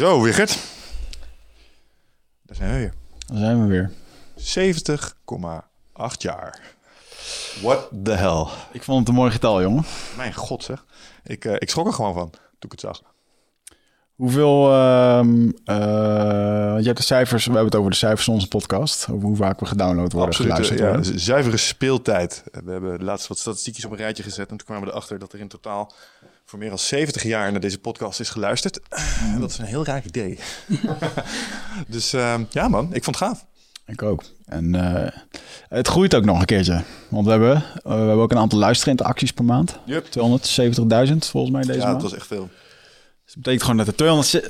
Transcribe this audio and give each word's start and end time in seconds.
Zo, 0.00 0.22
Wigert. 0.22 0.58
Daar 2.42 2.56
zijn 2.56 2.70
we 2.72 2.76
weer. 2.78 2.92
Dan 3.26 3.36
zijn 3.38 3.62
we 3.62 3.66
weer. 3.68 3.90
70,8 4.36 6.16
jaar. 6.18 6.60
What 7.62 7.88
the 8.04 8.10
hell? 8.10 8.46
Ik 8.72 8.82
vond 8.82 8.98
het 8.98 9.08
een 9.08 9.14
mooi 9.14 9.30
getal, 9.30 9.62
jongen. 9.62 9.84
Mijn 10.16 10.34
god 10.34 10.64
zeg. 10.64 10.84
Ik, 11.24 11.44
eh, 11.44 11.54
ik 11.58 11.70
schrok 11.70 11.86
er 11.86 11.92
gewoon 11.92 12.14
van 12.14 12.30
toen 12.30 12.40
ik 12.58 12.70
het 12.70 12.80
zag. 12.80 13.02
Hoeveel, 14.14 14.72
ehm 14.72 15.50
eh, 15.64 15.76
je 16.78 16.84
hebt 16.86 16.96
de 16.98 17.02
cijfers, 17.02 17.44
we 17.44 17.50
hebben 17.52 17.70
het 17.70 17.78
over 17.80 17.90
de 17.90 17.96
cijfers 17.96 18.24
van 18.24 18.34
onze 18.34 18.48
podcast. 18.48 19.06
Over 19.10 19.26
hoe 19.26 19.36
vaak 19.36 19.60
we 19.60 19.66
gedownload 19.66 20.12
worden, 20.12 20.30
Absoluut. 20.30 20.50
geluisterd 20.52 20.80
Ja, 20.80 20.94
worden. 20.94 21.20
zuivere 21.20 21.56
speeltijd. 21.56 22.44
Eh, 22.52 22.60
We 22.64 22.70
hebben 22.72 23.04
laatst 23.04 23.26
wat 23.26 23.38
statistiekjes 23.38 23.84
op 23.84 23.90
een 23.90 23.96
rijtje 23.96 24.22
gezet. 24.22 24.50
En 24.50 24.56
toen 24.56 24.66
kwamen 24.66 24.84
we 24.84 24.90
erachter 24.90 25.18
dat 25.18 25.32
er 25.32 25.38
in 25.40 25.48
totaal 25.48 25.92
voor 26.50 26.58
meer 26.58 26.68
dan 26.68 26.78
70 26.78 27.22
jaar 27.22 27.50
naar 27.50 27.60
deze 27.60 27.78
podcast 27.78 28.20
is 28.20 28.30
geluisterd. 28.30 28.80
En 29.20 29.40
dat 29.40 29.50
is 29.50 29.58
een 29.58 29.64
heel 29.64 29.84
raar 29.84 30.02
idee. 30.06 30.38
dus 31.88 32.12
ehm, 32.12 32.44
ja 32.50 32.68
man, 32.68 32.94
ik 32.94 33.04
vond 33.04 33.18
het 33.18 33.28
gaaf. 33.28 33.46
Ik 33.86 34.02
ook. 34.02 34.22
En 34.44 34.74
eh, 34.74 35.20
het 35.68 35.88
groeit 35.88 36.14
ook 36.14 36.24
nog 36.24 36.40
een 36.40 36.46
keertje. 36.46 36.82
Want 37.08 37.24
we 37.24 37.30
hebben, 37.30 37.54
eh, 37.56 37.62
we 37.82 37.90
hebben 37.90 38.16
ook 38.16 38.30
een 38.30 38.38
aantal 38.38 38.58
luisterinteracties 38.58 39.32
per 39.32 39.44
maand. 39.44 39.78
Yep. 39.84 40.06
270.000 40.06 41.26
volgens 41.26 41.52
mij 41.52 41.62
deze 41.62 41.78
Ja, 41.78 41.84
maand. 41.84 42.00
dat 42.00 42.10
was 42.10 42.18
echt 42.18 42.26
veel. 42.26 42.48
Dus 43.24 43.34
dat 43.34 43.42
betekent 43.42 43.62
gewoon 43.62 43.76
dat 43.76 43.86
er 43.86 43.94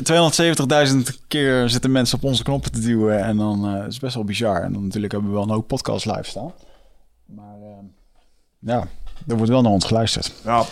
200 0.05 1.13
270.000 1.13 1.27
keer 1.29 1.69
zitten 1.69 1.93
mensen 1.93 2.17
op 2.19 2.25
onze 2.25 2.43
knoppen 2.43 2.73
te 2.73 2.81
duwen. 2.81 3.25
En 3.25 3.37
dan 3.37 3.67
eh, 3.67 3.87
is 3.87 3.95
het 3.95 4.03
best 4.03 4.15
wel 4.15 4.25
bizar. 4.25 4.63
En 4.63 4.73
dan 4.73 4.83
natuurlijk 4.85 5.13
hebben 5.13 5.31
we 5.31 5.37
wel 5.37 5.47
een 5.47 5.55
hoop 5.55 5.69
podcasts 5.69 6.05
live 6.05 6.25
staan. 6.25 6.53
Maar 7.25 7.61
eh, 7.61 7.85
ja, 8.59 8.89
er 9.29 9.37
wordt 9.37 9.51
wel 9.51 9.63
naar 9.63 9.73
ons 9.73 9.85
geluisterd. 9.85 10.33
Ja, 10.45 10.65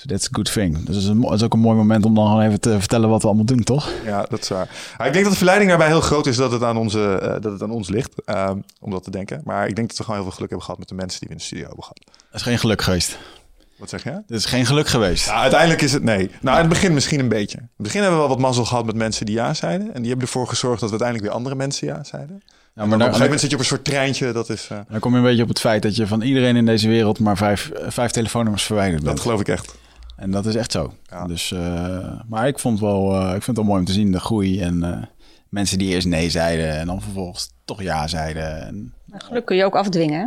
So 0.00 0.06
that's 0.06 0.26
a 0.26 0.28
good 0.32 0.52
thing. 0.52 0.84
Dus 0.84 0.96
het 0.96 1.04
is, 1.04 1.30
het 1.30 1.42
ook 1.42 1.52
een 1.52 1.60
mooi 1.60 1.76
moment 1.76 2.04
om 2.04 2.14
dan 2.14 2.26
gewoon 2.26 2.42
even 2.42 2.60
te 2.60 2.78
vertellen 2.78 3.08
wat 3.08 3.22
we 3.22 3.26
allemaal 3.26 3.44
doen, 3.44 3.62
toch? 3.62 3.90
Ja, 4.04 4.26
dat 4.28 4.40
is 4.40 4.48
waar. 4.48 4.94
Maar 4.98 5.06
ik 5.06 5.12
denk 5.12 5.22
dat 5.24 5.32
de 5.32 5.38
verleiding 5.38 5.70
daarbij 5.70 5.88
heel 5.88 6.00
groot 6.00 6.26
is 6.26 6.36
dat 6.36 6.52
het 6.52 6.62
aan, 6.62 6.76
onze, 6.76 7.18
eh, 7.18 7.30
dat 7.40 7.52
het 7.52 7.62
aan 7.62 7.70
ons 7.70 7.88
ligt. 7.88 8.10
ehm, 8.24 8.58
om 8.80 8.90
dat 8.90 9.04
te 9.04 9.10
denken. 9.10 9.40
Maar 9.44 9.68
ik 9.68 9.76
denk 9.76 9.88
dat 9.88 9.96
we 9.96 10.04
gewoon 10.04 10.20
heel 10.20 10.28
veel 10.28 10.36
geluk 10.36 10.48
hebben 10.48 10.66
gehad 10.66 10.78
met 10.80 10.88
de 10.88 10.94
mensen 10.94 11.18
die 11.20 11.28
we 11.28 11.34
in 11.34 11.40
de 11.40 11.46
studio 11.46 11.66
hebben 11.66 11.82
gehad. 11.84 12.00
Dat 12.04 12.40
is 12.40 12.42
geen 12.42 12.58
geluk 12.58 12.82
geweest. 12.82 13.18
Wat 13.78 13.88
zeg 13.88 14.04
je? 14.04 14.22
Dit 14.26 14.38
is 14.38 14.44
geen 14.44 14.66
geluk 14.66 14.88
geweest. 14.88 15.26
Ja, 15.26 15.34
uiteindelijk 15.34 15.82
is 15.82 15.92
het 15.92 16.02
nee. 16.02 16.30
Nou, 16.40 16.56
in 16.56 16.62
het 16.62 16.68
begin 16.72 16.94
misschien 16.94 17.20
een 17.20 17.28
beetje. 17.28 17.58
In 17.58 17.68
het 17.76 17.82
begin 17.86 18.00
hebben 18.00 18.20
we 18.20 18.26
wel 18.26 18.34
wat 18.34 18.44
mazzel 18.44 18.64
gehad 18.64 18.84
met 18.86 18.94
mensen 18.96 19.26
die 19.26 19.34
ja 19.34 19.54
zeiden. 19.54 19.94
En 19.94 20.00
die 20.00 20.08
hebben 20.10 20.26
ervoor 20.26 20.48
gezorgd 20.48 20.80
dat 20.80 20.90
we 20.90 20.96
uiteindelijk 20.98 21.28
weer 21.28 21.38
andere 21.38 21.54
mensen 21.54 21.86
ja 21.86 22.04
zeiden. 22.04 22.42
Ja, 22.78 22.86
maar 22.86 22.98
maar 22.98 23.06
op 23.08 23.14
een 23.14 23.20
dan, 23.20 23.20
gegeven 23.20 23.22
moment 23.22 23.40
zit 23.40 23.50
je 23.50 23.56
op 23.56 23.62
een 23.62 23.68
soort 23.68 23.84
treintje. 23.84 24.32
Dat 24.32 24.50
is, 24.50 24.68
eh, 24.70 24.78
dan 24.88 25.00
kom 25.00 25.12
je 25.12 25.18
een 25.18 25.24
beetje 25.24 25.42
op 25.42 25.48
het 25.48 25.60
feit 25.60 25.82
dat 25.82 25.96
je 25.96 26.06
van 26.06 26.20
iedereen 26.22 26.56
in 26.56 26.66
deze 26.66 26.88
wereld 26.88 27.18
maar 27.18 27.36
vijf, 27.36 27.70
eh, 27.70 27.90
vijf 27.90 28.10
telefoonnummers 28.10 28.64
verwijderd 28.64 29.02
bent. 29.02 29.16
dat 29.16 29.24
geloof 29.24 29.40
ik 29.40 29.48
echt. 29.48 29.74
En 30.16 30.30
dat 30.30 30.46
is 30.46 30.54
echt 30.54 30.72
zo. 30.72 30.92
Ja. 31.10 31.26
Dus, 31.26 31.52
eh, 31.52 32.20
maar 32.28 32.46
ik 32.46 32.58
vond, 32.58 32.80
wel, 32.80 33.14
eh, 33.14 33.24
ik 33.24 33.42
vind 33.42 33.46
het 33.46 33.56
wel 33.56 33.64
mooi 33.64 33.78
om 33.78 33.84
te 33.84 33.92
zien, 33.92 34.12
de 34.12 34.20
groei. 34.20 34.60
En 34.60 34.82
eh, 34.82 35.02
mensen 35.48 35.78
die 35.78 35.88
eerst 35.88 36.06
nee 36.06 36.30
zeiden 36.30 36.70
en 36.78 36.86
dan 36.86 37.02
vervolgens 37.02 37.50
toch 37.64 37.82
ja 37.82 38.06
zeiden. 38.06 38.66
En, 38.66 38.94
Maar 39.04 39.20
geluk 39.20 39.44
kun 39.44 39.56
je 39.56 39.64
ook 39.64 39.76
afdwingen. 39.76 40.20
hè? 40.20 40.26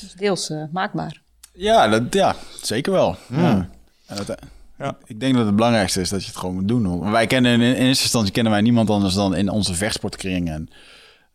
Dus 0.00 0.12
deels 0.16 0.52
maakbaar. 0.72 1.20
ja, 1.52 1.88
dat, 1.88 2.02
ja, 2.10 2.36
zeker 2.62 2.92
wel. 2.92 3.16
Ja. 3.26 3.68
En 4.06 4.16
dat, 4.16 4.38
Ja. 4.78 4.96
Ik 5.04 5.20
denk 5.20 5.34
dat 5.34 5.46
het 5.46 5.56
belangrijkste 5.56 6.00
is 6.00 6.08
dat 6.08 6.20
je 6.20 6.26
het 6.26 6.36
gewoon 6.36 6.54
moet 6.54 6.68
doen. 6.68 7.10
Wij 7.10 7.26
kennen 7.26 7.52
in, 7.52 7.60
in 7.60 7.86
eerste 7.86 8.02
instantie 8.02 8.32
kennen 8.32 8.52
wij 8.52 8.60
niemand 8.60 8.90
anders 8.90 9.14
dan 9.14 9.34
in 9.34 9.48
onze 9.48 9.74
vechtsportkring. 9.74 10.68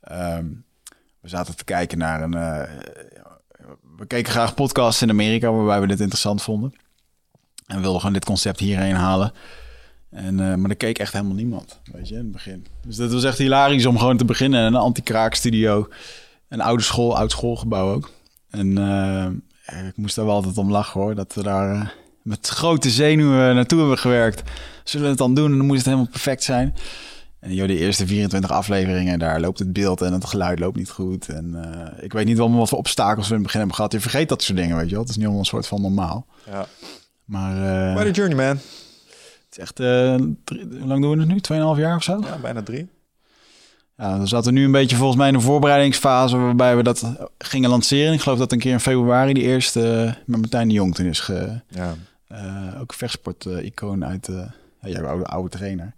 Ehm, 0.03 0.45
we 1.19 1.29
zaten 1.29 1.55
te 1.55 1.63
kijken 1.63 1.97
naar 1.97 2.21
een. 2.21 2.33
eh, 2.33 2.71
we 3.97 4.05
keken 4.05 4.31
graag 4.31 4.53
podcasts 4.53 5.01
in 5.01 5.09
Amerika 5.09 5.51
waarbij 5.51 5.81
we 5.81 5.87
dit 5.87 5.99
interessant 5.99 6.41
vonden. 6.41 6.73
En 7.67 7.75
we 7.75 7.81
wilden 7.81 7.99
gewoon 7.99 8.13
dit 8.15 8.25
concept 8.25 8.59
hierheen 8.59 8.95
halen. 8.95 9.31
En, 10.09 10.39
eh, 10.39 10.55
maar 10.55 10.69
er 10.69 10.75
keek 10.75 10.99
echt 10.99 11.13
helemaal 11.13 11.35
niemand, 11.35 11.79
weet 11.91 12.07
je, 12.07 12.13
in 12.13 12.19
het 12.21 12.31
begin. 12.31 12.65
Dus 12.85 12.95
dat 12.95 13.11
was 13.11 13.23
echt 13.23 13.37
hilarisch 13.37 13.85
om 13.85 13.97
gewoon 13.97 14.17
te 14.17 14.25
beginnen. 14.25 14.63
Een 14.63 14.75
anti-kraakstudio, 14.75 15.87
een 16.49 16.61
oude 16.61 16.83
school, 16.83 17.17
oud 17.17 17.31
schoolgebouw 17.31 17.93
ook. 17.93 18.11
En 18.49 18.77
eh, 18.77 19.87
ik 19.87 19.97
moest 19.97 20.15
daar 20.15 20.25
wel 20.25 20.35
altijd 20.35 20.57
om 20.57 20.71
lachen 20.71 21.01
hoor, 21.01 21.15
dat 21.15 21.33
we 21.33 21.43
daar 21.43 21.93
met 22.21 22.47
grote 22.47 22.89
zenuwen 22.89 23.55
naartoe 23.55 23.79
hebben 23.79 23.97
gewerkt. 23.97 24.43
Zullen 24.83 25.03
we 25.05 25.09
het 25.11 25.19
dan 25.19 25.33
doen 25.33 25.51
en 25.51 25.57
dan 25.57 25.65
moet 25.65 25.77
het 25.77 25.85
helemaal 25.85 26.07
perfect 26.07 26.43
zijn. 26.43 26.75
En 27.43 27.53
joh, 27.53 27.67
de 27.67 27.77
eerste 27.77 28.07
24 28.07 28.51
afleveringen, 28.51 29.19
daar 29.19 29.39
loopt 29.39 29.59
het 29.59 29.73
beeld 29.73 30.01
en 30.01 30.13
het 30.13 30.25
geluid 30.25 30.59
loopt 30.59 30.77
niet 30.77 30.89
goed. 30.89 31.29
En 31.29 31.55
eh, 31.97 32.03
ik 32.03 32.13
weet 32.13 32.25
niet 32.25 32.37
wel 32.37 32.51
wat 32.55 32.69
voor 32.69 32.77
obstakels 32.77 33.23
we 33.27 33.29
in 33.29 33.39
het 33.39 33.43
begin 33.43 33.59
hebben 33.59 33.75
gehad. 33.77 33.91
Je 33.91 33.99
vergeet 33.99 34.29
dat 34.29 34.41
soort 34.43 34.57
dingen, 34.57 34.75
weet 34.75 34.85
je 34.85 34.91
wel. 34.91 34.99
Het 35.01 35.09
is 35.09 35.15
niet 35.15 35.23
allemaal 35.25 35.43
een 35.43 35.49
soort 35.49 35.67
van 35.67 35.81
normaal. 35.81 36.25
Ja. 36.51 36.65
Maar 37.25 37.55
eh, 37.89 37.95
By 37.95 38.03
the 38.03 38.11
journey, 38.11 38.37
man. 38.37 38.55
het 38.55 39.47
is 39.51 39.57
echt... 39.57 39.79
eh, 39.79 40.15
drie- 40.43 40.67
hoe 40.79 40.87
lang 40.87 41.01
doen 41.01 41.11
we 41.11 41.19
het 41.19 41.27
nu? 41.27 41.39
Tweeënhalf 41.39 41.77
jaar 41.77 41.95
of 41.95 42.03
zo? 42.03 42.19
Ja, 42.21 42.37
bijna 42.41 42.63
drie. 42.63 42.87
Ja, 43.97 44.19
we 44.19 44.27
zaten 44.27 44.53
nu 44.53 44.65
een 44.65 44.71
beetje 44.71 44.95
volgens 44.95 45.17
mij 45.17 45.27
in 45.27 45.33
een 45.35 45.41
voorbereidingsfase 45.41 46.37
waarbij 46.37 46.75
we 46.75 46.83
dat 46.83 47.05
gingen 47.37 47.69
lanceren. 47.69 48.13
Ik 48.13 48.21
geloof 48.21 48.37
dat 48.37 48.51
een 48.51 48.59
keer 48.59 48.71
in 48.71 48.79
februari 48.79 49.33
die 49.33 49.43
eerste 49.43 50.15
met 50.25 50.39
Martijn 50.39 50.67
de 50.67 50.73
Jong 50.73 50.95
toen 50.95 51.05
is 51.05 51.19
ge, 51.19 51.59
Ja. 51.67 51.93
ook 52.79 52.93
vechtsport-icoon 52.93 54.05
uit 54.05 54.25
de 54.25 54.47
ja, 54.81 54.89
jij 54.89 55.03
oude, 55.03 55.25
oude 55.25 55.49
trainer. 55.49 55.93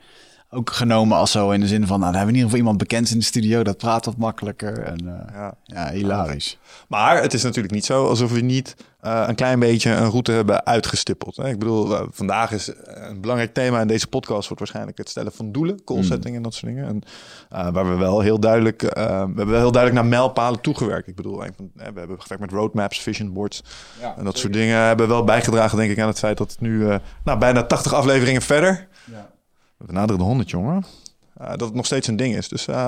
Ook 0.56 0.70
genomen 0.70 1.18
als 1.18 1.32
zo 1.32 1.52
in 1.52 1.60
de 1.60 1.68
zin 1.68 1.88
van, 1.88 2.00
nou, 2.00 2.12
dan 2.12 2.22
hebben 2.22 2.34
we 2.34 2.40
in 2.40 2.46
ieder 2.46 2.50
geval 2.50 2.58
iemand 2.58 2.78
bekend 2.78 3.10
in 3.10 3.18
de 3.18 3.24
studio, 3.24 3.64
dat 3.64 3.78
praat 3.78 4.06
wat 4.06 4.18
makkelijker. 4.18 4.80
En 4.80 5.08
eh, 5.08 5.36
ja. 5.36 5.54
ja, 5.64 5.92
hilarisch. 5.92 6.58
Maar 6.88 7.22
het 7.22 7.34
is 7.34 7.44
natuurlijk 7.44 7.74
niet 7.74 7.86
zo 7.86 8.08
alsof 8.08 8.32
we 8.32 8.42
niet 8.42 8.76
eh, 9.06 9.24
een 9.28 9.36
klein 9.36 9.60
beetje 9.60 9.92
een 9.92 10.10
route 10.10 10.32
hebben 10.32 10.66
uitgestippeld. 10.66 11.36
Hè? 11.36 11.50
Ik 11.50 11.60
bedoel, 11.60 11.96
eh, 11.96 12.06
vandaag 12.12 12.52
is 12.52 12.72
een 12.84 13.22
belangrijk 13.22 13.54
thema 13.54 13.82
in 13.82 13.88
deze 13.88 14.08
podcast 14.08 14.44
wordt 14.44 14.60
waarschijnlijk 14.60 14.98
het 14.98 15.10
stellen 15.10 15.32
van 15.32 15.52
doelen, 15.52 15.82
goal 15.86 16.04
setting 16.04 16.36
en 16.36 16.42
dat 16.42 16.54
soort 16.54 16.74
dingen. 16.74 16.88
En 16.88 17.02
eh, 17.50 17.70
waar 17.70 17.90
we 17.90 17.96
wel 17.96 18.20
heel 18.20 18.40
duidelijk, 18.40 18.82
we 18.82 19.00
hebben 19.00 19.48
wel 19.48 19.60
heel 19.60 19.72
duidelijk 19.72 19.94
naar 19.94 20.20
mijlpalen 20.20 20.62
toegewerkt. 20.62 21.08
Ik 21.08 21.16
bedoel, 21.16 21.38
we 21.38 21.82
hebben 21.84 22.22
gewerkt 22.22 22.44
met 22.44 22.52
roadmaps, 22.52 23.00
vision 23.00 23.34
boards 23.34 23.64
en 24.18 24.24
dat 24.24 24.38
soort 24.38 24.54
dingen 24.54 24.78
hebben 24.80 25.08
wel 25.08 25.24
bijgedragen, 25.24 25.78
denk 25.78 25.92
ik, 25.92 26.00
aan 26.00 26.08
het 26.08 26.20
feit 26.20 26.38
dat 26.38 26.52
het 26.52 26.60
nu 26.62 26.90
eh, 26.90 26.96
nou, 27.24 27.40
bijna 27.40 27.64
80 27.64 27.94
afleveringen 27.94 28.42
verder. 28.42 28.88
Ja. 29.12 29.34
We 29.78 29.86
benaderen 29.86 30.18
de 30.18 30.24
100, 30.24 30.50
jongen. 30.50 30.86
Eh, 31.38 31.50
dat 31.50 31.62
het 31.62 31.74
nog 31.74 31.86
steeds 31.86 32.08
een 32.08 32.16
ding 32.16 32.36
is. 32.36 32.48
Dus 32.48 32.68
eh, 32.68 32.88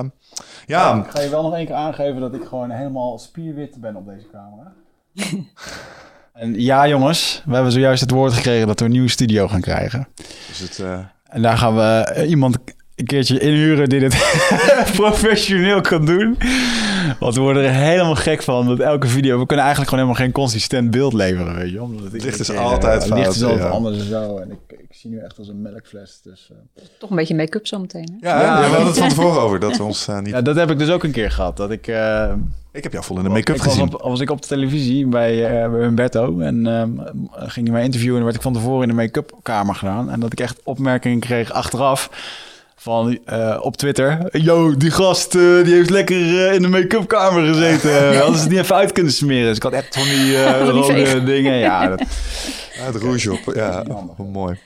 ja, 0.66 0.94
Ik 0.94 1.10
ga 1.10 1.20
je 1.20 1.28
wel 1.28 1.42
nog 1.42 1.54
één 1.54 1.66
keer 1.66 1.74
aangeven 1.74 2.20
dat 2.20 2.34
ik 2.34 2.44
gewoon 2.44 2.70
helemaal 2.70 3.18
spierwit 3.18 3.80
ben 3.80 3.96
op 3.96 4.06
deze 4.06 4.26
camera. 4.32 4.72
en 6.32 6.60
ja, 6.60 6.88
jongens, 6.88 7.42
we 7.46 7.54
hebben 7.54 7.72
zojuist 7.72 8.00
het 8.00 8.10
woord 8.10 8.32
gekregen 8.32 8.66
dat 8.66 8.78
we 8.78 8.84
een 8.84 8.90
nieuwe 8.90 9.08
studio 9.08 9.48
gaan 9.48 9.60
krijgen. 9.60 10.08
dus 10.48 10.58
het, 10.58 10.78
eh, 10.78 10.98
En 11.22 11.42
daar 11.42 11.58
gaan 11.58 11.74
we 11.76 12.24
iemand 12.28 12.58
een 12.98 13.06
keertje 13.06 13.38
inhuren 13.38 13.88
die 13.88 14.00
dit 14.00 14.16
professioneel 14.96 15.80
kan 15.80 16.04
doen. 16.06 16.38
Want 17.18 17.34
we 17.34 17.40
worden 17.40 17.62
er 17.64 17.70
helemaal 17.74 18.14
gek 18.14 18.42
van. 18.42 18.66
Dat 18.66 18.78
elke 18.78 19.06
video... 19.06 19.38
We 19.38 19.46
kunnen 19.46 19.64
eigenlijk 19.64 19.94
gewoon 19.94 20.04
helemaal 20.08 20.26
geen 20.26 20.34
consistent 20.42 20.90
beeld 20.90 21.12
leveren, 21.12 21.54
weet 21.54 21.70
je. 21.70 21.82
Omdat 21.82 22.12
het 22.12 22.22
licht 22.24 22.40
is 22.40 22.50
altijd 22.56 23.02
eh, 23.02 23.16
licht 23.16 23.28
is 23.30 23.36
fout, 23.36 23.50
altijd 23.50 23.68
ja. 23.68 23.74
anders 23.74 23.98
en 23.98 24.04
zo. 24.04 24.36
En 24.38 24.50
ik, 24.50 24.78
ik 24.78 24.86
zie 24.90 25.10
nu 25.10 25.18
echt 25.18 25.38
als 25.38 25.48
een 25.48 25.62
melkfles. 25.62 26.20
Dus, 26.22 26.50
eh. 26.52 26.82
Toch 26.98 27.10
een 27.10 27.16
beetje 27.16 27.34
make-up 27.34 27.66
zometeen. 27.66 28.18
Hè? 28.20 28.28
ja, 28.28 28.40
Ja. 28.40 28.46
ja, 28.46 28.58
we 28.60 28.66
hadden 28.66 28.86
het 28.86 28.98
van 28.98 29.08
tevoren 29.08 29.40
over 29.40 29.60
dat 29.60 29.76
we 29.76 29.82
ons 29.82 30.08
eh, 30.08 30.18
niet 30.18 30.28
Ja, 30.28 30.42
dat 30.42 30.56
heb 30.56 30.70
ik 30.70 30.78
dus 30.78 30.90
ook 30.90 31.04
een 31.04 31.10
keer 31.10 31.30
gehad. 31.30 31.56
Dat 31.56 31.70
ik... 31.70 31.86
eh, 31.86 32.32
Ik 32.72 32.82
heb 32.82 32.92
jou 32.92 33.04
vol 33.04 33.16
in 33.16 33.22
de 33.22 33.28
make-up 33.28 33.56
ik 33.56 33.62
was, 33.62 33.72
gezien. 33.72 33.94
op, 33.94 34.02
was 34.02 34.20
ik 34.20 34.30
op 34.30 34.42
de 34.42 34.48
televisie 34.48 35.06
bij, 35.06 35.62
eh, 35.62 35.70
bij 35.70 35.80
Humberto. 35.80 36.40
En 36.40 36.66
ehm, 36.66 36.90
ging 37.32 37.66
hij 37.66 37.74
mij 37.76 37.84
interviewen. 37.84 38.18
En 38.18 38.24
werd 38.24 38.36
ik 38.36 38.42
van 38.42 38.52
tevoren 38.52 38.82
in 38.82 38.88
de 38.88 38.94
make-up 39.02 39.32
kamer 39.42 39.74
gedaan. 39.74 40.10
En 40.10 40.20
dat 40.20 40.32
ik 40.32 40.40
echt 40.40 40.60
opmerkingen 40.64 41.20
kreeg 41.20 41.52
achteraf. 41.52 42.10
Van 42.88 43.18
eh, 43.24 43.58
op 43.60 43.76
Twitter. 43.76 44.38
Yo, 44.42 44.76
die 44.76 44.90
gast 44.90 45.34
eh, 45.34 45.64
die 45.64 45.74
heeft 45.74 45.90
lekker 45.90 46.46
eh, 46.46 46.54
in 46.54 46.62
de 46.62 46.68
make-up 46.68 47.08
kamer 47.08 47.46
gezeten. 47.46 47.90
Hadden 48.18 48.34
ze 48.34 48.40
het 48.40 48.50
niet 48.50 48.58
even 48.58 48.76
uit 48.76 48.92
kunnen 48.92 49.12
smeren. 49.12 49.46
Dus 49.46 49.56
ik 49.56 49.62
had 49.62 49.72
echt 49.72 49.94
van 49.94 50.04
die 50.08 50.36
eh 50.36 50.68
rode 50.68 51.24
dingen. 51.24 51.54
Ja, 51.54 51.88
dat, 51.96 52.00
Ja, 52.78 52.84
het 52.84 52.96
rouge 52.96 53.32
op. 53.32 53.54
Ja, 53.54 53.84
oh, 53.88 54.32
mooi. 54.32 54.58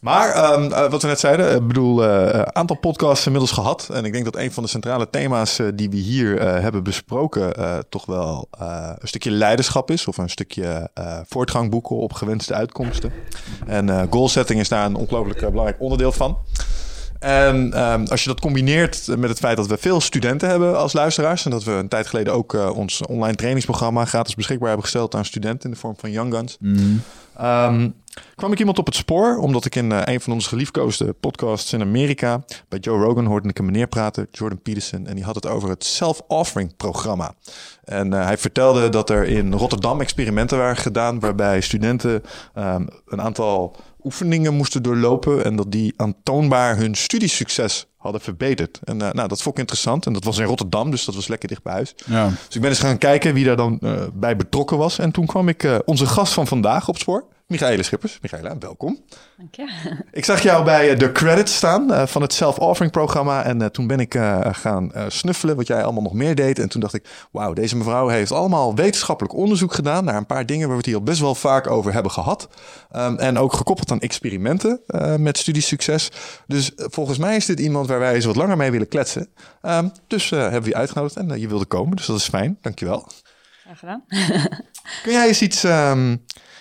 Maar 0.00 0.30
ehm, 0.30 0.72
eh, 0.72 0.90
wat 0.90 1.02
we 1.02 1.08
net 1.08 1.20
zeiden, 1.20 1.54
ik 1.54 1.66
bedoel, 1.66 2.04
een 2.04 2.54
aantal 2.56 2.76
podcasts 2.76 3.26
inmiddels 3.26 3.52
gehad. 3.52 3.88
En 3.92 4.04
ik 4.04 4.12
denk 4.12 4.24
dat 4.24 4.36
een 4.36 4.52
van 4.52 4.62
de 4.62 4.68
centrale 4.68 5.10
thema's 5.10 5.60
die 5.74 5.90
we 5.90 5.96
hier 5.96 6.38
eh, 6.38 6.60
hebben 6.60 6.82
besproken, 6.82 7.54
eh, 7.54 7.78
toch 7.88 8.06
wel 8.06 8.48
eh, 8.58 8.90
een 8.98 9.08
stukje 9.08 9.30
leiderschap 9.30 9.90
is. 9.90 10.06
Of 10.06 10.16
een 10.18 10.30
stukje 10.30 10.90
eh, 10.94 11.18
voortgang 11.28 11.70
boeken 11.70 11.96
op 11.96 12.12
gewenste 12.12 12.54
uitkomsten. 12.54 13.12
En 13.66 13.88
eh 13.88 14.02
goalsetting 14.10 14.60
is 14.60 14.68
daar 14.68 14.86
een 14.86 14.94
ongelooflijk 14.94 15.40
belangrijk 15.50 15.80
onderdeel 15.80 16.12
van. 16.12 16.38
En 17.18 17.72
ehm, 17.72 18.04
als 18.04 18.22
je 18.22 18.28
dat 18.28 18.40
combineert 18.40 19.06
met 19.16 19.28
het 19.28 19.38
feit 19.38 19.56
dat 19.56 19.66
we 19.66 19.76
veel 19.78 20.00
studenten 20.00 20.48
hebben 20.48 20.78
als 20.78 20.92
luisteraars. 20.92 21.44
En 21.44 21.50
dat 21.50 21.64
we 21.64 21.70
een 21.70 21.88
tijd 21.88 22.06
geleden 22.06 22.32
ook 22.32 22.54
eh, 22.54 22.76
ons 22.76 23.06
online 23.06 23.36
trainingsprogramma 23.36 24.04
gratis 24.04 24.34
beschikbaar 24.34 24.68
hebben 24.68 24.84
gesteld 24.84 25.14
aan 25.14 25.24
studenten 25.24 25.68
in 25.68 25.74
de 25.74 25.80
vorm 25.80 25.94
van 25.98 26.10
Young 26.10 26.34
Guns. 26.34 26.56
mm, 26.60 27.02
Ehm, 27.38 27.88
kwam 28.34 28.52
ik 28.52 28.58
iemand 28.58 28.78
op 28.78 28.86
het 28.86 28.94
spoor, 28.94 29.36
omdat 29.36 29.64
ik 29.64 29.74
in 29.74 29.92
eh, 29.92 30.14
een 30.14 30.20
van 30.20 30.32
onze 30.32 30.48
geliefkoosde 30.48 31.12
podcasts 31.12 31.72
in 31.72 31.80
Amerika 31.80 32.44
bij 32.68 32.78
Joe 32.78 33.02
Rogan 33.02 33.26
hoorde 33.26 33.48
ik 33.48 33.58
een 33.58 33.64
meneer 33.64 33.86
praten, 33.86 34.28
Jordan 34.30 34.62
Peterson, 34.62 35.06
en 35.06 35.14
die 35.14 35.24
had 35.24 35.34
het 35.34 35.46
over 35.46 35.68
het 35.68 35.84
self-offering 35.84 36.76
programma. 36.76 37.34
En 37.84 38.12
eh, 38.12 38.24
hij 38.24 38.38
vertelde 38.38 38.88
dat 38.88 39.10
er 39.10 39.24
in 39.24 39.52
Rotterdam 39.52 40.00
experimenten 40.00 40.58
waren 40.58 40.76
gedaan 40.76 41.20
waarbij 41.20 41.60
studenten 41.60 42.22
ehm, 42.54 42.86
een 43.06 43.20
aantal 43.20 43.76
oefeningen 44.02 44.54
moesten 44.54 44.82
doorlopen 44.82 45.44
en 45.44 45.56
dat 45.56 45.72
die 45.72 45.94
aantoonbaar 45.96 46.76
hun 46.76 46.94
studiesucces 46.94 47.86
hadden 47.96 48.20
verbeterd. 48.20 48.80
En 48.84 49.02
eh, 49.02 49.12
nou, 49.12 49.28
dat 49.28 49.42
vond 49.42 49.54
ik 49.54 49.60
interessant 49.60 50.06
en 50.06 50.12
dat 50.12 50.24
was 50.24 50.38
in 50.38 50.44
Rotterdam, 50.44 50.90
dus 50.90 51.04
dat 51.04 51.14
was 51.14 51.28
lekker 51.28 51.48
dicht 51.48 51.62
bij 51.62 51.72
huis. 51.72 51.94
ja. 52.06 52.26
Dus 52.26 52.54
ik 52.54 52.60
ben 52.60 52.70
eens 52.70 52.80
gaan 52.80 52.98
kijken 52.98 53.34
wie 53.34 53.44
daar 53.44 53.56
dan 53.56 53.78
eh, 53.80 54.02
bij 54.14 54.36
betrokken 54.36 54.78
was. 54.78 54.98
En 54.98 55.10
toen 55.10 55.26
kwam 55.26 55.48
ik 55.48 55.62
eh, 55.62 55.78
onze 55.84 56.06
gast 56.06 56.32
van 56.32 56.46
vandaag 56.46 56.88
op 56.88 56.98
spoor, 56.98 57.24
Michaela 57.48 57.82
Schippers. 57.82 58.18
Michaela, 58.22 58.58
welkom. 58.58 59.04
Dank 59.36 59.54
je. 59.54 59.68
Ik 60.12 60.24
zag 60.24 60.42
jou 60.42 60.64
bij 60.64 60.90
eh, 60.90 60.98
de 60.98 61.12
credits 61.12 61.56
staan 61.56 61.92
eh, 61.92 62.06
van 62.06 62.22
het 62.22 62.32
self-offering 62.32 62.92
programma. 62.92 63.44
En 63.44 63.62
eh, 63.62 63.68
toen 63.68 63.86
ben 63.86 64.00
ik 64.00 64.18
gaan 64.50 64.92
snuffelen 65.08 65.56
wat 65.56 65.66
jij 65.66 65.82
allemaal 65.82 66.02
nog 66.02 66.12
meer 66.12 66.34
deed. 66.34 66.58
En 66.58 66.68
toen 66.68 66.80
dacht 66.80 66.94
ik, 66.94 67.26
wauw, 67.30 67.52
deze 67.52 67.76
mevrouw 67.76 68.08
heeft 68.08 68.32
allemaal 68.32 68.74
wetenschappelijk 68.74 69.34
onderzoek 69.34 69.74
gedaan 69.74 70.04
naar 70.04 70.16
een 70.16 70.26
paar 70.26 70.46
dingen 70.46 70.60
waar 70.60 70.76
we 70.76 70.76
het 70.76 70.86
hier 70.86 70.94
al 70.94 71.02
best 71.02 71.20
wel 71.20 71.34
vaak 71.34 71.66
over 71.66 71.92
hebben 71.92 72.12
gehad. 72.12 72.48
Ehm, 72.90 73.16
en 73.16 73.38
ook 73.38 73.52
gekoppeld 73.52 73.90
aan 73.90 74.00
experimenten 74.00 74.80
met 75.18 75.38
studiesucces. 75.38 76.10
Dus 76.46 76.72
volgens 76.76 77.18
mij 77.18 77.36
is 77.36 77.46
dit 77.46 77.60
iemand 77.60 77.86
waar 77.86 77.98
wij 77.98 78.14
eens 78.14 78.24
wat 78.24 78.36
langer 78.36 78.56
mee 78.56 78.70
willen 78.70 78.88
kletsen. 78.88 79.28
Ehm, 79.62 79.88
dus 80.06 80.30
hebben 80.30 80.62
we 80.62 80.68
je 80.68 80.74
uitgenodigd 80.74 81.16
en 81.16 81.40
je 81.40 81.48
wilde 81.48 81.66
komen, 81.66 81.96
dus 81.96 82.06
dat 82.06 82.16
is 82.16 82.28
fijn. 82.28 82.58
Dankjewel. 82.60 83.08
Graag 83.62 83.78
gedaan. 83.78 84.04
Kun 85.02 85.12
jij 85.12 85.26
eens 85.26 85.42
iets, 85.42 85.64
ehm, 85.64 86.16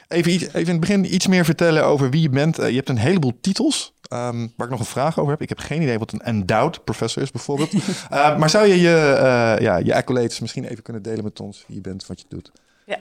even, 0.07 0.31
iets- 0.31 0.47
even 0.47 0.59
in 0.61 0.67
het 0.67 0.79
begin 0.79 1.13
iets 1.13 1.27
meer 1.27 1.45
vertellen 1.45 1.85
over 1.85 2.09
wie 2.09 2.21
je 2.21 2.29
bent? 2.29 2.59
Eh, 2.59 2.69
je 2.69 2.75
hebt 2.75 2.89
een 2.89 2.97
heleboel 2.97 3.37
titels 3.41 3.93
ehm, 4.07 4.47
waar 4.55 4.65
ik 4.67 4.71
nog 4.71 4.79
een 4.79 4.85
vraag 4.85 5.19
over 5.19 5.31
heb. 5.31 5.41
Ik 5.41 5.49
heb 5.49 5.59
geen 5.59 5.81
idee 5.81 5.99
wat 5.99 6.11
een 6.11 6.21
endowed 6.21 6.83
professor 6.83 7.21
is 7.21 7.31
bijvoorbeeld. 7.31 7.71
Eh, 8.09 8.37
maar 8.37 8.49
zou 8.49 8.67
je 8.67 8.81
je, 8.81 9.15
eh, 9.17 9.61
ja, 9.63 9.77
je 9.77 9.95
accolades 9.95 10.39
misschien 10.39 10.63
even 10.65 10.83
kunnen 10.83 11.01
delen 11.01 11.23
met 11.23 11.39
ons? 11.39 11.63
Wie 11.67 11.75
je 11.75 11.81
bent, 11.81 12.07
wat 12.07 12.19
je 12.19 12.25
doet. 12.29 12.51
Ja. 12.85 12.97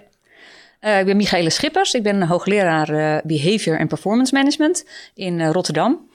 Eh, 0.80 0.98
ik 0.98 1.04
ben 1.06 1.16
Michaela 1.16 1.48
Schippers. 1.48 1.94
Ik 1.94 2.02
ben 2.02 2.22
hoogleraar 2.22 2.88
eh, 2.88 3.22
Behavior 3.24 3.78
en 3.78 3.88
Performance 3.88 4.34
Management 4.34 4.84
in 5.14 5.46
Rotterdam. 5.46 6.08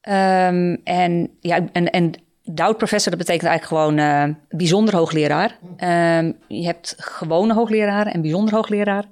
Ehm, 0.00 0.76
en 0.84 1.30
ja, 1.40 1.66
en, 1.72 1.90
en 1.90 2.12
Doud 2.46 2.76
professor, 2.76 3.10
dat 3.10 3.20
betekent 3.26 3.48
eigenlijk 3.50 3.96
gewoon 3.96 4.36
bijzonder 4.48 4.96
hoogleraar. 4.96 5.58
Ehm, 5.76 6.32
je 6.48 6.64
hebt 6.66 6.94
gewone 6.98 7.54
hoogleraar 7.54 8.06
en 8.06 8.20
bijzonder 8.20 8.54
hoogleraar. 8.54 9.04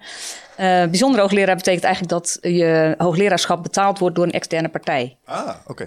Eh, 0.57 0.67
bijzonder 0.85 1.21
hoogleraar 1.21 1.57
betekent 1.57 1.85
eigenlijk 1.85 2.15
dat 2.15 2.39
je 2.41 2.95
hoogleraarschap 2.99 3.63
betaald 3.63 3.99
wordt 3.99 4.17
door 4.17 4.25
een 4.25 4.33
externe 4.33 4.69
partij. 4.69 5.17
Ah, 5.25 5.49
oké. 5.67 5.83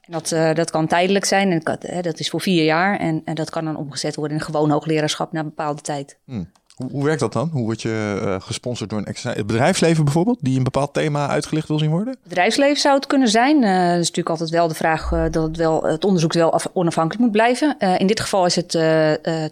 En 0.00 0.12
dat, 0.12 0.32
eh, 0.32 0.54
dat 0.54 0.70
kan 0.70 0.86
tijdelijk 0.86 1.24
zijn, 1.24 1.50
en 1.50 1.60
dat, 1.60 1.62
kan- 1.78 1.90
hè, 1.94 2.00
dat 2.02 2.18
is 2.20 2.30
voor 2.30 2.40
vier 2.40 2.64
jaar. 2.64 2.98
En, 2.98 3.22
en 3.24 3.34
dat 3.34 3.50
kan 3.50 3.64
dan 3.64 3.76
omgezet 3.76 4.16
worden 4.16 4.36
in 4.36 4.42
gewoon 4.42 4.70
hoogleraarschap 4.70 5.32
na 5.32 5.38
een 5.40 5.46
bepaalde 5.46 5.80
tijd. 5.80 6.18
Hm. 6.24 6.44
Hoe, 6.76 6.90
hoe 6.90 7.04
werkt 7.04 7.20
dat 7.20 7.32
dan? 7.32 7.48
Hoe 7.52 7.62
word 7.64 7.82
je 7.82 8.20
eh, 8.24 8.46
gesponsord 8.46 8.90
door 8.90 8.98
een 8.98 9.04
extra... 9.06 9.32
Het 9.32 9.46
bedrijfsleven 9.46 10.04
bijvoorbeeld, 10.04 10.38
die 10.40 10.56
een 10.56 10.64
bepaald 10.64 10.94
thema 10.94 11.28
uitgelicht 11.28 11.68
wil 11.68 11.78
zien 11.78 11.90
worden? 11.90 12.16
Bedrijfsleven 12.22 12.80
zou 12.80 12.94
het 12.94 13.06
kunnen 13.06 13.28
zijn. 13.28 13.60
Dat 13.60 13.70
is 13.90 13.96
natuurlijk 14.08 14.28
altijd 14.28 14.50
wel 14.50 14.68
de 14.68 14.74
vraag 14.74 15.08
dat 15.30 15.42
het, 15.42 15.56
wel, 15.56 15.82
het 15.84 16.04
onderzoek 16.04 16.32
wel 16.32 16.52
af- 16.52 16.66
onafhankelijk 16.72 17.22
moet 17.24 17.32
blijven. 17.32 17.76
In 17.98 18.06
dit 18.06 18.20
geval 18.20 18.46
is 18.46 18.56
het 18.56 18.78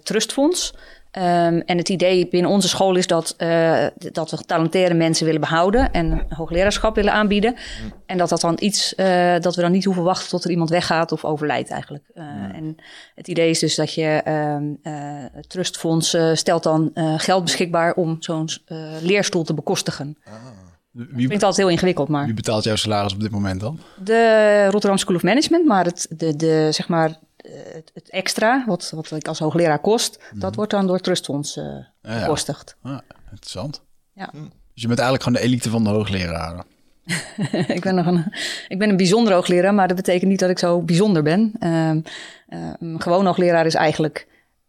Trustfonds. 0.04 0.74
Ehm, 1.10 1.60
en 1.66 1.76
het 1.78 1.88
idee 1.88 2.28
binnen 2.28 2.50
onze 2.50 2.68
school 2.68 2.96
is 2.96 3.06
dat, 3.06 3.34
eh, 3.36 3.86
dat 4.12 4.30
we 4.30 4.36
getalenteerde 4.36 4.94
mensen 4.94 5.24
willen 5.26 5.40
behouden 5.40 5.92
en 5.92 6.26
hoogleraarschap 6.28 6.94
willen 6.94 7.12
aanbieden. 7.12 7.54
En 8.06 8.18
dat, 8.18 8.28
dat, 8.28 8.40
dan 8.40 8.56
iets, 8.60 8.94
eh, 8.94 9.38
dat 9.38 9.54
we 9.56 9.62
dan 9.62 9.72
niet 9.72 9.84
hoeven 9.84 10.02
wachten 10.02 10.28
tot 10.28 10.44
er 10.44 10.50
iemand 10.50 10.70
weggaat 10.70 11.12
of 11.12 11.24
overlijdt 11.24 11.70
eigenlijk. 11.70 12.04
Eh, 12.14 12.24
En 12.54 12.76
het 13.14 13.28
idee 13.28 13.50
is 13.50 13.58
dus 13.58 13.74
dat 13.74 13.94
je 13.94 14.06
ehm, 14.24 14.64
eh, 14.82 14.92
het 15.32 15.48
Trustfonds 15.48 16.14
eh, 16.14 16.30
stelt 16.34 16.62
dan 16.62 16.90
eh, 16.94 17.14
geld 17.16 17.42
beschikbaar 17.42 17.94
om 17.94 18.16
zo'n 18.20 18.48
eh, 18.66 18.78
leerstoel 19.00 19.42
te 19.44 19.54
bekostigen. 19.54 20.18
Wie, 20.90 21.06
Klinkt 21.14 21.32
altijd 21.32 21.56
heel 21.56 21.68
ingewikkeld, 21.68 22.08
maar... 22.08 22.24
wie 22.24 22.34
betaalt 22.34 22.64
jouw 22.64 22.76
salaris 22.76 23.12
op 23.12 23.20
dit 23.20 23.30
moment 23.30 23.60
dan? 23.60 23.78
De 24.04 24.64
Rotterdam 24.70 24.98
School 24.98 25.16
of 25.16 25.22
Management, 25.22 25.66
maar 25.66 25.84
het, 25.84 26.06
de, 26.16 26.36
de, 26.36 26.68
zeg 26.72 26.88
maar, 26.88 27.18
het, 27.72 27.90
het 27.94 28.10
extra, 28.10 28.64
wat, 28.66 28.92
wat 28.94 29.10
ik 29.10 29.28
als 29.28 29.38
hoogleraar 29.38 29.78
kost, 29.78 30.18
dat 30.34 30.54
wordt 30.54 30.70
dan 30.70 30.86
door 30.86 31.00
Trustfonds 31.00 31.56
eh 31.56 31.64
Ja, 32.02 32.20
bekostigd. 32.20 32.76
Ah, 32.82 32.98
interessant. 33.30 33.82
Ja. 34.14 34.30
Dus 34.32 34.82
je 34.82 34.86
bent 34.86 34.98
eigenlijk 34.98 35.22
gewoon 35.22 35.38
de 35.38 35.46
elite 35.46 35.70
van 35.70 35.84
de 35.84 35.90
hoogleraren. 35.90 36.64
ik, 37.76 37.80
ben 37.80 37.94
nog 37.94 38.06
een, 38.06 38.32
ik 38.68 38.78
ben 38.78 38.88
een 38.88 38.96
bijzonder 38.96 39.32
hoogleraar, 39.32 39.74
maar 39.74 39.88
dat 39.88 39.96
betekent 39.96 40.30
niet 40.30 40.40
dat 40.40 40.50
ik 40.50 40.58
zo 40.58 40.82
bijzonder 40.82 41.22
ben. 41.22 41.52
Ehm, 41.58 42.00
eh, 42.48 42.72
een 42.78 43.00
gewoon 43.00 43.26
hoogleraar 43.26 43.66
is 43.66 43.74
eigenlijk, 43.74 44.26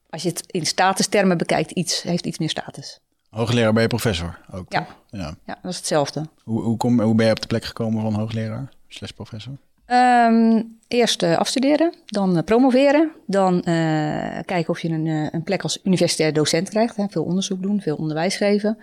als 0.10 0.24
je 0.24 0.30
het 0.30 0.44
in 0.48 0.66
statustermen 0.66 1.38
bekijkt, 1.38 1.72
iets, 1.72 2.02
heeft 2.02 2.26
iets 2.26 2.38
meer 2.38 2.50
status. 2.50 3.00
Hoogleraar 3.30 3.74
ben 3.74 3.82
je 3.82 3.88
professor 3.88 4.40
ook? 4.52 4.74
Ja. 4.74 4.88
Ja, 5.10 5.36
dat 5.62 5.72
is 5.72 5.78
hetzelfde. 5.78 6.28
Hoe, 6.44 6.62
hoe, 6.62 6.78
kom, 6.78 7.02
hoe 7.02 7.16
ben 7.16 7.26
je 7.26 7.32
op 7.32 7.42
de 7.42 7.48
plek 7.48 7.64
gekomen 7.64 8.02
van 8.02 8.14
hoogleraar 8.14 8.70
slash 8.88 9.12
professor? 9.12 9.54
Ehm, 9.92 10.62
eerst 10.88 11.24
eh, 11.24 11.38
afstuderen, 11.38 11.94
dan 12.06 12.38
eh, 12.38 12.44
promoveren, 12.44 13.12
dan 13.28 13.64
eh, 13.64 14.40
kijken 14.46 14.70
of 14.70 14.80
je 14.80 14.90
een, 14.90 15.06
een 15.06 15.44
plek 15.44 15.64
als 15.64 15.80
universitair 15.84 16.34
docent 16.34 16.70
krijgt. 16.70 16.96
Hè, 16.96 17.06
veel 17.10 17.24
onderzoek 17.24 17.62
doen, 17.62 17.82
veel 17.82 17.96
onderwijs 17.96 18.36
geven. 18.36 18.78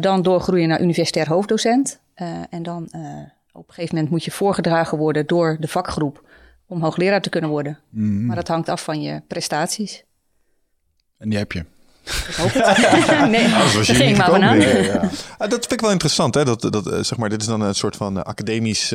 Dan 0.00 0.22
doorgroeien 0.22 0.68
naar 0.68 0.80
universitair 0.80 1.28
hoofddocent. 1.28 2.00
En 2.50 2.62
dan 2.62 2.82
op 3.52 3.68
een 3.68 3.74
gegeven 3.74 3.94
moment 3.94 4.12
moet 4.12 4.24
je 4.24 4.30
voorgedragen 4.30 4.98
worden 4.98 5.26
door 5.26 5.56
de 5.60 5.68
vakgroep 5.68 6.24
om 6.66 6.82
hoogleraar 6.82 7.22
te 7.22 7.30
kunnen 7.30 7.50
worden. 7.50 7.78
Mhm. 7.90 8.26
Maar 8.26 8.36
dat 8.36 8.48
hangt 8.48 8.68
af 8.68 8.84
van 8.84 9.02
je 9.02 9.22
prestaties. 9.26 10.04
En 11.18 11.28
die 11.28 11.38
heb 11.38 11.52
je. 11.52 11.64
Ik 12.28 12.34
hoop 12.34 12.50
het. 12.52 12.64
nee, 13.30 13.48
daar 13.48 13.70
hier 13.70 13.84
ging 13.84 14.16
maar 14.16 14.26
gekomen, 14.26 14.48
van 14.48 14.58
denk 14.58 14.90
aan. 14.90 15.04
ik. 15.04 15.10
Ah, 15.38 15.50
dat 15.50 15.58
vind 15.58 15.72
ik 15.72 15.80
wel 15.80 15.90
interessant. 15.90 16.34
Hè? 16.34 16.44
Dat, 16.44 16.60
dat, 16.60 17.06
zeg 17.06 17.18
maar, 17.18 17.28
dit 17.28 17.40
is 17.40 17.46
dan 17.46 17.60
een 17.60 17.74
soort 17.74 17.96
van 17.96 18.24
academisch 18.24 18.92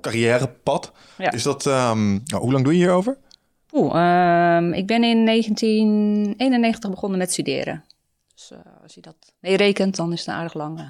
carrièrepad. 0.00 0.92
Ja. 1.18 1.32
Is 1.32 1.42
dat, 1.42 1.66
ehm, 1.66 2.10
nou, 2.10 2.42
hoe 2.42 2.52
lang 2.52 2.64
doe 2.64 2.72
je 2.72 2.78
hierover? 2.78 3.16
Oeh, 3.72 3.94
ehm, 3.94 4.72
ik 4.72 4.86
ben 4.86 5.04
in 5.04 5.24
1991 5.24 6.90
begonnen 6.90 7.18
met 7.18 7.32
studeren. 7.32 7.84
Dus 8.34 8.50
eh, 8.50 8.58
als 8.82 8.94
je 8.94 9.00
dat 9.00 9.16
meerekent, 9.40 9.96
dan 9.96 10.12
is 10.12 10.18
het 10.18 10.28
een 10.28 10.34
aardig 10.34 10.54
lang 10.54 10.78
eh, 10.78 10.84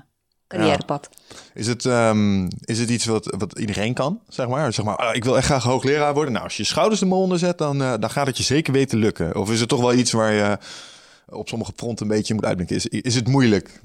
carrièrepad. 0.48 1.08
Is 1.54 1.66
het, 1.66 1.86
ehm, 1.86 2.48
is 2.60 2.78
het 2.78 2.90
iets 2.90 3.04
wat, 3.04 3.34
wat 3.38 3.58
iedereen 3.58 3.94
kan, 3.94 4.20
zeg 4.28 4.48
maar? 4.48 4.72
Zeg 4.72 4.84
maar, 4.84 4.96
ah, 4.96 5.14
ik 5.14 5.24
wil 5.24 5.36
echt 5.36 5.46
graag 5.46 5.62
hoogleraar 5.62 6.14
worden. 6.14 6.32
Nou, 6.32 6.44
als 6.44 6.56
je 6.56 6.62
je 6.62 6.68
schouders 6.68 7.00
er 7.00 7.06
maar 7.06 7.18
onder 7.18 7.38
zet, 7.38 7.58
dan, 7.58 7.82
eh, 7.82 7.94
dan 8.00 8.10
gaat 8.10 8.26
het 8.26 8.36
je 8.36 8.42
zeker 8.42 8.72
weten 8.72 8.98
lukken. 8.98 9.36
Of 9.36 9.50
is 9.50 9.60
het 9.60 9.68
toch 9.68 9.80
wel 9.80 9.94
iets 9.94 10.12
waar 10.12 10.32
je 10.32 10.58
op 11.28 11.48
sommige 11.48 11.72
fronten 11.76 12.06
een 12.06 12.16
beetje 12.16 12.34
moet 12.34 12.44
uitdenken? 12.44 12.76
Is, 12.76 12.86
is 12.86 13.14
het 13.14 13.28
moeilijk? 13.28 13.80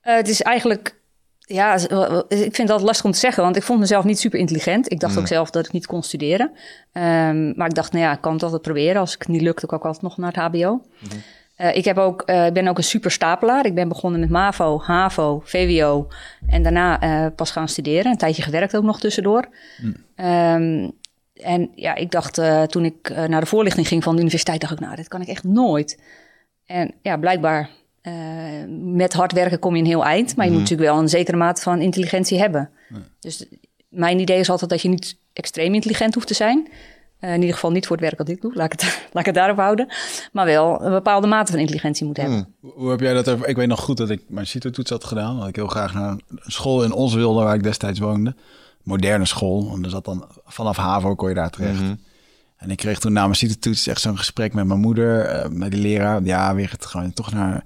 Het 0.00 0.28
is 0.28 0.42
eigenlijk, 0.42 1.00
ja, 1.52 1.74
ik 2.28 2.54
vind 2.54 2.68
dat 2.68 2.80
lastig 2.80 3.04
om 3.04 3.12
te 3.12 3.18
zeggen, 3.18 3.42
want 3.42 3.56
ik 3.56 3.62
vond 3.62 3.80
mezelf 3.80 4.04
niet 4.04 4.18
super 4.18 4.38
intelligent. 4.38 4.92
Ik 4.92 5.00
dacht 5.00 5.18
ook 5.18 5.26
zelf 5.26 5.50
dat 5.50 5.66
ik 5.66 5.72
niet 5.72 5.86
kon 5.86 6.02
studeren. 6.02 6.50
Ehm, 6.92 7.52
maar 7.56 7.68
ik 7.68 7.74
dacht, 7.74 7.92
nou 7.92 8.04
ja, 8.04 8.12
ik 8.12 8.20
kan 8.20 8.32
het 8.32 8.42
altijd 8.42 8.62
proberen. 8.62 9.00
Als 9.00 9.12
het 9.12 9.28
niet 9.28 9.42
lukt, 9.42 9.60
dan 9.60 9.68
kan 9.68 9.78
ik 9.78 9.84
altijd 9.84 10.02
nog 10.02 10.16
naar 10.16 10.32
het 10.32 10.42
HBO. 10.42 10.82
Eh, 11.56 11.76
ik 11.76 11.84
heb 11.84 11.98
ook, 11.98 12.22
ik 12.22 12.52
ben 12.52 12.68
ook 12.68 12.78
een 12.78 12.84
super 12.84 13.10
stapelaar. 13.10 13.66
Ik 13.66 13.74
ben 13.74 13.88
begonnen 13.88 14.20
met 14.20 14.30
MAVO, 14.30 14.80
HAVO, 14.80 15.42
VWO 15.44 16.08
en 16.46 16.62
daarna 16.62 17.00
eh, 17.00 17.26
pas 17.36 17.50
gaan 17.50 17.68
studeren. 17.68 18.10
Een 18.10 18.18
tijdje 18.18 18.42
gewerkt 18.42 18.76
ook 18.76 18.84
nog 18.84 19.00
tussendoor. 19.00 19.48
Ehm, 20.14 20.88
en 21.34 21.70
ja, 21.74 21.94
ik 21.94 22.10
dacht 22.10 22.40
toen 22.66 22.84
ik 22.84 23.12
naar 23.26 23.40
de 23.40 23.46
voorlichting 23.46 23.88
ging 23.88 24.02
van 24.02 24.14
de 24.14 24.20
universiteit, 24.20 24.60
dacht 24.60 24.72
ik, 24.72 24.80
nou, 24.80 24.96
dit 24.96 25.08
kan 25.08 25.20
ik 25.20 25.28
echt 25.28 25.44
nooit. 25.44 26.02
En 26.66 26.94
ja, 27.02 27.16
blijkbaar 27.16 27.70
eh, 28.02 28.12
met 28.78 29.12
hard 29.12 29.32
werken 29.32 29.58
kom 29.58 29.74
je 29.74 29.80
een 29.80 29.86
heel 29.88 30.04
eind. 30.04 30.36
Maar 30.36 30.46
je 30.46 30.52
moet 30.52 30.60
natuurlijk 30.60 30.90
wel 30.90 30.98
een 31.00 31.08
zekere 31.08 31.36
mate 31.36 31.62
van 31.62 31.80
intelligentie 31.80 32.38
hebben. 32.38 32.70
Dus 33.20 33.46
mijn 33.88 34.18
idee 34.18 34.38
is 34.38 34.50
altijd 34.50 34.70
dat 34.70 34.82
je 34.82 34.88
niet 34.88 35.16
extreem 35.32 35.74
intelligent 35.74 36.14
hoeft 36.14 36.26
te 36.26 36.34
zijn. 36.34 36.68
Uh, 37.20 37.30
in 37.30 37.40
ieder 37.40 37.54
geval 37.54 37.70
niet 37.70 37.86
voor 37.86 37.96
het 37.96 38.04
werk 38.04 38.18
dat 38.18 38.28
ik 38.28 38.40
doe, 38.40 38.54
laat 38.54 38.72
ik, 38.72 38.80
het, 38.80 38.82
laat 39.12 39.20
ik 39.20 39.24
het 39.24 39.34
daarop 39.34 39.56
houden. 39.56 39.92
Maar 40.32 40.44
wel 40.44 40.82
een 40.82 40.90
bepaalde 40.90 41.26
mate 41.26 41.50
van 41.50 41.60
intelligentie 41.60 42.06
moet 42.06 42.16
hebben. 42.16 42.54
Hmm. 42.60 42.70
Hoe 42.70 42.90
heb 42.90 43.00
jij 43.00 43.14
dat? 43.14 43.26
Even? 43.26 43.48
Ik 43.48 43.56
weet 43.56 43.68
nog 43.68 43.80
goed 43.80 43.96
dat 43.96 44.10
ik 44.10 44.22
mijn 44.28 44.46
CITO-toets 44.46 44.90
had 44.90 45.04
gedaan. 45.04 45.38
Dat 45.38 45.48
ik 45.48 45.56
heel 45.56 45.66
graag 45.66 45.94
naar 45.94 46.10
een 46.10 46.40
school 46.42 46.84
in 46.84 46.92
ons 46.92 47.14
wilde, 47.14 47.42
waar 47.42 47.54
ik 47.54 47.62
destijds 47.62 47.98
woonde. 47.98 48.34
Moderne 48.82 49.26
school. 49.26 49.72
En 49.74 49.84
er 49.84 49.90
zat 49.90 50.04
dan 50.04 50.24
vanaf 50.44 50.76
HAVO 50.76 51.14
kon 51.14 51.28
je 51.28 51.34
daar 51.34 51.50
terecht. 51.50 51.80
Mhm. 51.80 51.94
En 52.56 52.70
ik 52.70 52.76
kreeg 52.76 52.98
toen 52.98 53.12
na 53.12 53.22
mijn 53.22 53.34
CITO-toets 53.34 53.86
echt 53.86 54.00
zo'n 54.00 54.18
gesprek 54.18 54.54
met 54.54 54.66
mijn 54.66 54.80
moeder, 54.80 55.44
uh, 55.44 55.50
met 55.50 55.70
die 55.70 55.80
leraar. 55.80 56.22
Ja, 56.22 56.54
weer 56.54 56.70
het 56.70 56.86
gewoon 56.86 57.12
toch 57.12 57.32
naar 57.32 57.64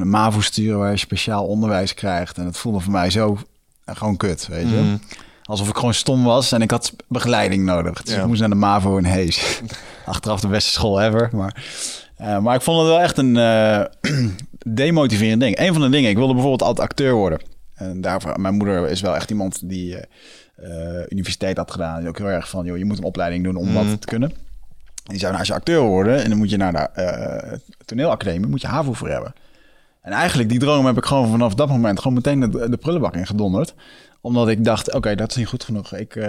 een 0.00 0.10
MAVO 0.10 0.40
sturen 0.40 0.78
waar 0.78 0.90
je 0.90 0.96
speciaal 0.96 1.46
onderwijs 1.46 1.94
krijgt. 1.94 2.38
En 2.38 2.44
het 2.44 2.56
voelde 2.56 2.80
voor 2.80 2.92
mij 2.92 3.10
zo 3.10 3.38
gewoon 3.84 4.16
kut, 4.16 4.46
weet 4.46 4.68
je. 4.68 4.76
Mhm. 4.76 4.96
Alsof 5.42 5.68
ik 5.68 5.76
gewoon 5.76 5.94
stom 5.94 6.24
was 6.24 6.52
en 6.52 6.62
ik 6.62 6.70
had 6.70 6.92
begeleiding 7.08 7.64
nodig. 7.64 8.02
Dus 8.02 8.16
ik 8.16 8.26
moest 8.26 8.40
naar 8.40 8.48
de 8.48 8.54
MAVO 8.54 8.96
in 8.96 9.04
Hees. 9.04 9.62
Achteraf 10.06 10.40
de 10.40 10.48
beste 10.48 10.70
school 10.70 11.02
ever. 11.02 11.28
Maar, 11.32 11.64
uh, 12.20 12.38
maar 12.38 12.54
ik 12.54 12.62
vond 12.62 12.78
het 12.78 12.86
wel 12.86 13.00
echt 13.00 13.18
een 13.18 13.34
uh, 13.36 13.84
demotiverend 14.66 15.40
ding. 15.40 15.58
Een 15.58 15.72
van 15.72 15.82
de 15.82 15.88
dingen, 15.88 16.10
ik 16.10 16.16
wilde 16.16 16.32
bijvoorbeeld 16.32 16.62
altijd 16.62 16.88
acteur 16.88 17.14
worden. 17.14 17.40
En 17.74 18.00
daarvoor, 18.00 18.40
mijn 18.40 18.54
moeder 18.54 18.88
is 18.88 19.00
wel 19.00 19.14
echt 19.14 19.30
iemand 19.30 19.68
die 19.68 19.96
uh, 19.96 21.02
universiteit 21.08 21.56
had 21.56 21.70
gedaan. 21.70 22.00
Die 22.00 22.08
ook 22.08 22.18
heel 22.18 22.26
erg 22.26 22.48
van, 22.48 22.64
joh, 22.64 22.78
je 22.78 22.84
moet 22.84 22.98
een 22.98 23.04
opleiding 23.04 23.44
doen 23.44 23.56
om 23.56 23.68
mm. 23.68 23.74
dat 23.74 24.00
te 24.00 24.06
kunnen. 24.06 24.30
En 24.30 25.10
die 25.10 25.18
zei, 25.18 25.26
nou, 25.26 25.38
als 25.38 25.48
je 25.48 25.54
acteur 25.54 25.80
wil 25.80 25.88
worden 25.88 26.22
en 26.22 26.28
dan 26.28 26.38
moet 26.38 26.50
je 26.50 26.56
naar 26.56 26.72
de 26.72 27.60
toneelacademie, 27.84 28.48
moet 28.48 28.60
je 28.60 28.66
HAVO 28.66 28.92
voor 28.92 29.08
hebben. 29.08 29.34
En 30.02 30.12
eigenlijk 30.12 30.48
die 30.48 30.58
droom 30.58 30.86
heb 30.86 30.96
ik 30.96 31.04
gewoon 31.04 31.30
vanaf 31.30 31.54
dat 31.54 31.68
moment 31.68 31.98
gewoon 31.98 32.14
meteen 32.14 32.40
de, 32.40 32.68
de 32.68 32.76
prullenbak 32.76 33.16
in 33.16 33.26
gedonderd 33.26 33.74
omdat 34.22 34.48
ik 34.48 34.64
dacht, 34.64 34.92
oké, 34.92 35.14
dat 35.14 35.30
is 35.30 35.36
niet 35.36 35.46
goed 35.46 35.64
genoeg. 35.64 35.94
Ik, 35.94 36.14
uh, 36.14 36.24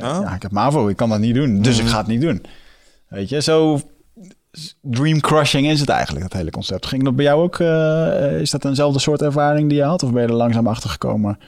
ja, 0.00 0.34
ik 0.34 0.42
heb 0.42 0.50
MAVO, 0.50 0.88
ik 0.88 0.96
kan 0.96 1.08
dat 1.08 1.18
niet 1.18 1.34
doen. 1.34 1.62
Dus 1.62 1.76
ik 1.76 1.84
mhm. 1.84 1.92
ga 1.92 1.98
het 1.98 2.06
niet 2.06 2.20
doen. 2.20 2.44
Weet 3.08 3.28
je, 3.28 3.42
zo 3.42 3.80
dream 4.80 5.20
crushing 5.20 5.66
is 5.66 5.80
het 5.80 5.88
eigenlijk, 5.88 6.22
dat 6.30 6.32
hele 6.32 6.50
concept. 6.50 6.86
Ging 6.86 7.04
dat 7.04 7.16
bij 7.16 7.24
jou 7.24 7.42
ook? 7.42 7.58
Uh, 7.58 8.40
is 8.40 8.50
dat 8.50 8.64
eenzelfde 8.64 8.98
soort 8.98 9.22
ervaring 9.22 9.68
die 9.68 9.78
je 9.78 9.84
had? 9.84 10.02
Of 10.02 10.12
ben 10.12 10.22
je 10.22 10.28
er 10.28 10.34
langzaam 10.34 10.66
achter 10.66 10.90
gekomen? 10.90 11.38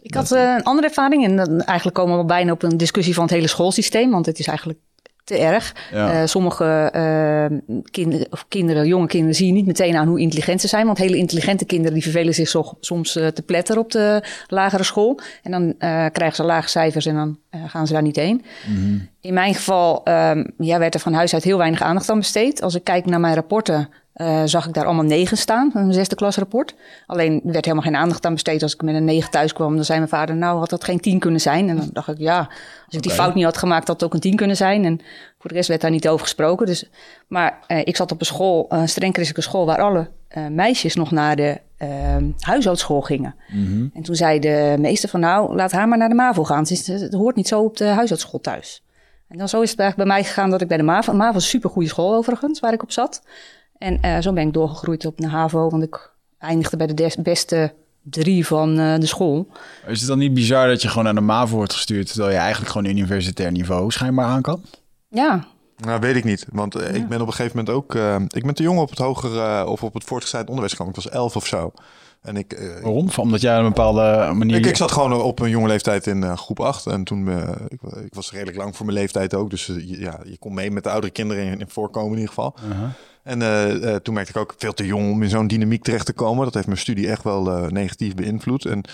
Ik 0.00 0.14
had 0.14 0.30
een 0.30 0.62
andere 0.62 0.88
ervaring. 0.88 1.24
En 1.24 1.64
eigenlijk 1.64 1.96
komen 1.96 2.18
we 2.18 2.24
bijna 2.24 2.52
op 2.52 2.62
een 2.62 2.76
discussie 2.76 3.14
van 3.14 3.24
het 3.24 3.32
hele 3.32 3.46
schoolsysteem. 3.46 4.10
Want 4.10 4.26
het 4.26 4.38
is 4.38 4.46
eigenlijk 4.46 4.78
te 5.24 5.38
erg. 5.38 5.74
Eh, 5.92 6.22
sommige 6.24 6.92
uh, 6.96 7.78
kinderen, 7.90 8.26
of 8.30 8.44
kinderen, 8.48 8.86
jonge 8.86 9.06
kinderen, 9.06 9.34
zie 9.34 9.46
je 9.46 9.52
niet 9.52 9.66
meteen 9.66 9.96
aan 9.96 10.08
hoe 10.08 10.20
intelligent 10.20 10.60
ze 10.60 10.68
zijn. 10.68 10.86
Want 10.86 10.98
hele 10.98 11.16
intelligente 11.16 11.64
kinderen 11.64 11.94
die 11.94 12.02
vervelen 12.02 12.34
zich 12.34 12.48
zo, 12.48 12.76
soms 12.80 13.16
uh, 13.16 13.26
te 13.26 13.42
pletteren 13.42 13.82
op 13.82 13.90
de 13.90 14.24
lagere 14.46 14.82
school. 14.82 15.20
En 15.42 15.50
dan 15.50 15.74
krijgen 16.12 16.34
ze 16.34 16.42
lage 16.42 16.68
cijfers 16.68 17.06
en 17.06 17.14
dan 17.14 17.38
gaan 17.66 17.86
ze 17.86 17.92
daar 17.92 18.02
niet 18.02 18.16
heen. 18.16 18.44
Mhm. 18.66 18.98
In 19.20 19.34
mijn 19.34 19.54
geval 19.54 20.02
um, 20.08 20.52
ja, 20.58 20.78
werd 20.78 20.94
er 20.94 21.00
van 21.00 21.12
huis 21.12 21.34
uit 21.34 21.44
heel 21.44 21.58
weinig 21.58 21.82
aandacht 21.82 22.10
aan 22.10 22.18
besteed. 22.18 22.62
Als 22.62 22.74
ik 22.74 22.84
kijk 22.84 23.06
naar 23.06 23.20
mijn 23.20 23.34
rapporten, 23.34 23.88
uh, 24.16 24.42
zag 24.44 24.66
ik 24.66 24.74
daar 24.74 24.84
allemaal 24.84 25.04
negen 25.04 25.36
staan, 25.36 25.70
een 25.74 25.92
zesde 25.92 26.14
klasrapport. 26.14 26.74
Alleen 27.06 27.40
er 27.44 27.52
werd 27.52 27.64
helemaal 27.64 27.86
geen 27.86 27.96
aandacht 27.96 28.26
aan 28.26 28.32
besteed. 28.32 28.62
Als 28.62 28.74
ik 28.74 28.82
met 28.82 28.94
een 28.94 29.04
negen 29.04 29.30
thuis 29.30 29.52
kwam, 29.52 29.74
dan 29.74 29.84
zei 29.84 29.98
mijn 29.98 30.10
vader, 30.10 30.36
nou 30.36 30.58
had 30.58 30.70
dat 30.70 30.84
geen 30.84 31.00
tien 31.00 31.18
kunnen 31.18 31.40
zijn. 31.40 31.68
En 31.68 31.76
dan 31.76 31.88
dacht 31.92 32.08
ik, 32.08 32.18
ja, 32.18 32.38
als 32.86 32.94
ik 32.94 33.02
die 33.02 33.12
fout 33.12 33.34
niet 33.34 33.44
had 33.44 33.56
gemaakt, 33.56 33.86
had 33.86 34.00
het 34.00 34.04
ook 34.04 34.14
een 34.14 34.20
tien 34.20 34.36
kunnen 34.36 34.56
zijn. 34.56 34.84
En 34.84 35.00
voor 35.38 35.50
de 35.50 35.56
rest 35.56 35.68
werd 35.68 35.80
daar 35.80 35.90
niet 35.90 36.08
over 36.08 36.24
gesproken. 36.24 36.66
Dus, 36.66 36.90
maar 37.26 37.58
uh, 37.68 37.78
ik 37.78 37.96
zat 37.96 38.12
op 38.12 38.20
een 38.20 38.26
school, 38.26 38.66
een 38.68 38.88
streng 38.88 39.14
christelijke 39.14 39.48
school, 39.50 39.66
waar 39.66 39.82
alle 39.82 40.10
uh, 40.36 40.46
meisjes 40.46 40.94
nog 40.94 41.10
naar 41.10 41.36
de 41.36 41.60
ehm, 41.76 42.30
huishoudschool 42.38 43.00
gingen. 43.00 43.34
Mm 43.48 43.66
-hmm. 43.66 43.90
En 43.94 44.02
toen 44.02 44.14
zei 44.14 44.38
de 44.38 44.76
meester 44.78 45.08
van, 45.08 45.20
nou, 45.20 45.54
laat 45.54 45.72
haar 45.72 45.88
maar 45.88 45.98
naar 45.98 46.08
de 46.08 46.14
MAVO 46.14 46.44
gaan. 46.44 46.62
Het, 46.68 46.86
het 46.86 47.14
hoort 47.14 47.36
niet 47.36 47.48
zo 47.48 47.60
op 47.60 47.76
de 47.76 47.84
huishoudschool 47.84 48.40
thuis. 48.40 48.84
En 49.28 49.38
dan 49.38 49.48
zo 49.48 49.60
is 49.60 49.70
het 49.70 49.78
eigenlijk 49.78 50.08
bij 50.08 50.18
mij 50.18 50.28
gegaan 50.28 50.50
dat 50.50 50.60
ik 50.60 50.68
bij 50.68 50.76
de 50.76 50.82
MAVO... 50.82 51.12
MAVO 51.12 51.36
is 51.36 51.42
een 51.42 51.48
supergoeie 51.48 51.88
school 51.88 52.14
overigens, 52.14 52.60
waar 52.60 52.72
ik 52.72 52.82
op 52.82 52.92
zat... 52.92 53.22
En 53.82 53.98
uh, 54.04 54.18
zo 54.20 54.32
ben 54.32 54.46
ik 54.46 54.52
doorgegroeid 54.52 55.06
op 55.06 55.20
een 55.20 55.28
HAVO, 55.28 55.70
want 55.70 55.82
ik 55.82 56.10
eindigde 56.38 56.76
bij 56.76 56.86
de 56.86 57.12
beste 57.22 57.74
drie 58.02 58.46
van 58.46 58.78
uh, 58.78 58.98
de 58.98 59.06
school. 59.06 59.46
Is 59.86 59.98
het 59.98 60.08
dan 60.08 60.18
niet 60.18 60.34
bizar 60.34 60.68
dat 60.68 60.82
je 60.82 60.88
gewoon 60.88 61.04
naar 61.04 61.14
de 61.14 61.20
MAVO 61.20 61.56
wordt 61.56 61.72
gestuurd... 61.72 62.06
terwijl 62.06 62.30
je 62.30 62.38
eigenlijk 62.38 62.72
gewoon 62.72 62.90
universitair 62.90 63.52
niveau 63.52 63.90
schijnbaar 63.90 64.26
aan 64.26 64.42
kan? 64.42 64.62
Ja. 65.08 65.44
Nou, 65.76 66.00
weet 66.00 66.16
ik 66.16 66.24
niet. 66.24 66.46
Want 66.52 66.76
uh, 66.76 66.94
ik 66.94 67.08
ben 67.08 67.20
op 67.20 67.26
een 67.26 67.32
gegeven 67.32 67.56
moment 67.56 67.76
ook... 67.76 67.94
ik 68.28 68.44
ben 68.44 68.54
te 68.54 68.62
jong 68.62 68.78
op 68.78 68.90
het 68.90 68.98
hoger 68.98 69.66
of 69.66 69.82
op 69.82 69.94
het 69.94 70.04
voortgezet 70.04 70.46
onderwijs 70.46 70.72
gekomen. 70.72 70.94
Ik 70.94 71.02
was 71.02 71.12
elf 71.12 71.36
of 71.36 71.46
zo. 71.46 71.72
En 72.22 72.36
ik, 72.36 72.58
uh, 72.58 72.82
Waarom? 72.82 73.08
Omdat 73.16 73.40
jij 73.40 73.56
een 73.56 73.64
bepaalde 73.64 74.32
manier... 74.32 74.56
Ik, 74.56 74.66
ik 74.66 74.76
zat 74.76 74.92
gewoon 74.92 75.22
op 75.22 75.38
een 75.40 75.50
jonge 75.50 75.68
leeftijd 75.68 76.06
in 76.06 76.22
uh, 76.22 76.36
groep 76.36 76.60
8. 76.60 76.86
En 76.86 77.04
toen, 77.04 77.26
uh, 77.26 77.48
ik, 77.68 77.80
ik, 78.04 78.14
was 78.14 78.32
redelijk 78.32 78.56
lang 78.56 78.76
voor 78.76 78.86
mijn 78.86 78.98
leeftijd 78.98 79.34
ook. 79.34 79.50
Dus 79.50 79.70
ja, 79.76 80.20
je 80.24 80.38
kon 80.38 80.54
mee 80.54 80.70
met 80.70 80.84
de 80.84 80.90
oudere 80.90 81.12
kinderen 81.12 81.44
in, 81.44 81.60
in 81.60 81.68
voorkomen 81.68 82.10
in 82.12 82.18
ieder 82.18 82.34
geval. 82.34 82.54
-huh. 82.60 82.88
En 83.22 83.40
uh, 83.40 83.94
toen 83.94 84.14
merkte 84.14 84.32
ik 84.32 84.38
ook 84.38 84.54
veel 84.58 84.72
te 84.72 84.86
jong 84.86 85.10
om 85.10 85.22
in 85.22 85.28
zo'n 85.28 85.46
dynamiek 85.46 85.82
terecht 85.82 86.06
te 86.06 86.12
komen. 86.12 86.44
Dat 86.44 86.54
heeft 86.54 86.66
mijn 86.66 86.78
studie 86.78 87.08
echt 87.08 87.22
wel 87.22 87.48
uh, 87.48 87.70
negatief 87.70 88.14
beïnvloed. 88.14 88.64
En 88.64 88.84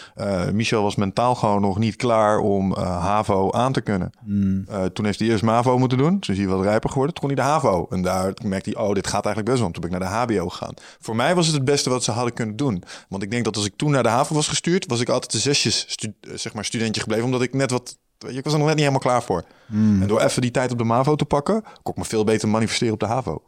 Michel 0.53 0.83
was 0.83 0.97
mentaal 0.97 1.35
gewoon 1.35 1.61
nog 1.61 1.79
niet 1.79 1.97
klaar 1.97 2.39
om 2.39 2.75
HAVO 2.77 3.53
aan 3.53 3.73
te 3.73 3.81
kunnen. 3.81 4.11
Mm. 4.25 4.67
toen 4.93 5.05
heeft 5.05 5.19
hij 5.19 5.29
eerst 5.29 5.43
MAVO 5.43 5.79
moeten 5.79 5.99
doen. 5.99 6.19
Toen 6.19 6.35
is 6.35 6.41
hij 6.41 6.51
wat 6.51 6.63
rijper 6.63 6.91
geworden. 6.91 7.15
Toen 7.15 7.29
kon 7.29 7.37
hij 7.37 7.45
de 7.45 7.51
HAVO. 7.51 7.87
En 7.91 8.03
daar 8.03 8.33
merkte 8.45 8.71
hij, 8.71 8.83
oh, 8.83 8.95
dit 8.95 9.07
gaat 9.07 9.25
eigenlijk 9.25 9.47
best 9.47 9.61
wel. 9.61 9.71
Toen 9.71 9.81
ben 9.81 9.91
ik 9.91 9.99
naar 9.99 10.27
de 10.27 10.35
HBO 10.35 10.49
gegaan. 10.49 10.75
Voor 11.01 11.17
mij 11.17 11.35
was 11.35 11.47
het 11.47 11.55
het 11.55 11.65
beste 11.65 11.91
wat 11.91 12.05
ze 12.05 12.11
hadden 12.11 12.35
kunnen 12.35 12.57
doen. 12.57 12.83
Want 13.09 13.23
ik 13.23 13.31
denk 13.31 13.45
dat 13.45 13.57
als 13.57 13.67
ik 13.67 13.77
toen 13.77 13.91
naar 13.91 14.03
de 14.03 14.09
HAVO 14.09 14.35
was 14.35 14.49
gestuurd, 14.49 14.87
was 14.87 15.01
ik 15.01 15.09
altijd 15.09 15.33
de 15.33 15.39
zesjes 15.39 15.97
zeg 16.35 16.55
maar 16.55 16.65
studentje 16.65 17.01
gebleven. 17.01 17.25
Omdat 17.25 17.43
ik 17.43 17.55
net 17.55 17.71
wat 17.71 17.99
ik 18.27 18.45
was 18.45 18.53
er 18.53 18.59
nog 18.59 18.69
net 18.69 18.77
niet 18.77 18.87
helemaal 18.87 18.99
klaar 18.99 19.23
voor. 19.23 19.45
Mm. 19.67 20.03
En 20.03 20.09
door 20.09 20.21
even 20.21 20.43
die 20.43 20.51
tijd 20.51 20.73
op 20.73 20.79
de 20.79 20.85
MAVO 20.85 21.17
te 21.17 21.25
pakken, 21.25 21.63
kon 21.83 21.93
ik 21.93 21.99
me 21.99 22.05
veel 22.05 22.25
beter 22.25 22.49
manifesteren 22.49 22.95
op 22.95 23.01
de 23.01 23.07
HAVO. 23.07 23.43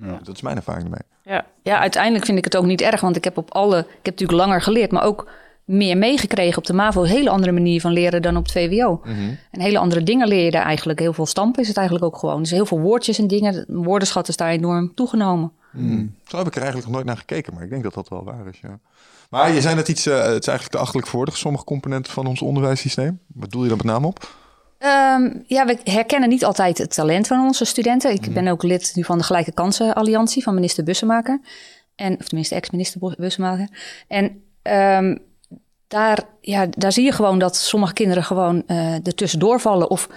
Ja. 0.00 0.18
Dat 0.22 0.34
is 0.34 0.42
mijn 0.42 0.56
ervaring 0.56 0.84
ermee. 0.84 1.34
Ja. 1.34 1.46
ja, 1.62 1.78
uiteindelijk 1.78 2.24
vind 2.24 2.38
ik 2.38 2.44
het 2.44 2.56
ook 2.56 2.64
niet 2.64 2.80
erg, 2.80 3.00
want 3.00 3.16
ik 3.16 3.24
heb 3.24 3.36
op 3.36 3.54
alle, 3.54 3.78
ik 3.78 3.86
heb 3.86 4.18
natuurlijk 4.18 4.38
langer 4.38 4.62
geleerd, 4.62 4.92
maar 4.92 5.04
ook 5.04 5.28
meer 5.64 5.96
meegekregen 5.96 6.58
op 6.58 6.66
de 6.66 6.72
MAVO. 6.72 7.02
Een 7.02 7.08
hele 7.08 7.30
andere 7.30 7.52
manier 7.52 7.80
van 7.80 7.92
leren 7.92 8.22
dan 8.22 8.36
op 8.36 8.42
het 8.42 8.52
VWO. 8.52 9.00
Mm 9.04 9.14
-hmm. 9.14 9.38
En 9.50 9.60
hele 9.60 9.78
andere 9.78 10.02
dingen 10.02 10.28
leer 10.28 10.44
je 10.44 10.50
daar 10.50 10.64
eigenlijk. 10.64 10.98
Heel 10.98 11.12
veel 11.12 11.26
stampen 11.26 11.62
is 11.62 11.68
het 11.68 11.76
eigenlijk 11.76 12.06
ook 12.06 12.18
gewoon. 12.18 12.42
Dus 12.42 12.50
heel 12.50 12.66
veel 12.66 12.80
woordjes 12.80 13.18
en 13.18 13.26
dingen. 13.26 13.64
Woordenschat 13.68 14.28
is 14.28 14.36
daar 14.36 14.50
enorm 14.50 14.94
toegenomen. 14.94 15.52
Mm. 15.72 16.14
Zo 16.26 16.36
heb 16.36 16.46
ik 16.46 16.54
er 16.54 16.62
eigenlijk 16.62 16.86
nog 16.86 16.94
nooit 16.94 17.06
naar 17.06 17.16
gekeken, 17.16 17.54
maar 17.54 17.62
ik 17.62 17.70
denk 17.70 17.82
dat 17.82 17.94
dat 17.94 18.08
wel 18.08 18.24
waar 18.24 18.46
is, 18.46 18.58
ja. 18.62 18.78
Maar 19.30 19.52
je 19.52 19.60
zei 19.60 19.74
net 19.74 19.88
iets, 19.88 20.06
uh, 20.06 20.14
het 20.14 20.22
is 20.22 20.48
eigenlijk 20.48 20.68
te 20.68 20.78
achtelijk 20.78 21.06
voor 21.06 21.28
sommige 21.32 21.64
componenten 21.64 22.12
van 22.12 22.26
ons 22.26 22.42
onderwijssysteem. 22.42 23.20
Wat 23.26 23.50
doe 23.50 23.62
je 23.62 23.68
dan 23.68 23.76
met 23.76 23.86
name 23.86 24.06
op? 24.06 24.34
Um, 24.78 25.44
ja, 25.46 25.66
we 25.66 25.78
herkennen 25.84 26.28
niet 26.28 26.44
altijd 26.44 26.78
het 26.78 26.94
talent 26.94 27.26
van 27.26 27.44
onze 27.44 27.64
studenten. 27.64 28.10
Ik 28.10 28.28
mm. 28.28 28.34
ben 28.34 28.48
ook 28.48 28.62
lid 28.62 28.92
nu 28.94 29.04
van 29.04 29.18
de 29.18 29.24
Gelijke 29.24 29.52
Kansen 29.52 29.94
Alliantie 29.94 30.42
van 30.42 30.54
minister 30.54 30.84
Bussemaker. 30.84 31.40
En, 31.94 32.18
of 32.18 32.26
tenminste, 32.26 32.54
ex-minister 32.54 33.14
Bussemaker. 33.18 33.68
En 34.08 34.42
um, 34.62 35.18
daar, 35.88 36.24
ja, 36.40 36.66
daar 36.70 36.92
zie 36.92 37.04
je 37.04 37.12
gewoon 37.12 37.38
dat 37.38 37.56
sommige 37.56 37.92
kinderen 37.92 38.24
gewoon 38.24 38.62
uh, 38.66 39.06
er 39.06 39.14
tussendoor 39.14 39.60
vallen. 39.60 39.90
Of 39.90 40.08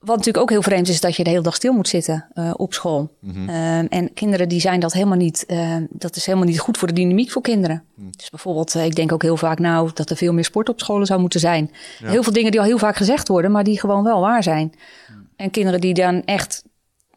wat 0.00 0.16
natuurlijk 0.16 0.44
ook 0.44 0.50
heel 0.50 0.62
vreemd 0.62 0.88
is, 0.88 1.00
dat 1.00 1.16
je 1.16 1.24
de 1.24 1.30
hele 1.30 1.42
dag 1.42 1.54
stil 1.54 1.72
moet 1.72 1.88
zitten 1.88 2.26
uh, 2.34 2.50
op 2.56 2.74
school. 2.74 3.10
Mm 3.20 3.32
-hmm. 3.32 3.48
um, 3.48 3.86
en 3.86 4.12
kinderen 4.14 4.48
die 4.48 4.60
zijn 4.60 4.80
dat 4.80 4.92
helemaal 4.92 5.16
niet, 5.16 5.44
uh, 5.46 5.76
dat 5.90 6.16
is 6.16 6.26
helemaal 6.26 6.46
niet 6.48 6.60
goed 6.60 6.78
voor 6.78 6.88
de 6.88 6.94
dynamiek 6.94 7.30
voor 7.30 7.42
kinderen. 7.42 7.84
Mm. 7.94 8.10
Dus 8.16 8.30
bijvoorbeeld, 8.30 8.74
uh, 8.74 8.84
ik 8.84 8.94
denk 8.94 9.12
ook 9.12 9.22
heel 9.22 9.36
vaak 9.36 9.58
nou 9.58 9.90
dat 9.94 10.10
er 10.10 10.16
veel 10.16 10.32
meer 10.32 10.44
sport 10.44 10.68
op 10.68 10.80
scholen 10.80 11.06
zou 11.06 11.20
moeten 11.20 11.40
zijn. 11.40 11.70
Ja. 11.98 12.10
Heel 12.10 12.22
veel 12.22 12.32
dingen 12.32 12.50
die 12.50 12.60
al 12.60 12.66
heel 12.66 12.78
vaak 12.78 12.96
gezegd 12.96 13.28
worden, 13.28 13.50
maar 13.50 13.64
die 13.64 13.80
gewoon 13.80 14.04
wel 14.04 14.20
waar 14.20 14.42
zijn. 14.42 14.74
Mm. 15.10 15.28
En 15.36 15.50
kinderen 15.50 15.80
die 15.80 15.94
dan 15.94 16.24
echt 16.24 16.64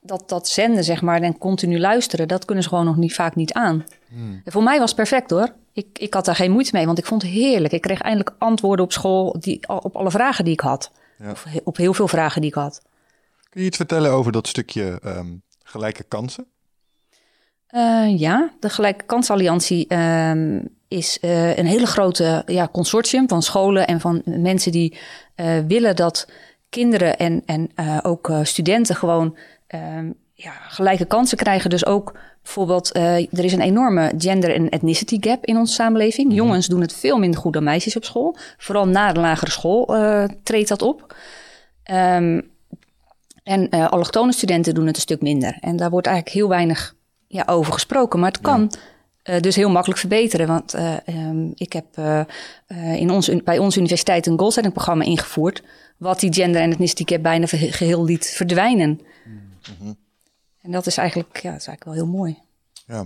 dat, 0.01 0.29
dat 0.29 0.47
zenden, 0.47 0.83
zeg 0.83 1.01
maar, 1.01 1.21
en 1.21 1.37
continu 1.37 1.79
luisteren, 1.79 2.27
dat 2.27 2.45
kunnen 2.45 2.63
ze 2.63 2.69
gewoon 2.69 2.85
nog 2.85 2.97
niet, 2.97 3.13
vaak 3.13 3.35
niet 3.35 3.53
aan. 3.53 3.83
En 4.43 4.51
voor 4.51 4.63
mij 4.63 4.79
was 4.79 4.89
het 4.89 4.99
perfect 4.99 5.29
hoor. 5.29 5.53
Ik, 5.73 5.87
ik 5.93 6.13
had 6.13 6.25
daar 6.25 6.35
geen 6.35 6.51
moeite 6.51 6.69
mee, 6.73 6.85
want 6.85 6.97
ik 6.97 7.05
vond 7.05 7.21
het 7.21 7.31
heerlijk. 7.31 7.73
Ik 7.73 7.81
kreeg 7.81 8.01
eindelijk 8.01 8.35
antwoorden 8.37 8.85
op 8.85 8.91
school 8.91 9.35
die, 9.39 9.67
op 9.67 9.95
alle 9.95 10.11
vragen 10.11 10.43
die 10.43 10.53
ik 10.53 10.59
had. 10.59 10.91
Ja. 11.17 11.33
Op 11.63 11.77
heel 11.77 11.93
veel 11.93 12.07
vragen 12.07 12.41
die 12.41 12.49
ik 12.49 12.55
had. 12.55 12.81
Kun 13.49 13.61
je 13.61 13.67
iets 13.67 13.77
vertellen 13.77 14.11
over 14.11 14.31
dat 14.31 14.47
stukje 14.47 14.99
um, 15.05 15.41
gelijke 15.63 16.03
kansen? 16.03 16.45
Uh, 17.75 18.19
ja, 18.19 18.53
de 18.59 18.69
Gelijke 18.69 19.05
Kansalliantie 19.05 19.93
um, 19.95 20.69
is 20.87 21.17
uh, 21.21 21.57
een 21.57 21.65
hele 21.65 21.85
grote 21.85 22.43
ja, 22.45 22.69
consortium 22.71 23.27
van 23.27 23.41
scholen 23.41 23.87
en 23.87 23.99
van 23.99 24.21
mensen 24.25 24.71
die 24.71 24.97
uh, 25.35 25.59
willen 25.67 25.95
dat 25.95 26.27
kinderen 26.69 27.17
en, 27.17 27.43
en 27.45 27.69
ook 28.03 28.31
studenten 28.43 28.95
gewoon 28.95 29.37
um, 29.67 30.15
ja, 30.33 30.51
gelijke 30.51 31.05
kansen 31.05 31.37
krijgen. 31.37 31.69
Dus 31.69 31.85
ook 31.85 32.19
bijvoorbeeld, 32.43 32.95
er 32.95 33.43
is 33.43 33.53
een 33.53 33.61
enorme 33.61 34.13
gender- 34.17 34.55
en 34.55 34.69
ethnicity 34.69 35.17
gap 35.19 35.45
in 35.45 35.57
onze 35.57 35.73
samenleving. 35.73 36.27
Mm 36.27 36.37
-hmm. 36.37 36.45
Jongens 36.45 36.67
doen 36.67 36.81
het 36.81 36.93
veel 36.93 37.17
minder 37.17 37.39
goed 37.39 37.53
dan 37.53 37.63
meisjes 37.63 37.95
op 37.95 38.03
school. 38.03 38.35
Vooral 38.57 38.87
na 38.87 39.13
de 39.13 39.19
lagere 39.19 39.51
school 39.51 39.85
treedt 40.43 40.69
dat 40.69 40.81
op. 40.81 41.15
Um, 41.91 42.51
en 43.43 43.67
uh, 43.69 43.89
allochtone 43.89 44.33
studenten 44.33 44.73
doen 44.73 44.87
het 44.87 44.95
een 44.95 45.01
stuk 45.01 45.21
minder. 45.21 45.57
En 45.59 45.75
daar 45.75 45.89
wordt 45.89 46.07
eigenlijk 46.07 46.35
heel 46.35 46.49
weinig 46.49 46.95
ja, 47.27 47.43
over 47.45 47.73
gesproken. 47.73 48.19
Maar 48.19 48.31
het 48.31 48.41
kan 48.41 48.71
ja. 49.23 49.39
Dus 49.39 49.55
heel 49.55 49.69
makkelijk 49.69 49.99
verbeteren. 49.99 50.47
Want 50.47 50.75
um, 51.05 51.51
ik 51.55 51.73
heb 51.73 51.85
in 52.95 53.09
ons, 53.11 53.43
bij 53.43 53.57
onze 53.57 53.77
universiteit 53.77 54.27
een 54.27 54.39
goalsetting 54.39 54.73
programma 54.73 55.03
ingevoerd. 55.03 55.63
Wat 55.97 56.19
die 56.19 56.33
gender 56.33 56.61
en 56.61 56.71
ethnicity 56.71 57.03
gap 57.05 57.23
bijna 57.23 57.45
geheel 57.49 58.03
liet 58.03 58.33
verdwijnen. 58.35 59.01
Mm 59.25 59.41
-hmm. 59.79 60.01
En 60.63 60.71
dat 60.71 60.87
is 60.87 60.97
eigenlijk, 60.97 61.39
ja, 61.41 61.51
dat 61.51 61.59
is 61.59 61.67
eigenlijk 61.67 61.83
wel 61.83 61.93
heel 61.93 62.17
mooi. 62.17 62.37
Ja, 62.87 63.05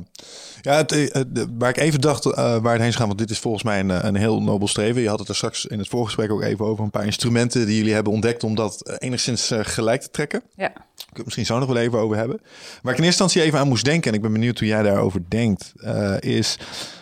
ja 0.61 0.75
het, 0.75 0.91
het, 0.91 1.27
waar 1.57 1.69
ik 1.69 1.77
even 1.77 2.01
dacht 2.01 2.25
uh, 2.25 2.33
waar 2.33 2.73
het 2.73 2.81
heen 2.81 2.93
gaan, 2.93 3.07
want 3.07 3.19
dit 3.19 3.29
is 3.29 3.39
volgens 3.39 3.63
mij 3.63 3.79
een, 3.79 4.07
een 4.07 4.15
heel 4.15 4.41
nobel 4.41 4.67
streven. 4.67 5.01
Je 5.01 5.09
had 5.09 5.19
het 5.19 5.29
er 5.29 5.35
straks 5.35 5.65
in 5.65 5.79
het 5.79 5.87
voorgesprek 5.87 6.31
ook 6.31 6.41
even 6.41 6.65
over 6.65 6.83
een 6.83 6.89
paar 6.89 7.05
instrumenten 7.05 7.65
die 7.65 7.77
jullie 7.77 7.93
hebben 7.93 8.13
ontdekt 8.13 8.43
om 8.43 8.55
dat 8.55 8.97
enigszins 8.99 9.51
uh, 9.51 9.59
gelijk 9.61 10.01
te 10.01 10.09
trekken. 10.09 10.41
Ja. 10.55 10.69
Ik 10.69 11.13
het 11.13 11.25
misschien 11.25 11.45
zo 11.45 11.59
nog 11.59 11.67
wel 11.67 11.77
even 11.77 11.99
over 11.99 12.17
hebben. 12.17 12.39
Waar 12.81 12.93
ik 12.93 12.99
in 12.99 13.05
eerste 13.05 13.23
instantie 13.23 13.41
even 13.41 13.59
aan 13.59 13.67
moest 13.67 13.85
denken, 13.85 14.09
en 14.09 14.15
ik 14.15 14.21
ben 14.21 14.31
benieuwd 14.31 14.59
hoe 14.59 14.67
jij 14.67 14.83
daarover 14.83 15.21
denkt, 15.27 15.73
uh, 15.77 16.15
is 16.19 16.57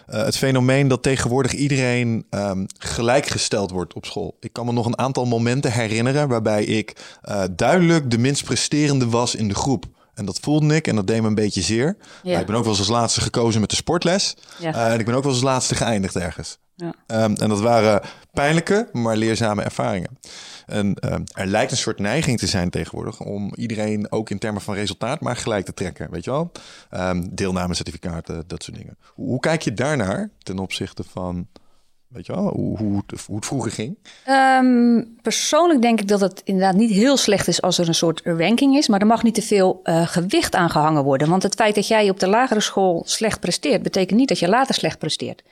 het 0.05 0.37
fenomeen 0.37 0.87
dat 0.87 1.03
tegenwoordig 1.03 1.53
iedereen 1.53 2.25
um, 2.29 2.65
gelijkgesteld 2.77 3.71
wordt 3.71 3.93
op 3.93 4.05
school. 4.05 4.37
Ik 4.39 4.53
kan 4.53 4.65
me 4.65 4.71
nog 4.71 4.85
een 4.85 4.97
aantal 4.97 5.25
momenten 5.25 5.71
herinneren 5.71 6.27
waarbij 6.27 6.63
ik 6.63 6.95
duidelijk 7.55 8.11
de 8.11 8.17
minst 8.17 8.43
presterende 8.43 9.09
was 9.09 9.35
in 9.35 9.47
de 9.47 9.55
groep. 9.55 9.85
En 10.15 10.25
dat 10.25 10.39
voelde 10.39 10.75
ik 10.75 10.87
en 10.87 10.95
dat 10.95 11.07
deed 11.07 11.21
me 11.21 11.27
een 11.27 11.35
beetje 11.35 11.61
zeer. 11.61 11.97
Ja. 12.23 12.39
ik 12.39 12.45
ben 12.45 12.55
ook 12.55 12.61
wel 12.61 12.71
eens 12.71 12.79
als 12.79 12.89
laatste 12.89 13.21
gekozen 13.21 13.61
met 13.61 13.69
de 13.69 13.75
sportles. 13.75 14.35
Ja. 14.59 14.75
Uh, 14.75 14.93
en 14.93 14.99
ik 14.99 15.05
ben 15.05 15.15
ook 15.15 15.23
wel 15.23 15.31
eens 15.31 15.41
als 15.41 15.51
laatste 15.51 15.75
geëindigd 15.75 16.15
ergens. 16.15 16.57
Ja. 16.75 16.93
Um, 17.23 17.35
en 17.35 17.49
dat 17.49 17.59
waren 17.59 18.01
pijnlijke, 18.33 18.89
maar 18.91 19.17
leerzame 19.17 19.61
ervaringen. 19.61 20.17
En 20.65 21.13
um, 21.13 21.23
er 21.33 21.45
lijkt 21.45 21.71
een 21.71 21.77
soort 21.77 21.99
neiging 21.99 22.39
te 22.39 22.47
zijn 22.47 22.69
tegenwoordig 22.69 23.19
om 23.19 23.53
iedereen 23.55 24.11
ook 24.11 24.29
in 24.29 24.39
termen 24.39 24.61
van 24.61 24.75
resultaat 24.75 25.21
maar 25.21 25.35
gelijk 25.35 25.65
te 25.65 25.73
trekken. 25.73 26.11
Weet 26.11 26.23
je 26.23 26.31
wel? 26.31 26.51
Um, 26.91 27.35
deelnamecertificaten, 27.35 28.43
dat 28.47 28.63
soort 28.63 28.77
dingen. 28.77 28.97
Hoe, 29.13 29.27
hoe 29.27 29.39
kijk 29.39 29.61
je 29.61 29.73
daarnaar 29.73 30.29
ten 30.43 30.59
opzichte 30.59 31.03
van 31.11 31.47
Weet 32.15 32.25
je 32.25 32.33
wel, 32.33 32.47
hoe, 32.47 32.77
hoe, 32.77 33.03
het, 33.07 33.45
vroeger 33.45 33.71
ging? 33.71 33.97
Um, 34.27 35.17
persoonlijk 35.21 35.81
denk 35.81 35.99
ik 35.99 36.07
dat 36.07 36.19
het 36.19 36.41
inderdaad 36.43 36.75
niet 36.75 36.89
heel 36.89 37.17
slecht 37.17 37.47
is 37.47 37.61
als 37.61 37.77
er 37.77 37.87
een 37.87 37.95
soort 37.95 38.21
ranking 38.23 38.75
is. 38.75 38.87
Maar 38.87 38.99
er 38.99 39.05
mag 39.05 39.23
niet 39.23 39.33
te 39.33 39.41
veel 39.41 39.79
uh, 39.83 40.07
gewicht 40.07 40.55
aan 40.55 40.69
gehangen 40.69 41.03
worden. 41.03 41.29
Want 41.29 41.43
het 41.43 41.55
feit 41.55 41.75
dat 41.75 41.87
jij 41.87 42.09
op 42.09 42.19
de 42.19 42.27
lagere 42.27 42.59
school 42.59 43.03
slecht 43.05 43.39
presteert, 43.39 43.83
betekent 43.83 44.19
niet 44.19 44.27
dat 44.27 44.39
je 44.39 44.49
later 44.49 44.75
slecht 44.75 44.99
presteert. 44.99 45.43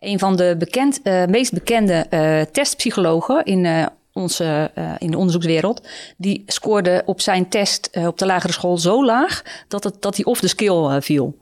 Een 0.00 0.18
van 0.18 0.36
de 0.36 0.56
bekend, 0.58 1.00
uh, 1.04 1.24
meest 1.24 1.52
bekende 1.52 2.06
uh, 2.10 2.40
testpsychologen 2.40 3.44
in 3.44 3.88
onze, 4.12 4.70
in 4.98 5.10
de 5.10 5.16
onderzoekswereld, 5.16 5.88
die 6.16 6.42
scoorde 6.46 7.02
op 7.06 7.20
zijn 7.20 7.48
test 7.48 7.90
op 8.06 8.18
de 8.18 8.26
lagere 8.26 8.52
school 8.52 8.78
zo 8.78 9.04
laag 9.04 9.42
dat, 9.68 9.84
het, 9.84 10.02
dat 10.02 10.16
hij 10.16 10.24
off 10.24 10.40
de 10.40 10.48
skill 10.48 11.00
viel. 11.00 11.36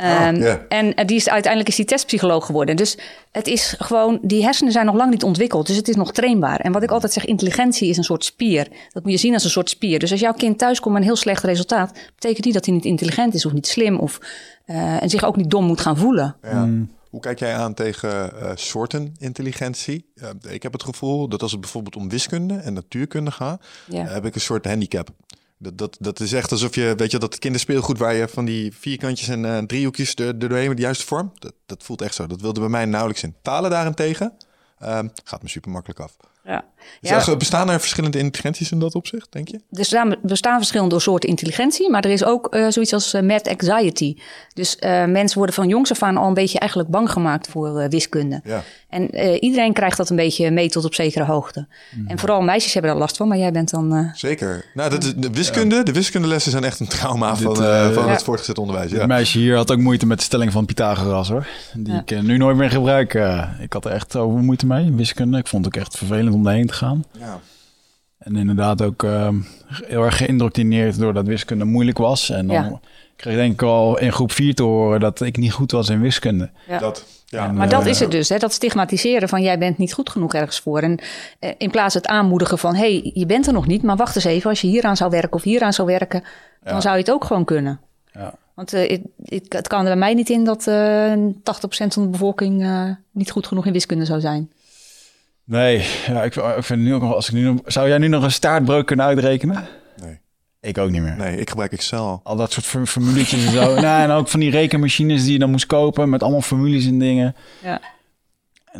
Um, 0.00 0.34
oh, 0.34 0.40
yeah. 0.40 0.58
En 0.68 1.06
die 1.06 1.16
is, 1.16 1.28
uiteindelijk 1.28 1.70
is 1.70 1.76
die 1.76 1.84
testpsycholoog 1.84 2.46
geworden. 2.46 2.76
Dus 2.76 2.98
het 3.32 3.46
is 3.46 3.74
gewoon, 3.78 4.18
die 4.22 4.42
hersenen 4.42 4.72
zijn 4.72 4.86
nog 4.86 4.94
lang 4.94 5.10
niet 5.10 5.22
ontwikkeld. 5.22 5.66
Dus 5.66 5.76
het 5.76 5.88
is 5.88 5.96
nog 5.96 6.12
trainbaar. 6.12 6.60
En 6.60 6.72
wat 6.72 6.82
ik 6.82 6.90
altijd 6.90 7.12
zeg, 7.12 7.24
intelligentie 7.24 7.88
is 7.88 7.96
een 7.96 8.04
soort 8.04 8.24
spier. 8.24 8.68
Dat 8.88 9.02
moet 9.02 9.12
je 9.12 9.18
zien 9.18 9.32
als 9.32 9.44
een 9.44 9.50
soort 9.50 9.70
spier. 9.70 9.98
Dus 9.98 10.10
als 10.10 10.20
jouw 10.20 10.32
kind 10.32 10.58
thuis 10.58 10.80
komt 10.80 10.94
met 10.94 11.02
een 11.02 11.08
heel 11.08 11.18
slecht 11.18 11.42
resultaat, 11.42 11.98
betekent 12.14 12.44
niet 12.44 12.54
dat 12.54 12.64
hij 12.64 12.74
niet 12.74 12.84
intelligent 12.84 13.34
is 13.34 13.46
of 13.46 13.52
niet 13.52 13.66
slim 13.66 13.98
of 13.98 14.18
uh, 14.66 15.02
en 15.02 15.10
zich 15.10 15.24
ook 15.24 15.36
niet 15.36 15.50
dom 15.50 15.64
moet 15.64 15.80
gaan 15.80 15.96
voelen. 15.96 16.36
Ja. 16.42 16.64
Mm. 16.64 16.94
Hoe 17.10 17.20
kijk 17.20 17.38
jij 17.38 17.54
aan 17.54 17.74
tegen 17.74 18.32
uh, 18.42 18.50
soorten 18.54 19.14
intelligentie? 19.18 20.12
Uh, 20.14 20.52
ik 20.52 20.62
heb 20.62 20.72
het 20.72 20.82
gevoel 20.82 21.28
dat 21.28 21.42
als 21.42 21.50
het 21.50 21.60
bijvoorbeeld 21.60 21.96
om 21.96 22.08
wiskunde 22.08 22.54
en 22.54 22.72
natuurkunde 22.72 23.30
gaat, 23.30 23.64
ja. 23.88 24.04
heb 24.04 24.24
ik 24.24 24.34
een 24.34 24.40
soort 24.40 24.64
handicap. 24.64 25.08
Dat, 25.58 25.78
dat, 25.78 25.96
dat 26.00 26.20
is 26.20 26.32
echt 26.32 26.52
alsof 26.52 26.74
je, 26.74 26.94
weet 26.96 27.10
je, 27.10 27.18
dat 27.18 27.38
kinderspeelgoed 27.38 27.98
waar 27.98 28.14
je 28.14 28.28
van 28.28 28.44
die 28.44 28.72
vierkantjes 28.72 29.28
en 29.28 29.44
uh, 29.44 29.58
driehoekjes 29.58 30.14
er, 30.14 30.38
doorheen 30.38 30.68
met 30.68 30.76
de 30.76 30.82
juiste 30.82 31.06
vorm. 31.06 31.32
Dat, 31.38 31.52
dat 31.66 31.82
voelt 31.82 32.02
echt 32.02 32.14
zo. 32.14 32.26
Dat 32.26 32.40
wilde 32.40 32.60
bij 32.60 32.68
mij 32.68 32.84
nauwelijks 32.84 33.22
in. 33.22 33.34
Talen 33.42 33.70
daarentegen 33.70 34.32
um, 34.82 35.10
gaat 35.24 35.42
me 35.42 35.48
super 35.48 35.70
makkelijk 35.70 36.00
af. 36.00 36.16
Ja. 36.44 36.64
Ja. 37.00 37.36
bestaan 37.36 37.70
er 37.70 37.80
verschillende 37.80 38.18
intelligenties 38.18 38.70
in 38.70 38.78
dat 38.78 38.94
opzicht, 38.94 39.32
denk 39.32 39.48
je? 39.48 39.60
Er 39.70 40.18
bestaan 40.22 40.56
verschillende 40.56 41.00
soorten 41.00 41.28
intelligentie, 41.28 41.90
maar 41.90 42.04
er 42.04 42.10
is 42.10 42.24
ook 42.24 42.54
uh, 42.54 42.68
zoiets 42.68 42.92
als 42.92 43.14
uh, 43.14 43.22
mad 43.22 43.48
anxiety. 43.48 44.16
Dus 44.54 44.76
uh, 44.80 45.04
mensen 45.04 45.38
worden 45.38 45.54
van 45.54 45.68
jongs 45.68 45.90
af 45.90 46.02
aan 46.02 46.16
al 46.16 46.28
een 46.28 46.34
beetje 46.34 46.58
eigenlijk 46.58 46.90
bang 46.90 47.10
gemaakt 47.10 47.48
voor 47.48 47.88
wiskunde. 47.88 48.40
Ja. 48.44 48.62
En 48.88 49.16
iedereen 49.40 49.72
krijgt 49.72 49.96
dat 49.96 50.10
een 50.10 50.16
beetje 50.16 50.50
mee 50.50 50.68
tot 50.68 50.84
op 50.84 50.94
zekere 50.94 51.24
hoogte. 51.24 51.66
Mm. 51.94 52.06
En 52.06 52.18
vooral 52.18 52.40
meisjes 52.42 52.72
hebben 52.72 52.90
daar 52.90 53.00
last 53.00 53.16
van, 53.16 53.28
maar 53.28 53.38
jij 53.38 53.52
bent 53.52 53.70
dan... 53.70 54.10
Zeker. 54.14 54.64
Nou, 54.74 54.90
dat 54.90 55.04
is, 55.04 55.14
de 55.14 55.30
wiskunde, 55.30 55.82
de 55.82 55.92
wiskundelessen 55.92 56.50
zijn 56.50 56.64
echt 56.64 56.80
een 56.80 56.88
trauma 56.88 57.34
Dit, 57.34 57.42
van, 57.42 57.56
van 57.92 58.08
het 58.10 58.22
voortgezet 58.22 58.58
onderwijs. 58.58 58.90
Ja. 58.90 58.98
Het 58.98 59.06
meisje 59.06 59.38
hier 59.38 59.56
had 59.56 59.72
ook 59.72 59.78
moeite 59.78 60.06
met 60.06 60.18
de 60.18 60.24
stelling 60.24 60.52
van 60.52 60.66
Pythagoras, 60.66 61.28
hoor. 61.28 61.46
Die 61.74 62.02
ik 62.04 62.22
nu 62.22 62.36
nooit 62.36 62.56
meer 62.56 62.70
gebruik. 62.70 63.14
ik 63.60 63.72
had 63.72 63.84
er 63.84 63.90
echt 63.90 64.16
over 64.16 64.38
moeite 64.38 64.66
mee, 64.66 64.92
wiskunde. 64.92 65.38
Ik 65.38 65.46
vond 65.46 65.64
het 65.64 65.74
ook 65.74 65.80
echt 65.80 65.96
vervelend 65.96 66.34
om 66.34 66.42
daarheen 66.42 66.66
te 66.66 66.74
gaan. 66.76 67.04
Ja. 67.18 67.40
En 68.18 68.36
inderdaad 68.36 68.82
ook 68.82 69.02
uh, 69.02 69.28
heel 69.66 70.04
erg 70.04 70.16
geïndoctrineerd 70.16 70.98
doordat 70.98 71.26
wiskunde 71.26 71.64
moeilijk 71.64 71.98
was. 71.98 72.30
En 72.30 72.46
dan 72.46 72.56
ja. 72.56 72.80
kreeg 73.16 73.32
ik 73.32 73.38
denk 73.38 73.52
ik 73.52 73.62
al 73.62 73.98
in 73.98 74.12
groep 74.12 74.32
4 74.32 74.54
te 74.54 74.62
horen 74.62 75.00
dat 75.00 75.20
ik 75.20 75.36
niet 75.36 75.52
goed 75.52 75.70
was 75.70 75.88
in 75.88 76.00
wiskunde. 76.00 76.50
Ja. 76.68 76.78
Dat, 76.78 77.04
ja. 77.26 77.48
En, 77.48 77.54
maar 77.54 77.68
dat 77.68 77.84
uh, 77.84 77.90
is 77.90 78.00
het 78.00 78.10
dus, 78.10 78.28
hè? 78.28 78.38
dat 78.38 78.52
stigmatiseren 78.52 79.28
van 79.28 79.42
jij 79.42 79.58
bent 79.58 79.78
niet 79.78 79.92
goed 79.92 80.10
genoeg 80.10 80.34
ergens 80.34 80.60
voor. 80.60 80.80
En 80.80 81.00
uh, 81.40 81.50
in 81.58 81.70
plaats 81.70 81.94
het 81.94 82.06
aanmoedigen 82.06 82.58
van 82.58 82.74
hé, 82.74 82.80
hey, 82.80 83.10
je 83.14 83.26
bent 83.26 83.46
er 83.46 83.52
nog 83.52 83.66
niet, 83.66 83.82
maar 83.82 83.96
wacht 83.96 84.14
eens 84.16 84.24
even, 84.24 84.50
als 84.50 84.60
je 84.60 84.66
hieraan 84.66 84.96
zou 84.96 85.10
werken 85.10 85.32
of 85.32 85.42
hieraan 85.42 85.72
zou 85.72 85.88
werken, 85.88 86.22
dan 86.62 86.82
zou 86.82 86.94
je 86.94 87.00
het 87.00 87.10
ook 87.10 87.24
gewoon 87.24 87.44
kunnen. 87.44 87.80
Ja. 88.12 88.34
Want 88.54 88.74
uh, 88.74 88.88
het, 88.88 89.02
het, 89.48 89.68
kan 89.68 89.78
er 89.78 89.84
bij 89.84 89.96
mij 89.96 90.14
niet 90.14 90.30
in 90.30 90.44
dat 90.44 90.60
80% 90.60 90.66
van 91.68 92.02
de 92.02 92.08
bevolking 92.08 92.66
niet 93.10 93.30
goed 93.30 93.46
genoeg 93.46 93.66
in 93.66 93.72
wiskunde 93.72 94.04
zou 94.04 94.20
zijn. 94.20 94.50
Nee, 95.46 95.84
ja, 96.06 96.22
ik, 96.22 96.36
ik 96.36 96.64
vind 96.64 96.80
nu 96.80 96.94
ook 96.94 97.02
nog, 97.02 97.14
als 97.14 97.28
ik 97.28 97.34
nu 97.34 97.58
zou 97.64 97.88
jij 97.88 97.98
nu 97.98 98.08
nog 98.08 98.22
een 98.22 98.30
staartbreuk 98.30 98.86
kunnen 98.86 99.06
uitrekenen? 99.06 99.66
Nee. 100.02 100.20
Ik 100.60 100.78
ook 100.78 100.90
niet 100.90 101.02
meer. 101.02 101.16
Nee, 101.16 101.40
ik 101.40 101.48
gebruik 101.48 101.72
Excel. 101.72 102.20
Al 102.22 102.36
dat 102.36 102.52
soort 102.52 102.88
formuletjes 102.88 103.44
en 103.44 103.52
zo. 103.52 103.74
nou, 103.80 104.02
en 104.02 104.10
ook 104.10 104.28
van 104.28 104.40
die 104.40 104.50
rekenmachines 104.50 105.22
die 105.22 105.32
je 105.32 105.38
dan 105.38 105.50
moest 105.50 105.66
kopen 105.66 106.08
met 106.08 106.22
allemaal 106.22 106.40
formules 106.40 106.86
en 106.86 106.98
dingen. 106.98 107.36
Ja. 107.62 107.80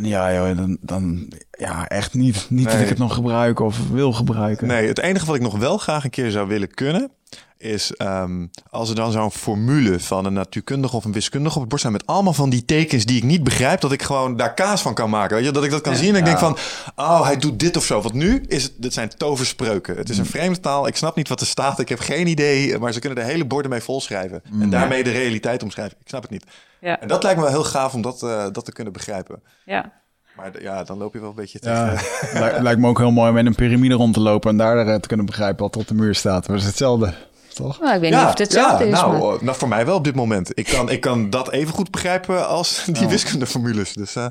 Ja, 0.00 0.34
joh, 0.34 0.56
dan, 0.56 0.78
dan 0.80 1.32
ja, 1.50 1.88
echt 1.88 2.14
niet, 2.14 2.46
niet 2.48 2.64
nee. 2.64 2.74
dat 2.74 2.82
ik 2.82 2.88
het 2.88 2.98
nog 2.98 3.14
gebruik 3.14 3.60
of 3.60 3.88
wil 3.88 4.12
gebruiken. 4.12 4.66
Nee, 4.66 4.88
het 4.88 4.98
enige 4.98 5.26
wat 5.26 5.34
ik 5.34 5.42
nog 5.42 5.58
wel 5.58 5.78
graag 5.78 6.04
een 6.04 6.10
keer 6.10 6.30
zou 6.30 6.48
willen 6.48 6.74
kunnen, 6.74 7.10
is 7.58 7.92
um, 7.98 8.50
als 8.70 8.88
er 8.88 8.94
dan 8.94 9.12
zo'n 9.12 9.30
formule 9.30 10.00
van 10.00 10.24
een 10.24 10.32
natuurkundige 10.32 10.96
of 10.96 11.04
een 11.04 11.12
wiskundige 11.12 11.54
op 11.54 11.60
het 11.60 11.68
bord 11.68 11.80
staat 11.80 11.92
met 11.92 12.06
allemaal 12.06 12.32
van 12.32 12.50
die 12.50 12.64
tekens 12.64 13.04
die 13.04 13.16
ik 13.16 13.22
niet 13.22 13.44
begrijp, 13.44 13.80
dat 13.80 13.92
ik 13.92 14.02
gewoon 14.02 14.36
daar 14.36 14.54
kaas 14.54 14.82
van 14.82 14.94
kan 14.94 15.10
maken. 15.10 15.36
Weet 15.36 15.44
je, 15.44 15.52
dat 15.52 15.64
ik 15.64 15.70
dat 15.70 15.80
kan 15.80 15.92
ja, 15.92 15.98
zien 15.98 16.14
en 16.14 16.20
ik 16.20 16.26
ja. 16.26 16.26
denk 16.26 16.38
van, 16.38 16.56
oh, 16.96 17.24
hij 17.24 17.36
doet 17.36 17.58
dit 17.58 17.76
of 17.76 17.84
zo. 17.84 18.00
Want 18.00 18.14
nu 18.14 18.42
is 18.46 18.62
het, 18.62 18.72
dit 18.76 18.92
zijn 18.92 19.08
toverspreuken. 19.16 19.96
Het 19.96 20.08
is 20.08 20.18
een 20.18 20.26
vreemde 20.26 20.60
taal. 20.60 20.86
Ik 20.86 20.96
snap 20.96 21.16
niet 21.16 21.28
wat 21.28 21.40
er 21.40 21.46
staat. 21.46 21.78
Ik 21.78 21.88
heb 21.88 22.00
geen 22.00 22.26
idee, 22.26 22.78
maar 22.78 22.92
ze 22.92 23.00
kunnen 23.00 23.18
er 23.18 23.24
hele 23.24 23.44
borden 23.44 23.70
mee 23.70 23.80
volschrijven 23.80 24.42
mm. 24.50 24.62
en 24.62 24.70
daarmee 24.70 25.04
de 25.04 25.10
realiteit 25.10 25.62
omschrijven. 25.62 25.96
Ik 26.00 26.08
snap 26.08 26.22
het 26.22 26.30
niet. 26.30 26.44
Ja. 26.80 27.00
En 27.00 27.08
dat 27.08 27.22
lijkt 27.22 27.38
me 27.38 27.44
wel 27.44 27.54
heel 27.54 27.64
gaaf 27.64 27.94
om 27.94 28.02
dat, 28.02 28.22
uh, 28.22 28.46
dat 28.52 28.64
te 28.64 28.72
kunnen 28.72 28.92
begrijpen. 28.92 29.42
Ja. 29.64 29.92
Maar 30.36 30.62
ja, 30.62 30.84
dan 30.84 30.98
loop 30.98 31.14
je 31.14 31.20
wel 31.20 31.28
een 31.28 31.34
beetje 31.34 31.58
tegen. 31.58 31.98
Ja, 32.40 32.62
lijkt 32.62 32.80
me 32.80 32.88
ook 32.88 32.98
heel 32.98 33.10
mooi 33.10 33.28
om 33.28 33.34
met 33.34 33.46
een 33.46 33.54
piramide 33.54 33.94
rond 33.94 34.14
te 34.14 34.20
lopen 34.20 34.50
en 34.50 34.56
daar 34.56 34.86
eh, 34.86 34.94
te 34.94 35.08
kunnen 35.08 35.26
begrijpen 35.26 35.62
wat 35.62 35.76
op 35.76 35.88
de 35.88 35.94
muur 35.94 36.14
staat. 36.14 36.46
Maar 36.46 36.56
het 36.56 36.64
is 36.64 36.70
hetzelfde 36.70 37.14
toch? 37.56 37.80
Nou, 37.80 37.94
ik 37.94 38.00
weet 38.00 38.10
ja, 38.10 38.16
niet 38.16 38.24
of 38.24 38.30
het 38.30 38.38
hetzelfde 38.38 38.84
ja, 38.84 38.90
is. 38.90 39.00
Nou, 39.00 39.10
maar... 39.10 39.44
nou, 39.44 39.56
voor 39.56 39.68
mij 39.68 39.86
wel 39.86 39.96
op 39.96 40.04
dit 40.04 40.14
moment. 40.14 40.58
Ik 40.58 40.66
kan, 40.66 40.90
ik 40.90 41.00
kan 41.00 41.30
dat 41.30 41.50
even 41.50 41.74
goed 41.74 41.90
begrijpen 41.90 42.48
als 42.48 42.84
die 42.84 43.04
oh. 43.04 43.10
wiskundeformules. 43.10 43.92
Dus, 43.92 44.16
uh... 44.16 44.26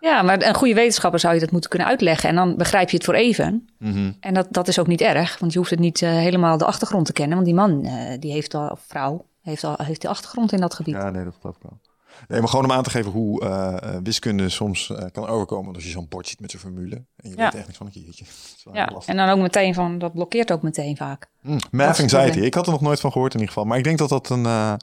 Ja, 0.00 0.22
maar 0.22 0.42
een 0.42 0.54
goede 0.54 0.74
wetenschapper 0.74 1.20
zou 1.20 1.34
je 1.34 1.40
dat 1.40 1.50
moeten 1.50 1.70
kunnen 1.70 1.88
uitleggen. 1.88 2.28
En 2.28 2.34
dan 2.34 2.56
begrijp 2.56 2.90
je 2.90 2.96
het 2.96 3.04
voor 3.04 3.14
even. 3.14 3.68
Mm 3.78 3.92
-hmm. 3.92 4.16
En 4.20 4.34
dat, 4.34 4.46
dat 4.50 4.68
is 4.68 4.78
ook 4.78 4.86
niet 4.86 5.00
erg, 5.00 5.38
want 5.38 5.52
je 5.52 5.58
hoeft 5.58 5.70
het 5.70 5.78
niet 5.78 6.00
uh, 6.00 6.10
helemaal 6.10 6.58
de 6.58 6.64
achtergrond 6.64 7.06
te 7.06 7.12
kennen. 7.12 7.34
Want 7.34 7.46
die 7.46 7.56
man, 7.56 7.84
uh, 7.84 7.92
die 8.18 8.32
heeft 8.32 8.54
al, 8.54 8.68
of 8.68 8.80
vrouw, 8.86 9.24
heeft 9.48 9.64
al 9.64 9.74
heeft 9.82 10.02
de 10.02 10.08
achtergrond 10.08 10.52
in 10.52 10.60
dat 10.60 10.74
gebied. 10.74 10.94
Ja, 10.94 11.10
nee, 11.10 11.24
dat 11.24 11.34
geloof 11.40 11.56
ik 11.56 11.62
wel. 11.62 11.78
Nee, 12.28 12.40
maar 12.40 12.48
gewoon 12.48 12.64
om 12.64 12.72
aan 12.72 12.82
te 12.82 12.90
geven 12.90 13.10
hoe 13.10 13.44
uh, 13.44 13.96
wiskunde 14.02 14.48
soms 14.48 14.88
uh, 14.88 14.98
kan 15.12 15.26
overkomen 15.26 15.74
als 15.74 15.84
je 15.84 15.90
zo'n 15.90 16.08
bord 16.08 16.28
ziet 16.28 16.40
met 16.40 16.50
zo'n 16.50 16.60
formule. 16.60 16.94
En 16.94 17.30
je 17.30 17.36
ja. 17.36 17.44
weet 17.44 17.54
echt 17.54 17.66
niet 17.66 17.76
van 17.76 17.86
een 17.86 17.92
keertje. 17.92 18.24
Ja, 18.72 18.92
en 19.06 19.16
dan 19.16 19.28
ook 19.28 19.38
meteen 19.38 19.74
van, 19.74 19.98
dat 19.98 20.12
blokkeert 20.12 20.52
ook 20.52 20.62
meteen 20.62 20.96
vaak. 20.96 21.28
Mm, 21.40 21.58
math 21.70 22.00
anxiety, 22.00 22.38
ik 22.38 22.54
had 22.54 22.66
er 22.66 22.72
nog 22.72 22.80
nooit 22.80 23.00
van 23.00 23.12
gehoord 23.12 23.34
in 23.34 23.40
ieder 23.40 23.54
geval. 23.54 23.68
Maar 23.68 23.78
ik 23.78 23.84
denk 23.84 23.98
dat 23.98 24.08
dat 24.08 24.28
een, 24.30 24.44
uh, 24.44 24.74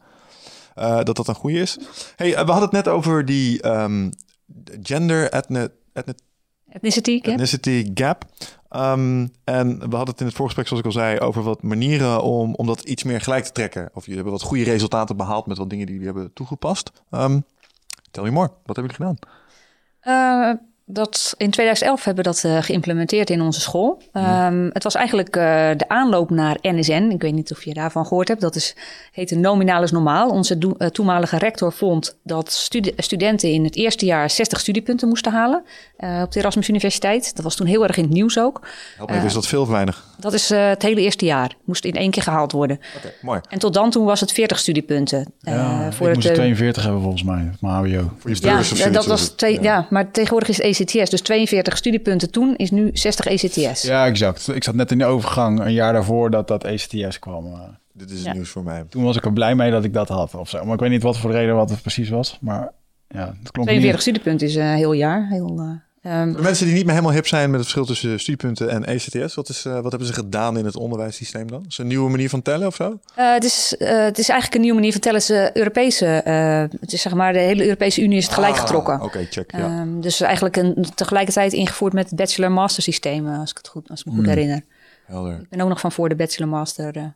dat 0.75 1.15
dat 1.15 1.27
een 1.27 1.35
goede 1.35 1.59
is. 1.59 1.77
hey, 2.15 2.29
we 2.29 2.35
hadden 2.35 2.61
het 2.61 2.71
net 2.71 2.87
over 2.87 3.25
die 3.25 3.67
um, 3.67 4.09
gender 4.81 5.33
ethnic, 5.33 5.71
ethnic, 5.93 6.17
ethnicity. 6.69 7.19
Ethnicity 7.21 7.91
gap. 7.93 8.25
Um, 8.75 9.31
en 9.43 9.79
we 9.79 9.95
hadden 9.95 10.07
het 10.07 10.19
in 10.19 10.25
het 10.25 10.35
voorgesprek, 10.35 10.67
zoals 10.67 10.83
ik 10.83 10.89
al 10.89 10.99
zei, 10.99 11.19
over 11.19 11.43
wat 11.43 11.63
manieren 11.63 12.21
om, 12.21 12.55
om 12.55 12.67
dat 12.67 12.81
iets 12.81 13.03
meer 13.03 13.21
gelijk 13.21 13.43
te 13.43 13.51
trekken. 13.51 13.89
Of 13.93 14.01
jullie 14.01 14.15
hebben 14.15 14.33
wat 14.33 14.41
goede 14.41 14.63
resultaten 14.63 15.17
behaald 15.17 15.45
met 15.45 15.57
wat 15.57 15.69
dingen 15.69 15.85
die 15.85 15.95
jullie 15.95 16.11
hebben 16.11 16.33
toegepast. 16.33 16.91
Um, 17.11 17.45
tel 18.11 18.25
je 18.25 18.31
more, 18.31 18.51
wat 18.65 18.75
hebben 18.75 18.95
jullie 18.95 19.15
gedaan? 19.15 19.17
Uh, 20.51 20.59
dat 20.87 21.33
in 21.37 21.49
2011 21.49 22.03
hebben 22.03 22.23
we 22.23 22.29
dat 22.29 22.43
uh, 22.43 22.61
geïmplementeerd 22.61 23.29
in 23.29 23.41
onze 23.41 23.61
school. 23.61 24.01
Um, 24.13 24.69
het 24.73 24.83
was 24.83 24.95
eigenlijk 24.95 25.35
uh, 25.35 25.43
de 25.77 25.85
aanloop 25.87 26.29
naar 26.29 26.57
NSN. 26.61 27.09
Ik 27.11 27.21
weet 27.21 27.33
niet 27.33 27.51
of 27.51 27.63
je 27.63 27.73
daarvan 27.73 28.05
gehoord 28.05 28.27
hebt. 28.27 28.41
Dat 28.41 28.55
is, 28.55 28.75
heet 29.11 29.31
een 29.31 29.39
nominalis 29.39 29.91
normaal. 29.91 30.29
Onze 30.29 30.57
do, 30.57 30.75
uh, 30.77 30.87
toenmalige 30.87 31.37
rector 31.37 31.73
vond 31.73 32.17
dat 32.23 32.51
studi 32.51 32.93
studenten 32.97 33.51
in 33.51 33.63
het 33.63 33.75
eerste 33.75 34.05
jaar 34.05 34.29
60 34.29 34.59
studiepunten 34.59 35.07
moesten 35.07 35.31
halen 35.31 35.63
op 36.23 36.31
de 36.31 36.39
Erasmus 36.39 36.69
Universiteit. 36.69 37.35
Dat 37.35 37.43
was 37.43 37.55
toen 37.55 37.67
heel 37.67 37.83
erg 37.83 37.97
in 37.97 38.03
het 38.03 38.13
nieuws 38.13 38.39
ook. 38.39 38.61
Help 38.97 39.09
me, 39.09 39.17
is 39.17 39.33
dat 39.33 39.47
veel 39.47 39.61
of 39.61 39.69
weinig? 39.69 40.03
Dat 40.19 40.33
is 40.33 40.49
het 40.49 40.81
hele 40.81 41.01
eerste 41.01 41.25
jaar. 41.25 41.55
Moest 41.63 41.85
in 41.85 41.93
één 41.93 42.11
keer 42.11 42.23
gehaald 42.23 42.51
worden. 42.51 42.77
Oké, 42.77 42.97
okay, 42.97 43.17
mooi. 43.21 43.41
En 43.49 43.59
tot 43.59 43.73
dan 43.73 43.89
toen 43.89 44.05
was 44.05 44.19
het 44.19 44.31
40 44.31 44.59
studiepunten. 44.59 45.33
Ja, 45.39 45.91
voor 45.91 46.09
ik 46.09 46.15
het, 46.15 46.23
moest 46.23 46.35
42 46.35 46.83
hebben 46.83 47.01
volgens 47.01 47.23
mij, 47.23 47.51
mijn 47.59 47.73
HBO. 47.73 48.11
Voor 48.17 48.29
je 48.29 48.37
ja, 48.75 48.89
dat 48.89 49.05
was 49.05 49.27
twee, 49.27 49.53
ja. 49.53 49.61
ja, 49.61 49.87
maar 49.89 50.11
tegenwoordig 50.11 50.49
is 50.49 50.59
ECTS. 50.79 51.09
Dus 51.09 51.21
42 51.21 51.77
studiepunten 51.77 52.31
toen 52.31 52.55
is 52.55 52.71
nu 52.71 52.89
60 52.93 53.25
ECTS. 53.25 53.81
Ja, 53.81 54.05
exact. 54.05 54.47
Ik 54.55 54.63
zat 54.63 54.75
net 54.75 54.91
in 54.91 54.97
de 54.97 55.05
overgang 55.05 55.59
een 55.59 55.73
jaar 55.73 55.93
daarvoor 55.93 56.29
dat 56.29 56.47
dat 56.47 56.63
ECTS 56.63 57.19
kwam. 57.19 57.75
Dit 57.93 58.11
is 58.11 58.23
ja. 58.23 58.33
nieuws 58.33 58.49
voor 58.49 58.63
mij. 58.63 58.85
Toen 58.89 59.03
was 59.03 59.17
ik 59.17 59.25
er 59.25 59.33
blij 59.33 59.55
mee 59.55 59.71
dat 59.71 59.83
ik 59.83 59.93
dat 59.93 60.07
had 60.07 60.35
of 60.35 60.49
zo. 60.49 60.63
Maar 60.65 60.73
ik 60.73 60.79
weet 60.79 60.89
niet 60.89 61.03
wat 61.03 61.17
voor 61.17 61.31
reden 61.31 61.55
wat 61.55 61.69
het 61.69 61.81
precies 61.81 62.09
was. 62.09 62.37
Maar 62.41 62.71
ja, 63.07 63.35
het 63.39 63.51
klonk 63.51 63.67
42 63.67 63.91
niet. 63.91 64.01
studiepunten 64.01 64.47
is 64.47 64.55
een 64.55 64.63
uh, 64.63 64.73
heel 64.73 64.93
jaar. 64.93 65.27
Heel, 65.29 65.59
uh, 65.59 65.71
Um, 66.07 66.33
Voor 66.33 66.43
mensen 66.43 66.65
die 66.65 66.75
niet 66.75 66.83
meer 66.83 66.93
helemaal 66.93 67.15
hip 67.15 67.27
zijn 67.27 67.49
met 67.49 67.59
het 67.59 67.69
verschil 67.69 67.85
tussen 67.85 68.19
studiepunten 68.19 68.69
en 68.69 68.85
ECTS, 68.85 69.35
wat, 69.35 69.49
is, 69.49 69.65
uh, 69.65 69.73
wat 69.73 69.89
hebben 69.89 70.07
ze 70.07 70.13
gedaan 70.13 70.57
in 70.57 70.65
het 70.65 70.75
onderwijssysteem 70.75 71.47
dan? 71.47 71.59
Is 71.59 71.65
het 71.67 71.79
een 71.79 71.87
nieuwe 71.87 72.09
manier 72.09 72.29
van 72.29 72.41
tellen 72.41 72.67
of 72.67 72.75
zo? 72.75 72.99
Uh, 73.19 73.33
het, 73.33 73.43
is, 73.43 73.75
uh, 73.79 74.03
het 74.03 74.17
is 74.17 74.29
eigenlijk 74.29 74.53
een 74.53 74.61
nieuwe 74.61 74.75
manier 74.75 74.91
van 74.91 75.01
tellen. 75.01 75.19
Het 75.19 75.29
is, 75.29 75.51
Europese, 75.53 76.05
het 76.79 76.93
is 76.93 77.01
zeg 77.01 77.13
maar 77.13 77.33
de 77.33 77.39
hele 77.39 77.63
Europese 77.63 78.01
Unie 78.01 78.17
is 78.17 78.23
het 78.23 78.33
gelijk 78.33 78.53
ah, 78.53 78.59
getrokken. 78.59 78.95
Oké, 78.95 79.03
okay, 79.03 79.27
check. 79.29 79.51
Ja. 79.51 79.81
Um, 79.81 80.01
dus 80.01 80.21
eigenlijk 80.21 80.55
een, 80.55 80.85
tegelijkertijd 80.95 81.53
ingevoerd 81.53 81.93
met 81.93 82.05
het 82.09 82.15
bachelor-master 82.15 82.83
systeem, 82.83 83.27
als 83.27 83.51
ik 83.51 83.57
het 83.57 83.67
goed, 83.67 83.89
als 83.89 83.99
ik 83.99 84.05
me 84.05 84.11
goed 84.11 84.21
Hmm. 84.21 84.33
herinner. 84.33 84.61
Helder. 85.05 85.33
Ik 85.33 85.49
ben 85.49 85.61
ook 85.61 85.69
nog 85.69 85.79
van 85.79 85.91
voor 85.91 86.09
de 86.09 86.15
bachelor-master 86.15 87.13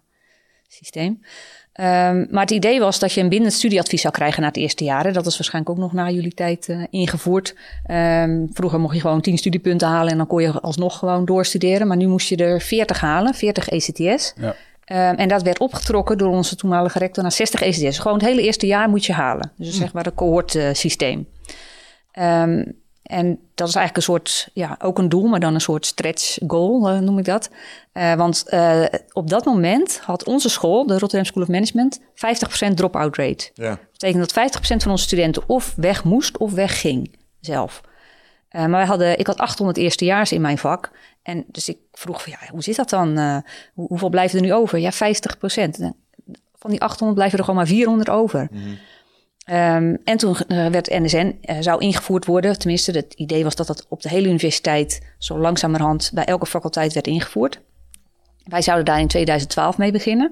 systeem. 0.67 1.21
Um, 1.79 2.27
maar 2.29 2.41
het 2.41 2.51
idee 2.51 2.79
was 2.79 2.99
dat 2.99 3.13
je 3.13 3.21
een 3.21 3.29
bindend 3.29 3.53
studieadvies 3.53 4.01
zou 4.01 4.13
krijgen 4.13 4.41
na 4.41 4.47
het 4.47 4.57
eerste 4.57 4.83
jaar. 4.83 5.13
Dat 5.13 5.25
is 5.25 5.37
waarschijnlijk 5.37 5.75
ook 5.75 5.83
nog 5.83 5.93
na 5.93 6.09
jullie 6.09 6.33
tijd 6.33 6.67
uh, 6.67 6.83
ingevoerd. 6.89 7.55
Um, 7.91 8.49
vroeger 8.53 8.79
mocht 8.79 8.95
je 8.95 9.01
gewoon 9.01 9.21
10 9.21 9.37
studiepunten 9.37 9.87
halen 9.87 10.11
en 10.11 10.17
dan 10.17 10.27
kon 10.27 10.41
je 10.41 10.51
alsnog 10.51 10.97
gewoon 10.97 11.25
doorstuderen. 11.25 11.87
Maar 11.87 11.97
nu 11.97 12.07
moest 12.07 12.29
je 12.29 12.35
er 12.35 12.61
40 12.61 12.99
halen, 12.99 13.33
40 13.33 13.69
ECTS. 13.69 14.33
Ja. 14.35 14.55
Um, 15.09 15.15
en 15.15 15.27
dat 15.27 15.41
werd 15.41 15.59
opgetrokken 15.59 16.17
door 16.17 16.29
onze 16.29 16.55
toenmalige 16.55 16.99
rector 16.99 17.23
naar 17.23 17.31
60 17.31 17.61
ECTS. 17.61 17.99
Gewoon 17.99 18.17
het 18.17 18.27
hele 18.27 18.41
eerste 18.41 18.67
jaar 18.67 18.89
moet 18.89 19.05
je 19.05 19.13
halen. 19.13 19.51
Dus 19.55 19.77
zeg 19.77 19.93
maar 19.93 20.05
een 20.05 20.13
cohort 20.13 20.55
uh, 20.55 20.69
systeem. 20.73 21.27
En 23.09 23.39
dat 23.55 23.67
is 23.67 23.75
eigenlijk 23.75 23.95
een 23.95 24.13
soort, 24.13 24.49
ja, 24.53 24.75
ook 24.81 24.97
een 24.97 25.09
doel, 25.09 25.27
maar 25.27 25.39
dan 25.39 25.53
een 25.53 25.61
soort 25.61 25.85
stretch 25.85 26.37
goal, 26.47 26.93
uh, 26.93 26.99
noem 26.99 27.17
ik 27.17 27.25
dat. 27.25 27.49
Uh, 27.93 28.13
want 28.13 28.45
uh, 28.49 28.85
op 29.11 29.29
dat 29.29 29.45
moment 29.45 29.99
had 29.99 30.23
onze 30.23 30.49
school, 30.49 30.85
de 30.85 30.99
Rotterdam 30.99 31.25
School 31.25 31.43
of 31.43 31.49
Management, 31.49 31.99
50% 32.69 32.73
drop-out 32.73 33.17
rate. 33.17 33.49
Ja. 33.53 33.69
Dat 33.69 33.91
betekent 33.91 34.33
dat 34.33 34.57
50% 34.57 34.75
van 34.75 34.91
onze 34.91 35.03
studenten 35.03 35.43
of 35.47 35.73
weg 35.75 36.03
moest 36.03 36.37
of 36.37 36.53
wegging 36.53 37.15
zelf. 37.39 37.81
maar 38.51 38.69
wij 38.69 38.85
hadden, 38.85 39.19
ik 39.19 39.27
had 39.27 39.37
800 39.37 39.77
eerstejaars 39.77 40.31
in 40.31 40.41
mijn 40.41 40.57
vak. 40.57 40.91
En 41.23 41.45
dus 41.47 41.69
ik 41.69 41.77
vroeg 41.91 42.23
van, 42.23 42.31
ja, 42.39 42.51
hoe 42.51 42.63
zit 42.63 42.75
dat 42.75 42.89
dan? 42.89 43.17
Hoe, 43.73 43.87
hoeveel 43.87 44.09
blijven 44.09 44.39
er 44.39 44.45
nu 44.45 44.53
over? 44.53 44.79
Ja, 44.79 44.91
50%. 44.93 44.95
Van 46.55 46.71
die 46.71 46.81
800 46.81 47.13
blijven 47.13 47.37
er 47.37 47.43
gewoon 47.43 47.59
maar 47.59 47.67
400 47.67 48.09
over. 48.09 48.47
Mm 48.51 48.77
Um, 49.51 49.97
en 50.03 50.17
toen 50.17 50.35
uh, 50.47 50.67
werd 50.67 50.89
NSN, 50.89 51.39
uh, 51.41 51.57
zou 51.59 51.81
ingevoerd 51.81 52.25
worden. 52.25 52.59
Tenminste, 52.59 52.91
het 52.91 53.13
idee 53.13 53.43
was 53.43 53.55
dat 53.55 53.67
dat 53.67 53.85
op 53.89 54.01
de 54.01 54.09
hele 54.09 54.27
universiteit 54.27 55.01
zo 55.17 55.39
langzamerhand 55.39 56.11
bij 56.13 56.25
elke 56.25 56.45
faculteit 56.45 56.93
werd 56.93 57.07
ingevoerd. 57.07 57.61
Wij 58.43 58.61
zouden 58.61 58.85
daar 58.85 58.99
in 58.99 59.07
2012 59.07 59.77
mee 59.77 59.91
beginnen. 59.91 60.31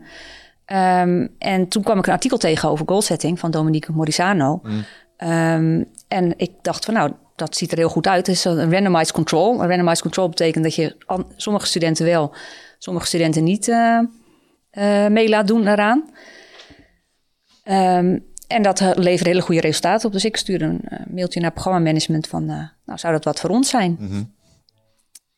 Um, 0.66 1.36
en 1.38 1.68
toen 1.68 1.84
kwam 1.84 1.98
ik 1.98 2.08
een 2.08 2.14
artikel 2.14 2.38
tegen 2.38 2.70
over 2.70 2.86
goalsetting 2.88 3.40
van 3.40 3.52
Dominique 3.52 3.94
Morisano. 3.94 4.60
Mm. 4.64 4.86
Um, 5.30 5.86
en 6.08 6.34
ik 6.38 6.52
dacht 6.62 6.86
van 6.86 6.94
nou, 6.94 7.12
dat 7.36 7.56
ziet 7.56 7.72
er 7.72 7.78
heel 7.78 7.90
goed 7.90 8.08
uit. 8.08 8.28
Het 8.28 8.36
is 8.36 8.46
een 8.46 8.72
randomized 8.72 9.12
control. 9.12 9.62
Een 9.62 9.68
randomized 9.68 10.02
control 10.02 10.30
betekent 10.30 10.64
dat 10.64 10.76
je 10.76 10.96
sommige 11.36 11.66
studenten 11.66 12.06
wel, 12.06 12.36
sommige 12.78 13.06
studenten 13.06 13.44
niet 13.44 13.68
uh, 13.68 14.00
mee 15.08 15.30
laat 15.30 15.48
doen 15.48 15.64
daaraan. 15.64 16.10
Um, 17.66 18.26
en 18.48 18.62
dat 18.62 18.80
leverde 18.80 19.30
hele 19.30 19.42
goede 19.42 19.62
resultaten 19.62 20.08
op. 20.08 20.14
Dus 20.14 20.26
ik 20.26 20.38
stuurde 20.38 20.66
een 20.66 20.82
uh, 20.90 21.00
mailtje 21.08 21.40
naar 21.40 21.52
programmamanagement 21.52 22.28
van... 22.28 22.44
Uh, 22.44 22.64
nou, 22.86 23.00
zou 23.00 23.14
dat 23.14 23.24
wat 23.24 23.40
voor 23.40 23.50
ons 23.50 23.70
zijn? 23.70 23.98
Mm 24.00 24.08
-hmm. 24.08 24.34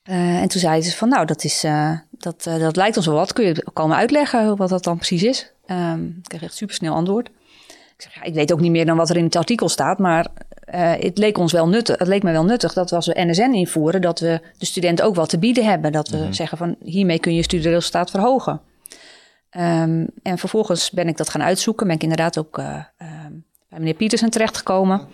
uh, 0.09 0.41
en 0.41 0.47
toen 0.47 0.61
zeiden 0.61 0.89
ze 0.89 0.97
van... 0.97 1.09
nou, 1.09 1.25
dat, 1.25 1.43
is, 1.43 1.65
dat, 2.11 2.43
dat 2.43 2.75
lijkt 2.75 2.97
ons 2.97 3.05
wel 3.05 3.15
wat. 3.15 3.33
Kun 3.33 3.45
je 3.45 3.65
komen 3.73 3.97
uitleggen 3.97 4.55
wat 4.55 4.69
dat 4.69 4.83
dan 4.83 4.95
precies 4.95 5.23
is? 5.23 5.53
Um, 5.67 6.15
ik 6.17 6.27
kreeg 6.27 6.41
echt 6.41 6.55
supersnel 6.55 6.95
antwoord. 6.95 7.29
Ik 7.67 8.05
zeg, 8.05 8.13
ja, 8.13 8.23
ik 8.23 8.33
weet 8.33 8.53
ook 8.53 8.59
niet 8.59 8.71
meer 8.71 8.85
dan 8.85 8.97
wat 8.97 9.09
er 9.09 9.17
in 9.17 9.23
het 9.23 9.35
artikel 9.35 9.69
staat... 9.69 9.99
maar 9.99 10.27
het 10.99 11.17
leek 11.17 11.37
ons 11.37 11.51
wel 11.51 11.67
nuttig. 11.67 11.97
Het 11.97 12.07
leek 12.07 12.23
me 12.23 12.31
wel 12.31 12.45
nuttig 12.45 12.73
dat 12.73 12.89
we 12.89 12.95
als 12.95 13.07
we 13.07 13.21
NSN 13.25 13.51
invoeren... 13.53 14.01
dat 14.01 14.19
we 14.19 14.41
de 14.57 14.65
studenten 14.65 15.05
ook 15.05 15.15
wat 15.15 15.29
te 15.29 15.39
bieden 15.39 15.65
hebben. 15.65 15.91
Dat 15.91 16.09
we 16.09 16.17
mm 16.17 16.23
-hmm. 16.23 16.33
zeggen 16.33 16.57
van 16.57 16.75
hiermee 16.83 17.19
kun 17.19 17.31
je 17.31 17.37
je 17.37 17.43
studieresultaat 17.43 18.09
verhogen. 18.09 18.61
Um, 19.57 20.07
en 20.23 20.37
vervolgens 20.37 20.91
ben 20.91 21.07
ik 21.07 21.17
dat 21.17 21.29
gaan 21.29 21.43
uitzoeken. 21.43 21.87
Ben 21.87 21.95
ik 21.95 22.03
inderdaad 22.03 22.37
ook 22.37 22.57
uh, 22.57 22.65
uh, 22.65 22.83
bij 23.69 23.79
meneer 23.79 23.93
Pietersen 23.93 24.29
terechtgekomen. 24.29 25.07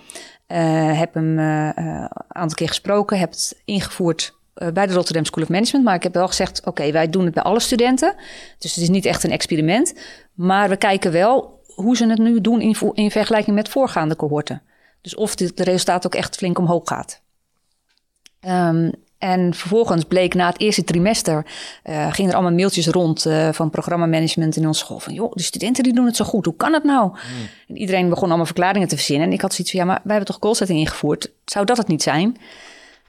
Uh, 0.48 1.00
heb 1.00 1.14
hem 1.14 1.40
een 1.40 2.10
aantal 2.28 2.56
keer 2.56 2.68
gesproken. 2.68 3.20
Heb 3.20 3.32
het 3.32 3.62
ingevoerd 3.66 4.36
bij 4.74 4.88
de 4.88 4.94
Rotterdam 4.94 5.26
School 5.26 5.44
of 5.44 5.50
Management. 5.50 5.86
Maar 5.86 5.96
ik 5.96 6.04
heb 6.04 6.14
wel 6.14 6.28
gezegd, 6.28 6.66
oké, 6.66 6.92
wij 6.92 7.10
doen 7.10 7.26
het 7.26 7.34
bij 7.34 7.44
alle 7.44 7.60
studenten. 7.60 8.16
Dus 8.58 8.76
het 8.76 8.84
is 8.84 8.90
niet 8.90 9.06
echt 9.06 9.24
een 9.24 9.32
experiment. 9.32 9.94
Maar 10.34 10.70
we 10.70 10.78
kijken 10.78 11.12
wel 11.12 11.64
hoe 11.76 11.96
ze 11.96 12.08
het 12.08 12.18
nu 12.18 12.42
doen 12.42 12.62
in, 12.62 12.76
in 12.94 13.12
vergelijking 13.12 13.56
met 13.56 13.70
voorgaande 13.70 14.16
cohorten. 14.16 14.62
Dus 15.02 15.16
of 15.16 15.36
de 15.36 15.64
resultaat 15.64 16.06
ook 16.06 16.16
echt 16.16 16.36
flink 16.36 16.58
omhoog 16.58 16.88
gaat. 16.88 17.22
Um, 18.48 18.92
en 19.18 19.54
vervolgens 19.54 20.04
bleek 20.04 20.34
na 20.34 20.48
het 20.48 20.60
eerste 20.60 20.84
trimester, 20.84 21.46
uh, 21.84 22.14
gingen 22.14 22.32
er 22.32 22.38
allemaal 22.38 22.58
mailtjes 22.58 22.88
rond 22.88 23.26
uh, 23.26 23.50
van 23.52 23.70
programmamanagement 23.70 24.56
in 24.56 24.68
onze 24.68 24.80
school. 24.80 25.00
Van 25.00 25.14
joh, 25.14 25.32
de 25.34 25.44
studenten 25.44 25.84
die 25.84 25.94
doen 25.94 26.06
het 26.06 26.16
zo 26.16 26.26
goed, 26.26 26.46
hoe 26.46 26.56
kan 26.56 26.74
het 26.74 26.84
nou? 26.84 27.08
Mm. 27.08 27.18
En 27.68 27.78
iedereen 27.78 28.10
begon 28.10 28.28
allemaal 28.28 28.46
verklaringen 28.46 28.88
te 28.88 28.96
verzinnen. 28.96 29.28
En 29.28 29.34
ik 29.34 29.42
had 29.42 29.54
zoiets 29.54 29.72
van, 29.72 29.80
ja, 29.80 29.86
maar 29.86 30.00
wij 30.04 30.16
hebben 30.16 30.34
toch 30.34 30.42
goalsetting 30.42 30.80
ingevoerd? 30.80 31.32
Zou 31.46 31.66
dat 31.66 31.78
het 31.78 31.88
niet 31.88 32.04
zijn? 32.04 32.38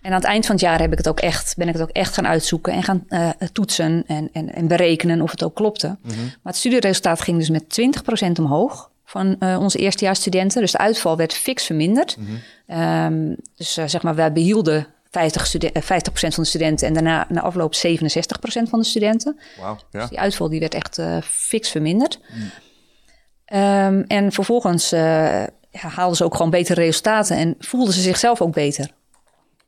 En 0.03 0.13
aan 0.13 0.19
het 0.19 0.29
eind 0.29 0.47
van 0.47 0.55
het 0.55 0.65
jaar 0.65 0.81
heb 0.81 0.93
ik 0.93 0.99
het 0.99 1.09
ook 1.09 1.21
echt, 1.21 1.57
ben 1.57 1.69
ik 1.69 1.73
het 1.73 1.83
ook 1.83 1.91
echt 1.91 2.15
gaan 2.15 2.27
uitzoeken 2.27 2.73
en 2.73 2.83
gaan 2.83 3.05
uh, 3.09 3.31
toetsen 3.53 4.05
en, 4.07 4.29
en, 4.33 4.55
en, 4.55 4.67
berekenen 4.67 5.21
of 5.21 5.31
het 5.31 5.45
ook 5.45 5.55
klopte. 5.55 5.87
Mm 5.87 6.11
-hmm. 6.11 6.17
Maar 6.25 6.53
het 6.53 6.57
studieresultaat 6.57 7.21
ging 7.21 7.39
dus 7.39 7.51
met 7.51 7.81
20% 8.27 8.31
omhoog 8.39 8.91
van 9.05 9.37
uh, 9.41 9.59
onze 9.61 9.79
eerstejaarsstudenten. 9.79 10.61
Dus 10.61 10.73
de 10.73 10.79
uitval 10.79 11.17
werd 11.17 11.33
fix 11.33 11.65
verminderd. 11.65 12.17
Mm 12.17 12.27
-hmm. 12.67 13.05
um, 13.05 13.37
dus 13.57 13.79
uh, 13.79 13.85
zeg 13.87 14.03
maar, 14.03 14.15
wij 14.15 14.33
behielden 14.33 14.87
50, 15.17 15.47
studen 15.47 15.83
50 15.83 16.21
van 16.21 16.43
de 16.43 16.49
studenten 16.49 16.87
en 16.87 16.95
daarna 16.95 17.27
na 17.29 17.41
afloop 17.41 17.75
67% 17.75 17.79
van 18.69 18.79
de 18.79 18.85
studenten. 18.85 19.39
Wow, 19.57 19.79
ja. 19.91 20.01
Dus 20.01 20.09
die 20.09 20.19
uitval 20.19 20.49
die 20.49 20.61
werd 20.61 20.75
echt 20.75 20.99
uh, 20.99 21.19
fix 21.23 21.71
verminderd. 21.71 22.21
Mm. 22.29 22.51
Um, 23.59 24.03
en 24.03 24.33
vervolgens 24.33 24.93
uh, 24.93 25.43
haalden 25.71 26.17
ze 26.17 26.25
ook 26.25 26.35
gewoon 26.35 26.51
betere 26.51 26.81
resultaten 26.81 27.37
en 27.37 27.55
voelden 27.59 27.95
ze 27.95 28.01
zichzelf 28.01 28.41
ook 28.41 28.53
beter. 28.53 28.91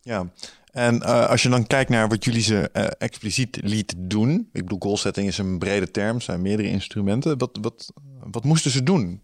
Ja, 0.02 0.26
en 0.72 0.94
uh, 0.94 1.28
als 1.28 1.42
je 1.42 1.48
dan 1.48 1.66
kijkt 1.66 1.90
naar 1.90 2.08
wat 2.08 2.24
jullie 2.24 2.42
ze 2.42 2.70
uh, 2.72 2.87
expliciet 2.98 3.58
liet 3.62 3.94
doen. 3.96 4.48
Ik 4.52 4.62
bedoel, 4.62 4.78
goalsetting 4.78 5.28
is 5.28 5.38
een 5.38 5.58
brede 5.58 5.90
term, 5.90 6.20
zijn 6.20 6.42
meerdere 6.42 6.68
instrumenten. 6.68 7.38
Wat, 7.38 7.58
wat, 7.61 7.92
wat 8.30 8.44
moesten 8.44 8.70
ze 8.70 8.82
doen? 8.82 9.22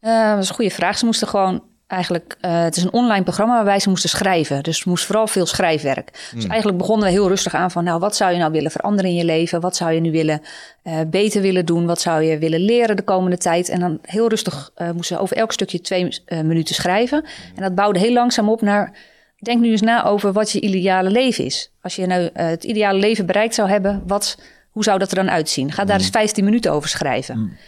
Uh, 0.00 0.30
dat 0.30 0.42
is 0.42 0.48
een 0.48 0.54
goede 0.54 0.70
vraag. 0.70 0.98
Ze 0.98 1.04
moesten 1.04 1.28
gewoon 1.28 1.62
eigenlijk, 1.94 2.36
uh, 2.40 2.62
het 2.62 2.76
is 2.76 2.82
een 2.82 2.92
online 2.92 3.22
programma 3.22 3.54
waarbij 3.54 3.78
ze 3.78 3.88
moesten 3.88 4.10
schrijven. 4.10 4.62
Dus 4.62 4.80
er 4.80 4.88
moest 4.88 5.04
vooral 5.04 5.26
veel 5.26 5.46
schrijfwerk. 5.46 6.30
Mm. 6.32 6.40
Dus 6.40 6.48
eigenlijk 6.48 6.78
begonnen 6.78 7.06
we 7.06 7.12
heel 7.12 7.28
rustig 7.28 7.54
aan 7.54 7.70
van, 7.70 7.84
nou, 7.84 8.00
wat 8.00 8.16
zou 8.16 8.32
je 8.32 8.38
nou 8.38 8.52
willen 8.52 8.70
veranderen 8.70 9.10
in 9.10 9.16
je 9.16 9.24
leven? 9.24 9.60
Wat 9.60 9.76
zou 9.76 9.92
je 9.92 10.00
nu 10.00 10.10
willen 10.10 10.40
uh, 10.84 11.00
beter 11.06 11.42
willen 11.42 11.66
doen? 11.66 11.86
Wat 11.86 12.00
zou 12.00 12.22
je 12.22 12.38
willen 12.38 12.60
leren 12.60 12.96
de 12.96 13.02
komende 13.02 13.36
tijd? 13.36 13.68
En 13.68 13.80
dan 13.80 13.98
heel 14.02 14.28
rustig 14.28 14.70
uh, 14.76 14.90
moesten 14.90 15.16
ze 15.16 15.22
over 15.22 15.36
elk 15.36 15.52
stukje 15.52 15.80
twee 15.80 16.08
minuten 16.28 16.74
schrijven. 16.74 17.18
Mm. 17.18 17.56
En 17.56 17.62
dat 17.62 17.74
bouwde 17.74 17.98
heel 17.98 18.12
langzaam 18.12 18.48
op 18.48 18.60
naar, 18.60 18.92
denk 19.38 19.60
nu 19.60 19.70
eens 19.70 19.80
na 19.80 20.04
over 20.04 20.32
wat 20.32 20.50
je 20.50 20.60
ideale 20.60 21.10
leven 21.10 21.44
is. 21.44 21.70
Als 21.82 21.96
je 21.96 22.06
nou 22.06 22.30
het 22.32 22.64
ideale 22.64 22.98
leven 22.98 23.26
bereikt 23.26 23.54
zou 23.54 23.68
hebben, 23.68 24.02
wat, 24.06 24.38
hoe 24.70 24.84
zou 24.84 24.98
dat 24.98 25.10
er 25.10 25.16
dan 25.16 25.30
uitzien? 25.30 25.72
Ga 25.72 25.84
daar 25.84 25.96
mm. 25.96 26.02
eens 26.02 26.10
15 26.10 26.44
minuten 26.44 26.72
over 26.72 26.88
schrijven. 26.88 27.58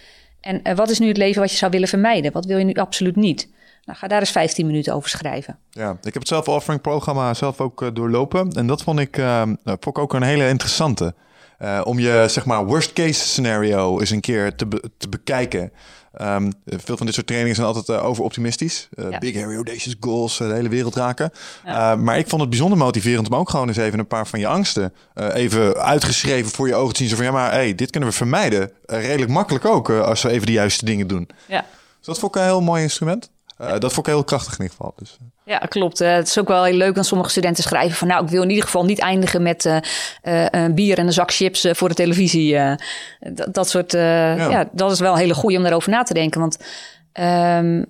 En 0.41 0.77
wat 0.77 0.91
is 0.91 0.99
nu 0.99 1.09
het 1.09 1.17
leven 1.17 1.41
wat 1.41 1.51
je 1.51 1.57
zou 1.57 1.71
willen 1.71 1.89
vermijden? 1.89 2.33
Wat 2.33 2.45
wil 2.45 2.59
je 2.59 2.65
nu 2.65 2.73
absoluut 2.73 3.17
niet? 3.17 3.49
Nou, 3.87 3.99
ga 3.99 4.09
daar 4.09 4.20
eens 4.20 4.31
15 4.31 4.66
minuten 4.66 4.94
over 4.94 5.09
schrijven. 5.09 5.59
Ja, 5.70 5.90
ik 5.90 6.05
heb 6.05 6.14
het 6.14 6.29
zelf 6.29 6.49
offering 6.49 6.81
programma 6.81 7.35
zelf 7.35 7.61
ook 7.61 7.83
uh, 7.83 7.88
doorlopen. 7.92 8.51
En 8.51 8.66
dat 8.66 8.83
vond 8.83 8.99
ik, 8.99 9.16
uh, 9.16 9.42
vond 9.64 9.87
ik 9.87 9.99
ook 9.99 10.14
een 10.14 10.22
hele 10.22 10.49
interessante. 10.49 11.14
Uh, 11.59 11.81
om 11.85 11.99
je 11.99 12.25
zeg 12.29 12.44
maar 12.44 12.66
worst 12.66 12.92
case 12.92 13.20
scenario 13.20 14.01
eens 14.01 14.11
een 14.11 14.20
keer 14.20 14.55
te, 14.55 14.66
be 14.66 14.90
te 14.99 15.09
bekijken. 15.09 15.72
Um, 16.20 16.53
veel 16.66 16.96
van 16.96 17.07
dit 17.07 17.14
soort 17.14 17.27
trainingen 17.27 17.57
zijn 17.57 17.66
altijd 17.66 17.88
uh, 17.88 18.05
over 18.05 18.25
optimistisch. 18.25 18.88
Uh, 18.94 19.11
ja. 19.11 19.18
Big 19.18 19.35
hairy 19.35 19.55
audacious 19.55 19.96
goals, 20.01 20.38
de 20.38 20.44
hele 20.44 20.68
wereld 20.68 20.94
raken. 20.94 21.31
Ja. 21.64 21.96
maar 21.96 22.18
ik 22.18 22.29
vond 22.29 22.40
het 22.40 22.51
bijzonder 22.51 22.79
motiverend 22.79 23.31
om 23.31 23.35
ook 23.35 23.51
gewoon 23.51 23.68
eens 23.68 23.77
even 23.77 23.99
een 23.99 24.07
paar 24.07 24.27
van 24.27 24.38
je 24.38 24.46
angsten 24.46 24.94
even 25.14 25.77
uitgeschreven 25.77 26.51
voor 26.51 26.68
je 26.68 26.75
ogen 26.75 26.92
te 26.92 26.99
zien. 26.99 27.09
Zo 27.09 27.16
van 27.16 27.25
ja, 27.25 27.33
maar 27.33 27.51
hey, 27.51 27.75
dit 27.75 27.90
kunnen 27.90 28.09
we 28.09 28.14
vermijden. 28.14 28.70
redelijk 28.87 29.31
makkelijk 29.31 29.64
ook 29.64 29.90
als 29.90 30.22
we 30.22 30.31
even 30.31 30.46
de 30.46 30.53
juiste 30.53 30.85
dingen 30.85 31.07
doen. 31.07 31.29
Ja. 31.46 31.64
Dus 31.99 32.07
dat 32.07 32.18
vond 32.18 32.35
ik 32.35 32.40
een 32.40 32.46
heel 32.46 32.62
mooi 32.62 32.83
instrument. 32.83 33.31
Dat 33.57 33.92
vond 33.92 34.07
ik 34.07 34.12
heel 34.12 34.25
krachtig 34.25 34.59
in 34.59 34.62
ieder 34.62 34.77
geval. 34.77 34.92
Dus. 34.97 35.16
Ja, 35.45 35.59
klopt. 35.59 36.01
Uh, 36.01 36.14
het 36.14 36.27
is 36.27 36.38
ook 36.38 36.49
wel 36.49 36.64
heel 36.64 36.77
leuk 36.77 36.95
dat 36.95 37.07
sommige 37.07 37.31
studenten 37.31 37.62
schrijven 37.62 37.97
van... 37.97 38.09
nou, 38.09 38.25
ik 38.25 38.31
wil 38.31 38.42
in 38.42 38.49
ieder 38.49 38.64
geval 38.64 38.85
niet 38.85 38.99
eindigen 38.99 39.42
met 39.42 39.64
uh, 39.64 39.77
een 40.51 40.75
bier 40.75 40.99
en 40.99 41.07
een 41.07 41.12
zak 41.12 41.33
chips 41.33 41.69
voor 41.71 41.88
de 41.88 41.95
televisie. 41.95 42.59
Dat, 43.19 43.55
dat, 43.55 43.69
soort... 43.69 43.92
Ja. 43.92 44.35
ja. 44.35 44.69
dat 44.73 44.92
is 44.92 45.01
wel 45.01 45.12
een 45.12 45.19
hele 45.19 45.35
goeie 45.35 45.57
om 45.57 45.62
daarover 45.62 45.90
na 45.90 46.03
te 46.03 46.14
denken. 46.14 46.40
Want 46.40 46.59
um, 47.21 47.87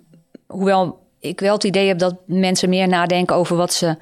hoewel 0.47 0.99
ik 1.21 1.41
wel 1.41 1.55
het 1.55 1.65
idee 1.65 1.89
heb 1.89 1.99
dat 1.99 2.17
mensen 2.27 2.69
meer 2.69 2.89
nadenken 2.89 3.37
over 3.37 3.57
wat 3.57 3.75
ze 3.75 3.97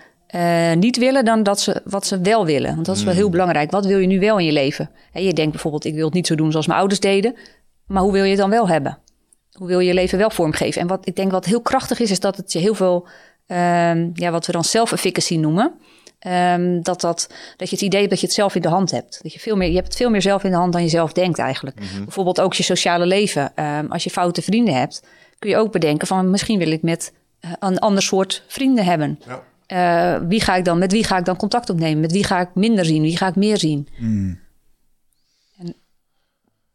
niet 0.75 0.97
willen... 0.97 1.25
dan 1.25 1.43
dat 1.43 1.61
ze, 1.61 1.81
wat 1.85 2.07
ze 2.07 2.21
wel 2.21 2.47
willen. 2.47 2.75
Want 2.75 2.87
dat 2.87 2.97
is 2.97 3.05
wel 3.05 3.15
heel 3.15 3.23
hmm. 3.23 3.31
belangrijk. 3.31 3.71
Wat 3.71 3.87
wil 3.87 3.99
je 3.99 4.07
nu 4.07 4.21
wel 4.21 4.39
in 4.39 4.47
je 4.47 4.53
leven? 4.53 4.91
He, 5.13 5.21
je 5.21 5.33
denkt 5.33 5.53
bijvoorbeeld, 5.53 5.85
ik 5.85 5.95
wil 5.95 6.05
het 6.05 6.15
niet 6.15 6.27
zo 6.27 6.35
doen 6.35 6.51
zoals 6.51 6.67
mijn 6.67 6.79
ouders 6.79 7.01
deden. 7.01 7.35
Maar 7.87 8.03
hoe 8.03 8.13
wil 8.13 8.23
je 8.23 8.31
het 8.31 8.39
dan 8.39 8.51
wel 8.51 8.69
hebben? 8.69 8.99
Hoe 9.59 9.67
wil 9.67 9.79
je 9.79 9.87
je 9.87 9.95
leven 9.95 10.19
wel 10.19 10.31
vormgeven? 10.31 10.81
En 10.81 10.87
wat 10.87 11.07
ik 11.07 11.17
denk 11.17 11.31
wat 11.31 11.45
heel 11.45 11.61
krachtig 11.61 12.01
is, 12.01 12.11
is 12.11 12.21
dat 12.21 12.37
het 12.37 12.53
je 12.53 12.59
heel 12.59 12.75
veel 12.75 13.07
um, 13.47 14.11
ja, 14.15 14.31
wat 14.31 14.47
we 14.47 14.53
dan 14.53 14.65
self-efficacy 14.65 15.37
noemen. 15.37 15.73
Um, 16.27 16.83
dat, 16.83 17.01
dat, 17.01 17.29
dat 17.57 17.69
je 17.69 17.75
het 17.75 17.85
idee 17.85 17.99
hebt 17.99 18.11
dat 18.11 18.21
je 18.21 18.27
het 18.27 18.35
zelf 18.35 18.55
in 18.55 18.63
de 18.63 18.69
hand 18.69 18.91
hebt. 18.91 19.19
Dat 19.23 19.33
je, 19.33 19.39
veel 19.39 19.57
meer, 19.57 19.69
je 19.69 19.75
hebt 19.75 19.87
het 19.87 19.97
veel 19.97 20.11
meer 20.11 20.23
zelf 20.23 20.45
in 20.45 20.51
de 20.51 20.57
hand 20.57 20.73
dan 20.73 20.83
je 20.83 20.89
zelf 20.89 21.13
denkt 21.13 21.39
eigenlijk. 21.39 21.81
Mm 21.81 21.87
-hmm. 21.87 22.05
Bijvoorbeeld 22.05 22.41
ook 22.41 22.55
je 22.55 22.63
sociale 22.63 23.07
leven. 23.07 23.53
Um, 23.57 23.93
als 23.93 24.05
je 24.05 24.11
foute 24.11 24.43
vrienden 24.43 24.75
hebt, 24.75 25.03
kun 25.39 25.51
je 25.51 25.57
ook 25.57 25.73
bedenken 25.73 26.07
van 26.07 26.31
misschien 26.31 26.59
wil 26.59 26.71
ik 26.71 26.83
met 26.83 27.13
uh, 27.41 27.51
een 27.59 27.79
ander 27.79 28.03
soort 28.03 28.45
vrienden 28.47 28.85
hebben. 28.85 29.21
Ja. 29.27 29.43
Uh, 29.69 30.29
wie 30.29 30.41
ga 30.41 30.55
ik 30.55 30.65
dan, 30.65 30.79
met 30.79 30.93
wie 30.93 31.05
ga 31.05 31.19
ik 31.19 31.25
dan 31.25 31.37
contact 31.37 31.71
opnemen? 31.71 32.01
Met 32.01 32.13
wie 32.13 32.25
ga 32.25 32.41
ik 32.41 32.49
minder 32.55 32.85
zien? 32.85 33.03
Wie 33.03 33.17
ga 33.17 33.27
ik 33.27 33.37
meer 33.37 33.59
zien? 33.59 33.89
Mm. 33.99 34.39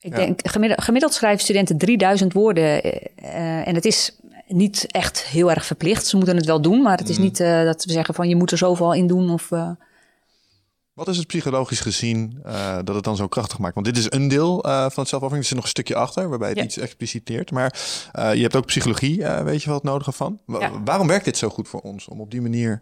Ik 0.01 0.11
ja. 0.11 0.17
denk, 0.17 0.47
gemiddeld, 0.47 0.81
gemiddeld 0.81 1.13
schrijven 1.13 1.43
studenten 1.43 1.77
3000 1.77 2.33
woorden. 2.33 2.85
Uh, 2.85 3.67
en 3.67 3.75
het 3.75 3.85
is 3.85 4.19
niet 4.47 4.85
echt 4.91 5.23
heel 5.23 5.51
erg 5.51 5.65
verplicht. 5.65 6.07
Ze 6.07 6.15
moeten 6.15 6.35
het 6.35 6.45
wel 6.45 6.61
doen, 6.61 6.81
maar 6.81 6.97
het 6.97 7.09
is 7.09 7.17
mm. 7.17 7.23
niet 7.23 7.39
uh, 7.39 7.63
dat 7.63 7.85
we 7.85 7.91
zeggen 7.91 8.13
van 8.13 8.29
je 8.29 8.35
moet 8.35 8.51
er 8.51 8.57
zoveel 8.57 8.93
in 8.93 9.07
doen. 9.07 9.29
Of, 9.29 9.51
uh... 9.51 9.69
Wat 10.93 11.07
is 11.07 11.17
het 11.17 11.27
psychologisch 11.27 11.79
gezien 11.79 12.39
dat 12.83 12.95
het 12.95 13.03
dan 13.03 13.15
zo 13.15 13.27
krachtig 13.27 13.59
maakt? 13.59 13.73
Want 13.73 13.85
dit 13.85 13.97
is 13.97 14.11
een 14.11 14.27
deel 14.27 14.61
van 14.61 14.73
het 14.73 14.91
zelfopoffering. 14.93 15.37
Er 15.37 15.45
zit 15.45 15.55
nog 15.55 15.63
een 15.63 15.69
stukje 15.69 15.95
achter 15.95 16.29
waarbij 16.29 16.49
het 16.49 16.57
ja. 16.57 16.63
iets 16.63 16.77
expliciteert. 16.77 17.51
Maar 17.51 17.79
je 18.13 18.41
hebt 18.41 18.55
ook 18.55 18.65
psychologie, 18.65 19.25
weet 19.25 19.63
je 19.63 19.69
wat 19.69 19.83
nodig 19.83 20.15
van? 20.15 20.39
Ja. 20.47 20.83
Waarom 20.83 21.07
werkt 21.07 21.25
dit 21.25 21.37
zo 21.37 21.49
goed 21.49 21.67
voor 21.67 21.81
ons 21.81 22.07
om 22.07 22.21
op 22.21 22.31
die 22.31 22.41
manier 22.41 22.81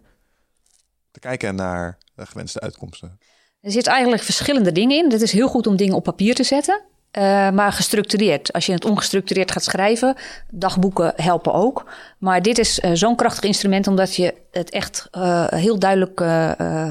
te 1.10 1.20
kijken 1.20 1.54
naar 1.54 1.98
de 2.14 2.26
gewenste 2.26 2.60
uitkomsten? 2.60 3.18
Er 3.60 3.70
zitten 3.70 3.92
eigenlijk 3.92 4.22
verschillende 4.22 4.72
dingen 4.72 4.96
in. 4.96 5.12
Het 5.12 5.22
is 5.22 5.32
heel 5.32 5.48
goed 5.48 5.66
om 5.66 5.76
dingen 5.76 5.94
op 5.94 6.04
papier 6.04 6.34
te 6.34 6.44
zetten. 6.44 6.82
Uh, 7.12 7.50
maar 7.50 7.72
gestructureerd. 7.72 8.52
Als 8.52 8.66
je 8.66 8.72
het 8.72 8.84
ongestructureerd 8.84 9.50
gaat 9.50 9.64
schrijven, 9.64 10.14
dagboeken 10.50 11.12
helpen 11.16 11.52
ook. 11.52 11.90
Maar 12.18 12.42
dit 12.42 12.58
is 12.58 12.78
uh, 12.78 12.90
zo'n 12.94 13.16
krachtig 13.16 13.44
instrument 13.44 13.86
omdat 13.86 14.16
je 14.16 14.34
het 14.50 14.70
echt 14.70 15.08
uh, 15.12 15.46
heel 15.46 15.78
duidelijk 15.78 16.20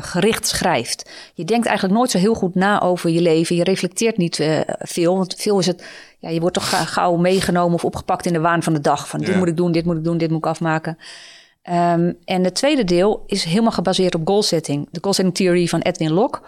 gericht 0.06 0.48
schrijft. 0.48 1.10
Je 1.34 1.46
denkt 1.46 1.68
eigenlijk 1.68 1.98
nooit 1.98 2.12
zo 2.12 2.18
heel 2.18 2.34
goed 2.34 2.56
na 2.56 2.82
over 2.82 3.10
je 3.10 3.22
leven. 3.22 3.56
Je 3.56 3.64
reflecteert 3.64 4.18
niet 4.18 4.64
veel, 4.80 5.18
want 5.18 5.36
veel 5.38 5.60
is 5.60 5.66
het... 5.66 5.86
Ja, 6.20 6.30
je 6.30 6.40
wordt 6.40 6.56
toch 6.56 6.94
gauw 6.94 7.16
meegenomen 7.16 7.74
of 7.74 7.86
opgepakt 7.86 8.26
in 8.26 8.34
de 8.34 8.40
waan 8.40 8.64
van 8.64 8.74
de 8.74 8.82
dag. 8.82 9.08
Van 9.08 9.20
dit 9.20 9.36
moet 9.36 9.48
ik 9.48 9.58
doen, 9.58 9.72
dit 9.72 9.86
moet 9.86 9.98
ik 9.98 10.04
doen, 10.04 10.18
dit 10.18 10.30
moet 10.30 10.38
ik 10.38 10.46
afmaken. 10.46 10.98
Um, 11.70 12.18
en 12.26 12.44
het 12.44 12.56
tweede 12.56 12.84
deel 12.84 13.24
is 13.26 13.44
helemaal 13.44 13.72
gebaseerd 13.72 14.16
op 14.16 14.28
goal 14.28 14.44
setting. 14.44 14.88
De 14.92 15.00
goal 15.02 15.14
setting 15.14 15.36
theory 15.36 15.68
van 15.68 15.80
Edwin 15.80 16.12
Locke. 16.12 16.40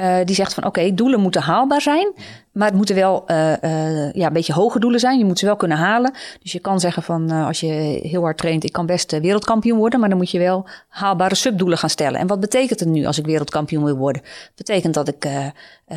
Uh, 0.00 0.16
die 0.24 0.34
zegt 0.34 0.54
van 0.54 0.64
oké, 0.64 0.94
doelen 0.94 1.20
moeten 1.20 1.42
haalbaar 1.42 1.80
zijn, 1.80 2.12
maar 2.52 2.66
het 2.66 2.76
moeten 2.76 2.94
wel 2.94 3.24
uh, 3.26 3.52
uh, 3.62 4.12
ja, 4.12 4.26
een 4.26 4.32
beetje 4.32 4.52
hoge 4.52 4.78
doelen 4.78 5.00
zijn. 5.00 5.18
Je 5.18 5.24
moet 5.24 5.38
ze 5.38 5.46
wel 5.46 5.56
kunnen 5.56 5.76
halen. 5.76 6.14
Dus 6.42 6.52
je 6.52 6.58
kan 6.58 6.80
zeggen 6.80 7.02
van 7.02 7.30
als 7.30 7.60
je 7.60 8.00
heel 8.02 8.22
hard 8.22 8.38
traint, 8.38 8.64
ik 8.64 8.72
kan 8.72 8.86
best 8.86 9.18
wereldkampioen 9.18 9.78
worden, 9.78 10.00
maar 10.00 10.08
dan 10.08 10.18
moet 10.18 10.30
je 10.30 10.38
wel 10.38 10.66
haalbare 10.88 11.34
subdoelen 11.34 11.78
gaan 11.78 11.90
stellen. 11.90 12.20
En 12.20 12.26
wat 12.26 12.40
betekent 12.40 12.80
het 12.80 12.88
nu 12.88 13.04
als 13.04 13.18
ik 13.18 13.26
wereldkampioen 13.26 13.84
wil 13.84 13.96
worden? 13.96 14.22
betekent 14.54 14.94
dat 14.94 15.08
ik 15.08 15.28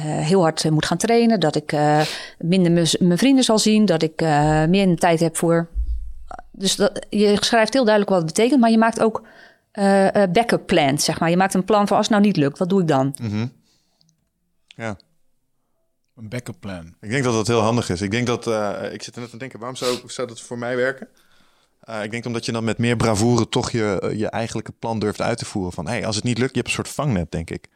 heel 0.01 0.41
hard 0.41 0.69
moet 0.69 0.85
gaan 0.85 0.97
trainen, 0.97 1.39
dat 1.39 1.55
ik 1.55 1.75
minder 2.39 2.97
mijn 2.99 3.17
vrienden 3.17 3.43
zal 3.43 3.59
zien, 3.59 3.85
dat 3.85 4.01
ik 4.01 4.21
meer 4.69 4.95
tijd 4.95 5.19
heb 5.19 5.37
voor. 5.37 5.67
Dus 6.51 6.75
dat, 6.75 7.05
je 7.09 7.37
schrijft 7.39 7.73
heel 7.73 7.85
duidelijk 7.85 8.13
wat 8.13 8.23
het 8.23 8.33
betekent, 8.35 8.61
maar 8.61 8.71
je 8.71 8.77
maakt 8.77 9.01
ook 9.01 9.23
backup 10.31 10.65
plans, 10.65 11.05
zeg 11.05 11.19
maar. 11.19 11.29
Je 11.29 11.37
maakt 11.37 11.53
een 11.53 11.65
plan 11.65 11.87
van 11.87 11.97
als 11.97 12.05
het 12.05 12.15
nou 12.15 12.27
niet 12.27 12.37
lukt, 12.37 12.57
wat 12.57 12.69
doe 12.69 12.81
ik 12.81 12.87
dan? 12.87 13.15
Mm. 13.21 13.51
Ja. 14.77 14.97
Een 16.15 16.29
backup 16.29 16.59
plan. 16.59 16.95
Ik 17.01 17.09
denk 17.09 17.23
dat 17.23 17.33
dat 17.33 17.47
heel 17.47 17.59
handig 17.59 17.89
is. 17.89 18.01
Ik 18.01 18.11
denk 18.11 18.27
dat, 18.27 18.47
uh, 18.47 18.73
ik 18.91 19.03
zit 19.03 19.15
er 19.15 19.21
net 19.21 19.29
te 19.29 19.37
denken, 19.37 19.59
waarom 19.59 19.77
zou, 19.77 19.99
zou 20.05 20.27
dat 20.27 20.41
voor 20.41 20.57
mij 20.57 20.75
werken? 20.75 21.07
Uh, 21.89 22.03
ik 22.03 22.11
denk 22.11 22.25
omdat 22.25 22.45
je 22.45 22.51
dan 22.51 22.63
met 22.63 22.77
meer 22.77 22.95
bravoure 22.95 23.49
toch 23.49 23.71
je, 23.71 24.13
je 24.15 24.29
eigenlijke 24.29 24.71
plan 24.71 24.99
durft 24.99 25.21
uit 25.21 25.37
te 25.37 25.45
voeren. 25.45 25.73
Van, 25.73 25.87
hey, 25.87 26.05
als 26.05 26.15
het 26.15 26.23
niet 26.23 26.37
lukt, 26.37 26.51
je 26.51 26.57
hebt 26.57 26.67
een 26.67 26.75
soort 26.75 26.89
vangnet, 26.89 27.31
denk 27.31 27.49
ik. 27.49 27.67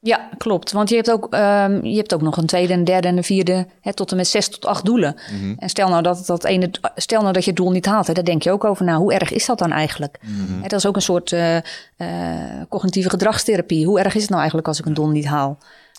Ja, 0.00 0.28
klopt. 0.38 0.72
Want 0.72 0.88
je 0.88 0.94
hebt 0.94 1.10
ook, 1.10 1.34
um, 1.34 1.84
je 1.84 1.96
hebt 1.96 2.14
ook 2.14 2.22
nog 2.22 2.36
een 2.36 2.46
tweede, 2.46 2.72
een 2.72 2.84
derde 2.84 3.08
en 3.08 3.16
een 3.16 3.24
vierde, 3.24 3.66
hè, 3.80 3.94
tot 3.94 4.10
en 4.10 4.16
met 4.16 4.26
zes 4.26 4.48
tot 4.48 4.64
acht 4.64 4.84
doelen. 4.84 5.16
Mm 5.32 5.38
-hmm. 5.38 5.54
En 5.58 5.68
stel 5.68 5.88
nou 5.88 6.02
dat, 6.02 6.26
dat 6.26 6.44
ene, 6.44 6.70
stel 6.94 7.20
nou 7.20 7.32
dat 7.32 7.44
je 7.44 7.50
het 7.50 7.58
doel 7.58 7.70
niet 7.70 7.86
haalt, 7.86 8.06
hè, 8.06 8.12
daar 8.12 8.24
denk 8.24 8.42
je 8.42 8.50
ook 8.50 8.64
over 8.64 8.84
na. 8.84 8.96
Hoe 8.96 9.12
erg 9.12 9.32
is 9.32 9.46
dat 9.46 9.58
dan 9.58 9.72
eigenlijk? 9.72 10.18
Mm 10.22 10.46
-hmm. 10.46 10.62
hè, 10.62 10.68
dat 10.68 10.78
is 10.78 10.86
ook 10.86 10.96
een 10.96 11.02
soort 11.02 11.32
uh, 11.32 11.58
cognitieve 12.68 13.10
gedragstherapie. 13.10 13.86
Hoe 13.86 13.98
erg 13.98 14.14
is 14.14 14.20
het 14.20 14.28
nou 14.28 14.40
eigenlijk 14.40 14.68
als 14.68 14.78
ik 14.78 14.86
een 14.86 14.94
doel 14.94 15.08
niet 15.08 15.26
haal? 15.26 15.58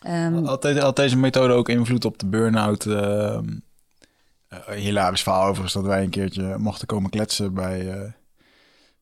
Um, 0.09 0.45
had, 0.45 0.95
deze 0.95 1.17
methode 1.17 1.53
ook 1.53 1.69
invloed 1.69 2.05
op 2.05 2.17
de 2.19 2.25
burn-out? 2.25 2.85
Uh, 2.85 3.39
hilarisch 4.69 5.23
verhaal 5.23 5.43
overigens 5.47 5.73
dat 5.73 5.85
wij 5.85 6.03
een 6.03 6.09
keertje 6.09 6.57
mochten 6.57 6.87
komen 6.87 7.09
kletsen 7.09 7.53
bij... 7.53 8.13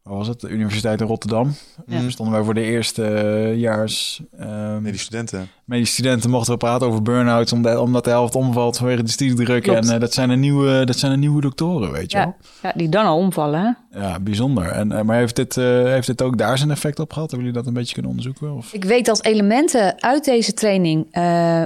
Wat 0.06 0.18
was 0.18 0.28
het? 0.28 0.42
De 0.42 0.50
Universiteit 0.50 1.02
in 1.02 1.08
Rotterdam. 1.08 1.54
Ja. 1.86 2.10
Stonden 2.10 2.36
wij 2.36 2.44
voor 2.44 2.54
de 2.54 2.62
eerste 2.62 3.02
uh, 3.02 3.56
jaars... 3.56 4.22
Um, 4.40 4.82
medische 4.82 5.06
studenten. 5.06 5.50
Medische 5.64 5.94
studenten 5.94 6.30
mochten 6.30 6.52
we 6.52 6.58
praten 6.58 6.88
over 6.88 7.02
burn-out... 7.02 7.52
Omdat, 7.52 7.78
omdat 7.78 8.04
de 8.04 8.10
helft 8.10 8.36
omvalt 8.36 8.78
vanwege 8.78 9.04
de 9.04 9.10
studiedruk. 9.10 9.68
En 9.68 9.86
uh, 9.86 10.00
dat, 10.00 10.14
zijn 10.14 10.30
de 10.30 10.36
nieuwe, 10.36 10.86
dat 10.86 10.98
zijn 10.98 11.12
de 11.12 11.18
nieuwe 11.18 11.42
doktoren, 11.42 11.92
weet 11.92 12.12
je 12.12 12.18
ja. 12.18 12.24
wel. 12.24 12.36
Ja, 12.62 12.72
die 12.76 12.90
dan 12.90 13.06
al 13.06 13.18
omvallen, 13.18 13.60
hè? 13.92 14.00
Ja, 14.00 14.20
bijzonder. 14.20 14.68
En, 14.68 14.92
uh, 14.92 15.02
maar 15.02 15.18
heeft 15.18 15.36
dit, 15.36 15.56
heeft 15.56 16.08
dit 16.08 16.22
ook 16.22 16.38
daar 16.38 16.58
zijn 16.58 16.72
effect 16.72 17.00
op 17.00 17.14
gehad? 17.14 17.32
Hebben 17.32 17.48
jullie 17.48 17.62
dat 17.62 17.72
een 17.72 17.78
beetje 17.78 17.94
kunnen 17.94 18.12
onderzoeken? 18.12 18.56
Of? 18.56 18.74
Ik 18.74 18.84
weet 18.84 19.06
dat 19.06 19.26
elementen 19.26 20.02
uit 20.02 20.26
deze 20.26 20.54
training... 20.54 21.06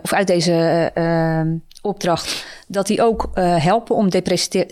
of 0.04 0.14
uit 0.14 0.28
deze 0.28 0.92
ehm, 0.94 1.56
opdracht... 1.82 2.46
dat 2.68 2.88
die 2.88 3.02
ook 3.02 3.30
helpen 3.34 3.96
om 3.96 4.10
depressie 4.10 4.66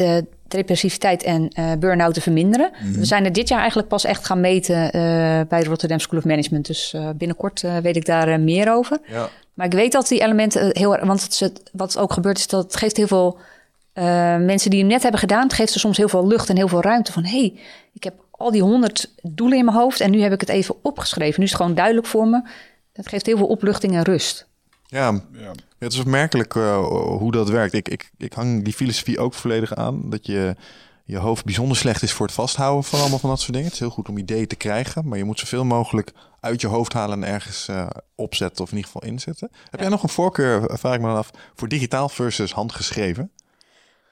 depressiviteit 0.48 1.24
en 1.24 1.50
uh, 1.60 1.72
burn-out 1.80 2.14
te 2.14 2.22
verminderen. 2.22 2.72
Mm. 2.84 2.94
We 2.94 3.06
zijn 3.06 3.26
er 3.26 3.34
dit 3.34 3.48
jaar 3.48 3.60
eigenlijk 3.60 3.88
pas 3.90 4.06
echt 4.06 4.26
gaan 4.26 4.40
meten 4.40 4.76
uh, 4.86 4.92
bij 5.48 5.60
de 5.64 5.70
Rotterdam 5.70 6.00
School 6.00 6.20
of 6.20 6.26
Management. 6.26 6.66
Dus 6.66 6.94
uh, 6.94 7.10
binnenkort 7.16 7.64
weet 7.82 7.96
ik 7.96 8.06
daar 8.06 8.40
meer 8.40 8.74
over. 8.74 9.00
Ja. 9.08 9.30
Maar 9.54 9.66
ik 9.66 9.72
weet 9.72 9.92
dat 9.92 10.08
die 10.08 10.22
elementen 10.22 10.70
heel 10.78 10.98
Want 11.06 11.40
het, 11.40 11.62
wat 11.72 11.98
ook 11.98 12.14
gebeurt 12.14 12.38
is 12.38 12.48
dat 12.48 12.64
het 12.64 12.76
geeft 12.76 12.98
heel 12.98 13.08
veel 13.08 13.40
mensen 14.40 14.70
die 14.70 14.80
hem 14.80 14.90
net 14.90 15.02
hebben 15.02 15.20
gedaan... 15.20 15.44
het 15.44 15.54
geeft 15.54 15.72
ze 15.72 15.80
soms 15.80 15.98
heel 15.98 16.10
veel 16.10 16.28
lucht 16.28 16.50
en 16.50 16.56
heel 16.56 16.68
veel 16.68 16.82
ruimte 16.82 17.12
van... 17.12 17.24
hé, 17.24 17.40
hey, 17.40 17.60
ik 17.94 18.04
heb 18.04 18.14
al 18.32 18.52
die 18.52 18.62
honderd 18.62 19.14
doelen 19.22 19.58
in 19.58 19.66
mijn 19.66 19.78
hoofd... 19.78 20.00
en 20.00 20.12
nu 20.12 20.22
heb 20.22 20.32
ik 20.32 20.40
het 20.40 20.50
even 20.50 20.76
opgeschreven. 20.82 21.40
Nu 21.40 21.46
is 21.46 21.52
het 21.52 21.62
gewoon 21.62 21.76
duidelijk 21.76 22.08
voor 22.08 22.28
me. 22.28 22.42
Het 22.94 23.08
geeft 23.08 23.26
heel 23.26 23.38
veel 23.38 23.48
opluchting 23.48 23.96
en 23.96 24.04
rust. 24.04 24.48
Ja, 24.86 25.22
ja. 25.32 25.52
Het 25.80 25.94
is 25.94 26.00
opmerkelijk 26.00 26.54
uh, 26.54 26.86
hoe 27.18 27.32
dat 27.32 27.50
werkt. 27.50 27.74
Ik, 27.74 27.90
ik, 27.90 28.12
ik 28.18 28.34
hang 28.34 28.64
die 28.64 28.74
filosofie 28.74 29.20
ook 29.20 29.34
volledig 29.34 29.76
aan. 29.76 30.10
Dat 30.10 30.26
je 30.26 30.56
je 31.06 31.18
hoofd 31.18 31.46
bijzonder 31.46 31.78
slecht 31.78 32.02
is 32.02 32.12
voor 32.12 32.26
het 32.26 32.36
vasthouden 32.36 32.84
van 32.84 33.00
allemaal 33.00 33.20
van 33.20 33.30
dat 33.30 33.40
soort 33.40 33.52
dingen. 33.52 33.68
Het 33.68 33.74
is 33.74 33.80
heel 33.80 33.90
goed 33.90 34.10
om 34.10 34.18
ideeën 34.18 34.48
te 34.48 34.56
krijgen, 34.56 35.08
maar 35.08 35.18
je 35.18 35.24
moet 35.24 35.40
zoveel 35.40 35.66
mogelijk 35.66 36.12
uit 36.40 36.62
je 36.62 36.68
hoofd 36.68 36.94
halen 36.94 37.24
en 37.24 37.34
ergens 37.34 37.68
uh, 37.70 37.88
opzetten 38.16 38.64
of 38.64 38.72
in 38.72 38.76
ieder 38.76 38.92
geval 38.92 39.10
inzetten. 39.10 39.50
Heb 39.52 39.74
ja. 39.74 39.80
jij 39.80 39.90
nog 39.90 40.04
een 40.04 40.10
voorkeur, 40.10 40.78
vraag 40.78 40.96
ik 40.96 41.02
me 41.02 41.08
af, 41.08 41.32
voor 41.56 41.68
digitaal 41.68 42.10
versus 42.10 42.52
handgeschreven? 42.52 43.32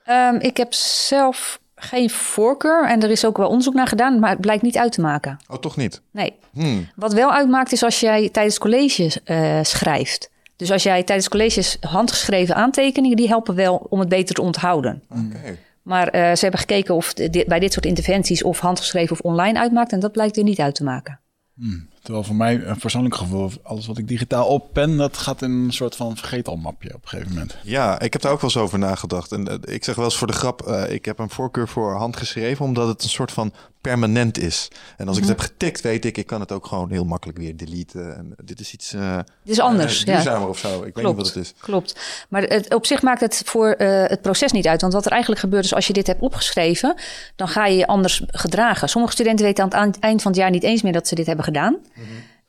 Um, 0.10 0.40
ik 0.40 0.58
heb 0.58 0.74
zelf 0.74 1.60
geen 1.76 2.10
voorkeur 2.10 2.88
en 2.88 3.04
er 3.04 3.10
is 3.10 3.26
ook 3.26 3.38
wel 3.38 3.48
onderzoek 3.48 3.74
naar 3.74 3.88
gedaan, 3.88 4.20
maar 4.20 4.30
het 4.30 4.42
blijkt 4.42 4.64
niet 4.64 4.78
uit 4.78 4.92
te 4.92 5.02
maken. 5.02 5.40
Oh, 5.48 5.58
toch 5.58 5.76
niet? 5.76 6.02
Nee. 6.12 6.34
Hmm. 6.54 6.90
Wat 6.96 7.14
wel 7.14 7.32
uitmaakt 7.32 7.72
is 7.72 7.84
als 7.84 8.00
jij 8.00 8.30
tijdens 8.30 8.58
college 8.58 9.22
uh, 9.26 9.60
schrijft. 9.64 10.30
Dus 10.56 10.72
als 10.72 10.84
jij 10.84 11.04
tijdens 11.04 11.30
colleges 11.30 11.78
handgeschreven 11.80 12.56
aantekeningen, 12.56 13.18
die 13.18 13.28
helpen 13.28 13.56
wel 13.56 13.76
om 13.90 14.00
het 14.00 14.10
beter 14.10 14.36
te 14.36 14.42
onthouden. 14.42 15.04
Okay. 15.10 15.60
Maar 15.82 16.06
uh, 16.06 16.12
ze 16.36 16.42
hebben 16.42 16.60
gekeken 16.60 16.96
of 16.96 17.14
dit, 17.14 17.48
bij 17.48 17.60
dit 17.60 17.74
soort 17.74 17.86
interventies 17.86 18.44
of 18.44 18.60
handgeschreven 18.60 19.12
of 19.12 19.20
online 19.22 19.60
uitmaakt. 19.60 19.92
En 19.92 20.00
dat 20.00 20.12
blijkt 20.12 20.38
er 20.38 20.44
niet 20.44 20.60
uit 20.60 20.76
te 20.76 20.84
maken. 20.84 21.20
Hmm. 21.56 21.90
Terwijl 22.02 22.26
voor 22.26 22.36
mij 22.36 22.66
een 22.66 22.78
persoonlijk 22.78 23.16
gevoel, 23.16 23.52
alles 23.64 23.88
wat 23.88 23.98
ik 23.98 24.08
digitaal 24.08 24.48
oppen, 24.48 24.98
dat 24.98 25.18
gaat 25.18 25.42
in 25.42 25.52
een 25.52 25.74
soort 25.74 25.96
van 25.96 26.18
vergeetalmapje 26.18 26.94
op 26.94 27.02
een 27.02 27.08
gegeven 27.08 27.34
moment. 27.34 27.58
Ja, 27.64 28.00
ik 28.00 28.14
heb 28.14 28.22
daar 28.22 28.32
ook 28.32 28.42
wel 28.42 28.50
eens 28.50 28.60
over 28.60 28.80
nagedacht. 28.80 29.32
En 29.32 29.48
eh, 29.48 29.76
ik 29.76 29.84
zeg 29.84 29.96
wel 29.96 30.06
eens 30.06 30.18
voor 30.18 30.28
de 30.28 30.34
grap, 30.34 30.62
eh, 30.62 30.94
ik 30.94 31.06
heb 31.06 31.20
een 31.20 31.30
voorkeur 31.30 31.68
voor 31.68 31.96
handgeschreven, 31.96 32.66
omdat 32.66 32.88
het 32.88 33.04
een 33.04 33.10
soort 33.10 33.32
van 33.32 33.54
permanent 33.90 34.38
is. 34.38 34.68
En 34.98 35.08
als 35.08 35.18
ik 35.18 35.24
Mhm. 35.24 35.32
het 35.32 35.42
heb 35.42 35.52
getikt, 35.52 35.82
weet 35.82 36.06
ik, 36.06 36.18
ik 36.18 36.28
kan 36.28 36.40
het 36.40 36.52
ook 36.52 36.66
gewoon 36.66 36.92
heel 36.92 37.04
makkelijk 37.04 37.38
weer 37.38 37.58
deleten. 37.58 38.16
En 38.18 38.36
dit 38.44 38.60
is 38.60 38.74
iets 38.74 38.94
eh 38.94 39.18
Dit 39.18 39.54
is 39.54 39.60
anders, 39.60 40.00
eh, 40.00 40.06
ja. 40.06 40.14
duurzamer 40.14 40.48
of 40.50 40.58
zo. 40.58 40.84
Ik 40.84 40.96
weet 40.96 41.06
niet 41.06 41.16
wat 41.16 41.26
het 41.28 41.36
is. 41.36 41.54
Klopt. 41.60 42.00
Maar 42.30 42.42
het, 42.42 42.74
op 42.74 42.86
zich 42.86 43.02
maakt 43.02 43.22
het 43.22 43.42
voor 43.46 43.70
eh, 43.72 44.04
het 44.10 44.22
proces 44.22 44.52
niet 44.52 44.68
uit. 44.68 44.82
Want 44.82 44.94
wat 44.94 45.06
er 45.06 45.12
eigenlijk 45.12 45.42
gebeurt 45.42 45.66
is 45.66 45.74
als 45.74 45.88
je 45.88 45.94
dit 45.94 46.08
hebt 46.08 46.22
opgeschreven, 46.22 46.96
dan 47.36 47.48
ga 47.48 47.66
je 47.66 47.78
je 47.78 47.88
anders 47.88 48.24
gedragen. 48.28 48.90
Sommige 48.90 49.14
studenten 49.14 49.46
weten 49.46 49.72
aan 49.74 49.88
het 49.88 50.00
eind 50.00 50.22
van 50.22 50.32
het 50.32 50.40
jaar 50.40 50.50
niet 50.50 50.64
eens 50.64 50.82
meer 50.82 50.94
dat 50.94 51.08
ze 51.08 51.16
dit 51.16 51.26
hebben 51.26 51.46
gedaan. 51.46 51.78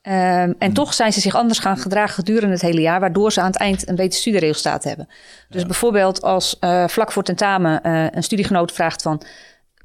Ehm, 0.01 0.53
en 0.59 0.73
toch 0.73 0.93
zijn 0.93 1.13
ze 1.13 1.19
zich 1.19 1.35
anders 1.35 1.59
gaan 1.59 1.77
gedragen 1.77 2.13
gedurende 2.15 2.53
het 2.53 2.61
hele 2.61 2.81
jaar, 2.81 2.99
waardoor 2.99 3.31
ze 3.31 3.39
aan 3.41 3.47
het 3.47 3.57
eind 3.57 3.87
een 3.87 3.95
beter 3.95 4.19
studieresultaat 4.19 4.83
hebben. 4.83 5.07
Dus 5.49 5.65
bijvoorbeeld 5.65 6.21
als 6.21 6.59
eh, 6.59 6.87
vlak 6.87 7.11
voor 7.11 7.23
tentamen 7.23 7.83
eh, 7.83 8.05
een 8.11 8.23
studiegenoot 8.23 8.71
vraagt 8.71 9.01
van, 9.01 9.21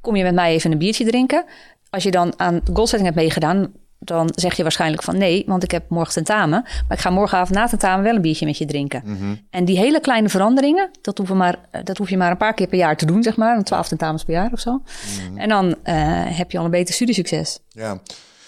kom 0.03 0.17
je 0.17 0.23
met 0.23 0.35
mij 0.35 0.53
even 0.53 0.73
een 0.73 0.79
biertje 0.79 1.05
drinken? 1.05 1.45
Als 1.91 2.03
je 2.03 2.11
dan 2.11 2.33
aan 2.37 2.61
de 2.65 2.73
goalsetting 2.73 3.05
hebt 3.05 3.21
meegedaan, 3.21 3.73
dan 3.99 4.31
zeg 4.35 4.57
je 4.57 4.63
waarschijnlijk 4.63 5.03
van 5.03 5.19
nee, 5.19 5.45
want 5.47 5.63
ik 5.63 5.71
heb 5.71 5.91
morgen 5.91 6.15
tentamen. 6.15 6.63
Maar 6.63 6.97
ik 6.97 6.99
ga 6.99 7.11
morgenavond 7.11 7.59
na 7.59 7.67
tentamen 7.67 8.05
wel 8.05 8.15
een 8.15 8.23
biertje 8.23 8.47
met 8.47 8.59
je 8.59 8.65
drinken. 8.65 9.03
En 9.51 9.65
die 9.65 9.79
hele 9.79 10.01
kleine 10.01 10.29
veranderingen, 10.29 10.91
dat, 11.03 11.19
hoeven 11.19 11.37
maar, 11.37 11.59
eh, 11.71 11.85
dat 11.85 11.99
hoef 11.99 12.11
je 12.11 12.17
maar 12.17 12.31
een 12.31 12.37
paar 12.37 12.55
keer 12.55 12.67
per 12.67 12.79
jaar 12.79 12.97
te 12.97 13.07
doen, 13.07 13.23
zeg 13.23 13.37
maar. 13.37 13.57
Een 13.57 13.65
twaalf 13.65 13.89
tentamens 13.89 14.25
per 14.25 14.35
jaar 14.35 14.53
of 14.53 14.61
zo. 14.61 14.83
En 15.35 15.49
dan 15.49 15.77
eh, 15.83 15.95
heb 16.37 16.51
je 16.51 16.59
al 16.59 16.65
een 16.65 16.71
beter 16.71 16.95
studiesucces. 16.95 17.59
Ja, 17.69 18.01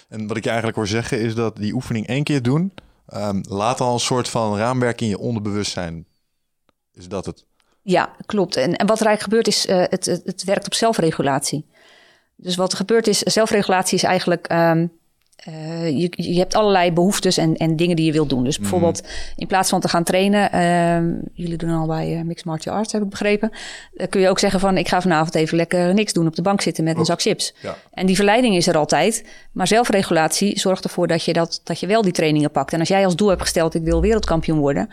en 0.08 0.26
wat 0.26 0.36
ik 0.36 0.42
je 0.42 0.48
eigenlijk 0.48 0.78
hoor 0.78 0.88
zeggen 0.88 1.20
is 1.20 1.34
dat 1.34 1.56
die 1.56 1.74
oefening 1.74 2.06
één 2.06 2.24
keer 2.24 2.42
doen, 2.42 2.72
ehm, 3.06 3.40
laat 3.48 3.80
al 3.80 3.92
een 3.92 4.00
soort 4.00 4.28
van 4.28 4.56
raamwerk 4.56 5.00
in 5.00 5.08
je 5.08 5.18
onderbewustzijn. 5.18 6.06
Is 6.92 7.08
dat 7.08 7.26
het? 7.26 7.44
Ja, 7.84 8.10
klopt. 8.26 8.56
En, 8.56 8.76
en 8.76 8.86
wat 8.86 9.00
er 9.00 9.06
eigenlijk 9.06 9.22
gebeurt 9.22 9.46
is, 9.46 9.66
eh, 9.66 9.76
het, 9.90 10.06
het, 10.06 10.22
het 10.24 10.44
werkt 10.44 10.66
op 10.66 10.74
zelfregulatie. 10.74 11.66
Dus 12.36 12.56
wat 12.56 12.70
er 12.70 12.76
gebeurt 12.76 13.06
is, 13.06 13.18
zelfregulatie 13.18 13.96
is 13.96 14.02
eigenlijk... 14.02 14.46
ehm, 14.46 14.86
eh, 15.36 15.88
je, 15.88 16.12
je 16.16 16.38
hebt 16.38 16.54
allerlei 16.54 16.92
behoeftes 16.92 17.36
en, 17.36 17.56
en 17.56 17.76
dingen 17.76 17.96
die 17.96 18.04
je 18.04 18.12
wilt 18.12 18.28
doen. 18.28 18.44
Dus 18.44 18.58
bijvoorbeeld 18.58 19.02
in 19.36 19.46
plaats 19.46 19.68
van 19.68 19.80
te 19.80 19.88
gaan 19.88 20.04
trainen... 20.04 20.52
ehm, 20.52 21.12
jullie 21.32 21.56
doen 21.56 21.70
al 21.70 21.86
bij 21.86 22.16
eh, 22.16 22.24
Mixed 22.24 22.44
Martial 22.44 22.74
Arts, 22.74 22.92
heb 22.92 23.02
ik 23.02 23.08
begrepen... 23.08 23.50
dan 23.92 24.08
kun 24.08 24.20
je 24.20 24.28
ook 24.28 24.38
zeggen 24.38 24.60
van... 24.60 24.78
ik 24.78 24.88
ga 24.88 25.00
vanavond 25.00 25.34
even 25.34 25.56
lekker 25.56 25.94
niks 25.94 26.12
doen 26.12 26.26
op 26.26 26.34
de 26.34 26.42
bank 26.42 26.60
zitten 26.60 26.84
met 26.84 26.98
een 26.98 27.04
zak 27.04 27.20
chips. 27.20 27.54
Ja. 27.62 27.76
En 27.92 28.06
die 28.06 28.16
verleiding 28.16 28.56
is 28.56 28.66
er 28.66 28.76
altijd. 28.76 29.24
Maar 29.52 29.66
zelfregulatie 29.66 30.58
zorgt 30.58 30.84
ervoor 30.84 31.06
dat 31.06 31.24
je, 31.24 31.32
dat, 31.32 31.60
dat 31.64 31.80
je 31.80 31.86
wel 31.86 32.02
die 32.02 32.12
trainingen 32.12 32.50
pakt. 32.50 32.72
En 32.72 32.78
als 32.78 32.88
jij 32.88 33.04
als 33.04 33.16
doel 33.16 33.28
hebt 33.28 33.42
gesteld... 33.42 33.74
ik 33.74 33.82
wil 33.82 34.00
wereldkampioen 34.00 34.58
worden 34.58 34.88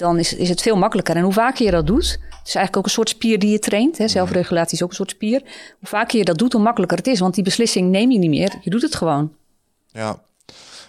dan 0.00 0.18
is, 0.18 0.34
is 0.34 0.48
het 0.48 0.62
veel 0.62 0.76
makkelijker. 0.76 1.16
En 1.16 1.22
hoe 1.22 1.32
vaker 1.32 1.64
je 1.64 1.70
dat 1.70 1.86
doet, 1.86 2.10
het 2.10 2.48
is 2.48 2.54
eigenlijk 2.54 2.76
ook 2.76 2.84
een 2.84 2.90
soort 2.90 3.08
spier 3.08 3.38
die 3.38 3.50
je 3.50 3.58
traint. 3.58 3.98
Hè? 3.98 4.08
Zelfregulatie 4.08 4.76
is 4.76 4.82
ook 4.82 4.90
een 4.90 4.96
soort 4.96 5.10
spier. 5.10 5.40
Hoe 5.78 5.88
vaker 5.88 6.18
je 6.18 6.24
dat 6.24 6.38
doet, 6.38 6.52
hoe 6.52 6.62
makkelijker 6.62 6.96
het 6.96 7.06
is. 7.06 7.20
Want 7.20 7.34
die 7.34 7.44
beslissing 7.44 7.90
neem 7.90 8.10
je 8.10 8.18
niet 8.18 8.30
meer. 8.30 8.58
Je 8.60 8.70
doet 8.70 8.82
het 8.82 8.94
gewoon. 8.94 9.32
Ja, 9.86 10.22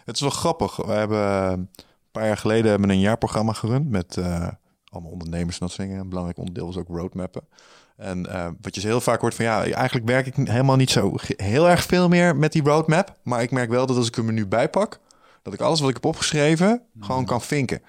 het 0.05 0.15
is 0.15 0.21
wel 0.21 0.29
grappig. 0.29 0.75
We 0.75 0.91
hebben 0.91 1.17
eh, 1.17 1.51
een 1.51 1.69
paar 2.11 2.25
jaar 2.25 2.37
geleden 2.37 2.69
hebben 2.69 2.89
een 2.89 2.99
jaarprogramma 2.99 3.53
gerund 3.53 3.89
met 3.89 4.17
eh, 4.17 4.47
allemaal 4.89 5.11
ondernemers 5.11 5.59
en. 5.59 5.69
Een 5.77 6.09
belangrijk 6.09 6.37
onderdeel 6.37 6.65
was 6.65 6.77
ook 6.77 6.87
roadmappen. 6.87 7.41
En 7.97 8.25
eh, 8.25 8.47
wat 8.61 8.75
je 8.75 8.81
heel 8.81 9.01
vaak 9.01 9.21
hoort 9.21 9.35
van 9.35 9.45
ja, 9.45 9.63
eigenlijk 9.63 10.07
werk 10.07 10.25
ik 10.25 10.35
helemaal 10.35 10.75
niet 10.75 10.89
zo 10.89 11.15
heel 11.35 11.69
erg 11.69 11.83
veel 11.83 12.07
meer 12.07 12.35
met 12.35 12.51
die 12.51 12.63
roadmap. 12.63 13.15
Maar 13.23 13.41
ik 13.41 13.51
merk 13.51 13.69
wel 13.69 13.85
dat 13.85 13.97
als 13.97 14.07
ik 14.07 14.15
hem 14.15 14.33
nu 14.33 14.47
bijpak, 14.47 14.99
dat 15.41 15.53
ik 15.53 15.59
alles 15.59 15.79
wat 15.79 15.89
ik 15.89 15.95
heb 15.95 16.05
opgeschreven 16.05 16.81
gewoon 16.99 17.25
kan 17.25 17.41
vinken. 17.41 17.81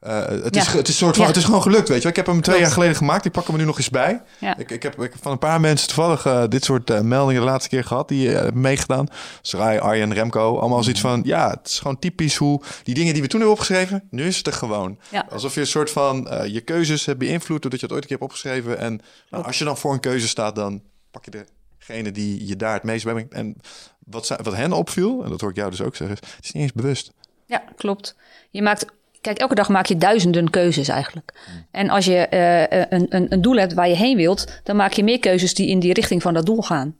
Eh, 0.00 0.24
het, 0.26 0.56
is, 0.56 0.64
Ja. 0.66 0.76
het, 0.76 0.88
is 0.88 0.96
soort 0.96 1.14
van, 1.14 1.22
Ja. 1.22 1.28
het 1.30 1.38
is 1.38 1.44
gewoon 1.44 1.62
gelukt, 1.62 1.88
weet 1.88 1.96
je. 1.96 2.02
wel. 2.02 2.10
Ik 2.10 2.16
heb 2.16 2.26
hem 2.26 2.34
twee 2.40 2.44
Klopt. 2.44 2.60
jaar 2.60 2.70
geleden 2.70 2.96
gemaakt. 2.96 3.24
Ik 3.24 3.32
pak 3.32 3.44
hem 3.44 3.54
er 3.54 3.60
nu 3.60 3.66
nog 3.66 3.76
eens 3.76 3.90
bij. 3.90 4.22
Ja. 4.38 4.56
Ik, 4.58 4.70
ik, 4.70 4.82
heb, 4.82 5.02
ik 5.02 5.12
heb 5.12 5.22
van 5.22 5.32
een 5.32 5.38
paar 5.38 5.60
mensen 5.60 5.86
toevallig 5.88 6.26
eh, 6.26 6.44
dit 6.48 6.64
soort 6.64 6.90
eh, 6.90 7.00
meldingen 7.00 7.42
de 7.42 7.48
laatste 7.48 7.68
keer 7.68 7.84
gehad. 7.84 8.08
Die 8.08 8.28
hebben 8.28 8.60
meegedaan. 8.60 9.06
Sarai, 9.42 9.78
Arjen, 9.78 10.12
Remco. 10.14 10.58
Allemaal 10.58 10.82
zoiets 10.82 11.00
van, 11.00 11.20
ja, 11.24 11.50
het 11.50 11.68
is 11.68 11.78
gewoon 11.78 11.98
typisch 11.98 12.36
hoe... 12.36 12.62
Die 12.82 12.94
dingen 12.94 13.12
die 13.12 13.22
we 13.22 13.28
toen 13.28 13.40
hebben 13.40 13.56
opgeschreven, 13.58 14.02
nu 14.10 14.26
is 14.26 14.36
het 14.36 14.46
er 14.46 14.52
gewoon. 14.52 14.98
Alsof 15.28 15.54
je 15.54 15.60
een 15.60 15.66
soort 15.66 15.90
van 15.90 16.28
je 16.46 16.60
keuzes 16.60 17.06
hebt 17.06 17.18
beïnvloed... 17.18 17.62
doordat 17.62 17.80
je 17.80 17.86
het 17.86 17.94
ooit 17.94 18.02
een 18.04 18.08
keer 18.08 18.18
hebt 18.18 18.30
opgeschreven. 18.30 18.78
En 18.78 19.00
nou, 19.30 19.44
als 19.44 19.58
je 19.58 19.64
dan 19.64 19.76
voor 19.76 19.92
een 19.92 20.00
keuze 20.00 20.28
staat, 20.28 20.54
dan 20.54 20.82
pak 21.10 21.24
je 21.24 21.44
degene 21.78 22.10
die 22.12 22.46
je 22.46 22.56
daar 22.56 22.74
het 22.74 22.82
meest 22.82 23.04
bij 23.04 23.12
brengt. 23.12 23.32
En 23.32 23.56
wat, 23.98 24.28
wat 24.42 24.54
hen 24.54 24.72
opviel, 24.72 25.24
en 25.24 25.30
dat 25.30 25.40
hoor 25.40 25.50
ik 25.50 25.56
jou 25.56 25.70
dus 25.70 25.82
ook 25.82 25.96
zeggen... 25.96 26.16
is, 26.22 26.28
het 26.36 26.44
is 26.44 26.52
niet 26.52 26.62
eens 26.62 26.72
bewust. 26.72 27.12
Ja, 27.46 27.62
klopt. 27.76 28.16
Je 28.50 28.62
maakt, 28.62 28.84
kijk, 29.20 29.38
elke 29.38 29.54
dag 29.54 29.68
maak 29.68 29.86
je 29.86 29.96
duizenden 29.96 30.50
keuzes 30.50 30.88
eigenlijk. 30.88 31.32
En 31.70 31.90
als 31.90 32.04
je 32.04 32.16
eh, 32.16 32.82
een, 32.90 33.06
een, 33.08 33.26
een 33.32 33.42
doel 33.42 33.56
hebt 33.56 33.74
waar 33.74 33.88
je 33.88 33.94
heen 33.94 34.16
wilt, 34.16 34.60
dan 34.64 34.76
maak 34.76 34.92
je 34.92 35.04
meer 35.04 35.18
keuzes 35.18 35.54
die 35.54 35.68
in 35.68 35.78
die 35.78 35.92
richting 35.92 36.22
van 36.22 36.34
dat 36.34 36.46
doel 36.46 36.62
gaan. 36.62 36.96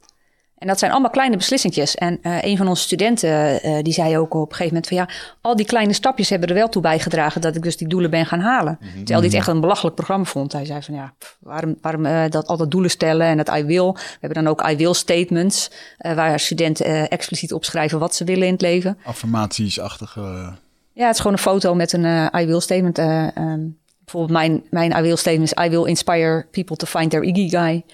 En 0.61 0.67
dat 0.67 0.79
zijn 0.79 0.91
allemaal 0.91 1.11
kleine 1.11 1.37
beslissingjes. 1.37 1.95
En 1.95 2.19
eh, 2.23 2.43
een 2.43 2.57
van 2.57 2.69
onze 2.69 2.83
studenten 2.83 3.63
eh, 3.63 3.83
die 3.83 3.93
zei 3.93 4.19
ook 4.19 4.35
op 4.35 4.51
een 4.51 4.57
gegeven 4.57 4.67
moment 4.67 4.87
van 4.87 4.97
ja, 4.97 5.09
al 5.41 5.57
die 5.57 5.67
kleine 5.67 5.93
stapjes 5.93 6.29
hebben 6.29 6.49
er 6.49 6.55
wel 6.55 6.69
toe 6.69 6.83
bijgedragen 6.83 7.41
dat 7.41 7.57
ik 7.57 7.63
dus 7.63 7.77
die 7.77 7.89
doelen 7.89 8.11
ben 8.11 8.27
gaan 8.27 8.41
halen. 8.41 8.79
Terwijl 8.79 9.19
hij 9.19 9.29
het 9.29 9.35
echt 9.35 9.47
een 9.47 9.61
belachelijk 9.61 9.95
programma 9.95 10.25
vond. 10.25 10.53
Hij 10.53 10.65
zei 10.65 10.83
van 10.83 10.95
ja, 10.95 11.15
pff, 11.19 11.37
waarom, 11.41 11.77
waarom 11.81 12.07
eh, 12.07 12.31
dat 12.31 12.47
altijd 12.47 12.71
doelen 12.71 12.91
stellen 12.91 13.27
en 13.27 13.37
dat 13.37 13.49
I 13.49 13.65
will. 13.65 13.93
We 13.93 14.19
hebben 14.21 14.45
dan 14.45 14.53
ook 14.53 14.71
I 14.71 14.77
will 14.77 14.95
statements, 14.95 15.71
eh, 15.99 16.15
waar 16.15 16.41
studenten 16.41 16.87
eh, 16.87 17.13
expliciet 17.13 17.53
opschrijven 17.53 17.99
wat 17.99 18.15
ze 18.15 18.25
willen 18.25 18.47
in 18.47 18.53
het 18.53 18.63
leven. 18.63 18.99
Affirmatiesachtige. 19.05 20.53
Ja, 21.01 21.07
het 21.07 21.15
is 21.15 21.21
gewoon 21.21 21.37
een 21.37 21.43
foto 21.43 21.75
met 21.75 21.93
een 21.93 22.05
eh, 22.05 22.41
I 22.43 22.47
will 22.47 22.61
statement. 22.61 22.99
eh, 22.99 23.37
ehm, 23.37 23.69
bijvoorbeeld 24.05 24.33
mijn, 24.39 24.65
mijn 24.71 24.91
I 24.91 25.01
will 25.01 25.17
statement 25.17 25.53
is 25.53 25.65
I 25.65 25.69
will 25.71 25.85
inspire 25.87 26.47
people 26.51 26.77
to 26.77 26.87
find 26.87 27.11
their 27.11 27.23
ikigai. 27.23 27.85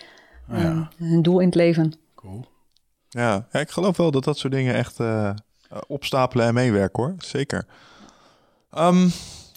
Oh 0.51 0.59
ja, 0.59 0.65
Eh, 0.65 1.09
hun 1.09 1.23
doel 1.23 1.39
in 1.41 1.47
het 1.47 1.55
leven. 1.55 1.95
cool. 2.15 2.47
Ja, 3.09 3.47
ja, 3.53 3.61
ik 3.61 3.71
geloof 3.71 3.97
wel 3.97 4.11
dat 4.11 4.25
dat 4.25 4.39
soort 4.39 4.53
dingen 4.53 4.75
echt 4.75 4.97
opstapelen 5.87 6.47
en 6.47 6.55
meewerken 6.55 7.03
hoor. 7.03 7.15
Zeker. 7.19 7.67
Ehm, 8.71 9.09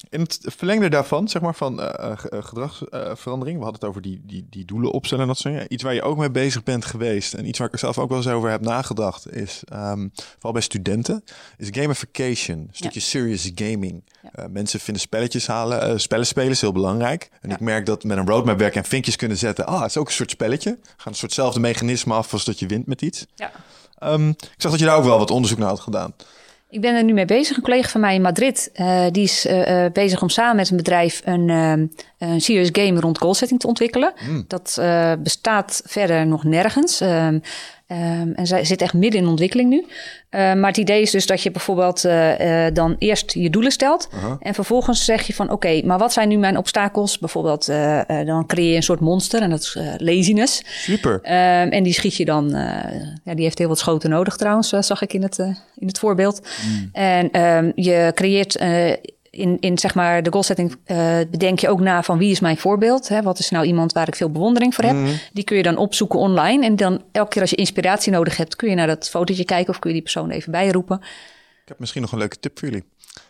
in 0.10 0.20
het 0.20 0.40
verlengde 0.42 0.90
daarvan, 0.90 1.28
zeg 1.28 1.42
maar, 1.42 1.56
van 1.56 1.82
eh, 1.82 2.12
gedragsverandering. 2.18 3.58
we 3.58 3.64
hadden 3.64 3.80
het 3.80 3.90
over 3.90 4.02
die, 4.02 4.22
die, 4.24 4.48
die 4.50 4.66
doelen 4.66 4.92
opstellen 4.92 5.24
en 5.24 5.30
dat 5.30 5.38
soort 5.38 5.54
dingen. 5.54 5.74
Iets 5.74 5.84
waar 5.84 5.94
je 5.94 6.02
ook 6.02 6.18
mee 6.18 6.32
bezig 6.32 6.64
bent 6.64 6.86
geweest. 6.86 7.34
En 7.34 7.48
iets 7.48 7.58
waar 7.58 7.68
ik 7.68 7.74
er 7.74 7.80
zelf 7.80 7.98
ook 7.98 8.10
wel 8.10 8.18
eens 8.18 8.28
over 8.28 8.50
heb 8.50 8.62
nagedacht. 8.62 9.32
Is, 9.32 9.64
ehm, 9.66 10.08
vooral 10.14 10.52
bij 10.52 10.62
studenten, 10.62 11.24
is 11.58 11.68
gamification. 11.72 12.58
Een 12.58 12.70
stukje 12.72 13.00
serious 13.00 13.52
gaming. 13.56 14.04
Ja. 14.36 14.48
Mensen 14.48 14.80
vinden 14.80 15.02
spelletjes 15.02 15.48
halen, 15.48 15.82
eh, 15.82 15.98
spellen 15.98 16.28
spelen 16.28 16.52
is 16.52 16.62
heel 16.62 16.72
belangrijk. 16.72 17.30
En 17.42 17.50
ik 17.52 17.60
merk 17.60 17.86
dat 17.86 18.04
met 18.04 18.18
een 18.18 18.28
roadmap 18.28 18.60
werken 18.60 18.82
en 18.82 18.90
vinkjes 18.90 19.16
kunnen 19.16 19.38
zetten. 19.38 19.66
Ah, 19.66 19.82
het 19.82 19.90
is 19.90 19.98
ook 19.98 20.08
een 20.08 20.14
soort 20.14 20.32
spelletje. 20.32 20.78
Gaan 20.98 21.12
een 21.12 21.18
soortzelfde 21.18 21.60
mechanisme 21.60 22.14
af 22.14 22.34
als 22.34 22.46
dat 22.46 22.60
je 22.60 22.68
wint 22.68 22.86
met 22.86 23.02
iets. 23.02 23.26
Ja. 23.36 23.52
Ehm, 23.98 24.30
ik 24.30 24.54
zag 24.58 24.72
dat 24.72 24.80
je 24.80 24.86
daar 24.86 24.98
ook 24.98 25.04
wel 25.04 25.18
wat 25.18 25.32
onderzoek 25.32 25.58
naar 25.58 25.68
had 25.68 25.80
gedaan. 25.80 26.14
Ik 26.72 26.82
ben 26.82 26.96
er 26.96 27.04
nu 27.04 27.14
mee 27.14 27.26
bezig. 27.26 27.58
Een 27.58 27.64
collega 27.64 27.90
van 27.90 28.02
mij 28.02 28.16
in 28.16 28.22
Madrid, 28.22 28.70
eh, 28.74 29.06
die 29.12 29.24
is 29.24 29.46
eh, 29.46 29.86
eh, 29.86 29.92
bezig 29.92 30.22
om 30.22 30.30
samen 30.30 30.56
met 30.56 30.70
een 30.70 30.78
bedrijf 30.78 31.22
een, 31.26 31.50
ehm, 31.50 31.86
een 32.18 32.42
serious 32.42 32.70
game 32.72 33.00
rond 33.00 33.18
goalsetting 33.18 33.60
te 33.60 33.68
ontwikkelen. 33.68 34.14
Dat 34.48 34.78
eh, 34.80 35.14
bestaat 35.20 35.82
verder 35.86 36.28
nog 36.28 36.44
nergens. 36.44 37.04
Ehm, 37.90 38.20
ehm, 38.20 38.32
en 38.32 38.48
zij 38.48 38.66
zit 38.66 38.82
echt 38.82 38.94
midden 38.94 39.22
in 39.22 39.28
ontwikkeling 39.28 39.70
nu. 39.70 39.86
Eh, 40.30 40.54
maar 40.54 40.68
het 40.68 40.78
idee 40.78 41.02
is 41.02 41.12
dus 41.12 41.26
dat 41.26 41.42
je 41.42 41.52
bijvoorbeeld 41.52 42.06
eh, 42.06 42.66
eh, 42.66 42.74
dan 42.74 42.96
eerst 43.00 43.34
je 43.34 43.50
doelen 43.50 43.72
stelt. 43.72 44.10
En 44.40 44.54
vervolgens 44.54 45.06
zeg 45.06 45.28
je 45.28 45.34
van 45.34 45.52
oké, 45.52 45.82
maar 45.86 45.98
wat 45.98 46.14
zijn 46.14 46.30
nu 46.30 46.38
mijn 46.38 46.58
obstakels? 46.58 47.20
Bijvoorbeeld 47.20 47.68
eh, 47.68 48.02
dan 48.26 48.46
creëer 48.46 48.70
je 48.70 48.76
een 48.76 48.84
soort 48.84 49.00
monster 49.00 49.42
en 49.42 49.50
dat 49.50 49.60
is 49.60 49.78
laziness. 49.98 50.62
Super. 50.66 51.20
Ehm, 51.22 51.70
en 51.70 51.84
die 51.84 51.94
schiet 51.94 52.16
je 52.16 52.26
dan, 52.26 52.50
ja, 53.24 53.34
die 53.34 53.44
heeft 53.44 53.58
heel 53.58 53.68
wat 53.68 53.80
schoten 53.80 54.10
nodig 54.10 54.36
trouwens, 54.36 54.70
zag 54.70 55.02
ik 55.02 55.14
in 55.14 55.22
het, 55.22 55.38
in 55.76 55.88
het 55.88 56.00
voorbeeld. 56.00 56.48
En 56.92 57.32
ehm, 57.32 57.72
je 57.76 58.12
creëert 58.16 58.58
in, 59.40 59.58
in 59.60 59.78
zeg 59.78 59.96
maar 59.96 60.24
de 60.24 60.32
goalsetting, 60.32 60.76
eh 60.86 61.18
bedenk 61.32 61.60
je 61.60 61.70
ook 61.70 61.80
na 61.80 62.04
van 62.04 62.18
wie 62.18 62.32
is 62.32 62.40
mijn 62.40 62.58
voorbeeld? 62.58 63.08
Hè? 63.08 63.22
Wat 63.22 63.40
is 63.40 63.50
nou 63.50 63.66
iemand 63.66 63.94
waar 63.94 64.08
ik 64.08 64.16
veel 64.16 64.32
bewondering 64.32 64.76
voor 64.76 64.84
heb? 64.84 64.96
Die 65.34 65.44
kun 65.44 65.58
je 65.58 65.64
dan 65.64 65.78
opzoeken 65.78 66.20
online. 66.20 66.66
En 66.66 66.76
dan 66.76 67.04
elke 67.12 67.30
keer 67.30 67.42
als 67.42 67.50
je 67.50 67.56
inspiratie 67.56 68.12
nodig 68.12 68.38
hebt, 68.38 68.56
kun 68.56 68.70
je 68.70 68.76
naar 68.76 68.88
dat 68.88 69.10
fotootje 69.10 69.46
kijken 69.46 69.74
of 69.74 69.80
kun 69.80 69.90
je 69.90 69.96
die 69.96 70.04
persoon 70.04 70.30
even 70.30 70.52
bijroepen. 70.52 70.98
Ik 71.62 71.76
heb 71.76 71.80
misschien 71.80 72.02
nog 72.02 72.12
een 72.12 72.18
leuke 72.18 72.40
tip 72.40 72.60
voor 72.60 72.68
jullie. 72.68 72.84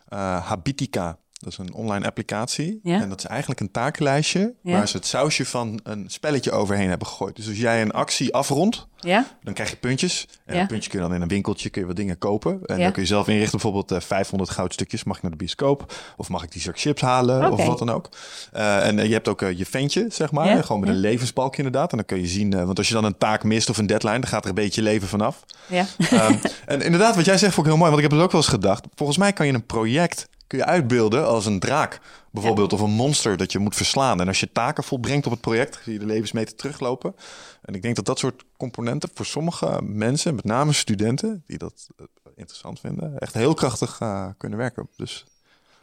Eh, 0.10 0.46
Habitica 0.48 1.18
Dat 1.40 1.52
is 1.52 1.58
een 1.58 1.74
online 1.74 2.06
applicatie. 2.06 2.80
Ja. 2.84 3.02
En 3.02 3.10
dat 3.10 3.18
is 3.20 3.26
eigenlijk 3.26 3.60
een 3.60 3.72
takenlijstje 3.72 4.54
Ja. 4.64 4.72
waar 4.72 4.88
ze 4.88 4.98
het 4.98 5.06
sausje 5.06 5.46
van 5.46 5.80
een 5.84 6.06
spelletje 6.10 6.52
overheen 6.52 6.90
hebben 6.90 7.08
gegooid. 7.08 7.36
Dus 7.36 7.48
als 7.48 7.58
jij 7.58 7.82
een 7.82 7.92
actie 7.92 8.34
afrondt, 8.34 8.88
Ja? 9.00 9.28
dan 9.44 9.54
krijg 9.54 9.70
je 9.70 9.76
puntjes. 9.76 10.28
En 10.46 10.58
dat 10.58 10.68
puntje 10.68 10.90
kun 10.90 11.00
je 11.00 11.06
dan 11.06 11.16
in 11.16 11.22
een 11.22 11.28
winkeltje 11.28 11.70
kun 11.70 11.82
je 11.82 11.88
wat 11.88 11.96
dingen 11.96 12.18
kopen. 12.18 12.60
En 12.66 12.80
dan 12.80 12.92
kun 12.92 13.02
je 13.02 13.08
zelf 13.08 13.28
inrichten, 13.28 13.52
bijvoorbeeld 13.52 13.92
eh, 13.92 14.00
500 14.00 14.50
goudstukjes. 14.52 15.04
Mag 15.04 15.16
ik 15.16 15.22
naar 15.22 15.32
de 15.32 15.38
bioscoop? 15.38 15.94
Of 16.18 16.30
mag 16.30 16.44
ik 16.44 16.52
die 16.52 16.62
zak 16.62 16.80
chips 16.80 17.02
halen? 17.02 17.52
Of 17.52 17.66
wat 17.66 17.80
dan 17.80 17.90
ook. 17.90 18.10
Eh, 18.52 18.88
en 18.88 19.00
eh, 19.00 19.06
je 19.08 19.14
hebt 19.14 19.28
ook 19.28 19.40
je 19.40 19.66
ventje, 19.66 20.06
zeg 20.10 20.32
maar. 20.32 20.64
Gewoon 20.64 20.80
met 20.80 20.90
een 20.90 20.96
levensbalk 21.00 21.56
inderdaad. 21.58 21.92
En 21.92 21.98
dan 21.98 22.06
kun 22.06 22.20
je 22.20 22.28
zien, 22.28 22.66
want 22.66 22.78
als 22.78 22.88
je 22.88 22.94
dan 22.94 23.04
een 23.04 23.18
taak 23.18 23.44
mist 23.44 23.70
of 23.70 23.78
een 23.78 23.88
deadline, 23.88 24.20
dan 24.20 24.30
gaat 24.30 24.44
er 24.44 24.50
een 24.50 24.56
beetje 24.56 24.82
leven 24.82 25.08
vanaf. 25.08 25.46
Ja. 25.68 25.86
Ehm, 25.98 26.36
en 26.66 26.82
inderdaad, 26.82 27.16
wat 27.16 27.26
jij 27.26 27.38
zegt 27.38 27.54
vond 27.54 27.66
ik 27.66 27.72
heel 27.74 27.82
mooi, 27.82 27.92
want 27.92 28.04
ik 28.04 28.10
heb 28.10 28.18
het 28.20 28.28
ook 28.28 28.32
wel 28.32 28.42
eens 28.42 28.50
gedacht. 28.50 28.86
Volgens 28.96 29.18
mij 29.18 29.34
kan 29.34 29.48
je 29.48 29.54
een 29.54 29.66
project 29.66 30.28
kun 30.50 30.58
je 30.58 30.66
uitbeelden 30.66 31.28
als 31.28 31.46
een 31.46 31.60
draak, 31.60 32.00
bijvoorbeeld, 32.32 32.74
of 32.74 32.82
een 32.82 32.90
monster 32.90 33.38
dat 33.38 33.52
je 33.52 33.60
moet 33.60 33.76
verslaan. 33.76 34.22
En 34.22 34.28
als 34.28 34.40
je 34.40 34.52
taken 34.52 34.84
volbrengt 34.84 35.26
op 35.26 35.32
het 35.32 35.42
project, 35.42 35.80
zie 35.84 35.94
je 35.94 36.00
de 36.00 36.06
levensmeter 36.06 36.56
teruglopen. 36.56 37.16
En 37.62 37.74
ik 37.74 37.82
denk 37.82 37.96
dat 37.96 38.06
dat 38.06 38.20
soort 38.20 38.44
componenten 38.58 39.10
voor 39.14 39.26
sommige 39.26 39.80
mensen, 39.84 40.36
met 40.36 40.44
name 40.44 40.74
studenten, 40.74 41.44
die 41.46 41.58
dat 41.58 41.88
eh, 41.98 42.06
interessant 42.36 42.80
vinden, 42.80 43.20
echt 43.20 43.34
heel 43.34 43.54
krachtig 43.54 44.00
eh, 44.00 44.28
kunnen 44.38 44.58
werken. 44.58 44.90
Dus 44.96 45.26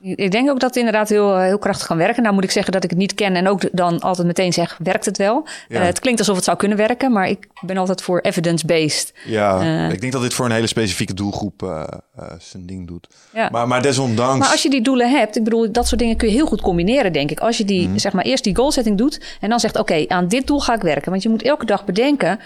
Ik 0.00 0.30
denk 0.30 0.50
ook 0.50 0.60
dat 0.60 0.68
het 0.68 0.78
inderdaad 0.78 1.08
heel, 1.08 1.34
eh, 1.34 1.40
heel 1.42 1.58
krachtig 1.58 1.86
kan 1.86 1.96
werken. 1.96 2.22
Nou 2.22 2.34
moet 2.34 2.44
ik 2.44 2.50
zeggen 2.50 2.72
dat 2.72 2.84
ik 2.84 2.90
het 2.90 2.98
niet 2.98 3.14
ken 3.14 3.36
en 3.36 3.48
ook 3.48 3.60
dan 3.72 4.00
altijd 4.00 4.26
meteen 4.26 4.52
zeg, 4.52 4.78
werkt 4.82 5.04
het 5.04 5.16
wel? 5.18 5.46
Ja. 5.68 5.80
Eh, 5.80 5.86
het 5.86 5.98
klinkt 6.00 6.18
alsof 6.18 6.36
het 6.36 6.44
zou 6.44 6.56
kunnen 6.56 6.76
werken, 6.78 7.12
maar 7.12 7.28
ik 7.28 7.46
ben 7.60 7.76
altijd 7.76 8.02
voor 8.02 8.20
evidence-based. 8.20 9.12
ja, 9.26 9.60
Eh. 9.60 9.90
ik 9.92 10.00
denk 10.00 10.12
dat 10.12 10.22
dit 10.22 10.34
voor 10.34 10.44
een 10.44 10.50
hele 10.52 10.66
specifieke 10.66 11.14
doelgroep 11.14 11.86
zijn 12.38 12.66
ding 12.66 12.86
doet. 12.86 13.08
Ja. 13.32 13.48
Maar, 13.52 13.68
maar 13.68 13.82
desondanks. 13.82 14.38
Maar 14.38 14.48
als 14.50 14.62
je 14.62 14.70
die 14.70 14.82
doelen 14.82 15.10
hebt, 15.10 15.36
ik 15.36 15.44
bedoel, 15.44 15.72
dat 15.72 15.86
soort 15.86 16.00
dingen 16.00 16.16
kun 16.16 16.28
je 16.28 16.34
heel 16.34 16.46
goed 16.46 16.60
combineren, 16.60 17.12
denk 17.12 17.30
ik. 17.30 17.40
Als 17.40 17.56
je 17.58 17.64
die, 17.64 17.88
Mhm. 17.88 17.98
zeg 17.98 18.12
maar, 18.12 18.24
eerst 18.24 18.44
die 18.44 18.56
goalsetting 18.56 18.98
doet 18.98 19.20
en 19.40 19.48
dan 19.48 19.60
zegt, 19.60 19.78
oké, 19.78 20.04
aan 20.08 20.28
dit 20.28 20.46
doel 20.46 20.60
ga 20.60 20.74
ik 20.74 20.82
werken. 20.82 21.10
Want 21.10 21.22
je 21.22 21.28
moet 21.28 21.42
elke 21.42 21.64
dag 21.66 21.84
bedenken, 21.84 22.40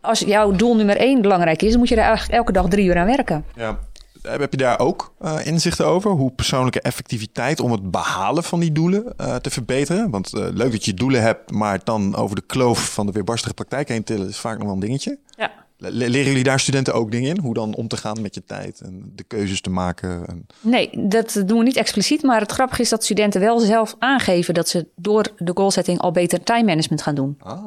als 0.00 0.18
jouw 0.20 0.50
doel 0.50 0.76
nummer 0.76 0.96
één 0.96 1.20
belangrijk 1.22 1.62
is, 1.62 1.70
dan 1.70 1.78
moet 1.78 1.88
je 1.88 1.94
daar 1.94 2.04
eigenlijk 2.04 2.38
elke 2.38 2.52
dag 2.52 2.68
drie 2.68 2.86
uur 2.86 2.96
aan 2.98 3.06
werken. 3.06 3.44
Ja. 3.56 3.78
Heb 4.22 4.50
je 4.50 4.56
daar 4.56 4.78
ook 4.78 5.14
eh, 5.20 5.46
inzichten 5.46 5.86
over? 5.86 6.10
Hoe 6.10 6.30
persoonlijke 6.30 6.80
effectiviteit 6.80 7.60
om 7.60 7.72
het 7.72 7.90
behalen 7.90 8.44
van 8.44 8.60
die 8.60 8.72
doelen 8.72 9.14
eh, 9.16 9.36
te 9.36 9.50
verbeteren? 9.50 10.10
Want 10.10 10.34
eh, 10.34 10.46
leuk 10.52 10.72
dat 10.72 10.84
je 10.84 10.94
doelen 10.94 11.22
hebt, 11.22 11.50
maar 11.50 11.72
het 11.72 11.86
dan 11.86 12.16
over 12.16 12.36
de 12.36 12.42
kloof 12.46 12.92
van 12.92 13.06
de 13.06 13.12
weerbarstige 13.12 13.54
praktijk 13.54 13.88
heen 13.88 14.04
tillen 14.04 14.28
is 14.28 14.38
vaak 14.38 14.56
nog 14.56 14.64
wel 14.64 14.74
een 14.74 14.80
dingetje. 14.80 15.18
Ja. 15.36 15.50
Le- 15.76 16.08
leren 16.08 16.28
jullie 16.28 16.44
daar 16.44 16.60
studenten 16.60 16.94
ook 16.94 17.10
dingen 17.10 17.30
in? 17.30 17.38
Hoe 17.42 17.54
dan 17.54 17.74
om 17.74 17.88
te 17.88 17.96
gaan 17.96 18.20
met 18.20 18.34
je 18.34 18.44
tijd 18.44 18.80
en 18.80 19.12
de 19.14 19.24
keuzes 19.24 19.60
te 19.60 19.70
maken? 19.70 20.26
En... 20.26 20.46
Nee, 20.60 20.90
dat 21.08 21.42
doen 21.46 21.58
we 21.58 21.64
niet 21.64 21.76
expliciet. 21.76 22.22
Maar 22.22 22.40
het 22.40 22.52
grappige 22.52 22.82
is 22.82 22.88
dat 22.88 23.04
studenten 23.04 23.40
wel 23.40 23.58
zelf 23.58 23.96
aangeven 23.98 24.54
dat 24.54 24.68
ze 24.68 24.86
door 24.96 25.26
de 25.36 25.52
goalsetting 25.54 25.98
al 25.98 26.12
beter 26.12 26.42
time 26.42 26.64
management 26.64 27.02
gaan 27.02 27.14
doen. 27.14 27.36
Ah. 27.38 27.66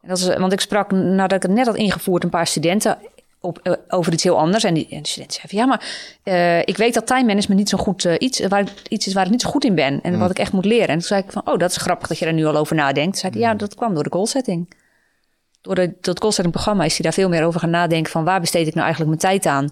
En 0.00 0.08
dat 0.08 0.18
is, 0.18 0.36
want 0.36 0.52
ik 0.52 0.60
sprak 0.60 0.90
nadat 0.92 1.32
ik 1.32 1.42
het 1.42 1.56
net 1.56 1.66
had 1.66 1.76
ingevoerd 1.76 2.24
een 2.24 2.30
paar 2.30 2.46
studenten 2.46 2.98
op, 3.44 3.58
eh, 3.62 3.72
over 3.88 4.12
iets 4.12 4.22
heel 4.22 4.38
anders. 4.38 4.64
En 4.64 4.74
die, 4.74 4.86
en 4.90 5.02
de 5.02 5.08
studenten 5.08 5.40
van, 5.48 5.58
ja, 5.58 5.66
maar 5.66 5.84
eh, 6.22 6.58
ik 6.58 6.76
weet 6.76 6.94
dat 6.94 7.06
time 7.06 7.24
management 7.24 7.60
niet 7.60 7.68
zo 7.68 7.78
goed 7.78 8.04
eh, 8.04 8.14
iets, 8.18 8.46
waar, 8.46 8.64
iets 8.88 9.06
is 9.06 9.12
waar 9.12 9.24
ik 9.24 9.30
niet 9.30 9.42
zo 9.42 9.50
goed 9.50 9.64
in 9.64 9.74
ben. 9.74 10.00
En 10.02 10.18
wat 10.18 10.30
ik 10.30 10.38
echt 10.38 10.52
moet 10.52 10.64
leren. 10.64 10.88
En 10.88 10.98
toen 10.98 11.02
zei 11.02 11.22
ik 11.22 11.32
van, 11.32 11.42
oh, 11.44 11.58
dat 11.58 11.70
is 11.70 11.76
grappig 11.76 12.08
dat 12.08 12.18
je 12.18 12.26
er 12.26 12.32
nu 12.32 12.46
al 12.46 12.56
over 12.56 12.76
nadenkt. 12.76 13.18
Zei 13.18 13.32
ik, 13.32 13.38
ja, 13.38 13.54
dat 13.54 13.74
kwam 13.74 13.94
door 13.94 14.02
de 14.02 14.12
goalsetting. 14.12 14.72
Door 15.60 15.74
de, 15.74 15.94
dat 16.00 16.20
goalsetting 16.20 16.54
programma 16.54 16.84
is 16.84 16.92
hij 16.92 17.02
daar 17.02 17.12
veel 17.12 17.28
meer 17.28 17.44
over 17.44 17.60
gaan 17.60 17.70
nadenken 17.70 18.12
van 18.12 18.24
waar 18.24 18.40
besteed 18.40 18.66
ik 18.66 18.74
nou 18.74 18.86
eigenlijk 18.86 19.20
mijn 19.20 19.32
tijd 19.32 19.52
aan? 19.52 19.70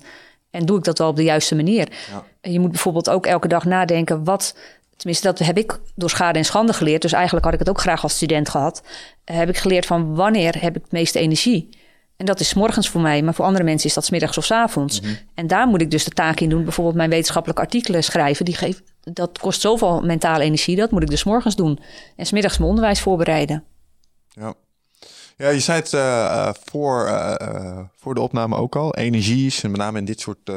En 0.51 0.67
doe 0.67 0.79
ik 0.79 0.85
dat 0.85 0.99
wel 0.99 1.09
op 1.09 1.17
de 1.17 1.23
juiste 1.23 1.55
manier? 1.55 1.89
Ja. 2.11 2.25
En 2.41 2.53
je 2.53 2.61
moet 2.61 2.71
bijvoorbeeld 2.71 3.11
ook 3.11 3.27
elke 3.27 3.49
dag 3.49 3.65
nadenken 3.65 4.25
wat. 4.25 4.57
Tenminste, 4.97 5.27
dat 5.27 5.39
heb 5.39 5.59
ik 5.59 5.79
door 5.95 6.11
schade 6.11 6.39
en 6.39 6.45
schande 6.45 6.73
geleerd. 6.73 7.03
Dus 7.03 7.13
eigenlijk 7.13 7.45
had 7.45 7.55
ik 7.55 7.61
het 7.61 7.69
ook 7.69 7.81
graag 7.81 8.03
als 8.03 8.15
student 8.15 8.49
gehad. 8.49 8.83
Eh, 9.25 9.37
heb 9.37 9.49
ik 9.49 9.57
geleerd 9.57 9.87
van 9.87 10.15
wanneer 10.15 10.63
heb 10.63 10.77
ik 10.77 10.83
het 10.83 10.93
meeste 10.93 11.19
energie. 11.19 11.69
En 12.23 12.29
dat 12.29 12.41
is 12.41 12.49
's 12.49 12.55
morgens 12.55 12.89
voor 12.89 13.01
mij, 13.01 13.23
maar 13.23 13.35
voor 13.35 13.45
andere 13.45 13.65
mensen 13.65 13.89
is 13.89 13.95
dat 13.95 14.05
's 14.05 14.11
middags 14.11 14.39
of 14.39 14.45
's 14.45 14.51
avonds. 14.51 15.01
En 15.35 15.47
daar 15.47 15.67
moet 15.67 15.81
ik 15.81 15.91
dus 15.91 16.05
de 16.05 16.11
taak 16.11 16.41
in 16.41 16.49
doen. 16.49 16.65
Bijvoorbeeld 16.65 16.97
mijn 16.97 17.11
wetenschappelijke 17.11 17.63
artikelen 17.63 18.05
schrijven. 18.05 18.45
Die 18.45 18.55
geeft, 18.55 18.83
dat 19.01 19.39
kost 19.39 19.61
zoveel 19.61 20.01
mentale 20.01 20.45
energie. 20.45 20.77
Dat 20.77 20.91
moet 20.91 21.03
ik 21.03 21.11
dus 21.11 21.21
's 21.21 21.25
morgens 21.25 21.57
doen. 21.57 21.79
En 22.17 22.27
's 22.27 22.31
middags 22.31 22.59
mijn 22.59 22.69
onderwijs 22.69 23.01
voorbereiden. 23.01 23.65
Ja. 24.29 24.55
Ja, 25.37 25.49
je 25.49 25.61
zei 25.61 25.79
het 25.79 25.93
eh, 25.93 26.25
eh, 26.25 26.55
voor, 26.65 27.07
eh, 27.07 27.79
voor 27.97 28.15
de 28.15 28.21
opname 28.21 28.57
ook 28.57 28.77
al. 28.77 28.95
Energie 28.95 29.47
is 29.47 29.63
met 29.63 29.77
name 29.77 29.99
in 29.99 30.05
dit 30.05 30.21
soort... 30.21 30.51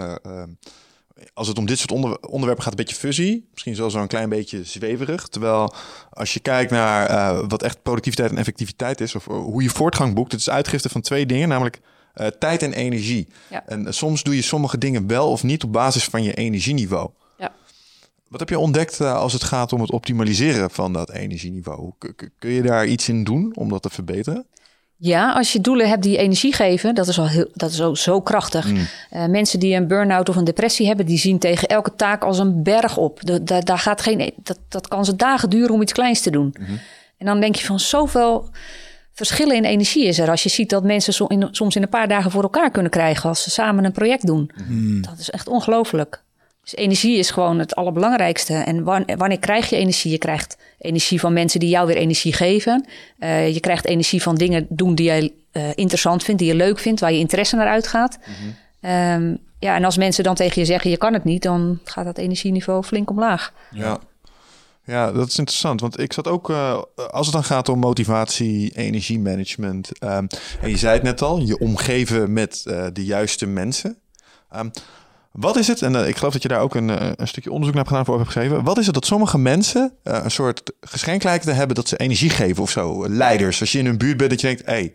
als 1.34 1.47
het 1.47 1.57
om 1.57 1.66
dit 1.66 1.78
soort 1.78 1.91
onder- 1.91 2.20
onderwerpen 2.20 2.63
gaat, 2.63 2.72
een 2.72 2.86
beetje 2.86 2.95
fuzzy. 2.95 3.43
Misschien 3.51 3.76
zelfs 3.76 3.93
wel 3.93 4.01
een 4.03 4.09
klein 4.09 4.30
beetje 4.30 4.63
zweverig. 4.63 5.28
Terwijl 5.28 5.74
als 6.09 6.34
je 6.34 6.39
kijkt 6.39 6.72
naar 6.72 7.07
eh, 7.07 7.43
wat 7.47 7.63
echt 7.63 7.82
productiviteit 7.84 8.32
en 8.32 8.38
effectiviteit 8.38 9.01
is... 9.01 9.16
of 9.16 9.28
eh, 9.28 9.36
hoe 9.36 9.63
je 9.63 9.70
voortgang 9.70 10.13
boekt, 10.13 10.32
het 10.32 10.41
is 10.41 10.49
uitgifte 10.49 10.89
van 10.89 11.01
twee 11.01 11.26
dingen. 11.26 11.47
Namelijk 11.47 11.80
eh, 12.13 12.28
tijd 12.28 12.61
en 12.61 12.74
energie. 12.74 13.28
Ja. 13.49 13.66
En 13.66 13.93
soms 13.93 14.24
doe 14.24 14.36
je 14.36 14.41
sommige 14.41 14.78
dingen 14.78 15.07
wel 15.07 15.32
of 15.32 15.43
niet 15.43 15.63
op 15.63 15.74
basis 15.74 16.03
van 16.03 16.24
je 16.24 16.34
energieniveau. 16.34 17.09
Ja. 17.38 17.53
Wat 18.28 18.39
heb 18.39 18.49
je 18.49 18.59
ontdekt 18.59 19.01
als 19.01 19.34
het 19.34 19.43
gaat 19.43 19.74
om 19.74 19.82
het 19.82 19.91
optimaliseren 19.91 20.72
van 20.72 20.93
dat 20.93 21.11
energieniveau? 21.11 21.91
Kun 22.39 22.51
je 22.51 22.61
daar 22.61 22.88
iets 22.88 23.09
in 23.09 23.24
doen 23.24 23.55
om 23.55 23.70
dat 23.70 23.82
te 23.82 23.89
verbeteren? 23.89 24.45
Ja, 24.97 25.31
als 25.31 25.53
je 25.53 25.61
doelen 25.61 25.89
hebt 25.89 26.03
die 26.03 26.17
energie 26.17 26.53
geven, 26.53 26.95
dat 26.95 27.07
is 27.07 27.19
al 27.19 27.27
heel, 27.27 27.47
dat 27.53 27.71
is 27.71 27.81
ook 27.81 27.97
zo 27.97 28.21
krachtig. 28.21 28.71
Eh, 29.09 29.25
mensen 29.25 29.59
die 29.59 29.75
een 29.75 29.87
burn-out 29.87 30.29
of 30.29 30.35
een 30.35 30.43
depressie 30.43 30.87
hebben, 30.87 31.05
die 31.05 31.17
zien 31.17 31.39
tegen 31.39 31.67
elke 31.67 31.95
taak 31.95 32.23
als 32.23 32.39
een 32.39 32.63
berg 32.63 32.97
op. 32.97 33.19
De, 33.23 33.43
daar 33.63 33.79
gaat 33.79 34.01
geen, 34.01 34.33
dat, 34.43 34.59
dat 34.69 34.87
kan 34.87 35.05
ze 35.05 35.15
dagen 35.15 35.49
duren 35.49 35.73
om 35.73 35.81
iets 35.81 35.91
kleins 35.93 36.21
te 36.21 36.29
doen. 36.29 36.55
En 37.17 37.25
dan 37.25 37.39
denk 37.39 37.55
je 37.55 37.65
van 37.65 37.79
zoveel 37.79 38.49
verschillen 39.13 39.55
in 39.55 39.63
energie 39.65 40.05
is 40.05 40.19
er. 40.19 40.29
Als 40.29 40.43
je 40.43 40.49
ziet 40.49 40.69
dat 40.69 40.83
mensen 40.83 41.13
so- 41.13 41.25
in- 41.25 41.47
soms 41.51 41.75
in 41.75 41.81
een 41.81 41.89
paar 41.89 42.07
dagen 42.07 42.31
voor 42.31 42.43
elkaar 42.43 42.71
kunnen 42.71 42.91
krijgen 42.91 43.29
als 43.29 43.43
ze 43.43 43.49
samen 43.49 43.85
een 43.85 43.91
project 43.91 44.25
doen. 44.27 44.51
Dat 45.01 45.19
is 45.19 45.29
echt 45.29 45.47
ongelooflijk. 45.47 46.23
Dus 46.66 46.76
energie 46.76 47.18
is 47.18 47.30
gewoon 47.32 47.59
het 47.59 47.76
allerbelangrijkste. 47.76 48.53
En 48.53 48.84
wan- 48.84 49.05
wanneer 49.18 49.39
krijg 49.39 49.70
je 49.70 49.76
energie? 49.76 50.11
Je 50.11 50.18
krijgt 50.18 50.57
energie 50.80 51.20
van 51.20 51.34
mensen 51.34 51.59
die 51.59 51.70
jou 51.70 51.88
weer 51.88 51.95
energie 51.97 52.34
geven. 52.34 52.86
Eh, 53.20 53.53
je 53.53 53.59
krijgt 53.59 53.86
energie 53.86 54.22
van 54.22 54.36
dingen 54.36 54.66
doen 54.70 54.95
die 54.95 55.05
jij 55.05 55.34
eh, 55.51 55.63
interessant 55.76 56.24
vindt, 56.24 56.39
die 56.41 56.49
je 56.49 56.55
leuk 56.55 56.80
vindt, 56.80 56.99
waar 56.99 57.11
je 57.11 57.18
interesse 57.20 57.55
naar 57.55 57.68
uitgaat. 57.68 58.18
Ehm, 58.82 59.36
ja, 59.59 59.76
en 59.76 59.84
als 59.84 59.97
mensen 59.97 60.24
dan 60.24 60.36
tegen 60.36 60.61
je 60.61 60.68
zeggen 60.68 60.89
je 60.89 60.97
kan 60.97 61.13
het 61.13 61.24
niet, 61.24 61.41
dan 61.41 61.80
gaat 61.84 62.05
dat 62.05 62.18
energieniveau 62.18 62.84
flink 62.84 63.09
omlaag. 63.09 63.53
Ja. 63.72 63.99
Ja, 64.86 65.11
dat 65.11 65.28
is 65.28 65.38
interessant. 65.38 65.82
Want 65.82 65.99
ik 65.99 66.13
zat 66.13 66.28
ook, 66.28 66.49
eh, 66.49 66.82
als 67.11 67.26
het 67.26 67.36
dan 67.36 67.43
gaat 67.43 67.70
om 67.70 67.80
motivatie, 67.80 68.72
energiemanagement. 68.76 69.99
ehm, 69.99 70.26
en 70.61 70.70
je 70.70 70.78
zei 70.78 70.93
het 70.93 71.03
net 71.03 71.22
al, 71.22 71.39
je 71.39 71.57
omgeven 71.59 72.34
met 72.34 72.61
de 72.93 73.05
juiste 73.05 73.45
mensen. 73.45 73.97
Ehm, 74.51 74.70
wat 75.36 75.57
is 75.57 75.67
het, 75.67 75.81
en 75.81 75.95
eh, 75.95 76.07
ik 76.07 76.17
geloof 76.17 76.33
dat 76.33 76.41
je 76.41 76.47
daar 76.47 76.59
ook 76.59 76.75
een, 76.75 76.89
eh, 76.89 77.09
een 77.15 77.27
stukje 77.27 77.51
onderzoek 77.51 77.75
naar 77.75 77.86
gedaan 77.86 78.05
voor 78.05 78.15
hebt 78.15 78.25
geschreven. 78.25 78.63
Wat 78.63 78.77
is 78.77 78.86
het 78.86 78.95
dat 78.95 79.05
sommige 79.05 79.38
mensen 79.38 79.93
eh, 80.03 80.19
een 80.23 80.31
soort 80.31 80.71
te 81.41 81.51
hebben 81.51 81.75
dat 81.75 81.88
ze 81.88 81.97
energie 81.97 82.29
geven 82.29 82.63
of 82.63 82.69
zo? 82.69 83.09
Leiders, 83.09 83.59
als 83.59 83.71
je 83.71 83.79
in 83.79 83.86
hun 83.86 83.97
buurt 83.97 84.17
bent 84.17 84.29
dat 84.29 84.41
je 84.41 84.47
denkt, 84.47 84.65
hé, 84.65 84.71
hey, 84.71 84.93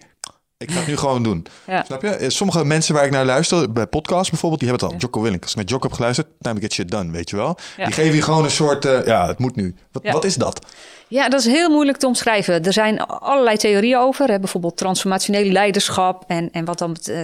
ik 0.60 0.70
ga 0.70 0.78
het 0.78 0.86
nu 0.86 0.96
gewoon 0.96 1.22
doen. 1.22 1.46
Ja. 1.66 1.82
Snap 1.86 2.02
je? 2.02 2.08
Eh, 2.08 2.28
Sommige 2.28 2.64
mensen 2.64 2.94
waar 2.94 3.04
ik 3.04 3.10
naar 3.10 3.24
luister, 3.24 3.72
bij 3.72 3.86
podcasts 3.86 4.30
bijvoorbeeld, 4.30 4.60
die 4.60 4.68
hebben 4.70 4.86
het 4.88 4.96
al. 4.96 5.02
Jocko 5.02 5.20
Willink. 5.22 5.42
Als 5.42 5.50
ik 5.50 5.56
naar 5.56 5.66
Jocko 5.66 5.86
heb 5.86 5.96
geluisterd, 5.96 6.26
time 6.40 6.60
get 6.60 6.72
shit 6.72 6.90
done, 6.90 7.10
weet 7.12 7.30
je 7.30 7.36
wel. 7.36 7.56
Ja. 7.76 7.84
Die 7.84 7.94
geven 7.94 8.14
je 8.14 8.22
gewoon 8.22 8.44
een 8.44 8.50
soort, 8.50 8.84
eh, 8.84 9.06
ja, 9.06 9.26
het 9.26 9.38
moet 9.38 9.56
nu. 9.56 9.74
Wat, 9.92 10.02
Ja. 10.02 10.12
wat 10.12 10.24
is 10.24 10.34
dat? 10.34 10.66
Ja, 11.08 11.28
dat 11.28 11.40
is 11.40 11.46
heel 11.46 11.70
moeilijk 11.70 11.98
te 11.98 12.06
omschrijven. 12.06 12.64
Er 12.64 12.72
zijn 12.72 13.00
allerlei 13.00 13.56
theorieën 13.56 13.98
over, 13.98 14.28
hè, 14.28 14.38
bijvoorbeeld 14.38 14.76
transformationeel 14.76 15.44
leiderschap 15.52 16.24
en, 16.26 16.48
en 16.52 16.64
wat 16.64 16.78
dan. 16.78 16.96
eh, 17.04 17.16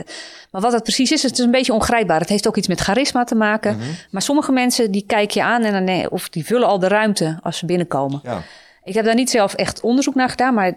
maar 0.51 0.61
wat 0.61 0.73
dat 0.73 0.83
precies 0.83 1.11
is, 1.13 1.23
het 1.23 1.33
is 1.33 1.39
een 1.45 1.51
beetje 1.51 1.73
ongrijpbaar. 1.73 2.21
Het 2.21 2.29
heeft 2.29 2.47
ook 2.49 2.57
iets 2.57 2.69
met 2.69 2.81
charisma 2.81 3.25
te 3.25 3.35
maken. 3.35 3.79
Maar 4.11 4.23
sommige 4.23 4.53
mensen 4.53 4.91
die 4.91 5.05
kijken 5.07 5.41
je 5.41 5.47
aan 5.47 5.63
en 5.63 5.73
dan, 5.73 5.85
nee, 5.85 6.11
of 6.11 6.29
die 6.29 6.45
vullen 6.47 6.69
al 6.69 6.79
de 6.79 6.89
ruimte 6.89 7.39
als 7.43 7.59
ze 7.59 7.67
binnenkomen. 7.67 8.21
Ja. 8.25 8.43
Ik 8.87 8.95
heb 8.95 9.05
daar 9.05 9.15
niet 9.15 9.31
zelf 9.31 9.55
echt 9.55 9.81
onderzoek 9.81 10.15
naar 10.15 10.29
gedaan, 10.29 10.55
maar 10.55 10.73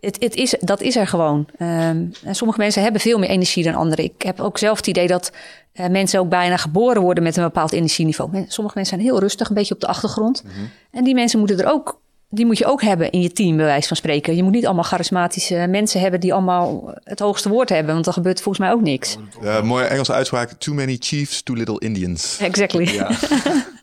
het, 0.00 0.16
het 0.20 0.34
is, 0.34 0.54
dat 0.60 0.80
is 0.80 0.96
er 0.96 1.06
gewoon. 1.06 1.46
Ehm, 1.58 2.04
en 2.24 2.34
sommige 2.34 2.58
mensen 2.60 2.82
hebben 2.82 3.00
veel 3.00 3.18
meer 3.18 3.28
energie 3.28 3.64
dan 3.64 3.74
anderen. 3.74 4.04
Ik 4.04 4.22
heb 4.22 4.40
ook 4.40 4.58
zelf 4.58 4.76
het 4.76 4.86
idee 4.86 5.06
dat 5.06 5.32
eh, 5.72 5.86
mensen 5.88 6.20
ook 6.20 6.28
bijna 6.28 6.56
geboren 6.56 7.02
worden 7.02 7.22
met 7.22 7.36
een 7.36 7.42
bepaald 7.42 7.72
energieniveau. 7.72 8.30
Men- 8.30 8.44
Sommige 8.48 8.76
mensen 8.78 8.96
zijn 8.98 9.08
heel 9.10 9.20
rustig, 9.20 9.48
een 9.48 9.54
beetje 9.54 9.74
op 9.74 9.80
de 9.80 9.86
achtergrond. 9.86 10.44
En 10.90 11.04
die 11.04 11.14
mensen 11.14 11.38
moeten 11.38 11.58
er 11.58 11.72
ook, 11.72 12.00
die 12.28 12.46
moet 12.46 12.58
je 12.58 12.66
ook 12.66 12.82
hebben 12.82 13.10
in 13.10 13.20
je 13.20 13.32
team, 13.32 13.56
bij 13.56 13.64
wijze 13.64 13.88
van 13.88 13.96
spreken. 13.96 14.36
Je 14.36 14.42
moet 14.42 14.52
niet 14.52 14.66
allemaal 14.66 14.84
charismatische 14.84 15.66
mensen 15.68 16.00
hebben 16.00 16.20
die 16.20 16.32
allemaal 16.32 16.94
het 17.04 17.18
hoogste 17.18 17.48
woord 17.48 17.68
hebben, 17.68 17.92
want 17.92 18.04
dan 18.04 18.14
gebeurt 18.14 18.40
volgens 18.40 18.64
mij 18.66 18.74
ook 18.74 18.82
niks. 18.82 19.16
Mooie 19.64 19.84
Engelse 19.84 20.12
uitspraak. 20.12 20.52
Too 20.52 20.74
many 20.74 20.96
chiefs, 21.00 21.42
too 21.42 21.56
little 21.56 21.78
Indians. 21.78 22.38
Exactly. 22.40 22.92
Ja, 22.94 23.10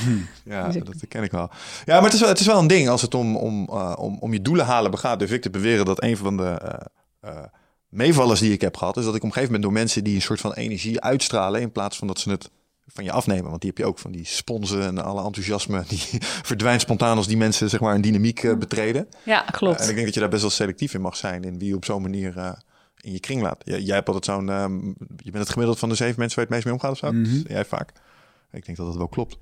ja 0.44 0.68
dat 0.68 1.08
ken 1.08 1.22
ik 1.22 1.30
wel. 1.30 1.50
Ja, 1.84 1.94
maar 1.94 2.04
het 2.04 2.12
is 2.12 2.20
wel, 2.20 2.28
het 2.28 2.40
is 2.40 2.46
wel 2.46 2.58
een 2.58 2.66
ding 2.66 2.88
als 2.88 3.02
het 3.02 3.14
om, 3.14 3.36
om, 3.36 3.68
eh, 3.68 3.92
om, 3.98 4.16
om 4.20 4.32
je 4.32 4.42
doelen 4.42 4.66
halen 4.66 4.90
begaat. 4.90 5.18
Durf 5.18 5.32
ik 5.32 5.42
te 5.42 5.50
beweren 5.50 5.84
dat 5.84 6.02
een 6.02 6.16
van 6.16 6.36
de 6.36 6.48
eh, 6.48 6.80
eh, 7.20 7.44
meevallers 7.88 8.40
die 8.40 8.52
ik 8.52 8.60
heb 8.60 8.76
gehad... 8.76 8.96
is 8.96 9.04
dat 9.04 9.14
ik 9.14 9.22
omgeven 9.22 9.52
ben 9.52 9.60
door 9.60 9.72
mensen 9.72 10.04
die 10.04 10.14
een 10.14 10.22
soort 10.22 10.40
van 10.40 10.52
energie 10.52 11.00
uitstralen... 11.00 11.60
in 11.60 11.72
plaats 11.72 11.96
van 11.96 12.06
dat 12.06 12.20
ze 12.20 12.30
het 12.30 12.50
van 12.92 13.04
je 13.04 13.12
afnemen. 13.12 13.48
Want 13.48 13.60
die 13.60 13.70
heb 13.70 13.78
je 13.78 13.84
ook 13.84 13.98
van 13.98 14.10
die 14.10 14.26
sponsen 14.26 14.82
en 14.82 15.04
alle 15.04 15.24
enthousiasme. 15.24 15.84
Die 15.88 16.20
verdwijnt 16.20 16.80
spontaan 16.80 17.16
als 17.16 17.26
die 17.26 17.36
mensen 17.36 17.70
zeg 17.70 17.80
maar 17.80 17.94
een 17.94 18.00
dynamiek 18.00 18.42
uh, 18.42 18.56
betreden. 18.56 19.08
Ja, 19.22 19.40
klopt. 19.40 19.80
en 19.80 19.88
ik 19.88 19.94
denk 19.94 20.04
dat 20.04 20.14
je 20.14 20.20
daar 20.20 20.28
best 20.28 20.42
wel 20.42 20.50
selectief 20.50 20.94
in 20.94 21.00
mag 21.00 21.16
zijn. 21.16 21.42
In 21.42 21.58
wie 21.58 21.68
je 21.68 21.74
op 21.74 21.84
zo'n 21.84 22.02
manier 22.02 22.36
uh, 22.36 22.52
in 23.00 23.12
je 23.12 23.20
kring 23.20 23.42
laat. 23.42 23.62
Jij, 23.64 23.80
jij 23.80 23.94
hebt 23.94 24.08
altijd 24.08 24.24
zo'n... 24.24 24.48
Um, 24.48 24.94
je 25.16 25.30
bent 25.30 25.44
het 25.44 25.52
gemiddeld 25.52 25.78
van 25.78 25.88
de 25.88 25.94
zeven 25.94 26.18
mensen 26.18 26.38
waar 26.38 26.48
je 26.48 26.54
het 26.54 26.64
meest 26.64 26.64
mee 26.64 26.74
omgaat 26.74 26.90
of 26.90 26.98
zo. 26.98 27.12
Mm 27.12 27.24
-hmm. 27.24 27.44
Jij 27.48 27.64
vaak. 27.64 27.92
Ik 28.52 28.66
denk 28.66 28.78
dat 28.78 28.86
dat 28.86 28.96
wel 28.96 29.08
klopt. 29.08 29.38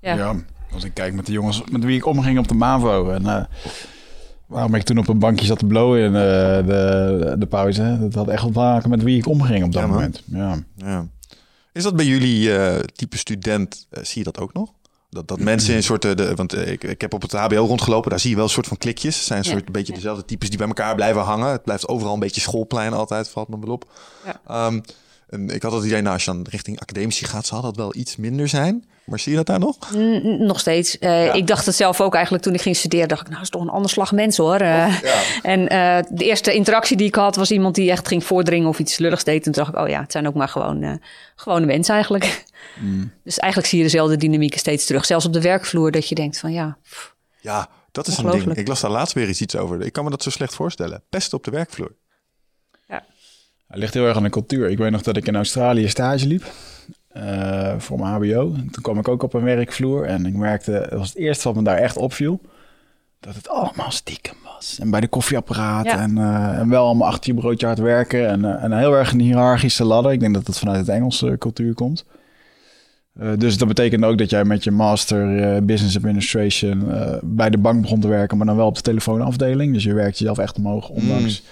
Ja. 0.00 0.14
ja. 0.14 0.34
als 0.72 0.84
ik 0.84 0.94
kijk 0.94 1.14
met 1.14 1.26
de 1.26 1.32
jongens 1.32 1.62
met 1.70 1.84
wie 1.84 1.96
ik 1.96 2.06
omging 2.06 2.38
op 2.38 2.48
de 2.48 2.54
MAVO. 2.54 3.10
En 3.10 3.22
uh, 3.22 3.44
waarom 4.46 4.74
ik 4.74 4.82
toen 4.82 4.98
op 4.98 5.08
een 5.08 5.18
bankje 5.18 5.46
zat 5.46 5.58
te 5.58 5.66
blowen 5.66 6.00
in 6.00 6.12
de, 6.12 6.62
de, 6.66 7.34
de 7.38 7.46
pauze. 7.46 7.98
Dat 8.00 8.14
had 8.14 8.28
echt 8.28 8.42
wat 8.42 8.52
maken 8.52 8.90
met 8.90 9.02
wie 9.02 9.18
ik 9.18 9.26
omging 9.26 9.64
op 9.64 9.72
dat 9.72 9.82
Ja, 9.82 9.88
moment. 9.88 10.22
Ja. 10.26 10.58
Ja. 10.76 11.06
Is 11.72 11.82
dat 11.82 11.96
bij 11.96 12.04
jullie 12.04 12.56
eh, 12.56 12.78
type 12.78 13.16
student, 13.16 13.86
eh, 13.90 14.02
zie 14.04 14.18
je 14.18 14.24
dat 14.24 14.38
ook 14.38 14.52
nog? 14.52 14.72
Dat, 15.10 15.28
dat 15.28 15.40
mensen 15.40 15.74
in 15.74 15.82
soorten, 15.82 16.16
de, 16.16 16.34
want 16.34 16.52
eh, 16.52 16.72
ik, 16.72 16.84
ik 16.84 17.00
heb 17.00 17.12
op 17.14 17.22
het 17.22 17.32
HBO 17.32 17.64
rondgelopen, 17.64 18.10
daar 18.10 18.20
zie 18.20 18.30
je 18.30 18.36
wel 18.36 18.44
een 18.44 18.50
soort 18.50 18.66
van 18.66 18.76
klikjes. 18.76 19.16
Het 19.16 19.24
zijn 19.24 19.38
een 19.38 19.44
Ja. 19.44 19.50
soort 19.50 19.72
beetje 19.72 19.92
dezelfde 19.92 20.24
types 20.24 20.48
die 20.48 20.58
bij 20.58 20.66
elkaar 20.66 20.94
blijven 20.94 21.22
hangen. 21.22 21.50
Het 21.50 21.62
blijft 21.64 21.88
overal 21.88 22.14
een 22.14 22.20
beetje 22.20 22.40
schoolplein 22.40 22.92
altijd, 22.92 23.28
valt 23.28 23.48
me 23.48 23.58
wel 23.60 23.70
op. 23.74 23.90
Ja. 24.24 24.40
Ehm, 24.46 24.80
ik 25.46 25.62
had 25.62 25.72
het 25.72 25.84
idee, 25.84 26.00
nou, 26.00 26.12
als 26.14 26.24
je 26.24 26.30
dan 26.32 26.46
richting 26.50 26.80
academici 26.80 27.24
gaat, 27.24 27.46
zal 27.46 27.60
dat 27.62 27.76
wel 27.76 27.96
iets 27.96 28.16
minder 28.16 28.48
zijn. 28.48 28.84
Maar 29.04 29.18
zie 29.18 29.30
je 29.30 29.36
dat 29.38 29.46
daar 29.46 29.58
nog? 29.58 29.76
N- 29.96 30.36
nog 30.46 30.60
steeds. 30.60 30.98
Eh, 30.98 31.34
Ik 31.34 31.46
dacht 31.46 31.66
het 31.66 31.74
zelf 31.74 32.00
ook 32.00 32.14
eigenlijk 32.14 32.44
toen 32.44 32.54
ik 32.54 32.60
ging 32.60 32.76
studeren. 32.76 33.08
Dacht 33.08 33.20
ik, 33.22 33.28
nou, 33.28 33.42
is 33.42 33.48
toch 33.48 33.62
een 33.62 33.68
ander 33.68 33.90
slag 33.90 34.12
mensen 34.12 34.44
hoor. 34.44 34.56
Eh, 34.56 34.94
En 35.42 35.68
eh, 35.68 35.98
de 36.10 36.24
eerste 36.24 36.54
interactie 36.54 36.96
die 36.96 37.06
ik 37.06 37.14
had 37.14 37.36
was 37.36 37.50
iemand 37.50 37.74
die 37.74 37.90
echt 37.90 38.08
ging 38.08 38.24
voordringen 38.24 38.68
of 38.68 38.78
iets 38.78 38.98
lulligs 38.98 39.24
deed. 39.24 39.46
En 39.46 39.52
toen 39.52 39.64
dacht 39.64 39.74
ik, 39.74 39.80
oh 39.80 39.88
ja, 39.88 40.00
het 40.00 40.12
zijn 40.12 40.26
ook 40.26 40.34
maar 40.34 40.48
gewoon 40.48 41.00
gewone 41.36 41.66
mensen 41.66 41.94
eigenlijk. 41.94 42.44
Dus 43.24 43.38
eigenlijk 43.38 43.70
zie 43.70 43.78
je 43.78 43.84
dezelfde 43.84 44.16
dynamieken 44.16 44.58
steeds 44.58 44.86
terug. 44.86 45.04
Zelfs 45.04 45.26
op 45.26 45.32
de 45.32 45.40
werkvloer 45.40 45.90
dat 45.90 46.08
je 46.08 46.14
denkt 46.14 46.38
van 46.38 46.52
ja, 46.52 46.78
pff, 46.82 47.14
Ja, 47.40 47.68
dat 47.92 48.06
is 48.06 48.16
een 48.16 48.30
ding. 48.30 48.54
Ik 48.56 48.68
las 48.68 48.80
daar 48.80 48.90
laatst 48.90 49.14
weer 49.14 49.26
eens 49.26 49.40
iets 49.40 49.56
over. 49.56 49.80
Ik 49.82 49.92
kan 49.92 50.04
me 50.04 50.10
dat 50.10 50.22
zo 50.22 50.30
slecht 50.30 50.54
voorstellen. 50.54 51.02
Pesten 51.08 51.38
op 51.38 51.44
de 51.44 51.50
werkvloer. 51.50 51.94
Het 53.72 53.80
ligt 53.80 53.94
heel 53.94 54.06
erg 54.06 54.16
aan 54.16 54.22
de 54.22 54.30
cultuur. 54.30 54.70
Ik 54.70 54.78
weet 54.78 54.90
nog 54.90 55.02
dat 55.02 55.16
ik 55.16 55.26
in 55.26 55.34
Australië 55.36 55.88
stage 55.88 56.26
liep 56.26 56.44
eh, 57.08 57.74
voor 57.78 57.98
mijn 57.98 58.12
HBO. 58.12 58.54
En 58.54 58.68
toen 58.70 58.82
kwam 58.82 58.98
ik 58.98 59.08
ook 59.08 59.22
op 59.22 59.34
een 59.34 59.42
werkvloer 59.42 60.04
en 60.04 60.26
ik 60.26 60.34
merkte, 60.34 60.86
dat 60.90 60.98
was 60.98 61.08
het 61.08 61.16
eerste 61.18 61.48
wat 61.48 61.56
me 61.56 61.62
daar 61.62 61.76
echt 61.76 61.96
opviel, 61.96 62.40
dat 63.20 63.34
het 63.34 63.48
allemaal 63.48 63.90
stiekem 63.90 64.36
was. 64.44 64.78
En 64.80 64.90
bij 64.90 65.00
de 65.00 65.08
koffieapparaat 65.08 65.84
Ja. 65.84 65.98
en, 65.98 66.18
eh, 66.18 66.58
en 66.58 66.68
wel 66.68 66.84
allemaal 66.84 67.08
achter 67.08 67.34
je 67.34 67.40
broodje 67.40 67.66
hard 67.66 67.78
werken 67.78 68.28
en, 68.28 68.60
en 68.60 68.78
heel 68.78 68.96
erg 68.96 69.12
een 69.12 69.20
hiërarchische 69.20 69.84
ladder. 69.84 70.12
Ik 70.12 70.20
denk 70.20 70.34
dat 70.34 70.46
dat 70.46 70.58
vanuit 70.58 70.78
het 70.78 70.88
Engelse 70.88 71.36
cultuur 71.38 71.74
komt. 71.74 72.04
Dus 73.38 73.58
dat 73.58 73.68
betekent 73.68 74.04
ook 74.04 74.18
dat 74.18 74.30
jij 74.30 74.44
met 74.44 74.64
je 74.64 74.70
master 74.70 75.64
business 75.64 75.96
administration 75.96 76.92
bij 77.22 77.50
de 77.50 77.58
bank 77.58 77.80
begon 77.80 78.00
te 78.00 78.08
werken, 78.08 78.36
maar 78.36 78.46
dan 78.46 78.56
wel 78.56 78.66
op 78.66 78.74
de 78.74 78.80
telefoonafdeling. 78.80 79.72
Dus 79.72 79.84
je 79.84 79.94
werkt 79.94 80.18
jezelf 80.18 80.38
echt 80.38 80.56
omhoog, 80.56 80.88
ondanks 80.88 81.42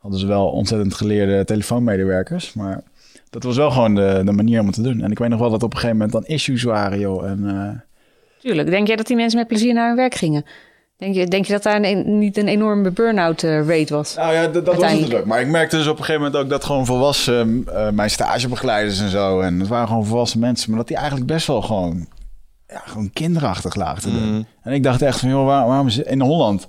hadden 0.00 0.20
ze 0.20 0.26
wel 0.26 0.46
ontzettend 0.46 0.94
geleerde 0.94 1.44
telefoonmedewerkers. 1.44 2.52
Maar 2.52 2.82
dat 3.30 3.42
was 3.42 3.56
wel 3.56 3.70
gewoon 3.70 3.94
de, 3.94 4.22
de 4.24 4.32
manier 4.32 4.60
om 4.60 4.66
het 4.66 4.74
te 4.74 4.82
doen. 4.82 5.00
En 5.02 5.10
ik 5.10 5.18
weet 5.18 5.28
nog 5.28 5.40
wel 5.40 5.50
dat 5.50 5.62
op 5.62 5.72
een 5.72 5.78
gegeven 5.78 5.96
moment 5.96 6.12
dan 6.12 6.24
issues 6.34 6.62
waren, 6.62 6.98
joh. 6.98 7.28
En 7.28 7.48
eh, 7.48 7.80
tuurlijk. 8.40 8.70
Denk 8.70 8.86
jij 8.86 8.96
dat 8.96 9.06
die 9.06 9.16
mensen 9.16 9.38
met 9.38 9.48
plezier 9.48 9.74
naar 9.74 9.86
hun 9.86 9.96
werk 9.96 10.14
gingen? 10.14 10.44
Denk 10.96 11.14
je, 11.14 11.26
denk 11.26 11.44
je 11.44 11.52
dat 11.52 11.62
daar 11.62 11.82
een, 11.82 12.18
niet 12.18 12.36
een 12.36 12.48
enorme 12.48 12.90
burn-out 12.90 13.42
eh, 13.42 13.66
rate 13.68 13.94
was? 13.94 14.14
Nou 14.14 14.32
ja, 14.32 14.46
dat, 14.46 14.64
dat 14.66 14.74
was 14.74 14.92
het 14.92 15.14
ook. 15.14 15.24
Maar 15.24 15.40
ik 15.40 15.48
merkte 15.48 15.76
dus 15.76 15.86
op 15.86 15.98
een 15.98 16.04
gegeven 16.04 16.22
moment 16.22 16.42
ook 16.42 16.50
dat 16.50 16.64
gewoon 16.64 16.86
volwassen, 16.86 17.64
eh, 17.74 17.90
mijn 17.90 18.10
stagebegeleiders 18.10 19.00
en 19.00 19.08
zo, 19.08 19.40
en 19.40 19.58
het 19.60 19.68
waren 19.68 19.88
gewoon 19.88 20.06
volwassen 20.06 20.40
mensen, 20.40 20.68
maar 20.70 20.78
dat 20.78 20.88
die 20.88 20.96
eigenlijk 20.96 21.26
best 21.26 21.46
wel 21.46 21.62
gewoon, 21.62 22.06
ja, 22.68 22.82
gewoon 22.84 23.10
kinderachtig 23.12 23.74
lagen 23.74 24.02
te 24.02 24.10
doen. 24.12 24.46
En 24.62 24.72
ik 24.72 24.82
dacht 24.82 25.02
echt 25.02 25.18
van, 25.20 25.28
joh, 25.28 25.46
waar- 25.46 25.66
waarom 25.66 25.86
is 25.86 25.98
in 25.98 26.20
Holland 26.20 26.66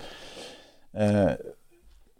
eh, 0.92 1.26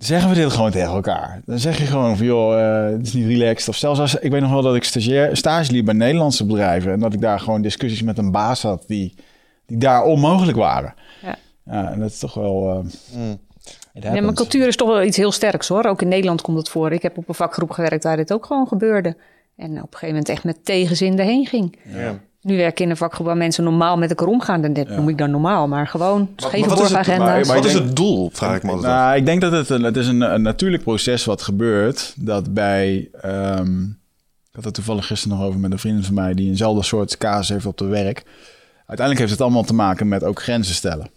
zeggen 0.04 0.30
we 0.30 0.36
dit 0.36 0.52
gewoon 0.52 0.72
tegen 0.72 0.94
elkaar? 0.94 1.42
Dan 1.46 1.60
zeg 1.60 1.78
je 1.78 1.86
gewoon 1.86 2.18
van, 2.18 2.26
joh, 2.26 2.60
eh, 2.60 2.92
het 2.92 3.08
is 3.08 3.14
niet 3.14 3.28
relaxed. 3.28 3.70
Of 3.70 3.76
zelfs 3.76 4.00
als, 4.00 4.16
ik 4.16 4.32
weet 4.32 4.42
nog 4.42 4.52
wel 4.52 4.62
dat 4.62 4.76
ik 4.76 4.84
stagiair, 4.84 5.38
stage 5.38 5.72
liep 5.72 5.86
bij 5.86 5.94
Nederlandse 5.94 6.46
bedrijven 6.46 6.92
en 6.92 7.00
dat 7.00 7.14
ik 7.14 7.22
daar 7.22 7.40
gewoon 7.40 7.62
discussies 7.62 8.02
met 8.02 8.18
een 8.18 8.32
baas 8.32 8.62
had 8.62 8.84
die, 8.88 9.14
die 9.66 9.78
daar 9.78 10.04
onmogelijk 10.04 10.58
waren. 10.58 10.94
Ja. 11.22 11.36
Ja, 11.66 11.92
en 11.92 12.00
dat 12.00 12.10
is 12.10 12.20
toch 12.20 12.34
wel... 12.34 12.70
eh, 12.70 13.20
Ja, 13.94 14.02
maar 14.10 14.12
happens. 14.14 14.36
cultuur 14.36 14.68
is 14.68 14.76
toch 14.76 14.88
wel 14.88 15.04
iets 15.04 15.18
heel 15.18 15.32
sterks 15.32 15.68
hoor. 15.68 15.86
Ook 15.86 16.02
in 16.02 16.08
Nederland 16.08 16.42
komt 16.42 16.58
het 16.58 16.70
voor. 16.70 16.92
Ik 16.92 17.02
heb 17.02 17.18
op 17.18 17.28
een 17.30 17.34
vakgroep 17.36 17.70
gewerkt 17.72 18.04
waar 18.04 18.16
dit 18.18 18.34
ook 18.34 18.46
gewoon 18.46 18.68
gebeurde. 18.68 19.18
En 19.56 19.70
op 19.72 19.78
een 19.78 19.82
gegeven 19.84 20.08
moment 20.08 20.30
echt 20.30 20.44
met 20.44 20.66
tegenzin 20.66 21.20
erheen 21.20 21.46
ging. 21.46 21.78
Ja. 21.94 22.20
Nu 22.42 22.58
werk 22.58 22.72
ik 22.72 22.80
in 22.80 22.90
een 22.90 22.98
vakgroep 22.98 23.26
waar 23.28 23.38
mensen 23.38 23.64
normaal 23.64 23.98
met 23.98 24.10
elkaar 24.10 24.28
omgaan. 24.28 24.64
En 24.64 24.74
dat 24.74 24.90
noem 24.90 25.10
ik 25.10 25.18
dan 25.18 25.32
normaal. 25.32 25.68
Maar 25.68 25.88
gewoon 25.88 26.30
scheve 26.36 26.70
wat 26.70 26.78
is 26.78 26.84
het- 26.84 26.94
borgagenda's. 26.94 27.48
maar- 27.48 27.56
Wat 27.56 27.66
is 27.66 27.74
het 27.74 27.96
doel, 27.96 28.30
vraag 28.34 28.56
ik 28.56 28.64
me 28.64 28.72
altijd 28.72 28.94
af. 28.94 29.00
Nou, 29.00 29.16
ik 29.16 29.26
denk 29.26 29.42
dat 29.42 29.52
het 29.52 29.70
een, 29.70 29.84
het 29.84 29.98
is 29.98 30.08
een, 30.08 30.22
een 30.22 30.42
natuurlijk 30.42 30.84
proces 30.84 31.26
wat 31.26 31.42
gebeurt. 31.42 32.14
Dat 32.18 32.54
bij. 32.54 33.10
ehm, 33.22 33.82
ik 33.84 34.58
had 34.58 34.64
het 34.64 34.74
toevallig 34.74 35.08
gisteren 35.08 35.38
nog 35.38 35.48
over 35.48 35.60
met 35.60 35.72
een 35.72 35.80
vriend 35.80 36.06
van 36.06 36.14
mij 36.16 36.34
die 36.34 36.50
eenzelfde 36.50 36.84
soort 36.84 37.18
casus 37.18 37.50
heeft 37.50 37.66
op 37.66 37.78
de 37.78 37.86
werk. 37.86 38.24
Uiteindelijk 38.78 39.20
heeft 39.20 39.32
het 39.32 39.42
allemaal 39.42 39.64
te 39.64 39.74
maken 39.74 40.08
met 40.08 40.24
ook 40.24 40.42
grenzen 40.42 40.76
stellen. 40.76 41.10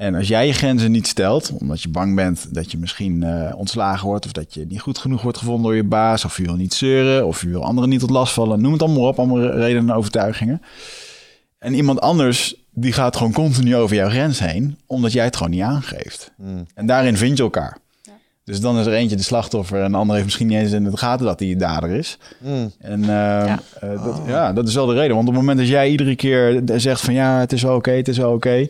En 0.00 0.14
als 0.14 0.28
jij 0.28 0.46
je 0.46 0.52
grenzen 0.52 0.90
niet 0.90 1.06
stelt, 1.06 1.52
omdat 1.58 1.82
je 1.82 1.88
bang 1.88 2.14
bent 2.14 2.54
dat 2.54 2.70
je 2.70 2.78
misschien 2.78 3.22
eh, 3.22 3.52
ontslagen 3.56 4.06
wordt, 4.06 4.24
of 4.24 4.32
dat 4.32 4.54
je 4.54 4.66
niet 4.66 4.80
goed 4.80 4.98
genoeg 4.98 5.22
wordt 5.22 5.38
gevonden 5.38 5.62
door 5.62 5.74
je 5.74 5.84
baas, 5.84 6.24
of 6.24 6.36
je 6.36 6.42
wil 6.42 6.54
niet 6.54 6.74
zeuren, 6.74 7.26
of 7.26 7.42
je 7.42 7.48
wil 7.48 7.64
anderen 7.64 7.90
niet 7.90 8.00
tot 8.00 8.10
last 8.10 8.32
vallen, 8.32 8.60
noem 8.60 8.72
het 8.72 8.82
allemaal 8.82 9.08
op, 9.08 9.18
allemaal 9.18 9.46
redenen 9.46 9.90
en 9.90 9.96
overtuigingen. 9.96 10.62
En 11.58 11.74
iemand 11.74 12.00
anders, 12.00 12.54
die 12.70 12.92
gaat 12.92 13.16
gewoon 13.16 13.32
continu 13.32 13.76
over 13.76 13.96
jouw 13.96 14.08
grens 14.08 14.38
heen, 14.38 14.78
omdat 14.86 15.12
jij 15.12 15.24
het 15.24 15.36
gewoon 15.36 15.52
niet 15.52 15.62
aangeeft. 15.62 16.32
En 16.74 16.86
daarin 16.86 17.16
vind 17.16 17.36
je 17.36 17.42
elkaar. 17.42 17.78
Dus 18.44 18.60
dan 18.60 18.78
is 18.78 18.86
er 18.86 18.92
eentje 18.92 19.16
de 19.16 19.22
slachtoffer 19.22 19.82
en 19.82 19.90
de 19.90 19.96
ander 19.96 20.14
heeft 20.14 20.26
misschien 20.26 20.46
niet 20.46 20.58
eens 20.58 20.72
in 20.72 20.84
de 20.84 20.96
gaten 20.96 21.26
dat 21.26 21.40
hij 21.40 21.48
de 21.48 21.56
dader 21.56 21.90
is. 21.90 22.18
En 22.78 23.04
eh, 23.04 23.52
eh, 23.52 23.58
dat, 24.04 24.20
ja, 24.26 24.52
dat 24.52 24.68
is 24.68 24.74
wel 24.74 24.86
de 24.86 24.94
reden. 24.94 25.16
Want 25.16 25.28
op 25.28 25.34
het 25.34 25.42
moment 25.42 25.58
dat 25.58 25.68
jij 25.68 25.90
iedere 25.90 26.16
keer 26.16 26.62
zegt 26.76 27.00
van 27.00 27.14
ja, 27.14 27.38
het 27.38 27.52
is 27.52 27.62
wel 27.62 27.74
oké, 27.74 27.90
het 27.90 28.08
is 28.08 28.18
wel 28.18 28.32
oké, 28.32 28.68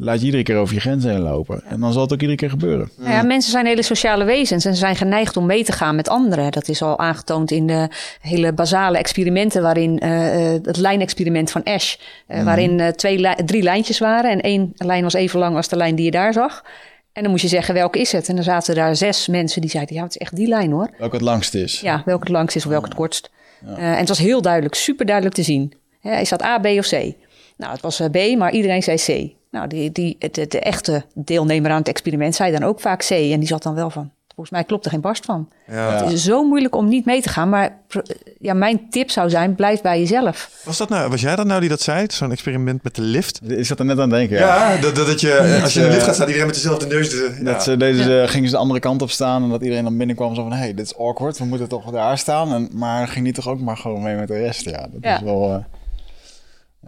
laat 0.00 0.18
je 0.20 0.24
iedere 0.24 0.42
keer 0.42 0.56
over 0.56 0.74
je 0.74 0.80
grens 0.80 1.04
heen 1.04 1.20
lopen. 1.20 1.62
En 1.64 1.80
dan 1.80 1.92
zal 1.92 2.02
het 2.02 2.12
ook 2.12 2.20
iedere 2.20 2.38
keer 2.38 2.50
gebeuren. 2.50 2.90
Nou 2.96 3.10
ja, 3.10 3.22
mensen 3.22 3.50
zijn 3.50 3.66
hele 3.66 3.82
sociale 3.82 4.24
wezens 4.24 4.64
en 4.64 4.72
ze 4.72 4.78
zijn 4.78 4.96
geneigd 4.96 5.36
om 5.36 5.46
mee 5.46 5.64
te 5.64 5.72
gaan 5.72 5.94
met 5.96 6.08
anderen. 6.08 6.50
Dat 6.52 6.68
is 6.68 6.82
al 6.82 6.98
aangetoond 6.98 7.50
in 7.50 7.66
de 7.66 7.88
hele 8.20 8.52
basale 8.52 8.98
experimenten, 8.98 9.62
waarin 9.62 9.98
eh, 9.98 10.54
eh, 10.54 10.60
het 10.62 10.76
lijnexperiment 10.76 11.50
van 11.50 11.62
Ash, 11.64 11.94
eh, 12.26 12.44
waarin 12.44 12.80
eh, 12.80 12.88
twee 12.88 13.18
li- 13.18 13.44
drie 13.44 13.62
lijntjes 13.62 13.98
waren 13.98 14.30
en 14.30 14.40
één 14.40 14.72
lijn 14.76 15.02
was 15.02 15.14
even 15.14 15.38
lang 15.38 15.56
als 15.56 15.68
de 15.68 15.76
lijn 15.76 15.94
die 15.94 16.04
je 16.04 16.10
daar 16.10 16.32
zag. 16.32 16.64
En 17.12 17.22
dan 17.22 17.30
moest 17.30 17.42
je 17.42 17.48
zeggen 17.48 17.74
welke 17.74 17.98
is 17.98 18.12
het. 18.12 18.28
En 18.28 18.34
dan 18.34 18.44
zaten 18.44 18.74
daar 18.74 18.96
zes 18.96 19.28
mensen 19.28 19.60
die 19.60 19.70
zeiden 19.70 19.94
ja, 19.94 20.02
het 20.02 20.10
is 20.14 20.20
echt 20.20 20.36
die 20.36 20.48
lijn 20.48 20.70
hoor. 20.70 20.90
Welke 20.98 21.16
het 21.16 21.24
langst 21.24 21.54
is. 21.54 21.80
Ja, 21.80 22.02
welke 22.04 22.22
het 22.22 22.32
langst 22.32 22.56
is 22.56 22.64
of 22.64 22.70
welke 22.70 22.86
het 22.86 22.94
kortst. 22.94 23.30
En 23.76 23.96
het 23.96 24.08
was 24.08 24.18
heel 24.18 24.42
duidelijk, 24.42 24.74
super 24.74 25.06
duidelijk 25.06 25.34
te 25.36 25.42
zien. 25.42 25.72
Is 26.02 26.28
dat 26.28 26.42
A, 26.42 26.58
B 26.58 26.66
of 26.66 26.88
C? 26.88 27.12
Nou, 27.60 27.72
het 27.72 27.80
was 27.82 28.00
eh, 28.00 28.06
B, 28.34 28.38
maar 28.38 28.52
iedereen 28.52 28.82
zei 28.82 28.96
C. 28.96 29.32
Nou, 29.50 29.66
die, 29.66 29.92
die, 29.92 30.16
het- 30.18 30.34
de, 30.34 30.46
de 30.46 30.60
echte 30.60 31.04
deelnemer 31.14 31.70
aan 31.70 31.78
het 31.78 31.88
experiment 31.88 32.34
zei 32.34 32.52
dan 32.52 32.62
ook 32.62 32.80
vaak 32.80 32.98
C. 33.06 33.10
En 33.10 33.38
die 33.38 33.46
zat 33.48 33.62
dan 33.62 33.74
wel 33.74 33.90
van, 33.90 34.10
volgens 34.26 34.50
mij 34.50 34.64
klopt 34.64 34.84
er 34.84 34.90
geen 34.90 35.00
barst 35.00 35.24
van. 35.24 35.48
Ja. 35.66 36.02
Het 36.02 36.12
is 36.12 36.24
zo 36.24 36.44
moeilijk 36.48 36.76
om 36.76 36.88
niet 36.88 37.04
mee 37.04 37.22
te 37.22 37.28
gaan. 37.28 37.48
Maar 37.48 37.78
pro- 37.86 38.02
ja, 38.38 38.54
mijn 38.54 38.90
tip 38.90 39.10
zou 39.10 39.30
zijn, 39.30 39.54
blijf 39.54 39.80
bij 39.80 39.98
jezelf. 39.98 40.60
Was, 40.64 40.76
dat 40.78 40.88
nou, 40.88 41.10
was 41.10 41.20
jij 41.20 41.36
dat 41.36 41.46
nou 41.46 41.60
die 41.60 41.68
dat 41.68 41.80
zei? 41.80 42.06
Zo'n 42.10 42.30
experiment 42.32 42.82
met 42.82 42.94
de 42.94 43.02
lift? 43.02 43.40
Ik 43.50 43.66
zat 43.66 43.78
er 43.78 43.84
net 43.84 43.96
aan 43.98 44.10
het 44.10 44.18
denken. 44.18 44.36
Ja. 44.38 44.72
Ja, 44.72 44.80
dat, 44.80 44.94
dat, 44.94 45.06
dat 45.06 45.20
je, 45.20 45.58
als 45.62 45.72
je 45.74 45.80
in 45.80 45.86
de 45.86 45.92
lift 45.92 46.04
gaat, 46.04 46.14
staat 46.14 46.26
iedereen 46.26 46.46
met 46.48 46.56
dezelfde 46.56 46.86
neus. 46.86 47.10
De, 47.10 47.34
ja. 47.38 47.44
Dat 47.44 47.62
ze 47.62 47.76
deze, 47.76 48.24
gingen 48.26 48.48
ze 48.48 48.54
de 48.54 48.60
andere 48.60 48.80
kant 48.80 49.02
op 49.02 49.10
staan 49.10 49.42
en 49.42 49.48
dat 49.50 49.62
iedereen 49.62 49.84
dan 49.84 49.96
binnenkwam 49.96 50.34
zo 50.34 50.42
van... 50.42 50.52
hé, 50.52 50.58
hey, 50.58 50.74
dit 50.74 50.86
is 50.86 50.98
awkward, 50.98 51.38
we 51.38 51.44
moeten 51.44 51.68
toch 51.68 51.90
daar 51.90 52.18
staan. 52.18 52.52
En, 52.52 52.68
maar 52.72 53.08
ging 53.08 53.24
niet 53.24 53.34
toch 53.34 53.48
ook 53.48 53.60
maar 53.60 53.76
gewoon 53.76 54.02
mee 54.02 54.16
met 54.16 54.28
de 54.28 54.38
rest. 54.38 54.64
Ja, 54.64 54.80
dat 54.92 55.00
Ja. 55.00 55.16
is 55.16 55.22
wel... 55.22 55.52
eh, 55.52 55.64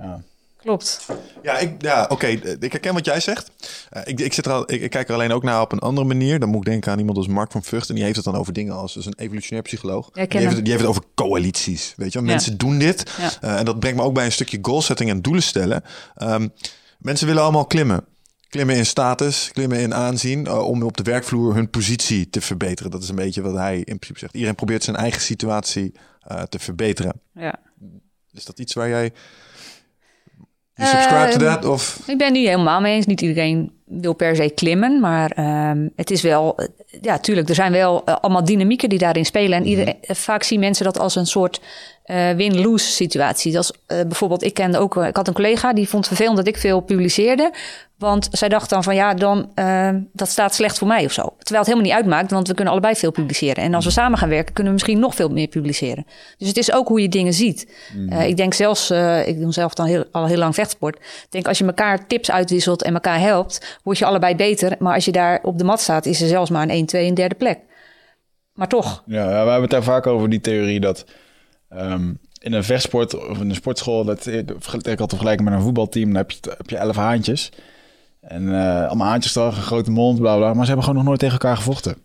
ja. 0.04 0.20
Klopt. 0.62 1.06
Ja, 1.42 1.58
ik, 1.58 1.82
ja 1.82 2.06
oké. 2.08 2.26
Ik 2.26 2.72
herken 2.72 2.94
wat 2.94 3.04
jij 3.04 3.20
zegt. 3.20 3.50
Eh, 3.90 4.02
ik, 4.04 4.20
ik, 4.20 4.32
zit 4.32 4.46
er 4.46 4.52
al, 4.52 4.72
ik, 4.72 4.80
ik 4.80 4.90
kijk 4.90 5.08
er 5.08 5.14
alleen 5.14 5.32
ook 5.32 5.42
naar 5.42 5.60
op 5.60 5.72
een 5.72 5.78
andere 5.78 6.06
manier. 6.06 6.38
Dan 6.38 6.48
moet 6.48 6.58
ik 6.58 6.72
denken 6.72 6.92
aan 6.92 6.98
iemand 6.98 7.16
als 7.16 7.26
Mark 7.26 7.52
van 7.52 7.62
Vught. 7.62 7.88
En 7.88 7.94
die 7.94 8.04
heeft 8.04 8.16
het 8.16 8.24
dan 8.24 8.36
over 8.36 8.52
dingen 8.52 8.74
als... 8.74 8.94
dus 8.94 9.06
een 9.06 9.14
evolutionair 9.16 9.62
psycholoog. 9.62 10.10
Ja, 10.12 10.26
die, 10.26 10.40
heeft 10.40 10.54
die 10.56 10.66
heeft 10.66 10.80
het 10.80 10.90
over 10.90 11.02
coalities. 11.14 11.94
Weet 11.96 12.12
je? 12.12 12.18
Ja. 12.18 12.24
Mensen 12.24 12.58
doen 12.58 12.78
dit. 12.78 13.10
Ja. 13.18 13.30
Eh, 13.40 13.58
en 13.58 13.64
dat 13.64 13.80
brengt 13.80 13.98
me 13.98 14.04
ook 14.04 14.14
bij 14.14 14.24
een 14.24 14.32
stukje 14.32 14.58
goalsetting 14.62 15.10
en 15.10 15.22
doelen 15.22 15.42
stellen. 15.42 15.82
Ehm, 16.14 16.48
mensen 16.98 17.26
willen 17.26 17.42
allemaal 17.42 17.66
klimmen. 17.66 18.04
Klimmen 18.48 18.76
in 18.76 18.86
status, 18.86 19.50
klimmen 19.52 19.78
in 19.78 19.94
aanzien. 19.94 20.46
eh, 20.46 20.66
om 20.68 20.82
op 20.82 20.96
de 20.96 21.02
werkvloer 21.02 21.54
hun 21.54 21.70
positie 21.70 22.30
te 22.30 22.40
verbeteren. 22.40 22.90
Dat 22.90 23.02
is 23.02 23.08
een 23.08 23.14
beetje 23.14 23.42
wat 23.42 23.54
hij 23.54 23.76
in 23.76 23.84
principe 23.84 24.18
zegt. 24.18 24.34
Iedereen 24.34 24.54
probeert 24.54 24.84
zijn 24.84 24.96
eigen 24.96 25.20
situatie 25.20 25.92
eh, 26.20 26.42
te 26.42 26.58
verbeteren. 26.58 27.20
Ja. 27.34 27.54
Is 28.32 28.44
dat 28.44 28.58
iets 28.58 28.72
waar 28.72 28.88
jij... 28.88 29.12
You 30.74 30.88
subscribe 30.88 31.30
to 31.30 31.38
that? 31.38 31.64
Of... 31.64 32.02
Ik 32.06 32.18
ben 32.18 32.32
niet 32.32 32.46
helemaal 32.46 32.80
mee 32.80 32.94
eens. 32.94 33.06
Niet 33.06 33.20
iedereen 33.20 33.72
wil 33.84 34.12
per 34.12 34.36
se 34.36 34.50
klimmen. 34.50 35.00
Maar 35.00 35.30
ehm, 35.30 35.88
het 35.96 36.10
is 36.10 36.22
wel, 36.22 36.56
eh, 36.56 36.66
ja, 37.00 37.18
tuurlijk, 37.18 37.48
er 37.48 37.54
zijn 37.54 37.72
wel 37.72 38.04
eh, 38.04 38.16
allemaal 38.20 38.44
dynamieken 38.44 38.88
die 38.88 38.98
daarin 38.98 39.24
spelen. 39.24 39.64
En 39.64 39.86
eh, 39.86 40.14
vaak 40.16 40.42
zien 40.42 40.60
mensen 40.60 40.84
dat 40.84 40.98
als 40.98 41.14
een 41.14 41.26
soort 41.26 41.60
eh, 42.02 42.30
win-lose 42.30 42.86
situatie. 42.86 43.52
Dat 43.52 43.62
is, 43.62 43.72
eh, 43.86 44.00
bijvoorbeeld, 44.06 44.42
ik 44.42 44.54
kende 44.54 44.78
ook, 44.78 44.96
eh, 44.96 45.06
ik 45.06 45.16
had 45.16 45.28
een 45.28 45.34
collega 45.34 45.72
die 45.72 45.88
vond 45.88 46.04
het 46.06 46.16
vervelend 46.16 46.36
dat 46.36 46.54
ik 46.54 46.60
veel 46.60 46.80
publiceerde. 46.80 47.52
Want 47.98 48.28
zij 48.30 48.48
dacht 48.48 48.70
dan 48.70 48.82
van 48.82 48.94
ja, 48.94 49.14
dan 49.14 49.50
dat 50.12 50.28
staat 50.28 50.54
slecht 50.54 50.78
voor 50.78 50.88
mij 50.88 51.04
of 51.04 51.12
zo. 51.12 51.22
Terwijl 51.22 51.64
het 51.64 51.66
helemaal 51.66 51.82
niet 51.82 51.92
uitmaakt, 51.92 52.30
want 52.30 52.48
we 52.48 52.54
kunnen 52.54 52.72
allebei 52.72 52.94
veel 52.94 53.10
publiceren. 53.10 53.64
En 53.64 53.74
als 53.74 53.84
we 53.84 53.90
samen 53.90 54.18
gaan 54.18 54.28
werken, 54.28 54.52
kunnen 54.52 54.72
we 54.72 54.78
misschien 54.78 54.98
nog 54.98 55.14
veel 55.14 55.28
meer 55.28 55.46
publiceren. 55.46 56.06
Dus 56.38 56.48
het 56.48 56.56
is 56.56 56.72
ook 56.72 56.88
hoe 56.88 57.00
je 57.00 57.08
dingen 57.08 57.32
ziet. 57.32 57.72
Eh, 58.08 58.28
ik 58.28 58.36
denk 58.36 58.54
zelfs, 58.54 58.90
ik 59.26 59.40
doe 59.40 59.52
zelf 59.52 59.74
dan 59.74 59.86
heel, 59.86 60.04
al 60.12 60.26
heel 60.26 60.36
lang 60.36 60.54
vechtsport. 60.54 60.96
Ik 60.96 61.26
denk 61.30 61.48
als 61.48 61.58
je 61.58 61.64
elkaar 61.64 62.06
tips 62.06 62.30
uitwisselt 62.30 62.82
en 62.82 62.94
elkaar 62.94 63.20
helpt, 63.20 63.78
word 63.82 63.98
je 63.98 64.04
allebei 64.04 64.36
beter. 64.36 64.76
Maar 64.78 64.94
als 64.94 65.04
je 65.04 65.12
daar 65.12 65.40
op 65.42 65.58
de 65.58 65.64
mat 65.64 65.80
staat, 65.80 66.06
is 66.06 66.20
er 66.20 66.28
zelfs 66.28 66.50
maar 66.50 66.62
een 66.62 66.70
1, 66.70 66.86
2 66.86 67.08
en 67.08 67.14
derde 67.14 67.34
plek. 67.34 67.58
Maar 68.52 68.68
toch, 68.68 69.02
Ja, 69.06 69.22
ja, 69.22 69.28
we 69.28 69.34
hebben 69.34 69.60
het 69.60 69.70
daar 69.70 69.82
vaak 69.82 70.06
over 70.06 70.30
die 70.30 70.40
theorie 70.40 70.80
dat 70.80 71.04
ehm, 71.76 72.12
in 72.40 72.52
een 72.52 72.64
vechtsport 72.64 73.28
of 73.28 73.40
in 73.40 73.48
een 73.48 73.54
sportschool, 73.54 74.04
dat 74.04 74.26
ik 74.26 74.50
altijd 74.86 75.08
vergelijken 75.08 75.44
met 75.44 75.54
een 75.54 75.60
voetbalteam, 75.60 76.06
dan 76.08 76.16
heb 76.16 76.30
je, 76.30 76.38
heb 76.56 76.70
je 76.70 76.76
elf 76.76 76.96
haantjes. 76.96 77.52
En 78.20 78.54
eh, 78.60 78.86
allemaal 78.86 79.06
haantjes 79.08 79.32
toch, 79.32 79.56
een 79.56 79.62
grote 79.62 79.90
mond, 79.90 80.18
bla 80.20 80.36
bla. 80.36 80.46
Maar 80.46 80.60
ze 80.64 80.66
hebben 80.66 80.82
gewoon 80.82 80.94
nog 80.98 81.04
nooit 81.08 81.18
tegen 81.18 81.38
elkaar 81.38 81.56
gevochten. 81.56 81.96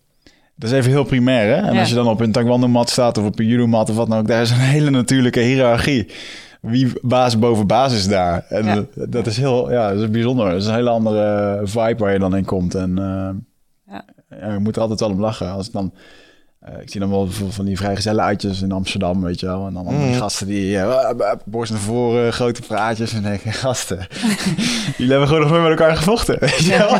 Dat 0.55 0.69
is 0.69 0.75
even 0.75 0.91
heel 0.91 1.03
primair, 1.03 1.55
hè? 1.55 1.61
En 1.67 1.73
Ja. 1.73 1.79
als 1.79 1.89
je 1.89 1.95
dan 1.95 2.07
op 2.07 2.19
een 2.19 2.31
taekwondo-mat 2.31 2.89
staat 2.89 3.17
of 3.17 3.25
op 3.25 3.39
een 3.39 3.45
judo-mat 3.45 3.89
of 3.89 3.95
wat 3.95 4.09
dan 4.09 4.17
ook, 4.19 4.27
daar 4.27 4.41
is 4.41 4.49
een 4.51 4.57
hele 4.57 4.89
natuurlijke 4.89 5.39
hiërarchie. 5.39 6.07
Wie 6.61 6.91
baas 7.01 7.39
boven 7.39 7.67
baas 7.67 7.93
is 7.93 8.07
daar. 8.07 8.45
En 8.49 8.65
Ja. 8.65 8.75
eh, 8.75 9.03
dat 9.09 9.27
is 9.27 9.37
heel, 9.37 9.71
ja, 9.71 9.93
dat 9.93 10.01
is 10.01 10.09
bijzonder. 10.09 10.51
Dat 10.51 10.61
is 10.61 10.67
een 10.67 10.73
hele 10.73 10.89
andere 10.89 11.59
vibe 11.63 11.95
waar 12.03 12.13
je 12.13 12.19
dan 12.19 12.35
in 12.35 12.45
komt. 12.45 12.75
En 12.75 12.97
eh, 12.97 13.29
Ja. 13.93 14.05
je 14.53 14.59
moet 14.59 14.75
er 14.75 14.81
altijd 14.81 14.99
wel 14.99 15.09
om 15.09 15.19
lachen. 15.19 15.51
Als 15.51 15.67
ik 15.67 15.73
dan, 15.73 15.93
eh, 16.73 16.81
ik 16.81 16.89
zie 16.91 16.99
dan 16.99 17.09
wel 17.09 17.23
bijvoorbeeld 17.23 17.55
van 17.55 17.65
die 17.65 17.77
vrijgezellen 17.77 18.23
uitjes 18.23 18.61
in 18.61 18.71
Amsterdam, 18.71 19.21
weet 19.21 19.39
je 19.39 19.45
wel. 19.45 19.67
En 19.67 19.73
dan 19.73 19.85
allemaal 19.87 20.07
die 20.07 20.15
gasten 20.17 20.47
die 20.47 20.71
uh, 20.75 21.11
borst 21.45 21.71
naar 21.71 21.81
voren, 21.81 22.33
grote 22.33 22.61
praatjes. 22.61 23.13
En 23.13 23.21
dan 23.21 23.31
denk 23.31 23.43
ik, 23.43 23.53
gasten, 23.65 24.07
jullie 24.97 25.11
hebben 25.11 25.27
gewoon 25.27 25.41
nog 25.43 25.51
nooit 25.51 25.61
met 25.69 25.79
elkaar 25.79 25.95
gevochten, 25.95 26.37
weet 26.49 26.57
je 26.57 26.77
wel. 26.77 26.99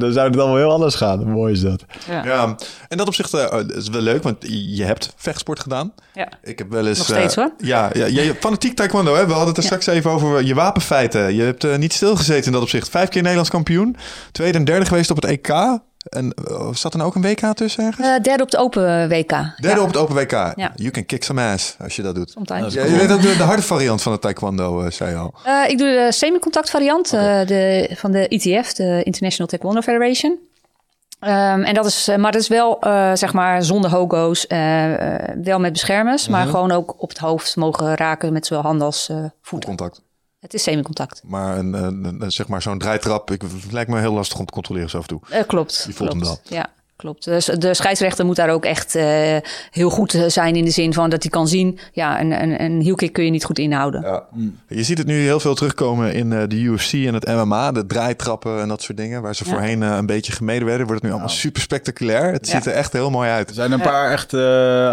Dan 0.00 0.12
zou 0.12 0.26
het 0.30 0.38
allemaal 0.38 0.56
heel 0.56 0.72
anders 0.72 0.94
gaan. 0.94 1.30
Mooi 1.30 1.52
is 1.52 1.60
dat. 1.60 1.84
ja. 2.08 2.24
Ja, 2.24 2.56
in 2.88 2.96
dat 2.96 3.06
opzicht 3.06 3.34
eh, 3.34 3.58
is 3.74 3.88
wel 3.88 4.00
leuk, 4.00 4.22
want 4.22 4.36
je 4.48 4.84
hebt 4.84 5.12
vechtsport 5.16 5.60
gedaan. 5.60 5.92
ja. 6.14 6.28
Ik 6.42 6.58
heb 6.58 6.70
wel 6.70 6.86
eens... 6.86 6.98
Nog 6.98 7.06
steeds, 7.06 7.36
eh, 7.36 7.44
hoor. 7.44 7.52
Ja, 7.58 7.90
ja, 7.92 8.04
ja, 8.06 8.22
je- 8.22 8.34
fanatiek 8.40 8.76
taekwondo. 8.76 9.14
Hè? 9.14 9.26
We 9.26 9.30
hadden 9.30 9.48
het 9.48 9.56
er 9.56 9.62
straks 9.62 9.86
even 9.86 10.10
over 10.10 10.42
je 10.44 10.54
wapenfeiten. 10.54 11.34
Je 11.34 11.42
hebt 11.42 11.64
eh, 11.64 11.76
niet 11.76 11.92
stilgezeten 11.92 12.46
in 12.46 12.52
dat 12.52 12.62
opzicht. 12.62 12.88
Vijf 12.88 13.08
keer 13.08 13.20
Nederlands 13.20 13.50
kampioen. 13.50 13.96
Tweede 14.32 14.58
en 14.58 14.64
derde 14.64 14.86
geweest 14.86 15.10
op 15.10 15.16
het 15.22 15.24
EK. 15.24 15.48
En 16.04 16.32
eh, 16.32 16.68
zat 16.72 16.92
er 16.92 16.98
nou 16.98 17.10
ook 17.10 17.16
een 17.16 17.22
WK 17.22 17.54
tussen 17.54 17.84
ergens? 17.84 18.06
Eh, 18.06 18.22
derde 18.22 18.42
op 18.42 18.50
de 18.50 18.58
open 18.58 19.08
WK. 19.08 19.28
Derde 19.30 19.52
ja. 19.60 19.80
op 19.80 19.86
het 19.86 19.96
Open 19.96 20.14
WK. 20.14 20.30
Ja. 20.30 20.72
You 20.74 20.90
can 20.90 21.06
kick 21.06 21.24
some 21.24 21.42
ass 21.42 21.76
als 21.82 21.96
je 21.96 22.02
dat 22.02 22.14
doet. 22.14 22.30
Sometimes. 22.30 22.74
Ja, 22.74 22.84
je 22.84 22.96
weet 22.96 23.12
ook 23.12 23.22
de, 23.22 23.36
de 23.36 23.42
harde 23.42 23.62
variant 23.62 24.02
van 24.02 24.12
het 24.12 24.20
taekwondo, 24.20 24.80
eh, 24.82 24.90
zei 24.90 25.10
je 25.10 25.16
al. 25.16 25.34
Eh, 25.44 25.70
ik 25.70 25.78
doe 25.78 25.88
de 25.88 26.12
semi-contact 26.12 26.70
variant 26.70 27.12
eh, 27.12 27.46
de, 27.46 27.90
van 27.94 28.12
de 28.12 28.28
ITF, 28.28 28.72
de 28.72 29.02
International 29.02 29.46
Taekwondo 29.46 29.80
Federation. 29.80 30.38
Ehm, 31.24 31.62
en 31.62 31.74
dat 31.74 31.86
is, 31.86 32.10
maar 32.16 32.32
dat 32.32 32.40
is 32.40 32.48
wel 32.48 32.80
eh, 32.80 33.10
zeg 33.14 33.32
maar 33.32 33.62
zonder 33.62 33.90
hogo's, 33.90 34.46
wel 35.42 35.58
met 35.58 35.72
beschermers, 35.72 36.28
maar 36.28 36.46
gewoon 36.46 36.70
ook 36.72 36.94
op 37.02 37.08
het 37.08 37.18
hoofd 37.18 37.56
mogen 37.56 37.94
raken 37.94 38.32
met 38.32 38.46
zowel 38.46 38.62
handen 38.62 38.86
als 38.86 39.08
eh, 39.08 39.16
voeten. 39.42 39.68
Contact. 39.68 40.02
Het 40.44 40.54
is 40.54 40.62
semi-contact. 40.62 41.22
Maar 41.26 41.58
een, 41.58 41.72
een, 41.72 42.16
een- 42.20 42.30
zeg 42.32 42.48
maar 42.48 42.62
zo'n 42.62 42.78
draaitrap, 42.78 43.30
ik, 43.30 43.42
het 43.42 43.72
lijkt 43.72 43.90
me 43.90 43.98
heel 44.00 44.12
lastig 44.12 44.38
om 44.38 44.46
te 44.46 44.52
controleren 44.52 44.90
zo 44.90 44.96
af 44.96 45.02
en 45.02 45.08
toe. 45.08 45.20
Eh, 45.30 45.42
klopt. 45.46 45.84
Je 45.86 45.92
voelt 45.92 46.10
hem 46.12 46.20
klopt. 46.20 46.48
Ja, 46.48 46.66
klopt. 46.96 47.24
Dus 47.24 47.44
de 47.44 47.74
scheidsrechter 47.74 48.24
moet 48.26 48.36
daar 48.36 48.50
ook 48.50 48.64
echt 48.64 48.94
eh, 48.94 49.36
heel 49.70 49.90
goed 49.90 50.18
zijn 50.26 50.56
in 50.56 50.64
de 50.64 50.70
zin 50.70 50.92
van 50.92 51.10
dat 51.10 51.22
hij 51.22 51.30
kan 51.30 51.48
zien, 51.48 51.78
ja, 51.92 52.20
een, 52.20 52.42
een, 52.42 52.62
een 52.62 52.80
heel 52.82 52.94
kick 52.94 53.12
kun 53.12 53.24
je 53.24 53.30
niet 53.30 53.44
goed 53.44 53.58
inhouden. 53.58 54.00
Ja. 54.02 54.24
Je 54.68 54.82
ziet 54.82 54.98
het 54.98 55.06
nu 55.06 55.14
heel 55.20 55.40
veel 55.40 55.54
terugkomen 55.54 56.12
in 56.14 56.32
eh, 56.32 56.42
de 56.48 56.56
UFC 56.60 56.92
en 56.92 57.14
het 57.14 57.26
MMA, 57.26 57.72
de 57.72 57.86
draaitrappen 57.86 58.60
en 58.60 58.68
dat 58.68 58.82
soort 58.82 58.98
dingen, 58.98 59.22
waar 59.22 59.34
ze 59.34 59.44
Ja. 59.46 59.50
voorheen 59.50 59.80
een 59.82 60.06
beetje 60.06 60.32
gemeden 60.32 60.66
werden, 60.66 60.86
wordt 60.86 61.00
het 61.02 61.10
nu 61.10 61.16
allemaal 61.16 61.36
super 61.36 61.60
spectaculair. 61.62 62.32
Het 62.32 62.46
Ja. 62.48 62.54
ziet 62.54 62.66
er 62.66 62.72
echt 62.72 62.92
heel 62.92 63.10
mooi 63.10 63.28
Er 63.28 63.34
uit. 63.34 63.50
zijn 63.54 63.72
een 63.72 63.80
paar 63.80 64.10
echte 64.10 64.38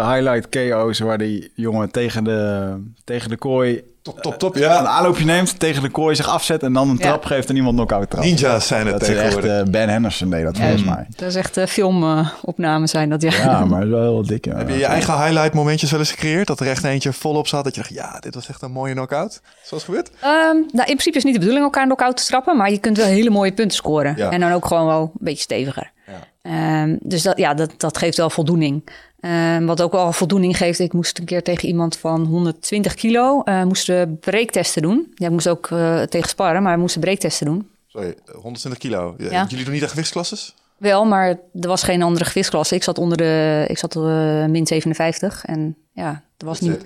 eh, 0.02 0.12
highlight 0.12 0.48
KO's 0.48 0.98
waar 0.98 1.18
die 1.18 1.52
jongen 1.54 1.90
tegen 1.90 2.24
de, 2.24 2.74
tegen 3.04 3.28
de 3.30 3.36
kooi 3.36 3.82
Top, 4.02 4.18
top, 4.22 4.38
top. 4.38 4.54
een 4.54 4.60
Ja, 4.60 4.84
aanloopje 4.86 5.24
neemt, 5.24 5.58
tegen 5.60 5.82
de 5.82 5.88
kooi 5.90 6.14
zich 6.16 6.28
afzet 6.28 6.62
en 6.62 6.72
dan 6.72 6.88
een 6.88 6.96
Ja. 6.96 7.06
trap 7.06 7.24
geeft 7.24 7.48
en 7.48 7.56
iemand 7.56 7.74
knock-out 7.76 8.10
trapt. 8.10 8.26
ninjas 8.26 8.66
zijn 8.66 8.86
het 8.86 8.92
Dat 9.00 9.02
is 9.02 9.08
echt 9.08 9.18
tegenwoordig. 9.18 9.66
eh, 9.66 9.70
Ben 9.72 9.88
Henderson 9.88 10.30
deed 10.30 10.44
dat 10.44 10.56
volgens 10.58 10.84
mij. 10.84 11.06
Dat 11.16 11.28
is 11.28 11.34
echt 11.34 11.56
uh, 11.58 11.66
filmopnames 11.66 12.90
zijn 12.90 13.08
dat, 13.10 13.22
ja. 13.22 13.30
Ja, 13.34 13.64
maar 13.64 13.88
wel 13.88 14.00
heel 14.00 14.22
dik. 14.26 14.44
Heb 14.44 14.68
je 14.68 14.76
je 14.78 14.84
eigen 14.86 15.22
highlight 15.22 15.54
momentjes 15.54 15.90
wel 15.90 16.00
eens 16.00 16.10
gecreëerd? 16.10 16.46
Dat 16.46 16.60
er 16.60 16.66
echt 16.68 16.84
eentje 16.84 17.12
volop 17.12 17.46
zat, 17.48 17.64
dat 17.64 17.74
je 17.74 17.80
dacht, 17.80 17.94
ja, 17.94 18.18
dit 18.20 18.34
was 18.34 18.48
echt 18.48 18.62
een 18.62 18.72
mooie 18.72 18.92
knockout. 18.92 19.40
Zoals 19.62 19.84
gebeurd? 19.84 20.10
Ehm, 20.20 20.30
nou, 20.52 20.64
in 20.72 20.84
principe 20.84 21.16
is 21.16 21.24
niet 21.24 21.32
de 21.34 21.38
bedoeling 21.38 21.64
elkaar 21.64 21.84
knock-out 21.84 22.16
te 22.16 22.24
trappen, 22.24 22.56
maar 22.56 22.70
je 22.70 22.78
kunt 22.78 22.96
wel 22.96 23.06
hele 23.06 23.30
mooie 23.30 23.52
punten 23.52 23.76
scoren. 23.76 24.14
Ja. 24.16 24.30
En 24.30 24.40
dan 24.40 24.52
ook 24.52 24.66
gewoon 24.66 24.86
wel 24.86 25.00
een 25.02 25.10
beetje 25.20 25.42
steviger. 25.42 25.90
Ja. 26.06 26.12
Ehm, 26.42 26.96
dus 27.00 27.22
dat, 27.22 27.38
ja, 27.38 27.54
dat, 27.54 27.74
dat 27.76 27.98
geeft 27.98 28.16
wel 28.16 28.30
voldoening. 28.30 28.84
Ehm, 29.20 29.64
wat 29.64 29.82
ook 29.82 29.92
wel 29.92 30.12
voldoening 30.12 30.56
geeft, 30.56 30.78
ik 30.78 30.92
moest 30.92 31.18
een 31.18 31.24
keer 31.24 31.42
tegen 31.42 31.68
iemand 31.68 31.96
van 31.96 32.24
120 32.24 32.94
kilo, 32.94 33.42
eh 33.42 33.62
moesten 33.62 34.18
breektesten 34.18 34.82
doen. 34.82 35.12
Ja, 35.14 35.26
ik 35.26 35.32
moest 35.32 35.48
ook 35.48 35.70
eh, 35.70 36.02
tegen 36.02 36.28
sparren, 36.28 36.62
maar 36.62 36.74
we 36.74 36.80
moesten 36.80 37.00
breektesten 37.00 37.46
doen. 37.46 37.68
Sorry, 37.86 38.14
120 38.32 38.80
kilo. 38.80 39.14
Ja. 39.18 39.30
Ja. 39.30 39.46
Jullie 39.48 39.64
doen 39.64 39.74
niet 39.74 39.82
aan 39.82 39.88
gewichtsklasses? 39.88 40.54
Wel, 40.76 41.04
maar 41.04 41.28
er 41.60 41.68
was 41.68 41.82
geen 41.82 42.02
andere 42.02 42.24
gewichtsklasse. 42.24 42.74
Ik 42.74 42.82
zat 42.82 42.98
onder 42.98 43.16
de, 43.16 43.64
ik 43.68 43.78
zat 43.78 43.96
eh, 43.96 44.44
min 44.44 44.66
57 44.66 45.44
en 45.44 45.76
ja, 45.92 46.22
er 46.36 46.46
was 46.46 46.60
niet. 46.60 46.84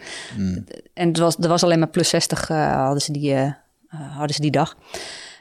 En 0.95 1.09
het 1.09 1.19
was, 1.19 1.37
er 1.41 1.49
was 1.49 1.63
alleen 1.63 1.79
maar 1.79 1.89
plus 1.89 2.09
60 2.09 2.51
eh, 2.51 2.75
hadden, 2.85 3.03
ze 3.03 3.13
die, 3.13 3.55
hadden 3.89 4.35
ze 4.35 4.41
die 4.41 4.51
dag. 4.51 4.77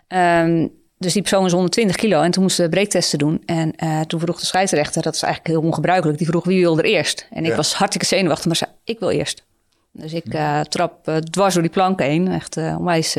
Ehm, 0.08 0.68
dus 0.98 1.14
die 1.14 1.22
persoon 1.22 1.42
was 1.42 1.52
120 1.52 1.96
kilo 1.96 2.22
en 2.22 2.32
toen 2.32 2.44
moesten 2.44 2.64
we 2.64 2.70
breektesten 2.70 3.20
doen. 3.20 3.42
En 3.46 3.76
eh, 3.76 4.02
toen 4.02 4.20
vroeg 4.20 4.40
de 4.40 4.46
scheidsrechter, 4.46 5.02
dat 5.02 5.16
is 5.16 5.22
eigenlijk 5.22 5.54
heel 5.56 5.64
ongebruikelijk, 5.70 6.18
die 6.18 6.28
vroeg 6.28 6.44
wie 6.46 6.60
wil 6.62 6.78
er 6.78 6.86
eerst. 6.86 7.28
En 7.32 7.44
ik 7.44 7.50
Ja. 7.50 7.56
was 7.56 7.74
hartstikke 7.74 8.06
zenuwachtig, 8.08 8.46
maar 8.46 8.56
zei, 8.56 8.72
ik 8.84 9.00
wil 9.00 9.10
eerst. 9.10 9.44
Dus 9.92 10.14
ik 10.14 10.26
eh, 10.34 10.60
trap 10.62 11.08
eh, 11.08 11.16
dwars 11.18 11.54
door 11.54 11.64
die 11.64 11.72
plank 11.72 12.00
heen. 12.02 12.28
Echt 12.32 12.58
eh, 12.58 12.76
onwijs 12.80 13.12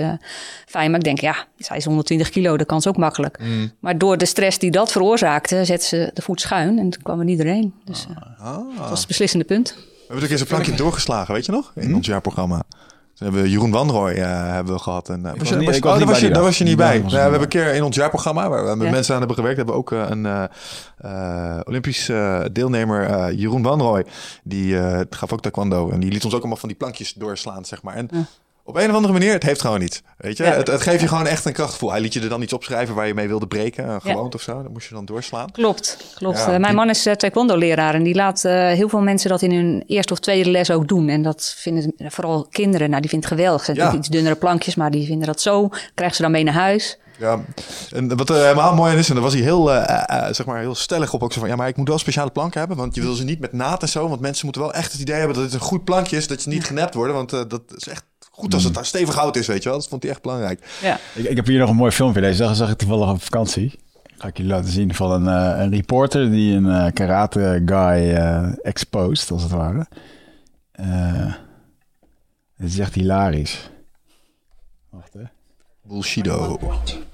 fijn. 0.66 0.90
Maar 0.90 0.98
ik 0.98 1.04
denk, 1.04 1.20
ja, 1.20 1.36
zij 1.58 1.76
is 1.76 1.84
120 1.84 2.30
kilo, 2.30 2.56
dat 2.56 2.66
kan 2.66 2.82
ze 2.82 2.88
ook 2.88 2.96
makkelijk. 2.96 3.38
Maar 3.80 3.98
door 3.98 4.18
de 4.18 4.26
stress 4.26 4.58
die 4.58 4.70
dat 4.70 4.92
veroorzaakte, 4.92 5.64
zette 5.64 5.86
ze 5.86 6.10
de 6.14 6.22
voet 6.22 6.40
schuin. 6.40 6.78
En 6.78 6.90
toen 6.90 7.02
kwam 7.02 7.18
er 7.18 7.24
niet 7.24 7.38
doorheen. 7.38 7.74
Dus 7.84 8.06
Ah. 8.38 8.56
dat 8.78 8.88
was 8.88 8.98
het 8.98 9.08
beslissende 9.08 9.44
punt. 9.44 9.74
We 9.76 9.82
hebben 10.06 10.24
ook 10.24 10.30
eens 10.30 10.40
een 10.40 10.46
plankje 10.46 10.74
doorgeslagen, 10.74 11.34
weet 11.34 11.46
je 11.46 11.52
nog? 11.52 11.72
In 11.74 11.94
ons 11.94 12.06
jaarprogramma. 12.06 12.62
Toen 13.16 13.26
hebben 13.26 13.42
we 13.42 13.50
Jeroen 13.50 13.70
Wanrooy 13.70 14.12
eh, 14.12 14.52
hebben 14.52 14.74
we 14.74 14.80
gehad. 14.80 15.08
En, 15.08 15.26
eh, 15.26 15.32
was 15.38 15.50
niet- 15.50 15.84
oh, 15.84 15.98
daar 15.98 16.06
was 16.06 16.14
je, 16.14 16.20
die 16.20 16.20
daar 16.20 16.30
dag. 16.32 16.42
was 16.42 16.58
je 16.58 16.64
niet 16.64 16.76
bij. 16.76 17.02
we 17.02 17.16
hebben 17.16 17.40
een 17.40 17.48
keer 17.48 17.74
in 17.74 17.82
ons 17.82 17.96
jaarprogramma, 17.96 18.48
waar 18.48 18.64
we 18.64 18.76
met 18.76 18.86
Ja. 18.86 18.92
mensen 18.92 19.12
aan 19.12 19.18
hebben 19.18 19.36
gewerkt, 19.36 19.56
hebben 19.56 19.74
we 19.74 19.80
ook 19.80 19.92
eh, 19.92 20.04
een 20.08 20.26
eh, 20.98 21.60
Olympisch 21.64 22.10
deelnemer, 22.52 23.32
Jeroen 23.34 23.62
Wanrooy. 23.62 24.06
Die 24.44 24.76
gaf 25.10 25.32
ook 25.32 25.40
taekwondo. 25.42 25.90
En 25.90 26.00
die 26.00 26.12
liet 26.12 26.24
ons 26.24 26.34
ook 26.34 26.40
allemaal 26.40 26.58
van 26.58 26.68
die 26.68 26.78
plankjes 26.78 27.12
doorslaan, 27.12 27.64
zeg 27.64 27.82
maar. 27.82 27.94
En 27.94 28.08
op 28.66 28.76
een 28.76 28.88
of 28.90 28.94
andere 28.94 29.12
manier, 29.12 29.32
het 29.32 29.42
heeft 29.42 29.60
gewoon 29.60 29.80
niet. 29.80 30.02
Weet 30.16 30.36
je, 30.36 30.44
Ja. 30.44 30.50
het, 30.52 30.66
het 30.66 30.80
geeft 30.82 31.00
je 31.00 31.08
gewoon 31.08 31.26
echt 31.26 31.44
een 31.44 31.52
krachtgevoel. 31.52 31.90
Hij 31.90 32.00
liet 32.00 32.12
je 32.12 32.20
er 32.20 32.28
dan 32.28 32.42
iets 32.42 32.52
opschrijven 32.52 32.94
waar 32.94 33.06
je 33.06 33.14
mee 33.14 33.28
wilde 33.28 33.46
breken, 33.46 33.88
een 33.88 34.00
gewoonte 34.00 34.36
of 34.36 34.42
zo. 34.42 34.62
Dat 34.62 34.72
moest 34.72 34.88
je 34.88 34.94
dan 34.94 35.04
doorslaan. 35.04 35.50
Klopt, 35.52 35.96
klopt. 36.14 36.38
Ja, 36.38 36.52
Eh, 36.52 36.58
mijn 36.60 36.74
man 36.74 36.88
is 36.90 37.06
eh, 37.06 37.14
taekwondo-leraar 37.14 37.94
en 37.94 38.02
die 38.02 38.14
laat 38.14 38.44
eh, 38.44 38.52
heel 38.52 38.88
veel 38.88 39.00
mensen 39.00 39.30
dat 39.30 39.42
in 39.42 39.52
hun 39.52 39.84
eerste 39.86 40.12
of 40.12 40.18
tweede 40.18 40.50
les 40.50 40.70
ook 40.70 40.88
doen. 40.88 41.08
En 41.08 41.22
dat 41.22 41.54
vinden 41.58 41.92
vooral 41.98 42.46
kinderen, 42.50 42.88
nou 42.90 43.00
die 43.00 43.10
vinden 43.10 43.28
het 43.28 43.38
geweldig. 43.38 43.64
Zijn 43.64 43.76
Ja. 43.76 43.92
iets 43.94 44.08
dunnere 44.08 44.36
plankjes, 44.36 44.74
maar 44.74 44.90
die 44.90 45.06
vinden 45.06 45.26
dat 45.26 45.40
zo. 45.40 45.68
Krijgen 45.94 46.16
ze 46.16 46.22
dan 46.22 46.30
mee 46.30 46.44
naar 46.44 46.54
huis. 46.54 46.98
Ja, 47.18 47.40
en 47.90 48.16
wat 48.16 48.30
er 48.30 48.36
helemaal 48.36 48.74
mooi 48.74 48.92
aan 48.92 48.98
is, 48.98 49.08
en 49.08 49.14
daar 49.14 49.22
was 49.22 49.32
hij 49.32 49.42
heel, 49.42 49.72
eh, 49.72 50.26
eh, 50.26 50.34
zeg 50.34 50.46
maar 50.46 50.60
heel 50.60 50.74
stellig 50.74 51.12
op, 51.12 51.22
ook 51.22 51.32
zo 51.32 51.40
van, 51.40 51.48
ja, 51.48 51.56
maar 51.56 51.68
ik 51.68 51.76
moet 51.76 51.88
wel 51.88 51.98
speciale 51.98 52.30
planken 52.30 52.58
hebben, 52.58 52.76
want 52.76 52.94
je 52.94 53.00
wil 53.00 53.14
ze 53.14 53.24
niet 53.24 53.40
met 53.40 53.52
naad 53.52 53.82
en 53.82 53.88
zo, 53.88 54.08
want 54.08 54.20
mensen 54.20 54.44
moeten 54.44 54.62
wel 54.62 54.74
echt 54.74 54.92
het 54.92 55.00
idee 55.00 55.16
hebben 55.16 55.34
dat 55.34 55.44
het 55.44 55.54
een 55.54 55.60
goed 55.60 55.84
plankje 55.84 56.16
is, 56.16 56.26
dat 56.26 56.42
ze 56.42 56.48
niet 56.48 56.64
genept 56.64 56.94
worden, 56.94 57.16
want 57.16 57.32
eh, 57.32 57.40
dat 57.48 57.62
is 57.76 57.88
echt 57.88 58.04
goed 58.30 58.54
als 58.54 58.64
het 58.64 58.74
daar 58.74 58.86
stevig 58.86 59.14
hout 59.14 59.36
is, 59.36 59.46
weet 59.46 59.62
je 59.62 59.68
wel. 59.68 59.78
Dat 59.78 59.88
vond 59.88 60.02
hij 60.02 60.12
echt 60.12 60.22
belangrijk. 60.22 60.78
Ja. 60.82 60.98
Ik, 61.14 61.24
ik 61.24 61.36
heb 61.36 61.46
hier 61.46 61.58
nog 61.58 61.70
een 61.70 61.76
mooi 61.76 61.90
filmpje. 61.90 62.20
Deze 62.20 62.42
dag 62.42 62.56
zag 62.56 62.70
ik 62.70 62.76
toevallig 62.76 63.10
op 63.10 63.22
vakantie. 63.22 63.78
Ga 64.18 64.28
ik 64.28 64.36
jullie 64.36 64.52
laten 64.52 64.70
zien 64.70 64.94
van 64.94 65.10
een, 65.10 65.28
eh, 65.28 65.60
een 65.60 65.70
reporter 65.70 66.30
die 66.30 66.54
een 66.54 66.70
eh, 66.70 66.92
karate 66.92 67.62
guy 67.66 68.14
eh 68.14 68.48
exposed, 68.62 69.30
als 69.30 69.42
het 69.42 69.52
ware. 69.52 69.86
Eh 70.72 71.34
dit 72.56 72.68
is 72.68 72.78
echt 72.78 72.94
hilarisch. 72.94 73.70
Wacht 74.90 75.12
hè. 75.12 75.22
Bullshido. 75.86 76.60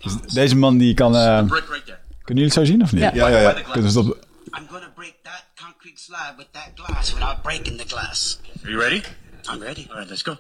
Dus 0.03 0.17
deze 0.33 0.57
man 0.57 0.79
die 0.79 0.95
kan... 0.95 1.15
Uh, 1.15 1.39
kunnen 1.39 2.45
jullie 2.45 2.45
het 2.45 2.53
zo 2.53 2.65
zien 2.65 2.83
of 2.83 2.93
niet? 2.93 3.03
Ja, 3.03 3.29
ja, 3.29 3.39
ja. 3.39 3.53
Kunnen 3.53 3.95
dat... 3.95 4.05
I'm 4.05 4.67
gonna 4.69 4.91
break 4.95 5.15
that 5.23 5.45
concrete 5.65 6.01
slab 6.01 6.37
with 6.37 6.49
that 6.53 6.71
glass 6.75 7.13
without 7.13 7.43
breaking 7.43 7.79
the 7.79 7.87
glass. 7.89 8.41
Are 8.63 8.71
you 8.71 8.83
ready? 8.83 9.03
I'm 9.51 9.61
ready. 9.61 9.87
All 9.91 9.97
right, 9.97 10.09
let's 10.09 10.23
go. 10.23 10.37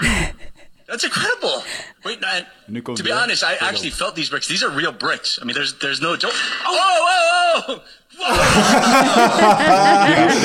That's 0.86 1.04
incredible. 1.04 1.62
Wait, 2.04 2.20
no, 2.20 2.94
to 2.94 3.02
be 3.02 3.12
honest, 3.12 3.42
I 3.42 3.54
actually 3.60 3.90
felt 3.90 4.14
these 4.14 4.28
bricks. 4.28 4.46
These 4.46 4.62
are 4.62 4.70
real 4.70 4.92
bricks. 4.92 5.38
I 5.40 5.44
mean, 5.46 5.54
there's 5.54 5.74
there's 5.78 6.00
no 6.00 6.16
joke. 6.16 6.34
Oh, 6.66 6.76
oh, 6.76 7.64
oh, 7.68 7.80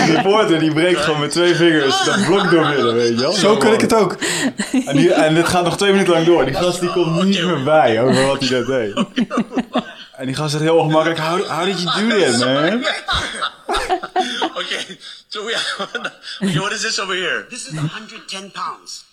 Die 0.06 0.16
reporter 0.16 0.60
die 0.60 0.74
breekt 0.74 1.00
gewoon 1.00 1.20
met 1.20 1.32
twee 1.32 1.56
vingers 1.56 2.04
dat 2.06 2.26
blok 2.26 2.52
door 2.52 2.68
midden, 2.68 2.94
weet 2.94 3.10
je 3.10 3.16
wel. 3.16 3.32
Zo 3.32 3.58
kun 3.58 3.74
ik 3.74 3.82
het 3.82 3.94
ook. 3.94 4.18
En, 4.86 4.96
die, 4.96 5.14
en 5.14 5.36
dit 5.36 5.48
gaat 5.48 5.64
nog 5.64 5.78
twee 5.78 5.92
minuten 5.92 6.14
lang 6.14 6.26
door. 6.26 6.46
Die 6.46 6.54
gast 6.54 6.80
die 6.80 6.90
komt 6.90 7.24
niet 7.24 7.44
meer 7.44 7.64
bij 7.64 8.02
over 8.02 8.26
wat 8.26 8.40
hij 8.40 8.50
net 8.50 8.66
deed. 8.66 9.06
En 10.16 10.26
die 10.26 10.36
gast 10.36 10.52
zegt 10.52 10.64
heel 10.64 10.78
ongemakkelijk, 10.78 11.20
how, 11.20 11.48
how 11.48 11.66
did 11.66 11.82
you 11.82 12.10
do 12.10 12.20
that, 12.20 12.40
man? 12.40 12.86
okay, 14.60 14.98
so 15.28 15.46
we 15.46 15.58
okay, 16.44 16.60
what 16.60 16.72
is 16.72 16.82
this 16.82 17.00
over 17.00 17.16
here? 17.16 17.46
This 17.50 17.68
is 17.68 17.74
110 17.74 18.52
pounds 18.52 19.04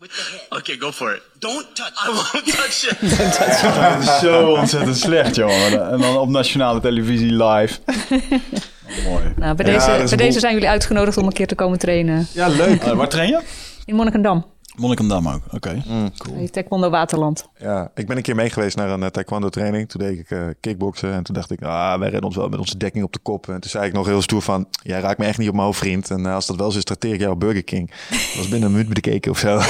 with 0.00 0.10
the 0.10 0.22
head. 0.32 0.60
okay, 0.60 0.76
go 0.76 0.90
for 0.92 1.14
it. 1.14 1.22
Don't 1.38 1.66
touch 1.74 1.92
I 2.06 2.08
it. 2.08 2.14
won't 2.14 2.46
touch 2.56 2.84
it. 2.90 2.96
Het 3.00 4.00
is 4.08 4.18
zo 4.20 4.46
ontzettend 4.46 4.96
slecht, 4.96 5.34
jongen. 5.36 5.90
En 5.90 5.98
dan 5.98 6.16
op 6.18 6.28
nationale 6.28 6.80
televisie 6.80 7.44
live. 7.44 7.78
Mooi. 9.08 9.32
Nou, 9.36 9.54
bij 9.54 9.66
Ja, 9.66 9.72
deze, 9.78 9.98
dat 9.98 10.08
bij 10.08 10.18
deze 10.26 10.40
zijn 10.40 10.54
jullie 10.54 10.68
uitgenodigd 10.68 11.16
om 11.16 11.26
een 11.26 11.32
keer 11.32 11.46
te 11.46 11.54
komen 11.54 11.78
trainen. 11.78 12.26
Ja, 12.32 12.48
leuk. 12.48 12.84
Uh, 12.84 12.92
waar 12.92 13.08
train 13.08 13.28
je? 13.28 13.40
In 13.84 13.94
Monnikendam, 13.94 14.46
Monnikendam 14.80 15.28
ook, 15.28 15.42
oké. 15.52 15.82
bij 16.34 16.48
Taekwondo 16.48 16.90
Waterland. 16.90 17.48
Ja, 17.58 17.90
ik 17.94 18.06
ben 18.06 18.16
een 18.16 18.22
keer 18.22 18.34
mee 18.34 18.50
geweest 18.50 18.76
naar 18.76 18.90
een 18.90 19.02
eh, 19.02 19.08
taekwondo 19.08 19.48
training. 19.48 19.88
Toen 19.88 20.00
deed 20.00 20.18
ik 20.18 20.30
eh 20.30 20.38
kickboksen 20.60 21.12
en 21.12 21.22
toen 21.22 21.34
dacht 21.34 21.50
ik, 21.50 21.62
ah, 21.62 21.98
wij 21.98 22.08
redden 22.08 22.22
ons 22.22 22.36
wel 22.36 22.48
met 22.48 22.58
onze 22.58 22.76
dekking 22.76 23.04
op 23.04 23.12
de 23.12 23.18
kop. 23.18 23.48
En 23.48 23.60
toen 23.60 23.70
zei 23.70 23.86
ik 23.86 23.92
nog 23.92 24.06
heel 24.06 24.22
stoer 24.22 24.42
van, 24.42 24.66
jij 24.82 25.00
raakt 25.00 25.18
me 25.18 25.24
echt 25.24 25.38
niet 25.38 25.48
op 25.48 25.54
mijn 25.54 25.66
hoofd, 25.66 25.78
vriend. 25.78 26.10
En 26.10 26.26
eh, 26.26 26.34
als 26.34 26.46
dat 26.46 26.56
wel 26.56 26.70
zo 26.70 26.78
is, 26.78 26.84
trakteer 26.84 27.14
ik 27.14 27.20
jou 27.20 27.36
Burger 27.36 27.64
King. 27.64 27.90
Dat 28.10 28.34
was 28.36 28.48
binnen 28.48 28.68
een 28.68 28.74
minuut 28.74 28.88
bekeken 28.88 29.30
of 29.30 29.38
zo. 29.38 29.56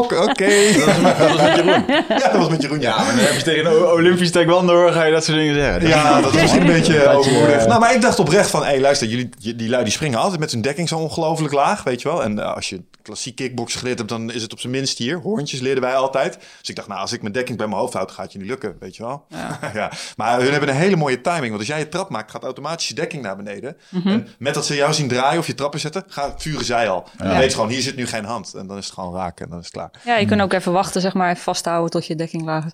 Oké, 0.00 0.16
oké. 0.16 0.72
Dat 0.76 1.22
was 1.28 1.38
met 1.40 1.56
Jeroen. 1.56 1.84
Ja, 2.08 2.18
dat 2.18 2.36
was 2.36 2.48
met 2.48 2.62
Jeroen, 2.62 2.80
ja. 2.80 2.96
Maar 2.96 3.14
dan 3.14 3.24
heb 3.24 3.34
je 3.34 3.42
tegen 3.42 3.92
Olympisch 3.92 4.30
taekwondo, 4.30 4.90
ga 4.90 5.04
je 5.04 5.12
dat 5.12 5.24
soort 5.24 5.36
dingen 5.38 5.54
zeggen. 5.54 5.88
Ja, 5.88 6.20
dat 6.20 6.34
is 6.34 6.40
misschien 6.40 6.60
een 6.60 6.66
beetje 6.66 6.92
Dat 6.98 7.02
je, 7.02 7.18
overmoedig. 7.18 7.66
Nou, 7.66 7.80
maar 7.80 7.94
ik 7.94 8.00
dacht 8.00 8.18
oprecht 8.18 8.50
van, 8.50 8.60
hé, 8.60 8.66
hey, 8.66 8.80
luister, 8.80 9.08
jullie, 9.08 9.28
die 9.56 9.68
lui 9.68 9.84
die 9.84 9.92
springen 9.92 10.18
altijd 10.18 10.40
met 10.40 10.50
hun 10.50 10.60
dekking 10.60 10.88
zo 10.88 10.98
ongelooflijk 10.98 11.54
laag, 11.54 11.82
weet 11.82 12.02
je 12.02 12.08
wel. 12.08 12.22
En 12.24 12.54
als 12.54 12.68
je 12.68 12.82
klassiek 13.02 13.36
kickboksen 13.36 13.78
geleerd 13.78 13.98
hebt, 13.98 14.10
dan 14.10 14.30
is 14.30 14.42
het 14.42 14.52
op 14.52 14.60
zijn 14.60 14.72
minst 14.72 14.98
hier. 14.98 15.18
Hoorntjes 15.18 15.60
leerden 15.60 15.82
wij 15.82 15.94
altijd. 15.94 16.38
Dus 16.58 16.68
ik 16.68 16.76
dacht, 16.76 16.88
nou, 16.88 17.00
als 17.00 17.12
ik 17.12 17.20
mijn 17.22 17.32
dekking 17.32 17.58
bij 17.58 17.66
mijn 17.66 17.78
hoofd 17.80 17.92
houd, 17.92 18.10
gaat 18.10 18.22
het 18.24 18.32
je 18.32 18.38
niet 18.38 18.48
lukken, 18.48 18.76
weet 18.80 18.96
je 18.96 19.02
wel. 19.02 19.24
Ja. 19.72 19.92
Maar 20.16 20.40
hun 20.40 20.50
hebben 20.50 20.68
een 20.68 20.74
hele 20.74 20.96
mooie 20.96 21.20
timing, 21.20 21.46
want 21.48 21.58
als 21.58 21.66
jij 21.66 21.78
je 21.78 21.88
trap 21.88 22.10
maakt, 22.10 22.30
gaat 22.30 22.42
automatisch 22.42 22.88
je 22.88 22.94
dekking 22.94 23.22
naar 23.22 23.36
beneden. 23.36 23.76
En 24.04 24.28
met 24.38 24.54
dat 24.54 24.66
ze 24.66 24.74
jou 24.74 24.92
zien 24.92 25.08
draaien 25.08 25.38
of 25.38 25.46
je 25.46 25.54
trappen 25.54 25.80
zetten, 25.80 26.04
gaan, 26.06 26.34
vuren 26.36 26.64
zij 26.64 26.88
al. 26.88 27.08
Dan 27.16 27.36
weet 27.36 27.50
je 27.50 27.54
gewoon, 27.54 27.70
hier 27.70 27.82
zit 27.82 27.96
nu 27.96 28.06
geen 28.06 28.24
hand. 28.24 28.54
En 28.54 28.66
dan 28.66 28.76
is 28.76 28.84
het 28.84 28.94
gewoon 28.94 29.14
raken 29.14 29.44
en 29.44 29.50
dan 29.50 29.58
is 29.58 29.64
het 29.64 29.74
klaar. 29.74 29.90
Ja, 30.04 30.16
je 30.16 30.26
kunt 30.26 30.40
ook 30.40 30.52
even 30.52 30.72
wachten, 30.72 31.00
zeg 31.00 31.14
maar, 31.14 31.30
even 31.30 31.42
vasthouden 31.42 31.90
tot 31.90 32.06
je 32.06 32.14
dekking 32.14 32.44
laag 32.44 32.64
is. 32.64 32.72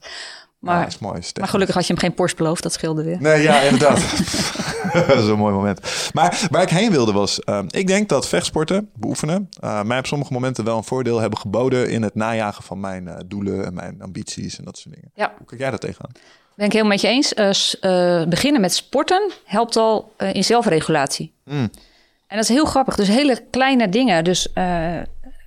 Maar, 0.67 0.81
Ja, 0.81 0.87
is 0.87 0.99
mooi. 0.99 1.19
is 1.19 1.33
maar 1.39 1.49
gelukkig 1.49 1.75
had 1.75 1.87
je 1.87 1.93
hem 1.93 2.03
geen 2.03 2.15
Porsche 2.15 2.37
beloofd, 2.37 2.63
dat 2.63 2.73
scheelde 2.73 3.03
weer. 3.05 3.17
Nee, 3.21 3.43
ja, 3.43 3.61
inderdaad. 3.61 4.01
dat 5.09 5.19
is 5.19 5.27
een 5.29 5.39
mooi 5.39 5.55
moment. 5.55 6.11
Maar 6.13 6.47
waar 6.51 6.63
ik 6.63 6.69
heen 6.69 6.91
wilde 6.91 7.13
was, 7.13 7.41
eh, 7.41 7.59
ik 7.69 7.87
denk 7.87 8.09
dat 8.09 8.29
vechtsporten, 8.29 8.91
beoefenen, 8.95 9.49
eh, 9.61 9.83
mij 9.83 9.99
op 9.99 10.07
sommige 10.07 10.33
momenten 10.33 10.65
wel 10.65 10.77
een 10.77 10.85
voordeel 10.85 11.21
hebben 11.21 11.39
geboden 11.39 11.91
in 11.91 12.03
het 12.03 12.15
najagen 12.15 12.63
van 12.63 12.81
mijn 12.81 13.09
eh, 13.09 13.17
doelen 13.27 13.65
en 13.67 13.75
mijn 13.75 14.03
ambities 14.03 14.59
en 14.59 14.65
dat 14.65 14.79
soort 14.79 14.95
dingen. 14.95 15.11
Ja, 15.15 15.33
Hoe 15.39 15.47
kijk 15.47 15.61
jij 15.61 15.71
daar 15.71 15.79
tegenaan? 15.79 16.11
ben 16.55 16.67
ik 16.67 16.73
helemaal 16.73 16.93
met 16.93 17.01
je 17.01 17.09
eens. 17.09 17.35
Eh, 17.79 18.25
beginnen 18.29 18.61
met 18.61 18.75
sporten 18.75 19.31
helpt 19.45 19.77
al 19.77 20.13
in 20.33 20.45
zelfregulatie. 20.45 21.33
Mm. 21.45 21.71
En 22.27 22.37
dat 22.37 22.43
is 22.43 22.49
heel 22.49 22.65
grappig. 22.65 22.97
Dus 22.97 23.09
hele 23.09 23.43
kleine 23.51 23.89
dingen. 23.89 24.25
Dus 24.25 24.49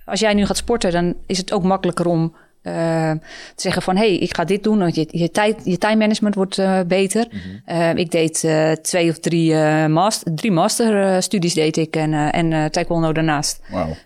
als 0.04 0.20
jij 0.20 0.34
nu 0.34 0.46
gaat 0.46 0.56
sporten, 0.56 0.90
dan 0.92 1.14
is 1.26 1.38
het 1.38 1.52
ook 1.52 1.62
makkelijker 1.62 2.06
om 2.06 2.34
eh, 2.62 3.10
te 3.54 3.62
zeggen 3.62 3.82
van... 3.82 3.96
hé, 3.96 4.06
hey, 4.06 4.16
ik 4.16 4.36
ga 4.36 4.44
dit 4.44 4.62
doen, 4.62 4.78
want 4.78 4.94
je, 4.94 5.06
je, 5.10 5.30
tijd, 5.30 5.60
je 5.64 5.78
tijdmanagement 5.78 6.34
wordt 6.34 6.58
eh, 6.58 6.80
beter. 6.86 7.28
Eh, 7.64 7.94
ik 7.94 8.10
deed 8.10 8.48
twee 8.82 9.10
of 9.10 9.18
drie, 9.18 9.54
master, 9.88 10.34
drie 10.34 10.52
masterstudies 10.52 11.54
deed 11.54 11.76
ik 11.76 11.96
en, 11.96 12.12
en 12.32 12.70
taekwondo 12.70 13.12
daarnaast. 13.12 13.60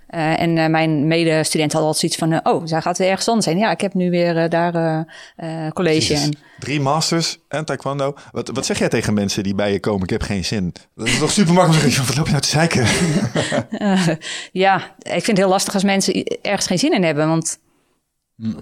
Eh, 0.06 0.40
en 0.40 0.70
mijn 0.70 1.06
medestudent 1.06 1.72
had 1.72 1.82
altijd 1.82 1.98
zoiets 1.98 2.18
van... 2.18 2.54
oh, 2.54 2.66
zij 2.66 2.80
gaat 2.80 2.98
weer 2.98 3.08
ergens 3.08 3.28
anders 3.28 3.46
heen. 3.46 3.58
Ja, 3.58 3.70
ik 3.70 3.80
heb 3.80 3.94
nu 3.94 4.10
weer 4.10 4.48
daar 4.48 5.06
college. 5.72 6.14
En, 6.14 6.36
Drie 6.58 6.80
masters 6.80 7.38
en 7.48 7.64
taekwondo. 7.64 8.14
Wat, 8.32 8.48
wat 8.48 8.66
zeg 8.66 8.78
jij 8.78 8.88
tegen 8.88 9.14
mensen 9.14 9.42
die 9.42 9.54
bij 9.54 9.72
je 9.72 9.80
komen? 9.80 10.02
Ik 10.02 10.10
heb 10.10 10.22
geen 10.22 10.44
zin. 10.44 10.74
Dat 10.94 11.06
is 11.06 11.18
toch 11.18 11.30
super 11.30 11.54
makkelijk. 11.54 11.96
Wat 12.06 12.16
loop 12.16 12.26
je 12.26 12.30
nou 12.30 12.42
te 12.42 12.48
zeiken? 12.48 12.86
Ja, 14.52 14.76
ik 14.98 15.10
vind 15.10 15.26
het 15.26 15.36
heel 15.36 15.48
lastig 15.48 15.74
als 15.74 15.84
mensen 15.84 16.24
ergens 16.42 16.66
geen 16.66 16.78
zin 16.78 16.92
in 16.92 17.02
hebben. 17.02 17.28
Want 17.28 17.58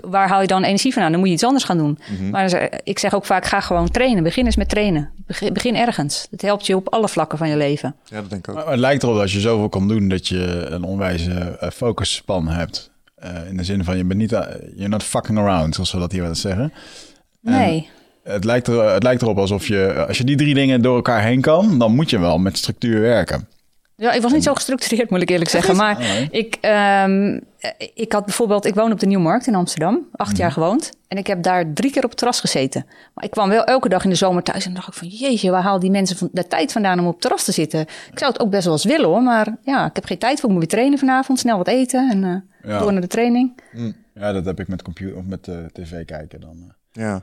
waar 0.00 0.28
haal 0.28 0.40
je 0.40 0.46
dan 0.46 0.62
energie 0.64 0.92
vandaan? 0.92 1.10
Dan 1.10 1.20
moet 1.20 1.28
je 1.28 1.34
iets 1.34 1.44
anders 1.44 1.64
gaan 1.64 1.78
doen. 1.78 1.98
Maar 2.30 2.48
ze- 2.48 2.80
ik 2.84 2.98
zeg 2.98 3.14
ook 3.14 3.24
vaak, 3.24 3.44
ga 3.44 3.60
gewoon 3.60 3.90
trainen. 3.90 4.22
Begin 4.22 4.44
eens 4.44 4.56
met 4.56 4.68
trainen. 4.68 5.10
Begin, 5.52 5.76
ergens. 5.76 6.26
Het 6.30 6.42
helpt 6.42 6.66
je 6.66 6.76
op 6.76 6.88
alle 6.88 7.08
vlakken 7.08 7.38
van 7.38 7.48
je 7.48 7.56
leven. 7.56 7.94
Ja, 8.04 8.20
dat 8.20 8.30
denk 8.30 8.48
ik 8.48 8.54
ook. 8.54 8.56
Maar 8.62 8.70
het 8.70 8.78
lijkt 8.78 9.02
erop 9.02 9.14
dat 9.14 9.22
als 9.22 9.32
je 9.32 9.40
zoveel 9.40 9.68
kan 9.68 9.88
doen 9.88 10.08
dat 10.08 10.28
je 10.28 10.66
een 10.68 10.82
onwijze 10.82 11.30
eh, 11.60 11.70
focusspan 11.70 12.48
hebt. 12.48 12.90
Eh, 13.14 13.30
in 13.48 13.56
de 13.56 13.64
zin 13.64 13.84
van 13.84 13.96
je 13.96 14.04
bent 14.04 14.20
niet, 14.20 14.32
eh, 14.32 14.40
you're 14.74 14.88
not 14.88 15.02
fucking 15.02 15.38
around, 15.38 15.74
zoals 15.74 15.92
we 15.92 15.98
dat 15.98 16.12
hier 16.12 16.20
wel 16.20 16.30
eens 16.30 16.40
zeggen. 16.40 16.72
Nee. 17.40 17.88
Het 18.24 18.44
lijkt, 18.44 18.66
er, 18.66 18.92
het 18.92 19.02
lijkt 19.02 19.22
erop 19.22 19.38
alsof 19.38 19.66
je, 19.66 20.04
als 20.08 20.18
je 20.18 20.24
die 20.24 20.36
drie 20.36 20.54
dingen 20.54 20.82
door 20.82 20.96
elkaar 20.96 21.22
heen 21.22 21.40
kan, 21.40 21.78
dan 21.78 21.94
moet 21.94 22.10
je 22.10 22.18
wel 22.18 22.38
met 22.38 22.56
structuur 22.58 23.00
werken. 23.00 23.48
Ja, 24.02 24.12
ik 24.12 24.22
was 24.22 24.32
niet 24.32 24.42
zo 24.44 24.54
gestructureerd, 24.54 25.10
moet 25.10 25.22
ik 25.22 25.28
eerlijk 25.30 25.50
zeggen. 25.50 25.76
Maar 25.76 26.26
ik, 26.30 26.56
ehm, 26.60 27.40
ik 27.94 28.12
had 28.12 28.24
bijvoorbeeld, 28.24 28.64
ik 28.66 28.74
woon 28.74 28.92
op 28.92 29.00
de 29.00 29.06
Nieuwmarkt 29.06 29.46
in 29.46 29.54
Amsterdam, 29.54 30.06
acht 30.12 30.36
jaar 30.36 30.52
gewoond. 30.52 30.90
En 31.08 31.18
ik 31.18 31.26
heb 31.26 31.42
daar 31.42 31.72
drie 31.72 31.90
keer 31.90 32.02
op 32.04 32.08
het 32.08 32.18
terras 32.18 32.40
gezeten. 32.40 32.86
Maar 33.14 33.24
ik 33.24 33.30
kwam 33.30 33.48
wel 33.48 33.64
elke 33.64 33.88
dag 33.88 34.04
in 34.04 34.10
de 34.10 34.16
zomer 34.16 34.42
thuis 34.42 34.66
en 34.66 34.74
dacht 34.74 34.88
ik 34.88 34.94
van, 34.94 35.08
jeetje, 35.08 35.50
waar 35.50 35.62
halen 35.62 35.80
die 35.80 35.90
mensen 35.90 36.16
van 36.16 36.28
de 36.32 36.46
tijd 36.46 36.72
vandaan 36.72 36.98
om 36.98 37.06
op 37.06 37.12
het 37.12 37.20
terras 37.20 37.44
te 37.44 37.52
zitten? 37.52 37.80
Ik 37.80 38.18
zou 38.18 38.32
het 38.32 38.40
ook 38.40 38.50
best 38.50 38.64
wel 38.64 38.72
eens 38.72 38.84
willen 38.84 39.08
hoor, 39.08 39.22
maar 39.22 39.56
ja, 39.62 39.86
ik 39.86 39.94
heb 39.94 40.04
geen 40.04 40.18
tijd 40.18 40.40
voor. 40.40 40.48
Ik 40.48 40.54
moet 40.54 40.64
weer 40.64 40.74
trainen 40.74 40.98
vanavond, 40.98 41.38
snel 41.38 41.56
wat 41.56 41.68
eten 41.68 42.10
en 42.10 42.24
eh, 42.24 42.70
Ja. 42.70 42.78
door 42.78 42.92
naar 42.92 43.00
de 43.00 43.06
training. 43.06 43.60
Ja, 44.14 44.32
dat 44.32 44.44
heb 44.44 44.60
ik 44.60 44.68
met 44.68 44.82
computer 44.82 45.16
of 45.16 45.24
met 45.24 45.48
eh, 45.48 45.54
tv 45.72 46.04
kijken 46.04 46.40
dan. 46.40 46.56
eh. 46.92 47.02
Ja. 47.04 47.22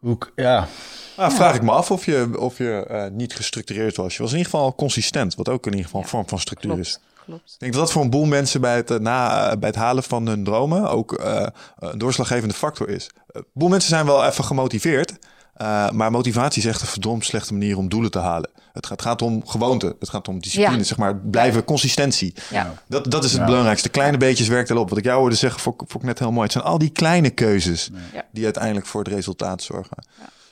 Hoe, 0.00 0.18
ja, 0.36 0.68
Nou, 1.16 1.32
vraag 1.32 1.54
ik 1.54 1.62
me 1.62 1.70
af 1.70 1.90
of 1.90 2.04
je, 2.04 2.38
of 2.38 2.58
je 2.58 2.86
eh, 2.88 3.10
niet 3.10 3.34
gestructureerd 3.34 3.96
was. 3.96 4.16
Je 4.16 4.22
was 4.22 4.32
in 4.32 4.38
ieder 4.38 4.52
geval 4.52 4.74
consistent, 4.74 5.34
wat 5.34 5.48
ook 5.48 5.64
in 5.66 5.70
ieder 5.70 5.86
geval 5.86 6.00
een 6.00 6.08
vorm 6.08 6.28
van 6.28 6.38
structuur 6.38 6.78
is. 6.78 6.98
Klopt. 7.24 7.52
Ik 7.52 7.58
denk 7.58 7.72
dat 7.72 7.82
dat 7.82 7.92
voor 7.92 8.02
een 8.02 8.10
boel 8.10 8.24
mensen 8.24 8.60
bij 8.60 8.76
het, 8.76 8.90
eh, 8.90 8.98
na, 8.98 9.50
eh, 9.50 9.58
bij 9.58 9.68
het 9.68 9.78
halen 9.78 10.02
van 10.02 10.26
hun 10.26 10.44
dromen 10.44 10.90
ook 10.90 11.12
eh, 11.12 11.46
een 11.78 11.98
doorslaggevende 11.98 12.54
factor 12.54 12.88
is. 12.88 13.10
Een 13.26 13.44
boel 13.52 13.68
mensen 13.68 13.90
zijn 13.90 14.06
wel 14.06 14.24
even 14.24 14.44
gemotiveerd, 14.44 15.18
eh, 15.60 15.90
maar 15.90 16.10
motivatie 16.10 16.62
is 16.62 16.68
echt 16.68 16.80
een 16.80 16.86
verdomd 16.86 17.24
slechte 17.24 17.52
manier 17.52 17.76
om 17.78 17.88
doelen 17.88 18.10
te 18.10 18.18
halen. 18.18 18.50
Het 18.72 18.86
gaat, 18.86 18.90
het 18.98 19.02
gaat 19.08 19.22
om 19.22 19.46
gewoonte, 19.46 19.96
het 19.98 20.08
gaat 20.08 20.28
om 20.28 20.38
discipline, 20.40 20.76
Ja. 20.76 20.82
zeg 20.82 20.96
maar, 20.96 21.16
blijven 21.16 21.64
consistentie. 21.64 22.34
Ja. 22.50 22.74
Dat, 22.88 23.10
dat 23.10 23.24
is 23.24 23.30
het 23.30 23.40
Ja. 23.40 23.46
belangrijkste. 23.46 23.88
Kleine 23.88 24.16
beetjes 24.16 24.48
werkt 24.48 24.70
al 24.70 24.76
op. 24.76 24.88
Wat 24.88 24.98
ik 24.98 25.04
jou 25.04 25.18
hoorde 25.20 25.36
zeggen, 25.36 25.60
vond, 25.60 25.82
ik- 25.82 25.88
vond 25.90 26.02
ik 26.02 26.08
net 26.08 26.18
heel 26.18 26.30
mooi. 26.32 26.42
Het 26.42 26.52
zijn 26.52 26.64
al 26.64 26.78
die 26.78 26.90
kleine 26.90 27.30
keuzes 27.30 27.90
die 28.32 28.44
uiteindelijk 28.44 28.86
voor 28.86 29.02
het 29.02 29.12
resultaat 29.12 29.62
zorgen. 29.62 29.96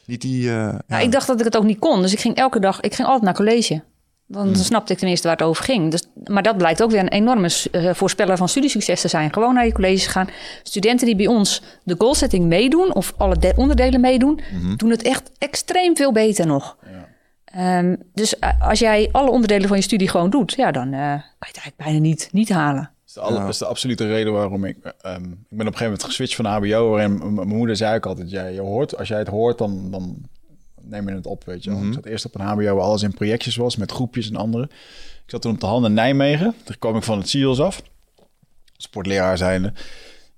Niet 0.06 0.20
die... 0.20 0.48
eh, 0.48 0.54
ja. 0.54 0.80
Nou, 0.86 1.02
ik 1.02 1.12
dacht 1.12 1.26
dat 1.26 1.38
ik 1.38 1.44
het 1.44 1.56
ook 1.56 1.64
niet 1.64 1.78
kon, 1.78 2.02
dus 2.02 2.12
ik 2.12 2.20
ging 2.20 2.36
elke 2.36 2.60
dag, 2.60 2.80
ik 2.80 2.94
ging 2.94 3.06
altijd 3.08 3.24
naar 3.24 3.34
college. 3.34 3.82
Dan 4.30 4.56
snapte 4.56 4.92
ik 4.92 4.98
tenminste 4.98 5.26
waar 5.28 5.36
het 5.36 5.46
over 5.46 5.64
ging. 5.64 5.90
Dus, 5.90 6.08
maar 6.24 6.42
dat 6.42 6.56
blijkt 6.56 6.82
ook 6.82 6.90
weer 6.90 7.00
een 7.00 7.08
enorme 7.08 7.50
eh, 7.72 7.94
voorspeller 7.94 8.36
van 8.36 8.48
studiesucces 8.48 9.00
te 9.00 9.08
zijn. 9.08 9.32
Gewoon 9.32 9.54
naar 9.54 9.66
je 9.66 9.72
college 9.72 10.08
gaan. 10.10 10.28
Studenten 10.62 11.06
die 11.06 11.16
bij 11.16 11.26
ons 11.26 11.62
de 11.84 11.94
goalsetting 11.98 12.44
meedoen, 12.46 12.94
of 12.94 13.12
alle 13.16 13.36
de- 13.38 13.52
onderdelen 13.56 14.00
meedoen, 14.00 14.40
doen 14.76 14.90
het 14.90 15.02
echt 15.02 15.30
extreem 15.38 15.96
veel 15.96 16.12
beter 16.12 16.46
nog. 16.46 16.76
Ehm, 17.44 17.96
dus 18.14 18.38
eh, 18.38 18.50
als 18.68 18.78
jij 18.78 19.08
alle 19.12 19.30
onderdelen 19.30 19.68
van 19.68 19.76
je 19.76 19.82
studie 19.82 20.08
gewoon 20.08 20.30
doet, 20.30 20.52
ja, 20.56 20.70
dan 20.70 20.92
eh, 20.92 20.98
kan 21.00 21.08
je 21.18 21.46
het 21.46 21.56
eigenlijk 21.56 21.76
bijna 21.76 21.98
niet, 21.98 22.28
niet 22.32 22.48
halen. 22.48 22.82
Dat 22.82 22.90
is, 23.06 23.12
de 23.12 23.20
alle- 23.20 23.38
dat 23.40 23.48
is 23.48 23.58
de 23.58 23.66
absolute 23.66 24.06
reden 24.06 24.32
waarom 24.32 24.64
ik... 24.64 24.76
ehm, 25.00 25.14
ik 25.14 25.20
ben 25.22 25.30
op 25.30 25.40
een 25.50 25.56
gegeven 25.58 25.84
moment 25.84 26.04
geswitcht 26.04 26.34
van 26.36 26.44
HBO. 26.44 26.90
Waarin 26.90 27.12
m- 27.12 27.34
mijn 27.34 27.48
moeder 27.48 27.76
zei 27.76 27.96
ook 27.96 28.06
altijd... 28.06 28.30
Ja, 28.30 28.46
je 28.46 28.60
hoort, 28.60 28.96
als 28.98 29.08
jij 29.08 29.18
het 29.18 29.28
hoort, 29.28 29.58
dan, 29.58 29.90
dan 29.90 30.16
neem 30.88 31.08
je 31.08 31.14
het 31.14 31.26
op, 31.26 31.44
weet 31.44 31.64
je 31.64 31.70
wel. 31.70 31.78
Ik 31.86 31.92
zat 31.92 32.06
eerst 32.06 32.24
op 32.24 32.34
een 32.34 32.40
HBO 32.46 32.62
waar 32.74 32.80
alles 32.84 33.02
in 33.02 33.14
projectjes 33.14 33.56
was... 33.56 33.76
met 33.76 33.92
groepjes 33.92 34.28
en 34.28 34.36
anderen. 34.36 34.68
Ik 35.24 35.30
zat 35.34 35.42
toen 35.42 35.52
op 35.54 35.60
de 35.60 35.66
hand 35.66 35.86
in 35.86 35.92
Nijmegen. 35.94 36.54
Toen 36.64 36.76
kwam 36.78 36.96
ik 36.96 37.02
van 37.02 37.18
het 37.18 37.28
SIOS 37.28 37.60
af. 37.60 37.82
Sportleraar 38.76 39.38
zijnde. 39.38 39.72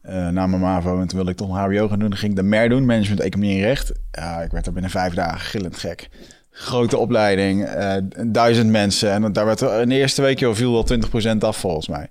eh 0.03 0.29
na 0.29 0.47
mijn 0.47 0.63
MAVO. 0.63 1.01
En 1.01 1.07
toen 1.07 1.17
wilde 1.17 1.31
ik 1.31 1.37
toch 1.37 1.49
een 1.49 1.55
HBO 1.55 1.89
gaan 1.89 1.99
doen. 1.99 2.09
Dan 2.09 2.19
ging 2.19 2.31
ik 2.31 2.37
de 2.37 2.43
MER 2.43 2.69
doen. 2.69 2.85
Management, 2.87 3.21
Economie 3.21 3.55
en 3.61 3.67
Recht. 3.67 3.93
Ja, 4.11 4.41
ik 4.43 4.51
werd 4.51 4.67
er 4.67 4.73
binnen 4.73 4.91
vijf 4.91 5.15
dagen 5.15 5.41
gillend 5.41 5.77
gek. 5.79 6.09
Grote 6.51 6.97
opleiding. 6.99 7.65
eh, 7.65 7.97
duizend 8.27 8.71
mensen. 8.71 9.11
En 9.11 9.33
daar 9.33 9.45
werd 9.47 9.61
er 9.61 9.81
in 9.81 9.89
de 9.89 9.95
eerste 9.95 10.23
week 10.23 10.39
joh, 10.39 10.55
viel 10.55 10.73
wel 10.73 10.85
20% 11.35 11.39
af 11.45 11.57
volgens 11.57 11.89
mij. 11.89 12.09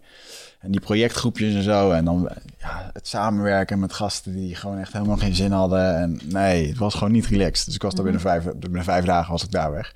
En 0.60 0.72
die 0.72 0.80
projectgroepjes 0.80 1.56
en 1.56 1.64
zo. 1.64 1.92
En 1.92 2.06
dan 2.06 2.30
ja, 2.58 2.90
het 2.94 3.08
samenwerken 3.08 3.80
met 3.80 3.94
gasten 3.94 4.34
die 4.34 4.56
gewoon 4.56 4.78
echt 4.78 4.94
helemaal 4.94 5.18
geen 5.18 5.36
zin 5.36 5.52
hadden. 5.52 5.96
En 5.96 6.20
nee, 6.26 6.68
het 6.68 6.78
was 6.78 6.94
gewoon 6.94 7.12
niet 7.12 7.28
relaxed. 7.28 7.66
Dus 7.66 7.76
ik 7.76 7.82
was 7.82 7.94
daar 7.94 8.04
binnen 8.04 8.22
vijf, 8.22 8.44
binnen 8.56 8.84
vijf 8.84 9.06
dagen 9.06 9.32
was 9.32 9.44
ik 9.44 9.52
daar 9.52 9.72
weg. 9.72 9.92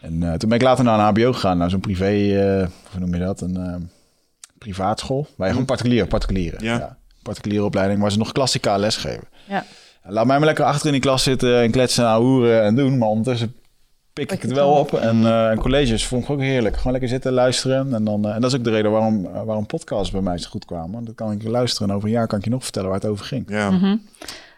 En 0.00 0.22
eh, 0.22 0.32
toen 0.32 0.48
ben 0.48 0.58
ik 0.58 0.64
later 0.64 0.84
naar 0.84 0.98
een 0.98 1.04
HBO 1.04 1.32
gegaan. 1.32 1.58
Naar 1.58 1.70
zo'n 1.70 1.80
privé, 1.80 2.06
eh, 2.06 2.66
hoe 2.90 3.00
noem 3.00 3.14
je 3.14 3.20
dat? 3.20 3.40
Een 3.40 3.56
eh, 3.56 3.74
privaatschool. 4.58 5.26
Wij 5.36 5.50
gewoon 5.50 5.64
particulieren, 5.64 6.08
particulieren. 6.08 6.64
Ja. 6.64 6.96
Particuliere 7.22 7.64
opleiding 7.64 8.00
waar 8.00 8.12
ze 8.12 8.18
nog 8.18 8.32
klassica 8.32 8.76
les 8.76 8.96
geven. 8.96 9.28
Ja. 9.48 9.64
Laat 10.02 10.26
mij 10.26 10.36
maar 10.36 10.46
lekker 10.46 10.64
achter 10.64 10.86
in 10.86 10.92
die 10.92 11.00
klas 11.00 11.22
zitten 11.22 11.62
en 11.62 11.70
kletsen 11.70 12.06
en 12.06 12.16
hoeren 12.16 12.62
en 12.62 12.74
doen. 12.74 12.98
Maar 12.98 13.08
ondertussen 13.08 13.54
pik 14.18 14.32
ik 14.32 14.42
het 14.42 14.52
wel 14.52 14.70
op. 14.70 14.92
En, 14.92 15.26
eh, 15.26 15.50
en 15.50 15.58
colleges 15.58 16.06
vond 16.06 16.22
ik 16.22 16.30
ook 16.30 16.40
heerlijk. 16.40 16.76
Gewoon 16.76 16.92
lekker 16.92 17.10
zitten, 17.10 17.32
luisteren. 17.32 17.94
En, 17.94 18.04
dan, 18.04 18.24
eh, 18.24 18.34
en 18.34 18.40
dat 18.40 18.50
is 18.50 18.58
ook 18.58 18.64
de 18.64 18.70
reden 18.70 18.90
waarom, 18.90 19.24
eh, 19.24 19.42
waarom 19.42 19.66
podcasts 19.66 20.10
bij 20.10 20.20
mij 20.20 20.38
zo 20.38 20.48
goed 20.50 20.64
kwamen. 20.64 21.04
Dan 21.04 21.14
kan 21.14 21.32
ik 21.32 21.42
luisteren 21.42 21.88
en 21.88 21.94
over 21.94 22.08
een 22.08 22.14
jaar 22.14 22.26
kan 22.26 22.38
ik 22.38 22.44
je 22.44 22.50
nog 22.50 22.62
vertellen 22.62 22.88
waar 22.88 22.98
het 22.98 23.08
over 23.08 23.24
ging. 23.24 23.44
Ja. 23.48 23.70
Mhm. 23.70 23.96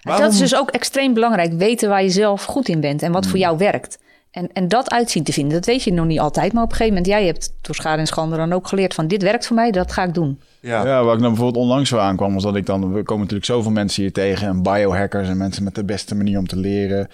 Dat 0.03 0.33
is 0.33 0.39
dus 0.39 0.57
ook 0.57 0.71
extreem 0.71 1.15
belangrijk. 1.15 1.53
Weten 1.53 1.89
waar 1.89 2.03
je 2.03 2.11
zelf 2.11 2.45
goed 2.45 2.69
in 2.69 2.81
bent 2.81 3.03
en 3.03 3.13
wat 3.13 3.27
voor 3.27 3.39
jou 3.39 3.59
werkt. 3.59 3.99
En, 4.31 4.53
en 4.53 4.69
dat 4.69 4.91
uitzien 4.91 5.25
te 5.25 5.33
vinden, 5.33 5.53
dat 5.53 5.67
weet 5.67 5.83
je 5.83 5.93
nog 5.93 6.07
niet 6.07 6.21
altijd. 6.21 6.53
Maar 6.53 6.63
op 6.63 6.71
een 6.71 6.77
gegeven 6.77 6.97
moment, 6.97 7.13
jij 7.13 7.27
hebt 7.27 7.53
door 7.61 7.75
schade 7.75 8.01
en 8.01 8.07
schande 8.07 8.37
dan 8.37 8.53
ook 8.53 8.69
geleerd 8.69 8.95
van... 8.95 9.07
dit 9.07 9.23
werkt 9.23 9.47
voor 9.47 9.57
mij, 9.57 9.71
dat 9.71 9.93
ga 9.93 10.05
ik 10.05 10.15
doen. 10.15 10.41
Ja. 10.61 10.87
Ja, 10.87 11.05
waar 11.05 11.15
ik 11.15 11.21
dan 11.21 11.31
bijvoorbeeld 11.31 11.65
onlangs 11.65 11.89
zo 11.89 11.99
aankwam, 11.99 12.35
was 12.35 12.43
dat 12.43 12.57
ik 12.57 12.67
dan... 12.67 12.93
We 12.93 13.03
komen 13.03 13.23
natuurlijk 13.23 13.45
zoveel 13.45 13.71
mensen 13.71 14.03
hier 14.03 14.13
tegen 14.13 14.49
en 14.49 14.63
biohackers 14.63 15.29
en 15.29 15.37
mensen 15.37 15.65
met 15.65 15.75
de 15.75 15.85
beste 15.85 16.15
manier 16.15 16.39
om 16.39 16.47
te 16.47 16.57
leren. 16.57 17.09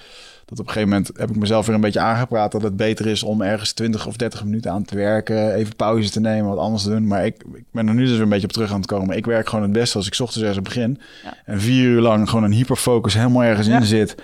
Dat 0.47 0.59
op 0.59 0.67
een 0.67 0.73
gegeven 0.73 0.89
moment 0.95 1.11
heb 1.17 1.31
ik 1.31 1.37
mezelf 1.37 1.67
weer 1.67 1.75
een 1.75 1.81
beetje 1.81 2.01
aangepraat 2.01 2.53
dat 2.53 2.63
het 2.63 2.77
beter 2.77 3.07
is 3.07 3.23
om 3.23 3.43
ergens 3.43 3.73
20 3.73 4.07
of 4.07 4.17
30 4.17 4.45
minuten 4.45 4.71
aan 4.71 4.85
te 4.85 4.97
werken. 4.97 5.55
Even 5.55 5.77
pauze 5.77 6.11
te 6.11 6.21
nemen, 6.21 6.49
wat 6.51 6.59
anders 6.59 6.83
te 6.83 6.89
doen. 6.89 7.07
Maar 7.07 7.27
ik, 7.27 7.43
ik 7.55 7.65
ben 7.73 7.89
er 7.89 7.95
nu 7.95 8.03
dus 8.03 8.13
weer 8.13 8.21
een 8.21 8.29
beetje 8.29 8.47
op 8.47 8.53
terug 8.53 8.71
aan 8.71 8.77
het 8.81 8.87
komen. 8.87 9.17
Ik 9.17 9.27
werk 9.27 9.49
gewoon 9.49 9.65
het 9.65 9.73
beste 9.73 9.97
als 9.97 10.07
ik 10.07 10.15
's 10.15 10.21
ochtends 10.21 10.47
ergens 10.47 10.63
begin. 10.65 11.01
En 11.45 11.61
vier 11.61 11.85
uur 11.89 12.01
lang 12.01 12.29
gewoon 12.29 12.45
een 12.45 12.53
hyperfocus 12.53 13.15
helemaal 13.15 13.43
ergens 13.45 13.67
in 13.67 13.85
zit. 13.85 14.15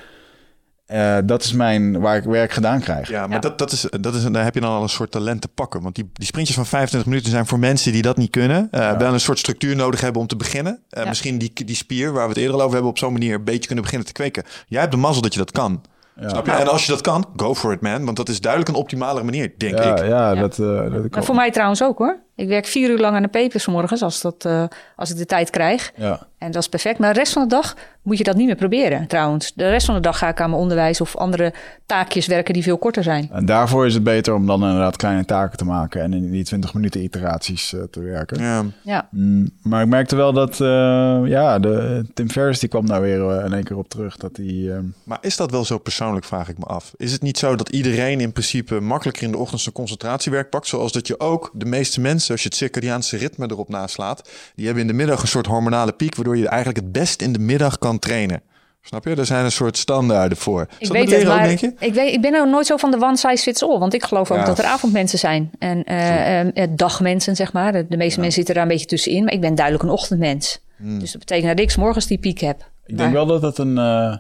Eh, 0.86 1.16
dat 1.24 1.42
is 1.42 1.52
mijn, 1.52 2.00
waar 2.00 2.16
ik 2.16 2.24
werk 2.24 2.52
gedaan 2.52 2.80
krijg. 2.80 3.08
Ja, 3.08 3.26
maar 3.26 3.40
Dat, 3.40 3.58
dat 3.58 3.72
is, 3.72 3.86
dat 4.00 4.14
is, 4.14 4.24
daar 4.24 4.44
heb 4.44 4.54
je 4.54 4.60
dan 4.60 4.70
al 4.70 4.82
een 4.82 4.88
soort 4.88 5.10
talent 5.10 5.40
te 5.40 5.48
pakken. 5.48 5.82
Want 5.82 5.94
die, 5.94 6.10
die 6.12 6.26
sprintjes 6.26 6.56
van 6.56 6.66
25 6.66 7.08
minuten 7.10 7.30
zijn 7.30 7.46
voor 7.46 7.58
mensen 7.58 7.92
die 7.92 8.02
dat 8.02 8.16
niet 8.16 8.30
kunnen. 8.30 8.68
eh, 8.70 8.98
Wel 8.98 9.12
een 9.12 9.20
soort 9.20 9.38
structuur 9.38 9.76
nodig 9.76 10.00
hebben 10.00 10.20
om 10.20 10.26
te 10.26 10.36
beginnen. 10.36 10.80
Eh, 10.90 11.02
Ja. 11.02 11.08
Misschien 11.08 11.38
die, 11.38 11.52
die 11.64 11.76
spier 11.76 12.12
waar 12.12 12.22
we 12.22 12.28
het 12.28 12.38
eerder 12.38 12.54
al 12.54 12.60
over 12.60 12.72
hebben... 12.72 12.90
op 12.90 12.98
zo'n 12.98 13.12
manier 13.12 13.34
een 13.34 13.44
beetje 13.44 13.66
kunnen 13.66 13.82
beginnen 13.84 14.06
te 14.06 14.12
kweken. 14.14 14.42
Jij 14.66 14.80
hebt 14.80 14.92
de 14.92 14.98
mazzel 14.98 15.22
dat 15.22 15.32
je 15.32 15.38
dat 15.38 15.50
kan. 15.52 15.82
Snap 16.20 16.46
je? 16.46 16.52
En 16.52 16.68
als 16.68 16.84
je 16.86 16.92
dat 16.92 17.00
kan, 17.00 17.26
go 17.36 17.54
for 17.54 17.72
it 17.72 17.80
man. 17.80 18.04
Want 18.04 18.16
dat 18.16 18.28
is 18.28 18.40
duidelijk 18.40 18.70
een 18.70 18.76
optimale 18.80 19.22
manier, 19.22 19.54
denk 19.58 19.78
Ja, 19.78 19.96
ik. 19.96 20.06
ja, 20.06 20.34
dat, 20.34 20.58
eh 20.58 20.66
dat 20.66 21.10
Maar 21.10 21.24
voor 21.24 21.34
mij 21.34 21.50
trouwens 21.50 21.82
ook 21.82 21.98
hoor. 21.98 22.22
Ik 22.34 22.48
werk 22.48 22.66
vier 22.66 22.90
uur 22.90 22.98
lang 22.98 23.16
aan 23.16 23.22
de 23.22 23.28
papers 23.28 23.62
's 23.62 23.66
morgens 23.66 24.02
als, 24.02 24.20
dat, 24.20 24.44
eh, 24.44 24.64
als 24.96 25.10
ik 25.10 25.16
de 25.16 25.26
tijd 25.26 25.50
krijg. 25.50 25.92
Ja. 25.96 26.26
En 26.38 26.50
dat 26.50 26.62
is 26.62 26.68
perfect. 26.68 26.98
Maar 26.98 27.12
de 27.12 27.18
rest 27.18 27.32
van 27.32 27.42
de 27.42 27.48
dag 27.48 27.76
moet 28.02 28.18
je 28.18 28.24
dat 28.24 28.36
niet 28.36 28.46
meer 28.46 28.56
proberen 28.56 29.06
trouwens. 29.06 29.52
De 29.54 29.68
rest 29.68 29.86
van 29.86 29.94
de 29.94 30.00
dag 30.00 30.18
ga 30.18 30.28
ik 30.28 30.40
aan 30.40 30.50
mijn 30.50 30.62
onderwijs 30.62 31.00
of 31.00 31.16
andere 31.16 31.52
taakjes 31.86 32.26
werken 32.26 32.54
die 32.54 32.62
veel 32.62 32.78
korter 32.78 33.02
zijn. 33.02 33.28
En 33.32 33.44
daarvoor 33.46 33.86
is 33.86 33.94
het 33.94 34.02
beter 34.02 34.34
om 34.34 34.46
dan 34.46 34.62
inderdaad 34.62 34.96
kleine 34.96 35.24
taken 35.24 35.58
te 35.58 35.64
maken 35.64 36.02
en 36.02 36.12
in 36.12 36.30
die 36.30 36.44
20 36.44 36.74
minuten 36.74 37.02
iteraties 37.02 37.74
eh, 37.74 37.82
te 37.90 38.00
werken. 38.00 38.42
Ja. 38.42 38.64
Ja, 38.82 39.08
Mm, 39.10 39.50
maar 39.62 39.82
ik 39.82 39.88
merkte 39.88 40.16
wel 40.16 40.32
dat, 40.32 40.60
eh, 40.60 41.20
ja, 41.24 41.58
de, 41.58 42.04
Tim 42.14 42.30
Ferriss 42.30 42.60
die 42.60 42.68
kwam 42.68 42.86
daar 42.86 43.00
weer 43.00 43.44
in 43.44 43.52
één 43.52 43.64
keer 43.64 43.76
op 43.76 43.88
terug. 43.88 44.16
Dat 44.16 44.36
hij, 44.36 44.70
eh, 44.70 44.78
Maar 45.04 45.18
is 45.20 45.36
dat 45.36 45.50
wel 45.50 45.64
zo 45.64 45.78
persoonlijk, 45.78 46.24
vraag 46.24 46.48
ik 46.48 46.58
me 46.58 46.64
af. 46.64 46.92
Is 46.96 47.12
het 47.12 47.22
niet 47.22 47.38
zo 47.38 47.56
dat 47.56 47.68
iedereen 47.68 48.20
in 48.20 48.32
principe 48.32 48.80
makkelijker 48.80 49.22
in 49.22 49.30
de 49.30 49.38
ochtend 49.38 49.60
zijn 49.60 49.74
concentratiewerk 49.74 50.50
pakt? 50.50 50.66
Zoals 50.66 50.92
dat 50.92 51.06
je 51.06 51.20
ook 51.20 51.50
de 51.54 51.66
meeste 51.66 52.00
mensen, 52.00 52.20
als 52.30 52.42
je 52.42 52.48
het 52.48 52.56
circadiaanse 52.56 53.16
ritme 53.16 53.46
erop 53.50 53.68
naslaat, 53.68 54.28
die 54.54 54.64
hebben 54.64 54.82
in 54.82 54.88
de 54.88 54.96
middag 54.96 55.22
een 55.22 55.28
soort 55.28 55.46
hormonale 55.46 55.92
piek, 55.92 56.14
waardoor 56.14 56.36
je 56.36 56.48
eigenlijk 56.48 56.78
het 56.78 56.92
best 56.92 57.22
in 57.22 57.32
de 57.32 57.38
middag 57.38 57.78
kan 57.78 57.98
trainen. 57.98 58.42
Snap 58.84 59.04
je? 59.04 59.14
Er 59.14 59.26
zijn 59.26 59.44
een 59.44 59.52
soort 59.52 59.76
standaarden 59.76 60.38
voor. 60.38 60.62
ik 60.62 60.68
Is 60.78 60.88
dat 60.88 60.96
weet 60.96 61.10
het, 61.10 61.20
ook, 61.20 61.26
maar 61.26 61.46
denk 61.46 61.58
je? 61.58 61.72
ik, 61.78 61.94
weet, 61.94 62.14
ik 62.14 62.20
ben 62.20 62.34
er 62.34 62.48
nooit 62.48 62.66
zo 62.66 62.76
van 62.76 62.90
de 62.90 62.96
one 63.00 63.16
size 63.16 63.42
fits 63.42 63.62
all. 63.62 63.78
Want 63.78 63.94
ik 63.94 64.04
geloof 64.04 64.30
ook 64.30 64.38
Ja. 64.38 64.44
dat 64.44 64.58
er 64.58 64.64
avondmensen 64.64 65.18
zijn. 65.18 65.50
En 65.58 65.84
eh, 65.84 66.40
eh, 66.40 66.48
eh, 66.54 66.70
dagmensen, 66.70 67.36
zeg 67.36 67.52
maar. 67.52 67.72
De, 67.72 67.86
de 67.88 67.96
meeste 67.96 68.18
mensen 68.20 68.36
zitten 68.36 68.54
daar 68.54 68.62
een 68.62 68.68
beetje 68.68 68.86
tussenin. 68.86 69.24
Maar 69.24 69.32
ik 69.32 69.40
ben 69.40 69.54
duidelijk 69.54 69.84
een 69.84 69.90
ochtendmens. 69.90 70.60
Hmm. 70.76 70.98
Dus 70.98 71.10
dat 71.12 71.20
betekent 71.20 71.48
dat 71.48 71.60
ik 71.60 71.70
's 71.70 71.76
morgens 71.76 72.06
die 72.06 72.18
piek 72.18 72.38
heb. 72.40 72.70
ik 72.86 72.98
denk 72.98 73.12
wel 73.12 73.26
dat 73.26 73.42
het 73.42 73.58
een, 73.58 73.78
eh, 73.78 74.16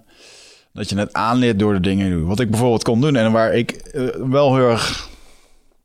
dat 0.72 0.88
je 0.88 0.96
het 0.98 1.12
aanleert 1.12 1.58
door 1.58 1.72
de 1.72 1.80
dingen 1.80 2.08
te 2.10 2.16
doen. 2.16 2.26
Wat 2.26 2.40
ik 2.40 2.50
bijvoorbeeld 2.50 2.84
kon 2.84 3.00
doen 3.00 3.16
en 3.16 3.32
waar 3.32 3.54
ik 3.54 3.92
wel 4.30 4.56
heel 4.56 4.68
erg 4.70 5.08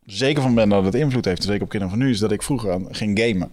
zeker 0.07 0.41
van 0.41 0.55
ben 0.55 0.69
dat 0.69 0.85
het 0.85 0.95
invloed 0.95 1.25
heeft, 1.25 1.43
zeker 1.43 1.61
op 1.63 1.69
kinderen 1.69 1.95
van 1.97 2.05
nu, 2.05 2.11
is 2.11 2.19
dat 2.19 2.31
ik 2.31 2.43
vroeger 2.43 2.71
aan 2.71 2.87
ging 2.91 3.19
gamen. 3.19 3.51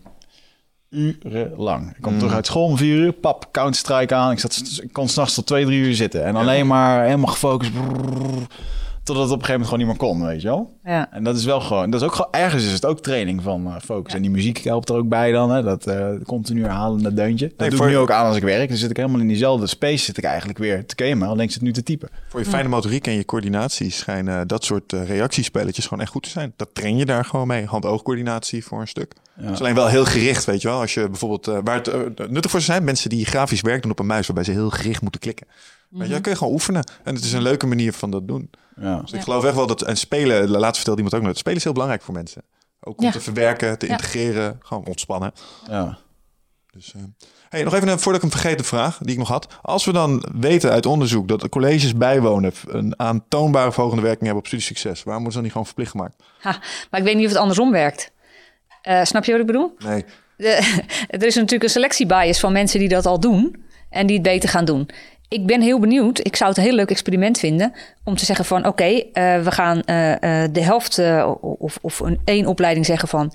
Urenlang. 0.90 1.90
Ik 1.90 2.02
kwam 2.02 2.18
terug 2.18 2.34
uit 2.34 2.46
school 2.46 2.64
om 2.64 2.76
vier 2.76 2.96
uur, 2.96 3.12
pap, 3.12 3.48
Counter-Strike 3.52 4.14
aan. 4.14 4.30
Ik, 4.30 4.38
zat, 4.38 4.80
ik 4.82 4.92
kon 4.92 5.08
s'nachts 5.08 5.34
tot 5.34 5.46
twee, 5.46 5.64
drie 5.64 5.80
uur 5.80 5.94
zitten. 5.94 6.24
En 6.24 6.36
alleen 6.36 6.66
maar 6.66 7.04
helemaal 7.04 7.32
gefocust. 7.32 7.72
brrr, 7.72 8.46
totdat 9.04 9.24
het 9.24 9.32
op 9.32 9.38
een 9.40 9.44
gegeven 9.44 9.66
moment 9.66 9.68
gewoon 9.68 9.78
niet 9.78 10.16
meer 10.16 10.26
kon, 10.26 10.32
weet 10.32 10.42
je 10.42 10.48
wel. 10.48 10.78
Ja. 10.84 11.12
En 11.12 11.24
dat 11.24 11.36
is 11.36 11.44
wel 11.44 11.60
gewoon, 11.60 11.90
dat 11.90 12.00
is 12.00 12.06
ook 12.06 12.14
gewoon, 12.14 12.32
ergens 12.32 12.64
is 12.64 12.72
het 12.72 12.84
ook 12.84 13.00
training 13.00 13.42
van 13.42 13.66
eh, 13.66 13.74
focus. 13.84 14.14
En 14.14 14.22
die 14.22 14.30
muziek 14.30 14.58
helpt 14.58 14.88
er 14.88 14.96
ook 14.96 15.08
bij 15.08 15.32
dan, 15.32 15.50
hè, 15.50 15.62
dat 15.62 15.86
eh 15.86 16.08
continu 16.26 16.62
herhalende 16.62 17.14
deuntje. 17.14 17.48
Dat 17.48 17.58
Nee, 17.58 17.70
doe 17.70 17.78
ik 17.84 17.92
nu 17.92 17.96
ook 17.96 18.10
aan 18.10 18.26
als 18.26 18.36
ik 18.36 18.42
werk. 18.42 18.68
Dan 18.68 18.76
zit 18.76 18.90
ik 18.90 18.96
helemaal 18.96 19.20
in 19.20 19.28
diezelfde 19.28 19.66
space, 19.66 20.04
zit 20.04 20.18
ik 20.18 20.24
eigenlijk 20.24 20.58
weer 20.58 20.86
te 20.86 21.04
gamen. 21.04 21.28
Alleen 21.28 21.44
ik 21.44 21.50
zit 21.52 21.62
nu 21.62 21.72
te 21.72 21.82
typen. 21.82 22.08
Voor 22.28 22.40
je 22.40 22.46
fijne 22.46 22.68
motoriek 22.68 23.06
en 23.06 23.12
je 23.12 23.24
coördinatie 23.24 23.90
schijnen 23.90 24.48
dat 24.48 24.64
soort 24.64 24.92
eh, 24.92 25.08
reactiespelletjes 25.08 25.86
gewoon 25.86 26.02
echt 26.02 26.12
goed 26.12 26.22
te 26.22 26.30
zijn. 26.30 26.52
Dat 26.56 26.68
train 26.72 26.96
je 26.96 27.04
daar 27.04 27.24
gewoon 27.24 27.46
mee. 27.46 27.66
Hand-oogcoördinatie 27.66 28.64
voor 28.64 28.80
een 28.80 28.88
stuk. 28.88 29.14
Het 29.40 29.50
is 29.50 29.60
alleen 29.60 29.74
wel 29.74 29.88
heel 29.88 30.04
gericht, 30.04 30.44
weet 30.44 30.62
je 30.62 30.68
wel. 30.68 30.80
Als 30.80 30.94
je 30.94 31.08
bijvoorbeeld, 31.08 31.62
waar 31.64 31.76
het 31.76 32.30
nuttig 32.30 32.50
voor 32.50 32.60
zijn, 32.60 32.84
mensen 32.84 33.10
die 33.10 33.26
grafisch 33.26 33.60
werk 33.60 33.82
doen 33.82 33.90
op 33.90 33.98
een 33.98 34.06
muis, 34.06 34.26
waarbij 34.26 34.44
ze 34.44 34.50
heel 34.50 34.70
gericht 34.70 35.02
moeten 35.02 35.20
klikken. 35.20 35.46
Weet 35.98 36.08
je, 36.08 36.20
kun 36.20 36.32
je 36.32 36.38
gewoon 36.38 36.52
oefenen. 36.52 36.84
En 37.04 37.14
het 37.14 37.24
is 37.24 37.32
een 37.32 37.42
leuke 37.42 37.66
manier 37.66 37.92
van 37.92 38.10
dat 38.10 38.28
doen. 38.28 38.50
Ja. 38.80 39.00
Dus 39.00 39.12
ik 39.12 39.20
geloof 39.20 39.44
echt 39.44 39.54
wel 39.54 39.66
dat, 39.66 39.82
en 39.82 39.96
spelen, 39.96 40.48
laatst 40.48 40.74
vertelde 40.76 41.02
iemand 41.02 41.22
ook 41.22 41.28
nog, 41.28 41.36
spelen 41.38 41.58
is 41.58 41.64
heel 41.64 41.72
belangrijk 41.72 42.02
voor 42.02 42.14
mensen. 42.14 42.42
Ook 42.80 42.98
om 42.98 43.04
Ja. 43.04 43.10
te 43.10 43.20
verwerken, 43.20 43.78
te 43.78 43.86
Ja. 43.86 43.92
integreren, 43.92 44.58
gewoon 44.62 44.86
ontspannen. 44.86 45.32
Ja. 45.68 45.98
Dus, 46.70 46.92
eh, 46.96 47.02
hey, 47.48 47.62
nog 47.62 47.74
even 47.74 47.88
een, 47.88 47.98
voordat 47.98 48.22
ik 48.24 48.30
hem 48.30 48.40
vergeet, 48.40 48.58
de 48.58 48.64
vraag 48.64 48.98
die 48.98 49.12
ik 49.12 49.18
nog 49.18 49.28
had. 49.28 49.46
Als 49.62 49.84
we 49.84 49.92
dan 49.92 50.24
weten 50.38 50.70
uit 50.70 50.86
onderzoek 50.86 51.28
dat 51.28 51.40
de 51.40 51.48
colleges 51.48 51.94
bijwonen 51.96 52.52
een 52.66 52.98
aantoonbare 53.00 53.72
verhogende 53.72 54.02
werking 54.02 54.22
hebben 54.24 54.40
op 54.42 54.46
studiesucces, 54.46 55.02
waarom 55.02 55.20
wordt 55.22 55.34
dat 55.34 55.42
niet 55.42 55.52
gewoon 55.52 55.66
verplicht 55.66 55.90
gemaakt? 55.90 56.22
Ha, 56.40 56.58
maar 56.90 57.00
ik 57.00 57.06
weet 57.06 57.14
niet 57.16 57.24
of 57.24 57.30
het 57.30 57.40
andersom 57.40 57.70
werkt. 57.70 58.12
Eh, 58.82 59.04
snap 59.04 59.24
je 59.24 59.30
wat 59.32 59.40
ik 59.40 59.46
bedoel? 59.46 59.74
Nee. 59.78 60.04
De- 60.36 60.82
er 61.08 61.22
is 61.26 61.34
natuurlijk 61.34 61.62
een 61.62 61.68
selectiebias 61.68 62.40
van 62.40 62.52
mensen 62.52 62.78
die 62.78 62.88
dat 62.88 63.06
al 63.06 63.20
doen 63.20 63.64
en 63.90 64.06
die 64.06 64.16
het 64.16 64.24
beter 64.24 64.48
gaan 64.48 64.64
doen. 64.64 64.88
Ik 65.28 65.46
ben 65.46 65.60
heel 65.60 65.80
benieuwd. 65.80 66.18
Ik 66.26 66.36
zou 66.36 66.48
het 66.50 66.58
een 66.58 66.64
heel 66.64 66.74
leuk 66.74 66.90
experiment 66.90 67.38
vinden 67.38 67.72
om 68.04 68.16
te 68.16 68.24
zeggen 68.24 68.44
van 68.44 68.66
oké, 68.66 68.84
eh, 68.84 69.02
we 69.42 69.50
gaan 69.50 69.82
eh, 69.82 70.42
eh, 70.42 70.52
de 70.52 70.62
helft 70.62 70.98
of, 71.40 71.78
of 71.80 72.00
een 72.00 72.20
één 72.24 72.46
opleiding 72.46 72.86
zeggen 72.86 73.08
van 73.08 73.32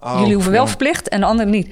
Oh, 0.00 0.16
jullie 0.18 0.34
hoeven 0.34 0.52
wel 0.52 0.62
ja. 0.62 0.68
verplicht 0.68 1.08
en 1.08 1.20
de 1.20 1.26
andere 1.26 1.48
niet. 1.50 1.66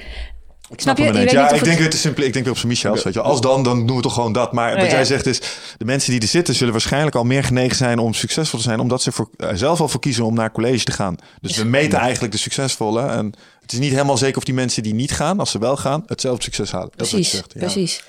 Ik 0.71 0.81
Snap 0.81 0.99
je? 0.99 1.05
Ja, 1.05 1.11
ik 1.53 1.65
denk, 1.65 1.77
het- 1.77 1.79
het 1.85 1.95
is 1.95 2.01
simpel, 2.01 2.23
ik 2.25 2.33
denk 2.33 2.45
weer 2.45 2.53
op 2.55 2.59
zijn 2.61 2.73
Michels. 2.73 3.03
Weet 3.03 3.15
je. 3.15 3.21
wel. 3.21 3.29
Als 3.31 3.41
dan, 3.41 3.63
dan 3.63 3.87
doen 3.87 3.97
we 3.97 4.03
toch 4.03 4.15
gewoon 4.15 4.33
dat. 4.33 4.53
Maar 4.53 4.71
wat 4.71 4.79
Ja, 4.81 4.85
ja. 4.87 4.93
jij 4.95 5.05
zegt 5.05 5.27
is, 5.27 5.39
de 5.79 5.85
mensen 5.85 6.11
die 6.13 6.21
er 6.21 6.27
zitten 6.29 6.55
zullen 6.55 6.73
waarschijnlijk 6.73 7.15
al 7.17 7.25
meer 7.25 7.45
genegen 7.45 7.77
zijn 7.77 7.99
om 7.99 8.15
succesvol 8.15 8.59
te 8.59 8.65
zijn, 8.65 8.81
omdat 8.81 9.03
ze 9.03 9.13
voor, 9.13 9.29
zelf 9.55 9.81
al 9.81 9.89
voor 9.89 10.01
kiezen 10.01 10.25
om 10.25 10.35
naar 10.35 10.53
college 10.53 10.85
te 10.85 10.93
gaan. 10.93 11.17
Dus 11.41 11.57
we 11.57 11.65
meten 11.65 11.99
eigenlijk 11.99 12.33
de 12.33 12.39
succesvolle. 12.39 13.03
En 13.07 13.33
het 13.61 13.73
is 13.73 13.79
niet 13.79 13.93
helemaal 13.93 14.17
zeker 14.17 14.37
of 14.37 14.45
die 14.45 14.55
mensen 14.55 14.83
die 14.83 14.95
niet 14.95 15.13
gaan, 15.13 15.39
als 15.39 15.51
ze 15.51 15.59
wel 15.59 15.77
gaan, 15.77 16.03
hetzelfde 16.07 16.43
succes 16.43 16.73
halen. 16.73 16.91
Dat 16.97 17.07
is 17.07 17.13
wat 17.13 17.25
je 17.25 17.31
Precies, 17.31 17.39
zegt. 17.39 17.53
Ja. 17.55 17.61
precies. 17.61 18.05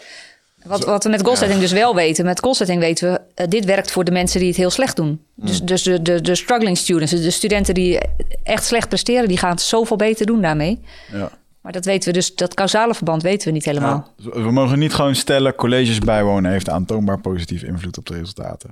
Wat, 0.65 0.85
wat 0.85 1.03
we 1.03 1.09
met 1.09 1.21
goalsetting 1.21 1.59
dus 1.59 1.71
wel 1.71 1.95
weten. 1.95 2.25
Met 2.25 2.39
goalsetting 2.39 2.79
weten 2.79 3.11
we, 3.11 3.21
eh, 3.35 3.47
dit 3.47 3.65
werkt 3.65 3.91
voor 3.91 4.03
de 4.03 4.11
mensen 4.11 4.39
die 4.39 4.47
het 4.47 4.57
heel 4.57 4.69
slecht 4.69 4.95
doen. 4.95 5.21
Dus, 5.35 5.59
Mm. 5.59 5.65
dus 5.65 5.83
de, 5.83 6.01
de, 6.01 6.21
de 6.21 6.35
struggling 6.35 6.77
students, 6.77 7.11
de 7.11 7.31
studenten 7.31 7.73
die 7.73 7.99
echt 8.43 8.65
slecht 8.65 8.87
presteren, 8.89 9.27
die 9.27 9.37
gaan 9.37 9.49
het 9.49 9.61
zoveel 9.61 9.97
beter 9.97 10.25
doen 10.25 10.41
daarmee. 10.41 10.79
Ja. 11.11 11.29
Maar 11.61 11.71
dat 11.71 11.85
weten 11.85 12.07
we 12.07 12.13
dus, 12.13 12.35
dat 12.35 12.53
causale 12.53 12.93
verband 12.93 13.21
weten 13.21 13.47
we 13.47 13.53
niet 13.53 13.65
helemaal. 13.65 14.13
We 14.33 14.51
mogen 14.51 14.79
niet 14.79 14.93
gewoon 14.93 15.15
stellen, 15.15 15.55
colleges 15.55 15.99
bijwonen 15.99 16.51
heeft 16.51 16.69
aantoonbaar 16.69 17.19
positieve 17.19 17.65
invloed 17.65 17.97
op 17.97 18.05
de 18.05 18.13
resultaten. 18.13 18.69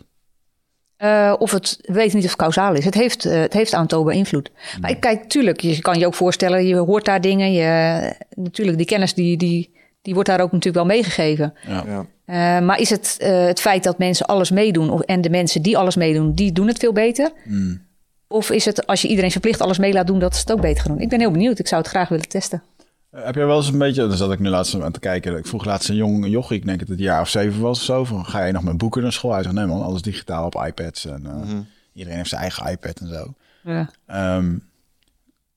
Eh, 0.98 1.34
of 1.38 1.52
het, 1.52 1.78
we 1.82 1.94
weten 1.94 2.16
niet 2.16 2.26
of 2.26 2.32
het 2.32 2.39
causaal 2.39 2.74
is. 2.74 2.86
Het 2.86 2.94
heeft, 2.94 3.26
eh, 3.26 3.39
het 3.39 3.54
heeft 3.54 3.74
aantoonbaar 3.74 4.16
invloed. 4.16 4.52
Maar 4.82 4.89
ik 4.89 5.00
kijk, 5.00 5.30
tuurlijk, 5.30 5.60
je 5.62 5.82
kan 5.82 6.00
je 6.00 6.06
ook 6.06 6.14
voorstellen, 6.14 6.66
je 6.66 6.76
hoort 6.76 7.06
daar 7.06 7.22
dingen. 7.22 7.52
Je, 7.52 8.14
natuurlijk, 8.36 8.78
die 8.78 8.86
kennis 8.86 9.14
die, 9.14 9.38
die, 9.38 9.72
die 10.04 10.14
wordt 10.14 10.30
daar 10.30 10.39
ook 10.41 10.51
natuurlijk 10.51 10.86
wel 10.86 10.95
meegegeven. 10.95 11.54
Ja. 11.68 11.84
Ja. 11.88 12.06
Eh, 12.26 12.66
maar 12.66 12.80
is 12.80 12.89
het 12.89 13.18
eh, 13.20 13.45
het 13.45 13.60
feit 13.60 13.84
dat 13.84 13.97
mensen 13.97 14.26
alles 14.26 14.51
meedoen 14.51 14.89
of, 14.89 15.01
en 15.01 15.22
de 15.22 15.30
mensen 15.30 15.62
die 15.62 15.78
alles 15.78 15.95
meedoen, 15.95 16.34
die 16.34 16.51
doen 16.51 16.68
het 16.68 16.78
veel 16.80 16.93
beter? 16.93 17.32
Of 18.28 18.51
is 18.51 18.66
het 18.66 18.88
als 18.88 19.01
je 19.01 19.08
iedereen 19.08 19.32
verplicht 19.32 19.62
alles 19.62 19.78
mee 19.78 19.93
laat 19.93 20.08
doen, 20.08 20.20
dat 20.20 20.34
ze 20.36 20.39
het 20.39 20.51
ook 20.51 20.62
beter 20.62 20.84
gaan 20.84 20.91
doen? 20.91 21.01
Ik 21.01 21.10
ben 21.10 21.20
heel 21.20 21.32
benieuwd. 21.32 21.60
Ik 21.60 21.68
zou 21.68 21.82
het 21.82 21.89
graag 21.89 22.10
willen 22.10 22.28
testen. 22.30 22.64
Eh, 23.10 23.26
Heb 23.26 23.36
jij 23.36 23.45
wel 23.45 23.58
eens 23.58 23.68
een 23.68 23.78
beetje, 23.78 24.08
daar 24.08 24.18
zat 24.18 24.32
ik 24.32 24.39
nu 24.39 24.49
laatst 24.49 24.82
aan 24.82 24.91
te 24.91 24.99
kijken. 24.99 25.38
Ik 25.38 25.47
vroeg 25.47 25.66
laatst 25.66 25.89
een 25.89 25.95
jong 25.95 26.28
jochie, 26.28 26.58
ik 26.58 26.66
denk 26.66 26.80
dat 26.80 26.88
het 26.88 26.97
een 26.97 27.04
jaar 27.04 27.22
of 27.22 27.30
zeven 27.30 27.62
was 27.62 27.78
of 27.80 27.84
zo. 27.86 28.04
Van, 28.04 28.26
ga 28.26 28.43
je 28.45 28.51
nog 28.51 28.64
met 28.64 28.78
boeken 28.78 29.01
naar 29.01 29.14
school? 29.14 29.32
Hij 29.34 29.43
zegt, 29.43 29.56
nee 29.56 29.66
man, 29.66 29.82
alles 29.82 30.01
digitaal 30.01 30.45
op 30.45 30.64
iPads. 30.68 31.06
En 31.06 31.26
eh, 31.26 31.49
iedereen 31.93 32.18
heeft 32.18 32.30
zijn 32.30 32.41
eigen 32.41 32.72
iPad 32.72 32.99
en 32.99 33.08
zo. 33.08 33.34
Ja. 33.64 33.89
Ehm, 34.06 34.56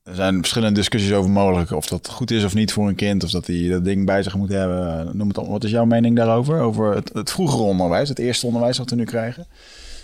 er 0.07 0.15
zijn 0.15 0.37
verschillende 0.37 0.75
discussies 0.75 1.13
over 1.13 1.31
mogelijk 1.31 1.71
of 1.71 1.87
dat 1.87 2.09
goed 2.09 2.31
is 2.31 2.45
of 2.45 2.55
niet 2.55 2.73
voor 2.73 2.89
een 2.89 2.95
kind. 2.95 3.25
Of 3.25 3.31
dat 3.31 3.47
hij 3.47 3.69
dat 3.69 3.85
ding 3.85 4.07
bij 4.07 4.23
zich 4.23 4.37
moet 4.37 4.49
hebben. 4.49 5.11
Noem 5.17 5.29
het 5.29 5.39
op. 5.39 5.49
Wat 5.49 5.65
is 5.65 5.71
jouw 5.71 5.85
mening 5.85 6.17
daarover? 6.17 6.61
Over 6.61 6.95
het, 6.95 7.11
het 7.13 7.31
vroegere 7.31 7.63
onderwijs, 7.63 8.09
het 8.09 8.19
eerste 8.19 8.47
onderwijs 8.47 8.79
wat 8.79 8.91
we 8.91 8.97
nu 8.97 9.05
krijgen. 9.05 9.47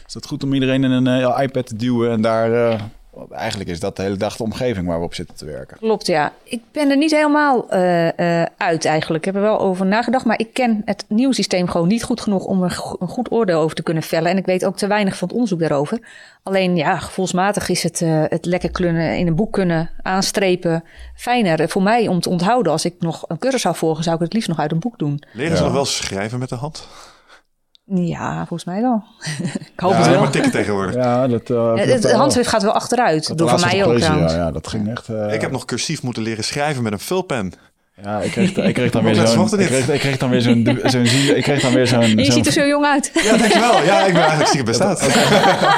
Is 0.06 0.14
het 0.14 0.26
goed 0.26 0.44
om 0.44 0.54
iedereen 0.54 0.84
in 0.84 0.90
een 0.90 1.06
eh, 1.06 1.42
iPad 1.42 1.66
te 1.66 1.76
duwen 1.76 2.10
en 2.10 2.22
daar 2.22 2.70
eh, 2.70 2.80
Want 3.12 3.30
eigenlijk 3.30 3.70
is 3.70 3.80
dat 3.80 3.96
de 3.96 4.02
hele 4.02 4.16
dag 4.16 4.36
de 4.36 4.42
omgeving 4.42 4.86
waar 4.86 4.98
we 4.98 5.04
op 5.04 5.14
zitten 5.14 5.36
te 5.36 5.44
werken. 5.44 5.76
Klopt, 5.78 6.06
ja. 6.06 6.32
Ik 6.42 6.60
ben 6.72 6.90
er 6.90 6.96
niet 6.96 7.10
helemaal 7.10 7.70
eh, 7.70 8.40
eh, 8.42 8.46
uit 8.56 8.84
eigenlijk. 8.84 9.26
Ik 9.26 9.32
heb 9.32 9.42
er 9.42 9.48
wel 9.48 9.60
over 9.60 9.86
nagedacht, 9.86 10.24
maar 10.24 10.38
ik 10.38 10.52
ken 10.52 10.82
het 10.84 11.04
nieuwe 11.08 11.34
systeem 11.34 11.68
gewoon 11.68 11.88
niet 11.88 12.02
goed 12.04 12.20
genoeg 12.20 12.44
om 12.44 12.62
er 12.62 12.70
go- 12.70 12.96
een 12.98 13.08
goed 13.08 13.30
oordeel 13.32 13.60
over 13.60 13.76
te 13.76 13.82
kunnen 13.82 14.02
vellen. 14.02 14.30
En 14.30 14.36
ik 14.36 14.46
weet 14.46 14.64
ook 14.64 14.76
te 14.76 14.86
weinig 14.86 15.16
van 15.16 15.26
het 15.28 15.36
onderzoek 15.36 15.60
daarover. 15.60 15.98
Alleen 16.42 16.76
ja, 16.76 16.98
gevoelsmatig 16.98 17.68
is 17.68 17.82
het, 17.82 18.00
eh, 18.02 18.22
het 18.28 18.44
lekker 18.44 18.70
kunnen 18.70 19.18
in 19.18 19.26
een 19.26 19.34
boek 19.34 19.52
kunnen 19.52 19.90
aanstrepen 20.02 20.84
fijner 21.14 21.68
voor 21.68 21.82
mij 21.82 22.08
om 22.08 22.20
te 22.20 22.28
onthouden. 22.28 22.72
Als 22.72 22.84
ik 22.84 22.94
nog 22.98 23.24
een 23.28 23.38
cursus 23.38 23.62
zou 23.62 23.74
volgen, 23.76 24.04
zou 24.04 24.16
ik 24.16 24.22
het 24.22 24.32
liefst 24.32 24.48
nog 24.48 24.58
uit 24.58 24.72
een 24.72 24.78
boek 24.78 24.98
doen. 24.98 25.22
Leren 25.32 25.56
ze 25.56 25.62
nog 25.62 25.72
wel 25.72 25.84
schrijven 25.84 26.38
met 26.38 26.48
de 26.48 26.54
hand? 26.54 26.88
Ja, 27.84 28.36
volgens 28.36 28.64
mij 28.64 28.80
wel. 28.80 29.04
ik 29.74 29.80
hoop 29.80 29.92
Ja, 29.92 29.98
het 29.98 30.06
wel. 30.06 30.20
maar 30.20 30.30
tikken 30.30 30.50
tegenwoordig. 30.50 30.94
Ja, 30.94 31.28
dat... 31.28 31.50
uh, 31.50 31.74
Het, 31.74 31.88
het 32.02 32.12
handschrift 32.12 32.48
gaat 32.48 32.62
wel 32.62 32.72
achteruit. 32.72 33.38
Door 33.38 33.48
van 33.48 33.60
mij 33.60 33.84
ook 33.84 33.98
trouwens. 33.98 34.32
Ja, 34.32 34.38
ja, 34.38 34.50
dat 34.50 34.66
ging 34.68 34.90
echt... 34.90 35.08
eh, 35.08 35.32
Ik 35.34 35.40
heb 35.40 35.50
nog 35.50 35.64
cursief 35.64 36.02
moeten 36.02 36.22
leren 36.22 36.44
schrijven 36.44 36.82
met 36.82 36.92
een 36.92 36.98
vulpen. 36.98 37.52
Ja, 38.02 38.20
ik 38.20 38.30
kreeg, 38.30 38.56
ik 38.56 38.74
kreeg 38.74 38.90
dan 38.90 39.04
weer 39.04 39.14
zo'n... 39.26 39.60
Ik 39.60 39.66
kreeg, 39.66 39.88
ik 39.88 40.00
kreeg 40.00 40.18
dan 40.18 40.30
weer 40.30 40.40
zo'n... 40.40 40.66
ik 41.36 41.42
kreeg 41.42 41.60
dan 41.62 41.72
weer 41.72 41.86
zo'n... 41.86 42.00
Je 42.18 42.32
ziet 42.32 42.46
er 42.46 42.52
zo 42.52 42.66
jong 42.66 42.84
uit. 42.84 43.10
Ja, 43.24 43.36
dankjewel. 43.36 43.82
Ja, 43.82 43.98
ik 44.00 44.12
ben 44.12 44.20
eigenlijk 44.20 44.46
stiekem 44.46 44.64
bestaat. 44.66 45.02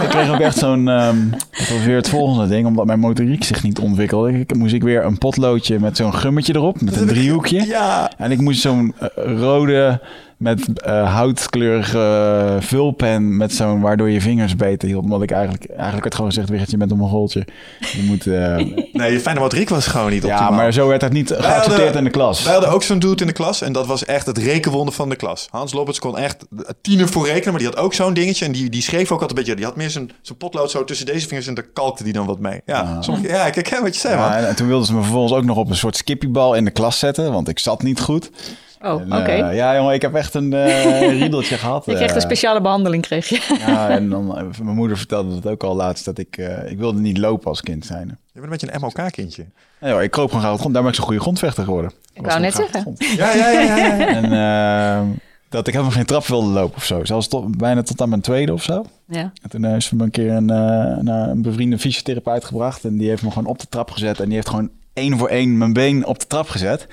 Ik 0.03 0.09
kreeg 0.09 0.31
ook 0.33 0.41
echt 0.41 0.57
zo'n... 0.59 0.89
ehm, 0.89 1.31
dat 1.31 1.69
was 1.69 1.85
weer 1.85 1.97
het 1.97 2.09
volgende 2.09 2.47
ding, 2.49 2.67
omdat 2.67 2.87
mijn 2.87 2.99
motoriek 3.01 3.45
zich 3.45 3.63
niet 3.63 3.79
ontwikkelde. 3.79 4.33
Ik, 4.39 4.55
moest 4.55 4.75
ik 4.75 4.83
weer 4.83 5.05
een 5.05 5.19
potloodje 5.19 5.79
met 5.81 5.97
zo'n 5.97 6.15
gummetje 6.15 6.55
erop, 6.55 6.81
met 6.81 6.97
een 6.97 7.07
driehoekje. 7.07 7.67
Ja. 7.67 8.11
En 8.19 8.31
ik 8.31 8.41
moest 8.41 8.61
zo'n 8.61 8.95
eh, 8.99 9.09
rode 9.39 10.01
met 10.45 10.83
eh, 10.83 11.15
houtkleurige 11.15 12.57
vulpen 12.61 13.37
met 13.37 13.53
zo'n 13.53 13.81
waardoor 13.81 14.11
je 14.11 14.21
vingers 14.21 14.57
beter 14.57 14.89
hield. 14.89 15.03
Omdat 15.05 15.23
ik 15.23 15.31
eigenlijk, 15.31 15.65
eigenlijk 15.71 16.03
werd 16.03 16.15
gewoon 16.15 16.31
gezegd, 16.31 16.49
Wigert, 16.49 16.71
je 16.71 16.77
bent 16.77 16.91
een 16.91 16.97
mongooltje. 16.97 17.47
Je 17.81 18.03
moet... 18.03 18.27
eh, 18.27 18.57
Nee, 18.93 19.13
je 19.13 19.21
fijne 19.21 19.41
was 19.69 19.87
gewoon 19.87 20.11
niet 20.11 20.25
optimaal. 20.25 20.51
ja, 20.51 20.57
maar 20.57 20.73
zo 20.73 20.89
werd 20.89 21.01
dat 21.01 21.13
niet 21.13 21.29
geaccepteerd 21.29 21.77
hadden- 21.77 21.97
in 21.99 22.05
de 22.05 22.11
klas. 22.11 22.43
Wij 22.43 22.53
hadden 22.53 22.71
ook 22.71 22.83
zo'n 22.83 22.99
dude 22.99 23.21
in 23.21 23.27
de 23.27 23.33
klas 23.33 23.63
en 23.63 23.73
dat 23.73 23.87
was 23.87 24.05
echt 24.05 24.27
het 24.27 24.39
rekenwonder 24.39 24.95
van 24.95 25.09
de 25.09 25.17
klas. 25.17 25.49
Hans 25.51 25.73
Lopperts 25.73 25.99
kon 25.99 26.19
echt 26.19 26.45
tiener 26.81 27.09
voor 27.09 27.27
rekenen, 27.27 27.51
maar 27.51 27.61
die 27.61 27.69
had 27.71 27.79
ook 27.79 27.95
zo'n 27.95 28.15
dingetje 28.15 28.45
en 28.45 28.53
die, 28.53 28.71
die 28.71 28.83
schreef 28.83 29.05
ook 29.05 29.21
altijd 29.21 29.31
een 29.31 29.37
beetje, 29.37 29.55
die 29.55 29.65
had 29.65 29.77
meer 29.77 29.91
zijn, 29.91 30.11
zijn 30.23 30.39
potlood 30.39 30.71
zo 30.71 30.85
tussen 30.85 31.07
deze 31.07 31.27
vingers 31.29 31.47
en 31.47 31.55
daar 31.55 31.67
kalkte 31.73 32.05
die 32.05 32.13
dan 32.13 32.27
wat 32.27 32.39
mee. 32.39 32.61
Ja, 32.67 33.03
sommige, 33.03 33.29
ja 33.29 33.47
ik 33.47 33.79
wat 33.83 33.95
je 33.95 34.01
zei, 34.01 34.17
man. 34.17 34.25
Ja, 34.25 34.37
en, 34.37 34.49
en 34.49 34.57
toen 34.57 34.67
wilden 34.67 34.87
ze 34.87 34.95
me 34.95 35.01
vervolgens 35.03 35.33
ook 35.33 35.45
nog 35.45 35.57
op 35.57 35.71
een 35.71 35.77
soort 35.77 35.97
skippybal 35.97 36.55
in 36.55 36.65
de 36.65 36.71
klas 36.71 36.99
zetten, 36.99 37.33
want 37.33 37.49
ik 37.49 37.59
zat 37.59 37.83
niet 37.83 38.01
goed. 38.01 38.31
Oh, 38.85 38.95
oké. 38.95 39.31
eh, 39.31 39.57
ja, 39.57 39.77
jongen, 39.77 39.95
ik 39.95 40.03
heb 40.03 40.15
echt 40.15 40.35
een 40.35 40.53
eh 40.53 41.11
riedeltje 41.21 41.57
gehad. 41.57 41.85
Je 41.87 41.95
kreeg 41.95 42.09
eh. 42.09 42.15
een 42.15 42.21
speciale 42.21 42.61
behandeling, 42.61 43.03
kreeg 43.03 43.29
je. 43.29 43.57
Ja, 43.67 43.89
en 43.91 44.09
dan, 44.11 44.39
eh, 44.39 44.45
mijn 44.63 44.77
moeder 44.77 44.97
vertelde 44.97 45.41
dat 45.41 45.53
ook 45.53 45.63
al 45.63 45.75
laatst, 45.77 46.05
dat 46.05 46.19
ik, 46.19 46.37
eh, 46.37 46.71
ik 46.71 46.79
wilde 46.79 47.01
niet 47.01 47.19
lopen 47.19 47.49
als 47.49 47.61
kind 47.61 47.87
zijn. 47.87 48.07
Je 48.09 48.41
bent 48.41 48.45
een 48.45 48.51
beetje 48.51 48.73
een 48.73 48.81
MLK-kindje. 48.81 49.45
Nee, 49.81 49.93
joh, 49.93 50.03
ik 50.03 50.11
kroop 50.11 50.27
gewoon 50.29 50.41
graag 50.41 50.51
op 50.51 50.57
de 50.57 50.61
grond. 50.61 50.75
Daar 50.75 50.83
ben 50.83 50.93
ik 50.93 50.99
zo'n 50.99 51.07
goede 51.07 51.21
grondvechter 51.21 51.65
geworden. 51.65 51.93
Ik 52.13 52.27
wou 52.27 52.41
net 52.41 52.55
zeggen. 52.55 52.95
Ja, 52.99 53.35
ja, 53.35 53.51
ja, 53.51 53.61
ja. 53.61 53.77
ja. 53.77 54.07
En 54.07 54.25
eh, 54.33 55.09
dat 55.49 55.67
ik 55.67 55.73
helemaal 55.73 55.95
geen 55.95 56.05
trap 56.05 56.27
wilde 56.27 56.49
lopen 56.49 56.77
of 56.77 56.85
zo. 56.85 57.05
Zelfs 57.05 57.29
tot, 57.29 57.57
bijna 57.59 57.83
tot 57.83 58.01
aan 58.01 58.09
mijn 58.09 58.21
tweede 58.21 58.53
of 58.53 58.63
zo. 58.63 58.85
Ja. 59.07 59.33
En 59.43 59.51
toen 59.51 59.65
is 59.65 59.91
me 59.91 60.03
een 60.03 60.11
keer 60.11 60.31
een, 60.31 60.51
eh, 60.51 60.97
naar 61.03 61.29
een 61.29 61.43
bevriende 61.43 61.79
fysiotherapeut 61.79 62.45
gebracht. 62.45 62.85
En 62.85 62.97
die 62.97 63.09
heeft 63.09 63.23
me 63.23 63.31
gewoon 63.31 63.49
op 63.49 63.59
de 63.59 63.67
trap 63.69 63.91
gezet. 63.91 64.21
En 64.21 64.25
die 64.25 64.35
heeft 64.35 64.49
gewoon 64.49 64.71
één 64.93 65.19
voor 65.19 65.29
één 65.29 65.59
mijn 65.59 65.73
been 65.73 66.07
op 66.07 66.19
de 66.19 66.27
trap 66.27 66.49
gezet. 66.49 66.87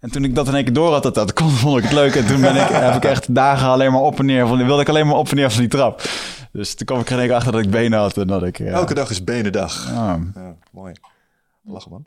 En 0.00 0.10
toen 0.10 0.24
ik 0.24 0.34
dat 0.34 0.48
in 0.48 0.54
één 0.54 0.64
keer 0.64 0.72
door 0.72 0.92
had, 0.92 1.02
dat 1.02 1.14
dat 1.14 1.32
kon, 1.32 1.50
vond 1.64 1.76
ik 1.78 1.82
het 1.84 1.92
leuk. 1.92 2.14
En 2.14 2.26
toen 2.26 2.40
ben 2.40 2.56
ik, 2.56 2.68
heb 2.68 2.94
ik 2.94 3.04
echt 3.04 3.34
dagen 3.34 3.68
alleen 3.68 3.92
maar 3.92 4.00
op 4.00 4.18
en 4.18 4.26
neer. 4.26 4.46
Van, 4.46 4.64
wilde 4.66 4.82
ik 4.82 4.88
alleen 4.88 5.06
maar 5.06 5.16
op 5.16 5.28
en 5.28 5.36
neer 5.36 5.50
van 5.50 5.60
die 5.60 5.68
trap. 5.68 6.02
Dus 6.52 6.74
toen 6.74 6.86
kwam 6.86 7.00
ik 7.00 7.06
er 7.06 7.12
in 7.12 7.18
één 7.18 7.26
keer 7.26 7.36
achter 7.36 7.52
dat 7.52 7.60
ik 7.60 7.70
benen 7.70 7.98
had. 7.98 8.16
En 8.16 8.26
dat 8.26 8.42
ik... 8.42 8.58
eh, 8.58 8.72
Elke 8.72 8.94
dag 8.94 9.10
is 9.10 9.24
benendag. 9.24 9.86
ja. 9.90 10.18
Ja, 10.34 10.54
mooi. 10.72 10.92
Lachen, 11.62 11.90
man. 11.90 12.04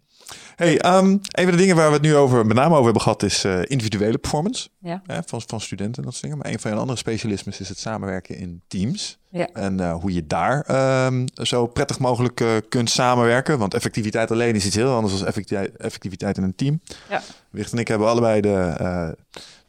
Hey, 0.55 0.79
ehm, 0.79 1.05
een 1.09 1.43
van 1.43 1.51
de 1.51 1.55
dingen 1.57 1.75
waar 1.75 1.87
we 1.87 1.93
het 1.93 2.01
nu 2.01 2.15
over, 2.15 2.45
met 2.45 2.55
name 2.55 2.71
over 2.71 2.83
hebben 2.83 3.01
gehad, 3.01 3.23
is 3.23 3.43
eh, 3.43 3.59
individuele 3.63 4.17
performance 4.17 4.69
Ja. 4.79 5.01
hè, 5.05 5.19
van, 5.25 5.41
van 5.47 5.61
studenten 5.61 5.95
en 5.97 6.03
dat 6.03 6.11
soort 6.11 6.23
dingen. 6.23 6.37
Maar 6.37 6.51
een 6.51 6.59
van 6.59 6.71
je 6.71 6.77
andere 6.77 6.97
specialismes 6.97 7.59
is 7.59 7.69
het 7.69 7.79
samenwerken 7.79 8.37
in 8.37 8.61
teams. 8.67 9.17
Ja. 9.29 9.47
En 9.53 9.79
eh, 9.79 9.93
hoe 9.93 10.13
je 10.13 10.27
daar 10.27 10.61
ehm, 10.61 11.25
zo 11.33 11.67
prettig 11.67 11.99
mogelijk 11.99 12.41
eh, 12.41 12.47
kunt 12.69 12.89
samenwerken. 12.89 13.57
Want 13.57 13.73
effectiviteit 13.73 14.31
alleen 14.31 14.55
is 14.55 14.65
iets 14.65 14.75
heel 14.75 14.93
anders 14.95 15.17
dan 15.17 15.27
effectiviteit, 15.27 15.77
effectiviteit 15.77 16.37
in 16.37 16.43
een 16.43 16.55
team. 16.55 16.81
Ja. 17.09 17.21
Wicht 17.49 17.71
en 17.71 17.77
ik 17.77 17.87
hebben 17.87 18.07
allebei 18.07 18.41
de 18.41 19.15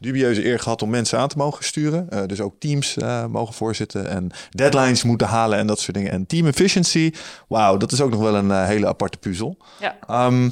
dubieuze 0.01 0.45
eer 0.45 0.59
gehad 0.59 0.81
om 0.81 0.89
mensen 0.89 1.19
aan 1.19 1.27
te 1.27 1.37
mogen 1.37 1.63
sturen. 1.63 2.09
Eh, 2.09 2.25
dus 2.25 2.41
ook 2.41 2.55
teams 2.59 2.97
eh, 2.97 3.25
mogen 3.25 3.53
voorzitten 3.53 4.09
en 4.09 4.31
deadlines 4.49 5.03
moeten 5.03 5.27
halen 5.27 5.57
en 5.57 5.67
dat 5.67 5.79
soort 5.79 5.97
dingen. 5.97 6.11
En 6.11 6.25
team 6.25 6.47
efficiency, 6.47 7.13
wauw, 7.47 7.77
dat 7.77 7.91
is 7.91 8.01
ook 8.01 8.11
nog 8.11 8.21
wel 8.21 8.35
een 8.35 8.51
eh, 8.51 8.65
hele 8.65 8.87
aparte 8.87 9.17
puzzel. 9.17 9.57
Ja. 9.79 9.97
Ehm, 10.07 10.49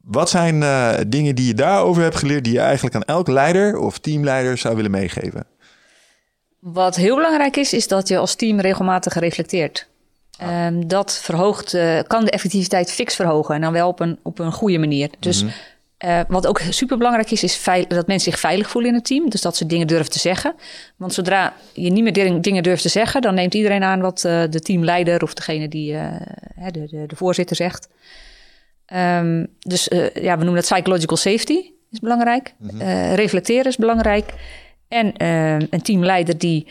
wat 0.00 0.30
zijn 0.30 0.60
dingen 1.08 1.34
die 1.34 1.46
je 1.46 1.54
daarover 1.54 2.02
hebt 2.02 2.16
geleerd 2.16 2.44
die 2.44 2.52
je 2.52 2.60
eigenlijk 2.60 2.94
aan 2.94 3.02
elk 3.02 3.28
leider 3.28 3.78
of 3.78 3.98
teamleider 3.98 4.58
zou 4.58 4.76
willen 4.76 4.90
meegeven? 4.90 5.46
Wat 6.58 6.96
heel 6.96 7.16
belangrijk 7.16 7.56
is, 7.56 7.72
is 7.72 7.88
dat 7.88 8.08
je 8.08 8.18
als 8.18 8.34
team 8.34 8.60
regelmatig 8.60 9.14
reflecteert. 9.14 9.86
Ehm, 10.38 10.86
dat 10.86 11.18
verhoogt, 11.22 11.70
kan 12.06 12.24
de 12.24 12.30
effectiviteit 12.30 12.92
fix 12.92 13.14
verhogen 13.14 13.54
en 13.54 13.60
dan 13.60 13.72
wel 13.72 13.88
op 13.88 14.00
een, 14.00 14.18
op 14.22 14.38
een 14.38 14.52
goede 14.52 14.78
manier. 14.78 15.10
Dus 15.18 15.44
eh, 15.96 16.20
wat 16.28 16.46
ook 16.46 16.60
super 16.70 16.96
belangrijk 16.96 17.30
is, 17.30 17.42
is 17.42 17.64
dat 17.88 18.06
mensen 18.06 18.30
zich 18.32 18.40
veilig 18.40 18.70
voelen 18.70 18.90
in 18.90 18.96
het 18.96 19.06
team. 19.06 19.30
Dus 19.30 19.40
dat 19.40 19.56
ze 19.56 19.66
dingen 19.66 19.86
durven 19.86 20.10
te 20.10 20.18
zeggen. 20.18 20.54
Want 20.96 21.14
zodra 21.14 21.54
je 21.72 21.90
niet 21.90 22.02
meer 22.02 22.12
ding- 22.12 22.42
dingen 22.42 22.62
durft 22.62 22.82
te 22.82 22.88
zeggen, 22.88 23.22
dan 23.22 23.34
neemt 23.34 23.54
iedereen 23.54 23.82
aan 23.82 24.00
wat 24.00 24.24
eh, 24.24 24.42
de 24.50 24.60
teamleider 24.60 25.22
of 25.22 25.34
degene 25.34 25.68
die 25.68 25.94
eh, 25.96 26.12
de, 26.70 26.86
de, 26.88 27.06
de 27.06 27.16
voorzitter 27.16 27.56
zegt. 27.56 27.88
Ehm, 28.86 29.44
dus 29.58 29.88
ja, 30.14 30.38
we 30.38 30.44
noemen 30.44 30.54
dat 30.54 30.64
psychological 30.72 31.16
safety, 31.16 31.72
is 31.94 32.00
belangrijk. 32.00 32.54
Eh, 32.78 33.14
reflecteren 33.14 33.64
is 33.64 33.76
belangrijk. 33.76 34.34
En 34.88 35.16
eh, 35.16 35.52
een 35.52 35.82
teamleider 35.82 36.38
die 36.38 36.66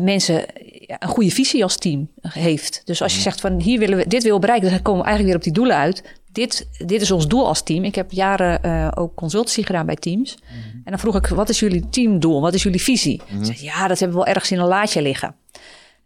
mensen 0.00 0.44
ja, 0.86 0.96
een 0.98 1.08
goede 1.08 1.30
visie 1.30 1.62
als 1.62 1.76
team 1.76 2.10
heeft. 2.20 2.82
Dus 2.84 3.02
als 3.02 3.14
je 3.14 3.20
zegt 3.20 3.40
van 3.40 3.60
hier 3.60 3.78
willen 3.78 3.96
we 3.98 4.06
dit 4.06 4.22
willen 4.22 4.40
we 4.40 4.46
bereiken, 4.46 4.70
dan 4.70 4.82
komen 4.82 5.00
we 5.00 5.06
eigenlijk 5.06 5.26
weer 5.36 5.46
op 5.46 5.54
die 5.54 5.62
doelen 5.62 5.76
uit. 5.76 6.02
Dit, 6.38 6.68
dit 6.86 7.00
is 7.00 7.10
ons 7.10 7.28
doel 7.28 7.46
als 7.46 7.62
team. 7.62 7.84
Ik 7.84 7.94
heb 7.94 8.12
jaren 8.12 8.62
eh, 8.62 8.88
ook 8.94 9.14
consultancy 9.14 9.62
gedaan 9.62 9.86
bij 9.86 9.96
teams. 9.96 10.38
En 10.84 10.90
dan 10.90 10.98
vroeg 10.98 11.16
ik, 11.16 11.26
wat 11.26 11.48
is 11.48 11.60
jullie 11.60 11.88
teamdoel? 11.88 12.40
Wat 12.40 12.54
is 12.54 12.62
jullie 12.62 12.82
visie? 12.82 13.22
Ze 13.38 13.44
zei, 13.44 13.58
ja, 13.60 13.88
dat 13.88 13.98
hebben 13.98 14.18
we 14.18 14.24
wel 14.24 14.32
ergens 14.32 14.50
in 14.50 14.58
een 14.58 14.66
laadje 14.66 15.02
liggen. 15.02 15.34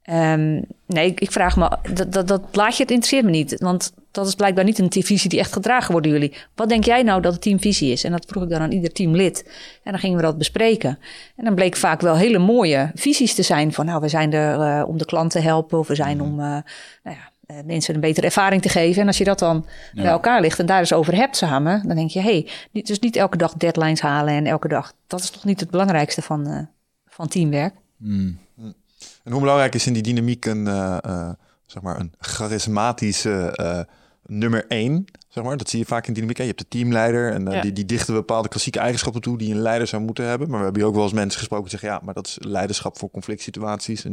Ehm, 0.02 0.60
nee, 0.86 1.06
ik, 1.06 1.20
ik 1.20 1.32
vraag 1.32 1.56
me, 1.56 1.78
dat, 1.92 2.12
dat, 2.12 2.28
dat 2.28 2.50
plaatje, 2.50 2.82
het 2.82 2.90
interesseert 2.90 3.24
me 3.24 3.30
niet. 3.30 3.60
Want 3.60 3.92
dat 4.10 4.26
is 4.26 4.34
blijkbaar 4.34 4.64
niet 4.64 4.78
een 4.78 4.92
visie 5.04 5.28
die 5.28 5.38
echt 5.38 5.52
gedragen 5.52 5.92
wordt 5.92 6.06
door 6.06 6.16
jullie. 6.16 6.36
Wat 6.54 6.68
denk 6.68 6.84
jij 6.84 7.02
nou 7.02 7.20
dat 7.20 7.32
de 7.32 7.38
teamvisie 7.38 7.92
is? 7.92 8.04
En 8.04 8.12
dat 8.12 8.24
vroeg 8.28 8.42
ik 8.42 8.48
dan 8.48 8.60
aan 8.60 8.72
ieder 8.72 8.92
teamlid. 8.92 9.44
En 9.82 9.90
dan 9.90 10.00
gingen 10.00 10.16
we 10.16 10.22
dat 10.22 10.38
bespreken. 10.38 10.98
En 11.36 11.44
dan 11.44 11.54
bleek 11.54 11.76
vaak 11.76 12.00
wel 12.00 12.16
hele 12.16 12.38
mooie 12.38 12.90
visies 12.94 13.34
te 13.34 13.42
zijn. 13.42 13.72
Van 13.72 13.86
nou, 13.86 14.00
we 14.00 14.08
zijn 14.08 14.32
er 14.32 14.60
eh, 14.60 14.88
om 14.88 14.98
de 14.98 15.04
klant 15.04 15.30
te 15.30 15.40
helpen. 15.40 15.78
Of 15.78 15.88
we 15.88 15.94
zijn 15.94 16.20
om 16.20 16.40
eh, 16.40 16.46
nou 17.02 17.16
ja, 17.16 17.31
mensen 17.64 17.94
een 17.94 18.00
betere 18.00 18.26
ervaring 18.26 18.62
te 18.62 18.68
geven. 18.68 19.00
En 19.02 19.06
als 19.06 19.18
je 19.18 19.24
dat 19.24 19.38
dan 19.38 19.66
bij 19.92 20.04
elkaar 20.04 20.40
ligt 20.40 20.58
en 20.58 20.66
daar 20.66 20.78
eens 20.78 20.92
over 20.92 21.14
hebt 21.14 21.36
samen. 21.36 21.86
Dan 21.86 21.96
denk 21.96 22.10
je, 22.10 22.20
hé, 22.20 22.46
hey, 22.72 22.82
dus 22.82 22.98
niet 22.98 23.16
elke 23.16 23.36
dag 23.36 23.52
deadlines 23.52 24.00
halen. 24.00 24.34
En 24.34 24.46
elke 24.46 24.68
dag, 24.68 24.92
dat 25.06 25.20
is 25.20 25.30
toch 25.30 25.44
niet 25.44 25.60
het 25.60 25.70
belangrijkste 25.70 26.22
van, 26.22 26.46
eh, 26.46 26.58
van 27.06 27.28
teamwerk. 27.28 27.74
En 29.24 29.32
hoe 29.32 29.40
belangrijk 29.40 29.74
is 29.74 29.86
in 29.86 29.92
die 29.92 30.02
dynamiek 30.02 30.44
een, 30.44 30.66
eh, 30.66 30.98
eh, 31.02 31.30
zeg 31.66 31.82
maar 31.82 32.00
een 32.00 32.12
charismatische 32.18 33.52
eh, 33.56 33.80
nummer 34.38 34.64
één? 34.68 35.04
Zeg 35.28 35.44
maar. 35.44 35.56
Dat 35.56 35.68
zie 35.68 35.78
je 35.78 35.84
vaak 35.84 36.06
in 36.06 36.12
dynamiek. 36.12 36.36
hè. 36.36 36.42
Je 36.42 36.48
hebt 36.48 36.62
de 36.62 36.68
teamleider 36.78 37.32
en 37.32 37.48
eh, 37.48 37.54
Ja. 37.54 37.60
die, 37.60 37.72
die 37.72 37.86
dichten 37.86 38.14
bepaalde 38.14 38.48
klassieke 38.48 38.78
eigenschappen 38.78 39.20
toe 39.20 39.38
die 39.38 39.54
een 39.54 39.60
leider 39.60 39.86
zou 39.86 40.02
moeten 40.02 40.24
hebben. 40.26 40.48
Maar 40.48 40.58
we 40.58 40.64
hebben 40.64 40.80
hier 40.82 40.90
ook 40.90 40.96
wel 40.96 41.04
eens 41.06 41.12
mensen 41.12 41.38
gesproken 41.38 41.68
die 41.68 41.78
zeggen 41.78 41.98
ja, 41.98 42.04
maar 42.04 42.14
dat 42.14 42.26
is 42.26 42.36
leiderschap 42.40 42.98
voor 42.98 43.10
conflict 43.10 43.42
situaties. 43.42 44.04
En 44.04 44.10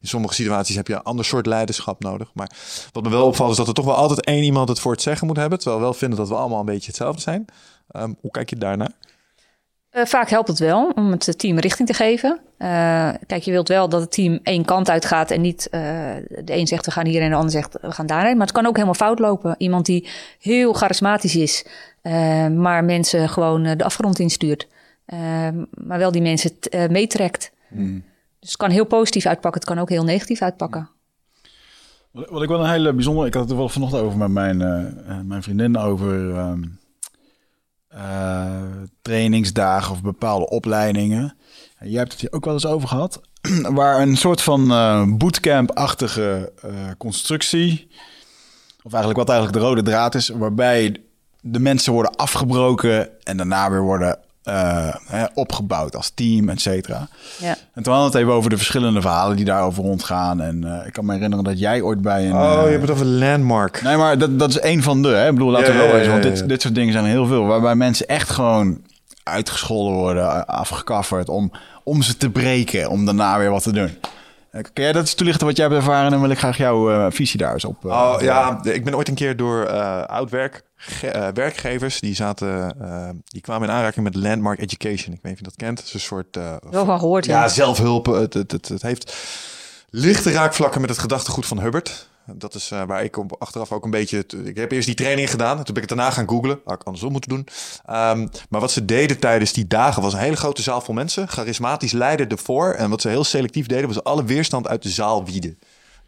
in 0.00 0.08
sommige 0.08 0.34
situaties 0.34 0.76
heb 0.76 0.86
je 0.86 0.94
een 0.94 1.02
ander 1.02 1.24
soort 1.24 1.46
leiderschap 1.46 2.02
nodig. 2.02 2.30
Maar 2.34 2.50
wat 2.92 3.02
me 3.02 3.10
wel 3.10 3.26
opvalt 3.26 3.50
is 3.50 3.56
dat 3.56 3.68
er 3.68 3.74
toch 3.74 3.84
wel 3.84 3.94
altijd 3.94 4.24
één 4.24 4.42
iemand 4.42 4.68
het 4.68 4.80
voor 4.80 4.92
het 4.92 5.02
zeggen 5.02 5.26
moet 5.26 5.36
hebben. 5.36 5.58
Terwijl 5.58 5.80
we 5.80 5.86
wel 5.86 5.94
vinden 5.94 6.18
dat 6.18 6.28
we 6.28 6.34
allemaal 6.34 6.60
een 6.60 6.64
beetje 6.66 6.86
hetzelfde 6.86 7.20
zijn. 7.20 7.44
Ehm, 7.88 8.12
hoe 8.20 8.30
kijk 8.30 8.50
je 8.50 8.56
daarnaar? 8.56 8.92
Eh, 9.90 10.04
vaak 10.04 10.30
helpt 10.30 10.48
het 10.48 10.58
wel 10.58 10.92
om 10.94 11.10
het 11.10 11.38
team 11.38 11.58
richting 11.58 11.88
te 11.88 11.94
geven. 11.94 12.40
Eh, 12.56 13.10
kijk, 13.26 13.42
je 13.42 13.50
wilt 13.50 13.68
wel 13.68 13.88
dat 13.88 14.00
het 14.00 14.12
team 14.12 14.38
één 14.42 14.64
kant 14.64 14.90
uit 14.90 15.04
gaat 15.04 15.30
en 15.30 15.40
niet 15.40 15.68
eh, 15.70 15.80
de 16.44 16.56
een 16.56 16.66
zegt 16.66 16.84
we 16.86 16.90
gaan 16.90 17.06
hier 17.06 17.22
en 17.22 17.30
de 17.30 17.36
ander 17.36 17.50
zegt 17.50 17.78
we 17.80 17.92
gaan 17.92 18.06
daarheen. 18.06 18.36
Maar 18.36 18.46
het 18.46 18.56
kan 18.56 18.66
ook 18.66 18.74
helemaal 18.74 18.94
fout 18.94 19.18
lopen. 19.18 19.54
Iemand 19.58 19.86
die 19.86 20.08
heel 20.38 20.72
charismatisch 20.72 21.36
is, 21.36 21.66
maar 22.54 22.84
mensen 22.84 23.28
gewoon 23.28 23.62
de 23.62 23.84
afgrond 23.84 24.18
instuurt. 24.18 24.68
Maar 25.70 25.98
wel 25.98 26.12
die 26.12 26.22
mensen 26.22 26.50
meetrekt. 26.90 27.52
Dus 28.40 28.48
het 28.48 28.56
kan 28.56 28.70
heel 28.70 28.84
positief 28.84 29.26
uitpakken, 29.26 29.60
het 29.60 29.70
kan 29.70 29.78
ook 29.78 29.88
heel 29.88 30.04
negatief 30.04 30.42
uitpakken. 30.42 30.88
Wat 32.10 32.28
wat 32.28 32.42
ik 32.42 32.48
wel 32.48 32.64
een 32.64 32.70
hele 32.70 32.92
bijzondere... 32.92 33.26
Ik 33.26 33.34
had 33.34 33.42
het 33.42 33.52
er 33.52 33.58
wel 33.58 33.68
vanochtend 33.68 34.02
over 34.02 34.18
met 34.18 34.30
mijn, 34.30 34.56
mijn 35.26 35.42
vriendin 35.42 35.76
over 35.76 36.34
ehm, 36.34 36.62
eh, 37.88 38.62
trainingsdagen 39.02 39.92
of 39.92 40.02
bepaalde 40.02 40.48
opleidingen. 40.48 41.36
En 41.78 41.90
jij 41.90 41.98
hebt 41.98 42.12
het 42.12 42.20
hier 42.20 42.32
ook 42.32 42.44
wel 42.44 42.54
eens 42.54 42.66
over 42.66 42.88
gehad. 42.88 43.20
waar 43.62 44.00
een 44.00 44.16
soort 44.16 44.42
van 44.42 44.70
eh, 44.70 45.04
bootcamp-achtige 45.08 46.52
eh, 46.62 46.70
constructie 46.98 47.88
of 48.82 48.92
eigenlijk 48.92 49.26
wat 49.26 49.36
eigenlijk 49.36 49.58
de 49.58 49.68
rode 49.68 49.82
draad 49.82 50.14
is, 50.14 50.28
waarbij 50.28 50.96
de 51.40 51.58
mensen 51.58 51.92
worden 51.92 52.16
afgebroken 52.16 53.24
en 53.24 53.36
daarna 53.36 53.70
weer 53.70 53.82
worden 53.82 54.18
eh, 54.48 54.94
hè, 55.06 55.24
opgebouwd 55.34 55.96
als 55.96 56.10
team, 56.14 56.48
et 56.48 56.60
cetera. 56.60 57.08
Ja. 57.38 57.56
En 57.74 57.82
toen 57.82 57.92
hadden 57.92 58.10
we 58.12 58.16
het 58.18 58.26
even 58.26 58.32
over 58.38 58.50
de 58.50 58.56
verschillende 58.56 59.00
verhalen 59.00 59.36
die 59.36 59.44
daarover 59.44 59.82
rondgaan. 59.82 60.40
En 60.40 60.64
eh, 60.80 60.86
ik 60.86 60.92
kan 60.92 61.04
me 61.04 61.12
herinneren 61.12 61.44
dat 61.44 61.58
jij 61.58 61.80
ooit 61.82 62.02
bij 62.02 62.26
een... 62.26 62.32
Oh, 62.34 62.52
eh, 62.54 62.62
je 62.64 62.68
hebt 62.70 62.82
het 62.82 62.90
over 62.90 63.06
Landmark. 63.06 63.82
Nee, 63.82 63.96
maar 63.96 64.18
dat, 64.18 64.38
dat 64.38 64.48
is 64.48 64.58
één 64.58 64.82
van 64.82 65.02
de. 65.02 65.08
Hè? 65.08 65.26
Ik 65.26 65.32
bedoel, 65.32 65.50
laten 65.50 65.72
we 65.72 65.78
wel 65.78 65.86
ja, 65.86 65.92
wezen, 65.92 66.12
want 66.12 66.24
ja, 66.24 66.30
dit, 66.30 66.38
ja. 66.38 66.46
dit 66.46 66.62
soort 66.62 66.74
dingen 66.74 66.92
zijn 66.92 67.04
er 67.04 67.10
heel 67.10 67.26
veel. 67.26 67.44
Waarbij 67.44 67.74
mensen 67.74 68.06
echt 68.06 68.30
gewoon 68.30 68.80
uitgescholden 69.22 69.92
worden, 69.92 70.46
afgekafferd 70.46 71.28
om, 71.28 71.52
om 71.84 72.02
ze 72.02 72.16
te 72.16 72.30
breken, 72.30 72.90
om 72.90 73.04
daarna 73.04 73.38
weer 73.38 73.50
wat 73.50 73.62
te 73.62 73.72
doen. 73.72 73.90
Eh, 74.50 74.62
Kun 74.72 74.82
jij 74.84 74.92
dat 74.92 75.02
eens 75.02 75.14
toelichten 75.14 75.46
wat 75.46 75.56
jij 75.56 75.66
hebt 75.66 75.78
ervaren? 75.78 76.04
En 76.04 76.10
dan 76.10 76.20
wil 76.20 76.30
ik 76.30 76.38
graag 76.38 76.56
jouw 76.56 76.90
eh, 76.90 77.06
visie 77.08 77.38
daar 77.38 77.52
eens 77.52 77.64
op. 77.64 77.84
eh, 77.84 77.90
Oh 77.90 78.20
ja, 78.20 78.58
ik 78.62 78.84
ben 78.84 78.94
ooit 78.96 79.08
een 79.08 79.14
keer 79.14 79.36
door 79.36 79.64
eh 79.64 80.02
oud-werk 80.02 80.62
eh, 81.02 81.28
werkgevers 81.34 82.00
die 82.00 82.14
zaten, 82.14 82.80
eh, 82.80 83.08
die 83.24 83.40
kwamen 83.40 83.68
in 83.68 83.74
aanraking 83.74 84.04
met 84.04 84.14
Landmark 84.14 84.58
Education. 84.60 85.14
Ik 85.14 85.22
weet 85.22 85.22
niet 85.22 85.32
of 85.32 85.38
je 85.38 85.44
dat 85.44 85.56
kent. 85.56 85.78
Het 85.78 85.86
is 85.86 85.94
een 85.94 86.00
soort 86.00 86.36
eh, 86.36 86.56
Wel 86.70 86.84
van 86.84 86.98
gehoord, 86.98 87.24
ja. 87.24 87.42
ja, 87.42 87.48
zelfhulp. 87.48 88.06
Het, 88.06 88.34
het, 88.34 88.52
het, 88.52 88.68
het 88.68 88.82
heeft 88.82 89.16
lichte 89.90 90.30
raakvlakken 90.30 90.80
met 90.80 90.90
het 90.90 90.98
gedachtegoed 90.98 91.46
van 91.46 91.60
Hubbard. 91.60 92.08
Dat 92.32 92.54
is 92.54 92.68
waar 92.68 93.04
ik 93.04 93.16
op, 93.16 93.36
achteraf 93.38 93.72
ook 93.72 93.84
een 93.84 93.90
beetje... 93.90 94.24
Ik 94.44 94.56
heb 94.56 94.72
eerst 94.72 94.86
die 94.86 94.94
training 94.94 95.30
gedaan. 95.30 95.56
Toen 95.56 95.74
ben 95.74 95.82
ik 95.82 95.88
het 95.88 95.98
daarna 95.98 96.10
gaan 96.10 96.28
googlen. 96.28 96.60
Had 96.64 96.74
ik 96.74 96.82
andersom 96.82 97.12
moeten 97.12 97.30
doen. 97.30 97.46
Ehm, 97.86 98.26
maar 98.48 98.60
wat 98.60 98.70
ze 98.70 98.84
deden 98.84 99.18
tijdens 99.18 99.52
die 99.52 99.66
dagen 99.66 100.02
was 100.02 100.12
een 100.12 100.18
hele 100.18 100.36
grote 100.36 100.62
zaal 100.62 100.80
vol 100.80 100.94
mensen. 100.94 101.28
Charismatisch 101.28 101.92
leiden 101.92 102.28
ervoor. 102.28 102.72
En 102.72 102.90
wat 102.90 103.00
ze 103.00 103.08
heel 103.08 103.24
selectief 103.24 103.66
deden 103.66 103.86
was 103.86 104.04
alle 104.04 104.24
weerstand 104.24 104.68
uit 104.68 104.82
de 104.82 104.88
zaal 104.88 105.24
wieden. 105.24 105.58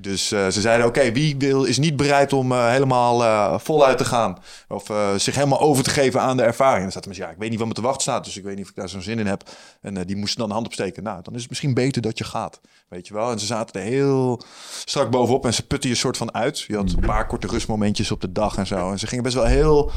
Dus 0.01 0.33
eh, 0.33 0.49
ze 0.49 0.61
zeiden, 0.61 0.87
oké, 0.87 1.13
wie 1.13 1.37
wil, 1.39 1.65
is 1.65 1.79
niet 1.79 1.97
bereid 1.97 2.33
om 2.33 2.53
eh, 2.53 2.69
helemaal 2.69 3.25
eh, 3.25 3.59
voluit 3.59 3.99
te 3.99 4.05
gaan? 4.05 4.39
Of 4.69 4.93
zich 5.17 5.35
helemaal 5.35 5.61
over 5.61 5.85
te 5.85 5.91
geven 5.91 6.21
aan 6.21 6.37
de 6.37 6.43
ervaring? 6.43 6.77
En 6.77 6.83
dan 6.83 6.93
zaten 6.93 7.09
mensen, 7.09 7.27
ja, 7.27 7.33
ik 7.33 7.39
weet 7.39 7.51
niet 7.51 7.59
wat 7.59 7.69
me 7.69 7.75
te 7.75 7.81
wachten 7.81 8.03
staat, 8.03 8.25
dus 8.25 8.37
ik 8.37 8.45
weet 8.45 8.55
niet 8.55 8.65
of 8.65 8.71
ik 8.71 8.77
daar 8.77 8.89
zo'n 8.89 9.03
zin 9.03 9.19
in 9.19 9.27
heb. 9.27 9.43
En 9.81 10.07
die 10.07 10.17
moesten 10.17 10.39
dan 10.39 10.49
de 10.49 10.55
hand 10.55 10.67
opsteken. 10.67 11.03
Nou, 11.03 11.23
dan 11.23 11.35
is 11.35 11.41
het 11.41 11.49
misschien 11.49 11.75
beter 11.75 12.03
dat 12.03 12.19
je 12.19 12.25
gaat, 12.25 12.61
weet 12.89 13.07
je 13.07 13.15
wel. 13.15 13.31
En 13.31 13.39
ze 13.39 13.47
zaten 13.47 13.81
er 13.81 13.87
heel 13.87 14.43
strak 14.85 15.11
bovenop 15.11 15.45
en 15.45 15.55
ze 15.55 15.67
putten 15.67 15.91
je 15.91 15.97
soort 15.97 16.17
van 16.17 16.35
uit. 16.35 16.61
Je 16.61 16.77
had 16.77 16.93
een 16.93 17.07
paar 17.07 17.27
korte 17.27 17.47
rustmomentjes 17.47 18.11
op 18.11 18.21
de 18.21 18.33
dag 18.33 18.57
en 18.57 18.67
zo. 18.67 18.91
En 18.91 18.99
ze 18.99 19.07
gingen 19.07 19.25
best 19.25 19.37
wel 19.37 19.45
heel 19.45 19.93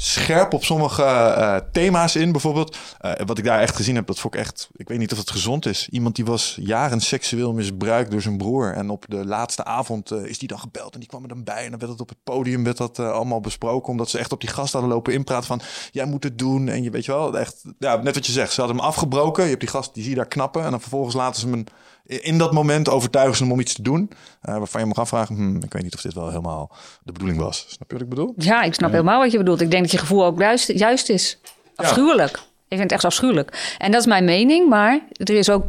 scherp 0.00 0.52
op 0.52 0.64
sommige 0.64 1.02
eh, 1.02 1.56
thema's 1.72 2.14
in. 2.16 2.32
Bijvoorbeeld, 2.32 2.76
eh, 2.98 3.12
wat 3.26 3.38
ik 3.38 3.44
daar 3.44 3.60
echt 3.60 3.76
gezien 3.76 3.94
heb, 3.94 4.06
dat 4.06 4.18
vond 4.18 4.34
ik 4.34 4.40
echt... 4.40 4.68
Ik 4.76 4.88
weet 4.88 4.98
niet 4.98 5.12
of 5.12 5.18
het 5.18 5.30
gezond 5.30 5.66
is. 5.66 5.88
Iemand 5.90 6.16
die 6.16 6.24
was 6.24 6.56
jaren 6.60 7.00
seksueel 7.00 7.52
misbruikt 7.52 8.10
door 8.10 8.22
zijn 8.22 8.36
broer. 8.36 8.72
En 8.72 8.90
op 8.90 9.04
de 9.08 9.26
laatste 9.26 9.64
avond 9.64 10.10
eh, 10.10 10.24
is 10.24 10.38
die 10.38 10.48
dan 10.48 10.58
gebeld 10.58 10.94
en 10.94 11.00
die 11.00 11.08
kwam 11.08 11.22
er 11.22 11.28
dan 11.28 11.44
bij. 11.44 11.64
En 11.64 11.70
dan 11.70 11.78
werd 11.78 11.92
het 11.92 12.00
op 12.00 12.08
het 12.08 12.22
podium 12.24 12.64
werd 12.64 12.76
dat, 12.76 12.98
allemaal 12.98 13.40
besproken. 13.40 13.90
Omdat 13.90 14.10
ze 14.10 14.18
echt 14.18 14.32
op 14.32 14.40
die 14.40 14.50
gast 14.50 14.72
hadden 14.72 14.90
lopen 14.90 15.12
inpraten 15.12 15.46
van... 15.46 15.60
Jij 15.90 16.04
moet 16.04 16.24
het 16.24 16.38
doen. 16.38 16.68
En 16.68 16.82
je 16.82 16.90
weet 16.90 17.04
je 17.04 17.12
wel, 17.12 17.38
echt... 17.38 17.64
Ja, 17.78 17.96
net 17.96 18.14
wat 18.14 18.26
je 18.26 18.32
zegt. 18.32 18.52
Ze 18.52 18.60
hadden 18.60 18.78
hem 18.78 18.86
afgebroken. 18.86 19.42
Je 19.42 19.48
hebt 19.48 19.60
die 19.60 19.70
gast, 19.70 19.94
die 19.94 20.02
zie 20.02 20.12
je 20.12 20.18
daar 20.18 20.28
knappen. 20.28 20.64
En 20.64 20.70
dan 20.70 20.80
vervolgens 20.80 21.14
laten 21.14 21.40
ze 21.40 21.48
hem... 21.48 21.64
In 22.08 22.38
dat 22.38 22.52
moment 22.52 22.88
overtuigen 22.88 23.36
ze 23.36 23.42
hem 23.42 23.52
om 23.52 23.60
iets 23.60 23.74
te 23.74 23.82
doen. 23.82 24.10
eh, 24.40 24.56
waarvan 24.56 24.80
je 24.80 24.86
hem 24.86 24.96
gaat 24.96 25.08
vragen... 25.08 25.34
Hm, 25.36 25.56
ik 25.56 25.72
weet 25.72 25.82
niet 25.82 25.94
of 25.94 26.00
dit 26.00 26.14
wel 26.14 26.28
helemaal 26.28 26.70
de 27.02 27.12
bedoeling 27.12 27.38
was. 27.40 27.64
Snap 27.68 27.88
je 27.90 27.94
wat 27.94 28.02
ik 28.02 28.08
bedoel? 28.08 28.34
Ja, 28.36 28.62
ik 28.62 28.74
snap 28.74 28.90
helemaal 28.90 29.20
wat 29.20 29.32
je 29.32 29.38
bedoelt. 29.38 29.60
Ik 29.60 29.70
denk 29.70 29.82
dat 29.82 29.92
je 29.92 29.98
gevoel 29.98 30.24
ook 30.24 30.38
juist, 30.38 30.72
juist 30.72 31.08
is. 31.08 31.38
Afschuwelijk. 31.76 32.30
Ik 32.68 32.76
vind 32.76 32.82
het 32.82 32.92
echt 32.92 33.04
afschuwelijk. 33.04 33.74
En 33.78 33.90
dat 33.92 34.00
is 34.00 34.06
mijn 34.06 34.24
mening, 34.24 34.68
maar 34.68 35.00
er 35.12 35.30
is 35.30 35.50
ook 35.50 35.64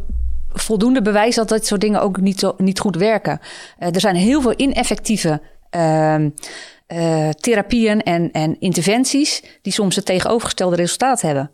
voldoende 0.54 1.02
bewijs 1.02 1.36
dat 1.36 1.50
dit 1.50 1.66
soort 1.68 1.82
dingen 1.82 2.02
ook 2.02 2.20
niet, 2.20 2.40
zo, 2.40 2.54
niet 2.58 2.80
goed 2.80 2.96
werken. 2.96 3.40
Eh, 3.78 3.94
er 3.96 4.00
zijn 4.00 4.16
heel 4.16 4.42
veel 4.42 4.54
ineffectieve 4.58 5.42
ehm, 5.70 6.30
eh, 6.88 7.30
therapieën 7.30 8.02
en, 8.04 8.32
en 8.32 8.56
interventies 8.60 9.44
die 9.62 9.74
soms 9.74 9.96
het 9.96 10.06
tegenovergestelde 10.06 10.76
resultaat 10.76 11.22
hebben. 11.22 11.52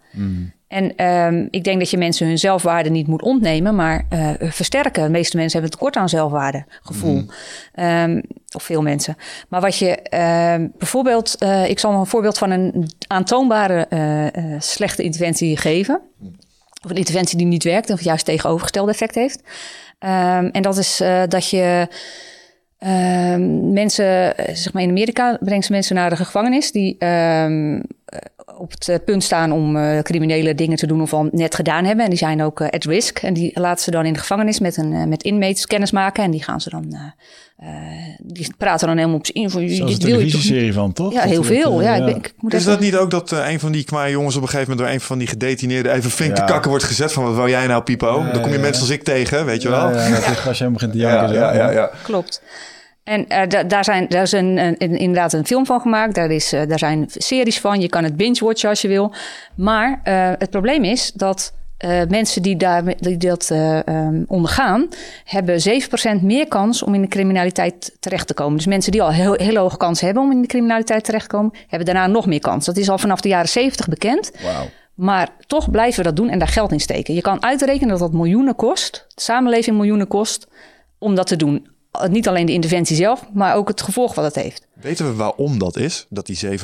En 0.67 0.95
ehm, 0.95 1.47
ik 1.49 1.63
denk 1.63 1.79
dat 1.79 1.89
je 1.89 1.97
mensen 1.97 2.27
hun 2.27 2.37
zelfwaarde 2.37 2.89
niet 2.89 3.07
moet 3.07 3.21
ontnemen, 3.21 3.75
maar 3.75 4.05
eh, 4.09 4.29
versterken. 4.39 5.03
De 5.03 5.09
meeste 5.09 5.37
mensen 5.37 5.59
hebben 5.59 5.77
tekort 5.77 5.95
aan 5.95 6.09
zelfwaardegevoel. 6.09 7.25
Ehm, 7.73 8.21
of 8.55 8.63
veel 8.63 8.81
mensen. 8.81 9.17
Maar 9.49 9.61
wat 9.61 9.77
je 9.77 10.01
ehm, 10.01 10.67
bijvoorbeeld, 10.77 11.35
eh, 11.37 11.69
ik 11.69 11.79
zal 11.79 11.93
een 11.93 12.05
voorbeeld 12.05 12.37
van 12.37 12.51
een 12.51 12.89
aantoonbare 13.07 13.85
eh, 13.89 14.59
slechte 14.59 15.03
interventie 15.03 15.57
geven. 15.57 16.01
Of 16.83 16.89
een 16.89 16.97
interventie 16.97 17.37
die 17.37 17.47
niet 17.47 17.63
werkt, 17.63 17.89
of 17.89 18.01
juist 18.01 18.25
tegenovergestelde 18.25 18.91
effect 18.91 19.15
heeft. 19.15 19.41
Ehm, 19.99 20.45
en 20.45 20.61
dat 20.61 20.77
is 20.77 20.99
eh, 20.99 21.23
dat 21.27 21.49
je 21.49 21.87
Ehm, 22.77 23.73
mensen, 23.73 24.33
zeg 24.53 24.73
maar 24.73 24.83
in 24.83 24.89
Amerika, 24.89 25.37
brengt 25.41 25.65
ze 25.65 25.71
mensen 25.71 25.95
naar 25.95 26.09
de 26.09 26.15
gevangenis 26.15 26.71
die 26.71 26.97
op 28.57 28.71
het 28.71 28.89
eh, 28.89 28.95
punt 29.05 29.23
staan 29.23 29.51
om 29.51 29.77
eh, 29.77 29.99
criminele 29.99 30.55
dingen 30.55 30.77
te 30.77 30.87
doen 30.87 31.01
of 31.01 31.13
al 31.13 31.27
net 31.31 31.55
gedaan 31.55 31.85
hebben. 31.85 32.03
En 32.03 32.09
die 32.09 32.19
zijn 32.19 32.43
ook 32.43 32.61
eh, 32.61 32.67
at 32.69 32.83
risk. 32.83 33.19
En 33.19 33.33
die 33.33 33.51
laten 33.59 33.83
ze 33.83 33.91
dan 33.91 34.05
in 34.05 34.13
de 34.13 34.19
gevangenis 34.19 34.59
met, 34.59 34.77
een, 34.77 35.09
met 35.09 35.23
inmates 35.23 35.65
kennis 35.65 35.91
maken. 35.91 36.23
En 36.23 36.31
die 36.31 36.43
gaan 36.43 36.61
ze 36.61 36.69
dan, 36.69 36.85
eh, 36.91 37.69
eh, 37.69 38.15
die 38.23 38.47
praten 38.57 38.87
dan 38.87 38.95
helemaal 38.97 39.17
op 39.17 39.27
in. 39.27 39.49
Voor, 39.49 39.61
Zoals 39.61 39.91
dit 39.91 40.03
een 40.03 40.09
wil 40.09 40.19
je 40.19 40.25
televisieserie 40.25 40.73
van, 40.73 40.93
toch? 40.93 41.13
Ja, 41.13 41.21
heel 41.21 41.43
veel. 41.43 41.81
Ja, 41.81 41.95
ik, 41.95 42.05
ben- 42.05 42.15
ik 42.15 42.33
moet 42.39 42.53
Is 42.53 42.59
even- 42.59 42.71
dat 42.71 42.81
niet 42.81 42.95
ook 42.95 43.11
dat 43.11 43.31
een 43.31 43.59
van 43.59 43.71
die 43.71 43.83
kwaaie 43.83 44.11
jongens 44.11 44.35
op 44.35 44.41
een 44.41 44.47
gegeven 44.49 44.69
moment 44.71 44.87
door 44.87 44.95
een 44.97 45.01
van 45.05 45.17
die 45.17 45.27
gedetineerden 45.27 45.93
even 45.93 46.11
flink 46.11 46.37
Ja. 46.37 46.45
te 46.45 46.51
kakken 46.51 46.69
wordt 46.69 46.85
gezet 46.85 47.11
van 47.13 47.23
wat 47.23 47.35
wou 47.35 47.49
jij 47.49 47.67
nou, 47.67 47.83
Pipo? 47.83 48.23
Dan 48.31 48.41
kom 48.41 48.49
je 48.51 48.55
ja. 48.55 48.61
mensen 48.61 48.81
als 48.81 48.91
ik 48.91 49.03
tegen, 49.03 49.45
weet 49.45 49.61
je 49.61 49.69
wel? 49.69 49.89
Ja, 49.89 50.07
ja, 50.07 50.19
dat 50.19 50.29
is 50.37 50.47
als 50.47 50.57
je 50.57 50.63
hem 50.63 50.73
begint 50.73 50.91
te 50.91 50.97
janken. 51.07 51.33
ja, 51.33 51.71
ja. 51.71 51.89
Klopt. 52.03 52.41
En 53.05 53.27
eh, 53.27 53.47
da- 53.47 53.63
daar, 53.63 53.83
zijn, 53.83 54.07
daar 54.07 54.21
is 54.21 54.31
een, 54.31 54.77
inderdaad 54.77 55.33
een 55.33 55.45
film 55.45 55.65
van 55.65 55.81
gemaakt. 55.81 56.15
Daar, 56.15 56.31
is, 56.31 56.53
eh, 56.53 56.67
daar 56.67 56.79
zijn 56.79 57.05
series 57.07 57.59
van. 57.59 57.81
Je 57.81 57.89
kan 57.89 58.03
het 58.03 58.17
binge-watchen 58.17 58.69
als 58.69 58.81
je 58.81 58.87
wil. 58.87 59.13
Maar 59.55 59.99
eh, 60.03 60.31
het 60.37 60.49
probleem 60.49 60.83
is 60.83 61.11
dat 61.11 61.53
mensen 62.07 62.41
die, 62.41 62.57
daar, 62.57 62.83
die 62.97 63.17
dat 63.17 63.49
ehm, 63.51 64.23
ondergaan... 64.27 64.87
hebben 65.23 65.59
7% 66.19 66.21
meer 66.21 66.47
kans 66.47 66.83
om 66.83 66.93
in 66.93 67.01
de 67.01 67.07
criminaliteit 67.07 67.97
terecht 67.99 68.27
te 68.27 68.33
komen. 68.33 68.57
Dus 68.57 68.65
mensen 68.65 68.91
die 68.91 69.01
al 69.01 69.11
heel, 69.11 69.33
heel 69.33 69.55
hoge 69.55 69.77
kans 69.77 70.01
hebben 70.01 70.23
om 70.23 70.31
in 70.31 70.41
de 70.41 70.47
criminaliteit 70.47 71.03
terecht 71.03 71.29
te 71.29 71.35
komen... 71.35 71.53
hebben 71.67 71.85
daarna 71.85 72.07
nog 72.07 72.25
meer 72.25 72.39
kans. 72.39 72.65
Dat 72.65 72.77
is 72.77 72.89
al 72.89 72.97
vanaf 72.97 73.21
de 73.21 73.29
jaren 73.29 73.49
70 73.49 73.87
bekend. 73.87 74.31
Wauw. 74.43 74.65
Maar 74.95 75.29
toch 75.47 75.71
blijven 75.71 75.97
we 75.97 76.03
dat 76.03 76.15
doen 76.15 76.29
en 76.29 76.39
daar 76.39 76.47
geld 76.47 76.71
in 76.71 76.79
steken. 76.79 77.13
Je 77.13 77.21
kan 77.21 77.43
uitrekenen 77.43 77.89
dat 77.89 77.99
dat 77.99 78.13
miljoenen 78.13 78.55
kost, 78.55 79.05
de 79.15 79.21
samenleving 79.21 79.77
miljoenen 79.77 80.07
kost, 80.07 80.47
om 80.97 81.15
dat 81.15 81.27
te 81.27 81.35
doen. 81.35 81.67
Niet 82.09 82.27
alleen 82.27 82.45
de 82.45 82.51
interventie 82.53 82.95
zelf, 82.95 83.23
maar 83.33 83.55
ook 83.55 83.67
het 83.67 83.81
gevolg 83.81 84.15
wat 84.15 84.25
het 84.25 84.35
heeft. 84.43 84.67
Weten 84.73 85.05
we 85.07 85.13
waarom 85.15 85.59
dat 85.59 85.77
is? 85.77 86.05
Dat 86.09 86.25
die 86.25 86.39
7% 86.45 86.59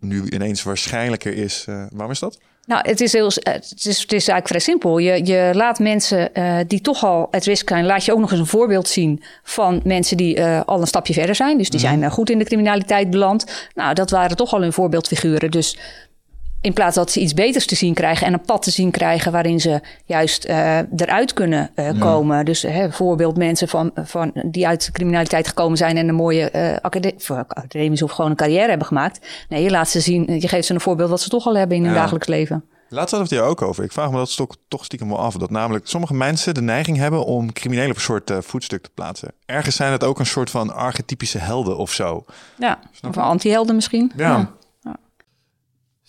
nu 0.00 0.22
ineens 0.30 0.62
waarschijnlijker 0.62 1.34
is. 1.36 1.64
eh, 1.68 1.82
waarom 1.90 2.10
is 2.10 2.18
dat? 2.18 2.38
Nou, 2.66 2.88
het 2.88 3.00
is, 3.00 3.12
heel, 3.12 3.28
eh, 3.28 3.52
het 3.52 3.72
is, 3.84 4.00
het 4.00 4.12
is 4.12 4.28
eigenlijk 4.28 4.48
vrij 4.48 4.60
simpel. 4.60 4.98
Je, 4.98 5.26
je 5.26 5.50
laat 5.54 5.78
mensen 5.78 6.34
eh, 6.34 6.56
die 6.66 6.80
toch 6.80 7.04
al 7.04 7.28
het 7.30 7.44
risk 7.44 7.68
zijn, 7.68 7.86
laat 7.86 8.04
je 8.04 8.12
ook 8.12 8.18
nog 8.18 8.30
eens 8.30 8.40
een 8.40 8.46
voorbeeld 8.46 8.88
zien 8.88 9.22
van 9.42 9.80
mensen 9.84 10.16
die 10.16 10.36
eh, 10.36 10.60
al 10.66 10.80
een 10.80 10.86
stapje 10.86 11.12
verder 11.12 11.34
zijn. 11.34 11.58
Dus 11.58 11.70
die 11.70 11.80
zijn 11.80 12.02
eh, 12.02 12.10
goed 12.10 12.30
in 12.30 12.38
de 12.38 12.44
criminaliteit 12.44 13.10
beland. 13.10 13.68
Nou, 13.74 13.94
dat 13.94 14.10
waren 14.10 14.36
toch 14.36 14.52
al 14.52 14.60
hun 14.60 14.72
voorbeeldfiguren. 14.72 15.50
Dus 15.50 15.78
in 16.64 16.72
plaats 16.72 16.96
dat 16.96 17.10
ze 17.10 17.20
iets 17.20 17.34
beters 17.34 17.66
te 17.66 17.74
zien 17.74 17.94
krijgen 17.94 18.26
en 18.26 18.32
een 18.32 18.40
pad 18.40 18.62
te 18.62 18.70
zien 18.70 18.90
krijgen 18.90 19.32
waarin 19.32 19.60
ze 19.60 19.80
juist 20.04 20.44
eh, 20.44 20.78
eruit 20.96 21.32
kunnen 21.32 21.70
eh, 21.74 22.00
komen. 22.00 22.44
Dus 22.44 22.62
hè, 22.62 22.80
bijvoorbeeld 22.80 23.36
mensen 23.36 23.68
van, 23.68 23.90
van, 23.94 24.32
die 24.46 24.66
uit 24.66 24.86
de 24.86 24.92
criminaliteit 24.92 25.48
gekomen 25.48 25.76
zijn 25.76 25.96
en 25.96 26.08
een 26.08 26.14
mooie 26.14 26.50
eh 26.50 26.76
acade- 26.76 27.14
of 27.16 27.30
academische 27.30 28.04
of 28.04 28.10
gewoon 28.10 28.30
een 28.30 28.36
carrière 28.36 28.68
hebben 28.68 28.86
gemaakt. 28.86 29.26
Nee, 29.48 29.62
je 29.62 29.70
laat 29.70 29.88
ze 29.88 30.00
zien, 30.00 30.40
je 30.40 30.48
geeft 30.48 30.66
ze 30.66 30.74
een 30.74 30.80
voorbeeld 30.80 31.10
wat 31.10 31.20
ze 31.20 31.28
toch 31.28 31.46
al 31.46 31.56
hebben 31.56 31.76
in 31.76 31.84
hun 31.84 31.92
Ja. 31.92 31.98
dagelijks 32.00 32.26
leven. 32.28 32.64
Laatst 32.88 33.10
hadden 33.10 33.28
we 33.28 33.34
het 33.34 33.44
hier 33.44 33.52
ook 33.54 33.62
over. 33.68 33.84
Ik 33.84 33.92
vraag 33.92 34.10
me 34.10 34.16
dat 34.16 34.36
toch, 34.36 34.56
toch 34.68 34.84
stiekem 34.84 35.08
wel 35.08 35.18
af. 35.18 35.34
Dat 35.34 35.50
namelijk 35.50 35.88
sommige 35.88 36.14
mensen 36.14 36.54
de 36.54 36.62
neiging 36.62 36.96
hebben 36.96 37.24
om 37.24 37.52
criminelen 37.52 37.90
op 37.90 37.96
een 37.96 38.02
soort 38.02 38.30
eh, 38.30 38.36
voetstuk 38.40 38.82
te 38.82 38.90
plaatsen. 38.94 39.32
Ergens 39.46 39.76
zijn 39.76 39.92
het 39.92 40.04
ook 40.04 40.18
een 40.18 40.26
soort 40.26 40.50
van 40.50 40.74
archetypische 40.74 41.38
helden 41.38 41.76
of 41.76 41.92
zo. 41.92 42.24
Ja, 42.58 42.78
of 43.08 43.16
anti-helden 43.16 43.74
misschien. 43.74 44.12
Ja. 44.16 44.50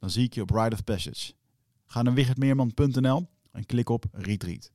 Dan 0.00 0.10
zie 0.10 0.24
ik 0.24 0.34
je 0.34 0.42
op 0.42 0.50
Ride 0.50 0.74
of 0.74 0.84
Passage. 0.84 1.32
Ga 1.86 2.02
naar 2.02 2.14
wichertmeerman.nl 2.14 3.26
en 3.52 3.66
klik 3.66 3.88
op 3.88 4.04
Retreat. 4.12 4.70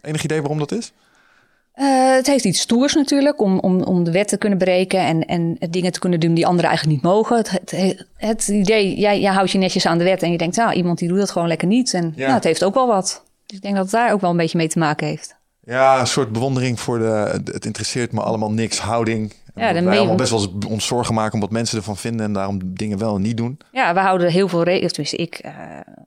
Enig 0.00 0.24
idee 0.24 0.40
waarom 0.40 0.58
dat 0.58 0.72
is? 0.72 0.92
Uh, 1.74 2.14
het 2.14 2.26
heeft 2.26 2.44
iets 2.44 2.60
stoers 2.60 2.94
natuurlijk, 2.94 3.40
om, 3.40 3.58
om, 3.58 3.82
om 3.82 4.04
de 4.04 4.10
wet 4.10 4.28
te 4.28 4.36
kunnen 4.36 4.58
breken 4.58 5.00
en, 5.00 5.26
en 5.26 5.56
dingen 5.70 5.92
te 5.92 5.98
kunnen 5.98 6.20
doen 6.20 6.34
die 6.34 6.46
anderen 6.46 6.70
eigenlijk 6.70 7.02
niet 7.02 7.12
mogen. 7.12 7.36
Het, 7.36 7.50
het, 7.50 8.06
het 8.16 8.48
idee, 8.48 8.98
jij, 8.98 9.20
jij 9.20 9.32
houdt 9.32 9.50
je 9.50 9.58
netjes 9.58 9.86
aan 9.86 9.98
de 9.98 10.04
wet 10.04 10.22
en 10.22 10.30
je 10.32 10.38
denkt, 10.38 10.56
nou, 10.56 10.72
iemand 10.72 10.98
die 10.98 11.08
doet 11.08 11.18
dat 11.18 11.30
gewoon 11.30 11.48
lekker 11.48 11.68
niet. 11.68 11.94
En 11.94 12.12
ja. 12.16 12.22
nou, 12.22 12.34
het 12.34 12.44
heeft 12.44 12.64
ook 12.64 12.74
wel 12.74 12.86
wat. 12.86 13.24
Dus 13.46 13.56
ik 13.56 13.62
denk 13.62 13.74
dat 13.74 13.84
het 13.84 13.92
daar 13.92 14.12
ook 14.12 14.20
wel 14.20 14.30
een 14.30 14.36
beetje 14.36 14.58
mee 14.58 14.68
te 14.68 14.78
maken 14.78 15.06
heeft. 15.06 15.36
Ja, 15.64 16.00
een 16.00 16.06
soort 16.06 16.32
bewondering 16.32 16.80
voor 16.80 16.98
de, 16.98 17.40
het 17.44 17.66
interesseert 17.66 18.12
me 18.12 18.20
allemaal 18.20 18.50
niks 18.50 18.78
houding. 18.78 19.32
Ja, 19.54 19.72
wij 19.72 19.98
allemaal 19.98 20.14
best 20.14 20.30
wel 20.30 20.40
eens 20.40 20.66
ons 20.66 20.86
zorgen 20.86 21.14
maken 21.14 21.34
om 21.34 21.40
wat 21.40 21.50
mensen 21.50 21.78
ervan 21.78 21.96
vinden 21.96 22.26
en 22.26 22.32
daarom 22.32 22.60
dingen 22.64 22.98
wel 22.98 23.14
en 23.14 23.22
niet 23.22 23.36
doen. 23.36 23.58
Ja, 23.72 23.94
we 23.94 24.00
houden 24.00 24.30
heel 24.30 24.48
veel 24.48 24.62
rekening, 24.62 24.92
tenminste 24.92 25.16
ik, 25.16 25.40
uh, 25.44 25.52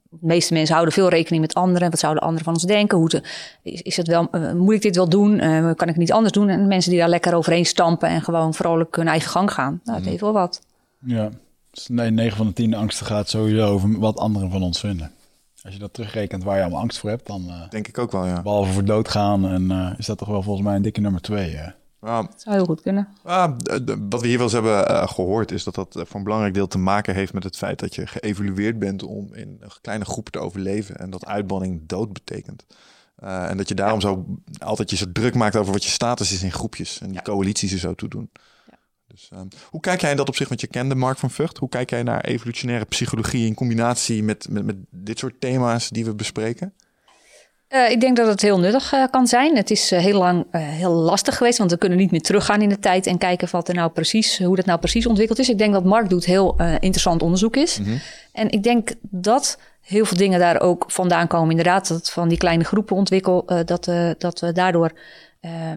de 0.10 0.18
meeste 0.22 0.54
mensen 0.54 0.74
houden 0.74 0.94
veel 0.94 1.10
rekening 1.10 1.42
met 1.42 1.54
anderen. 1.54 1.90
Wat 1.90 2.00
zouden 2.00 2.24
anderen 2.24 2.44
van 2.44 2.54
ons 2.54 2.64
denken? 2.64 2.98
Hoe 2.98 3.10
te, 3.10 3.24
is, 3.62 3.82
is 3.82 3.98
het 3.98 4.08
wel, 4.08 4.28
uh, 4.32 4.52
moet 4.52 4.74
ik 4.74 4.82
dit 4.82 4.96
wel 4.96 5.10
doen? 5.10 5.44
Uh, 5.44 5.60
kan 5.62 5.88
ik 5.88 5.94
het 5.94 5.98
niet 5.98 6.12
anders 6.12 6.34
doen? 6.34 6.50
En 6.50 6.68
mensen 6.68 6.92
die 6.92 7.00
daar 7.00 7.10
lekker 7.10 7.36
overheen 7.36 7.66
stampen 7.66 8.10
en 8.10 8.22
gewoon 8.22 8.54
vrolijk 8.54 8.96
hun 8.96 9.08
eigen 9.08 9.30
gang 9.30 9.54
gaan. 9.54 9.82
Nou, 9.84 9.96
het 9.96 10.04
mm. 10.04 10.10
heeft 10.10 10.22
wel 10.22 10.34
wat. 10.34 10.62
Ja, 11.00 11.30
dus 11.72 11.88
nee, 11.88 12.12
9 12.12 12.38
van 12.38 12.48
de 12.48 12.54
10 12.54 12.74
angsten 12.74 13.06
gaat 13.06 13.30
sowieso 13.30 13.68
over 13.68 14.00
wat 14.00 14.18
anderen 14.18 14.52
van 14.52 14.64
ons 14.64 14.80
vinden. 14.80 15.12
Als 15.66 15.74
je 15.74 15.80
dat 15.80 15.94
terugrekent 15.94 16.44
waar 16.44 16.56
je 16.56 16.62
allemaal 16.62 16.82
angst 16.82 16.98
voor 16.98 17.10
hebt, 17.10 17.28
dan... 17.28 17.52
Denk 17.70 17.88
ik 17.88 17.98
ook 17.98 18.12
wel, 18.12 18.26
ja. 18.26 18.42
Behalve 18.42 18.72
voor 18.72 18.86
doodgaan 18.86 19.48
en 19.48 19.96
is 19.98 20.06
dat 20.06 20.18
toch 20.18 20.28
wel 20.28 20.42
volgens 20.42 20.66
mij 20.66 20.76
een 20.76 20.82
dikke 20.82 21.02
nummer 21.02 21.22
2, 21.22 21.56
ja, 22.06 22.22
dat 22.22 22.42
zou 22.42 22.56
heel 22.56 22.66
goed 22.66 22.82
kunnen. 22.82 23.08
wat 24.10 24.22
we 24.22 24.28
hier 24.28 24.38
wel 24.38 24.44
eens 24.44 24.54
hebben 24.54 24.92
uh, 24.92 25.08
gehoord, 25.08 25.52
is 25.52 25.64
dat 25.64 25.76
dat 25.76 25.94
voor 25.94 26.16
een 26.16 26.24
belangrijk 26.24 26.54
deel 26.54 26.68
te 26.68 26.78
maken 26.78 27.16
heeft 27.16 27.34
met 27.34 27.44
het 27.44 27.58
feit 27.58 27.80
dat 27.80 27.96
je 27.96 28.08
geëvalueerd 28.08 28.80
bent 28.80 29.04
om 29.04 29.34
in 29.34 29.58
een 29.60 29.72
kleine 29.82 30.06
groep 30.06 30.30
te 30.30 30.40
overleven. 30.40 30.98
En 30.98 31.10
dat 31.10 31.26
uitbanning 31.26 31.82
dood 31.88 32.14
betekent. 32.14 32.66
Uh, 33.24 33.50
en 33.50 33.58
dat 33.58 33.68
je 33.68 33.76
daarom 33.76 34.02
zo 34.02 34.26
altijd 34.58 34.90
je 34.90 34.96
zo 34.96 35.12
druk 35.12 35.36
maakt 35.36 35.56
over 35.56 35.74
wat 35.74 35.84
je 35.84 35.90
status 35.90 36.32
is 36.32 36.44
in 36.44 36.52
groepjes. 36.52 37.02
En 37.02 37.12
die 37.12 37.22
coalities 37.22 37.72
er 37.72 37.80
zo 37.80 37.94
toe 37.94 38.10
doen. 38.10 38.30
Dus, 39.16 39.30
uh, 39.34 39.40
hoe 39.70 39.82
kijk 39.82 40.02
jij 40.02 40.12
in 40.12 40.18
dat 40.18 40.28
opzicht? 40.28 40.50
Want 40.50 40.62
je 40.62 40.68
kende 40.68 40.96
Mark 40.96 41.18
van 41.18 41.32
Vught. 41.32 41.58
Hoe 41.58 41.70
kijk 41.70 41.90
jij 41.90 42.04
naar 42.04 42.26
evolutionaire 42.26 42.86
psychologie 42.86 43.46
in 43.48 43.54
combinatie 43.54 44.24
met, 44.24 44.48
met, 44.50 44.66
met 44.66 44.76
dit 44.90 45.20
soort 45.20 45.42
thema's 45.42 45.90
die 45.90 46.06
we 46.06 46.16
bespreken? 46.16 46.74
Uh, 47.70 47.90
ik 47.90 48.02
denk 48.02 48.18
dat 48.18 48.28
het 48.28 48.42
heel 48.42 48.60
nuttig 48.60 48.94
uh, 48.94 49.04
kan 49.12 49.28
zijn. 49.28 49.56
Het 49.56 49.72
is 49.72 49.92
uh, 49.92 50.00
heel 50.00 50.18
lang 50.18 50.46
heel 50.52 50.92
lastig 50.92 51.38
geweest, 51.38 51.58
want 51.58 51.72
we 51.72 51.78
kunnen 51.78 51.98
niet 51.98 52.12
meer 52.12 52.22
teruggaan 52.22 52.62
in 52.62 52.70
de 52.70 52.80
tijd 52.80 53.08
en 53.08 53.18
kijken 53.18 53.48
wat 53.52 53.68
er 53.68 53.76
nou 53.76 53.92
precies, 53.92 54.40
hoe 54.40 54.56
dat 54.56 54.66
nou 54.66 54.80
precies 54.80 55.06
ontwikkeld 55.06 55.40
is. 55.40 55.50
Ik 55.50 55.58
denk 55.58 55.74
dat 55.74 55.84
Mark 55.84 56.10
doet 56.10 56.26
heel 56.26 56.56
interessant 56.62 57.22
onderzoek 57.22 57.56
is. 57.56 57.80
Mm 57.80 57.86
-hmm. 57.86 58.00
En 58.32 58.50
ik 58.50 58.64
denk 58.64 58.94
dat 59.02 59.58
heel 59.86 60.06
veel 60.06 60.18
dingen 60.18 60.40
daar 60.40 60.62
ook 60.62 60.86
vandaan 60.88 61.28
komen. 61.28 61.50
Inderdaad, 61.50 61.88
dat 61.88 62.12
van 62.12 62.28
die 62.28 62.38
kleine 62.38 62.64
groepen 62.64 62.96
ontwikkel, 62.96 63.46
dat, 63.66 63.92
dat 64.18 64.40
we 64.40 64.52
daardoor 64.52 64.92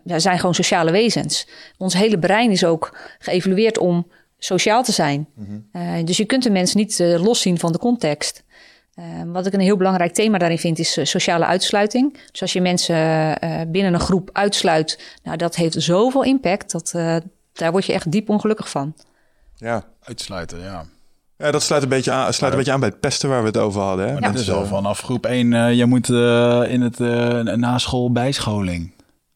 ja, 0.04 0.18
zijn 0.18 0.38
gewoon 0.38 0.54
sociale 0.54 0.90
wezens. 0.90 1.48
Ons 1.76 1.94
hele 1.94 2.18
brein 2.18 2.50
is 2.50 2.64
ook 2.64 2.98
geëvalueerd 3.18 3.78
om 3.78 4.10
sociaal 4.38 4.82
te 4.82 4.92
zijn. 4.92 5.28
Mm 5.34 5.66
-hmm. 5.72 6.04
dus 6.04 6.16
je 6.16 6.24
kunt 6.24 6.42
de 6.42 6.50
mensen 6.50 6.78
niet 6.78 6.98
loszien 6.98 7.58
van 7.58 7.72
de 7.72 7.78
context. 7.78 8.44
Uh, 8.98 9.04
wat 9.32 9.46
ik 9.46 9.52
een 9.52 9.60
heel 9.60 9.76
belangrijk 9.76 10.12
thema 10.12 10.38
daarin 10.38 10.58
vind, 10.58 10.78
is 10.78 10.98
uh, 10.98 11.04
sociale 11.04 11.44
uitsluiting. 11.44 12.18
Dus 12.30 12.40
als 12.40 12.52
je 12.52 12.60
mensen 12.60 12.96
uh, 13.44 13.60
binnen 13.68 13.94
een 13.94 14.00
groep 14.00 14.30
uitsluit, 14.32 15.16
nou, 15.22 15.36
dat 15.36 15.56
heeft 15.56 15.82
zoveel 15.82 16.24
impact, 16.24 16.72
dat, 16.72 16.90
daar 17.52 17.70
word 17.70 17.86
je 17.86 17.92
echt 17.92 18.10
diep 18.12 18.28
ongelukkig 18.28 18.70
van. 18.70 18.94
Ja, 19.54 19.84
uitsluiten, 20.02 20.60
ja. 20.60 20.84
Ja, 21.38 21.50
dat 21.50 21.62
sluit 21.62 21.82
een 21.82 21.88
beetje 21.88 22.10
aan, 22.10 22.32
sluit 22.32 22.52
een 22.52 22.58
beetje 22.58 22.72
aan 22.72 22.80
bij 22.80 22.88
het 22.88 23.00
pesten 23.00 23.28
waar 23.28 23.40
we 23.40 23.46
het 23.46 23.56
over 23.56 23.80
hadden. 23.80 24.06
Hè? 24.06 24.12
Ja. 24.12 24.20
Dat 24.20 24.34
is 24.34 24.50
al 24.50 24.66
vanaf 24.66 25.00
groep 25.00 25.26
1, 25.26 25.76
je 25.76 25.86
moet 25.86 26.08
in 26.70 26.80
het 26.80 26.98
naschool 27.56 28.12
bijscholing. 28.12 28.92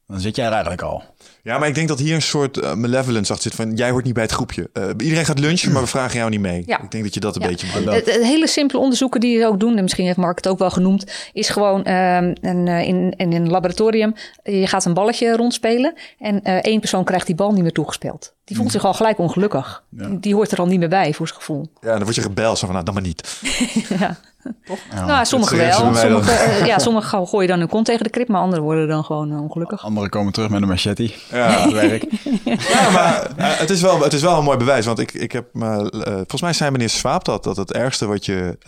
Dan 0.06 0.20
zit 0.20 0.36
jij 0.36 0.46
er 0.46 0.52
eigenlijk 0.52 0.82
al. 0.82 1.02
Ja, 1.44 1.58
maar 1.58 1.68
ik 1.68 1.74
denk 1.74 1.88
dat 1.88 1.98
hier 1.98 2.14
een 2.14 2.22
soort 2.22 2.56
uh, 2.56 2.74
malevolence 2.74 3.32
achter 3.32 3.50
zit 3.50 3.60
van 3.60 3.74
jij 3.74 3.90
hoort 3.90 4.04
niet 4.04 4.14
bij 4.14 4.22
het 4.22 4.32
groepje. 4.32 4.70
Uh, 4.72 4.88
iedereen 4.98 5.24
gaat 5.24 5.38
lunchen, 5.38 5.72
maar 5.72 5.82
we 5.82 5.88
vragen 5.88 6.18
jou 6.18 6.30
niet 6.30 6.40
mee. 6.40 6.62
Ja. 6.66 6.82
Ik 6.82 6.90
denk 6.90 7.04
dat 7.04 7.14
je 7.14 7.20
dat 7.20 7.36
een 7.36 7.48
beetje... 7.48 7.66
Het, 7.66 8.06
het, 8.06 8.22
hele 8.22 8.46
simpele 8.46 8.80
onderzoeken 8.80 9.20
die 9.20 9.38
je 9.38 9.46
ook 9.46 9.60
doen, 9.60 9.76
en 9.76 9.82
misschien 9.82 10.04
heeft 10.04 10.16
Mark 10.16 10.36
het 10.36 10.48
ook 10.48 10.58
wel 10.58 10.70
genoemd, 10.70 11.12
is 11.32 11.48
gewoon 11.48 11.88
um, 11.88 12.32
een, 12.40 12.68
in, 12.68 13.14
in 13.16 13.32
een 13.32 13.50
laboratorium, 13.50 14.14
je 14.42 14.66
gaat 14.66 14.84
een 14.84 14.94
balletje 14.94 15.36
rondspelen 15.36 15.94
en 16.18 16.40
uh, 16.44 16.56
één 16.56 16.80
persoon 16.80 17.04
krijgt 17.04 17.26
die 17.26 17.34
bal 17.34 17.52
niet 17.52 17.62
meer 17.62 17.72
toegespeeld. 17.72 18.34
Die 18.44 18.56
voelt 18.56 18.72
zich 18.72 18.84
al 18.84 18.94
gelijk 18.94 19.18
ongelukkig. 19.18 19.84
Ja. 19.90 20.08
Die, 20.08 20.20
die, 20.20 20.34
hoort 20.34 20.52
er 20.52 20.58
al 20.58 20.66
niet 20.66 20.78
meer 20.78 20.88
bij 20.88 21.14
voor 21.14 21.26
zijn 21.26 21.38
gevoel. 21.38 21.72
Ja, 21.80 21.92
dan 21.92 22.02
word 22.02 22.14
je 22.14 22.22
gebeld 22.22 22.58
zo 22.58 22.66
van, 22.66 22.74
nou, 22.74 22.84
dan 22.84 22.94
maar 22.94 23.02
niet. 23.02 23.40
ja. 23.98 24.16
Toch? 24.64 24.78
Ja, 24.90 25.04
nou, 25.04 25.24
sommigen 25.24 25.56
wel. 25.56 25.72
Sommige, 25.72 26.30
uh, 26.32 26.66
ja, 26.66 26.78
sommigen 26.78 27.26
gooien 27.26 27.48
dan 27.48 27.58
hun 27.58 27.68
kont 27.68 27.86
tegen 27.86 28.04
de 28.04 28.10
krip, 28.10 28.28
maar 28.28 28.40
anderen 28.40 28.64
worden 28.64 28.88
dan 28.88 29.04
gewoon 29.04 29.32
uh, 29.32 29.42
ongelukkig. 29.42 29.84
Anderen 29.84 30.10
komen 30.10 30.32
terug 30.32 30.48
met 30.50 30.62
een 30.62 30.68
machete. 30.68 31.10
Ja, 31.30 31.72
werk. 31.72 32.04
ja, 32.44 32.90
maar 32.90 33.30
uh, 33.38 33.58
het, 33.58 33.70
is 33.70 33.80
wel, 33.80 34.02
het 34.02 34.12
is 34.12 34.22
wel 34.22 34.38
een 34.38 34.44
mooi 34.44 34.58
bewijs. 34.58 34.86
Want 34.86 34.98
ik, 34.98 35.12
ik 35.12 35.32
heb, 35.32 35.46
volgens 35.52 36.40
mij 36.40 36.52
zei 36.52 36.70
meneer 36.70 36.88
Swaap 36.88 37.24
dat, 37.24 37.44
dat 37.44 37.56
het 37.56 37.72
ergste 37.72 38.06
wat 38.06 38.26
je 38.26 38.58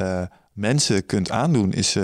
mensen 0.52 1.06
kunt 1.06 1.30
aandoen 1.30 1.72
is 1.72 1.96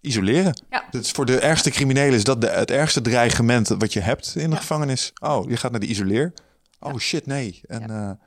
isoleren. 0.00 0.62
Ja. 0.70 0.84
Dus 0.90 1.10
voor 1.10 1.26
de 1.26 1.38
ergste 1.38 1.70
criminelen 1.70 2.14
is 2.14 2.24
dat 2.24 2.40
de, 2.40 2.48
het 2.48 2.70
ergste 2.70 3.00
dreigement 3.00 3.68
wat 3.68 3.92
je 3.92 4.00
hebt 4.00 4.32
in 4.36 4.48
de 4.48 4.54
ja. 4.54 4.60
gevangenis. 4.60 5.12
Oh, 5.22 5.48
je 5.48 5.56
gaat 5.56 5.70
naar 5.70 5.80
de 5.80 5.86
isoleer. 5.86 6.32
Oh 6.80 6.96
shit, 6.98 7.26
nee. 7.26 7.60
En 7.66 7.84
ja. 7.88 8.18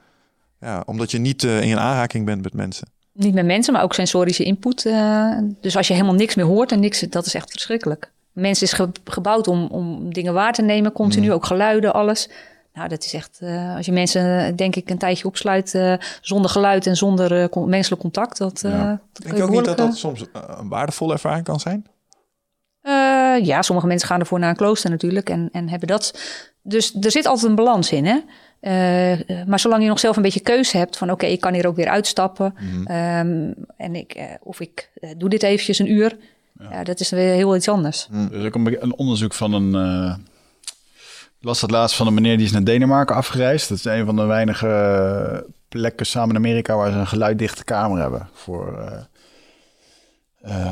ja 0.60 0.84
omdat 0.86 1.12
je 1.12 1.18
niet 1.18 1.44
in 1.44 1.72
een 1.72 1.80
aanraking 1.80 2.26
bent 2.26 2.44
met 2.44 2.54
mensen 2.54 2.93
niet 3.14 3.34
met 3.34 3.46
mensen, 3.46 3.74
maar 3.74 3.84
ook 3.84 3.94
sensorische 3.94 4.44
input. 4.44 4.86
Uh, 4.86 5.38
dus 5.62 5.78
als 5.78 5.88
je 5.88 5.94
helemaal 5.94 6.16
niks 6.16 6.36
meer 6.36 6.46
hoort 6.46 6.72
en 6.72 6.80
niks, 6.80 7.00
dat 7.00 7.26
is 7.26 7.34
echt 7.34 7.52
verschrikkelijk. 7.52 8.12
Mens 8.32 8.62
is 8.62 8.74
ge 8.74 8.90
gebouwd 9.04 9.48
om, 9.48 9.68
om 9.68 10.14
dingen 10.14 10.34
waar 10.34 10.54
te 10.54 10.62
nemen, 10.62 10.92
continu 10.92 11.28
mm. 11.28 11.34
ook 11.34 11.46
geluiden, 11.46 11.94
alles. 11.94 12.30
Nou, 12.74 12.90
dat 12.90 13.04
is 13.04 13.14
echt, 13.14 13.40
uh, 13.42 13.76
als 13.76 13.86
je 13.86 13.92
mensen, 13.92 14.56
denk 14.56 14.76
ik, 14.76 14.90
een 14.90 14.98
tijdje 14.98 15.26
opsluit 15.26 15.74
uh, 15.74 15.94
zonder 16.22 16.50
geluid 16.50 16.88
en 16.88 16.96
zonder 16.96 17.50
menselijk 17.66 18.02
contact. 18.02 18.38
Dat, 18.38 18.62
ja. 18.64 19.02
dat 19.14 19.24
denk 19.24 19.38
je 19.38 19.44
ook 19.44 19.50
niet 19.50 19.66
dat 19.66 19.78
dat 19.78 19.98
soms 19.98 20.26
een 20.32 20.70
waardevolle 20.70 21.14
ervaring 21.14 21.46
kan 21.46 21.60
zijn? 21.60 21.86
ja, 23.42 23.62
sommige 23.62 23.88
mensen 23.88 24.08
gaan 24.08 24.20
ervoor 24.20 24.40
naar 24.40 24.50
een 24.50 24.56
klooster 24.56 24.90
natuurlijk 24.90 25.30
en, 25.30 25.50
en 25.52 25.70
hebben 25.70 25.88
dat. 25.88 26.20
Dus 26.62 26.96
er 27.02 27.12
zit 27.12 27.26
altijd 27.26 27.50
een 27.50 27.56
balans 27.56 27.92
in, 27.92 28.06
hè? 28.06 28.20
Uh, 28.64 29.16
maar 29.46 29.60
zolang 29.60 29.82
je 29.82 29.88
nog 29.88 30.00
zelf 30.00 30.16
een 30.16 30.22
beetje 30.22 30.40
keuze 30.40 30.78
hebt 30.78 30.98
van 30.98 31.12
oké, 31.12 31.24
okay, 31.24 31.36
ik 31.36 31.42
kan 31.42 31.54
hier 31.54 31.68
ook 31.68 31.76
weer 31.76 31.88
uitstappen. 31.88 32.56
Mm 32.60 32.86
-hmm. 32.86 32.96
um, 33.28 33.56
en 33.78 33.96
ik, 33.96 34.18
uh, 34.18 34.24
of 34.40 34.60
ik 34.60 34.90
uh, 35.00 35.10
doe 35.18 35.30
dit 35.30 35.44
eventjes 35.44 35.80
een 35.80 35.92
uur. 35.92 36.18
Ja. 36.60 36.72
ja. 36.72 36.84
dat 36.84 37.00
is 37.00 37.10
weer 37.10 37.34
heel 37.34 37.56
iets 37.56 37.70
anders. 37.70 38.08
Mm. 38.12 38.30
Er 38.32 38.40
is 38.40 38.46
ook 38.46 38.56
een, 38.56 38.84
een 38.84 38.96
onderzoek 38.96 39.34
van 39.34 39.54
een... 39.54 39.76
Ik 41.40 41.50
las 41.50 41.62
het 41.62 41.72
laatst 41.72 41.96
van 41.96 42.08
een 42.08 42.14
meneer 42.14 42.38
die 42.38 42.46
is 42.46 42.52
naar 42.52 42.64
Denemarken 42.64 43.16
afgereisd. 43.16 43.70
Dat 43.70 43.78
is 43.78 43.86
een 43.86 44.06
van 44.06 44.16
de 44.16 44.26
weinige 44.26 45.46
plekken 45.70 46.06
samen 46.06 46.30
in 46.30 46.36
Amerika 46.36 46.76
waar 46.76 46.92
ze 46.92 46.98
een 46.98 47.08
geluiddichte 47.08 47.64
kamer 47.64 48.02
hebben 48.02 48.30
voor 48.34 48.84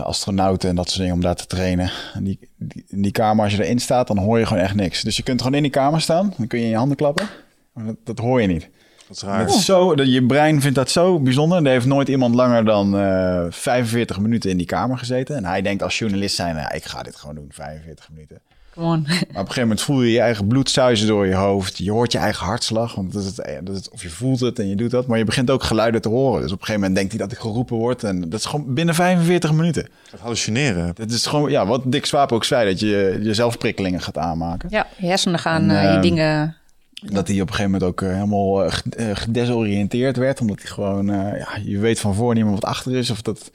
astronauten 0.03 0.69
en 0.69 0.75
dat 0.75 0.87
soort 0.87 0.99
dingen 0.99 1.13
om 1.13 1.21
daar 1.21 1.35
te 1.35 1.47
trainen. 1.47 1.91
En 2.13 2.23
die, 2.23 2.39
die, 2.57 2.85
in 2.87 3.01
die 3.01 3.11
kamer, 3.11 3.43
als 3.43 3.55
je 3.55 3.63
erin 3.63 3.79
staat, 3.79 4.07
dan 4.07 4.17
hoor 4.17 4.39
je 4.39 4.45
gewoon 4.45 4.63
echt 4.63 4.75
niks. 4.75 5.01
Dus 5.01 5.17
je 5.17 5.23
kunt 5.23 5.41
gewoon 5.41 5.55
in 5.55 5.63
die 5.63 5.71
kamer 5.71 6.01
staan, 6.01 6.33
dan 6.37 6.47
kun 6.47 6.59
je 6.59 6.65
in 6.65 6.71
je 6.71 6.77
handen 6.77 6.97
klappen. 6.97 7.29
Dat, 7.73 7.95
dat, 8.03 8.17
hoor 8.19 8.41
je 8.41 8.47
niet. 8.47 8.69
Dat 9.07 9.17
is 9.17 9.23
raar. 9.23 9.49
zo, 9.49 9.95
dat, 9.95 10.13
je 10.13 10.25
brein 10.25 10.61
vindt 10.61 10.75
dat 10.75 10.89
zo 10.89 11.19
bijzonder. 11.19 11.65
Er 11.65 11.71
heeft 11.71 11.85
nooit 11.85 12.07
iemand 12.07 12.35
langer 12.35 12.65
dan 12.65 12.95
uh, 12.95 13.45
eh, 13.45 13.51
45 13.51 14.19
minuten 14.19 14.49
in 14.49 14.57
die 14.57 14.65
kamer 14.65 14.97
gezeten. 14.97 15.35
En 15.35 15.45
hij 15.45 15.61
denkt 15.61 15.83
als 15.83 15.97
journalist 15.97 16.35
zijn, 16.35 16.55
nou, 16.55 16.75
ik 16.75 16.83
ga 16.83 17.03
dit 17.03 17.15
gewoon 17.15 17.35
doen, 17.35 17.49
45 17.49 18.09
minuten. 18.11 18.39
come 18.73 18.85
on. 18.87 19.01
Maar 19.01 19.17
op 19.19 19.29
een 19.29 19.37
gegeven 19.37 19.61
moment 19.61 19.81
voel 19.81 20.01
je 20.01 20.11
je 20.11 20.19
eigen 20.19 20.47
bloed 20.47 20.69
zuizen 20.69 21.07
door 21.07 21.27
je 21.27 21.35
hoofd. 21.35 21.77
Je 21.77 21.91
hoort 21.91 22.11
je 22.11 22.17
eigen 22.17 22.45
hartslag, 22.45 22.95
want 22.95 23.13
dat 23.13 23.21
is 23.21 23.27
het, 23.27 23.65
dat 23.65 23.75
is 23.75 23.81
het- 23.81 23.89
of 23.89 24.01
je 24.01 24.09
voelt 24.09 24.39
het 24.39 24.59
en 24.59 24.67
je 24.69 24.75
doet 24.75 24.91
dat. 24.91 25.07
Maar 25.07 25.17
je 25.17 25.23
begint 25.23 25.49
ook 25.49 25.63
geluiden 25.63 26.01
te 26.01 26.09
horen. 26.09 26.41
Dus 26.41 26.51
op 26.51 26.59
een 26.59 26.65
gegeven 26.65 26.79
moment 26.81 26.95
denkt 26.95 27.11
hij 27.11 27.21
dat 27.21 27.31
ik 27.31 27.37
geroepen 27.37 27.77
word. 27.77 28.03
En 28.03 28.29
dat 28.29 28.39
is 28.39 28.45
gewoon 28.45 28.73
binnen 28.73 28.95
45 28.95 29.53
minuten. 29.53 29.87
Het 30.11 30.19
hallucineren. 30.19 30.91
Dat 30.95 31.11
is 31.11 31.25
gewoon, 31.25 31.51
ja, 31.51 31.65
wat 31.65 31.81
Dick 31.85 32.05
Swaap 32.05 32.31
ook 32.31 32.43
zei, 32.43 32.69
dat 32.69 32.79
je 32.79 33.19
jezelf 33.21 33.57
prikkelingen 33.57 34.01
gaat 34.01 34.17
aanmaken. 34.17 34.69
Ja, 34.71 34.87
je 34.97 35.07
hersenen 35.07 35.39
gaan 35.39 35.69
En, 35.69 35.77
eh, 35.77 35.81
je 35.83 35.87
ehm, 35.87 36.01
dingen... 36.01 36.55
Dat 37.01 37.27
hij 37.27 37.41
op 37.41 37.47
een 37.47 37.53
gegeven 37.55 37.71
moment 37.71 37.83
ook 37.83 38.01
eh, 38.01 38.13
helemaal 38.13 38.63
eh, 38.65 38.73
eh, 39.09 39.15
gedesoriënteerd 39.15 40.17
werd. 40.17 40.41
Omdat 40.41 40.61
hij 40.61 40.67
gewoon, 40.71 41.05
ja, 41.05 41.47
je 41.63 41.79
weet 41.79 41.99
van 41.99 42.15
voor 42.15 42.33
niet 42.33 42.43
meer 42.43 42.53
wat 42.53 42.65
achter 42.65 42.95
is. 42.95 43.09
Of 43.09 43.21
dat, 43.21 43.51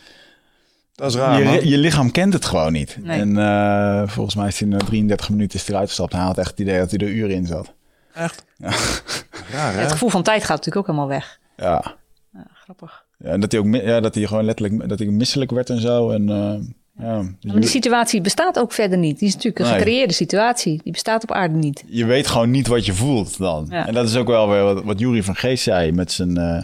Dat 0.95 1.11
is 1.11 1.17
raar, 1.17 1.43
man. 1.43 1.55
je, 1.55 1.69
je 1.69 1.79
lichaam 1.79 2.11
kent 2.11 2.33
het 2.33 2.45
gewoon 2.45 2.73
niet. 2.73 2.97
Nee. 3.03 3.21
En 3.21 3.39
eh, 3.39 4.09
volgens 4.09 4.35
mij 4.35 4.47
is 4.47 4.61
hij 4.61 4.69
na 4.69 4.77
33 4.77 5.31
minuten 5.31 5.59
is 5.59 5.69
eruit 5.69 5.89
gestapt. 5.89 6.13
En 6.13 6.19
hij 6.19 6.27
had 6.27 6.39
echt 6.39 6.51
het 6.51 6.61
idee 6.61 6.79
dat 6.79 6.91
hij 6.91 6.99
er 6.99 7.13
uren 7.13 7.35
in 7.35 7.47
zat. 7.47 7.73
Echt? 8.15 8.45
Ja. 8.57 8.71
Raar, 9.53 9.73
hè? 9.75 9.81
Het 9.81 9.93
gevoel 9.93 10.09
van 10.09 10.23
tijd 10.23 10.41
gaat 10.41 10.57
natuurlijk 10.57 10.77
ook 10.77 10.87
helemaal 10.87 11.09
weg. 11.09 11.39
Ja. 11.57 11.95
Ja, 12.33 12.47
grappig. 12.55 13.05
Ja, 13.19 13.31
en 13.31 13.41
dat 13.41 13.53
hij 13.53 13.61
ook 13.61 13.75
ja, 13.75 14.01
dat 14.01 14.15
hij 14.15 14.27
gewoon 14.27 14.45
letterlijk 14.45 14.89
dat 14.89 14.99
hij 14.99 15.09
misselijk 15.09 15.51
werd 15.51 15.71
en 15.71 15.81
zo. 15.81 16.11
En 16.11 16.29
eh, 16.29 16.55
ja, 16.99 17.23
Maar 17.43 17.61
die 17.61 17.67
situatie 17.69 18.21
bestaat 18.21 18.59
ook 18.59 18.73
verder 18.73 18.99
niet. 18.99 19.19
Die 19.19 19.29
is 19.29 19.35
natuurlijk 19.35 19.65
een 19.65 19.71
Nee. 19.71 19.79
gecreëerde 19.79 20.13
situatie. 20.13 20.81
Die 20.83 20.93
bestaat 20.93 21.23
op 21.23 21.33
aarde 21.33 21.55
niet. 21.55 21.85
je 21.87 22.05
weet 22.05 22.27
gewoon 22.27 22.51
niet 22.51 22.67
wat 22.67 22.87
je 22.87 22.93
voelt 22.93 23.39
dan. 23.39 23.67
Ja. 23.71 23.87
En 23.87 23.95
dat 23.95 24.09
is 24.09 24.17
ook 24.17 24.27
wel 24.27 24.49
weer 24.49 24.63
wat, 24.63 24.85
wat 24.85 24.99
Jury 24.99 25.23
van 25.23 25.37
Geest 25.37 25.63
zei 25.63 25.93
met 25.93 26.13
zijn 26.13 26.37
eh 26.37 26.63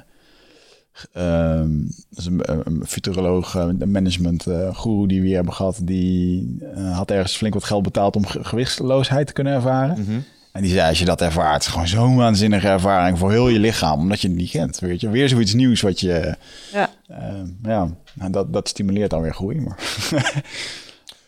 ehm, 1.12 1.78
dat 2.10 2.18
is 2.18 2.26
een, 2.26 2.40
een 2.64 2.82
futuroloog, 2.86 3.54
eh, 3.56 3.68
een 3.78 3.90
management 3.90 4.46
eh 4.46 4.74
guru 4.76 5.06
die 5.06 5.20
we 5.20 5.26
hier 5.26 5.36
hebben 5.36 5.54
gehad. 5.54 5.80
Die 5.82 6.58
eh, 6.74 6.96
had 6.96 7.10
ergens 7.10 7.36
flink 7.36 7.54
wat 7.54 7.64
geld 7.64 7.82
betaald 7.82 8.16
om 8.16 8.26
ge- 8.26 8.44
gewichtsloosheid 8.44 9.26
te 9.26 9.32
kunnen 9.32 9.52
ervaren. 9.52 10.00
Mhm. 10.00 10.18
En 10.52 10.62
die 10.62 10.70
zei, 10.72 10.88
als 10.88 10.98
je 10.98 11.04
dat 11.04 11.20
ervaart, 11.20 11.66
gewoon 11.66 11.88
zo'n 11.88 12.16
waanzinnige 12.16 12.68
ervaring 12.68 13.18
voor 13.18 13.30
heel 13.30 13.48
je 13.48 13.58
lichaam, 13.58 13.98
omdat 14.00 14.20
je 14.20 14.28
het 14.28 14.36
niet 14.36 14.50
kent. 14.50 14.78
Weet 14.78 15.00
je, 15.00 15.08
weer 15.10 15.28
zoiets 15.28 15.54
nieuws 15.54 15.80
wat 15.80 16.00
je, 16.00 16.34
Ja. 16.72 16.90
eh, 17.08 17.42
ja, 17.62 17.88
nou, 18.14 18.30
dat, 18.30 18.52
dat 18.52 18.68
stimuleert 18.68 19.10
dan 19.10 19.22
weer 19.22 19.34
groei. 19.34 19.60
Maar 19.60 19.78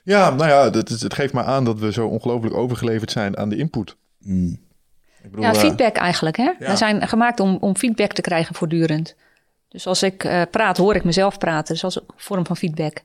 Ja, 0.03 0.31
nou 0.31 0.49
ja, 0.51 0.71
het, 0.71 1.15
geeft 1.15 1.33
maar 1.33 1.45
aan 1.45 1.65
dat 1.65 1.79
we 1.79 1.93
zo 1.93 2.07
ongelooflijk 2.07 2.55
overgeleverd 2.55 3.11
zijn 3.11 3.37
aan 3.37 3.49
de 3.49 3.57
input. 3.57 3.97
Mm. 4.19 4.61
Ik 5.23 5.31
bedoel, 5.31 5.45
Ja, 5.45 5.53
eh, 5.53 5.59
feedback 5.59 5.97
eigenlijk. 5.97 6.37
Hè? 6.37 6.53
ja. 6.59 6.71
We 6.71 6.77
zijn 6.77 7.09
gemaakt 7.09 7.41
om, 7.41 7.57
om 7.61 7.77
feedback 7.77 8.13
te 8.13 8.23
krijgen 8.23 8.55
voortdurend. 8.55 9.15
Dus 9.69 9.87
als 9.87 10.03
ik 10.03 10.25
eh, 10.25 10.43
praat, 10.51 10.77
hoor 10.77 10.95
ik 10.95 11.05
mezelf 11.05 11.39
praten. 11.39 11.75
Dus 11.75 11.85
ook 11.99 12.09
een 12.09 12.15
vorm 12.17 12.47
van 12.47 12.57
feedback. 12.57 13.03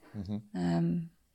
Ehm, 0.53 0.85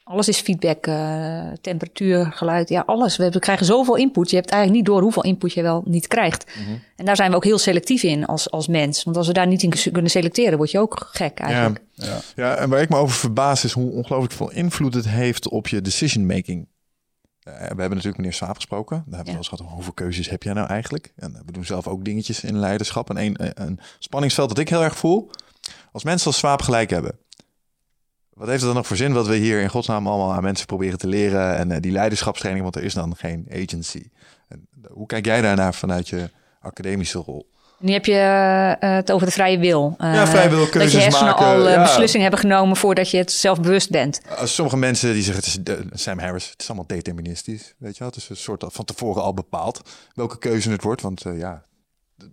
alles 0.04 0.28
is 0.28 0.40
feedback. 0.40 0.86
eh, 0.86 1.46
temperatuur, 1.60 2.32
geluid, 2.32 2.68
ja, 2.68 2.82
alles. 2.86 3.16
We, 3.16 3.30
we 3.30 3.38
krijgen 3.38 3.66
zoveel 3.66 3.96
input. 3.96 4.30
Je 4.30 4.36
hebt 4.36 4.50
eigenlijk 4.50 4.82
niet 4.82 4.92
door 4.94 5.02
hoeveel 5.02 5.22
input 5.24 5.52
je 5.52 5.62
wel 5.62 5.82
niet 5.86 6.06
krijgt. 6.06 6.44
Mhm. 6.58 6.76
En 6.96 7.04
daar 7.04 7.16
zijn 7.16 7.30
we 7.30 7.36
ook 7.36 7.44
heel 7.44 7.58
selectief 7.58 8.02
in 8.02 8.26
als, 8.26 8.50
als 8.50 8.66
mens. 8.68 9.02
Want 9.04 9.16
als 9.16 9.26
we 9.26 9.32
daar 9.32 9.46
niet 9.46 9.62
in 9.62 9.72
kunnen 9.92 10.10
selecteren, 10.10 10.56
word 10.58 10.70
je 10.70 10.78
ook 10.78 11.08
gek 11.12 11.38
eigenlijk. 11.38 11.84
Ja. 11.94 12.18
Ja, 12.36 12.54
en 12.54 12.68
waar 12.68 12.80
ik 12.80 12.88
me 12.88 12.96
over 12.96 13.16
verbaas 13.16 13.64
is 13.64 13.72
hoe 13.72 13.90
ongelooflijk 13.90 14.32
veel 14.32 14.50
invloed 14.50 14.94
het 14.94 15.08
heeft 15.08 15.48
op 15.48 15.68
je 15.68 15.80
decision 15.80 16.26
making. 16.26 16.66
Eh, 17.40 17.52
we 17.54 17.60
hebben 17.60 17.88
natuurlijk 17.88 18.16
meneer 18.16 18.32
Swaap 18.32 18.54
gesproken. 18.54 18.96
Daar 18.96 19.04
hebben 19.04 19.18
we 19.18 19.24
Ja. 19.24 19.30
wel 19.30 19.36
eens 19.36 19.48
gehad 19.48 19.62
over 19.64 19.74
hoeveel 19.74 19.92
keuzes 19.92 20.28
heb 20.30 20.42
jij 20.42 20.52
nou 20.52 20.68
eigenlijk? 20.68 21.12
En 21.16 21.34
eh, 21.34 21.40
we 21.46 21.52
doen 21.52 21.64
zelf 21.64 21.86
ook 21.88 22.04
dingetjes 22.04 22.44
in 22.44 22.58
leiderschap. 22.58 23.10
En 23.10 23.16
een, 23.16 23.36
een- 23.44 23.52
een 23.66 23.80
spanningsveld 23.98 24.48
dat 24.48 24.58
ik 24.58 24.68
heel 24.68 24.82
erg 24.82 24.96
voel. 24.96 25.30
Als 25.92 26.04
mensen 26.04 26.26
als 26.26 26.36
Swaap 26.38 26.62
gelijk 26.62 26.90
hebben. 26.90 27.18
Wat 28.34 28.48
heeft 28.48 28.58
het 28.58 28.68
dan 28.68 28.76
nog 28.76 28.86
voor 28.86 28.96
zin 28.96 29.12
wat 29.12 29.26
we 29.26 29.36
hier 29.36 29.60
in 29.60 29.68
godsnaam 29.68 30.06
allemaal 30.06 30.32
aan 30.32 30.42
mensen 30.42 30.66
proberen 30.66 30.98
te 30.98 31.06
leren? 31.06 31.56
En 31.56 31.70
eh, 31.70 31.80
die 31.80 31.92
leiderschapstraining, 31.92 32.64
want 32.64 32.76
er 32.76 32.84
is 32.84 32.94
dan 32.94 33.16
geen 33.16 33.46
agency. 33.52 34.08
En, 34.48 34.66
eh, 34.82 34.90
hoe 34.92 35.06
kijk 35.06 35.24
jij 35.24 35.40
daarnaar 35.40 35.74
vanuit 35.74 36.08
je 36.08 36.30
academische 36.60 37.18
rol? 37.18 37.52
Nu 37.78 37.92
heb 37.92 38.04
je 38.04 38.14
eh, 38.80 38.94
het 38.94 39.12
over 39.12 39.26
de 39.26 39.32
vrije 39.32 39.58
wil. 39.58 39.94
Eh, 39.98 40.14
Ja, 40.14 40.26
vrije 40.26 40.48
wil, 40.48 40.58
Dat 40.58 40.72
je 40.72 40.78
keuzes 40.78 41.20
maken, 41.20 41.46
al 41.46 41.68
ja. 41.68 41.82
beslissingen 41.82 42.22
hebben 42.22 42.50
genomen 42.50 42.76
voordat 42.76 43.10
je 43.10 43.16
het 43.16 43.32
zelf 43.32 43.60
bewust 43.60 43.90
bent. 43.90 44.20
Uh, 44.30 44.44
sommige 44.44 44.76
mensen 44.76 45.12
die 45.12 45.22
zeggen, 45.22 45.44
het 45.44 45.68
is 45.68 45.74
uh, 45.74 45.86
Sam 45.92 46.18
Harris, 46.18 46.50
het 46.50 46.60
is 46.60 46.66
allemaal 46.66 46.86
deterministisch, 46.86 47.74
weet 47.78 47.92
je 47.92 47.98
wel. 47.98 48.08
Het 48.08 48.16
is 48.16 48.28
een 48.28 48.36
soort 48.36 48.64
van 48.66 48.84
tevoren 48.84 49.22
al 49.22 49.34
bepaald 49.34 49.80
welke 50.14 50.38
keuze 50.38 50.70
het 50.70 50.82
wordt, 50.82 51.02
want 51.02 51.24
uh, 51.26 51.38
ja, 51.38 51.62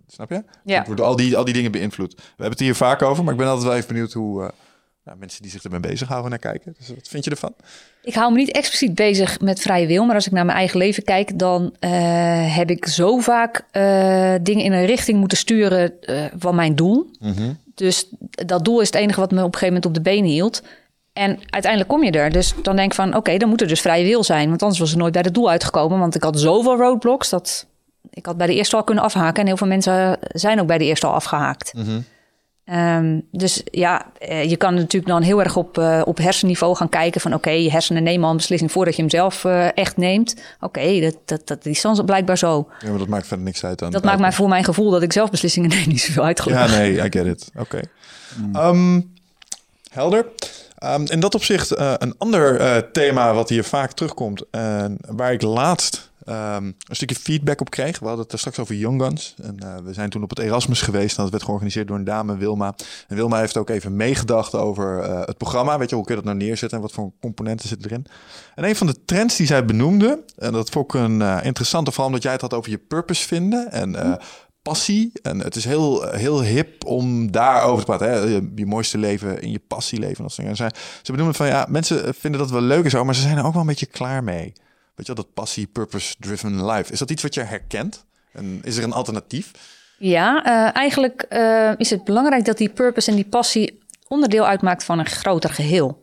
snap 0.06 0.30
je? 0.30 0.44
Ja. 0.64 0.78
Het 0.78 0.86
wordt 0.86 1.00
al 1.00 1.16
die, 1.16 1.36
al 1.36 1.44
die 1.44 1.54
dingen 1.54 1.72
beïnvloed. 1.72 2.14
We 2.14 2.22
hebben 2.26 2.50
het 2.50 2.60
hier 2.60 2.74
vaak 2.74 3.02
over, 3.02 3.24
maar 3.24 3.32
ik 3.32 3.38
ben 3.38 3.48
altijd 3.48 3.66
wel 3.66 3.76
even 3.76 3.88
benieuwd 3.88 4.12
hoe 4.12 4.42
uh, 4.42 4.48
nou, 5.04 5.18
mensen 5.18 5.42
die 5.42 5.50
zich 5.50 5.64
ermee 5.64 5.80
bezighouden 5.80 6.30
naar 6.30 6.38
kijken. 6.38 6.74
Dus 6.78 6.88
wat 6.88 7.08
vind 7.08 7.24
je 7.24 7.30
ervan? 7.30 7.54
Ik 8.02 8.14
hou 8.14 8.32
me 8.32 8.38
niet 8.38 8.50
expliciet 8.50 8.94
bezig 8.94 9.40
met 9.40 9.60
vrije 9.60 9.86
wil, 9.86 10.04
maar 10.04 10.14
als 10.14 10.26
ik 10.26 10.32
naar 10.32 10.44
mijn 10.44 10.58
eigen 10.58 10.78
leven 10.78 11.02
kijk, 11.02 11.38
dan 11.38 11.74
eh, 11.78 12.56
heb 12.56 12.70
ik 12.70 12.86
zo 12.86 13.18
vaak 13.18 13.64
eh, 13.70 14.34
dingen 14.42 14.64
in 14.64 14.72
een 14.72 14.86
richting 14.86 15.18
moeten 15.18 15.38
sturen 15.38 16.00
eh, 16.00 16.24
van 16.36 16.54
mijn 16.54 16.74
doel. 16.74 17.10
Dus 17.74 18.08
dat 18.28 18.64
doel 18.64 18.80
is 18.80 18.86
het 18.86 18.96
enige 18.96 19.20
wat 19.20 19.30
me 19.30 19.38
op 19.38 19.44
een 19.44 19.58
gegeven 19.58 19.74
moment 19.74 19.86
op 19.86 19.94
de 19.94 20.10
been 20.10 20.24
hield. 20.24 20.62
En 21.12 21.38
uiteindelijk 21.50 21.90
kom 21.90 22.04
je 22.04 22.10
er. 22.10 22.30
Dus 22.30 22.54
dan 22.62 22.76
denk 22.76 22.90
ik 22.90 22.96
van, 22.96 23.16
oké, 23.16 23.36
dan 23.36 23.48
moet 23.48 23.60
er 23.60 23.68
dus 23.68 23.80
vrije 23.80 24.04
wil 24.04 24.24
zijn. 24.24 24.48
Want 24.48 24.62
anders 24.62 24.80
was 24.80 24.90
het 24.90 24.98
nooit 24.98 25.12
bij 25.12 25.22
het 25.24 25.34
doel 25.34 25.50
uitgekomen. 25.50 25.98
Want 25.98 26.14
ik 26.14 26.22
had 26.22 26.40
zoveel 26.40 26.76
roadblocks 26.76 27.28
dat 27.28 27.66
ik 28.10 28.26
had 28.26 28.36
bij 28.36 28.46
de 28.46 28.54
eerste 28.54 28.76
al 28.76 28.84
kunnen 28.84 29.04
afhaken. 29.04 29.40
En 29.40 29.46
heel 29.46 29.56
veel 29.56 29.66
mensen 29.66 30.18
zijn 30.20 30.60
ook 30.60 30.66
bij 30.66 30.78
de 30.78 30.84
eerste 30.84 31.06
al 31.06 31.12
afgehaakt. 31.12 31.72
Ehm, 32.64 33.20
dus 33.30 33.62
ja, 33.64 34.06
eh, 34.18 34.50
je 34.50 34.56
kan 34.56 34.74
natuurlijk 34.74 35.12
dan 35.12 35.22
heel 35.22 35.42
erg 35.42 35.56
op, 35.56 35.78
eh, 35.78 36.02
op 36.04 36.18
hersenniveau 36.18 36.76
gaan 36.76 36.88
kijken 36.88 37.20
van 37.20 37.34
oké, 37.34 37.50
je 37.50 37.70
hersenen 37.70 38.02
nemen 38.02 38.24
al 38.24 38.30
een 38.30 38.36
beslissing 38.36 38.72
voordat 38.72 38.96
je 38.96 39.00
hem 39.00 39.10
zelf 39.10 39.44
eh, 39.44 39.76
echt 39.76 39.96
neemt. 39.96 40.36
Oké, 40.60 41.00
dat, 41.00 41.16
dat, 41.24 41.46
dat 41.46 41.66
is 41.66 41.80
dan 41.80 42.04
blijkbaar 42.04 42.38
zo. 42.38 42.68
Ja, 42.80 42.88
maar 42.88 42.98
dat 42.98 43.08
maakt 43.08 43.26
verder 43.26 43.44
niks 43.44 43.64
uit. 43.64 43.82
Aan 43.82 43.90
Dat 43.90 44.04
maakt 44.04 44.20
mij 44.20 44.32
voor 44.32 44.48
mijn 44.48 44.64
gevoel 44.64 44.90
dat 44.90 45.02
ik 45.02 45.12
zelf 45.12 45.30
beslissingen 45.30 45.68
neem 45.68 45.88
niet 45.88 46.00
zoveel 46.00 46.24
uit. 46.24 46.42
Ja, 46.44 46.66
nee, 46.66 46.92
I 46.92 47.00
get 47.10 47.26
it. 47.26 47.50
Oké. 47.58 47.80
Ehm, 48.52 49.00
helder. 49.90 50.26
Ehm, 50.78 51.04
in 51.04 51.20
dat 51.20 51.34
opzicht 51.34 51.78
een 51.78 52.14
ander 52.18 52.90
thema 52.92 53.34
wat 53.34 53.48
hier 53.48 53.64
vaak 53.64 53.92
terugkomt, 53.92 54.44
en 54.50 54.98
waar 55.00 55.32
ik 55.32 55.42
laatst 55.42 56.10
ehm, 56.24 56.64
een 56.64 56.96
stukje 56.96 57.14
feedback 57.14 57.60
op 57.60 57.70
kreeg. 57.70 57.98
We 57.98 58.06
hadden 58.06 58.22
het 58.22 58.32
er 58.32 58.38
straks 58.38 58.58
over 58.58 58.74
Young 58.74 59.02
Guns. 59.02 59.34
En 59.42 59.58
eh, 59.58 59.76
we 59.84 59.92
zijn 59.92 60.10
toen 60.10 60.22
op 60.22 60.30
het 60.30 60.38
Erasmus 60.38 60.80
geweest. 60.82 61.16
En 61.16 61.22
dat 61.22 61.32
werd 61.32 61.44
georganiseerd 61.44 61.88
door 61.88 61.96
een 61.96 62.04
dame, 62.04 62.36
Wilma. 62.36 62.74
En 63.08 63.16
Wilma 63.16 63.38
heeft 63.38 63.56
ook 63.56 63.70
even 63.70 63.96
meegedacht 63.96 64.54
over 64.54 64.98
eh, 64.98 65.20
het 65.26 65.36
programma. 65.36 65.78
Weet 65.78 65.88
je, 65.88 65.94
hoe 65.94 66.04
kun 66.04 66.16
je 66.16 66.22
dat 66.22 66.32
nou 66.34 66.44
neerzetten 66.44 66.78
en 66.78 66.84
wat 66.84 66.92
voor 66.92 67.12
componenten 67.20 67.68
zitten 67.68 67.90
erin? 67.90 68.06
En 68.54 68.64
een 68.64 68.76
van 68.76 68.86
de 68.86 69.04
trends 69.04 69.36
die 69.36 69.46
zij 69.46 69.64
benoemde, 69.64 70.24
en 70.36 70.52
dat 70.52 70.70
vond 70.70 70.94
ik 70.94 71.00
een 71.00 71.22
eh, 71.22 71.38
interessante, 71.42 71.90
vooral 71.90 72.06
omdat 72.06 72.22
jij 72.22 72.32
het 72.32 72.40
had 72.40 72.54
over 72.54 72.70
je 72.70 72.78
purpose 72.78 73.26
vinden. 73.26 73.72
En 73.72 73.94
eh, 73.94 74.12
passie. 74.62 75.10
En 75.22 75.38
het 75.38 75.56
is 75.56 75.64
heel, 75.64 76.08
heel 76.10 76.42
hip 76.42 76.84
om 76.84 77.30
daarover 77.30 77.78
te 77.78 77.84
praten. 77.84 78.10
Hè? 78.10 78.18
Je, 78.18 78.52
je 78.54 78.66
mooiste 78.66 78.98
leven 78.98 79.42
in 79.42 79.50
je 79.50 79.60
passie 79.68 79.98
leven. 79.98 80.22
Dat 80.22 80.32
soort 80.32 80.48
dingen. 80.48 80.56
Zij, 80.56 80.70
ze 81.02 81.10
benoemen 81.10 81.34
van 81.34 81.46
ja, 81.46 81.66
mensen 81.68 82.14
vinden 82.14 82.40
dat 82.40 82.50
wel 82.50 82.60
leuk 82.60 82.84
en 82.84 82.90
zo, 82.90 83.04
maar 83.04 83.14
ze 83.14 83.20
zijn 83.20 83.36
er 83.36 83.44
ook 83.44 83.52
wel 83.52 83.60
een 83.60 83.66
beetje 83.66 83.86
klaar 83.86 84.24
mee. 84.24 84.52
Dat 85.06 85.34
passie, 85.34 85.66
purpose-driven 85.66 86.66
life. 86.66 86.92
Is 86.92 86.98
dat 86.98 87.10
iets 87.10 87.22
wat 87.22 87.34
je 87.34 87.40
herkent? 87.40 88.04
En 88.32 88.60
is 88.62 88.76
er 88.76 88.84
een 88.84 88.92
alternatief? 88.92 89.50
Ja, 89.98 90.44
eh, 90.44 90.76
eigenlijk 90.76 91.22
eh, 91.22 91.70
is 91.76 91.90
het 91.90 92.04
belangrijk 92.04 92.44
dat 92.44 92.58
die 92.58 92.68
purpose 92.68 93.10
en 93.10 93.16
die 93.16 93.24
passie 93.24 93.80
onderdeel 94.08 94.46
uitmaakt 94.46 94.84
van 94.84 94.98
een 94.98 95.06
groter 95.06 95.50
geheel. 95.50 96.01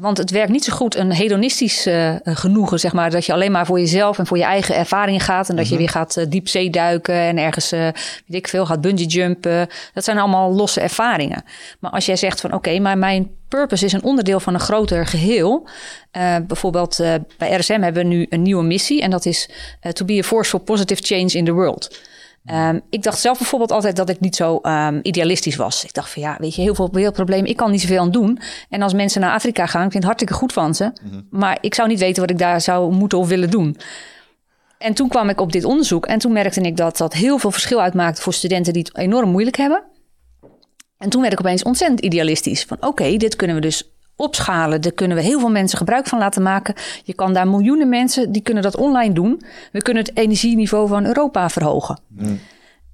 Want 0.00 0.18
het 0.18 0.30
werkt 0.30 0.50
niet 0.50 0.64
zo 0.64 0.72
goed 0.72 0.96
een 0.96 1.12
hedonistisch 1.12 1.86
eh, 1.86 2.14
genoegen, 2.24 2.80
zeg 2.80 2.92
maar. 2.92 3.10
Dat 3.10 3.26
je 3.26 3.32
alleen 3.32 3.52
maar 3.52 3.66
voor 3.66 3.78
jezelf 3.78 4.18
en 4.18 4.26
voor 4.26 4.36
je 4.36 4.44
eigen 4.44 4.76
ervaringen 4.76 5.20
gaat. 5.20 5.48
En 5.48 5.56
dat 5.56 5.68
je 5.68 5.76
weer 5.76 5.88
gaat 5.88 6.16
uh, 6.16 6.24
diepzee 6.28 6.70
duiken 6.70 7.14
en 7.14 7.38
ergens, 7.38 7.72
uh, 7.72 7.80
weet 7.80 7.94
ik 8.26 8.48
veel, 8.48 8.66
gaat 8.66 8.80
bungee 8.80 9.06
jumpen. 9.06 9.68
Dat 9.94 10.04
zijn 10.04 10.18
allemaal 10.18 10.52
losse 10.52 10.80
ervaringen. 10.80 11.44
Maar 11.78 11.90
als 11.90 12.06
jij 12.06 12.16
zegt 12.16 12.40
van 12.40 12.50
oké, 12.50 12.68
okay, 12.68 12.78
maar 12.78 12.98
mijn 12.98 13.30
purpose 13.48 13.84
is 13.84 13.92
een 13.92 14.02
onderdeel 14.02 14.40
van 14.40 14.54
een 14.54 14.60
groter 14.60 15.06
geheel. 15.06 15.68
Bijvoorbeeld 16.46 16.96
bij 17.38 17.56
RSM 17.56 17.80
hebben 17.80 18.02
we 18.02 18.08
nu 18.08 18.26
een 18.28 18.42
nieuwe 18.42 18.64
missie. 18.64 19.02
En 19.02 19.10
dat 19.10 19.26
is 19.26 19.48
to 19.92 20.04
be 20.04 20.18
a 20.18 20.22
force 20.22 20.50
for 20.50 20.60
positive 20.60 21.02
change 21.02 21.32
in 21.32 21.44
the 21.44 21.52
world. 21.52 22.00
Um, 22.50 22.80
ik 22.90 23.02
dacht 23.02 23.18
zelf 23.18 23.38
bijvoorbeeld 23.38 23.72
altijd 23.72 23.96
dat 23.96 24.08
ik 24.08 24.20
niet 24.20 24.36
zo 24.36 24.58
um, 24.62 25.00
idealistisch 25.02 25.56
was. 25.56 25.84
Ik 25.84 25.94
dacht 25.94 26.10
van 26.10 26.22
ja, 26.22 26.36
weet 26.38 26.54
je, 26.54 26.62
heel 26.62 26.74
veel 26.74 26.88
wereldproblemen. 26.92 27.50
Ik 27.50 27.56
kan 27.56 27.70
niet 27.70 27.80
zoveel 27.80 28.00
aan 28.00 28.10
doen. 28.10 28.38
En 28.68 28.82
als 28.82 28.92
mensen 28.92 29.20
naar 29.20 29.32
Afrika 29.32 29.66
gaan, 29.66 29.84
ik 29.84 29.90
vind 29.90 30.04
het 30.04 30.12
hartstikke 30.12 30.34
goed 30.34 30.52
van 30.52 30.74
ze. 30.74 30.92
Mm-hmm. 31.02 31.26
Maar 31.30 31.58
ik 31.60 31.74
zou 31.74 31.88
niet 31.88 31.98
weten 31.98 32.20
wat 32.20 32.30
ik 32.30 32.38
daar 32.38 32.60
zou 32.60 32.92
moeten 32.92 33.18
of 33.18 33.28
willen 33.28 33.50
doen. 33.50 33.76
En 34.78 34.94
toen 34.94 35.08
kwam 35.08 35.28
ik 35.28 35.40
op 35.40 35.52
dit 35.52 35.64
onderzoek. 35.64 36.06
En 36.06 36.18
toen 36.18 36.32
merkte 36.32 36.60
ik 36.60 36.76
dat 36.76 36.96
dat 36.96 37.12
heel 37.12 37.38
veel 37.38 37.50
verschil 37.50 37.80
uitmaakt 37.80 38.20
voor 38.20 38.32
studenten 38.32 38.72
die 38.72 38.82
het 38.82 38.96
enorm 38.96 39.30
moeilijk 39.30 39.56
hebben. 39.56 39.82
En 40.98 41.08
toen 41.08 41.20
werd 41.20 41.32
ik 41.32 41.40
opeens 41.40 41.62
ontzettend 41.62 42.00
idealistisch. 42.00 42.64
Van 42.64 42.76
oké, 42.76 42.86
okay, 42.86 43.16
dit 43.16 43.36
kunnen 43.36 43.56
we 43.56 43.62
dus 43.62 43.91
opschalen. 44.22 44.80
Daar 44.80 44.92
kunnen 44.92 45.16
we 45.16 45.22
heel 45.22 45.40
veel 45.40 45.50
mensen 45.50 45.78
gebruik 45.78 46.06
van 46.06 46.18
laten 46.18 46.42
maken. 46.42 46.74
Je 47.04 47.14
kan 47.14 47.32
daar 47.32 47.48
miljoenen 47.48 47.88
mensen, 47.88 48.32
die 48.32 48.42
kunnen 48.42 48.62
dat 48.62 48.76
online 48.76 49.14
doen. 49.14 49.42
We 49.72 49.82
kunnen 49.82 50.04
het 50.04 50.16
energieniveau 50.16 50.88
van 50.88 51.04
Europa 51.04 51.48
verhogen. 51.48 52.00
Mm. 52.08 52.38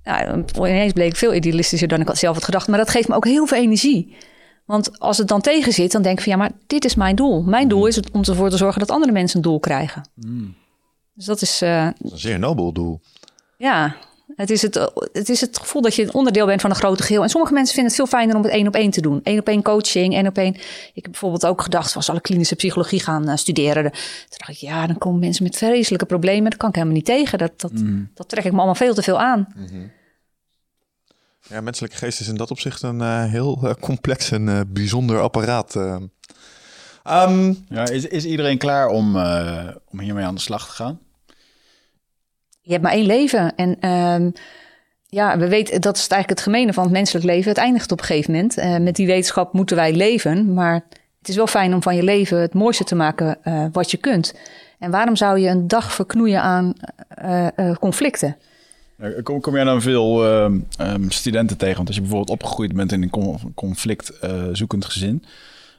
Nou, 0.05 0.45
ineens 0.55 0.93
bleek 0.93 1.11
ik 1.11 1.17
veel 1.17 1.35
idealistischer 1.35 1.89
dan 1.89 2.01
ik 2.01 2.11
zelf 2.15 2.35
had 2.35 2.45
gedacht. 2.45 2.69
Maar 2.69 2.79
dat 2.79 2.91
geeft 2.91 3.09
me 3.09 3.15
ook 3.15 3.25
heel 3.25 3.47
veel 3.47 3.59
energie. 3.59 4.17
Want 4.67 4.99
als 4.99 5.19
het 5.19 5.29
dan 5.29 5.41
tegen 5.41 5.73
zit, 5.73 5.93
dan 5.93 6.03
denk 6.03 6.19
ik 6.19 6.25
van 6.25 6.33
ja, 6.33 6.39
maar 6.39 6.51
dit 6.67 6.85
is 6.85 6.95
mijn 6.95 7.17
doel. 7.17 7.43
Mijn 7.43 7.69
doel 7.69 7.87
is 7.87 7.97
het 7.97 8.11
om 8.11 8.23
ervoor 8.23 8.51
te 8.51 8.57
zorgen 8.57 8.81
dat 8.81 8.91
andere 8.91 9.13
mensen 9.13 9.37
een 9.37 9.43
doel 9.43 9.61
krijgen. 9.61 10.09
Mm. 10.15 10.55
Dus 11.15 11.25
dat 11.25 11.41
is, 11.43 11.63
eh, 11.63 11.85
Dat 11.85 11.95
is 12.01 12.13
een 12.13 12.19
zeer 12.19 12.39
nobel 12.39 12.73
doel. 12.73 13.01
ja, 13.57 13.97
het 14.37 14.51
is 14.51 14.63
het, 14.63 14.91
het 15.13 15.29
is 15.29 15.41
het 15.41 15.59
gevoel 15.59 15.83
dat 15.83 15.95
je 15.95 16.03
een 16.03 16.15
onderdeel 16.15 16.47
bent 16.47 16.61
van 16.61 16.71
een 16.71 16.77
grote 16.77 17.03
geheel. 17.03 17.23
En 17.23 17.29
sommige 17.29 17.53
mensen 17.53 17.75
vinden 17.75 17.93
het 17.93 18.03
veel 18.03 18.19
fijner 18.19 18.37
om 18.37 18.43
het 18.43 18.53
één 18.53 18.67
op 18.67 18.75
één 18.75 18.91
te 18.91 19.01
doen. 19.01 19.21
Eén 19.23 19.39
op 19.39 19.49
één 19.49 19.63
coaching, 19.63 20.15
één 20.15 20.27
op 20.27 20.39
één. 20.39 20.55
Ik 20.55 21.03
heb 21.03 21.05
bijvoorbeeld 21.05 21.47
ook 21.47 21.63
gedacht, 21.63 21.93
van 21.93 22.03
zal 22.03 22.17
ik 22.17 22.23
klinische 22.23 22.55
psychologie 22.57 23.01
gaan 23.01 23.29
eh, 23.29 23.37
studeren? 23.37 23.83
Toen 23.83 24.39
dacht 24.39 24.51
ik, 24.51 24.57
ja, 24.57 24.87
dan 24.87 24.99
komen 24.99 25.21
mensen 25.21 25.43
met 25.45 25.57
vreselijke 25.57 26.07
problemen. 26.07 26.51
Dat 26.51 26.59
kan 26.59 26.69
ik 26.69 26.75
helemaal 26.75 26.97
niet 26.97 27.05
tegen. 27.05 27.39
Dat, 27.39 27.61
dat, 27.61 27.73
dat 28.15 28.29
trek 28.29 28.45
ik 28.45 28.51
me 28.53 28.57
allemaal 28.57 28.75
veel 28.75 28.95
te 28.95 29.03
veel 29.03 29.21
aan. 29.21 29.49
Ja, 31.49 31.61
menselijke 31.61 31.97
geest 31.97 32.21
is 32.21 32.29
in 32.29 32.35
dat 32.37 32.51
opzicht 32.51 32.83
een 32.83 33.01
eh, 33.01 33.25
heel 33.25 33.59
eh, 33.63 33.75
complex 33.81 34.31
en 34.31 34.69
bijzonder 34.73 35.21
apparaat. 35.21 35.77
eh. 35.77 35.97
Ehm, 37.05 37.55
Ja, 37.69 37.89
is, 37.89 38.07
is 38.07 38.25
iedereen 38.25 38.59
klaar 38.59 38.89
om, 38.89 39.17
eh, 39.17 39.69
om 39.91 40.01
hiermee 40.01 40.25
aan 40.25 40.35
de 40.35 40.41
slag 40.41 40.67
te 40.67 40.73
gaan? 40.73 40.99
Je 42.69 42.75
hebt 42.75 42.85
maar 42.85 42.93
één 42.93 43.07
leven. 43.07 43.55
En 43.55 43.77
ehm, 43.81 44.31
ja, 45.07 45.39
we 45.39 45.49
weten, 45.49 45.81
dat 45.81 45.97
is 45.97 46.09
eigenlijk 46.09 46.41
het 46.41 46.41
gemene 46.41 46.73
van 46.73 46.83
het 46.85 46.93
menselijk 46.93 47.25
leven. 47.25 47.49
Het 47.49 47.59
eindigt 47.59 47.93
op 47.93 47.99
een 47.99 48.05
gegeven 48.05 48.33
moment. 48.33 48.59
Eh, 48.59 48.77
met 48.77 48.97
die 48.97 49.07
wetenschap 49.07 49.53
moeten 49.53 49.77
wij 49.77 49.93
leven. 49.93 50.55
Maar 50.55 50.85
het 51.19 51.29
is 51.29 51.37
wel 51.37 51.47
fijn 51.47 51.75
om 51.75 51.83
van 51.83 51.97
je 51.97 52.03
leven 52.03 52.41
het 52.41 52.55
mooiste 52.55 52.85
te 52.85 52.95
maken 52.95 53.45
eh, 53.45 53.67
wat 53.73 53.91
je 53.91 53.97
kunt. 53.97 54.35
En 54.79 54.91
waarom 54.91 55.17
zou 55.17 55.39
je 55.39 55.49
een 55.49 55.69
dag 55.69 55.93
verknoeien 55.93 56.43
aan 56.43 56.75
eh, 57.09 57.47
eh, 57.59 57.77
conflicten? 57.77 58.37
Kom, 59.23 59.41
kom 59.41 59.55
jij 59.55 59.65
dan 59.65 59.83
veel 59.83 60.27
ehm, 60.27 60.59
ehm, 60.79 61.09
studenten 61.09 61.57
tegen? 61.57 61.77
Want 61.77 61.87
als 61.87 61.97
je 61.97 62.03
bijvoorbeeld 62.03 62.41
opgegroeid 62.41 62.75
bent 62.75 62.93
in 62.93 63.03
een 63.03 63.11
con- 63.11 63.53
conflictzoekend 63.55 64.85
gezin, 64.85 65.25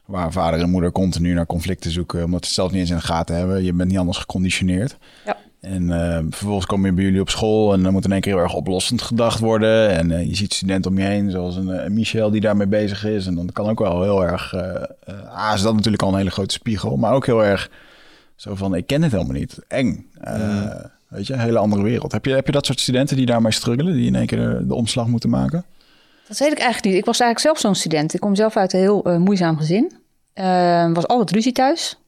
waar 0.05 0.31
vader 0.31 0.59
en 0.59 0.69
moeder 0.69 0.91
continu 0.91 1.33
naar 1.33 1.45
conflicten 1.45 1.91
zoeken, 1.91 2.23
omdat 2.23 2.39
ze 2.39 2.45
het 2.45 2.55
zelf 2.55 2.71
niet 2.71 2.79
eens 2.79 2.89
in 2.89 2.95
de 2.95 3.01
gaten 3.01 3.35
hebben, 3.35 3.63
je 3.63 3.73
bent 3.73 3.89
niet 3.89 3.99
anders 3.99 4.17
geconditioneerd. 4.17 4.97
Ja. 5.25 5.37
En 5.61 5.91
ehm, 5.91 6.29
vervolgens 6.29 6.65
kom 6.65 6.85
je 6.85 6.93
bij 6.93 7.03
jullie 7.03 7.21
op 7.21 7.29
school 7.29 7.73
en 7.73 7.83
dan 7.83 7.93
moet 7.93 8.05
in 8.05 8.11
één 8.11 8.21
keer 8.21 8.33
heel 8.33 8.41
erg 8.41 8.53
oplossend 8.53 9.01
gedacht 9.01 9.39
worden. 9.39 9.89
En 9.89 10.11
eh, 10.11 10.27
je 10.27 10.35
ziet 10.35 10.53
studenten 10.53 10.91
om 10.91 10.97
je 10.97 11.03
heen, 11.03 11.31
zoals 11.31 11.55
een, 11.55 11.69
eh, 11.69 11.85
een 11.85 11.93
Michel 11.93 12.31
die 12.31 12.41
daarmee 12.41 12.67
bezig 12.67 13.05
is. 13.05 13.27
En 13.27 13.35
dan 13.35 13.49
kan 13.51 13.69
ook 13.69 13.79
wel 13.79 14.01
heel 14.01 14.23
erg, 14.23 14.53
eh 14.53 14.83
eh, 15.03 15.47
ah, 15.47 15.53
is 15.55 15.61
dat 15.61 15.75
natuurlijk 15.75 16.03
al 16.03 16.09
een 16.09 16.17
hele 16.17 16.31
grote 16.31 16.53
spiegel, 16.53 16.97
maar 16.97 17.13
ook 17.13 17.25
heel 17.25 17.45
erg 17.45 17.69
zo 18.35 18.55
van, 18.55 18.75
ik 18.75 18.87
ken 18.87 19.01
het 19.01 19.11
helemaal 19.11 19.33
niet. 19.33 19.59
Eng. 19.67 20.09
Eh, 20.21 20.65
Weet 21.09 21.27
je, 21.27 21.33
een 21.33 21.39
hele 21.39 21.57
andere 21.57 21.83
wereld. 21.83 22.11
Heb 22.11 22.25
je, 22.25 22.33
heb 22.33 22.45
je 22.45 22.51
dat 22.51 22.65
soort 22.65 22.79
studenten 22.79 23.15
die 23.15 23.25
daarmee 23.25 23.51
struggelen, 23.51 23.93
die 23.93 24.05
in 24.05 24.15
één 24.15 24.25
keer 24.25 24.37
de, 24.37 24.67
de 24.67 24.75
omslag 24.75 25.07
moeten 25.07 25.29
maken? 25.29 25.65
Dat 26.27 26.37
weet 26.37 26.51
ik 26.51 26.57
eigenlijk 26.57 26.85
niet. 26.85 26.95
Ik 26.95 27.05
was 27.05 27.19
eigenlijk 27.19 27.39
zelf 27.39 27.59
zo'n 27.59 27.81
student. 27.81 28.13
Ik 28.13 28.19
kom 28.19 28.35
zelf 28.35 28.57
uit 28.57 28.73
een 28.73 28.79
heel 28.79 29.03
eh, 29.03 29.17
moeizaam 29.17 29.57
gezin. 29.57 29.91
Eh 30.33 30.91
was 30.93 31.07
altijd 31.07 31.31
ruzie 31.31 31.51
thuis. 31.51 31.98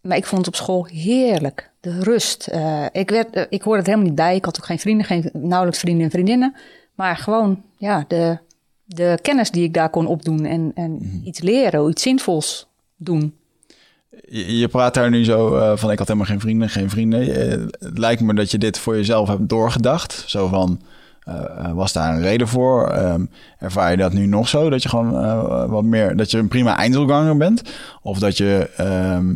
Maar 0.00 0.16
ik 0.16 0.26
vond 0.26 0.46
het 0.46 0.54
op 0.54 0.60
school 0.60 0.84
heerlijk. 0.84 1.70
De 1.80 2.02
rust. 2.02 2.46
Eh, 2.46 2.84
ik, 2.92 3.10
werd, 3.10 3.34
eh, 3.34 3.44
ik 3.48 3.62
hoorde 3.62 3.78
het 3.78 3.86
helemaal 3.86 4.08
niet 4.08 4.16
bij. 4.16 4.36
Ik 4.36 4.44
had 4.44 4.58
ook 4.58 4.64
geen 4.64 4.78
vrienden, 4.78 5.06
geen, 5.06 5.30
nauwelijks 5.32 5.78
vrienden 5.78 6.04
en 6.04 6.10
vriendinnen. 6.10 6.54
Maar 6.94 7.16
gewoon 7.16 7.62
ja, 7.76 8.04
de, 8.08 8.38
de 8.84 9.18
kennis 9.22 9.50
die 9.50 9.64
ik 9.64 9.74
daar 9.74 9.90
kon 9.90 10.06
opdoen. 10.06 10.44
En, 10.44 10.72
en 10.74 11.20
iets 11.24 11.40
leren, 11.40 11.90
iets 11.90 12.02
zinvols 12.02 12.68
doen. 12.96 13.34
Je, 14.28 14.58
je 14.58 14.68
praat 14.68 14.94
daar 14.94 15.10
nu 15.10 15.24
zo 15.24 15.56
eh, 15.56 15.76
van, 15.76 15.90
ik 15.90 15.98
had 15.98 16.06
helemaal 16.06 16.28
geen 16.28 16.40
vrienden, 16.40 16.68
geen 16.68 16.90
vrienden. 16.90 17.20
Het 17.78 17.98
lijkt 17.98 18.20
me 18.20 18.34
dat 18.34 18.50
je 18.50 18.58
dit 18.58 18.78
voor 18.78 18.96
jezelf 18.96 19.28
hebt 19.28 19.48
doorgedacht. 19.48 20.24
Zo 20.26 20.48
van, 20.48 20.80
was 21.74 21.92
daar 21.92 22.14
een 22.14 22.22
reden 22.22 22.48
voor? 22.48 22.88
Ehm, 22.88 23.24
ervaar 23.58 23.90
je 23.90 23.96
dat 23.96 24.12
nu 24.12 24.26
nog 24.26 24.48
zo? 24.48 24.70
Dat 24.70 24.82
je 24.82 24.88
gewoon 24.88 25.10
wat 25.68 25.84
meer, 25.84 26.16
dat 26.16 26.30
je 26.30 26.38
een 26.38 26.48
prima 26.48 26.76
eindselganger 26.76 27.36
bent? 27.36 27.62
Of 28.02 28.18
dat 28.18 28.36
je 28.36 28.70
ehm, 28.76 29.32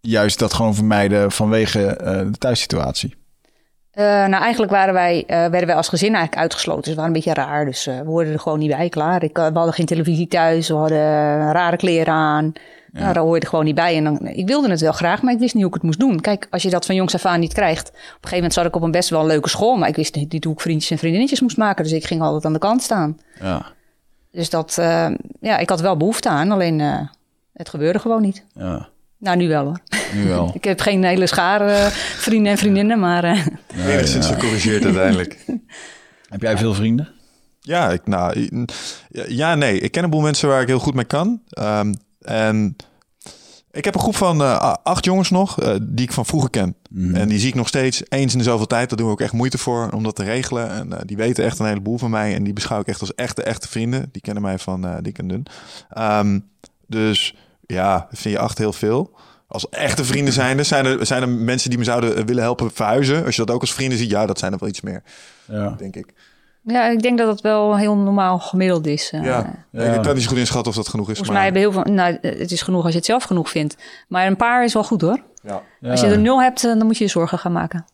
juist 0.00 0.38
dat 0.38 0.52
gewoon 0.52 0.74
vermijden 0.74 1.32
vanwege 1.32 1.86
eh, 1.86 2.18
de 2.18 2.38
thuissituatie? 2.38 3.18
Eh, 3.90 4.04
nou, 4.04 4.42
eigenlijk 4.42 4.72
waren 4.72 4.94
wij, 4.94 5.24
eh, 5.26 5.36
werden 5.36 5.66
wij 5.66 5.74
als 5.74 5.88
gezin 5.88 6.14
eigenlijk 6.14 6.42
uitgesloten. 6.42 6.82
Dus 6.82 6.90
we 6.90 6.96
waren 7.00 7.14
een 7.14 7.22
beetje 7.22 7.42
raar. 7.42 7.64
Dus 7.64 7.84
we 7.84 8.02
hoorden 8.06 8.32
er 8.32 8.38
gewoon 8.40 8.58
niet 8.58 8.76
bij, 8.76 8.88
klaar. 8.88 9.22
Ik, 9.22 9.36
we 9.36 9.42
hadden 9.42 9.72
geen 9.72 9.86
televisie 9.86 10.28
thuis. 10.28 10.68
We 10.68 10.74
hadden 10.74 10.98
rare 11.52 11.76
kleren 11.76 12.14
aan. 12.14 12.52
Nou, 12.92 13.12
daar 13.12 13.22
hoorde 13.22 13.40
er 13.40 13.48
gewoon 13.48 13.64
niet 13.64 13.74
bij. 13.74 13.96
En 13.96 14.04
dan, 14.04 14.26
ik 14.26 14.46
wilde 14.46 14.70
het 14.70 14.80
wel 14.80 14.92
graag, 14.92 15.22
maar 15.22 15.32
ik 15.32 15.38
wist 15.38 15.54
niet 15.54 15.62
hoe 15.62 15.72
ik 15.72 15.76
het 15.76 15.86
moest 15.86 16.00
doen. 16.00 16.20
Kijk, 16.20 16.46
als 16.50 16.62
je 16.62 16.70
dat 16.70 16.86
van 16.86 16.94
jongs 16.94 17.14
af 17.14 17.24
aan 17.24 17.40
niet 17.40 17.52
krijgt. 17.52 17.88
Op 17.88 17.94
een 17.94 18.02
gegeven 18.12 18.34
moment 18.36 18.52
zat 18.52 18.64
ik 18.66 18.76
op 18.76 18.82
een 18.82 18.90
best 18.90 19.08
wel 19.08 19.26
leuke 19.26 19.48
school. 19.48 19.76
Maar 19.76 19.88
ik 19.88 19.96
wist 19.96 20.14
niet, 20.14 20.32
niet 20.32 20.44
hoe 20.44 20.52
ik 20.52 20.60
vriendjes 20.60 20.90
en 20.90 20.98
vriendinnetjes 20.98 21.40
moest 21.40 21.56
maken. 21.56 21.84
Dus 21.84 21.92
ik 21.92 22.04
ging 22.06 22.20
altijd 22.20 22.44
aan 22.44 22.52
de 22.52 22.58
kant 22.58 22.82
staan. 22.82 23.18
Ja, 23.40 23.66
Dus 24.30 24.50
dat, 24.50 24.74
ja, 25.40 25.58
ik 25.58 25.68
had 25.68 25.80
wel 25.80 25.96
behoefte 25.96 26.28
aan. 26.28 26.50
Alleen, 26.50 26.80
het 27.52 27.68
gebeurde 27.68 27.98
gewoon 27.98 28.22
niet. 28.22 28.44
ja, 28.54 28.88
Nou, 29.20 29.36
nu 29.36 29.48
wel 29.48 29.64
hoor. 29.64 29.80
nu 30.14 30.28
wel. 30.28 30.50
Ik 30.54 30.64
heb 30.64 30.80
geen 30.80 31.04
hele 31.04 31.26
schaar 31.26 31.60
eh, 31.60 31.86
vrienden 32.16 32.52
en 32.52 32.58
vriendinnen, 32.58 32.98
maar... 33.00 33.24
eh, 33.24 33.46
enigszins 33.86 34.26
gecorrigeerd 34.26 34.84
uiteindelijk. 34.84 35.44
Heb 36.28 36.42
jij 36.42 36.58
veel 36.58 36.74
vrienden? 36.74 37.08
Ja, 37.60 37.90
ik, 37.90 38.06
nou, 38.06 38.48
ja, 39.28 39.54
nee. 39.54 39.80
Ik 39.80 39.92
ken 39.92 40.04
een 40.04 40.10
boel 40.10 40.20
mensen 40.20 40.48
waar 40.48 40.62
ik 40.62 40.68
heel 40.68 40.78
goed 40.78 40.94
mee 40.94 41.04
kan. 41.04 41.40
Ehm, 41.48 41.94
en 42.20 42.76
ik 43.70 43.84
heb 43.84 43.94
een 43.94 44.00
groep 44.00 44.16
van 44.16 44.40
eh, 44.42 44.74
acht 44.82 45.04
jongens 45.04 45.30
nog, 45.30 45.54
die 45.82 46.04
ik 46.04 46.12
van 46.12 46.26
vroeger 46.26 46.50
ken. 46.50 46.76
En 47.12 47.28
die 47.28 47.38
zie 47.38 47.48
ik 47.48 47.54
nog 47.54 47.68
steeds 47.68 48.02
eens 48.08 48.32
in 48.32 48.38
de 48.38 48.44
zoveel 48.44 48.66
tijd. 48.66 48.88
Daar 48.88 48.98
doen 48.98 49.06
we 49.06 49.12
ook 49.12 49.20
echt 49.20 49.32
moeite 49.32 49.58
voor 49.58 49.88
om 49.90 50.02
dat 50.02 50.16
te 50.16 50.24
regelen. 50.24 50.70
En 50.70 51.06
die 51.06 51.16
weten 51.16 51.44
echt 51.44 51.58
een 51.58 51.66
heleboel 51.66 51.98
van 51.98 52.10
mij. 52.10 52.34
En 52.34 52.44
die 52.44 52.52
beschouw 52.52 52.80
ik 52.80 52.86
echt 52.86 53.00
als 53.00 53.14
echte, 53.14 53.42
echte 53.42 53.68
vrienden. 53.68 54.08
Die 54.12 54.22
kennen 54.22 54.42
mij 54.42 54.58
van 54.58 54.86
eh, 54.86 54.96
dik 55.02 55.18
en 55.18 55.28
dun. 55.28 55.46
Ehm, 55.90 56.38
dus 56.86 57.34
ja, 57.72 58.06
vind 58.10 58.34
je 58.34 58.40
acht 58.40 58.58
heel 58.58 58.72
veel. 58.72 59.10
Als 59.48 59.68
echte 59.68 60.04
vrienden 60.04 60.32
zijn 60.32 60.58
er, 60.58 60.64
zijn 60.64 60.86
er, 60.86 61.06
zijn 61.06 61.22
er 61.22 61.28
mensen 61.28 61.70
die 61.70 61.78
me 61.78 61.84
zouden 61.84 62.16
eh, 62.16 62.24
willen 62.24 62.42
helpen 62.42 62.70
verhuizen. 62.70 63.24
Als 63.24 63.36
je 63.36 63.44
dat 63.44 63.54
ook 63.54 63.60
als 63.60 63.72
vrienden 63.74 63.98
ziet, 63.98 64.10
ja, 64.10 64.26
dat 64.26 64.38
zijn 64.38 64.52
er 64.52 64.58
wel 64.58 64.68
iets 64.68 64.80
meer, 64.80 65.02
Ja. 65.44 65.74
denk 65.78 65.96
ik. 65.96 66.12
Ja, 66.62 66.88
ik 66.88 67.02
denk 67.02 67.18
dat 67.18 67.28
het 67.28 67.40
wel 67.40 67.76
heel 67.76 67.96
normaal 67.96 68.38
gemiddeld 68.38 68.86
is. 68.86 69.10
eh. 69.10 69.24
Ja, 69.24 69.64
Ja. 69.70 69.82
ik 69.82 70.02
kan 70.02 70.14
niet 70.14 70.22
zo 70.22 70.28
goed 70.28 70.38
inschatten 70.38 70.70
of 70.70 70.76
dat 70.76 70.88
genoeg 70.88 71.10
is. 71.10 71.14
Volgens 71.16 71.36
mij 71.36 71.44
hebben 71.44 71.62
heel 71.62 71.72
veel... 71.72 71.82
Nou, 71.92 72.18
het 72.20 72.50
is 72.50 72.62
genoeg 72.62 72.82
als 72.82 72.90
je 72.92 72.96
het 72.98 73.06
zelf 73.06 73.22
genoeg 73.24 73.50
vindt. 73.50 73.76
Maar 74.08 74.26
een 74.26 74.36
paar 74.36 74.64
is 74.64 74.72
wel 74.72 74.84
goed 74.84 75.00
hoor. 75.00 75.18
ja, 75.42 75.62
Als 75.90 76.00
je 76.00 76.06
er 76.06 76.18
nul 76.18 76.42
hebt, 76.42 76.64
eh, 76.64 76.70
dan 76.78 76.86
moet 76.86 76.98
je 76.98 77.04
je 77.04 77.10
zorgen 77.10 77.38
gaan 77.38 77.52
maken. 77.52 77.84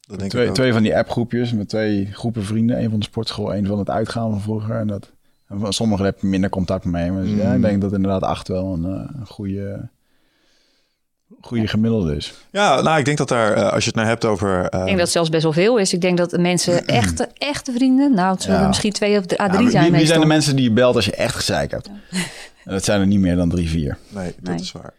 dat 0.00 0.18
denk 0.18 0.22
ik 0.22 0.30
Twee, 0.30 0.48
ook. 0.48 0.54
twee 0.54 0.72
van 0.72 0.82
die 0.82 0.96
appgroepjes 0.96 1.52
met 1.52 1.68
twee 1.68 2.08
groepen 2.12 2.44
vrienden. 2.44 2.82
Een 2.82 2.90
van 2.90 2.98
de 2.98 3.04
sportschool, 3.04 3.52
één 3.54 3.66
van 3.66 3.78
het 3.78 3.90
uitgaan 3.90 4.30
van 4.30 4.40
vroeger. 4.40 4.76
En 4.76 4.86
dat, 4.86 5.10
sommigen 5.68 6.04
heb 6.04 6.20
je 6.20 6.26
minder 6.26 6.50
contact 6.50 6.84
mee. 6.84 7.10
Maar 7.10 7.24
ja, 7.26 7.52
ik 7.52 7.62
denk 7.62 7.80
dat 7.80 7.92
inderdaad 7.92 8.22
acht 8.22 8.48
wel 8.48 8.72
een, 8.74 8.84
eh, 8.84 9.20
een 9.20 9.26
goede, 9.26 9.88
goede 11.40 11.66
gemiddelde 11.66 12.16
is. 12.16 12.34
Ja, 12.50 12.80
nou, 12.80 12.98
ik 12.98 13.04
denk 13.04 13.18
dat 13.18 13.28
daar, 13.28 13.52
eh, 13.52 13.72
als 13.72 13.80
je 13.82 13.86
het 13.88 13.94
nou 13.96 14.08
hebt 14.08 14.24
over... 14.24 14.58
eh, 14.60 14.64
Ik 14.64 14.70
denk 14.70 14.88
dat 14.88 14.98
het 14.98 15.10
zelfs 15.10 15.28
best 15.28 15.42
wel 15.42 15.52
veel 15.52 15.76
is. 15.78 15.92
Ik 15.92 16.00
denk 16.00 16.18
dat 16.18 16.30
de 16.30 16.38
mensen 16.38 16.86
echte, 17.00 17.28
echte 17.38 17.72
vrienden... 17.72 18.14
Nou, 18.14 18.32
het 18.32 18.40
zullen 18.42 18.56
Ja. 18.56 18.62
er 18.62 18.68
misschien 18.68 18.92
twee 18.92 19.18
of 19.18 19.26
drie, 19.26 19.40
ah, 19.40 19.46
Ja, 19.46 19.52
drie 19.56 19.70
zijn 19.70 19.92
wie 19.92 20.06
zijn 20.06 20.20
de 20.20 20.26
mensen 20.26 20.56
die 20.56 20.64
je 20.64 20.72
belt 20.72 20.94
als 20.96 21.04
je 21.04 21.14
echt 21.14 21.34
gezeik 21.34 21.70
hebt? 21.70 21.90
En 22.64 22.72
dat 22.76 22.84
zijn 22.84 23.00
er 23.00 23.06
niet 23.06 23.20
meer 23.20 23.36
dan 23.36 23.48
drie, 23.48 23.68
vier. 23.68 23.98
Nee, 24.08 24.34
dat 24.40 24.54
Nee. 24.54 24.60
is 24.62 24.72
waar. 24.72 24.92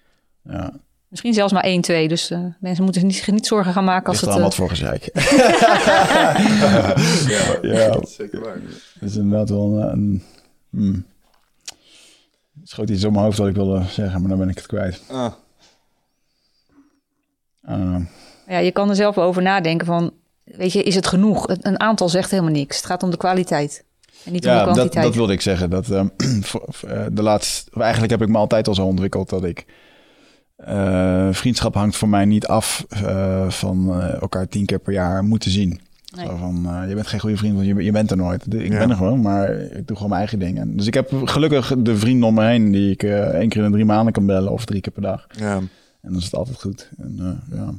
Ja, 0.44 0.72
Misschien 1.08 1.34
zelfs 1.34 1.54
maar 1.54 1.64
één, 1.64 1.82
twee. 1.82 2.08
Dus 2.08 2.34
mensen 2.60 2.84
moeten 2.84 3.02
zich 3.12 3.26
niet, 3.26 3.36
niet 3.36 3.48
zorgen 3.48 3.74
gaan 3.74 3.84
maken 3.84 4.08
als 4.08 4.22
ligt 4.22 4.34
het... 4.36 4.44
er 4.44 4.46
aan 4.46 4.52
eh, 4.52 4.58
wat 4.58 4.68
voor 4.68 4.70
gezeik. 4.70 5.10
ja, 7.62 7.98
Zeker 8.18 8.40
waar. 8.40 8.60
dat 9.00 9.10
is 9.10 9.16
inderdaad 9.16 9.50
wel 9.50 9.64
een... 9.82 9.92
een 9.92 10.24
hmm. 10.72 11.06
Het 12.60 12.70
schoot 12.70 12.90
iets 12.90 13.06
op 13.06 13.12
mijn 13.12 13.24
hoofd 13.24 13.38
wat 13.38 13.48
ik 13.48 13.56
wilde 13.56 13.84
zeggen, 13.90 14.20
maar 14.22 14.30
dan 14.30 14.40
ben 14.40 14.50
ik 14.50 14.56
het 14.58 14.66
kwijt. 14.66 15.02
Ah, 15.10 15.34
Uh, 17.70 17.96
Ja, 18.48 18.58
je 18.58 18.72
kan 18.72 18.90
er 18.90 18.96
zelf 18.96 19.18
over 19.18 19.42
nadenken 19.42 19.86
van... 19.86 20.14
Weet 20.44 20.72
je, 20.74 20.84
is 20.84 20.96
het 20.96 21.08
genoeg? 21.08 21.48
Een- 21.50 21.80
aantal 21.80 22.10
zegt 22.10 22.32
helemaal 22.32 22.52
niks. 22.52 22.76
Het 22.78 22.86
gaat 22.86 23.04
om 23.04 23.10
de 23.10 23.18
kwaliteit. 23.18 23.86
En 24.26 24.32
niet 24.32 24.46
om 24.46 24.52
de 24.52 24.58
Ja, 24.58 24.64
dat, 24.64 24.74
kwantiteit. 24.74 25.06
dat 25.06 25.16
wilde 25.16 25.34
ik 25.34 25.42
zeggen. 25.42 25.70
Dat, 25.70 25.90
ehm, 25.90 26.08
eh, 26.88 27.06
de 27.12 27.22
laatste, 27.22 27.72
of 27.74 27.82
eigenlijk 27.82 28.12
heb 28.12 28.22
ik 28.22 28.28
me 28.30 28.38
altijd 28.38 28.68
al 28.68 28.76
zo 28.76 28.86
ontwikkeld 28.86 29.30
dat 29.30 29.44
ik. 29.44 29.66
eh, 30.56 31.28
vriendschap 31.32 31.74
hangt 31.74 31.96
voor 31.96 32.10
mij 32.10 32.26
niet 32.26 32.48
af 32.48 32.86
eh, 32.90 33.50
van 33.50 34.02
eh, 34.02 34.22
elkaar 34.22 34.48
tien 34.48 34.66
keer 34.66 34.80
per 34.80 34.94
jaar 34.94 35.24
moeten 35.24 35.52
zien. 35.52 35.82
Nee. 36.16 36.28
Van, 36.28 36.66
eh, 36.70 36.90
je 36.90 36.96
bent 36.96 37.08
geen 37.08 37.20
goede 37.20 37.38
vriend, 37.38 37.56
want 37.56 37.68
je, 37.68 37.76
je 37.84 37.92
bent 37.92 38.12
er 38.12 38.18
nooit. 38.18 38.54
Ik 38.54 38.72
Ja. 38.72 38.78
ben 38.78 38.90
er 38.90 38.96
gewoon, 38.96 39.22
maar 39.22 39.50
ik 39.54 39.88
doe 39.88 39.96
gewoon 39.96 40.10
mijn 40.10 40.22
eigen 40.22 40.40
dingen. 40.40 40.78
Dus 40.78 40.88
ik 40.88 40.94
heb 40.94 41.12
gelukkig 41.26 41.74
de 41.78 41.98
vrienden 41.98 42.28
om 42.28 42.34
me 42.34 42.46
heen 42.46 42.72
die 42.72 42.92
ik 42.92 43.04
eh, 43.04 43.20
één 43.22 43.50
keer 43.50 43.58
in 43.64 43.68
de 43.68 43.74
drie 43.74 43.86
maanden 43.86 44.14
kan 44.14 44.26
bellen 44.26 44.52
of 44.52 44.66
drie 44.66 44.82
keer 44.82 44.94
per 44.94 45.02
dag. 45.02 45.26
ja. 45.38 45.56
En 46.02 46.10
dan 46.10 46.18
is 46.20 46.24
het 46.26 46.36
altijd 46.36 46.62
goed. 46.62 46.90
En, 46.98 47.16
eh, 47.50 47.58
ja. 47.60 47.74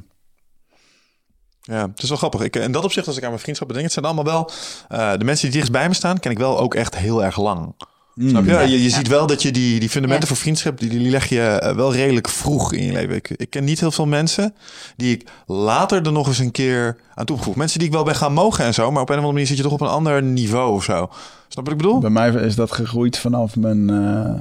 ja, 1.61 1.87
het 1.89 2.03
is 2.03 2.09
wel 2.09 2.17
grappig. 2.17 2.41
Ik, 2.41 2.55
in 2.55 2.71
dat 2.71 2.83
opzicht, 2.83 3.07
als 3.07 3.17
ik 3.17 3.23
aan 3.23 3.29
mijn 3.29 3.41
vriendschappen 3.41 3.75
denk, 3.77 3.91
het 3.93 4.01
zijn 4.03 4.13
allemaal 4.13 4.33
wel... 4.33 4.49
eh, 4.89 5.17
de 5.17 5.25
mensen 5.25 5.45
die 5.45 5.53
dichtst 5.53 5.71
bij 5.71 5.87
me 5.87 5.93
staan, 5.93 6.19
ken 6.19 6.31
ik 6.31 6.37
wel 6.37 6.59
ook 6.59 6.75
echt 6.75 6.97
heel 6.97 7.23
erg 7.23 7.37
lang. 7.39 7.73
Snap 8.15 8.45
je? 8.45 8.51
Mm. 8.51 8.59
Je, 8.59 8.83
je 8.83 8.89
ziet 8.89 9.07
wel 9.07 9.27
dat 9.27 9.41
je 9.41 9.51
die, 9.51 9.79
die 9.79 9.89
fundamenten 9.89 10.27
Ja. 10.27 10.33
voor 10.33 10.43
vriendschap, 10.43 10.79
die, 10.79 10.89
die 10.89 11.09
leg 11.09 11.29
je 11.29 11.41
eh, 11.41 11.75
wel 11.75 11.93
redelijk 11.93 12.29
vroeg 12.29 12.73
in 12.73 12.83
je 12.85 12.91
leven. 12.91 13.15
Ik, 13.15 13.29
ik 13.29 13.49
ken 13.49 13.63
niet 13.63 13.79
heel 13.79 13.91
veel 13.91 14.05
mensen 14.05 14.53
die 14.95 15.13
ik 15.15 15.29
later 15.45 16.05
er 16.05 16.11
nog 16.11 16.27
eens 16.27 16.39
een 16.39 16.51
keer 16.51 16.97
aan 17.13 17.25
toegevoegd. 17.25 17.57
Mensen 17.57 17.79
die 17.79 17.87
ik 17.87 17.93
wel 17.93 18.03
ben 18.03 18.15
gaan 18.15 18.33
mogen 18.33 18.65
en 18.65 18.73
zo, 18.73 18.91
maar 18.91 19.01
op 19.01 19.09
een 19.09 19.15
of 19.15 19.23
andere 19.23 19.31
manier 19.33 19.47
zit 19.47 19.57
je 19.57 19.63
toch 19.63 19.71
op 19.71 19.81
een 19.81 19.87
ander 19.87 20.23
niveau 20.23 20.73
of 20.73 20.83
zo. 20.83 21.09
Snap 21.47 21.63
wat 21.65 21.73
ik 21.73 21.77
bedoel? 21.81 21.99
Bij 21.99 22.09
mij 22.09 22.29
is 22.31 22.55
dat 22.55 22.71
gegroeid 22.71 23.17
vanaf 23.17 23.55
mijn 23.55 23.89
eh 23.89 24.33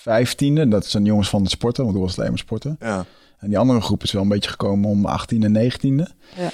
vijftiende. 0.00 0.68
Dat 0.68 0.86
zijn 0.86 1.04
jongens 1.04 1.28
van 1.28 1.42
het 1.42 1.50
sporten, 1.50 1.82
want 1.84 1.96
toen 1.96 2.04
was 2.04 2.16
alleen 2.18 2.28
maar 2.30 2.38
sporten. 2.38 2.76
Ja. 2.80 3.04
En 3.38 3.48
die 3.48 3.58
andere 3.58 3.80
groep 3.80 4.02
is 4.02 4.12
wel 4.12 4.22
een 4.22 4.28
beetje 4.28 4.50
gekomen 4.50 4.90
om 4.90 5.06
18 5.06 5.42
en 5.54 5.72
19e. 5.72 6.12
Ja. 6.36 6.50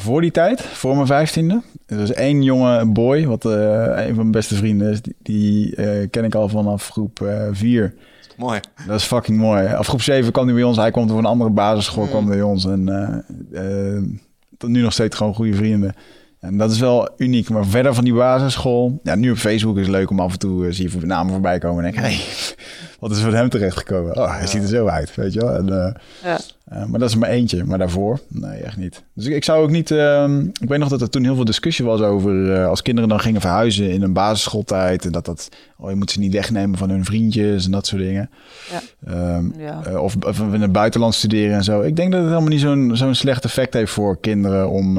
Voor 0.00 0.20
die 0.20 0.30
tijd, 0.30 0.62
voor 0.62 0.94
mijn 0.94 1.06
vijftiende. 1.06 1.62
Er 1.86 2.00
is 2.00 2.12
één 2.12 2.42
jonge 2.42 2.86
boy, 2.86 3.26
wat 3.26 3.44
eh, 3.44 3.52
een 3.96 4.06
van 4.06 4.16
mijn 4.16 4.30
beste 4.30 4.54
vrienden 4.54 4.90
is. 4.90 5.02
Die, 5.02 5.16
die 5.22 5.76
eh, 5.76 6.08
ken 6.10 6.24
ik 6.24 6.34
al 6.34 6.48
vanaf 6.48 6.88
groep 6.88 7.20
eh, 7.20 7.48
vier. 7.52 7.94
Mooi. 8.38 8.60
Dat 8.86 8.96
is 8.96 9.04
fucking 9.04 9.38
mooi. 9.38 9.66
Af 9.66 9.86
groep 9.86 10.02
7 10.02 10.32
kwam 10.32 10.44
hij 10.44 10.54
bij 10.54 10.62
ons. 10.62 10.76
Hij 10.76 10.90
komt 10.90 11.10
van 11.10 11.18
een 11.18 11.24
andere 11.24 11.50
basisschool, 11.50 12.06
kwam 12.06 12.26
bij 12.26 12.42
ons. 12.42 12.64
En 12.64 12.88
eh, 12.88 13.96
eh, 13.96 14.02
tot 14.58 14.70
nu 14.70 14.80
nog 14.80 14.92
steeds 14.92 15.16
gewoon 15.16 15.34
goede 15.34 15.54
vrienden. 15.54 15.94
En 16.40 16.56
dat 16.56 16.70
is 16.70 16.78
wel 16.78 17.08
uniek. 17.16 17.48
Maar 17.48 17.66
verder 17.66 17.94
van 17.94 18.04
die 18.04 18.14
basisschool... 18.14 19.00
Ja, 19.02 19.14
nu 19.14 19.30
op 19.30 19.36
Facebook 19.36 19.76
is 19.76 19.82
het 19.86 19.94
leuk 19.94 20.10
om 20.10 20.20
af 20.20 20.32
en 20.32 20.38
toe... 20.38 20.66
eh, 20.66 20.72
zie 20.72 20.90
je 21.00 21.06
namen 21.06 21.32
voorbij 21.32 21.58
komen 21.58 21.84
en 21.84 21.92
denk. 21.92 22.04
Hey, 22.04 22.20
wat 23.00 23.10
is 23.10 23.18
van 23.18 23.34
hem 23.34 23.48
terechtgekomen? 23.48 24.16
Oh, 24.16 24.36
hij 24.36 24.46
ziet 24.46 24.62
er 24.62 24.68
zo 24.68 24.86
uit, 24.86 25.14
weet 25.14 25.32
je 25.32 25.40
wel. 25.40 25.54
En, 25.54 25.68
eh, 25.84 25.94
Ja. 26.24 26.38
eh, 26.64 26.84
maar 26.84 27.00
dat 27.00 27.08
is 27.08 27.16
maar 27.16 27.28
eentje. 27.28 27.64
Maar 27.64 27.78
daarvoor, 27.78 28.20
nee, 28.28 28.60
echt 28.60 28.76
niet. 28.76 29.02
Dus 29.14 29.26
ik, 29.26 29.34
ik 29.34 29.44
zou 29.44 29.62
ook 29.62 29.70
niet... 29.70 29.90
ehm, 29.90 30.40
ik 30.40 30.68
weet 30.68 30.78
nog 30.78 30.88
dat 30.88 31.00
er 31.00 31.10
toen 31.10 31.24
heel 31.24 31.34
veel 31.34 31.44
discussie 31.44 31.84
was 31.84 32.00
over... 32.00 32.64
als 32.66 32.82
kinderen 32.82 33.08
dan 33.10 33.20
gingen 33.20 33.40
verhuizen 33.40 33.90
in 33.90 34.02
een 34.02 34.12
basisschooltijd... 34.12 35.04
en 35.04 35.12
dat 35.12 35.24
dat... 35.24 35.48
Oh, 35.78 35.90
je 35.90 35.96
moet 35.96 36.10
ze 36.10 36.18
niet 36.18 36.32
wegnemen 36.32 36.78
van 36.78 36.90
hun 36.90 37.04
vriendjes 37.04 37.64
en 37.64 37.70
dat 37.70 37.86
soort 37.86 38.02
dingen. 38.02 38.30
Ja. 38.70 38.80
Ehm, 39.12 39.60
Ja. 39.60 39.80
eh, 39.84 40.02
of, 40.02 40.16
of 40.26 40.40
in 40.52 40.60
het 40.62 40.72
buitenland 40.72 41.14
studeren 41.14 41.56
en 41.56 41.64
zo. 41.64 41.80
Ik 41.80 41.96
denk 41.96 42.10
dat 42.12 42.20
het 42.20 42.28
helemaal 42.30 42.50
niet 42.50 42.60
zo'n 42.60 42.90
zo'n 42.94 43.14
slecht 43.14 43.44
effect 43.44 43.74
heeft 43.74 43.92
voor 43.92 44.20
kinderen... 44.20 44.70
om 44.70 44.98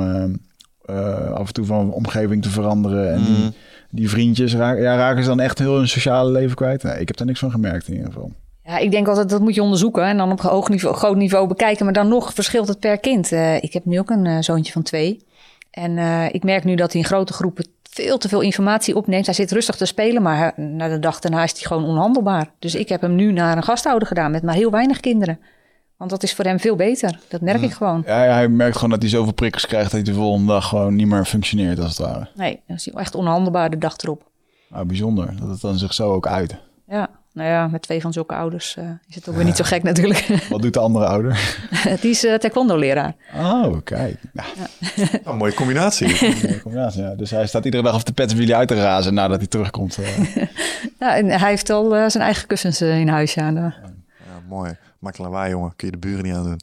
eh, 0.89 1.31
af 1.31 1.47
en 1.47 1.53
toe 1.53 1.65
van 1.65 1.91
omgeving 1.91 2.41
te 2.41 2.49
veranderen. 2.49 3.13
En 3.13 3.23
die, 3.23 3.51
die 3.89 4.09
vriendjes, 4.09 4.55
raken, 4.55 4.81
ja, 4.81 4.95
raken 4.95 5.23
ze 5.23 5.29
dan 5.29 5.39
echt 5.39 5.59
heel 5.59 5.75
hun 5.75 5.87
sociale 5.87 6.31
leven 6.31 6.55
kwijt? 6.55 6.83
Nee, 6.83 6.99
ik 6.99 7.07
heb 7.07 7.17
daar 7.17 7.27
niks 7.27 7.39
van 7.39 7.51
gemerkt 7.51 7.87
in 7.87 7.93
ieder 7.93 8.11
geval. 8.11 8.31
Ja, 8.69 8.77
ik 8.77 8.91
denk 8.91 9.07
altijd 9.07 9.29
dat 9.29 9.41
moet 9.41 9.55
je 9.55 9.63
onderzoeken 9.63 10.03
en 10.03 10.17
dan 10.17 10.31
op 10.31 10.41
hoog 10.41 10.69
niveau, 10.69 10.95
groot 10.95 11.15
niveau 11.15 11.47
bekijken. 11.47 11.85
Maar 11.85 11.93
dan 11.93 12.07
nog 12.07 12.33
verschilt 12.33 12.67
het 12.67 12.79
per 12.79 12.97
kind. 12.97 13.31
Eh, 13.31 13.55
ik 13.55 13.73
heb 13.73 13.85
nu 13.85 13.99
ook 13.99 14.09
een 14.09 14.25
eh, 14.25 14.37
zoontje 14.39 14.71
van 14.73 14.83
twee. 14.83 15.25
En 15.71 15.97
eh, 15.97 16.25
ik 16.31 16.43
merk 16.43 16.63
nu 16.63 16.75
dat 16.75 16.91
hij 16.91 17.01
in 17.01 17.07
grote 17.07 17.33
groepen 17.33 17.65
veel 17.89 18.17
te 18.17 18.27
veel 18.27 18.41
informatie 18.41 18.95
opneemt. 18.95 19.25
Hij 19.25 19.35
zit 19.35 19.51
rustig 19.51 19.75
te 19.75 19.85
spelen, 19.85 20.21
maar 20.21 20.53
na 20.55 20.87
de 20.87 20.99
dag 20.99 21.19
daarna 21.19 21.43
is 21.43 21.51
hij 21.51 21.61
gewoon 21.61 21.85
onhandelbaar. 21.85 22.51
Dus 22.59 22.75
ik 22.75 22.89
heb 22.89 23.01
hem 23.01 23.15
nu 23.15 23.31
naar 23.31 23.57
een 23.57 23.63
gasthouder 23.63 24.07
gedaan 24.07 24.31
met 24.31 24.43
maar 24.43 24.55
heel 24.55 24.71
weinig 24.71 24.99
kinderen. 24.99 25.39
Want 25.99 26.11
dat 26.11 26.23
is 26.23 26.33
voor 26.33 26.45
hem 26.45 26.59
veel 26.59 26.75
beter. 26.75 27.19
Dat 27.27 27.41
merk 27.41 27.61
ik 27.61 27.71
gewoon. 27.73 28.03
Ja, 28.05 28.23
ja, 28.23 28.33
hij 28.33 28.47
merkt 28.47 28.75
gewoon 28.75 28.89
dat 28.89 29.01
hij 29.01 29.09
zoveel 29.09 29.33
prikkels 29.33 29.65
krijgt... 29.65 29.83
dat 29.91 29.93
hij 29.93 30.03
de 30.03 30.13
volgende 30.13 30.47
dag 30.47 30.67
gewoon 30.67 30.95
niet 30.95 31.07
meer 31.07 31.25
functioneert, 31.25 31.79
als 31.79 31.97
het 31.97 32.07
ware. 32.07 32.27
Nee, 32.35 32.59
dan 32.67 32.75
is 32.75 32.85
hij 32.85 33.01
echt 33.01 33.15
onhandelbaar 33.15 33.69
de 33.69 33.77
dag 33.77 33.97
erop. 33.97 34.23
Nou, 34.69 34.85
bijzonder. 34.85 35.33
Dat 35.39 35.49
het 35.49 35.61
dan 35.61 35.77
zich 35.77 35.93
zo 35.93 36.11
ook 36.13 36.27
uit. 36.27 36.55
Ja, 36.87 37.09
nou 37.33 37.49
ja, 37.49 37.67
met 37.67 37.81
twee 37.81 38.01
van 38.01 38.13
zulke 38.13 38.35
ouders 38.35 38.75
eh, 38.77 38.83
is 39.07 39.15
het 39.15 39.29
ook 39.29 39.35
weer 39.35 39.45
niet 39.45 39.55
zo 39.55 39.63
gek 39.63 39.83
natuurlijk. 39.83 40.27
Wat 40.49 40.61
doet 40.61 40.73
de 40.73 40.79
andere 40.79 41.05
ouder? 41.05 41.57
die 42.01 42.09
is 42.09 42.25
eh, 42.25 42.33
taekwondo-leraar. 42.33 43.15
Oh, 43.35 43.77
kijk. 43.83 44.17
Nou, 44.33 44.47
Een 45.23 45.37
mooie 45.37 45.53
combinatie. 45.53 46.07
mooie 46.07 46.61
combinatie, 46.61 47.01
ja. 47.01 47.15
Dus 47.15 47.29
hij 47.31 47.47
staat 47.47 47.65
iedere 47.65 47.83
dag 47.83 47.95
op 47.95 48.05
de 48.05 48.13
pet 48.13 48.31
om 48.31 48.37
jullie 48.37 48.55
uit 48.55 48.67
te 48.67 48.75
razen... 48.81 49.13
nadat 49.13 49.37
hij 49.37 49.47
terugkomt. 49.47 49.97
eh. 49.97 50.17
Nou, 50.99 51.13
en 51.17 51.25
hij 51.39 51.49
heeft 51.49 51.69
al 51.69 52.09
zijn 52.09 52.23
eigen 52.23 52.47
kussens 52.47 52.81
eh, 52.81 52.99
in 52.99 53.07
huis. 53.07 53.33
Ja. 53.33 53.49
Ja, 53.51 53.73
mooi. 54.47 54.77
Maak 54.99 55.17
lawaai, 55.17 55.49
jongen. 55.51 55.73
Kun 55.75 55.87
je 55.87 55.93
de 55.93 55.99
buren 55.99 56.23
niet 56.23 56.33
aan 56.35 56.43
doen. 56.43 56.59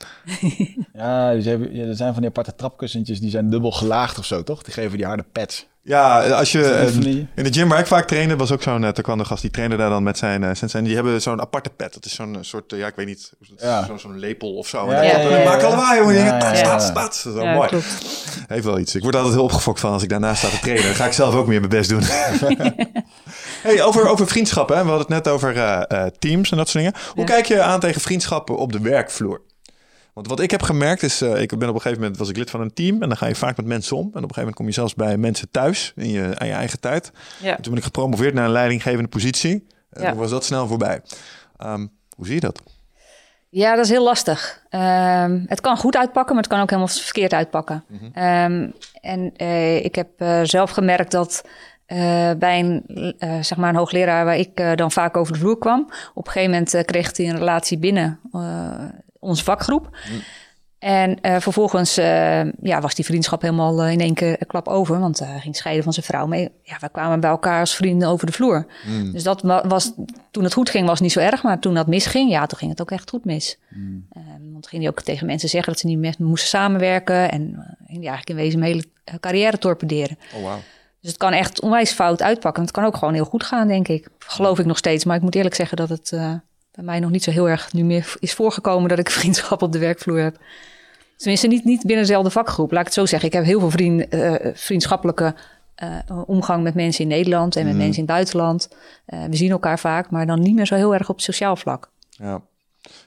Ja, 0.92 1.32
dus 1.32 1.44
hebben, 1.44 1.74
ja, 1.74 1.84
er 1.86 1.96
zijn 1.96 2.12
van 2.12 2.20
die 2.20 2.30
aparte 2.30 2.54
trapkussentjes... 2.54 3.20
die 3.20 3.30
zijn 3.30 3.50
dubbel 3.50 3.70
gelaagd 3.72 4.18
of 4.18 4.24
zo, 4.24 4.42
toch? 4.42 4.62
Die 4.62 4.72
geven 4.72 4.96
die 4.96 5.06
harde 5.06 5.24
pads. 5.32 5.66
Ja, 5.82 6.28
als 6.28 6.52
je 6.52 6.64
eh, 6.64 6.92
die- 7.00 7.26
in 7.34 7.44
de 7.44 7.52
gym 7.52 7.68
waar 7.68 7.78
ik 7.78 7.86
vaak 7.86 8.06
trainde, 8.06 8.36
was 8.36 8.52
ook 8.52 8.62
zo'n 8.62 8.82
uh, 8.82 8.88
taekwondo 8.88 9.24
gast. 9.24 9.42
Die 9.42 9.50
trainde 9.50 9.76
daar 9.76 9.88
dan 9.90 10.02
met 10.02 10.18
zijn 10.18 10.42
uh, 10.42 10.48
sensei. 10.52 10.82
En 10.82 10.84
die 10.84 10.94
hebben 10.94 11.22
zo'n 11.22 11.40
aparte 11.40 11.70
pet. 11.70 11.94
Dat 11.94 12.04
is 12.04 12.14
zo'n 12.14 12.36
soort, 12.40 12.72
eh, 12.72 12.78
ja, 12.78 12.86
ik 12.86 12.94
weet 12.94 13.06
niet, 13.06 13.32
Ja. 13.56 13.84
zo'n 13.86 13.98
zo'n 13.98 14.18
lepel 14.18 14.54
of 14.54 14.68
zo. 14.68 14.90
Ja, 14.90 15.02
en 15.02 15.06
ja, 15.06 15.12
dan 15.22 15.30
ja, 15.30 15.38
ja, 15.38 15.44
maak 15.44 15.60
ja. 15.60 15.68
lawaai, 15.68 15.98
jongen. 16.00 16.14
Ja, 16.14 16.24
Ja, 16.24 16.54
staat, 16.54 16.82
staat. 16.82 16.94
Dat 16.94 17.14
is 17.34 17.40
wel 17.40 17.46
mooi. 17.54 17.68
klopt. 17.68 17.86
Heeft 18.46 18.64
wel 18.64 18.78
iets. 18.78 18.94
Ik 18.94 19.02
word 19.02 19.14
altijd 19.14 19.34
heel 19.34 19.44
opgefokt 19.44 19.80
van 19.80 19.92
als 19.92 20.02
ik 20.02 20.08
daarnaast 20.08 20.38
sta 20.42 20.48
te 20.48 20.58
trainen. 20.60 20.84
Dan 20.84 20.94
ga 20.94 21.06
ik 21.06 21.12
zelf 21.12 21.34
ook 21.34 21.46
meer 21.46 21.58
mijn 21.58 21.70
best 21.70 21.88
doen. 21.88 22.02
hey, 23.62 23.82
over, 23.82 24.08
over 24.08 24.26
vriendschappen. 24.26 24.76
Hè? 24.76 24.82
We 24.82 24.88
hadden 24.88 25.06
het 25.06 25.24
net 25.24 25.34
over 25.34 25.56
eh, 25.56 25.82
eh, 26.04 26.12
teams 26.18 26.50
en 26.50 26.56
dat 26.56 26.68
soort 26.68 26.84
dingen. 26.84 27.00
Hoe 27.14 27.20
Ja. 27.26 27.30
kijk 27.34 27.46
je 27.46 27.62
aan 27.62 27.80
tegen 27.80 28.00
vriendschappen 28.00 28.56
op 28.56 28.72
de 28.72 28.80
werkvloer? 28.80 29.40
Want 30.12 30.28
wat 30.28 30.40
ik 30.40 30.50
heb 30.50 30.62
gemerkt 30.62 31.02
is, 31.02 31.20
eh, 31.20 31.40
ik 31.40 31.58
ben 31.58 31.68
op 31.68 31.74
een 31.74 31.80
gegeven 31.80 32.00
moment 32.00 32.18
was 32.18 32.28
ik 32.28 32.36
lid 32.36 32.50
van 32.50 32.60
een 32.60 32.72
team 32.72 33.02
en 33.02 33.08
dan 33.08 33.16
ga 33.16 33.26
je 33.26 33.34
vaak 33.34 33.56
met 33.56 33.66
mensen 33.66 33.96
om. 33.96 34.02
En 34.02 34.06
op 34.08 34.14
een 34.14 34.20
gegeven 34.20 34.38
moment 34.40 34.56
kom 34.56 34.66
je 34.66 34.72
zelfs 34.72 34.94
bij 34.94 35.16
mensen 35.16 35.50
thuis 35.50 35.92
in 35.96 36.10
je, 36.10 36.32
aan 36.38 36.46
je 36.46 36.52
eigen 36.52 36.80
tijd. 36.80 37.12
Ja. 37.42 37.50
En 37.56 37.62
toen 37.62 37.70
ben 37.72 37.76
ik 37.78 37.84
gepromoveerd 37.84 38.34
naar 38.34 38.44
een 38.44 38.50
leidinggevende 38.50 39.08
positie. 39.08 39.66
En 39.90 40.02
Ja. 40.02 40.10
toen 40.10 40.18
was 40.18 40.30
dat 40.30 40.44
snel 40.44 40.66
voorbij. 40.66 41.00
Ehm, 41.56 41.86
hoe 42.16 42.26
zie 42.26 42.34
je 42.34 42.40
dat? 42.40 42.62
Ja, 43.48 43.74
dat 43.74 43.84
is 43.84 43.90
heel 43.90 44.04
lastig. 44.04 44.62
Ehm, 44.68 45.40
het 45.46 45.60
kan 45.60 45.76
goed 45.76 45.96
uitpakken, 45.96 46.34
maar 46.34 46.42
het 46.42 46.52
kan 46.52 46.62
ook 46.62 46.70
helemaal 46.70 46.88
verkeerd 46.94 47.32
uitpakken. 47.32 47.84
Ehm, 48.12 48.68
en 49.00 49.36
ik 49.84 49.94
heb 49.94 50.08
zelf 50.42 50.70
gemerkt 50.70 51.10
dat 51.10 51.44
eh, 51.86 52.30
bij 52.38 52.60
een, 52.60 52.84
eh, 53.18 53.34
zeg 53.40 53.56
maar 53.58 53.68
een 53.68 53.76
hoogleraar 53.76 54.24
waar 54.24 54.36
ik 54.38 54.50
eh, 54.54 54.74
dan 54.74 54.90
vaak 54.92 55.16
over 55.16 55.32
de 55.32 55.38
vloer 55.38 55.58
kwam, 55.58 55.80
op 56.14 56.26
een 56.26 56.32
gegeven 56.32 56.50
moment 56.50 56.84
kreeg 56.84 57.16
hij 57.16 57.28
een 57.28 57.38
relatie 57.38 57.78
binnen 57.78 58.20
onze 59.18 59.44
vakgroep. 59.44 59.96
En 60.78 61.20
eh, 61.20 61.36
vervolgens 61.40 61.94
ja, 62.62 62.80
was 62.80 62.94
die 62.94 63.04
vriendschap 63.04 63.42
helemaal 63.42 63.86
in 63.86 64.00
één 64.00 64.14
keer 64.14 64.36
een 64.38 64.46
klap 64.46 64.68
over. 64.68 64.98
Want 65.00 65.18
hij 65.18 65.40
ging 65.40 65.56
scheiden 65.56 65.84
van 65.84 65.92
zijn 65.92 66.06
vrouw. 66.06 66.26
Maar 66.26 66.38
ja, 66.38 66.76
we 66.80 66.88
kwamen 66.92 67.20
bij 67.20 67.30
elkaar 67.30 67.60
als 67.60 67.74
vrienden 67.76 68.08
over 68.08 68.26
de 68.26 68.32
vloer. 68.32 68.66
Dus 69.12 69.22
dat 69.22 69.42
wa- 69.42 69.66
was, 69.66 69.92
toen 70.30 70.44
het 70.44 70.52
goed 70.52 70.70
ging, 70.70 70.84
was 70.84 70.92
het 70.92 71.02
niet 71.02 71.12
zo 71.12 71.20
erg. 71.20 71.42
Maar 71.42 71.58
toen 71.58 71.74
dat 71.74 71.86
misging, 71.86 72.30
ja, 72.30 72.46
toen 72.46 72.58
ging 72.58 72.70
het 72.70 72.80
ook 72.80 72.90
echt 72.90 73.10
goed 73.10 73.24
mis. 73.24 73.58
Eh, 74.12 74.22
want 74.52 74.66
ging 74.66 74.82
hij 74.82 74.90
ook 74.90 75.02
tegen 75.02 75.26
mensen 75.26 75.48
zeggen 75.48 75.72
dat 75.72 75.80
ze 75.80 75.86
niet 75.86 75.98
meer 75.98 76.14
moesten 76.18 76.48
samenwerken. 76.48 77.30
En 77.30 77.40
ging 77.86 77.98
hij 77.98 78.08
eigenlijk 78.08 78.28
in 78.28 78.36
wezen 78.36 78.58
mijn 78.58 78.72
hele 78.72 78.84
carrière 79.20 79.58
torpederen. 79.58 80.18
Oh, 80.34 80.40
wow. 80.42 80.56
Dus 81.00 81.10
het 81.10 81.16
kan 81.16 81.32
echt 81.32 81.60
onwijs 81.60 81.92
fout 81.92 82.22
uitpakken. 82.22 82.62
Het 82.62 82.72
kan 82.72 82.84
ook 82.84 82.96
gewoon 82.96 83.14
heel 83.14 83.24
goed 83.24 83.44
gaan, 83.44 83.68
denk 83.68 83.88
ik. 83.88 84.08
Geloof 84.18 84.58
ik 84.58 84.66
nog 84.66 84.76
steeds. 84.76 85.04
Maar 85.04 85.16
ik 85.16 85.22
moet 85.22 85.34
eerlijk 85.34 85.54
zeggen 85.54 85.76
dat 85.76 85.88
het 85.88 86.12
eh, 86.12 86.32
bij 86.72 86.84
mij 86.84 87.00
nog 87.00 87.10
niet 87.10 87.22
zo 87.22 87.30
heel 87.30 87.48
erg 87.48 87.72
nu 87.72 87.84
meer 87.84 88.14
is 88.20 88.34
voorgekomen 88.34 88.88
dat 88.88 88.98
ik 88.98 89.10
vriendschap 89.20 89.62
op 89.62 89.72
de 89.72 89.78
werkvloer 89.78 90.18
heb. 90.18 90.36
Tenminste, 91.16 91.46
niet, 91.46 91.64
niet 91.64 91.82
binnen 91.82 92.06
dezelfde 92.06 92.30
vakgroep. 92.30 92.70
Laat 92.70 92.80
ik 92.80 92.86
het 92.86 92.94
zo 92.94 93.06
zeggen. 93.06 93.28
Ik 93.28 93.34
heb 93.34 93.44
heel 93.44 93.60
veel 93.60 93.70
vriend, 93.70 94.08
eh, 94.08 94.34
vriendschappelijke 94.54 95.34
eh, 95.74 95.88
omgang 96.26 96.62
met 96.62 96.74
mensen 96.74 97.02
in 97.02 97.08
Nederland 97.10 97.56
en 97.56 97.64
met 97.64 97.76
mensen 97.76 97.94
in 97.94 98.04
het 98.04 98.12
buitenland. 98.12 98.68
We 99.06 99.36
zien 99.36 99.50
elkaar 99.50 99.78
vaak, 99.78 100.10
maar 100.10 100.26
dan 100.26 100.40
niet 100.40 100.54
meer 100.54 100.66
zo 100.66 100.74
heel 100.74 100.94
erg 100.94 101.08
op 101.08 101.20
sociaal 101.20 101.56
vlak. 101.56 101.90
Ja. 102.10 102.42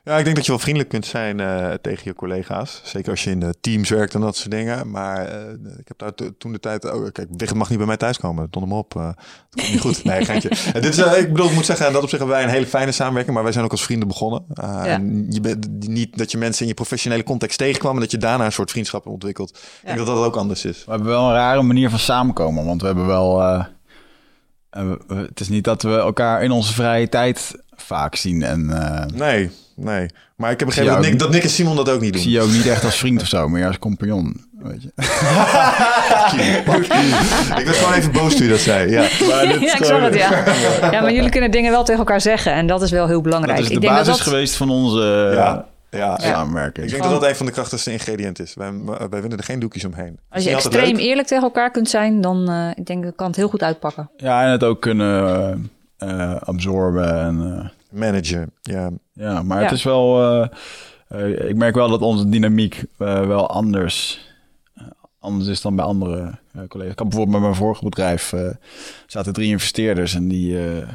Ja, 0.04 0.18
ik 0.18 0.24
denk 0.24 0.36
dat 0.36 0.46
je 0.46 0.52
wel 0.52 0.60
vriendelijk 0.62 0.90
kunt 0.92 1.06
zijn 1.06 1.40
eh, 1.40 1.74
tegen 1.82 2.02
je 2.04 2.14
collega's. 2.14 2.82
Zeker 2.84 3.10
als 3.12 3.24
je 3.24 3.30
in 3.30 3.40
de 3.40 3.54
teams 3.62 3.90
werkt 3.90 4.14
en 4.14 4.22
dat 4.22 4.36
soort 4.36 4.52
dingen. 4.52 4.92
Maar 4.92 5.26
eh, 5.26 5.52
ik 5.78 5.88
heb 5.88 5.98
daar 5.98 6.14
to- 6.16 6.30
toen 6.38 6.52
de 6.52 6.60
tijd... 6.60 6.92
Oh, 6.94 7.12
kijk, 7.12 7.28
Wigert 7.38 7.58
mag 7.58 7.70
niet 7.70 7.78
bij 7.78 7.88
mij 7.88 7.98
thuiskomen. 7.98 8.48
Donder 8.50 8.70
hem 8.72 8.80
op. 8.80 8.96
eh 8.96 9.04
dat 9.06 9.16
komt 9.56 9.72
niet 9.72 9.80
goed. 9.82 10.04
Nee, 10.10 10.26
geintje. 10.26 10.50
Dit 10.74 10.86
is, 10.86 10.98
eh, 10.98 11.18
ik 11.20 11.30
bedoel, 11.32 11.48
ik 11.50 11.54
moet 11.56 11.66
zeggen, 11.66 11.86
en 11.88 11.94
dat 11.94 12.04
op 12.04 12.10
zich 12.10 12.18
hebben 12.18 12.36
wij 12.36 12.46
een 12.46 12.52
hele 12.52 12.66
fijne 12.68 12.92
samenwerking. 12.92 13.34
Maar 13.34 13.44
wij 13.44 13.54
zijn 13.54 13.66
ook 13.66 13.72
als 13.72 13.84
vrienden 13.84 14.08
begonnen. 14.08 14.46
Uh, 14.50 14.66
Ja. 14.66 14.86
en 14.86 15.26
je 15.30 15.42
bent 15.42 15.88
niet 15.88 16.18
dat 16.18 16.32
je 16.32 16.38
mensen 16.38 16.62
in 16.62 16.68
je 16.68 16.74
professionele 16.74 17.24
context 17.24 17.58
tegenkwam... 17.58 17.94
en 17.94 18.00
dat 18.00 18.12
je 18.12 18.18
daarna 18.18 18.46
een 18.46 18.52
soort 18.52 18.72
vriendschap 18.72 19.06
ontwikkelt. 19.08 19.50
Ik 19.50 19.86
denk 19.86 19.98
dat 19.98 20.08
dat 20.08 20.18
ook 20.26 20.36
anders 20.36 20.66
is. 20.66 20.86
We 20.86 20.92
hebben 20.92 21.10
wel 21.10 21.28
een 21.28 21.34
rare 21.34 21.62
manier 21.62 21.90
van 21.90 22.00
samenkomen. 22.00 22.66
Want 22.66 22.82
we 22.82 22.88
hebben 22.88 23.06
wel... 23.08 23.42
het 25.08 25.40
is 25.40 25.50
niet 25.50 25.64
dat 25.64 25.82
we 25.82 25.98
elkaar 25.98 26.44
in 26.44 26.52
onze 26.52 26.74
vrije 26.74 27.10
tijd 27.10 27.56
vaak 27.76 28.16
zien. 28.16 28.44
En 28.44 28.70
eh, 28.70 29.06
Nee, 29.06 29.52
nee. 29.76 30.06
Maar 30.36 30.52
ik 30.52 30.60
heb 30.60 30.68
begrepen 30.68 30.94
dat, 30.94 31.02
Nick, 31.02 31.20
dat 31.20 31.32
Nick 31.32 31.44
en 31.44 31.50
Simon 31.50 31.76
dat 31.76 31.90
ook 31.90 32.00
niet 32.00 32.08
ik 32.08 32.14
doen. 32.14 32.22
zie 32.22 32.32
je 32.32 32.42
ook 32.42 32.52
niet 32.52 32.68
echt 32.68 32.86
als 32.86 32.96
vriend 32.96 33.22
of 33.22 33.28
zo, 33.28 33.50
maar 33.50 33.68
als 33.68 33.80
compagnon. 33.80 34.46
Weet 34.60 34.82
je. 34.82 34.92
ik 37.60 37.66
was 37.66 37.78
gewoon 37.78 37.94
even 37.94 38.12
boos 38.12 38.36
toen 38.36 38.44
je 38.44 38.50
dat 38.50 38.60
zei. 38.60 38.92
Ja. 38.92 39.00
Maar 39.02 39.48
dit 39.48 39.62
ja, 39.62 39.78
ik 39.78 39.84
snap 39.86 40.02
het, 40.02 40.16
ja. 40.24 40.44
Ja, 40.92 41.02
maar 41.02 41.14
jullie 41.14 41.30
kunnen 41.30 41.52
dingen 41.52 41.72
wel 41.72 41.84
tegen 41.84 42.00
elkaar 42.00 42.22
zeggen. 42.22 42.54
En 42.54 42.68
dat 42.68 42.82
is 42.82 42.92
wel 42.92 43.08
heel 43.08 43.22
belangrijk. 43.22 43.58
Dat 43.58 43.64
is 43.66 43.70
de 43.70 43.76
ik 43.76 43.82
denk 43.82 43.94
basis 43.94 44.08
dat 44.08 44.18
dat, 44.18 44.28
geweest 44.28 44.56
van 44.56 44.70
onze 44.70 45.32
Ja, 45.36 45.66
ja. 45.90 46.18
samenwerking. 46.20 46.86
Ik 46.86 46.92
denk 46.92 47.04
dat 47.04 47.12
dat 47.22 47.30
een 47.30 47.36
van 47.36 47.46
de 47.46 47.52
krachtigste 47.52 47.92
ingrediënten 47.92 48.44
is. 48.44 48.54
Wij, 48.54 48.72
wij 48.84 49.10
winnen 49.22 49.38
er 49.38 49.44
geen 49.44 49.60
doekjes 49.60 49.86
omheen. 49.86 50.20
Als 50.30 50.44
je 50.44 50.50
extreem 50.50 50.96
leuk. 50.96 51.06
eerlijk 51.06 51.28
tegen 51.28 51.44
elkaar 51.44 51.72
kunt 51.72 51.90
zijn, 51.90 52.22
dan 52.22 52.50
eh, 52.50 52.70
ik 52.76 52.86
denk, 52.86 53.16
kan 53.16 53.28
het 53.28 53.36
heel 53.36 53.50
goed 53.50 53.64
uitpakken. 53.64 54.10
Ja, 54.18 54.44
en 54.44 54.52
het 54.52 54.64
ook 54.64 54.82
kunnen 54.82 55.24
eh, 55.98 56.10
eh, 56.10 56.42
absorben. 56.42 57.20
En, 57.20 57.60
eh, 57.60 57.70
Manager, 58.00 58.48
ja. 58.62 58.90
ja, 59.14 59.44
maar 59.44 59.58
Ja. 59.58 59.64
het 59.64 59.72
is 59.74 59.84
wel... 59.84 60.44
ik 61.48 61.56
merk 61.56 61.76
wel 61.76 61.90
dat 61.90 62.02
onze 62.02 62.30
dynamiek 62.30 62.84
eh, 62.98 63.26
wel 63.28 63.50
anders, 63.50 64.28
anders 65.20 65.50
is 65.50 65.62
dan 65.62 65.76
bij 65.76 65.86
andere 65.86 66.38
eh, 66.54 66.68
collega's. 66.68 66.92
Ik 66.92 67.00
had 67.00 67.10
bijvoorbeeld 67.10 67.38
bij 67.38 67.40
mijn 67.50 67.56
vorige 67.62 67.84
bedrijf 67.84 68.34
eh, 68.34 68.50
zaten 69.08 69.34
drie 69.34 69.50
investeerders 69.50 70.16
en 70.16 70.28
die, 70.28 70.60
eh, 70.60 70.88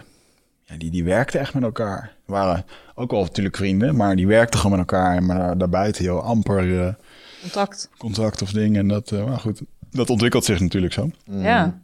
ja, 0.65 0.77
die, 0.79 0.91
die 0.91 1.05
werkten 1.05 1.41
echt 1.41 1.55
met 1.55 1.63
elkaar. 1.63 2.13
waren 2.27 2.65
ook 2.95 3.11
wel 3.11 3.21
natuurlijk 3.23 3.57
vrienden, 3.57 3.97
maar 3.97 4.17
die 4.17 4.27
werkten 4.27 4.61
gewoon 4.61 4.79
met 4.79 4.91
elkaar. 4.91 5.17
En 5.17 5.27
maar 5.27 5.39
daar- 5.39 5.59
daarbuiten 5.59 6.05
heel 6.05 6.23
amper 6.23 6.81
eh, 6.87 6.93
Contact. 7.41 7.91
contact 7.99 8.43
of 8.43 8.51
dingen. 8.53 8.81
En 8.81 8.89
dat, 8.89 9.13
eh, 9.13 9.25
maar 9.27 9.39
goed, 9.39 9.63
dat 9.91 10.11
ontwikkelt 10.11 10.45
zich 10.45 10.61
natuurlijk 10.61 10.93
zo. 10.93 11.11
Ja. 11.31 11.81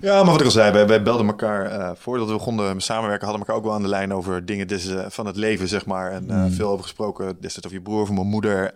Ja, 0.00 0.14
maar 0.22 0.30
wat 0.32 0.40
ik 0.40 0.46
al 0.46 0.52
zei, 0.52 0.72
wij, 0.72 0.86
wij 0.86 1.02
belden 1.02 1.26
elkaar 1.26 1.64
eh, 1.66 1.90
voordat 1.94 2.26
we 2.26 2.32
begonnen 2.32 2.80
samenwerken, 2.80 3.26
hadden 3.26 3.46
we 3.46 3.52
elkaar 3.52 3.56
ook 3.62 3.68
wel 3.68 3.74
aan 3.78 3.82
de 3.82 3.88
lijn 3.88 4.14
over 4.14 4.46
dingen 4.46 4.68
des, 4.68 4.86
eh, 4.86 5.04
van 5.08 5.26
het 5.26 5.36
leven, 5.36 5.68
zeg 5.68 5.86
maar. 5.86 6.10
En 6.10 6.30
eh, 6.30 6.44
veel 6.50 6.68
over 6.68 6.82
gesproken, 6.82 7.26
destijds 7.40 7.66
over 7.66 7.72
je 7.78 7.82
broer, 7.82 8.00
over 8.00 8.14
mijn 8.14 8.26
moeder. 8.26 8.70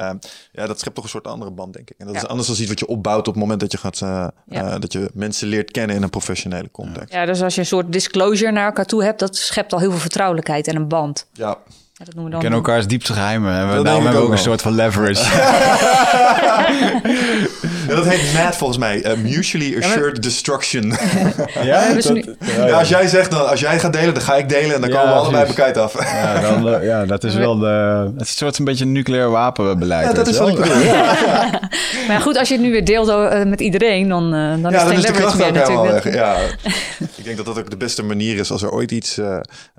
Ja, 0.53 0.67
dat 0.67 0.79
schept 0.81 0.95
toch 0.95 1.05
een 1.05 1.11
soort 1.11 1.27
andere 1.27 1.51
band, 1.51 1.73
denk 1.73 1.91
ik. 1.91 1.99
En 1.99 2.07
dat 2.07 2.15
Ja. 2.15 2.21
is 2.23 2.29
anders 2.29 2.49
dan 2.49 2.57
iets 2.61 2.69
wat 2.69 2.79
je 2.79 2.87
opbouwt 2.87 3.29
op 3.29 3.35
het 3.35 3.43
moment 3.43 3.61
dat 3.61 3.73
je 3.73 3.79
gaat, 3.79 3.99
Ja. 4.47 4.79
dat 4.79 4.93
je 4.93 5.11
mensen 5.15 5.49
leert 5.49 5.71
kennen 5.71 5.97
in 5.97 6.03
een 6.03 6.11
professionele 6.11 6.71
context. 6.71 7.13
Ja, 7.13 7.21
Ja, 7.21 7.27
dus 7.27 7.43
als 7.43 7.55
je 7.55 7.61
een 7.61 7.67
soort 7.67 7.93
disclosure 7.93 8.53
naar 8.53 8.67
elkaar 8.67 8.87
toe 8.87 9.05
hebt, 9.05 9.19
dat 9.21 9.37
schept 9.37 9.73
al 9.73 9.79
heel 9.79 9.91
veel 9.91 10.01
vertrouwelijkheid 10.01 10.67
en 10.69 10.77
een 10.77 10.89
band. 10.89 11.27
Ja, 11.33 11.59
dat 12.05 12.15
noemen 12.15 12.25
we 12.25 12.31
dan. 12.31 12.41
kennen 12.41 12.59
elkaars 12.59 12.87
diepste 12.87 13.13
geheimen. 13.13 13.53
En 13.53 13.77
we, 13.77 13.83
daarom 13.83 14.03
hebben 14.03 14.11
we 14.13 14.17
ook 14.19 14.23
een 14.25 14.31
wel. 14.35 14.39
soort 14.45 14.63
van 14.63 14.75
leverage. 14.75 15.25
dat 17.89 18.05
heet 18.09 18.33
MAD 18.35 18.57
volgens 18.57 18.79
mij, 18.79 19.03
eh, 19.03 19.17
Mutually 19.17 19.77
Assured 19.83 20.23
Destruction. 20.23 20.89
ja, 21.63 21.93
dat- 21.95 22.05
ja, 22.05 22.67
Ja, 22.67 22.79
als 22.79 22.89
jij 22.89 23.07
zegt, 23.09 23.31
dan, 23.31 23.49
als 23.49 23.61
jij 23.61 23.79
gaat 23.79 23.93
delen, 23.93 24.15
dan 24.15 24.23
ga 24.23 24.35
ik 24.37 24.49
delen 24.49 24.75
en 24.75 24.81
dan 24.81 24.91
Ja, 24.91 24.97
komen 24.97 25.13
we 25.15 25.21
allebei 25.21 25.47
bekijkt 25.47 25.77
af. 25.77 26.13
Ja, 26.13 26.41
dan, 26.41 26.69
eh, 26.69 26.87
ja, 26.87 27.05
dat 27.05 27.25
is 27.25 27.35
wel 27.35 27.59
de. 27.59 27.67
Het 28.13 28.21
is 28.23 28.29
een 28.29 28.37
soort 28.37 28.59
een 28.59 28.65
beetje 28.65 28.85
een 28.85 28.93
nucleair 28.93 29.31
wapenbeleid. 29.31 30.07
Ja, 30.07 30.13
dat 30.13 30.27
is 30.27 30.35
je 30.35 30.41
wat 30.41 30.49
ik 30.49 30.57
wel. 30.57 30.67
bedoel. 30.69 30.83
Ja, 30.85 31.61
Maar 32.09 32.21
goed, 32.21 32.39
als 32.39 32.49
je 32.49 32.55
het 32.55 32.63
nu 32.63 32.71
weer 32.71 32.85
deelt 32.85 33.09
eh, 33.09 33.43
met 33.45 33.61
iedereen, 33.61 34.09
dan, 34.09 34.31
dan 34.31 34.43
is 34.43 34.61
ja 34.61 34.69
het 34.69 34.73
dan 34.73 34.81
geen 34.87 34.97
is 34.97 35.03
de 35.05 35.13
leverage 35.13 35.37
kracht 35.37 35.53
meer 35.53 35.63
ook 35.63 35.69
helemaal 35.69 35.85
natuurlijk. 35.95 36.05
weg. 36.05 36.15
Ja. 36.15 36.37
ik 37.17 37.25
denk 37.25 37.37
dat 37.37 37.47
dat 37.47 37.59
ook 37.59 37.71
de 37.71 37.77
beste 37.77 38.03
manier 38.03 38.37
is 38.39 38.51
als 38.51 38.63
er 38.63 38.71
ooit 38.71 38.91
iets... 38.91 39.19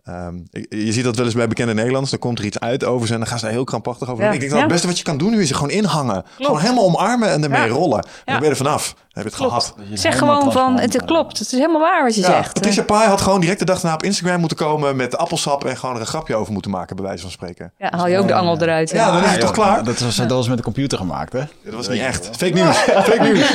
eh, 0.07 0.25
ehm, 0.25 0.35
je 0.69 0.91
ziet 0.91 1.03
dat 1.03 1.15
wel 1.15 1.25
eens 1.25 1.34
bij 1.35 1.47
bekende 1.47 1.73
Nederlanders. 1.73 2.11
Dan 2.11 2.19
komt 2.19 2.39
er 2.39 2.45
iets 2.45 2.59
uit 2.59 2.84
over 2.84 3.07
ze 3.07 3.13
en 3.13 3.19
dan 3.19 3.27
gaan 3.27 3.38
ze 3.39 3.43
daar 3.45 3.53
heel 3.53 3.63
krampachtig 3.63 4.09
over. 4.09 4.23
Ja. 4.23 4.31
Ik 4.31 4.39
denk 4.39 4.51
dat 4.51 4.59
Ja. 4.59 4.65
het 4.65 4.73
beste 4.73 4.88
wat 4.88 4.97
je 4.97 5.03
kan 5.03 5.17
doen 5.17 5.31
nu 5.31 5.41
is 5.41 5.51
gewoon 5.51 5.69
inhangen. 5.69 6.23
Gewoon 6.39 6.59
helemaal 6.59 6.84
omarmen 6.84 7.29
en 7.29 7.43
ermee 7.43 7.61
Ja. 7.61 7.67
rollen. 7.67 7.99
En 8.03 8.09
dan 8.25 8.35
ben 8.35 8.43
je 8.43 8.49
er 8.49 8.55
vanaf. 8.55 8.93
Dan 8.93 9.25
heb 9.25 9.34
je 9.34 9.39
het 9.43 9.49
Klopt. 9.49 9.73
gehad. 9.73 9.89
Je 9.89 9.97
Zeg 9.97 10.17
gewoon 10.17 10.51
van, 10.51 10.79
het 10.79 11.05
klopt. 11.05 11.38
Het 11.38 11.47
is 11.51 11.59
helemaal 11.59 11.81
waar 11.81 12.03
wat 12.03 12.15
je 12.15 12.21
Ja, 12.21 12.27
zegt. 12.27 12.53
Patricia 12.53 12.84
Pai 12.84 13.07
had 13.07 13.21
gewoon 13.21 13.39
direct 13.39 13.59
de 13.59 13.65
dag 13.65 13.79
daarna 13.79 13.95
op 13.95 14.03
Instagram 14.03 14.39
moeten 14.39 14.57
komen 14.57 14.95
met 14.95 15.17
appelsap 15.17 15.65
en 15.65 15.77
gewoon 15.77 15.95
er 15.95 16.01
een 16.01 16.07
grapje 16.07 16.35
over 16.35 16.53
moeten 16.53 16.71
maken, 16.71 16.95
bij 16.95 17.05
wijze 17.05 17.21
van 17.21 17.31
spreken. 17.31 17.71
Ja, 17.77 17.91
haal 17.95 18.07
je 18.07 18.17
ook 18.17 18.27
de 18.27 18.34
angel 18.34 18.61
eruit. 18.61 18.89
Ja, 18.89 19.11
dan 19.11 19.23
is 19.23 19.29
het 19.29 19.39
toch 19.39 19.55
joh, 19.55 19.65
klaar? 19.65 19.84
Dat 19.84 19.99
was, 19.99 20.15
dat 20.15 20.29
was 20.29 20.47
met 20.47 20.57
de 20.57 20.63
computer 20.63 20.97
gemaakt, 20.97 21.34
hè? 21.34 21.43
Dat 21.63 21.73
was 21.73 21.88
niet 21.89 21.99
echt. 22.01 22.29
Fake 22.38 22.53
news. 22.53 22.77
Fake 23.09 23.19
news. 23.21 23.53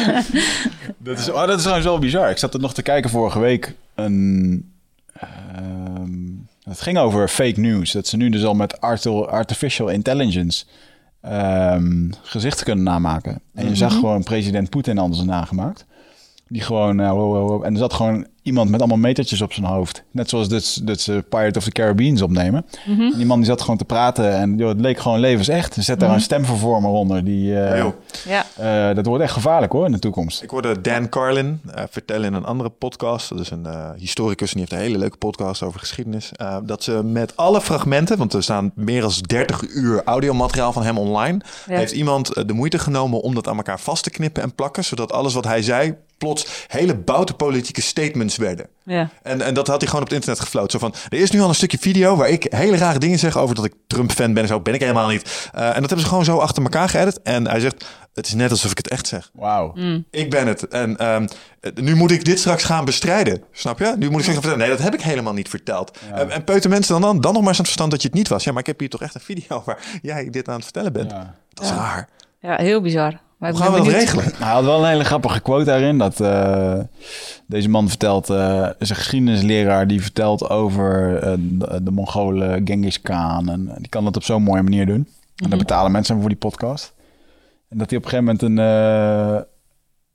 Dat 0.99 1.19
is, 1.19 1.29
oh, 1.31 1.41
dat 1.47 1.55
is 1.57 1.61
trouwens 1.61 1.87
wel 1.87 1.99
bizar. 1.99 2.31
Ik 2.31 2.39
zat 2.39 2.55
er 2.55 2.61
nog 2.61 2.75
te 2.75 2.83
kijken 2.83 3.11
vorige 3.11 3.39
week. 3.39 3.75
Een, 3.95 4.73
ehm, 5.15 6.32
het 6.65 6.81
ging 6.81 6.99
over 6.99 7.29
fake 7.29 7.61
news. 7.61 7.93
Dat 7.93 8.07
ze 8.07 8.17
nu 8.17 8.29
dus 8.29 8.45
al 8.45 8.55
met 8.55 8.81
arti- 8.81 9.09
artificial 9.09 9.89
intelligence 9.89 10.65
ehm, 11.21 12.11
gezichten 12.23 12.65
kunnen 12.65 12.85
namaken. 12.85 13.41
En 13.55 13.69
je 13.69 13.77
zag 13.77 13.93
gewoon 13.95 14.23
president 14.23 14.71
Poetin 14.71 14.99
anders 14.99 15.23
nagemaakt. 15.23 15.87
Die 16.53 16.63
gewoon, 16.63 17.01
eh, 17.01 17.11
wow, 17.11 17.33
wow, 17.35 17.49
wow. 17.49 17.65
en 17.65 17.73
er 17.73 17.79
zat 17.79 17.93
gewoon 17.93 18.27
iemand 18.43 18.71
met 18.71 18.81
allemaal 18.81 18.99
metertjes 18.99 19.41
op 19.43 19.53
zijn 19.53 19.67
hoofd. 19.67 20.03
Net 20.11 20.29
zoals 20.29 20.49
dat, 20.49 20.63
ze- 20.65 20.85
dat 20.85 21.01
ze 21.01 21.25
Pirate 21.29 21.59
of 21.59 21.65
the 21.65 21.71
Caribbean 21.71 22.23
opnemen. 22.23 22.65
En 22.87 23.13
die 23.17 23.27
man 23.27 23.37
die 23.39 23.47
zat 23.47 23.61
gewoon 23.61 23.77
te 23.77 23.85
praten 23.85 24.33
en 24.37 24.57
joh, 24.57 24.69
het 24.69 24.81
leek 24.81 24.99
gewoon 24.99 25.21
levensecht. 25.21 25.77
Zet 25.81 26.01
daar 26.01 26.11
een 26.15 26.21
stemvervormer 26.21 26.91
onder. 26.91 27.25
Die, 27.25 27.61
eh, 27.61 27.77
Ja, 28.29 28.45
eh, 28.89 28.97
dat 28.97 29.07
wordt 29.07 29.23
echt 29.23 29.33
gevaarlijk 29.33 29.73
hoor 29.73 29.87
in 29.87 29.93
de 29.93 29.99
toekomst. 29.99 30.43
Ik 30.43 30.51
hoorde 30.51 30.81
Dan 30.81 31.09
Carlin 31.09 31.61
eh, 31.75 31.85
vertellen 31.91 32.27
in 32.27 32.35
een 32.35 32.45
andere 32.45 32.69
podcast. 32.69 33.29
Dat 33.29 33.41
is 33.41 33.51
een 33.51 33.67
eh, 33.67 33.91
historicus 33.97 34.53
en 34.53 34.57
die 34.61 34.67
heeft 34.69 34.73
een 34.73 34.87
hele 34.89 34.99
leuke 34.99 35.17
podcast 35.17 35.63
over 35.63 35.81
geschiedenis. 35.81 36.31
eh, 36.33 36.57
dat 36.65 36.83
ze 36.83 37.03
met 37.05 37.37
alle 37.37 37.61
fragmenten, 37.61 38.19
want 38.19 38.33
er 38.33 38.43
staan 38.43 38.73
meer 38.75 39.01
dan 39.01 39.13
30 39.27 39.69
uur 39.75 40.03
audiomateriaal 40.05 40.73
van 40.73 40.83
hem 40.83 40.99
online. 40.99 41.41
Ja. 41.67 41.77
Heeft 41.77 41.93
iemand 41.93 42.35
de 42.47 42.53
moeite 42.53 42.79
genomen 42.79 43.21
om 43.21 43.35
dat 43.35 43.49
aan 43.49 43.57
elkaar 43.57 43.81
vast 43.81 44.03
te 44.05 44.11
knippen 44.11 44.43
en 44.43 44.55
plakken. 44.55 44.85
Zodat 44.85 45.13
alles 45.13 45.35
wat 45.35 45.45
hij 45.45 45.63
zei 45.63 45.95
plots 46.23 46.67
hele 46.67 46.95
boute 46.95 47.35
politieke 47.35 47.81
statements 47.81 48.37
werden. 48.37 48.67
Ja. 48.85 49.11
En, 49.23 49.41
en 49.41 49.55
dat 49.55 49.67
had 49.67 49.81
hij 49.81 49.87
gewoon 49.87 50.05
op 50.05 50.09
het 50.09 50.19
internet 50.19 50.41
gefloten. 50.41 50.71
Zo 50.71 50.79
van, 50.79 50.95
er 51.09 51.19
is 51.19 51.31
nu 51.31 51.41
al 51.41 51.49
een 51.49 51.55
stukje 51.55 51.79
video 51.79 52.17
waar 52.17 52.29
ik 52.29 52.47
hele 52.49 52.77
rare 52.77 52.99
dingen 52.99 53.19
zeg 53.19 53.37
over 53.37 53.55
dat 53.55 53.65
ik 53.65 53.75
Trump-fan 53.87 54.33
ben 54.33 54.43
en 54.43 54.49
zo. 54.49 54.61
Ben 54.61 54.75
ik 54.75 54.81
helemaal 54.81 55.09
niet. 55.09 55.51
Eh, 55.53 55.67
en 55.67 55.73
dat 55.73 55.75
hebben 55.75 56.01
ze 56.01 56.07
gewoon 56.07 56.25
zo 56.25 56.39
achter 56.39 56.63
elkaar 56.63 56.89
geëdit. 56.89 57.23
En 57.23 57.49
hij 57.49 57.61
zegt, 57.61 57.85
het 58.15 58.27
is 58.27 58.35
net 58.35 58.51
alsof 58.51 58.71
ik 58.71 58.77
het 58.77 58.89
echt 58.89 59.07
zeg. 59.07 59.31
Wauw. 59.33 59.75
Ik 60.11 60.31
ben 60.31 60.47
het. 60.47 60.69
En 60.69 60.97
ehm, 60.97 61.27
eh, 61.61 61.73
nu 61.75 61.95
moet 61.95 62.11
ik 62.11 62.25
dit 62.25 62.39
straks 62.39 62.65
gaan 62.65 62.85
bestrijden. 62.85 63.43
Snap 63.53 63.79
je? 63.79 63.95
Nu 63.97 64.11
moet 64.11 64.19
ik 64.19 64.25
zeggen 64.25 64.43
vertellen. 64.43 64.59
Nee, 64.59 64.69
dat 64.69 64.85
heb 64.85 64.95
ik 64.95 65.03
helemaal 65.03 65.33
niet 65.33 65.49
verteld. 65.49 65.99
En, 66.15 66.31
en 66.31 66.45
peuten 66.45 66.71
mensen 66.71 66.93
dan, 66.93 67.03
dan, 67.03 67.21
dan 67.21 67.33
nog 67.33 67.43
maar 67.43 67.49
eens 67.49 67.59
aan 67.59 67.65
het 67.65 67.75
verstand 67.75 67.91
dat 67.91 68.03
je 68.03 68.09
het 68.09 68.17
niet 68.17 68.29
was. 68.29 68.45
Ja, 68.45 68.51
maar 68.51 68.61
ik 68.61 68.67
heb 68.67 68.81
hier 68.81 68.89
toch 68.89 69.03
echt 69.03 69.15
een 69.15 69.21
video 69.21 69.63
waar 69.67 69.79
jij 70.03 70.31
dit 70.31 70.49
aan 70.49 70.55
het 70.55 70.65
vertellen 70.65 70.93
bent. 70.93 71.11
Ja. 71.11 71.35
Dat 71.53 71.65
is 71.65 71.71
raar. 71.71 72.09
ja, 72.41 72.57
heel 72.57 72.81
bizar. 72.81 73.21
Maar 73.43 73.51
Hoe 73.51 73.61
gaan 73.61 73.73
we 73.73 73.79
dat 73.79 73.87
regelen? 73.87 74.25
Hij 74.37 74.53
had 74.53 74.65
wel 74.65 74.83
een 74.83 74.89
hele 74.89 75.05
grappige 75.05 75.41
quote 75.41 75.65
daarin. 75.65 75.99
Dat 75.99 76.21
eh, 76.21 76.79
deze 77.47 77.69
man 77.69 77.89
vertelt, 77.89 78.31
eh 78.31 78.69
is 78.79 78.91
een 78.91 78.97
geschiedenisleraar 78.97 79.87
die 79.87 80.03
vertelt 80.03 80.51
over 80.51 81.19
eh, 81.23 81.33
de, 81.39 81.83
de 81.83 81.91
Mongolen 81.91 82.67
Genghis 82.67 83.01
Khan. 83.01 83.49
En 83.49 83.75
die 83.79 83.89
kan 83.89 84.05
dat 84.05 84.17
op 84.17 84.23
zo'n 84.23 84.43
mooie 84.43 84.63
manier 84.63 84.87
doen. 84.87 85.09
En 85.37 85.51
daar 85.51 85.59
betalen 85.59 85.93
mensen 85.93 86.13
hem 86.13 86.21
voor 86.23 86.33
die 86.33 86.39
podcast. 86.39 86.93
En 87.69 87.79
dat 87.79 87.91
hij 87.91 87.99
op 87.99 88.05
een 88.05 88.11
gegeven 88.11 88.39
moment 88.39 88.43
een, 88.43 88.59
eh, 88.59 89.43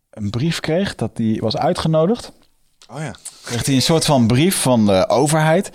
een 0.09 0.29
brief 0.29 0.59
kreeg 0.59 0.95
dat 0.95 1.11
hij 1.13 1.37
was 1.41 1.57
uitgenodigd. 1.57 2.31
Oh 2.93 2.99
ja. 2.99 3.15
kreeg 3.43 3.65
hij 3.65 3.75
een 3.75 3.81
soort 3.81 4.05
van 4.05 4.27
brief 4.27 4.61
van 4.61 4.85
de 4.85 5.07
overheid. 5.09 5.71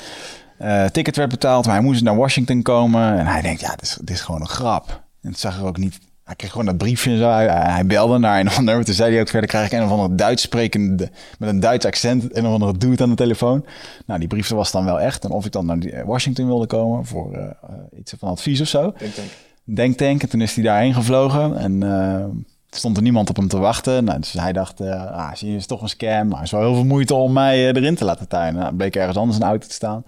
Eh, 0.58 0.84
ticket 0.84 1.16
werd 1.16 1.30
betaald, 1.30 1.66
maar 1.66 1.74
hij 1.74 1.84
moest 1.84 2.02
naar 2.02 2.16
Washington 2.16 2.62
komen. 2.62 3.18
En 3.18 3.26
hij 3.26 3.42
denkt, 3.42 3.60
ja, 3.60 3.70
dit 3.70 3.82
is, 3.82 3.98
dit 4.00 4.10
is 4.10 4.20
gewoon 4.20 4.40
een 4.40 4.48
grap. 4.48 5.02
En 5.22 5.30
het 5.30 5.38
zag 5.38 5.58
er 5.58 5.64
ook 5.64 5.76
niet... 5.76 5.98
Hij 6.32 6.40
kreeg 6.40 6.50
gewoon 6.50 6.66
dat 6.66 6.76
briefje 6.86 7.10
en 7.10 7.18
zo. 7.18 7.30
Hij, 7.30 7.46
hij 7.46 7.86
belde 7.86 8.18
naar 8.18 8.40
een 8.40 8.48
ander. 8.58 8.84
Toen 8.84 8.94
zei 8.94 9.12
hij 9.12 9.20
ook 9.20 9.28
verder, 9.28 9.48
krijg 9.48 9.66
ik 9.66 9.72
een 9.72 9.84
of 9.84 9.90
andere 9.90 10.14
Duits 10.14 10.42
sprekende... 10.42 11.08
met 11.38 11.48
een 11.48 11.60
Duits 11.60 11.86
accent, 11.86 12.36
een 12.36 12.46
of 12.46 12.52
andere 12.52 12.78
dude 12.78 13.02
aan 13.02 13.08
de 13.08 13.14
telefoon. 13.14 13.64
Nou, 14.06 14.18
die 14.18 14.28
brief 14.28 14.48
was 14.48 14.70
dan 14.72 14.84
wel 14.84 15.00
echt. 15.00 15.24
En 15.24 15.30
of 15.30 15.44
ik 15.46 15.52
dan 15.52 15.66
naar 15.66 15.78
die- 15.78 15.94
Washington 16.04 16.46
wilde 16.46 16.66
komen 16.66 17.06
voor 17.06 17.32
eh, 17.32 17.42
eh, 17.44 17.98
iets 17.98 18.14
van 18.18 18.28
advies 18.28 18.60
of 18.60 18.66
zo. 18.66 18.82
Denk, 18.98 19.14
denk. 19.14 19.28
Denktank. 19.64 20.22
En 20.22 20.28
toen 20.28 20.40
is 20.40 20.54
hij 20.54 20.64
daarheen 20.64 20.94
gevlogen. 20.94 21.56
En 21.56 21.82
eh, 21.82 22.24
stond 22.70 22.96
er 22.96 23.02
niemand 23.02 23.28
op 23.30 23.36
hem 23.36 23.48
te 23.48 23.58
wachten. 23.58 24.04
Nou, 24.04 24.18
dus 24.20 24.32
hij 24.32 24.52
dacht, 24.52 24.80
eh 24.80 25.10
ah, 25.12 25.34
zie 25.34 25.50
je, 25.50 25.56
is 25.56 25.66
toch 25.66 25.82
een 25.82 25.88
scam. 25.88 26.28
Maar 26.28 26.36
het 26.36 26.46
is 26.46 26.50
wel 26.52 26.60
heel 26.60 26.74
veel 26.74 26.84
moeite 26.84 27.14
om 27.14 27.32
mij 27.32 27.54
eh, 27.70 27.76
erin 27.82 27.94
te 27.94 28.04
laten 28.04 28.28
tuinen. 28.28 28.60
Nou, 28.62 28.74
bleek 28.74 28.96
ergens 28.96 29.16
anders 29.16 29.38
een 29.38 29.44
auto 29.46 29.66
te 29.66 29.74
staan. 29.74 30.04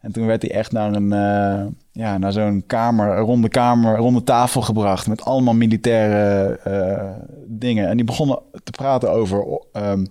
En 0.00 0.12
toen 0.12 0.26
werd 0.26 0.42
hij 0.42 0.50
echt 0.50 0.72
naar 0.72 0.92
een, 0.94 1.12
eh, 1.12 1.66
ja, 1.98 2.18
naar 2.18 2.32
zo'n 2.32 2.62
kamer, 2.66 3.18
ronde 3.18 3.48
kamer, 3.48 3.96
ronde 3.96 4.22
tafel 4.22 4.62
gebracht 4.62 5.06
met 5.06 5.24
allemaal 5.24 5.54
militaire 5.54 6.58
eh, 6.58 7.10
dingen. 7.46 7.88
En 7.88 7.96
die 7.96 8.04
begonnen 8.04 8.38
te 8.64 8.70
praten 8.70 9.10
over 9.10 9.60
ehm, 9.72 10.04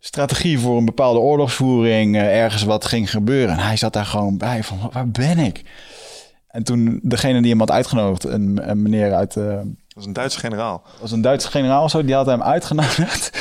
strategie 0.00 0.58
voor 0.58 0.76
een 0.76 0.84
bepaalde 0.84 1.18
oorlogsvoering, 1.18 2.16
eh, 2.16 2.42
ergens 2.42 2.62
wat 2.62 2.84
ging 2.84 3.10
gebeuren. 3.10 3.56
En 3.56 3.64
hij 3.64 3.76
zat 3.76 3.92
daar 3.92 4.04
gewoon 4.04 4.38
bij 4.38 4.62
van, 4.62 4.78
waar 4.92 5.08
ben 5.08 5.38
ik? 5.38 5.62
En 6.48 6.62
toen 6.62 7.00
degene 7.02 7.40
die 7.40 7.50
hem 7.50 7.60
had 7.60 7.70
uitgenodigd, 7.70 8.24
een, 8.24 8.70
een 8.70 8.82
meneer 8.82 9.14
uit, 9.14 9.36
eh, 9.36 9.60
Dat 9.96 10.04
is 10.04 10.10
een 10.10 10.16
Duitse 10.20 10.38
generaal. 10.38 10.82
was 11.00 11.12
een 11.12 11.20
Duitse 11.20 11.50
generaal 11.50 11.88
zo, 11.88 12.04
die 12.04 12.14
had 12.14 12.26
hem 12.26 12.42
uitgenodigd. 12.42 13.38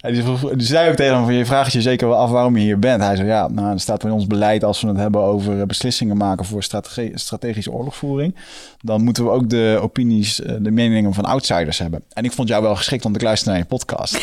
En 0.00 0.12
die, 0.12 0.66
zei 0.66 0.90
ook 0.90 0.96
tegen 0.96 1.14
hem 1.14 1.24
van, 1.24 1.34
je 1.34 1.46
vraagt 1.46 1.72
je 1.72 1.82
zeker 1.82 2.08
wel 2.08 2.16
af 2.16 2.30
waarom 2.30 2.56
je 2.56 2.62
hier 2.62 2.78
bent. 2.78 3.02
Hij 3.02 3.16
zei, 3.16 3.28
ja, 3.28 3.48
nou, 3.48 3.72
er 3.72 3.80
staat 3.80 4.04
in 4.04 4.10
ons 4.10 4.26
beleid 4.26 4.64
als 4.64 4.80
we 4.80 4.88
het 4.88 4.96
hebben 4.96 5.20
over 5.20 5.60
eh, 5.60 5.66
beslissingen 5.66 6.16
maken 6.16 6.44
voor 6.44 6.62
strategische 7.14 7.72
oorlogvoering. 7.72 8.34
Dan 8.80 9.04
moeten 9.04 9.24
we 9.24 9.30
ook 9.30 9.50
de 9.50 9.78
opinies, 9.82 10.40
eh, 10.40 10.54
de 10.60 10.70
meningen 10.70 11.14
van 11.14 11.24
outsiders 11.24 11.78
hebben. 11.78 12.04
En 12.12 12.24
ik 12.24 12.32
vond 12.32 12.48
jou 12.48 12.62
wel 12.62 12.76
geschikt 12.76 13.04
om 13.04 13.12
te 13.12 13.24
luisteren 13.24 13.52
naar 13.54 13.62
je 13.62 13.68
podcast. 13.68 14.20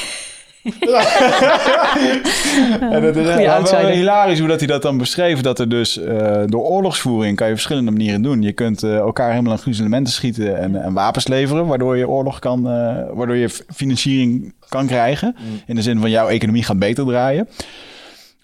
En 2.91 3.03
het 3.03 3.15
is 3.25 3.37
ja, 3.39 3.61
wel 3.61 3.87
hilarisch 3.87 4.39
hoe 4.39 4.47
dat 4.47 4.59
hij 4.59 4.67
dat 4.67 4.81
dan 4.81 4.97
beschreef. 4.97 5.41
Dat 5.41 5.59
er 5.59 5.69
dus 5.69 5.97
eh, 5.97 6.41
door 6.45 6.63
oorlogsvoering 6.63 7.35
kan 7.35 7.47
je 7.47 7.53
verschillende 7.53 7.91
manieren 7.91 8.21
doen. 8.21 8.41
Je 8.41 8.51
kunt 8.51 8.83
eh, 8.83 8.97
elkaar 8.97 9.29
helemaal 9.29 9.51
aan 9.51 9.59
gruzelementen 9.59 10.13
schieten 10.13 10.57
en, 10.57 10.83
en 10.83 10.93
wapens 10.93 11.27
leveren. 11.27 11.67
Waardoor 11.67 11.97
je 11.97 12.09
oorlog 12.09 12.39
kan, 12.39 12.69
eh, 12.69 12.95
waardoor 13.13 13.35
je 13.35 13.49
financiering 13.73 14.53
kan 14.69 14.87
krijgen. 14.87 15.35
In 15.65 15.75
de 15.75 15.81
zin 15.81 15.99
van 15.99 16.09
jouw 16.09 16.27
economie 16.27 16.63
gaat 16.63 16.79
beter 16.79 17.05
draaien. 17.05 17.47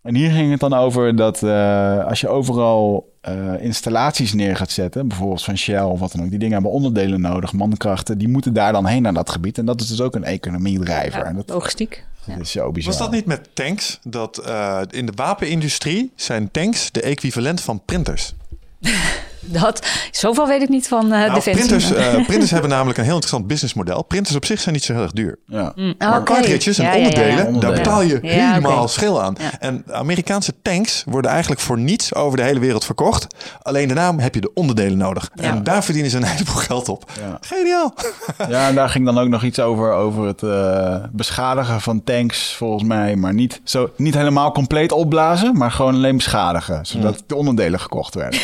En 0.07 0.15
hier 0.15 0.31
ging 0.31 0.51
het 0.51 0.59
dan 0.59 0.73
over 0.73 1.15
dat 1.15 1.43
eh, 1.43 2.05
als 2.05 2.21
je 2.21 2.27
overal 2.27 3.09
eh, 3.27 3.63
installaties 3.63 4.33
neer 4.33 4.55
gaat 4.55 4.71
zetten, 4.71 5.07
bijvoorbeeld 5.07 5.43
van 5.43 5.57
Shell 5.57 5.81
of 5.81 5.99
wat 5.99 6.11
dan 6.11 6.23
ook, 6.23 6.29
die 6.29 6.39
dingen 6.39 6.53
hebben 6.53 6.71
onderdelen 6.71 7.21
nodig, 7.21 7.53
mankrachten, 7.53 8.17
die 8.17 8.27
moeten 8.27 8.53
daar 8.53 8.71
dan 8.71 8.85
heen 8.85 9.01
naar 9.01 9.13
dat 9.13 9.29
gebied. 9.29 9.57
En 9.57 9.65
dat 9.65 9.81
is 9.81 9.87
dus 9.87 10.01
ook 10.01 10.15
een 10.15 10.23
economiedrijver. 10.23 11.19
Ja, 11.19 11.25
en 11.25 11.35
dat, 11.35 11.49
logistiek. 11.49 12.05
dat 12.25 12.39
is 12.39 12.51
zo 12.51 12.71
bizar. 12.71 12.91
Was 12.91 13.01
dat 13.01 13.11
niet 13.11 13.25
met 13.25 13.49
tanks? 13.53 13.99
Dat 14.03 14.37
eh, 14.37 14.81
in 14.89 15.05
de 15.05 15.11
wapenindustrie 15.15 16.11
zijn 16.15 16.51
tanks 16.51 16.91
de 16.91 17.01
equivalent 17.01 17.61
van 17.61 17.81
printers. 17.85 18.33
Dat, 19.47 19.87
zoveel 20.11 20.47
weet 20.47 20.61
ik 20.61 20.69
niet 20.69 20.87
van 20.87 21.03
eh 21.13 21.19
Nou, 21.19 21.33
Defensie. 21.33 21.65
printers, 21.67 21.93
eh, 21.93 22.25
printers 22.27 22.51
hebben 22.51 22.69
namelijk 22.69 22.97
een 22.97 23.03
heel 23.03 23.13
interessant 23.13 23.47
businessmodel. 23.47 24.03
Printers 24.03 24.35
op 24.35 24.45
zich 24.45 24.59
zijn 24.61 24.73
niet 24.73 24.83
zo 24.83 24.93
heel 24.93 25.01
erg 25.01 25.11
duur. 25.11 25.39
Ja. 25.47 25.71
Mm, 25.75 25.93
Maar 25.97 26.19
oké. 26.19 26.33
cartridges 26.33 26.77
en 26.77 26.85
Ja, 26.85 26.91
ja, 26.93 26.97
ja, 26.97 27.03
ja. 27.03 27.07
onderdelen, 27.27 27.59
daar 27.59 27.71
betaal 27.73 28.01
je 28.01 28.19
Ja, 28.21 28.51
helemaal 28.53 28.87
schil 28.87 29.21
aan. 29.21 29.35
Ja. 29.39 29.51
En 29.59 29.83
Amerikaanse 29.91 30.53
tanks 30.61 31.03
worden 31.05 31.31
eigenlijk 31.31 31.61
voor 31.61 31.77
niets 31.79 32.15
over 32.15 32.37
de 32.37 32.43
hele 32.43 32.59
wereld 32.59 32.85
verkocht. 32.85 33.27
Alleen 33.61 33.87
daarna 33.87 34.15
heb 34.23 34.35
je 34.35 34.41
de 34.41 34.51
onderdelen 34.53 34.97
nodig. 34.97 35.29
Ja. 35.35 35.43
En 35.43 35.63
daar 35.63 35.83
verdienen 35.83 36.11
ze 36.11 36.17
een 36.17 36.23
heleboel 36.33 36.55
geld 36.55 36.89
op. 36.89 37.11
Ja. 37.19 37.37
Geniaal. 37.41 37.93
Ja, 38.49 38.67
en 38.67 38.75
daar 38.75 38.89
ging 38.89 39.05
dan 39.05 39.17
ook 39.19 39.27
nog 39.27 39.43
iets 39.43 39.59
over, 39.59 39.91
over 39.91 40.25
het 40.25 40.43
eh, 40.43 40.95
beschadigen 41.11 41.81
van 41.81 42.03
tanks, 42.03 42.53
volgens 42.55 42.83
mij. 42.83 43.15
Maar 43.15 43.33
niet, 43.33 43.61
zo, 43.63 43.89
niet 43.97 44.13
helemaal 44.13 44.51
compleet 44.51 44.91
opblazen, 44.91 45.57
maar 45.57 45.71
gewoon 45.71 45.93
alleen 45.95 46.15
beschadigen. 46.17 46.85
Zodat 46.85 47.23
de 47.27 47.35
onderdelen 47.35 47.79
gekocht 47.79 48.15
werden. 48.15 48.39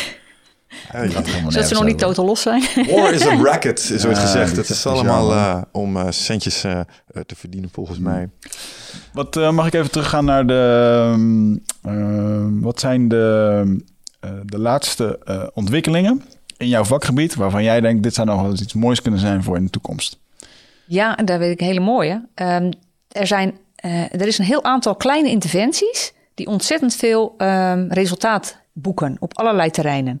Ja, 0.92 1.02
ja. 1.02 1.22
Zodat 1.48 1.68
ze 1.68 1.74
nog 1.74 1.84
niet 1.84 1.98
totaal 1.98 2.24
los 2.24 2.40
zijn. 2.42 2.62
War 2.90 3.12
is 3.12 3.26
a 3.26 3.36
racket, 3.42 3.78
is 3.90 4.06
ooit 4.06 4.16
Ja, 4.16 4.22
gezegd. 4.22 4.56
dat 4.56 4.68
Het 4.68 4.76
is 4.76 4.86
allemaal 4.86 5.32
eh, 5.32 5.62
om 5.72 5.96
eh, 5.96 6.06
centjes 6.10 6.64
eh, 6.64 6.80
te 7.26 7.36
verdienen, 7.36 7.70
volgens 7.72 7.98
mij. 7.98 8.28
Wat 9.12 9.36
eh, 9.36 9.50
mag 9.50 9.66
ik 9.66 9.74
even 9.74 9.90
teruggaan 9.90 10.24
naar 10.24 10.46
de. 10.46 11.10
ehm, 11.12 11.56
ehm, 11.94 12.60
wat 12.60 12.80
zijn 12.80 13.08
de, 13.08 13.84
eh, 14.20 14.30
de 14.44 14.58
laatste 14.58 15.18
eh, 15.24 15.42
ontwikkelingen 15.54 16.22
in 16.56 16.68
jouw 16.68 16.84
vakgebied 16.84 17.34
waarvan 17.34 17.62
jij 17.64 17.80
denkt: 17.80 18.02
dit 18.02 18.14
zou 18.14 18.26
nog 18.26 18.40
wel 18.40 18.50
eens 18.50 18.60
iets 18.62 18.74
moois 18.74 19.02
kunnen 19.02 19.20
zijn 19.20 19.42
voor 19.42 19.56
in 19.56 19.64
de 19.64 19.70
toekomst? 19.70 20.18
Ja, 20.86 21.16
en 21.16 21.24
daar 21.24 21.38
weet 21.38 21.52
ik 21.52 21.60
een 21.60 21.66
hele 21.66 21.80
mooie. 21.80 22.24
Ehm, 22.34 22.72
er, 23.08 23.26
zijn, 23.26 23.54
eh, 23.76 24.00
er 24.20 24.26
is 24.26 24.38
een 24.38 24.44
heel 24.44 24.64
aantal 24.64 24.94
kleine 24.96 25.28
interventies 25.28 26.12
die 26.34 26.46
ontzettend 26.46 26.94
veel 26.94 27.34
ehm, 27.38 27.86
resultaat 27.88 28.56
boeken 28.72 29.16
op 29.20 29.38
allerlei 29.38 29.70
terreinen. 29.70 30.20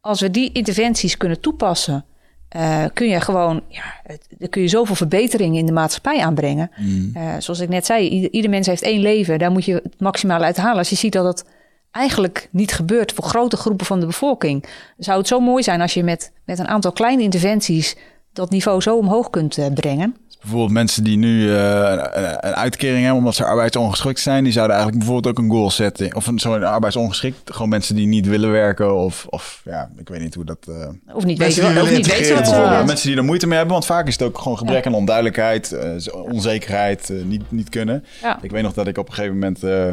Als 0.00 0.20
we 0.20 0.30
die 0.30 0.52
interventies 0.52 1.16
kunnen 1.16 1.40
toepassen, 1.40 2.04
eh, 2.48 2.84
kun 2.92 3.08
je 3.08 3.20
gewoon, 3.20 3.62
ja, 3.68 3.82
het, 4.02 4.48
kun 4.50 4.62
je 4.62 4.68
zoveel 4.68 4.94
verbeteringen 4.94 5.58
in 5.58 5.66
de 5.66 5.72
maatschappij 5.72 6.20
aanbrengen. 6.20 6.70
Eh, 7.14 7.34
zoals 7.38 7.60
ik 7.60 7.68
net 7.68 7.86
zei, 7.86 8.08
ieder, 8.08 8.30
ieder 8.30 8.50
mens 8.50 8.66
heeft 8.66 8.82
één 8.82 9.00
leven. 9.00 9.38
Daar 9.38 9.50
moet 9.50 9.64
je 9.64 9.74
het 9.74 10.00
maximaal 10.00 10.42
uit 10.42 10.56
halen. 10.56 10.78
Als 10.78 10.90
je 10.90 10.96
ziet 10.96 11.12
dat 11.12 11.24
het 11.24 11.44
eigenlijk 11.90 12.48
niet 12.50 12.72
gebeurt 12.72 13.12
voor 13.12 13.24
grote 13.24 13.56
groepen 13.56 13.86
van 13.86 14.00
de 14.00 14.06
bevolking, 14.06 14.64
zou 14.98 15.18
het 15.18 15.28
zo 15.28 15.40
mooi 15.40 15.62
zijn 15.62 15.80
als 15.80 15.94
je 15.94 16.02
met, 16.02 16.32
met 16.44 16.58
een 16.58 16.68
aantal 16.68 16.92
kleine 16.92 17.22
interventies 17.22 17.96
dat 18.32 18.50
niveau 18.50 18.80
zo 18.80 18.96
omhoog 18.96 19.30
kunt 19.30 19.58
eh, 19.58 19.66
brengen. 19.74 20.16
Bijvoorbeeld 20.40 20.70
mensen 20.72 21.04
die 21.04 21.16
nu 21.16 21.54
eh, 21.54 21.90
een, 21.90 22.24
een 22.48 22.54
uitkering 22.54 22.98
hebben 23.00 23.18
omdat 23.18 23.34
ze 23.34 23.44
arbeidsongeschikt 23.44 24.20
zijn, 24.20 24.44
die 24.44 24.52
zouden 24.52 24.76
eigenlijk 24.76 25.04
bijvoorbeeld 25.06 25.38
ook 25.38 25.44
een 25.44 25.50
goal 25.50 25.70
zetten. 25.70 26.14
Of 26.14 26.26
een 26.26 26.38
zo'n 26.38 26.64
arbeidsongeschikt, 26.64 27.54
gewoon 27.54 27.68
mensen 27.68 27.94
die 27.96 28.06
niet 28.06 28.26
willen 28.26 28.50
werken 28.50 28.96
of, 28.96 29.26
of 29.30 29.60
ja, 29.64 29.90
ik 29.98 30.08
weet 30.08 30.20
niet 30.20 30.34
hoe 30.34 30.44
dat... 30.44 30.58
eh, 30.68 30.88
Of 31.16 31.24
niet 31.24 31.38
weten, 31.38 31.54
die 31.54 31.64
of 31.64 31.72
willen 31.74 31.92
niet 31.92 32.06
weten 32.06 32.34
wat 32.34 32.48
ze 32.48 32.54
Ja, 32.54 32.84
mensen 32.84 33.08
die 33.08 33.16
er 33.16 33.24
moeite 33.24 33.46
mee 33.46 33.56
hebben, 33.56 33.74
want 33.74 33.86
vaak 33.86 34.06
is 34.06 34.12
het 34.12 34.22
ook 34.22 34.38
gewoon 34.38 34.58
gebrek 34.58 34.86
aan 34.86 34.94
onduidelijkheid, 34.94 35.72
eh, 35.72 36.14
onzekerheid, 36.22 37.12
niet, 37.24 37.42
niet 37.50 37.68
kunnen. 37.68 38.04
Ja. 38.22 38.38
Ik 38.42 38.50
weet 38.50 38.62
nog 38.62 38.72
dat 38.72 38.86
ik 38.86 38.98
op 38.98 39.08
een 39.08 39.14
gegeven 39.14 39.34
moment 39.38 39.62
eh, 39.62 39.86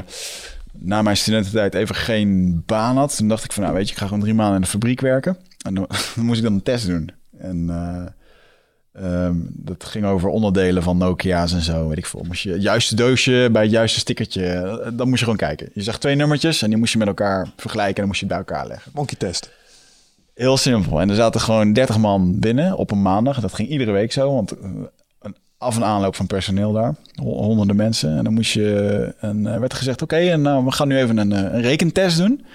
na 0.72 1.02
mijn 1.02 1.18
studententijd 1.18 1.74
even 1.74 1.96
geen 1.96 2.64
baan 2.66 2.98
had. 2.98 3.16
Toen 3.18 3.28
dacht 3.28 3.44
ik 3.44 3.52
van, 3.52 3.64
nou 3.64 3.76
weet 3.76 3.88
je, 3.88 3.94
ik 3.94 4.00
ga 4.00 4.06
gewoon 4.06 4.22
drie 4.22 4.34
maanden 4.34 4.56
in 4.56 4.62
de 4.62 4.68
fabriek 4.68 5.02
werken. 5.02 5.38
En 5.66 5.74
dan, 5.74 5.88
dan 6.16 6.26
moest 6.26 6.38
ik 6.38 6.44
dan 6.44 6.54
een 6.54 6.64
test 6.64 6.88
doen. 6.88 7.10
En 7.40 7.70
eh, 8.98 9.26
ehm, 9.26 9.36
dat 9.50 9.84
ging 9.84 10.06
over 10.06 10.30
onderdelen 10.30 10.84
van 10.84 10.98
Nokia's 10.98 11.54
en 11.54 11.62
zo, 11.62 11.88
weet 11.88 11.98
ik 11.98 12.06
veel. 12.06 12.24
Moest 12.28 12.42
je 12.44 12.52
het 12.52 12.62
juiste 12.62 12.96
doosje 12.96 13.50
bij 13.52 13.62
het 13.62 13.72
juiste 13.72 14.00
stickertje, 14.00 14.44
eh, 14.46 14.88
dan 14.94 15.08
moest 15.08 15.20
je 15.20 15.24
gewoon 15.24 15.38
kijken. 15.38 15.70
Je 15.74 15.82
zag 15.84 16.00
twee 16.00 16.16
nummertjes 16.16 16.62
en 16.62 16.70
die 16.70 16.78
moest 16.78 16.92
je 16.92 16.98
met 16.98 17.08
elkaar 17.08 17.48
vergelijken 17.58 17.94
en 17.96 18.00
dan 18.02 18.08
moest 18.08 18.20
je 18.20 18.26
het 18.26 18.36
bij 18.36 18.46
elkaar 18.46 18.68
leggen. 18.68 18.92
Monkey 18.96 19.18
test. 19.18 19.50
Heel 20.34 20.58
simpel. 20.58 21.02
En 21.02 21.10
er 21.10 21.16
zaten 21.16 21.42
gewoon 21.42 21.74
30 21.74 21.98
man 21.98 22.40
binnen 22.40 22.78
op 22.78 22.92
een 22.92 23.02
maandag. 23.02 23.40
Dat 23.40 23.54
ging 23.54 23.70
iedere 23.70 23.92
week 23.92 24.12
zo, 24.12 24.34
want 24.34 24.52
eh, 24.52 24.70
een 25.22 25.36
af- 25.58 25.76
en 25.76 25.84
aanloop 25.84 26.16
van 26.16 26.28
personeel 26.28 26.72
daar. 26.72 26.96
Ho- 27.22 27.44
Honderden 27.44 27.76
mensen. 27.76 28.18
En 28.18 28.24
dan 28.24 28.34
moest 28.34 28.52
je, 28.54 29.14
en 29.20 29.54
eh, 29.54 29.60
werd 29.60 29.74
gezegd, 29.74 30.02
oké, 30.02 30.16
en 30.18 30.42
nou, 30.42 30.66
we 30.66 30.72
gaan 30.72 30.88
nu 30.88 30.98
even 30.98 31.18
een, 31.18 31.32
een 31.32 31.62
rekentest 31.62 32.18
doen. 32.18 32.46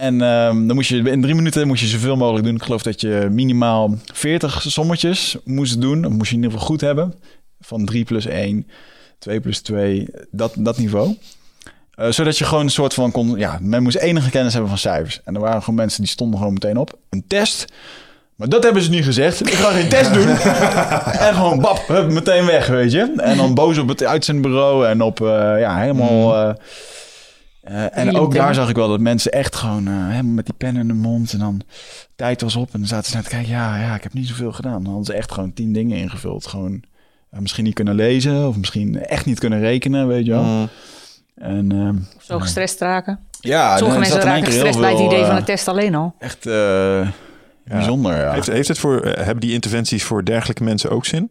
En 0.00 0.22
ehm, 0.22 0.66
dan 0.66 0.74
moest 0.76 0.88
je 0.88 1.10
in 1.10 1.22
drie 1.22 1.34
minuten 1.34 1.66
moest 1.66 1.82
je 1.82 1.88
zoveel 1.88 2.16
mogelijk 2.16 2.44
doen. 2.44 2.54
Ik 2.54 2.62
geloof 2.62 2.82
dat 2.82 3.00
je 3.00 3.28
minimaal 3.30 3.94
40 4.12 4.62
sommetjes 4.66 5.36
moest 5.44 5.80
doen. 5.80 6.02
Dat 6.02 6.10
moest 6.10 6.30
je 6.30 6.36
in 6.36 6.42
ieder 6.42 6.52
geval 6.52 6.66
goed 6.66 6.80
hebben. 6.80 7.14
Van 7.60 7.84
3 7.84 8.04
plus 8.04 8.26
1, 8.26 8.66
2 9.18 9.40
plus 9.40 9.60
2, 9.60 10.08
dat, 10.30 10.52
dat 10.58 10.78
niveau. 10.78 11.16
Eh, 11.94 12.10
zodat 12.10 12.38
je 12.38 12.44
gewoon 12.44 12.64
een 12.64 12.70
soort 12.70 12.94
van 12.94 13.10
kon... 13.10 13.38
Ja, 13.38 13.58
men 13.62 13.82
moest 13.82 13.96
enige 13.96 14.30
kennis 14.30 14.52
hebben 14.52 14.70
van 14.70 14.78
cijfers. 14.78 15.20
En 15.24 15.34
er 15.34 15.40
waren 15.40 15.60
gewoon 15.60 15.74
mensen 15.74 16.00
die 16.00 16.10
stonden 16.10 16.38
gewoon 16.38 16.52
meteen 16.52 16.76
op. 16.76 16.98
Een 17.10 17.24
test. 17.26 17.64
Maar 18.36 18.48
dat 18.48 18.62
hebben 18.62 18.82
ze 18.82 18.90
niet 18.90 19.04
gezegd. 19.04 19.40
Ik 19.40 19.54
ga 19.54 19.70
geen 19.70 19.88
test 19.88 20.14
doen. 20.14 20.28
en 21.28 21.34
gewoon 21.34 21.60
bap, 21.60 21.88
hup, 21.88 22.10
meteen 22.10 22.46
weg, 22.46 22.66
weet 22.66 22.92
je. 22.92 23.12
En 23.16 23.36
dan 23.36 23.54
boos 23.54 23.78
op 23.78 23.88
het 23.88 24.04
uitzendbureau 24.04 24.86
en 24.86 25.02
op... 25.02 25.20
eh, 25.20 25.60
ja, 25.60 25.76
helemaal... 25.78 26.36
eh, 26.36 26.54
eh, 27.70 27.98
en 27.98 28.16
ook 28.16 28.34
daar 28.34 28.54
zag 28.54 28.68
ik 28.68 28.76
wel 28.76 28.88
dat 28.88 29.00
mensen 29.00 29.32
echt 29.32 29.56
gewoon 29.56 29.86
eh, 29.86 30.08
helemaal 30.08 30.32
met 30.32 30.44
die 30.44 30.54
pen 30.54 30.76
in 30.76 30.86
de 30.88 30.94
mond. 30.94 31.32
En 31.32 31.38
dan 31.38 31.60
tijd 32.16 32.40
was 32.40 32.56
op 32.56 32.72
en 32.72 32.78
dan 32.78 32.88
zaten 32.88 33.08
ze 33.08 33.14
naar 33.14 33.22
te 33.22 33.30
kijken. 33.30 33.50
Ja, 33.50 33.76
ja, 33.76 33.94
ik 33.94 34.02
heb 34.02 34.12
niet 34.12 34.26
zoveel 34.26 34.52
gedaan. 34.52 34.72
Dan 34.72 34.86
hadden 34.86 35.04
ze 35.04 35.12
echt 35.12 35.32
gewoon 35.32 35.52
tien 35.52 35.72
dingen 35.72 35.96
ingevuld. 35.96 36.46
Gewoon 36.46 36.82
eh, 37.30 37.40
misschien 37.40 37.64
niet 37.64 37.74
kunnen 37.74 37.94
lezen 37.94 38.48
of 38.48 38.56
misschien 38.56 39.04
echt 39.04 39.26
niet 39.26 39.38
kunnen 39.38 39.60
rekenen, 39.60 40.06
weet 40.06 40.24
je 40.24 40.30
wel. 40.30 40.42
Mm. 40.42 40.68
En 41.34 41.72
ehm, 41.72 41.96
Zo 42.18 42.38
gestrest 42.38 42.80
raken. 42.80 43.18
ja, 43.40 43.76
Sommige 43.76 43.98
mensen 43.98 44.16
zat 44.16 44.26
raken 44.26 44.46
gestrest 44.46 44.78
bij 44.78 44.90
het 44.90 45.00
idee 45.00 45.24
van 45.24 45.36
een 45.36 45.44
test 45.44 45.68
alleen 45.68 45.94
al. 45.94 46.14
Echt 46.18 46.46
eh, 46.46 47.08
bijzonder, 47.64 48.16
ja. 48.16 48.32
Heeft, 48.32 48.46
heeft 48.46 48.68
het 48.68 48.78
voor, 48.78 49.06
hebben 49.06 49.40
die 49.40 49.52
interventies 49.52 50.04
voor 50.04 50.24
dergelijke 50.24 50.64
mensen 50.64 50.90
ook 50.90 51.04
zin? 51.04 51.30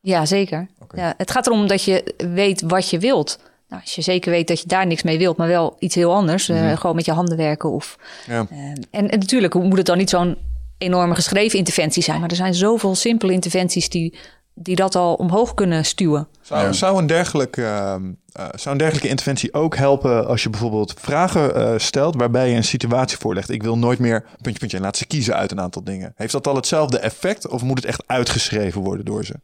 Ja, 0.00 0.26
zeker. 0.26 0.66
Ja, 0.94 1.14
het 1.16 1.30
gaat 1.30 1.46
erom 1.46 1.66
dat 1.66 1.84
je 1.84 2.14
weet 2.34 2.62
wat 2.62 2.90
je 2.90 2.98
wilt. 2.98 3.38
Nou, 3.74 3.86
als 3.86 3.94
je 3.94 4.02
zeker 4.02 4.30
weet 4.30 4.48
dat 4.48 4.60
je 4.60 4.66
daar 4.68 4.86
niks 4.86 5.02
mee 5.02 5.18
wilt, 5.18 5.36
maar 5.36 5.48
wel 5.48 5.76
iets 5.78 5.94
heel 5.94 6.14
anders. 6.14 6.48
eh, 6.48 6.76
gewoon 6.76 6.96
met 6.96 7.04
je 7.04 7.12
handen 7.12 7.36
werken. 7.36 7.70
Of, 7.70 7.96
Ja. 8.26 8.46
eh, 8.50 8.58
en, 8.90 9.10
en 9.10 9.18
natuurlijk 9.18 9.54
moet 9.54 9.76
het 9.76 9.86
dan 9.86 9.98
niet 9.98 10.10
zo'n 10.10 10.36
enorme 10.78 11.14
geschreven 11.14 11.58
interventie 11.58 12.02
zijn. 12.02 12.20
Maar 12.20 12.30
er 12.30 12.36
zijn 12.36 12.54
zoveel 12.54 12.94
simpele 12.94 13.32
interventies 13.32 13.88
die, 13.88 14.18
die 14.54 14.76
dat 14.76 14.94
al 14.94 15.14
omhoog 15.14 15.54
kunnen 15.54 15.84
stuwen. 15.84 16.28
Zou, 16.42 16.74
zou, 16.74 16.98
een 16.98 17.06
dergelijke, 17.06 17.64
ehm, 17.64 18.02
eh, 18.32 18.44
zou 18.54 18.70
een 18.70 18.78
dergelijke 18.78 19.08
interventie 19.08 19.54
ook 19.54 19.76
helpen 19.76 20.26
als 20.26 20.42
je 20.42 20.50
bijvoorbeeld 20.50 20.94
vragen 20.98 21.54
eh, 21.54 21.72
stelt 21.76 22.14
waarbij 22.16 22.50
je 22.50 22.56
een 22.56 22.64
situatie 22.64 23.18
voorlegt? 23.18 23.50
Ik 23.50 23.62
wil 23.62 23.78
nooit 23.78 23.98
meer 23.98 24.24
puntje, 24.42 24.58
puntje 24.58 24.76
en 24.76 24.82
laat 24.82 24.96
ze 24.96 25.06
kiezen 25.06 25.36
uit 25.36 25.50
een 25.50 25.60
aantal 25.60 25.84
dingen. 25.84 26.12
Heeft 26.16 26.32
dat 26.32 26.46
al 26.46 26.54
hetzelfde 26.56 26.98
effect 26.98 27.48
of 27.48 27.62
moet 27.62 27.76
het 27.76 27.86
echt 27.86 28.02
uitgeschreven 28.06 28.80
worden 28.80 29.04
door 29.04 29.24
ze? 29.24 29.34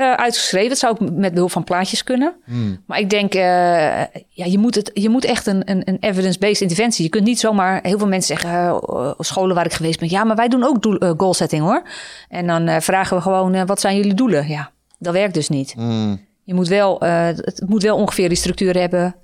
Eh, 0.00 0.12
uitgeschreven. 0.12 0.68
Het 0.70 0.78
zou 0.78 0.92
ook 0.92 1.10
met 1.10 1.32
behulp 1.32 1.50
van 1.50 1.64
plaatjes 1.64 2.04
kunnen. 2.04 2.34
Hmm. 2.44 2.82
Maar 2.86 2.98
ik 2.98 3.10
denk, 3.10 3.34
eh, 3.34 3.40
ja, 4.28 4.44
je, 4.44 4.58
moet 4.58 4.74
het, 4.74 4.90
je 4.94 5.08
moet 5.08 5.24
echt 5.24 5.46
een, 5.46 5.70
een, 5.70 5.82
een 5.84 5.96
evidence-based 6.00 6.60
interventie. 6.60 7.04
Je 7.04 7.10
kunt 7.10 7.24
niet 7.24 7.38
zomaar, 7.40 7.78
heel 7.82 7.98
veel 7.98 8.06
mensen 8.08 8.36
zeggen, 8.38 8.60
eh, 8.80 9.10
scholen 9.18 9.54
waar 9.54 9.64
ik 9.66 9.72
geweest 9.72 10.00
ben, 10.00 10.10
ja, 10.10 10.24
maar 10.24 10.36
wij 10.36 10.48
doen 10.48 10.64
ook 10.64 10.82
doel, 10.82 11.14
goal 11.16 11.34
setting 11.34 11.62
hoor. 11.62 11.82
En 12.28 12.46
dan 12.46 12.82
vragen 12.82 13.16
we 13.16 13.22
gewoon, 13.22 13.66
wat 13.66 13.80
zijn 13.80 13.96
jullie 13.96 14.14
doelen? 14.14 14.48
Ja, 14.48 14.70
dat 14.98 15.12
werkt 15.12 15.34
dus 15.34 15.48
niet. 15.48 15.72
Hmm. 15.72 16.20
Je 16.44 16.54
moet 16.54 16.68
wel, 16.68 17.00
het 17.00 17.62
moet 17.66 17.82
wel 17.82 17.96
ongeveer 17.96 18.28
die 18.28 18.36
structuur 18.38 18.78
hebben 18.78 19.14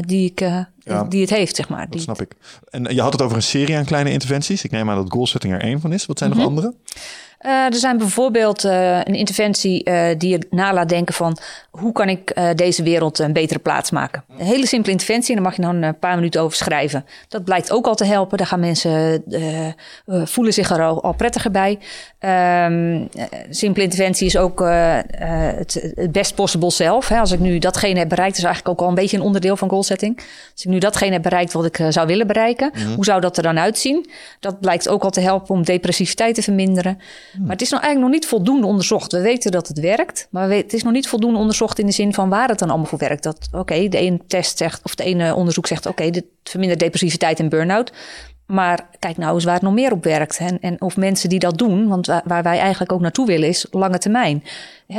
die, 0.00 0.30
ik, 0.30 0.40
Ja. 0.78 1.04
die 1.08 1.20
het 1.20 1.30
heeft, 1.30 1.56
zeg 1.56 1.68
maar. 1.68 1.80
Dat 1.82 1.92
Die, 1.92 2.00
snap 2.00 2.20
ik. 2.20 2.32
En 2.70 2.94
je 2.94 3.00
had 3.00 3.12
het 3.12 3.22
over 3.22 3.36
een 3.36 3.42
serie 3.42 3.76
aan 3.76 3.84
kleine 3.84 4.10
interventies. 4.10 4.64
Ik 4.64 4.70
neem 4.70 4.90
aan 4.90 4.96
dat 4.96 5.10
goalsetting 5.12 5.52
er 5.54 5.60
één 5.60 5.80
van 5.80 5.92
is. 5.92 6.06
Wat 6.06 6.18
zijn 6.18 6.30
Mhm. 6.30 6.38
nog 6.38 6.48
andere? 6.48 6.74
Eh, 7.44 7.52
er 7.52 7.74
zijn 7.74 7.98
bijvoorbeeld 7.98 8.64
eh, 8.64 8.96
een 8.96 9.14
interventie 9.14 9.84
eh, 9.84 10.18
die 10.18 10.30
je 10.30 10.46
na 10.50 10.72
laat 10.72 10.88
denken 10.88 11.14
van 11.14 11.38
hoe 11.70 11.92
kan 11.92 12.08
ik 12.08 12.36
deze 12.54 12.82
wereld 12.82 13.18
een 13.18 13.32
betere 13.32 13.58
plaats 13.58 13.90
maken. 13.90 14.24
Een 14.38 14.46
hele 14.46 14.66
simpele 14.66 14.92
interventie 14.92 15.28
en 15.28 15.42
daar 15.42 15.50
mag 15.50 15.56
je 15.56 15.62
dan 15.62 15.82
een 15.82 15.98
paar 15.98 16.14
minuten 16.14 16.40
over 16.40 16.56
schrijven. 16.56 17.04
Dat 17.28 17.44
blijkt 17.44 17.70
ook 17.70 17.86
al 17.86 17.94
te 17.94 18.04
helpen. 18.04 18.38
Daar 18.38 18.46
gaan 18.46 18.60
mensen 18.60 19.24
voelen 20.06 20.52
zich 20.52 20.70
er 20.70 20.82
al, 20.82 21.02
al 21.02 21.12
prettiger 21.12 21.50
bij. 21.50 21.78
Eh, 22.18 22.66
simpele 23.50 23.84
interventie 23.84 24.26
is 24.26 24.36
ook 24.36 24.60
het, 24.60 25.92
het 25.94 26.12
best 26.12 26.34
possible 26.34 26.70
zelf. 26.70 27.08
Hè. 27.08 27.18
Als 27.18 27.32
ik 27.32 27.40
nu 27.40 27.58
datgene 27.58 27.98
heb 27.98 28.08
bereikt, 28.08 28.36
is 28.36 28.44
eigenlijk 28.44 28.74
ook 28.74 28.84
al 28.84 28.88
een 28.88 29.00
beetje 29.00 29.16
een 29.16 29.22
onderdeel 29.22 29.56
van 29.56 29.68
goal 29.68 29.82
setting. 29.82 30.16
Als 30.52 30.64
ik 30.64 30.70
nu 30.70 30.78
datgene 30.78 31.12
heb 31.12 31.22
bereikt 31.22 31.52
wat 31.52 31.64
ik 31.64 31.86
zou 31.88 32.06
willen 32.06 32.26
bereiken, 32.26 32.72
hoe 32.94 33.04
zou 33.04 33.20
dat 33.20 33.36
er 33.36 33.42
dan 33.42 33.58
uitzien? 33.58 34.10
Dat 34.40 34.60
blijkt 34.60 34.88
ook 34.88 35.02
al 35.02 35.10
te 35.10 35.20
helpen 35.20 35.54
om 35.54 35.64
depressiviteit 35.64 36.34
te 36.34 36.42
verminderen. 36.42 36.98
Maar 37.40 37.50
het 37.50 37.62
is 37.62 37.70
nog 37.70 37.80
eigenlijk 37.80 38.12
nog 38.12 38.20
niet 38.20 38.30
voldoende 38.30 38.66
onderzocht. 38.66 39.12
We 39.12 39.20
weten 39.20 39.50
dat 39.50 39.68
het 39.68 39.80
werkt, 39.80 40.28
maar 40.30 40.50
het 40.50 40.72
is 40.72 40.82
nog 40.82 40.92
niet 40.92 41.08
voldoende 41.08 41.38
onderzocht 41.38 41.78
in 41.78 41.86
de 41.86 41.92
zin 41.92 42.14
van 42.14 42.28
waar 42.28 42.48
het 42.48 42.58
dan 42.58 42.68
allemaal 42.68 42.86
voor 42.86 42.98
werkt. 42.98 43.22
Dat 43.22 43.48
oké, 43.52 43.88
de 43.88 43.98
ene 43.98 44.20
test 44.26 44.58
zegt, 44.58 44.80
of 44.84 44.94
de 44.94 45.04
ene 45.04 45.34
onderzoek 45.34 45.66
zegt, 45.66 45.86
oké, 45.86 46.10
dit 46.10 46.24
vermindert 46.42 46.80
depressiviteit 46.80 47.40
en 47.40 47.48
burn-out. 47.48 47.92
Maar 48.46 48.88
kijk 48.98 49.16
nou 49.16 49.34
eens 49.34 49.44
waar 49.44 49.54
het 49.54 49.62
nog 49.62 49.74
meer 49.74 49.92
op 49.92 50.04
werkt. 50.04 50.38
En, 50.38 50.60
en 50.60 50.80
of 50.80 50.96
mensen 50.96 51.28
die 51.28 51.38
dat 51.38 51.58
doen, 51.58 51.88
want 51.88 52.06
waar, 52.06 52.22
waar 52.24 52.42
wij 52.42 52.58
eigenlijk 52.58 52.92
ook 52.92 53.00
naartoe 53.00 53.26
willen, 53.26 53.48
is 53.48 53.66
lange 53.70 53.98
termijn. 53.98 54.44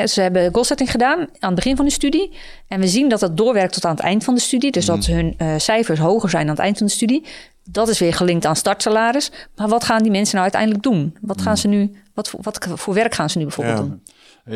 Ze 0.05 0.21
hebben 0.21 0.51
goalsetting 0.51 0.91
gedaan 0.91 1.19
aan 1.19 1.27
het 1.39 1.55
begin 1.55 1.75
van 1.75 1.85
de 1.85 1.91
studie. 1.91 2.31
En 2.67 2.79
we 2.79 2.87
zien 2.87 3.09
dat 3.09 3.19
dat 3.19 3.37
doorwerkt 3.37 3.73
tot 3.73 3.85
aan 3.85 3.95
het 3.95 4.03
eind 4.03 4.23
van 4.23 4.33
de 4.33 4.41
studie. 4.41 4.71
Dus 4.71 4.85
dat 4.85 5.05
hun 5.05 5.33
eh, 5.37 5.53
cijfers 5.57 5.99
hoger 5.99 6.29
zijn 6.29 6.43
aan 6.43 6.49
het 6.49 6.59
eind 6.59 6.77
van 6.77 6.87
de 6.87 6.91
studie. 6.93 7.23
Dat 7.63 7.89
is 7.89 7.99
weer 7.99 8.13
gelinkt 8.13 8.45
aan 8.45 8.55
startsalaris. 8.55 9.31
Maar 9.55 9.67
wat 9.67 9.83
gaan 9.83 10.01
die 10.01 10.11
mensen 10.11 10.35
nou 10.35 10.43
uiteindelijk 10.43 10.83
doen? 10.83 11.17
Wat 11.21 11.41
gaan 11.41 11.57
ze 11.57 11.67
nu, 11.67 11.91
wat, 12.15 12.29
voor- 12.29 12.39
wat 12.41 12.67
voor 12.73 12.93
werk 12.93 13.13
gaan 13.15 13.29
ze 13.29 13.37
nu 13.37 13.43
bijvoorbeeld 13.43 13.77
Ja. 13.77 13.83
doen? 13.83 14.03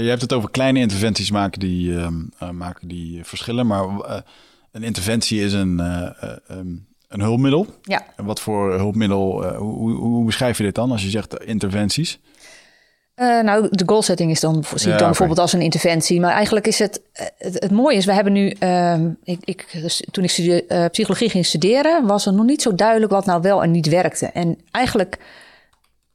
Je 0.03 0.09
hebt 0.09 0.21
het 0.21 0.33
over 0.33 0.51
kleine 0.51 0.79
interventies 0.79 1.31
maken 1.31 1.59
die, 1.59 1.95
ehm, 1.97 2.13
eh, 2.39 2.49
maken 2.49 2.87
die 2.87 3.23
verschillen. 3.25 3.67
Maar 3.67 3.83
eh, 3.99 4.15
een 4.71 4.83
interventie 4.83 5.41
is 5.43 5.53
een, 5.53 5.79
eh, 5.79 6.01
eh, 6.23 6.37
ehm, 6.47 6.67
een 7.07 7.21
hulpmiddel. 7.21 7.65
Ja. 7.81 8.05
En 8.15 8.25
wat 8.25 8.39
voor 8.39 8.73
hulpmiddel, 8.73 9.43
eh, 9.45 9.57
hoe, 9.57 9.91
hoe, 9.91 10.25
beschrijf 10.25 10.57
je 10.57 10.63
dit 10.63 10.75
dan 10.75 10.91
als 10.91 11.03
je 11.03 11.09
zegt 11.09 11.37
eh, 11.37 11.47
interventies? 11.47 12.19
Eh, 13.15 13.39
nou, 13.41 13.67
de 13.71 13.83
goalsetting 13.85 14.31
is 14.31 14.39
dan, 14.39 14.63
zie 14.63 14.77
ik 14.77 14.83
Ja, 14.93 14.97
dan 14.97 15.07
bijvoorbeeld 15.07 15.39
als 15.39 15.53
een 15.53 15.61
interventie. 15.61 16.19
Maar 16.19 16.31
eigenlijk 16.33 16.67
is 16.67 16.79
het, 16.79 17.01
eh, 17.13 17.25
het, 17.37 17.53
het 17.53 17.71
mooie 17.71 17.95
is, 17.97 18.05
we 18.05 18.13
hebben 18.13 18.33
nu, 18.33 18.49
ehm, 18.49 19.09
ik, 19.23 19.39
ik, 19.43 19.69
dus 19.81 20.03
toen 20.11 20.23
ik 20.23 20.29
studie- 20.29 20.65
eh, 20.67 20.85
psychologie 20.91 21.29
ging 21.29 21.45
studeren, 21.45 22.05
was 22.07 22.25
er 22.25 22.33
nog 22.33 22.45
niet 22.45 22.61
zo 22.61 22.75
duidelijk 22.75 23.11
wat 23.11 23.25
nou 23.25 23.41
wel 23.41 23.63
en 23.63 23.71
niet 23.71 23.87
werkte. 23.89 24.25
En 24.25 24.57
eigenlijk 24.71 25.17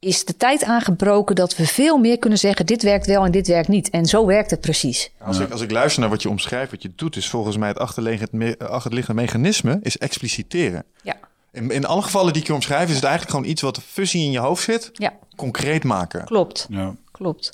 is 0.05 0.25
de 0.25 0.37
tijd 0.37 0.63
aangebroken 0.63 1.35
dat 1.35 1.55
we 1.55 1.65
veel 1.67 1.97
meer 1.97 2.19
kunnen 2.19 2.39
zeggen, 2.39 2.65
dit 2.65 2.83
werkt 2.83 3.05
wel 3.05 3.25
en 3.25 3.31
dit 3.31 3.47
werkt 3.47 3.67
niet. 3.67 3.89
En 3.89 4.05
zo 4.05 4.25
werkt 4.25 4.51
het 4.51 4.61
precies. 4.61 5.11
Als 5.19 5.39
ik, 5.39 5.51
als 5.51 5.61
ik 5.61 5.71
luister 5.71 6.01
naar 6.01 6.09
wat 6.09 6.21
je 6.21 6.29
omschrijft, 6.29 6.71
wat 6.71 6.81
je 6.81 6.91
doet, 6.95 7.15
is 7.15 7.29
volgens 7.29 7.57
mij 7.57 7.67
het 7.67 7.79
achterliggende, 7.79 8.37
me- 8.37 8.57
achterliggende 8.67 9.21
mechanisme 9.21 9.79
is 9.81 9.97
expliciteren. 9.97 10.83
Ja, 11.03 11.15
In, 11.51 11.71
in 11.71 11.85
alle 11.85 12.01
gevallen 12.01 12.33
die 12.33 12.41
ik 12.41 12.47
je 12.47 12.53
omschrijf, 12.53 12.89
is 12.89 12.95
het 12.95 13.03
eigenlijk 13.03 13.33
gewoon 13.35 13.49
iets 13.51 13.61
wat 13.61 13.75
de 13.75 13.81
fusie 13.81 14.23
in 14.25 14.31
je 14.31 14.39
hoofd 14.39 14.63
zit, 14.63 14.89
ja 14.93 15.13
concreet 15.35 15.83
maken. 15.83 16.25
klopt. 16.25 16.65
Ja. 16.69 16.95
Klopt. 17.11 17.51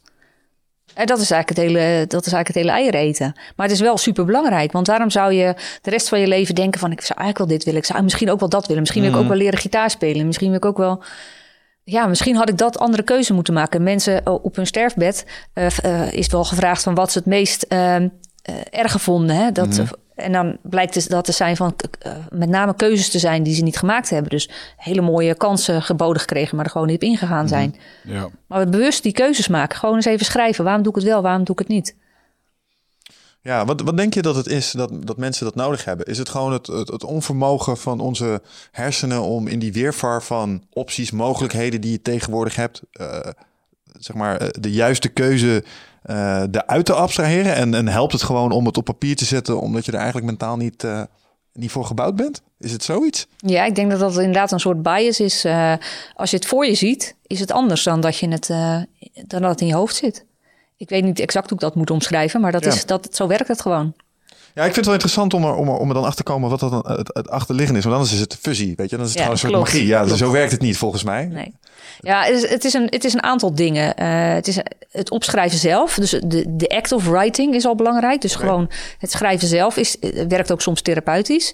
En 0.94 1.06
dat 1.06 1.20
is 1.20 1.32
eigenlijk 1.32 1.50
het 1.50 1.68
hele, 1.82 2.06
dat 2.08 2.26
is 2.26 2.34
eigenlijk 2.34 2.48
het 2.48 2.56
hele 2.56 2.72
eieren 2.72 3.00
eten. 3.00 3.34
Maar 3.56 3.66
het 3.68 3.76
is 3.76 3.82
wel 3.82 3.98
super 3.98 4.26
belangrijk. 4.26 4.72
Want 4.72 4.88
waarom 4.88 5.10
zou 5.10 5.34
je 5.34 5.56
de 5.82 5.90
rest 5.90 6.10
van 6.10 6.20
je 6.20 6.28
leven 6.28 6.56
denken 6.56 6.80
van 6.80 6.92
ik 6.92 7.02
zou 7.02 7.20
eigenlijk 7.20 7.38
wel 7.50 7.58
dit 7.58 7.66
willen. 7.66 7.80
Ik 7.80 7.86
zou 7.86 8.04
misschien 8.04 8.32
ook 8.32 8.40
wel 8.40 8.50
dat 8.50 8.66
willen. 8.68 8.82
Misschien 8.82 9.02
wil 9.02 9.12
ik 9.12 9.18
ook 9.18 9.28
wel 9.28 9.38
leren 9.38 9.60
gitaar 9.60 9.90
spelen. 9.90 10.26
Misschien 10.26 10.48
wil 10.48 10.58
ik 10.58 10.66
ook 10.66 10.78
wel. 10.78 11.04
Ja, 11.84 12.08
misschien 12.08 12.36
had 12.36 12.50
ik 12.50 12.58
dat 12.58 12.80
andere 12.80 13.04
keuze 13.04 13.34
moeten 13.34 13.54
maken. 13.54 13.84
Mensen 13.84 14.22
oh, 14.28 14.44
op 14.44 14.56
hun 14.56 14.68
sterfbed 14.68 15.26
eh, 15.54 15.68
eh, 15.84 16.12
is 16.14 16.28
wel 16.28 16.44
gevraagd 16.44 16.84
van 16.84 16.96
wat 16.96 17.12
ze 17.12 17.18
het 17.18 17.28
meest 17.28 17.64
eh, 17.64 17.96
erg 18.70 18.92
gevonden. 18.92 19.36
Hè? 19.36 19.52
Dat, 19.52 19.82
En 20.16 20.32
dan 20.32 20.58
blijkt 20.62 20.94
dus 20.94 21.08
dat 21.08 21.28
er 21.28 21.34
zijn 21.34 21.56
van 21.56 21.74
eh, 22.00 22.12
met 22.30 22.50
name 22.50 22.76
keuzes 22.76 23.10
te 23.10 23.20
zijn 23.20 23.44
die 23.44 23.56
ze 23.56 23.64
niet 23.64 23.78
gemaakt 23.78 24.10
hebben. 24.10 24.30
Dus 24.30 24.50
hele 24.78 25.02
mooie 25.02 25.36
kansen 25.36 25.82
geboden 25.82 26.22
gekregen, 26.22 26.56
maar 26.56 26.66
er 26.66 26.72
gewoon 26.72 26.88
niet 26.88 26.96
op 26.96 27.10
ingegaan 27.10 27.48
zijn. 27.48 27.76
Ja. 28.04 28.30
Maar 28.48 28.70
bewust 28.70 29.04
die 29.04 29.12
keuzes 29.12 29.48
maken. 29.48 29.78
Gewoon 29.78 29.96
eens 29.96 30.06
even 30.06 30.26
schrijven. 30.26 30.64
Waarom 30.64 30.84
doe 30.84 30.92
ik 30.92 30.98
het 30.98 31.08
wel, 31.08 31.22
waarom 31.22 31.44
doe 31.44 31.56
ik 31.56 31.60
het 31.60 31.68
niet? 31.68 31.96
Ja, 33.44 33.66
wat, 33.66 33.82
wat 33.82 33.98
denk 33.98 34.14
je 34.14 34.22
dat 34.22 34.36
het 34.36 34.48
is 34.48 34.72
dat, 34.72 34.92
dat 35.06 35.18
mensen 35.18 35.46
dat 35.46 35.56
nodig 35.56 35.86
hebben? 35.86 36.06
Is 36.06 36.18
het 36.18 36.30
gewoon 36.30 36.54
het, 36.54 36.68
het, 36.68 37.04
onvermogen 37.04 37.78
van 37.78 38.00
onze 38.00 38.42
hersenen 38.72 39.22
om 39.22 39.48
in 39.48 39.60
die 39.60 39.74
weervar 39.74 40.24
van 40.24 40.64
opties, 40.70 41.12
mogelijkheden 41.12 41.82
die 41.82 41.92
je 41.92 42.02
tegenwoordig 42.02 42.56
hebt, 42.56 42.82
eh, 42.92 43.20
zeg 43.84 44.16
maar, 44.16 44.38
eh, 44.38 44.48
de 44.60 44.72
juiste 44.72 45.10
keuze 45.10 45.64
eh 46.02 46.44
eruit 46.52 46.86
te 46.86 46.94
abstraheren? 46.94 47.56
En, 47.56 47.74
en 47.74 47.88
helpt 47.88 48.12
het 48.12 48.24
gewoon 48.24 48.52
om 48.52 48.66
het 48.66 48.78
op 48.78 48.86
papier 48.86 49.16
te 49.16 49.26
zetten, 49.26 49.62
omdat 49.62 49.86
je 49.86 49.92
er 49.92 49.98
eigenlijk 49.98 50.28
mentaal 50.28 50.58
niet, 50.58 50.88
niet 51.54 51.72
voor 51.72 51.86
gebouwd 51.86 52.16
bent? 52.16 52.42
Is 52.60 52.72
het 52.72 52.84
zoiets? 52.84 53.28
Ja, 53.38 53.66
ik 53.66 53.76
denk 53.76 53.92
dat 53.92 54.00
dat 54.00 54.18
inderdaad 54.18 54.52
een 54.52 54.60
soort 54.60 54.82
bias 54.82 55.20
is. 55.20 55.46
Als 56.16 56.30
je 56.30 56.36
het 56.36 56.46
voor 56.46 56.66
je 56.66 56.76
ziet, 56.76 57.16
is 57.28 57.40
het 57.40 57.52
anders 57.52 57.84
dan 57.84 58.02
dat, 58.02 58.18
je 58.18 58.28
het, 58.28 58.48
dan 59.28 59.42
dat 59.42 59.52
het 59.52 59.62
in 59.62 59.68
je 59.68 59.76
hoofd 59.76 59.96
zit. 59.96 60.26
Ik 60.82 60.90
weet 60.90 61.04
niet 61.04 61.20
exact 61.20 61.46
hoe 61.50 61.54
ik 61.58 61.64
dat 61.64 61.76
moet 61.76 61.90
omschrijven, 61.92 62.42
maar 62.42 62.52
dat 62.52 62.64
Ja. 62.64 62.72
is, 62.72 62.86
dat, 62.86 63.08
zo 63.12 63.28
werkt 63.28 63.48
het 63.48 63.62
gewoon. 63.62 63.94
Ja, 64.54 64.64
ik 64.66 64.74
vind 64.74 64.76
het 64.76 64.86
wel 64.86 64.94
interessant 64.94 65.34
om 65.34 65.44
er, 65.44 65.56
om 65.56 65.68
er, 65.68 65.74
om 65.78 65.88
er 65.88 65.94
dan 65.94 66.04
achter 66.04 66.26
te 66.26 66.32
komen 66.32 66.50
wat 66.50 66.60
dat 66.60 66.72
dan 66.72 66.86
het, 66.98 67.10
het 67.14 67.30
achterliggende 67.30 67.80
is. 67.80 67.86
Want 67.86 67.96
anders 67.96 68.14
is 68.14 68.20
het 68.20 68.38
fusie, 68.42 68.74
weet 68.76 68.90
je. 68.90 68.96
Dan 68.96 69.06
is 69.06 69.12
het 69.12 69.20
Ja, 69.20 69.26
gewoon 69.26 69.44
een 69.44 69.50
soort 69.52 69.64
magie. 69.74 69.86
Ja, 69.86 70.08
zo 70.08 70.32
werkt 70.32 70.52
het 70.52 70.62
niet 70.62 70.78
volgens 70.78 71.04
mij. 71.04 71.26
Nee. 71.26 71.54
Ja, 72.00 72.24
het 72.24 72.36
is, 72.44 72.50
het 72.50 72.66
is, 72.66 72.74
een, 72.74 72.88
het 72.90 73.04
is 73.04 73.14
een 73.14 73.24
aantal 73.24 73.56
dingen. 73.56 73.96
Eh, 73.96 74.34
het 74.34 74.48
is 74.48 74.58
het 74.92 75.12
opschrijven 75.12 75.58
zelf. 75.58 75.96
Dus 75.96 76.10
de, 76.10 76.44
de 76.56 76.70
act 76.70 76.92
of 76.92 77.08
writing 77.08 77.56
is 77.56 77.66
al 77.66 77.76
belangrijk. 77.76 78.22
Dus 78.22 78.36
gewoon 78.36 78.70
het 78.98 79.12
schrijven 79.12 79.48
zelf 79.48 79.78
is, 79.78 80.00
eh, 80.00 80.26
werkt 80.28 80.52
ook 80.52 80.62
soms 80.62 80.82
therapeutisch. 80.82 81.54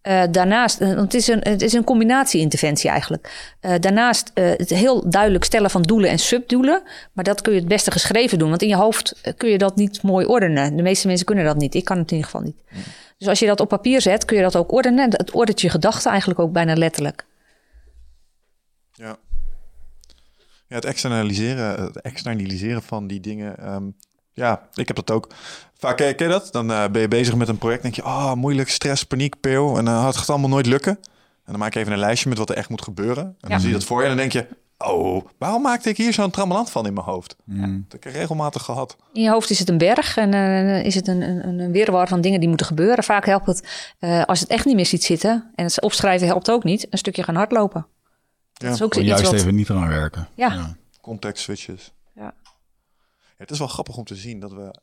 Eh, 0.00 0.22
daarnaast, 0.30 0.80
eh, 0.80 0.96
het 0.96 1.14
is 1.14 1.26
een, 1.26 1.40
het 1.42 1.62
is 1.62 1.72
een 1.72 1.84
combinatie-interventie 1.84 2.90
eigenlijk. 2.90 3.54
Eh, 3.60 3.74
daarnaast 3.80 4.30
het 4.34 4.70
heel 4.70 5.10
duidelijk 5.10 5.44
stellen 5.44 5.70
van 5.70 5.82
doelen 5.82 6.10
en 6.10 6.18
subdoelen. 6.18 6.82
Maar 7.12 7.24
dat 7.24 7.40
kun 7.40 7.52
je 7.52 7.58
het 7.58 7.68
beste 7.68 7.90
geschreven 7.90 8.38
doen. 8.38 8.48
Want 8.48 8.62
in 8.62 8.68
je 8.68 8.76
hoofd 8.76 9.34
kun 9.36 9.50
je 9.50 9.58
dat 9.58 9.76
niet 9.76 10.02
mooi 10.02 10.26
ordenen. 10.26 10.76
De 10.76 10.82
meeste 10.82 11.06
mensen 11.06 11.26
kunnen 11.26 11.44
dat 11.44 11.56
niet. 11.56 11.74
Ik 11.74 11.84
kan 11.84 11.98
het 11.98 12.10
in 12.10 12.16
ieder 12.16 12.30
geval 12.30 12.46
niet. 12.46 12.62
Dus 13.18 13.28
als 13.28 13.38
je 13.38 13.46
dat 13.46 13.60
op 13.60 13.68
papier 13.68 14.00
zet, 14.00 14.24
kun 14.24 14.36
je 14.36 14.42
dat 14.42 14.56
ook 14.56 14.72
ordenen. 14.72 15.10
Het 15.10 15.30
ordent 15.30 15.60
je 15.60 15.68
gedachten 15.68 16.10
eigenlijk 16.10 16.40
ook 16.40 16.52
bijna 16.52 16.74
letterlijk. 16.74 17.24
Ja. 18.92 19.16
Ja, 20.66 20.76
het 20.76 20.84
externaliseren, 20.84 21.82
het 21.82 22.00
externaliseren 22.00 22.82
van 22.82 23.06
die 23.06 23.20
dingen. 23.20 23.58
ehm, 23.58 23.90
ja, 24.40 24.68
ik 24.74 24.86
heb 24.86 24.96
dat 24.96 25.10
ook. 25.10 25.28
Vaak 25.78 25.96
ken, 25.96 26.14
ken 26.14 26.26
je 26.26 26.32
dat? 26.32 26.48
Dan 26.52 26.72
eh, 26.72 26.88
ben 26.88 27.00
je 27.00 27.08
bezig 27.08 27.34
met 27.34 27.48
een 27.48 27.58
project. 27.58 27.82
denk 27.82 27.94
je, 27.94 28.04
oh, 28.04 28.32
moeilijk, 28.32 28.68
stress, 28.68 29.04
paniek, 29.04 29.40
pil. 29.40 29.78
En 29.78 29.84
dan 29.84 30.04
het 30.04 30.16
gaat 30.16 30.28
allemaal 30.30 30.48
nooit 30.48 30.66
lukken. 30.66 30.92
En 31.44 31.56
dan 31.56 31.58
maak 31.58 31.74
je 31.74 31.80
even 31.80 31.92
een 31.92 31.98
lijstje 31.98 32.28
met 32.28 32.38
wat 32.38 32.50
er 32.50 32.56
echt 32.56 32.68
moet 32.68 32.82
gebeuren. 32.82 33.24
En 33.24 33.34
Ja. 33.40 33.48
dan 33.48 33.60
zie 33.60 33.68
je 33.68 33.74
dat 33.74 33.84
voor 33.84 33.98
je. 34.02 34.02
En 34.02 34.16
dan 34.16 34.28
denk 34.28 34.32
je, 34.32 34.46
oh, 34.78 35.24
waarom 35.38 35.62
maakte 35.62 35.88
ik 35.88 35.96
hier 35.96 36.12
zo'n 36.12 36.30
trammeland 36.30 36.70
van 36.70 36.86
in 36.86 36.92
mijn 36.92 37.06
hoofd? 37.06 37.36
Mm. 37.44 37.86
Dat 37.88 38.02
heb 38.02 38.12
ik 38.12 38.18
regelmatig 38.18 38.62
gehad. 38.62 38.96
In 39.12 39.22
je 39.22 39.30
hoofd 39.30 39.50
is 39.50 39.58
het 39.58 39.68
een 39.68 39.78
berg 39.78 40.16
en 40.16 40.34
eh, 40.34 40.84
is 40.84 40.94
het 40.94 41.08
een, 41.08 41.22
een, 41.22 41.58
een 41.58 41.72
weerwar 41.72 42.08
van 42.08 42.20
dingen 42.20 42.38
die 42.40 42.48
moeten 42.48 42.66
gebeuren. 42.66 43.04
Vaak 43.04 43.26
helpt 43.26 43.46
het, 43.46 43.68
eh, 43.98 44.24
als 44.24 44.40
het 44.40 44.48
echt 44.48 44.64
niet 44.64 44.74
meer 44.74 44.86
ziet 44.86 45.04
zitten, 45.04 45.50
en 45.54 45.64
het 45.64 45.80
opschrijven 45.80 46.26
helpt 46.26 46.50
ook 46.50 46.64
niet, 46.64 46.86
een 46.90 46.98
stukje 46.98 47.22
gaan 47.22 47.34
hardlopen. 47.34 47.86
Ja, 48.52 48.66
dat 48.66 48.74
is 48.74 48.82
ook 48.82 48.94
iets 48.94 49.06
juist 49.06 49.22
wat... 49.24 49.32
even 49.32 49.54
niet 49.54 49.68
eraan 49.68 49.88
werken. 49.88 50.28
Ja. 50.34 50.76
Context 51.00 51.42
switches. 51.42 51.92
Het 53.40 53.50
is 53.50 53.58
wel 53.58 53.68
grappig 53.68 53.96
om 53.96 54.04
te 54.04 54.16
zien 54.16 54.40
dat 54.40 54.52
we. 54.52 54.74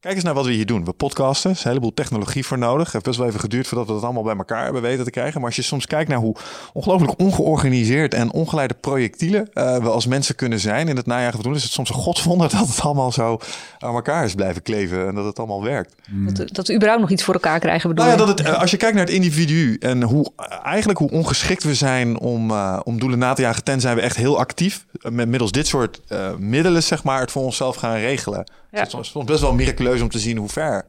Eh, 0.00 0.06
kijk 0.06 0.14
eens 0.14 0.24
naar 0.24 0.34
wat 0.34 0.46
we 0.46 0.52
hier 0.52 0.66
doen. 0.66 0.84
We 0.84 0.92
podcasten, 0.92 1.50
er 1.50 1.56
is 1.56 1.62
een 1.64 1.68
heleboel 1.68 1.94
technologie 1.94 2.46
voor 2.46 2.58
nodig. 2.58 2.84
Het 2.84 2.92
heeft 2.92 3.04
best 3.04 3.18
wel 3.18 3.26
even 3.26 3.40
geduurd 3.40 3.66
voordat 3.66 3.86
we 3.86 3.92
dat 3.92 4.02
allemaal 4.02 4.22
bij 4.22 4.36
elkaar 4.36 4.64
hebben 4.64 4.82
weten 4.82 5.04
te 5.04 5.10
krijgen. 5.10 5.38
Maar 5.40 5.48
als 5.48 5.56
je 5.56 5.62
soms 5.62 5.86
kijkt 5.86 6.08
naar 6.08 6.18
hoe 6.18 6.36
ongelooflijk 6.72 7.12
ongeorganiseerd 7.20 8.14
en 8.14 8.32
ongeleide 8.32 8.74
projectielen 8.74 9.48
eh, 9.52 9.76
we 9.76 9.88
als 9.88 10.06
mensen 10.06 10.34
kunnen 10.34 10.60
zijn 10.60 10.88
in 10.88 10.96
het 10.96 11.06
najagen 11.06 11.32
van 11.34 11.42
doen, 11.42 11.54
is 11.54 11.62
het 11.62 11.72
soms 11.72 11.88
een 11.88 11.94
godswonder 11.94 12.48
dat 12.58 12.66
het 12.68 12.80
allemaal 12.80 13.12
zo 13.12 13.38
aan 13.78 13.94
elkaar 13.94 14.24
is 14.24 14.34
blijven 14.34 14.62
kleven 14.62 15.06
en 15.08 15.14
dat 15.14 15.24
het 15.24 15.38
allemaal 15.38 15.62
werkt. 15.62 15.94
Dat, 16.10 16.36
we- 16.38 16.52
dat 16.52 16.66
we 16.66 16.74
überhaupt 16.74 17.02
nog 17.02 17.10
iets 17.10 17.24
voor 17.24 17.34
elkaar 17.34 17.58
krijgen, 17.60 17.88
bedoel 17.88 18.04
Nou 18.04 18.18
ja, 18.18 18.24
dat 18.26 18.38
het, 18.38 18.46
eh, 18.48 18.60
als 18.60 18.70
je 18.70 18.76
kijkt 18.76 18.94
naar 18.96 19.04
het 19.06 19.14
individu 19.14 19.76
en 19.80 20.02
hoe 20.02 20.32
eigenlijk 20.62 20.98
hoe 20.98 21.10
ongeschikt 21.10 21.62
we 21.64 21.74
zijn 21.74 22.18
om, 22.18 22.50
eh, 22.50 22.80
om 22.84 22.98
doelen 23.00 23.18
na 23.18 23.32
te 23.32 23.42
jagen, 23.42 23.64
tenzij 23.64 23.94
we 23.94 24.00
echt 24.00 24.16
heel 24.16 24.38
actief 24.38 24.84
eh, 24.92 25.10
met 25.10 25.28
middels 25.28 25.52
dit 25.52 25.66
soort 25.66 26.00
eh, 26.08 26.34
middelen, 26.36 26.82
zeg 26.82 27.04
maar, 27.04 27.20
het 27.20 27.30
voor 27.30 27.42
onszelf 27.42 27.76
gaan 27.76 27.94
regelen. 27.96 28.50
Dus 28.70 28.80
Ja. 28.80 28.86
het 28.86 29.00
is 29.04 29.10
soms- 29.10 29.26
best 29.26 29.40
wel 29.40 29.54
miraculeus 29.54 30.00
om 30.00 30.08
te 30.08 30.18
zien 30.18 30.36
hoe 30.36 30.48
ver 30.48 30.84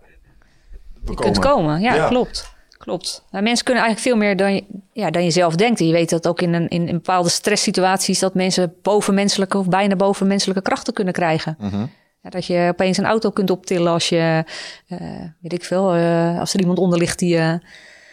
we 1.04 1.12
je 1.12 1.16
kunt 1.18 1.40
komen. 1.40 1.82
Ja, 1.82 1.94
Ja. 1.96 2.08
klopt. 2.08 2.50
Klopt. 2.78 3.24
Nou, 3.32 3.44
mensen 3.44 3.66
kunnen 3.66 3.84
eigenlijk 3.84 4.14
veel 4.16 4.24
meer 4.26 4.36
dan 4.38 4.54
je, 4.56 4.64
ja, 4.94 5.12
dan 5.12 5.24
je 5.24 5.32
zelf 5.32 5.56
denkt. 5.56 5.80
En 5.80 5.86
je 5.86 5.92
weet 5.94 6.10
dat 6.10 6.28
ook 6.28 6.42
in, 6.42 6.54
een, 6.54 6.68
in, 6.70 6.86
bepaalde 6.86 7.30
stresssituaties... 7.30 8.20
dat 8.20 8.34
mensen 8.34 8.74
bovenmenselijke 8.82 9.58
of 9.58 9.68
bijna 9.70 9.96
bovenmenselijke 9.96 10.62
krachten 10.62 10.94
kunnen 10.94 11.14
krijgen. 11.14 11.56
Mhm. 11.60 11.86
Ja, 12.24 12.30
dat 12.30 12.46
je 12.46 12.68
opeens 12.72 12.98
een 12.98 13.06
auto 13.06 13.30
kunt 13.30 13.50
optillen 13.50 13.92
als 13.92 14.10
je, 14.10 14.44
eh, 14.88 15.00
weet 15.42 15.54
ik 15.54 15.64
veel... 15.64 15.94
eh, 15.94 16.40
als 16.40 16.54
er 16.54 16.60
iemand 16.60 16.78
onder 16.80 17.00
ligt 17.00 17.20
die 17.20 17.38
eh 17.38 17.54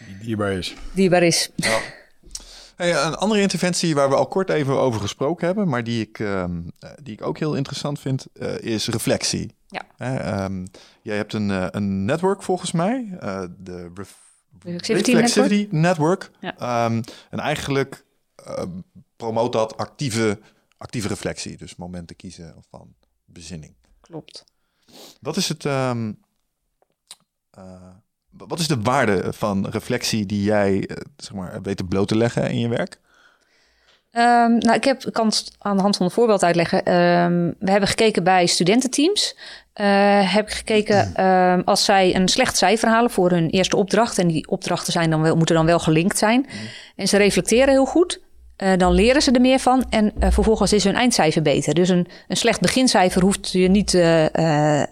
Die 0.06 0.18
dierbaar 0.18 0.52
is. 0.52 0.74
dierbaar 0.92 1.22
is. 1.22 1.50
Hey, 2.78 3.04
een 3.04 3.14
andere 3.14 3.40
interventie 3.40 3.94
waar 3.94 4.08
we 4.08 4.14
al 4.14 4.26
kort 4.28 4.50
even 4.50 4.78
over 4.78 5.00
gesproken 5.00 5.46
hebben, 5.46 5.68
maar 5.68 5.84
die 5.84 6.00
ik, 6.00 6.18
ehm, 6.18 6.60
eh, 6.78 6.90
die 7.02 7.12
ik 7.12 7.22
ook 7.22 7.38
heel 7.38 7.54
interessant 7.56 8.00
vind, 8.00 8.26
eh, 8.32 8.58
is 8.58 8.88
reflectie. 8.88 9.54
Ja. 9.66 9.86
Ehm, 9.96 10.66
jij 11.02 11.16
hebt 11.16 11.32
een, 11.32 11.50
eh, 11.50 11.66
een 11.70 12.04
network 12.04 12.42
volgens 12.42 12.72
mij, 12.72 13.16
de 13.58 13.90
Ref- 13.94 14.26
Reflexivity 14.58 15.10
Reflexivity 15.12 15.68
Network. 15.70 16.30
Ja. 16.40 16.56
Ehm, 16.58 17.02
en 17.30 17.38
eigenlijk 17.38 18.04
promoot 19.16 19.52
dat 19.52 19.76
actieve, 19.76 20.38
actieve 20.76 21.08
reflectie, 21.08 21.56
dus 21.56 21.76
momenten 21.76 22.16
kiezen 22.16 22.54
van 22.70 22.94
bezinning. 23.24 23.74
Klopt. 24.00 24.44
Wat 25.20 25.36
is 25.36 25.48
het? 25.48 25.64
Wat 28.46 28.58
is 28.58 28.68
de 28.68 28.80
waarde 28.82 29.32
van 29.32 29.66
reflectie 29.70 30.26
die 30.26 30.42
jij 30.42 30.86
eh, 30.86 30.96
zeg 31.16 31.32
maar, 31.32 31.62
weet 31.62 31.76
te 31.76 31.84
bloot 31.84 32.08
te 32.08 32.16
leggen 32.16 32.50
in 32.50 32.58
je 32.58 32.68
werk? 32.68 32.98
Ehm, 34.10 34.58
nou, 34.58 34.74
ik, 34.74 34.84
heb, 34.84 35.04
ik 35.04 35.12
kan 35.12 35.26
het 35.26 35.52
aan 35.58 35.76
de 35.76 35.82
hand 35.82 35.96
van 35.96 36.06
een 36.06 36.12
voorbeeld 36.12 36.42
uitleggen. 36.42 36.84
Ehm, 36.84 37.52
we 37.58 37.70
hebben 37.70 37.88
gekeken 37.88 38.24
bij 38.24 38.46
studententeams. 38.46 39.36
Eh, 39.72 40.34
heb 40.34 40.46
ik 40.46 40.54
gekeken 40.54 41.14
ehm, 41.14 41.62
als 41.64 41.84
zij 41.84 42.14
een 42.14 42.28
slecht 42.28 42.56
cijfer 42.56 42.88
halen 42.88 43.10
voor 43.10 43.30
hun 43.30 43.50
eerste 43.50 43.76
opdracht. 43.76 44.18
En 44.18 44.28
die 44.28 44.48
opdrachten 44.48 44.92
zijn 44.92 45.10
dan 45.10 45.22
wel, 45.22 45.36
moeten 45.36 45.54
dan 45.54 45.66
wel 45.66 45.78
gelinkt 45.78 46.18
zijn. 46.18 46.46
En 46.96 47.08
ze 47.08 47.16
reflecteren 47.16 47.68
heel 47.68 47.86
goed. 47.86 48.20
Eh, 48.58 48.76
dan 48.76 48.92
leren 48.92 49.22
ze 49.22 49.30
er 49.30 49.40
meer 49.40 49.58
van 49.58 49.84
en 49.90 50.12
eh, 50.18 50.30
vervolgens 50.30 50.72
is 50.72 50.84
hun 50.84 50.94
eindcijfer 50.94 51.42
beter. 51.42 51.74
Dus 51.74 51.88
een, 51.88 52.06
een 52.28 52.36
slecht 52.36 52.60
begincijfer 52.60 53.22
hoeft 53.22 53.50
je 53.52 53.68
niet, 53.68 53.94
eh, 53.94 54.82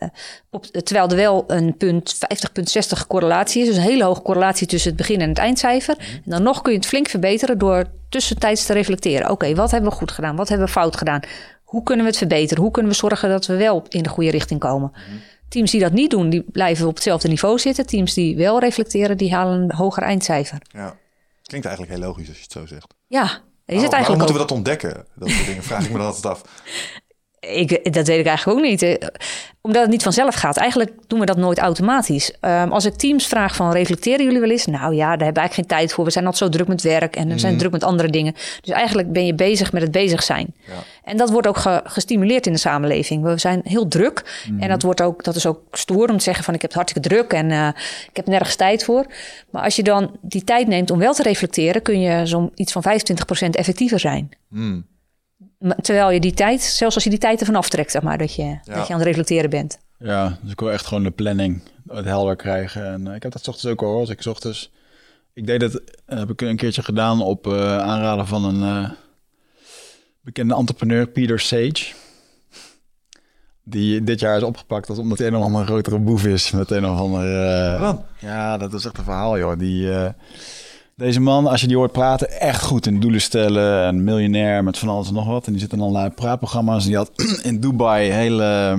op, 0.51 0.64
terwijl 0.66 1.09
er 1.09 1.16
wel 1.16 1.44
een 1.47 1.76
punt 1.76 2.16
50,60 2.18 3.06
correlatie 3.06 3.62
is. 3.62 3.68
Dus 3.68 3.76
een 3.76 3.82
hele 3.82 4.05
hoge 4.05 4.22
correlatie 4.22 4.66
tussen 4.66 4.88
het 4.88 4.98
begin 4.98 5.20
en 5.20 5.28
het 5.28 5.38
eindcijfer. 5.38 5.97
En 5.98 6.30
dan 6.30 6.43
nog 6.43 6.62
kun 6.62 6.72
je 6.72 6.78
het 6.78 6.86
flink 6.86 7.09
verbeteren 7.09 7.59
door 7.59 7.84
tussentijds 8.09 8.66
te 8.66 8.72
reflecteren. 8.72 9.30
Oké, 9.30 9.55
wat 9.55 9.70
hebben 9.70 9.90
we 9.90 9.97
goed 9.97 10.10
gedaan? 10.10 10.36
Wat 10.36 10.48
hebben 10.48 10.66
we 10.66 10.72
fout 10.72 10.97
gedaan? 10.97 11.20
Hoe 11.64 11.82
kunnen 11.82 12.05
we 12.05 12.10
het 12.10 12.18
verbeteren? 12.18 12.62
Hoe 12.62 12.72
kunnen 12.72 12.93
we 12.93 12.98
zorgen 12.98 13.28
dat 13.28 13.47
we 13.47 13.56
wel 13.56 13.84
in 13.88 14.02
de 14.02 14.09
goede 14.09 14.30
richting 14.30 14.60
komen? 14.60 14.93
Teams 15.48 15.70
die 15.70 15.80
dat 15.80 15.93
niet 15.93 16.10
doen, 16.10 16.30
die 16.30 16.44
blijven 16.52 16.86
op 16.86 16.94
hetzelfde 16.94 17.28
niveau 17.28 17.59
zitten. 17.59 17.86
Teams 17.86 18.14
die 18.14 18.36
wel 18.36 18.60
reflecteren, 18.60 19.16
die 19.16 19.34
halen 19.34 19.62
een 19.62 19.72
hoger 19.72 20.02
eindcijfer. 20.02 20.59
Ja. 20.68 20.97
Klinkt 21.43 21.66
eigenlijk 21.66 21.97
heel 21.97 22.06
logisch 22.06 22.28
als 22.28 22.36
je 22.36 22.43
het 22.43 22.52
zo 22.52 22.66
zegt. 22.66 22.94
Ja, 23.06 23.40
waarom 23.66 23.93
eigenlijk 23.93 24.16
moeten 24.16 24.32
we 24.32 24.38
dat 24.38 24.51
ontdekken? 24.52 25.06
Dat 25.14 25.28
soort 25.28 25.47
dingen 25.47 25.62
vraag 25.62 25.84
ik 25.84 25.90
me 25.90 25.98
dan 25.98 26.06
altijd 26.06 26.26
af. 26.26 26.43
Ik, 27.47 27.93
dat 27.94 28.06
weet 28.06 28.18
ik 28.18 28.27
eigenlijk 28.27 28.59
ook 28.59 28.64
niet. 28.64 28.82
Eh, 28.82 29.09
Omdat 29.60 29.82
het 29.82 29.90
niet 29.90 30.02
vanzelf 30.02 30.35
gaat. 30.35 30.56
Eigenlijk 30.56 30.90
doen 31.06 31.20
we 31.20 31.27
dat 31.27 31.36
nooit 31.36 31.59
automatisch. 31.59 32.32
Ehm, 32.40 32.70
als 32.70 32.85
ik 32.85 32.94
teams 32.94 33.27
vraag 33.27 33.55
van 33.56 33.73
reflecteren 33.73 34.24
jullie 34.24 34.40
wel 34.40 34.51
eens? 34.51 34.66
Nou 34.66 34.94
ja, 34.94 35.01
daar 35.06 35.09
hebben 35.09 35.32
we 35.32 35.39
eigenlijk 35.40 35.55
geen 35.55 35.78
tijd 35.78 35.93
voor. 35.93 36.05
We 36.05 36.10
zijn 36.10 36.24
altijd 36.27 36.44
zo 36.44 36.56
druk 36.59 36.68
met 36.68 36.82
werk 36.82 37.16
en 37.16 37.28
we 37.28 37.39
zijn 37.39 37.52
druk 37.59 37.73
met 37.73 37.85
andere 37.85 38.09
dingen. 38.09 38.32
Dus 38.60 38.74
eigenlijk 38.74 39.12
ben 39.12 39.27
je 39.27 39.35
bezig 39.35 39.73
met 39.73 39.82
het 39.82 39.90
bezig 39.90 40.23
zijn. 40.23 40.55
En 41.05 41.16
dat 41.16 41.31
wordt 41.31 41.47
ook 41.47 41.56
ge- 41.56 41.81
gestimuleerd 41.85 42.47
in 42.47 42.52
de 42.52 42.59
samenleving. 42.59 43.23
We 43.23 43.39
zijn 43.39 43.60
heel 43.64 43.89
druk. 43.89 44.44
En 44.59 44.68
dat, 44.68 44.82
wordt 44.82 45.01
ook, 45.01 45.24
dat 45.24 45.35
is 45.36 45.47
ook 45.47 45.60
stoer 45.73 46.09
om 46.10 46.16
te 46.16 46.23
zeggen 46.23 46.44
van 46.44 46.55
ik 46.55 46.60
heb 46.60 46.70
het 46.70 46.78
hartstikke 46.78 47.09
druk 47.09 47.32
en 47.32 47.51
eh, 47.51 47.68
ik 48.10 48.16
heb 48.16 48.27
nergens 48.27 48.56
tijd 48.56 48.85
voor. 48.85 49.06
Maar 49.51 49.62
als 49.62 49.77
je 49.77 49.82
dan 49.82 50.16
die 50.20 50.44
tijd 50.44 50.66
neemt 50.66 50.90
om 50.90 50.98
wel 50.98 51.14
te 51.14 51.23
reflecteren, 51.23 51.82
kun 51.82 52.01
je 52.01 52.27
zo'n 52.27 52.51
iets 52.55 52.73
van 52.73 52.82
25% 52.82 53.51
effectiever 53.51 53.98
zijn. 54.01 54.28
Maar 54.48 54.95
Terwijl 55.80 56.10
je 56.10 56.20
die 56.20 56.34
tijd, 56.34 56.62
zelfs 56.62 56.94
als 56.94 57.04
je 57.04 57.10
die 57.10 57.18
tijd 57.18 57.40
ervan 57.40 57.54
aftrekt, 57.56 57.90
zeg 57.90 58.02
maar, 58.02 58.18
dat 58.18 58.34
je, 58.34 58.58
dat 58.64 58.86
je 58.86 58.92
aan 58.92 58.98
het 58.98 59.08
reflecteren 59.08 59.50
bent. 59.50 59.78
Ja, 59.98 60.38
dus 60.42 60.52
ik 60.52 60.60
wil 60.60 60.72
echt 60.72 60.86
gewoon 60.86 61.02
de 61.02 61.10
planning 61.10 61.62
het 61.88 62.04
helder 62.04 62.36
krijgen. 62.36 62.86
En 62.86 63.06
eh, 63.08 63.14
ik 63.14 63.22
heb 63.22 63.32
dat 63.32 63.42
's 63.44 63.48
ochtends 63.48 63.72
ook 63.72 63.82
al 63.82 63.88
hoor. 63.88 64.00
Als 64.00 64.10
ik 64.10 64.22
's 64.22 64.26
ochtends... 64.26 64.72
Ik 65.32 65.46
deed 65.46 65.60
dat, 65.60 65.80
eh, 66.06 66.18
heb 66.18 66.30
ik 66.30 66.40
een 66.40 66.56
keertje 66.56 66.82
gedaan 66.82 67.22
op 67.22 67.46
eh, 67.46 67.78
aanraden 67.78 68.26
van 68.26 68.44
een 68.44 68.84
eh, 68.84 68.90
bekende 70.20 70.54
entrepreneur, 70.54 71.06
Peter 71.06 71.40
Sage. 71.40 71.92
Die 73.62 74.02
dit 74.04 74.20
jaar 74.20 74.36
is 74.36 74.42
opgepakt 74.42 74.88
als 74.88 74.98
omdat 74.98 75.18
hij 75.18 75.26
een 75.26 75.36
of 75.36 75.44
andere 75.44 75.64
grotere 75.64 75.98
boef 75.98 76.24
is. 76.26 76.50
Met 76.50 76.70
een 76.70 76.86
of 76.86 76.98
andere... 76.98 77.44
eh, 77.74 77.80
Wat 77.80 78.02
ja, 78.18 78.56
dat 78.58 78.74
is 78.74 78.84
echt 78.84 78.98
een 78.98 79.04
verhaal 79.04 79.38
joh. 79.38 79.58
Die, 79.58 79.92
eh, 79.92 80.10
deze 80.97 81.20
man, 81.20 81.47
als 81.47 81.60
je 81.60 81.66
die 81.66 81.77
hoort 81.77 81.93
praten, 81.93 82.40
echt 82.40 82.62
goed 82.62 82.86
in 82.86 83.01
doelen 83.01 83.20
stellen. 83.20 83.89
Een 83.89 84.05
miljonair 84.05 84.64
met 84.64 84.78
van 84.78 84.89
alles 84.89 85.09
en 85.09 85.14
nog 85.14 85.27
wat. 85.27 85.47
En 85.47 85.52
die 85.52 85.60
zit 85.60 85.73
in 85.73 85.81
allerlei 85.81 86.10
praatprogramma's. 86.10 86.85
Die 86.85 86.97
had 86.97 87.10
in 87.43 87.60
Dubai 87.60 88.10
hele... 88.10 88.78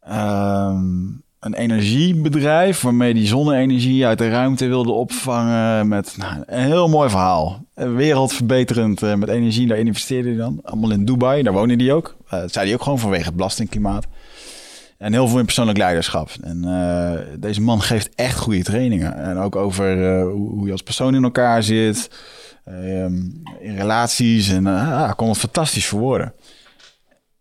ehm, 0.00 1.04
een 1.40 1.54
energiebedrijf 1.54 2.80
waarmee 2.80 3.14
die 3.14 3.26
zonne-energie 3.26 4.06
uit 4.06 4.18
de 4.18 4.30
ruimte 4.30 4.66
wilde 4.66 4.92
opvangen. 4.92 5.88
Met 5.88 6.14
nou, 6.18 6.42
een 6.46 6.64
heel 6.64 6.88
mooi 6.88 7.10
verhaal. 7.10 7.64
Wereldverbeterend 7.74 9.02
eh, 9.02 9.14
met 9.14 9.28
energie. 9.28 9.66
Daar 9.66 9.78
investeerde 9.78 10.28
hij 10.28 10.38
dan. 10.38 10.60
Allemaal 10.62 10.90
in 10.90 11.04
Dubai. 11.04 11.42
Daar 11.42 11.52
woonde 11.52 11.84
hij 11.84 11.92
ook. 11.92 12.16
Eh, 12.28 12.40
dat 12.40 12.52
zei 12.52 12.66
hij 12.66 12.74
ook 12.74 12.82
gewoon 12.82 12.98
vanwege 12.98 13.24
het 13.24 13.36
belastingklimaat. 13.36 14.06
En 15.02 15.12
heel 15.12 15.28
veel 15.28 15.38
in 15.38 15.44
persoonlijk 15.44 15.78
leiderschap. 15.78 16.30
En 16.40 16.64
eh, 16.64 17.18
deze 17.38 17.60
man 17.60 17.82
geeft 17.82 18.14
echt 18.14 18.38
goede 18.38 18.62
trainingen. 18.62 19.14
En 19.16 19.38
ook 19.38 19.56
over 19.56 20.18
eh, 20.18 20.24
hoe, 20.24 20.66
je 20.66 20.72
als 20.72 20.82
persoon 20.82 21.14
in 21.14 21.24
elkaar 21.24 21.62
zit. 21.62 22.10
ehm, 22.64 23.14
in 23.60 23.76
relaties. 23.76 24.48
En 24.48 24.66
uh, 24.66 25.12
kon 25.12 25.28
het 25.28 25.38
fantastisch 25.38 25.86
verwoorden. 25.86 26.34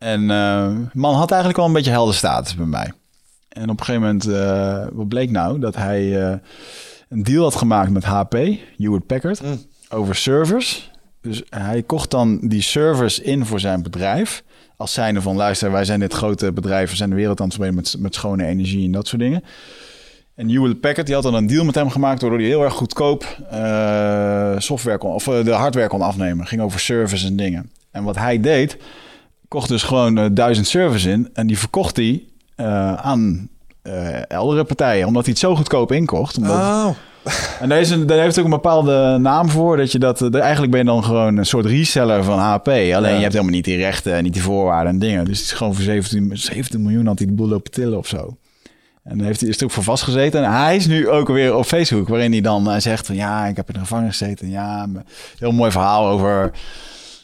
En 0.02 0.32
eh, 0.32 0.76
man 0.94 1.16
had 1.16 1.30
eigenlijk 1.30 1.60
wel 1.60 1.68
een 1.68 1.74
beetje 1.76 1.92
helder 1.92 2.16
status 2.16 2.56
bij 2.56 2.66
mij. 2.66 2.92
En 3.50 3.70
op 3.70 3.80
een 3.80 3.86
gegeven 3.86 4.02
moment, 4.02 4.28
eh, 4.28 4.86
wat 4.92 5.08
bleek 5.08 5.30
nou? 5.30 5.60
Dat 5.60 5.76
hij 5.76 6.24
eh, 6.24 6.38
een 7.10 7.24
deal 7.24 7.44
had 7.44 7.56
gemaakt 7.56 7.92
met 7.92 8.04
HP, 8.04 8.34
Hewlett 8.78 9.06
Packard, 9.06 9.42
over 9.90 10.16
servers. 10.16 10.92
Dus 11.22 11.44
hij 11.50 11.84
kocht 11.84 12.12
dan 12.12 12.40
die 12.48 12.62
servers 12.62 13.20
in 13.20 13.46
voor 13.46 13.60
zijn 13.60 13.84
bedrijf. 13.84 14.44
Als 14.82 14.94
zijnde 14.94 15.22
van, 15.22 15.36
luister, 15.36 15.72
wij 15.72 15.86
zijn 15.86 16.00
dit 16.00 16.14
grote 16.14 16.52
bedrijf, 16.52 16.90
we 16.90 16.96
zijn 16.96 17.10
de 17.10 17.16
wereld 17.16 17.40
aan 17.40 17.46
het 17.46 17.56
spelen 17.56 17.76
met, 17.76 17.96
met 18.00 18.16
schone 18.16 18.46
energie 18.46 18.86
en 18.86 18.92
dat 18.92 19.08
soort 19.08 19.22
dingen. 19.22 19.44
En 20.36 20.50
Hewlett 20.50 20.80
Packard 20.80 21.06
die 21.06 21.16
had 21.16 21.24
dan 21.24 21.34
een 21.34 21.48
deal 21.48 21.66
met 21.66 21.76
hem 21.76 21.90
gemaakt, 21.90 22.22
waardoor 22.22 22.40
hij 22.40 22.48
heel 22.48 22.64
erg 22.64 22.74
goedkoop 22.74 23.38
eh, 23.50 24.54
software 24.58 24.98
kon, 24.98 25.14
of 25.14 25.28
eh, 25.28 25.44
de 25.44 25.52
hardware 25.52 25.88
kon 25.88 26.02
afnemen. 26.02 26.48
Ging 26.48 26.62
over 26.62 26.80
servers 26.80 27.24
en 27.24 27.36
dingen. 27.36 27.72
En 27.92 28.04
wat 28.04 28.16
hij 28.16 28.40
deed, 28.40 28.78
kocht 29.48 29.70
dus 29.70 29.84
gewoon 29.84 30.18
eh, 30.18 30.26
duizend 30.32 30.68
servers 30.68 31.06
in 31.06 31.30
en 31.34 31.48
die 31.48 31.58
verkocht 31.58 31.96
hij 31.96 32.24
aan 32.96 33.50
eh 33.82 34.30
eldere 34.30 34.64
partijen, 34.64 35.08
omdat 35.08 35.24
hij 35.24 35.32
het 35.32 35.42
zo 35.42 35.56
goedkoop 35.56 35.92
inkocht. 35.92 36.38
Omdat, 36.38 36.56
Oh, 36.56 36.90
en 37.62 37.70
daar, 37.70 37.80
is 37.80 37.90
een, 37.90 38.06
daar 38.08 38.20
heeft 38.20 38.40
ook 38.40 38.46
een 38.46 38.52
bepaalde 38.52 39.18
naam 39.18 39.50
voor. 39.50 39.78
Dat 39.78 39.92
je 39.92 40.00
dat, 40.00 40.22
eh, 40.22 40.42
eigenlijk 40.42 40.72
ben 40.72 40.80
je 40.80 40.86
dan 40.86 41.04
gewoon 41.04 41.38
een 41.38 41.46
soort 41.46 41.66
reseller 41.66 42.24
van 42.24 42.40
HP. 42.40 42.68
Alleen 42.68 43.16
je 43.16 43.22
hebt 43.22 43.34
helemaal 43.34 43.54
niet 43.54 43.66
die 43.66 43.78
rechten 43.78 44.14
en 44.14 44.24
niet 44.24 44.34
die 44.34 44.42
voorwaarden 44.42 44.94
en 44.94 45.00
dingen. 45.00 45.26
Dus 45.26 45.38
het 45.38 45.46
is 45.46 45.54
gewoon 45.54 45.76
voor 45.76 45.84
17, 45.84 46.32
17 46.34 46.82
miljoen 46.82 47.08
had 47.08 47.18
hij 47.18 47.28
de 47.28 47.34
boel 47.34 47.48
lopen 47.48 47.72
tillen 47.72 47.98
of 47.98 48.08
zo. 48.08 48.38
En 49.04 49.18
daar 49.18 49.28
heeft 49.28 49.40
hij, 49.40 49.50
is 49.50 49.58
er 49.58 49.64
ook 49.64 49.72
voor 49.72 49.84
vastgezeten. 49.84 50.44
En 50.44 50.52
hij 50.52 50.76
is 50.76 50.88
nu 50.88 51.10
ook 51.10 51.28
weer 51.28 51.56
op 51.56 51.66
Facebook, 51.66 52.08
waarin 52.08 52.32
hij 52.32 52.42
dan 52.42 52.72
eh, 52.72 52.80
zegt 52.80 53.06
van 53.06 53.16
ja, 53.16 53.46
ik 53.46 53.56
heb 53.56 53.68
in 53.68 53.74
de 53.74 53.80
gevangenis 53.80 54.18
gezeten. 54.18 54.50
Ja, 54.50 54.90
heel 55.40 55.52
mooi 55.52 55.72
verhaal 55.72 56.08
over. 56.08 56.52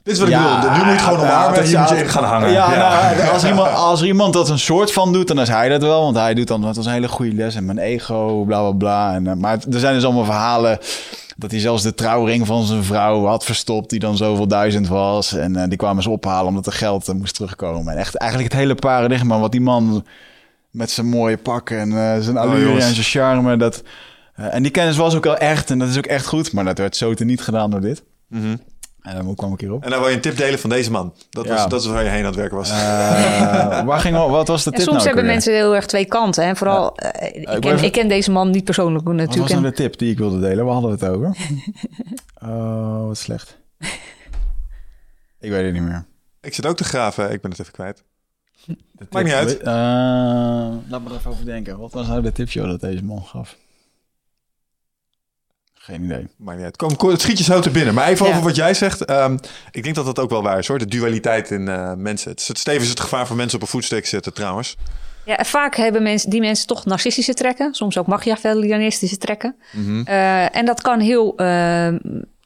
Dit 0.07 0.15
is 0.15 0.21
wat 0.21 0.29
ik 0.29 0.61
bedoel. 0.61 0.71
Nu 0.71 0.77
moet 0.77 0.85
je 0.85 0.91
het 0.91 1.01
gewoon 1.01 1.19
omarmen. 1.19 1.55
dat 1.55 1.67
Hier 1.67 1.79
moet 1.79 1.89
je 1.89 1.95
ja, 1.95 2.01
in 2.01 2.09
gaan 2.09 2.23
hangen. 2.23 2.51
Ja, 2.51 2.69
Nou, 2.69 3.29
als, 3.34 3.45
iemand, 3.45 3.73
als 3.73 4.03
iemand 4.03 4.34
dat 4.34 4.49
een 4.49 4.59
soort 4.59 4.91
van 4.91 5.13
doet, 5.13 5.27
dan 5.27 5.39
is 5.39 5.47
hij 5.47 5.69
dat 5.69 5.81
wel. 5.81 6.01
Want 6.03 6.15
hij 6.15 6.34
doet 6.34 6.47
dan, 6.47 6.61
dat 6.61 6.75
was 6.75 6.85
een 6.85 6.91
hele 6.91 7.07
goede 7.07 7.34
les. 7.34 7.55
En 7.55 7.65
mijn 7.65 7.77
ego, 7.77 8.43
bla 8.43 8.59
bla 8.59 8.71
bla. 8.71 9.13
En, 9.13 9.27
eh, 9.27 9.34
maar 9.34 9.57
er 9.71 9.79
zijn 9.79 9.93
dus 9.93 10.03
allemaal 10.03 10.25
verhalen 10.25 10.79
dat 11.38 11.51
hij 11.51 11.59
zelfs 11.59 11.84
de 11.84 11.93
trouwring 11.93 12.47
van 12.47 12.65
zijn 12.65 12.84
vrouw 12.84 13.25
had 13.25 13.45
verstopt. 13.45 13.89
Die 13.89 13.99
dan 13.99 14.17
zoveel 14.17 14.47
duizend 14.47 14.88
was. 14.88 15.34
En 15.34 15.55
eh, 15.55 15.67
die 15.67 15.77
kwamen 15.77 16.03
ze 16.03 16.09
ophalen 16.09 16.47
omdat 16.47 16.65
er 16.65 16.73
geld 16.73 17.07
eh, 17.07 17.15
moest 17.15 17.35
terugkomen. 17.35 17.93
En 17.93 17.99
echt 17.99 18.15
eigenlijk 18.15 18.51
het 18.51 18.61
hele 18.61 18.75
paradigma 18.75 19.39
wat 19.39 19.51
die 19.51 19.61
man 19.61 20.05
met 20.71 20.89
zijn 20.89 21.07
mooie 21.07 21.38
pak 21.38 21.69
en 21.69 22.23
zijn 22.23 22.38
allure 22.38 22.61
jongens. 22.61 22.85
en 22.85 22.93
zijn 22.93 23.05
charme. 23.05 23.57
Dat, 23.57 23.84
en 24.35 24.63
die 24.63 24.71
kennis 24.71 24.97
was 24.97 25.15
ook 25.15 25.23
wel 25.23 25.38
echt. 25.38 25.71
En 25.71 25.79
dat 25.79 25.89
is 25.89 25.97
ook 25.97 26.05
echt 26.05 26.25
goed. 26.25 26.53
Maar 26.53 26.65
dat 26.65 26.77
werd 26.77 26.95
zo 26.95 27.13
te 27.13 27.25
niet 27.25 27.41
gedaan 27.41 27.69
door 27.69 27.81
dit. 27.81 28.03
Eh, 29.07 29.19
hoe 29.19 29.35
kwam 29.35 29.53
ik 29.53 29.59
hierop? 29.59 29.84
En 29.84 29.89
dan 29.89 29.99
wil 29.99 30.09
je 30.09 30.15
een 30.15 30.21
tip 30.21 30.38
delen 30.38 30.59
van 30.59 30.69
deze 30.69 30.91
man. 30.91 31.13
Dat, 31.29 31.45
Ja. 31.45 31.53
was, 31.53 31.67
dat 31.69 31.81
is 31.81 31.88
waar 31.88 32.03
je 32.03 32.09
heen 32.09 32.19
aan 32.19 32.25
het 32.25 32.35
werken 32.35 32.57
was. 32.57 32.69
Eh, 32.69 32.77
waar 33.85 33.99
ging, 33.99 34.15
wat 34.17 34.47
was 34.47 34.63
de 34.63 34.69
En 34.71 34.75
tip 34.77 34.85
soms 34.85 34.97
nou? 35.03 35.07
hebben 35.07 35.25
mensen 35.25 35.53
heel 35.53 35.75
erg 35.75 35.85
twee 35.85 36.05
kanten. 36.05 36.43
En 36.43 36.55
vooral, 36.55 36.95
eh, 36.97 37.41
ik, 37.41 37.45
ken, 37.61 37.73
even- 37.73 37.85
ik 37.85 37.91
ken 37.91 38.07
deze 38.07 38.31
man 38.31 38.49
niet 38.49 38.63
persoonlijk 38.63 39.05
Wat 39.05 39.13
was 39.15 39.25
natuurlijk. 39.25 39.53
nou 39.53 39.65
En- 39.65 39.69
de 39.71 39.75
tip 39.77 39.97
die 39.97 40.11
ik 40.11 40.17
wilde 40.17 40.39
delen? 40.39 40.65
We 40.65 40.71
hadden 40.71 40.91
het 40.91 41.05
over. 41.05 41.35
Oh, 42.43 43.05
wat 43.07 43.17
slecht. 43.17 43.57
Ik 45.39 45.49
weet 45.51 45.63
het 45.65 45.73
niet 45.73 45.81
meer. 45.81 46.05
Ik 46.41 46.53
zit 46.53 46.65
ook 46.65 46.77
te 46.77 46.84
graven. 46.84 47.31
Ik 47.31 47.41
ben 47.41 47.51
het 47.51 47.59
even 47.59 47.73
kwijt. 47.73 48.03
Maakt 49.09 49.25
niet 49.25 49.34
uit. 49.34 49.57
Eh, 49.57 49.65
laat 50.89 51.01
me 51.03 51.09
er 51.09 51.15
even 51.15 51.31
over 51.31 51.45
denken. 51.45 51.79
Wat 51.79 51.93
was 51.93 52.07
nou 52.07 52.21
de 52.21 52.31
tip 52.31 52.49
joh, 52.49 52.67
dat 52.67 52.81
deze 52.81 53.03
man 53.03 53.21
gaf? 53.23 53.55
Geen 55.88 56.03
idee. 56.03 56.27
Maakt 56.38 56.57
niet 56.57 56.65
uit. 56.65 56.76
Kom, 56.77 56.95
kom, 56.95 57.09
het 57.09 57.22
schiet 57.22 57.38
je 57.38 57.43
zo 57.43 57.59
te 57.59 57.69
binnen. 57.69 57.93
Maar 57.93 58.07
even 58.07 58.26
Ja. 58.26 58.31
over 58.31 58.43
wat 58.43 58.55
jij 58.55 58.73
zegt. 58.73 59.05
Ehm, 59.05 59.38
ik 59.72 59.84
denk 59.84 59.95
dat 59.95 60.05
dat 60.05 60.19
ook 60.19 60.30
wel 60.30 60.43
waar 60.43 60.57
is 60.57 60.68
hoor. 60.68 60.77
De 60.77 60.85
dualiteit 60.85 61.51
in 61.51 61.68
eh, 61.68 61.93
mensen. 61.93 62.31
Het 62.31 62.39
is 62.39 62.47
het 62.47 62.57
stevens 62.57 62.89
het 62.89 62.99
gevaar 62.99 63.27
van 63.27 63.35
mensen 63.38 63.55
op 63.57 63.61
een 63.64 63.69
voetstuk 63.72 64.05
zitten 64.05 64.34
trouwens. 64.34 64.76
Ja, 65.26 65.43
vaak 65.45 65.76
hebben 65.76 66.03
mensen, 66.03 66.30
die 66.30 66.39
mensen 66.39 66.68
toch 66.68 66.85
narcistische 66.85 67.34
trekken. 67.34 67.73
Soms 67.73 67.97
ook 67.97 68.07
machiavellianistische 68.07 69.18
trekken. 69.18 69.55
Eh, 70.05 70.55
en 70.55 70.65
dat 70.65 70.81
kan 70.81 70.99
heel... 70.99 71.34
eh, 71.38 71.88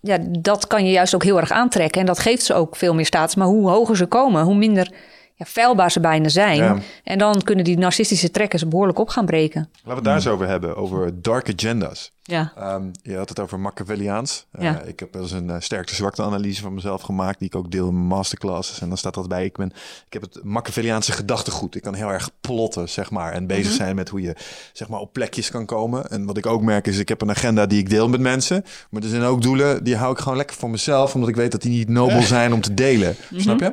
ja, 0.01 0.17
dat 0.39 0.67
kan 0.67 0.85
je 0.85 0.91
juist 0.91 1.15
ook 1.15 1.23
heel 1.23 1.37
erg 1.39 1.51
aantrekken. 1.51 1.99
En 2.01 2.07
dat 2.07 2.19
geeft 2.19 2.43
ze 2.43 2.53
ook 2.53 2.75
veel 2.75 2.93
meer 2.93 3.05
status. 3.05 3.35
Maar 3.35 3.47
hoe 3.47 3.69
hoger 3.69 3.97
ze 3.97 4.05
komen, 4.05 4.43
hoe 4.43 4.55
minder 4.55 4.91
ja, 5.35 5.45
feilbaar 5.45 5.91
ze 5.91 5.99
bijna 5.99 6.29
zijn. 6.29 6.57
Ja. 6.57 6.77
En 7.03 7.17
dan 7.17 7.41
kunnen 7.41 7.63
die 7.63 7.77
narcistische 7.77 8.31
trekken 8.31 8.59
ze 8.59 8.67
behoorlijk 8.67 8.99
op 8.99 9.09
gaan 9.09 9.25
breken. 9.25 9.61
Laten 9.71 9.81
we 9.83 9.93
het 9.93 10.03
daar 10.03 10.15
eens 10.15 10.27
over 10.27 10.47
hebben. 10.47 10.75
Over 10.75 11.21
dark 11.21 11.49
agendas. 11.55 12.11
Ja. 12.31 12.51
Ehm, 12.55 12.83
je 13.01 13.17
had 13.17 13.29
het 13.29 13.39
over 13.39 13.59
Machiavelliaans. 13.59 14.45
Eh. 14.51 14.75
Ik 14.85 14.99
heb 14.99 15.13
wel 15.13 15.21
eens 15.21 15.31
een 15.31 15.49
uh, 15.49 15.55
sterkte-zwakte 15.59 16.23
analyse 16.23 16.61
van 16.61 16.73
mezelf 16.73 17.01
gemaakt, 17.01 17.39
die 17.39 17.47
ik 17.47 17.55
ook 17.55 17.71
deel 17.71 17.87
in 17.87 17.93
mijn 17.93 18.05
masterclasses. 18.05 18.81
En 18.81 18.87
dan 18.87 18.97
staat 18.97 19.13
dat 19.13 19.27
bij. 19.27 19.45
Ik, 19.45 19.57
ben, 19.57 19.67
ik 20.05 20.13
heb 20.13 20.21
het 20.21 20.43
Machiavelliaanse 20.43 21.11
gedachtegoed. 21.11 21.75
Ik 21.75 21.81
kan 21.81 21.93
heel 21.93 22.11
erg 22.11 22.29
plotten, 22.41 22.89
zeg 22.89 23.11
maar, 23.11 23.33
en 23.33 23.47
bezig 23.47 23.73
zijn 23.73 23.95
met 23.95 24.09
hoe 24.09 24.21
je 24.21 24.35
zeg 24.73 24.89
maar, 24.89 24.99
op 24.99 25.13
plekjes 25.13 25.49
kan 25.49 25.65
komen. 25.65 26.09
En 26.09 26.25
wat 26.25 26.37
ik 26.37 26.45
ook 26.45 26.61
merk 26.61 26.87
is, 26.87 26.97
ik 26.97 27.09
heb 27.09 27.21
een 27.21 27.29
agenda 27.29 27.65
die 27.65 27.79
ik 27.79 27.89
deel 27.89 28.09
met 28.09 28.19
mensen. 28.19 28.65
Maar 28.89 29.01
er 29.01 29.09
zijn 29.09 29.23
ook 29.23 29.41
doelen, 29.41 29.83
die 29.83 29.95
hou 29.95 30.11
ik 30.11 30.19
gewoon 30.19 30.37
lekker 30.37 30.55
voor 30.55 30.69
mezelf, 30.69 31.13
omdat 31.13 31.29
ik 31.29 31.35
weet 31.35 31.51
dat 31.51 31.61
die 31.61 31.71
niet 31.71 31.89
nobel 31.89 32.21
zijn 32.21 32.53
om 32.53 32.61
te 32.61 32.73
delen. 32.73 33.15
Snap 33.35 33.59
je? 33.59 33.71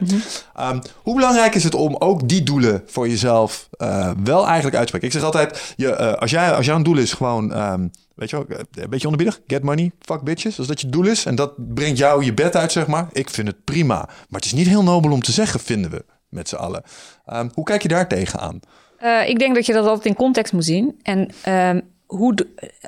Ehm, 0.55 0.81
hoe 1.03 1.15
belangrijk 1.15 1.55
is 1.55 1.65
het 1.65 1.75
om 1.75 1.97
ook 1.99 2.29
die 2.29 2.43
doelen 2.43 2.83
voor 2.87 3.09
jezelf 3.09 3.69
eh, 3.71 4.11
wel 4.25 4.47
eigenlijk 4.47 4.77
uit 4.77 4.83
te 4.83 4.97
spreken? 4.97 5.07
Ik 5.07 5.13
zeg 5.13 5.23
altijd, 5.23 5.75
je, 5.77 5.91
eh, 5.91 6.13
als, 6.13 6.31
jij, 6.31 6.53
als 6.53 6.67
jouw 6.67 6.83
doel 6.83 6.97
is 6.97 7.13
gewoon... 7.13 7.53
ehm, 7.53 7.87
weet 8.19 8.31
je 8.31 8.37
wel, 8.37 8.59
eh, 8.59 8.65
een 8.71 8.91
beetje 8.91 9.09
onderbiedig. 9.09 9.41
Get 9.47 9.63
money, 9.63 9.91
fuck 10.01 10.23
bitches. 10.23 10.59
Als 10.59 10.67
dat 10.67 10.81
je 10.81 10.89
doel 10.89 11.07
is 11.07 11.25
en 11.25 11.35
dat 11.35 11.75
brengt 11.75 11.99
jou 11.99 12.25
je 12.25 12.35
bed 12.35 12.57
uit, 12.57 12.73
zeg 12.73 12.87
maar. 12.87 13.09
Ik 13.13 13.31
vind 13.31 13.49
het 13.49 13.65
prima. 13.65 13.97
Maar 13.97 14.41
het 14.41 14.45
is 14.45 14.53
niet 14.53 14.67
heel 14.67 14.83
nobel 14.83 15.13
om 15.13 15.23
te 15.23 15.33
zeggen, 15.33 15.61
vinden 15.61 15.91
we 15.91 16.05
met 16.29 16.49
z'n 16.49 16.57
allen. 16.57 16.83
Ehm, 17.27 17.49
hoe 17.55 17.65
kijk 17.65 17.83
je 17.83 17.89
daar 17.89 18.09
tegenaan? 18.09 18.61
Eh, 18.99 19.29
ik 19.29 19.39
denk 19.39 19.55
dat 19.55 19.67
je 19.67 19.73
dat 19.73 19.87
altijd 19.87 20.07
in 20.07 20.15
context 20.15 20.53
moet 20.53 20.65
zien. 20.65 20.99
En 21.03 21.31
ehm, 21.43 21.81
hoe 22.07 22.35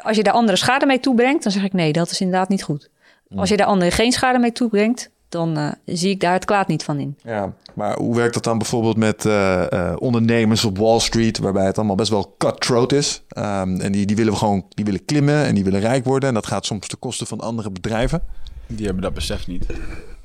als 0.02 0.16
je 0.16 0.22
daar 0.22 0.34
anderen 0.34 0.58
schade 0.58 0.86
mee 0.86 1.00
toebrengt, 1.00 1.42
dan 1.42 1.52
zeg 1.52 1.62
ik 1.62 1.72
nee, 1.72 1.92
dat 1.92 2.10
is 2.10 2.20
inderdaad 2.20 2.48
niet 2.48 2.62
goed. 2.62 2.90
Als 3.34 3.48
je 3.48 3.56
daar 3.56 3.66
anderen 3.66 3.92
geen 3.92 4.12
schade 4.12 4.38
mee 4.38 4.52
toebrengt, 4.52 5.10
dan 5.30 5.56
eh, 5.56 5.68
zie 5.84 6.10
ik 6.10 6.20
daar 6.20 6.32
het 6.32 6.44
kwaad 6.44 6.68
niet 6.68 6.84
van 6.84 6.98
in. 6.98 7.16
Ja, 7.22 7.52
maar 7.74 7.96
hoe 7.96 8.16
werkt 8.16 8.34
dat 8.34 8.44
dan 8.44 8.58
bijvoorbeeld 8.58 8.96
met 8.96 9.24
eh, 9.24 9.72
eh, 9.72 9.96
ondernemers 9.98 10.64
op 10.64 10.78
Wall 10.78 10.98
Street, 10.98 11.38
waarbij 11.38 11.66
het 11.66 11.76
allemaal 11.78 11.96
best 11.96 12.10
wel 12.10 12.34
cutthroat 12.38 12.92
is? 12.92 13.22
Ehm, 13.28 13.80
en 13.80 13.92
die, 13.92 14.06
die 14.06 14.16
willen 14.16 14.36
gewoon 14.36 14.64
die 14.68 14.84
willen 14.84 15.04
klimmen 15.04 15.44
en 15.44 15.54
die 15.54 15.64
willen 15.64 15.80
rijk 15.80 16.04
worden. 16.04 16.28
En 16.28 16.34
dat 16.34 16.46
gaat 16.46 16.66
soms 16.66 16.86
ten 16.86 16.98
koste 16.98 17.26
van 17.26 17.40
andere 17.40 17.70
bedrijven. 17.70 18.22
Die 18.66 18.84
hebben 18.84 19.02
dat 19.02 19.14
besef 19.14 19.46
niet. 19.46 19.66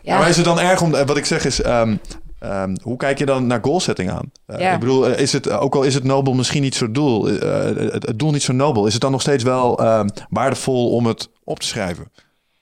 Ja. 0.02 0.18
Maar 0.18 0.30
is 0.30 0.36
het 0.36 0.46
dan 0.46 0.60
erg 0.60 0.82
om, 0.82 0.92
wat 0.92 1.18
ik 1.18 1.26
zeg 1.26 1.46
is, 1.46 1.62
ehm, 1.62 1.96
ehm, 2.40 2.76
hoe 2.82 2.98
kijk 2.98 3.18
je 3.18 3.26
dan 3.26 3.48
naar 3.48 3.60
goalsetting 3.62 4.12
aan? 4.12 4.32
Ja. 4.48 4.74
Ik 4.74 4.80
bedoel, 4.80 5.08
is 5.08 5.34
het, 5.34 5.50
ook 5.50 5.76
al 5.76 5.84
is 5.84 5.94
het 5.94 6.04
nobel 6.04 6.34
misschien 6.34 6.62
niet 6.62 6.76
zo 6.76 6.92
doel, 6.92 7.26
het, 7.26 8.08
het 8.08 8.20
doel 8.20 8.32
niet 8.32 8.44
zo 8.44 8.54
nobel, 8.54 8.86
is 8.86 8.94
het 8.94 9.02
dan 9.02 9.12
nog 9.12 9.22
steeds 9.22 9.44
wel 9.44 9.80
ehm, 9.80 10.08
waardevol 10.30 10.90
om 10.92 11.06
het 11.06 11.30
op 11.44 11.60
te 11.60 11.68
schrijven? 11.68 12.08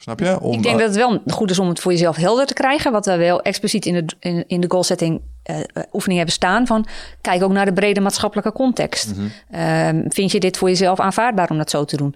Snap 0.03 0.19
je? 0.19 0.39
Om, 0.39 0.53
Ik 0.53 0.63
denk 0.63 0.75
eh, 0.75 0.85
dat 0.85 0.95
het 0.95 1.05
wel 1.05 1.21
goed 1.27 1.49
is 1.49 1.59
om 1.59 1.67
het 1.67 1.79
voor 1.79 1.91
jezelf 1.91 2.15
helder 2.15 2.45
te 2.45 2.53
krijgen. 2.53 2.91
Wat 2.91 3.05
we 3.05 3.15
wel 3.15 3.41
expliciet 3.41 3.85
in 3.85 3.93
de, 3.93 4.05
in, 4.19 4.43
in 4.47 4.61
de 4.61 4.69
goalsetting 4.69 5.21
eh, 5.43 5.59
eh, 5.59 5.63
oefening 5.93 6.17
hebben 6.17 6.35
staan. 6.35 6.67
Van, 6.67 6.85
kijk 7.21 7.43
ook 7.43 7.51
naar 7.51 7.65
de 7.65 7.73
brede 7.73 7.99
maatschappelijke 7.99 8.51
context. 8.51 9.11
Ehm, 9.51 10.03
vind 10.07 10.31
je 10.31 10.39
dit 10.39 10.57
voor 10.57 10.67
jezelf 10.69 10.99
aanvaardbaar 10.99 11.49
om 11.49 11.57
dat 11.57 11.69
zo 11.69 11.85
te 11.85 11.97
doen? 11.97 12.15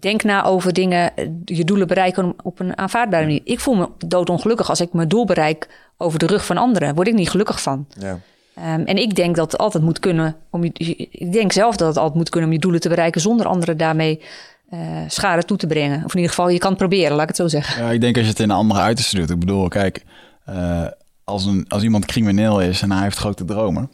Denk 0.00 0.22
na 0.22 0.44
over 0.44 0.72
dingen, 0.72 1.12
je 1.44 1.64
doelen 1.64 1.86
bereiken 1.86 2.34
op 2.42 2.60
een 2.60 2.78
aanvaardbare 2.78 3.24
manier. 3.24 3.40
Ik 3.44 3.60
voel 3.60 3.74
me 3.74 3.88
doodongelukkig 4.06 4.68
als 4.68 4.80
ik 4.80 4.92
mijn 4.92 5.08
doel 5.08 5.24
bereik 5.24 5.68
over 5.96 6.18
de 6.18 6.26
rug 6.26 6.46
van 6.46 6.56
anderen. 6.56 6.94
Word 6.94 7.08
ik 7.08 7.14
niet 7.14 7.30
gelukkig 7.30 7.62
van. 7.62 7.86
ja. 7.98 8.18
Ehm, 8.54 8.80
en 8.80 8.96
ik 8.96 9.14
denk 9.14 9.36
dat 9.36 9.52
het 9.52 9.60
altijd 9.60 9.84
moet 9.84 9.98
kunnen. 9.98 10.36
Om 10.50 10.64
je, 10.64 10.70
ik 11.10 11.32
denk 11.32 11.52
zelf 11.52 11.76
dat 11.76 11.88
het 11.88 11.96
altijd 11.96 12.16
moet 12.16 12.28
kunnen 12.28 12.48
om 12.48 12.54
je 12.54 12.60
doelen 12.60 12.80
te 12.80 12.88
bereiken 12.88 13.20
zonder 13.20 13.46
anderen 13.46 13.76
daarmee 13.76 14.20
schade 15.08 15.42
toe 15.42 15.56
te 15.56 15.66
brengen. 15.66 15.96
Of 16.04 16.10
in 16.10 16.16
ieder 16.20 16.28
geval, 16.34 16.48
je 16.48 16.58
kan 16.58 16.68
het 16.68 16.78
proberen, 16.78 17.12
laat 17.12 17.22
ik 17.22 17.28
het 17.28 17.36
zo 17.36 17.48
zeggen. 17.48 17.84
Ja, 17.84 17.90
ik 17.90 18.00
denk 18.00 18.14
als 18.16 18.24
je 18.24 18.30
het 18.30 18.40
in 18.40 18.50
een 18.50 18.56
andere 18.56 18.80
uiterste 18.80 19.16
doet. 19.16 19.30
Ik 19.30 19.38
bedoel, 19.38 19.68
kijk, 19.68 20.04
eh, 20.44 20.84
als, 21.24 21.44
een, 21.46 21.64
als 21.68 21.82
iemand 21.82 22.04
crimineel 22.06 22.60
is 22.60 22.82
en 22.82 22.92
hij 22.92 23.02
heeft 23.02 23.18
grote 23.18 23.44
dromen 23.44 23.90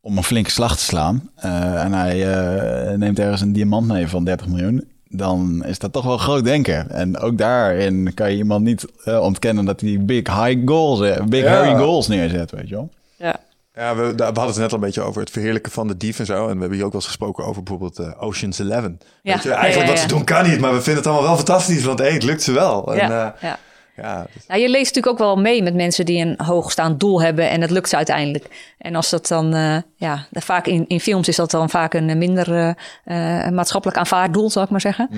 om 0.00 0.16
een 0.16 0.22
flinke 0.24 0.50
slag 0.50 0.76
te 0.76 0.82
slaan 0.84 1.30
eh, 1.36 1.84
en 1.84 1.92
hij 1.92 2.32
eh, 2.34 2.96
neemt 2.98 3.18
ergens 3.18 3.40
een 3.40 3.52
diamant 3.52 3.86
mee 3.86 4.08
van 4.08 4.24
30 4.24 4.46
miljoen, 4.46 4.84
dan 5.08 5.64
is 5.66 5.78
dat 5.78 5.92
toch 5.92 6.04
wel 6.04 6.18
groot 6.18 6.44
denken. 6.44 6.90
En 6.90 7.18
ook 7.18 7.38
daarin 7.38 8.14
kan 8.14 8.30
je 8.30 8.36
iemand 8.36 8.64
niet 8.64 8.86
eh, 9.04 9.20
ontkennen 9.20 9.64
dat 9.64 9.80
hij 9.80 10.04
big 10.04 10.26
high 10.44 10.58
goals, 10.64 11.00
eh, 11.00 11.24
big 11.24 11.44
Ja. 11.44 11.50
hairy 11.50 11.78
goals 11.78 12.08
neerzet, 12.08 12.50
weet 12.50 12.68
je 12.68 12.74
wel. 12.74 12.90
Ja. 13.16 13.36
Ja, 13.80 13.96
we, 13.96 14.14
we 14.14 14.22
hadden 14.22 14.46
het 14.46 14.56
net 14.56 14.70
al 14.70 14.74
een 14.74 14.84
beetje 14.84 15.00
over 15.00 15.20
het 15.20 15.30
verheerlijken 15.30 15.72
van 15.72 15.88
de 15.88 15.96
dief 15.96 16.18
en 16.18 16.26
zo. 16.26 16.48
En 16.48 16.54
we 16.54 16.60
hebben 16.60 16.72
hier 16.72 16.84
ook 16.84 16.92
wel 16.92 17.00
eens 17.00 17.10
gesproken 17.10 17.44
over 17.44 17.62
bijvoorbeeld 17.62 17.98
eh, 17.98 18.22
Ocean's 18.22 18.58
Eleven. 18.58 19.00
Ja. 19.22 19.34
Weet 19.34 19.42
je, 19.42 19.50
eigenlijk 19.50 19.74
Ja, 19.74 19.82
ja, 19.82 19.90
wat 19.90 19.98
ze 19.98 20.06
doen 20.06 20.24
kan 20.24 20.48
niet, 20.48 20.60
maar 20.60 20.72
we 20.72 20.80
vinden 20.80 20.96
het 21.02 21.06
allemaal 21.06 21.26
wel 21.26 21.36
fantastisch. 21.36 21.84
Want 21.84 21.98
hey, 21.98 22.12
het 22.12 22.22
lukt 22.22 22.42
ze 22.42 22.52
wel. 22.52 22.92
En, 22.94 22.96
ja, 22.96 23.34
eh, 23.34 23.42
ja. 23.42 23.58
ja, 23.96 24.26
dus- 24.34 24.46
Nou, 24.46 24.60
je 24.60 24.68
leest 24.68 24.94
natuurlijk 24.94 25.12
ook 25.12 25.18
wel 25.18 25.36
mee 25.36 25.62
met 25.62 25.74
mensen 25.74 26.04
die 26.04 26.24
een 26.24 26.34
hoogstaand 26.44 27.00
doel 27.00 27.22
hebben 27.22 27.50
en 27.50 27.60
het 27.60 27.70
lukt 27.70 27.88
ze 27.88 27.96
uiteindelijk. 27.96 28.74
En 28.78 28.94
als 28.94 29.10
dat 29.10 29.26
dan, 29.28 29.54
eh, 29.54 29.76
ja, 29.96 30.26
vaak 30.32 30.66
in, 30.66 30.84
in 30.88 31.00
films 31.00 31.28
is 31.28 31.36
dat 31.36 31.50
dan 31.50 31.70
vaak 31.70 31.94
een 31.94 32.18
minder 32.18 32.74
maatschappelijk 33.52 33.98
aanvaard 33.98 34.32
doel, 34.32 34.50
zal 34.50 34.62
ik 34.62 34.70
maar 34.70 34.80
zeggen. 34.80 35.08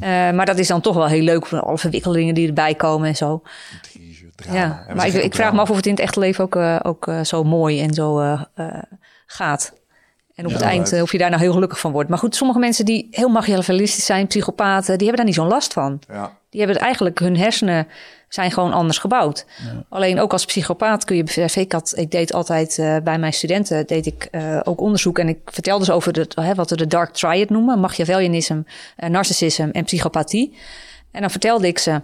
Eh, 0.00 0.08
maar 0.08 0.46
dat 0.46 0.58
is 0.58 0.68
dan 0.68 0.80
toch 0.80 0.94
wel 0.94 1.06
heel 1.06 1.22
leuk 1.22 1.46
voor 1.46 1.60
alle 1.60 1.78
verwikkelingen 1.78 2.34
die 2.34 2.46
erbij 2.48 2.74
komen 2.74 3.08
en 3.08 3.16
zo. 3.16 3.42
Drama. 4.36 4.58
Ja, 4.58 4.94
maar 4.94 5.06
ik, 5.06 5.12
ik 5.14 5.34
vraag 5.34 5.52
me 5.52 5.60
af 5.60 5.70
of 5.70 5.76
het 5.76 5.86
in 5.86 5.92
het 5.92 6.00
echte 6.00 6.18
leven 6.20 6.44
ook, 6.44 6.56
eh, 6.56 6.80
ook 6.82 7.08
eh, 7.08 7.20
zo 7.24 7.44
mooi 7.44 7.80
en 7.80 7.94
zo 7.94 8.18
eh, 8.20 8.42
eh, 8.54 8.66
gaat. 9.26 9.72
En 10.34 10.44
op 10.46 10.52
het 10.52 10.60
Ja, 10.60 10.66
eind 10.68 10.90
het- 10.90 11.02
of 11.02 11.12
je 11.12 11.18
daar 11.18 11.30
nou 11.30 11.42
heel 11.42 11.52
gelukkig 11.52 11.80
van 11.80 11.92
wordt. 11.92 12.08
Maar 12.08 12.18
goed, 12.18 12.36
sommige 12.36 12.58
mensen 12.58 12.84
die 12.84 13.08
heel 13.10 13.28
machiavellistisch 13.28 14.04
zijn, 14.04 14.26
psychopaten, 14.26 14.98
die 14.98 15.06
hebben 15.06 15.16
daar 15.16 15.24
niet 15.24 15.34
zo'n 15.34 15.46
last 15.54 15.72
van. 15.72 16.00
Ja. 16.08 16.32
Die 16.50 16.58
hebben 16.60 16.76
het 16.76 16.84
eigenlijk, 16.84 17.18
hun 17.18 17.36
hersenen 17.36 17.86
zijn 18.28 18.50
gewoon 18.50 18.72
anders 18.72 18.98
gebouwd. 18.98 19.46
Alleen 19.88 20.20
ook 20.20 20.32
als 20.32 20.44
psychopaat 20.44 21.04
kun 21.04 21.16
je 21.16 21.22
beseffen. 21.22 21.62
Ik, 21.62 21.72
had, 21.72 21.92
ik 21.96 22.10
deed 22.10 22.32
altijd 22.32 22.78
eh, 22.78 22.96
bij 23.04 23.18
mijn 23.18 23.32
studenten 23.32 23.86
deed 23.86 24.06
ik 24.06 24.28
eh, 24.30 24.60
ook 24.64 24.80
onderzoek. 24.80 25.18
En 25.18 25.28
ik 25.28 25.38
vertelde 25.44 25.84
ze 25.84 25.92
over 25.92 26.12
de, 26.12 26.26
hè, 26.40 26.54
wat 26.54 26.70
we 26.70 26.76
de 26.76 26.86
dark 26.86 27.12
triad 27.12 27.48
noemen: 27.48 27.78
Machiavellianisme, 27.80 28.64
narcissisme 28.96 29.68
en 29.72 29.84
psychopathie. 29.84 30.56
En 31.10 31.20
dan 31.20 31.30
vertelde 31.30 31.66
ik 31.66 31.78
ze. 31.78 32.00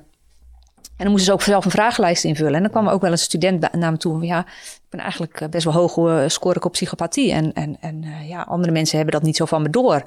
En 1.03 1.09
dan 1.09 1.17
moesten 1.17 1.33
ze 1.33 1.33
ook 1.33 1.43
zelf 1.47 1.65
een 1.65 1.71
vragenlijst 1.71 2.25
invullen. 2.25 2.55
En 2.55 2.63
dan 2.63 2.71
kwam 2.71 2.87
er 2.87 2.93
ook 2.93 3.01
wel 3.01 3.11
een 3.11 3.19
student 3.19 3.73
naar 3.73 3.91
me 3.91 3.97
toe. 3.97 4.13
van, 4.13 4.27
Ja, 4.27 4.39
ik 4.49 4.81
ben 4.89 5.01
eigenlijk 5.01 5.41
eh, 5.41 5.49
best 5.49 5.65
wel 5.65 5.73
hoog 5.73 6.31
score 6.31 6.57
ik 6.57 6.65
op 6.65 6.73
psychopathie. 6.73 7.33
En, 7.33 7.53
en, 7.53 7.77
en 7.81 8.05
eh, 8.05 8.29
ja, 8.29 8.43
andere 8.43 8.73
mensen 8.73 8.97
hebben 8.97 9.15
dat 9.15 9.23
niet 9.23 9.37
zo 9.37 9.45
van 9.45 9.63
me 9.63 9.71
door. 9.71 10.05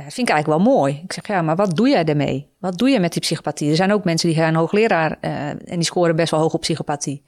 Eh, 0.00 0.06
vind 0.08 0.28
ik 0.28 0.34
eigenlijk 0.34 0.64
wel 0.64 0.74
mooi. 0.74 1.00
Ik 1.04 1.12
zeg, 1.12 1.26
ja, 1.26 1.42
maar 1.42 1.56
wat 1.56 1.76
doe 1.76 1.88
jij 1.88 2.04
daarmee? 2.04 2.48
Wat 2.58 2.78
doe 2.78 2.88
je 2.88 3.00
met 3.00 3.12
die 3.12 3.20
psychopathie? 3.20 3.70
Er 3.70 3.76
zijn 3.76 3.92
ook 3.92 4.04
mensen 4.04 4.28
die 4.28 4.38
gaan 4.38 4.54
hoogleraar 4.54 5.16
eh, 5.20 5.48
en 5.48 5.60
die 5.66 5.82
scoren 5.82 6.16
best 6.16 6.30
wel 6.30 6.40
hoog 6.40 6.54
op 6.54 6.60
psychopathie. 6.60 7.22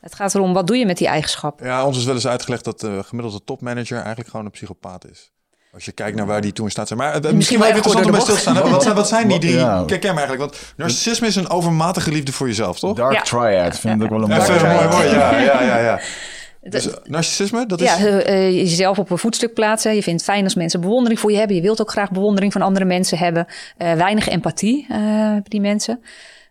Het 0.00 0.14
gaat 0.14 0.34
erom, 0.34 0.52
wat 0.52 0.66
doe 0.66 0.76
je 0.76 0.86
met 0.86 0.98
die 0.98 1.06
eigenschap? 1.06 1.60
Ja, 1.60 1.86
ons 1.86 1.98
is 1.98 2.04
wel 2.04 2.14
eens 2.14 2.26
uitgelegd 2.26 2.64
dat 2.64 2.80
de 2.80 3.02
gemiddelde 3.04 3.44
topmanager 3.44 3.98
eigenlijk 3.98 4.28
gewoon 4.28 4.44
een 4.44 4.50
psychopaat 4.50 5.10
is. 5.10 5.32
Als 5.74 5.84
je 5.84 5.92
kijkt 5.92 6.16
naar 6.16 6.26
waar 6.26 6.40
die 6.40 6.52
toen 6.52 6.64
in 6.64 6.70
staat 6.70 6.86
zijn. 6.86 6.98
Maar 6.98 7.14
eh, 7.14 7.32
misschien 7.32 7.58
wel 7.58 7.68
wel 7.68 7.76
even 7.78 7.92
bij 7.92 8.02
kort 8.04 8.22
stil 8.22 8.34
te 8.34 8.40
staan. 8.40 8.56
hè? 8.56 8.70
Wat, 8.70 8.82
zijn- 8.82 8.94
wat 8.94 9.08
zijn 9.08 9.28
die 9.28 9.38
drie? 9.38 9.54
Ja. 9.54 9.82
Kijk 9.86 10.04
eigenlijk. 10.04 10.38
Want 10.38 10.56
narcissisme 10.76 11.26
is 11.26 11.36
een 11.36 11.48
overmatige 11.50 12.10
liefde 12.12 12.32
voor 12.32 12.46
jezelf, 12.46 12.78
toch? 12.78 12.96
Dark 12.96 13.12
Ja. 13.14 13.20
Triad 13.20 13.78
vind 13.78 13.94
ik 13.96 14.02
ook 14.02 14.08
wel 14.10 14.22
een 14.22 14.28
mooi, 14.28 14.88
mooi. 14.88 15.08
Ja, 15.08 15.38
ja, 15.40 15.62
ja. 15.62 15.78
ja. 15.78 15.92
Dat- 16.62 16.72
Dus, 16.82 16.90
eh, 16.90 16.96
narcissisme, 17.04 17.66
dat 17.66 17.80
is... 17.80 17.86
Ja, 17.96 17.96
eh, 18.22 18.50
jezelf 18.50 18.98
op 18.98 19.10
een 19.10 19.18
voetstuk 19.18 19.54
plaatsen. 19.54 19.94
Je 19.94 20.02
vindt 20.02 20.20
het 20.20 20.30
fijn 20.30 20.44
als 20.44 20.54
mensen 20.54 20.80
bewondering 20.80 21.20
voor 21.20 21.30
je 21.30 21.36
hebben. 21.38 21.56
Je 21.56 21.62
wilt 21.62 21.80
ook 21.80 21.90
graag 21.90 22.10
bewondering 22.10 22.52
van 22.52 22.62
andere 22.62 22.84
mensen 22.84 23.18
hebben. 23.18 23.46
Eh, 23.76 23.92
weinig 23.92 24.28
empathie 24.28 24.86
eh, 24.88 24.96
hebben 25.00 25.44
die 25.50 25.60
mensen. 25.60 26.02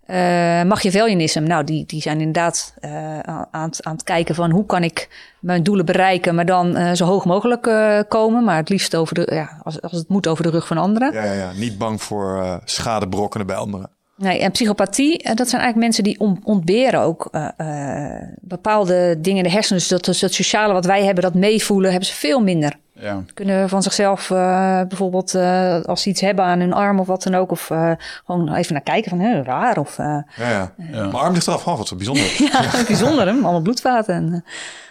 Eh 0.05 0.63
Machiavellianisme, 0.63 1.41
nou, 1.41 1.63
die, 1.63 1.85
die 1.85 2.01
zijn 2.01 2.19
inderdaad 2.19 2.73
eh, 2.79 3.19
aan, 3.19 3.69
het, 3.69 3.83
aan 3.83 3.93
het 3.93 4.03
kijken 4.03 4.35
van 4.35 4.51
hoe 4.51 4.65
kan 4.65 4.83
ik 4.83 5.09
mijn 5.39 5.63
doelen 5.63 5.85
bereiken, 5.85 6.35
maar 6.35 6.45
dan 6.45 6.75
eh, 6.75 6.93
zo 6.93 7.05
hoog 7.05 7.25
mogelijk 7.25 7.61
komen. 8.09 8.43
Maar 8.43 8.57
het 8.57 8.69
liefst 8.69 8.95
over 8.95 9.15
de, 9.15 9.31
ja, 9.33 9.59
als, 9.63 9.81
als 9.81 9.91
het 9.91 10.09
moet 10.09 10.27
over 10.27 10.43
de 10.43 10.49
rug 10.49 10.67
van 10.67 10.77
anderen. 10.77 11.13
Ja, 11.13 11.23
ja, 11.23 11.33
ja. 11.33 11.51
Niet 11.51 11.77
bang 11.77 12.01
voor 12.01 12.61
schade 12.65 13.07
berokkenen 13.07 13.47
bij 13.47 13.55
anderen. 13.55 13.89
Nee, 14.15 14.39
en 14.39 14.51
psychopathie, 14.51 15.17
eh, 15.17 15.35
dat 15.35 15.49
zijn 15.49 15.61
eigenlijk 15.61 15.75
mensen 15.93 16.03
die 16.03 16.19
on- 16.19 16.41
ontberen 16.43 16.99
ook 16.99 17.27
eh, 17.31 17.47
eh, 17.57 18.21
bepaalde 18.41 19.15
dingen 19.19 19.37
in 19.37 19.43
de 19.43 19.51
hersenen. 19.55 19.79
Dus 19.79 19.87
dat, 19.87 20.05
dat 20.19 20.33
sociale 20.33 20.73
wat 20.73 20.85
wij 20.85 21.03
hebben, 21.03 21.23
dat 21.23 21.33
meevoelen, 21.33 21.89
hebben 21.91 22.09
ze 22.09 22.15
veel 22.15 22.41
minder. 22.41 22.73
Ja. 22.99 23.23
Kunnen 23.33 23.69
van 23.69 23.83
zichzelf 23.83 24.31
eh, 24.31 24.81
bijvoorbeeld 24.87 25.35
eh, 25.35 25.81
als 25.81 26.01
ze 26.01 26.09
iets 26.09 26.21
hebben 26.21 26.45
aan 26.45 26.59
hun 26.59 26.73
arm 26.73 26.99
of 26.99 27.07
wat 27.07 27.23
dan 27.23 27.35
ook. 27.35 27.51
Of 27.51 27.69
eh, 27.69 27.91
gewoon 28.25 28.53
even 28.53 28.73
naar 28.73 28.81
kijken 28.83 29.09
van 29.09 29.19
hè, 29.19 29.41
raar 29.41 29.77
of 29.77 29.99
eh, 29.99 30.05
Ja, 30.37 30.49
ja. 30.49 30.71
Mijn 30.77 31.13
arm 31.13 31.33
ligt 31.33 31.47
eraf. 31.47 31.67
Oh, 31.67 31.77
wat 31.77 31.87
zo 31.87 31.95
bijzonder. 31.95 32.35
ja, 32.51 32.69
bijzonder 32.87 33.25
hè, 33.27 33.31
allemaal 33.31 33.61
bloedvaten. 33.61 34.15
En, 34.15 34.43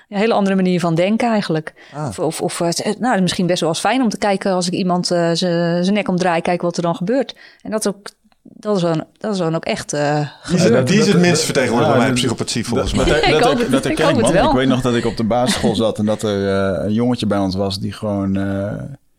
een 0.09 0.19
hele 0.19 0.35
andere 0.35 0.57
manier 0.57 0.81
van 0.81 0.95
denken 0.95 1.29
eigenlijk. 1.29 1.75
Ah. 1.95 2.07
Of, 2.09 2.19
of, 2.19 2.41
of 2.61 2.61
nou, 2.99 3.21
misschien 3.21 3.47
best 3.47 3.61
wel 3.61 3.69
eens 3.69 3.81
fijn 3.81 4.03
om 4.03 4.09
te 4.09 4.19
kijken 4.19 4.53
als 4.53 4.67
ik 4.67 4.73
iemand 4.73 5.11
eh, 5.11 5.31
zijn 5.33 5.93
nek 5.93 6.09
omdraai, 6.09 6.41
kijken 6.43 6.65
wat 6.67 6.77
er 6.77 6.83
dan 6.83 6.97
gebeurt. 6.97 7.37
En 7.63 7.71
dat 7.71 7.81
is 7.87 7.93
ook, 7.93 8.09
dat 8.43 8.77
is 8.77 8.83
dan, 8.83 9.05
dat 9.19 9.33
is 9.33 9.39
dan 9.39 9.55
ook 9.55 9.65
echt 9.65 9.93
eh, 9.93 10.29
Die 10.49 10.57
is, 10.57 10.63
die 10.85 10.99
het 11.03 11.15
minst 11.15 11.31
dat- 11.31 11.41
vertegenwoordigd 11.41 11.91
ja, 11.93 11.97
bij 11.97 11.97
mijn 11.97 12.09
dat- 12.09 12.15
psychopathie 12.15 12.67
volgens 12.67 12.93
mij. 12.95 13.05
dat, 13.05 13.17
Ik 13.17 13.31
dat, 13.31 13.43
dat, 13.71 13.85
herken 13.85 14.09
ik, 14.09 14.21
man. 14.21 14.33
wel. 14.33 14.49
Ik 14.51 14.57
weet 14.57 14.69
nog 14.69 14.81
dat 14.81 14.95
ik 14.95 15.05
op 15.07 15.17
de 15.17 15.25
basisschool 15.25 15.75
zat 15.75 15.99
en 15.99 16.07
dat 16.07 16.23
er 16.23 16.49
eh, 16.79 16.85
een 16.85 16.93
jongetje 16.93 17.27
bij 17.27 17.39
ons 17.39 17.55
was 17.55 17.79
die 17.79 17.93
gewoon 17.93 18.37
eh, 18.37 18.73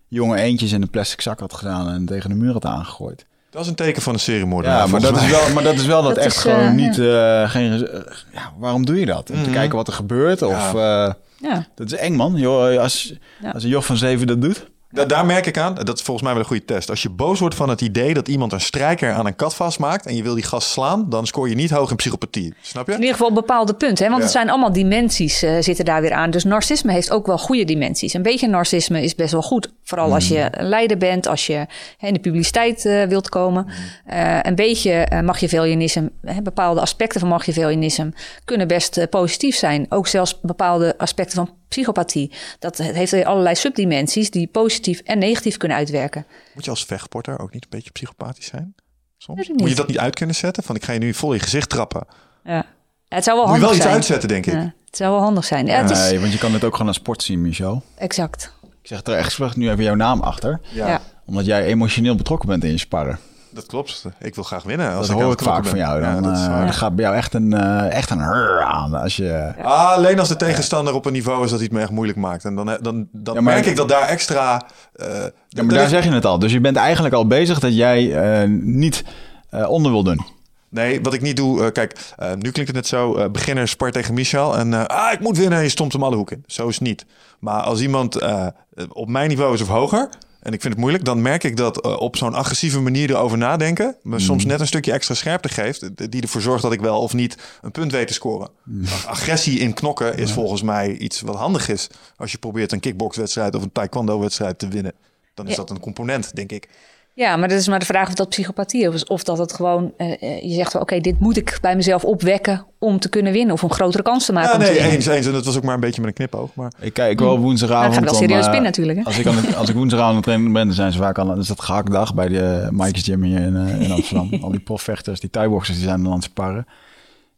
jonge 0.07 0.37
eentjes 0.37 0.71
in 0.71 0.81
een 0.81 0.89
plastic 0.89 1.21
zak 1.21 1.39
had 1.39 1.53
gedaan 1.53 1.89
en 1.89 2.05
tegen 2.05 2.29
de 2.29 2.35
muur 2.35 2.53
had 2.53 2.65
aangegooid. 2.65 3.25
Dat 3.49 3.61
is 3.61 3.67
een 3.67 3.75
teken 3.75 4.01
van 4.01 4.13
een 4.13 4.19
seriemoordenaar. 4.19 4.77
Ja, 4.79 4.87
maar 4.87 5.01
dat, 5.01 5.15
is 5.21 5.29
wel, 5.29 5.53
maar 5.53 5.63
dat 5.63 5.73
is 5.73 5.85
wel 5.85 6.01
dat, 6.03 6.15
Dat 6.15 6.23
echt 6.23 6.35
is, 6.35 6.41
gewoon 6.41 6.75
niet. 6.75 6.99
eh, 6.99 7.49
geen, 7.49 7.87
ja, 8.33 8.51
waarom 8.57 8.85
doe 8.85 8.99
je 8.99 9.05
dat? 9.05 9.31
Om 9.31 9.43
te 9.43 9.49
kijken 9.49 9.75
wat 9.77 9.87
er 9.87 9.93
gebeurt? 9.93 10.41
Of, 10.41 10.73
eh, 10.73 11.11
ja. 11.39 11.65
dat 11.75 11.91
is 11.91 11.93
eng, 11.97 12.13
man. 12.15 12.35
Joh, 12.35 12.79
als, 12.81 13.13
Ja. 13.41 13.49
als 13.51 13.63
een 13.63 13.69
joch 13.69 13.85
van 13.85 13.97
zeven 13.97 14.27
dat 14.27 14.41
doet. 14.41 14.71
Da- 14.93 15.05
daar 15.05 15.25
merk 15.25 15.45
ik 15.45 15.57
aan, 15.57 15.75
dat 15.75 15.97
is 15.97 16.03
volgens 16.03 16.25
mij 16.25 16.31
wel 16.33 16.41
een 16.41 16.47
goede 16.47 16.65
test. 16.65 16.89
Als 16.89 17.01
je 17.01 17.09
boos 17.09 17.39
wordt 17.39 17.55
van 17.55 17.69
het 17.69 17.81
idee 17.81 18.13
dat 18.13 18.27
iemand 18.27 18.51
een 18.51 18.61
strijker 18.61 19.13
aan 19.13 19.25
een 19.25 19.35
kat 19.35 19.55
vastmaakt 19.55 20.05
en 20.05 20.15
je 20.15 20.23
wil 20.23 20.33
die 20.35 20.43
gast 20.43 20.69
slaan, 20.69 21.09
dan 21.09 21.27
scoor 21.27 21.49
je 21.49 21.55
niet 21.55 21.69
hoog 21.69 21.89
in 21.89 21.95
psychopathie. 21.95 22.53
Snap 22.61 22.87
je? 22.87 22.93
In 22.93 22.99
ieder 22.99 23.15
geval 23.15 23.33
bepaalde 23.33 23.73
punten. 23.73 24.03
Hè? 24.03 24.09
Want 24.11 24.17
Ja. 24.21 24.27
het 24.27 24.31
zijn 24.37 24.49
allemaal 24.49 24.73
dimensies 24.73 25.43
eh, 25.43 25.55
zitten 25.59 25.85
daar 25.85 26.01
weer 26.01 26.13
aan. 26.13 26.29
Dus 26.31 26.43
narcisme 26.43 26.91
heeft 26.91 27.11
ook 27.11 27.25
wel 27.25 27.37
goede 27.37 27.63
dimensies. 27.65 28.13
Een 28.13 28.21
beetje 28.21 28.47
narcisme 28.47 29.01
is 29.01 29.15
best 29.15 29.31
wel 29.31 29.41
goed 29.41 29.71
Vooral 29.83 30.13
als 30.13 30.27
je 30.27 30.47
leider 30.57 30.97
bent, 30.97 31.27
als 31.27 31.47
je 31.47 31.65
hè, 31.97 32.07
in 32.07 32.13
de 32.13 32.19
publiciteit 32.19 32.85
eh, 32.85 33.03
wilt 33.03 33.29
komen. 33.29 33.67
Eh, 34.05 34.39
een 34.41 34.55
beetje 34.55 35.07
Machiavellianisme, 35.23 36.11
hè, 36.21 36.41
bepaalde 36.41 36.81
aspecten 36.81 37.19
van 37.19 37.29
Machiavellianisme 37.29 38.13
kunnen 38.45 38.67
best 38.67 39.09
positief 39.09 39.55
zijn. 39.55 39.85
Ook 39.89 40.07
zelfs 40.07 40.39
bepaalde 40.41 40.97
aspecten 40.97 41.35
van 41.35 41.49
psychopathie. 41.73 42.31
Dat 42.59 42.77
heeft 42.77 43.13
allerlei 43.25 43.55
subdimensies 43.55 44.29
die 44.29 44.47
positief 44.47 44.99
en 44.99 45.17
negatief 45.19 45.57
kunnen 45.57 45.77
uitwerken. 45.77 46.25
Moet 46.53 46.63
je 46.63 46.69
als 46.69 46.85
vechtsporter 46.85 47.39
ook 47.39 47.53
niet 47.53 47.63
een 47.63 47.69
beetje 47.69 47.91
psychopathisch 47.91 48.45
zijn? 48.45 48.75
Soms? 49.17 49.47
Moet 49.49 49.69
je 49.69 49.75
dat 49.75 49.87
niet 49.87 49.97
uit 49.99 50.15
kunnen 50.15 50.35
zetten? 50.35 50.63
Van 50.63 50.75
ik 50.75 50.83
ga 50.83 50.91
je 50.93 50.99
nu 50.99 51.13
vol 51.13 51.31
in 51.31 51.37
je 51.37 51.43
gezicht 51.43 51.69
trappen. 51.69 52.05
Ja. 52.43 52.65
Het 53.07 53.23
zou 53.23 53.37
wel 53.37 53.47
Moet 53.47 53.55
je 53.55 53.61
handig 53.61 53.61
wel 53.61 53.71
iets 53.75 53.81
zijn. 53.83 53.93
uitzetten, 53.95 54.27
denk 54.29 54.45
ik. 54.45 54.53
Ja, 54.53 54.73
het 54.85 54.97
zou 54.97 55.11
wel 55.11 55.21
handig 55.21 55.45
zijn. 55.45 55.65
Ja, 55.65 55.81
het 55.81 55.89
is 55.89 56.09
Nee, 56.09 56.19
want 56.19 56.31
je 56.31 56.37
kan 56.37 56.53
het 56.53 56.63
ook 56.63 56.71
gewoon 56.71 56.87
als 56.87 56.97
sport 56.97 57.23
zien, 57.23 57.41
Michel. 57.41 57.83
exact. 57.95 58.53
Ik 58.81 58.87
zeg 58.89 59.03
er 59.03 59.13
echt 59.17 59.55
nu 59.55 59.69
even 59.69 59.83
jouw 59.83 59.95
naam 59.95 60.21
achter. 60.21 60.59
Ja. 60.73 61.01
Omdat 61.25 61.45
jij 61.45 61.65
emotioneel 61.65 62.15
betrokken 62.15 62.49
bent 62.49 62.63
in 62.63 62.71
je 62.71 62.77
sparren. 62.77 63.19
Dat 63.53 63.65
klopt. 63.65 64.05
Ik 64.19 64.35
wil 64.35 64.43
graag 64.43 64.63
winnen. 64.63 64.93
Als 64.95 65.07
Dat 65.07 65.15
ik 65.15 65.21
hoor 65.21 65.31
ik 65.33 65.39
vaak 65.41 65.65
van 65.65 65.77
jou. 65.77 66.01
Dan, 66.01 66.09
ja, 66.15 66.21
dat 66.21 66.33
eh, 66.67 66.71
gaat 66.73 66.95
bij 66.95 67.05
jou 67.05 67.15
echt 67.17 67.33
een, 67.33 67.53
eh, 67.53 67.91
echt 67.91 68.09
een 68.09 68.21
rrr 68.31 68.61
aan. 68.61 68.93
Als 68.93 69.15
je, 69.15 69.53
Ah, 69.63 69.91
alleen 69.91 70.19
als 70.19 70.27
de 70.27 70.35
tegenstander 70.35 70.93
op 70.93 71.05
een 71.05 71.13
niveau 71.13 71.43
is 71.43 71.49
dat 71.49 71.59
hij 71.59 71.67
het 71.67 71.77
me 71.77 71.81
echt 71.81 71.91
moeilijk 71.91 72.17
maakt. 72.17 72.45
En 72.45 72.55
dan, 72.55 72.65
dan, 72.65 73.07
dan 73.11 73.33
Ja, 73.35 73.41
maar- 73.41 73.53
merk 73.53 73.65
ik 73.65 73.75
dat 73.75 73.89
daar 73.89 74.07
extra... 74.07 74.61
eh, 74.95 75.07
ja, 75.49 75.63
maar 75.63 75.73
daar 75.73 75.83
is- 75.83 75.89
zeg 75.89 76.03
je 76.03 76.11
het 76.11 76.25
al. 76.25 76.39
Dus 76.39 76.51
je 76.51 76.61
bent 76.61 76.75
eigenlijk 76.77 77.15
al 77.15 77.27
bezig 77.27 77.59
dat 77.59 77.75
jij 77.75 78.15
eh, 78.41 78.49
niet 78.61 79.03
eh, 79.49 79.69
onder 79.69 79.91
wil 79.91 80.03
doen. 80.03 80.25
Nee, 80.69 81.01
wat 81.01 81.13
ik 81.13 81.21
niet 81.21 81.35
doe... 81.35 81.63
eh, 81.65 81.71
kijk, 81.71 81.99
eh, 82.17 82.27
nu 82.29 82.51
klinkt 82.51 82.57
het 82.67 82.73
net 82.73 82.87
zo. 82.87 83.15
eh, 83.15 83.29
beginner 83.29 83.67
spart 83.67 83.93
tegen 83.93 84.13
Michel. 84.13 84.57
En 84.57 84.73
eh, 84.73 84.85
ah, 84.85 85.11
ik 85.13 85.19
moet 85.19 85.37
winnen. 85.37 85.57
En 85.57 85.63
je 85.63 85.69
stomt 85.69 85.93
hem 85.93 86.03
alle 86.03 86.15
hoeken 86.15 86.35
in. 86.37 86.43
Zo 86.47 86.67
is 86.67 86.73
het 86.75 86.83
niet. 86.83 87.05
Maar 87.39 87.61
als 87.61 87.81
iemand 87.81 88.15
eh, 88.15 88.45
op 88.89 89.07
mijn 89.09 89.27
niveau 89.29 89.53
is 89.53 89.61
of 89.61 89.67
hoger... 89.67 90.09
En 90.43 90.53
ik 90.53 90.61
vind 90.61 90.73
het 90.73 90.77
moeilijk, 90.81 91.05
dan 91.05 91.21
merk 91.21 91.43
ik 91.43 91.57
dat 91.57 91.81
eh, 91.81 91.99
op 91.99 92.15
zo'n 92.17 92.33
agressieve 92.33 92.79
manier 92.79 93.09
erover 93.09 93.37
nadenken 93.37 93.95
me 94.01 94.19
soms 94.19 94.45
net 94.45 94.59
een 94.59 94.67
stukje 94.67 94.91
extra 94.91 95.15
scherpte 95.15 95.49
geeft, 95.49 96.11
die 96.11 96.21
ervoor 96.21 96.41
zorgt 96.41 96.61
dat 96.63 96.73
ik 96.73 96.81
wel 96.81 97.01
of 97.01 97.13
niet 97.13 97.37
een 97.61 97.71
punt 97.71 97.91
weet 97.91 98.07
te 98.07 98.13
scoren. 98.13 98.49
Maar 98.63 99.03
Agressie 99.07 99.59
in 99.59 99.73
knokken 99.73 100.17
is 100.17 100.31
volgens 100.31 100.61
mij 100.61 100.97
iets 100.97 101.21
wat 101.21 101.35
handig 101.35 101.69
is 101.69 101.87
als 102.17 102.31
je 102.31 102.37
probeert 102.37 102.71
een 102.71 102.79
kickboxwedstrijd 102.79 103.55
of 103.55 103.61
een 103.63 103.71
taekwondo-wedstrijd 103.71 104.59
te 104.59 104.67
winnen. 104.67 104.93
Dan 105.33 105.45
is 105.45 105.51
Ja. 105.51 105.57
dat 105.57 105.69
een 105.69 105.79
component, 105.79 106.35
denk 106.35 106.51
ik. 106.51 106.69
Ja, 107.15 107.35
maar 107.35 107.47
dat 107.47 107.59
is 107.59 107.67
maar 107.67 107.79
de 107.79 107.85
vraag 107.85 108.07
of 108.07 108.13
dat 108.13 108.29
psychopathie 108.29 108.93
is. 108.93 109.03
Of 109.03 109.23
dat 109.23 109.37
het 109.37 109.53
gewoon, 109.53 109.93
eh, 109.97 110.21
eh, 110.21 110.41
je 110.41 110.53
zegt 110.53 110.73
wel, 110.73 110.81
oké, 110.81 110.99
dit 110.99 111.19
moet 111.19 111.37
ik 111.37 111.57
bij 111.61 111.75
mezelf 111.75 112.03
opwekken 112.03 112.65
om 112.79 112.99
te 112.99 113.09
kunnen 113.09 113.33
winnen. 113.33 113.53
Of 113.53 113.61
een 113.61 113.71
grotere 113.71 114.03
kans 114.03 114.25
te 114.25 114.33
maken 114.33 114.49
Ja, 114.49 114.55
om 114.55 114.63
te 114.63 114.81
nee, 114.81 114.91
eens, 114.91 115.05
eens. 115.05 115.25
En 115.25 115.31
dat 115.31 115.45
was 115.45 115.57
ook 115.57 115.63
maar 115.63 115.73
een 115.73 115.79
beetje 115.79 116.01
met 116.01 116.09
een 116.09 116.15
knipoog. 116.15 116.49
Maar 116.55 116.71
Ik 116.79 116.93
kijk 116.93 117.19
wel 117.19 117.39
woensdagavond. 117.39 117.89
Maar 117.89 117.99
het 117.99 118.09
gaat 118.09 118.19
wel 118.19 118.29
serieus 118.29 118.57
eh, 118.57 118.61
natuurlijk, 118.61 118.97
hè? 118.97 119.03
Als 119.03 119.19
ik, 119.19 119.27
aan 119.27 119.35
het, 119.35 119.55
als 119.55 119.69
ik 119.69 119.75
woensdagavond 119.75 120.11
aan 120.11 120.15
het 120.15 120.25
trainen 120.25 120.53
ben, 120.53 120.65
dan 120.65 120.75
zijn 120.75 120.91
ze 120.91 120.97
vaak 120.97 121.17
al. 121.17 121.25
Dan 121.25 121.39
is 121.39 121.47
dat 121.47 121.61
gehaktdag 121.61 122.13
bij 122.13 122.27
de 122.27 122.67
Mike's 122.71 123.03
Gym 123.03 123.23
hier 123.23 123.39
in, 123.39 123.55
eh, 123.55 123.81
in 123.81 123.91
Amsterdam. 123.97 124.29
al 124.41 124.51
die 124.51 124.59
profvechters, 124.59 125.19
die 125.19 125.29
thaiboxers, 125.29 125.77
die 125.77 125.87
zijn 125.87 126.01
dan 126.03 126.11
aan 126.11 126.17
het 126.17 126.23
sparren. 126.23 126.65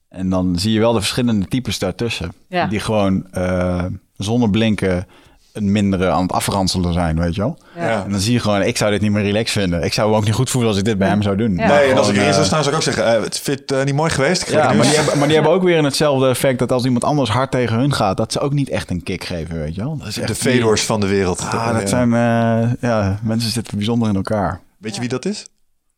En 0.10 0.30
dan 0.30 0.60
zie 0.60 0.72
je 0.73 0.80
wel 0.80 0.93
de 0.93 0.99
verschillende 0.99 1.45
types 1.45 1.80
daartussen. 1.80 2.34
Ja. 2.49 2.68
Die 2.68 2.80
gewoon 2.80 3.31
eh, 3.31 3.85
zonder 4.18 4.49
blinken 4.49 5.07
een 5.56 5.72
mindere 5.72 6.10
aan 6.10 6.22
het 6.22 6.32
afranselen 6.32 6.94
zijn, 6.94 7.19
weet 7.19 7.36
je 7.36 7.41
wel. 7.41 7.57
Ja. 7.76 8.03
En 8.03 8.11
dan 8.11 8.19
zie 8.19 8.34
je 8.34 8.40
gewoon, 8.40 8.61
ik 8.61 8.77
zou 8.77 8.91
dit 8.91 9.02
niet 9.02 9.11
meer 9.11 9.23
relaxed 9.23 9.61
vinden. 9.61 9.84
Ik 9.84 9.94
zou 9.94 10.10
me 10.10 10.15
ook 10.15 10.26
niet 10.26 10.34
goed 10.34 10.49
voelen 10.49 10.69
als 10.69 10.80
ik 10.80 10.86
dit 10.86 10.98
bij 10.98 11.07
hem 11.07 11.22
zou 11.22 11.36
doen. 11.36 11.56
Ja. 11.56 11.68
nee, 11.68 11.90
en 11.91 11.98
als 11.98 12.07
ik 12.07 12.14
Gewoon, 12.14 12.14
erin 12.14 12.27
eh, 12.27 12.34
zou 12.34 12.45
staan, 12.45 12.64
zou 12.64 12.69
ik 12.69 12.76
ook 12.76 12.82
zeggen: 12.82 13.15
eh, 13.15 13.23
het 13.23 13.40
vindt 13.40 13.72
eh, 13.72 13.84
niet 13.84 13.95
mooi 13.95 14.10
geweest. 14.10 14.49
Ja, 14.52 14.73
maar 14.73 14.86
die, 14.86 14.95
hebben, 14.95 15.18
maar 15.18 15.27
die 15.27 15.36
hebben 15.36 15.53
ook 15.53 15.64
weer 15.64 15.84
hetzelfde 15.84 16.27
effect 16.30 16.60
dat 16.60 16.72
als 16.72 16.84
iemand 16.86 17.03
anders 17.03 17.30
hard 17.30 17.52
tegen 17.52 17.77
hun 17.77 17.94
gaat, 17.94 18.18
dat 18.18 18.32
ze 18.32 18.40
ook 18.40 18.53
niet 18.53 18.69
echt 18.69 18.90
een 18.90 19.03
kick 19.03 19.23
geven, 19.23 19.60
weet 19.60 19.76
je 19.76 19.82
wel. 19.82 19.98
Dat 19.98 20.07
is 20.07 20.18
echt 20.18 20.27
de 20.27 20.36
Fedors 20.36 20.84
van 20.84 20.99
de 20.99 21.07
wereld. 21.07 21.40
Ah, 21.41 21.52
Ja. 21.53 21.73
dat 21.80 21.90
zijn, 21.90 22.14
eh, 22.14 22.72
ja, 22.90 23.19
mensen 23.23 23.52
zitten 23.52 23.77
bijzonder 23.77 24.10
in 24.10 24.15
elkaar. 24.15 24.60
Weet 24.77 24.94
je 24.95 24.99
wie 24.99 25.10
dat 25.10 25.26
is? 25.26 25.45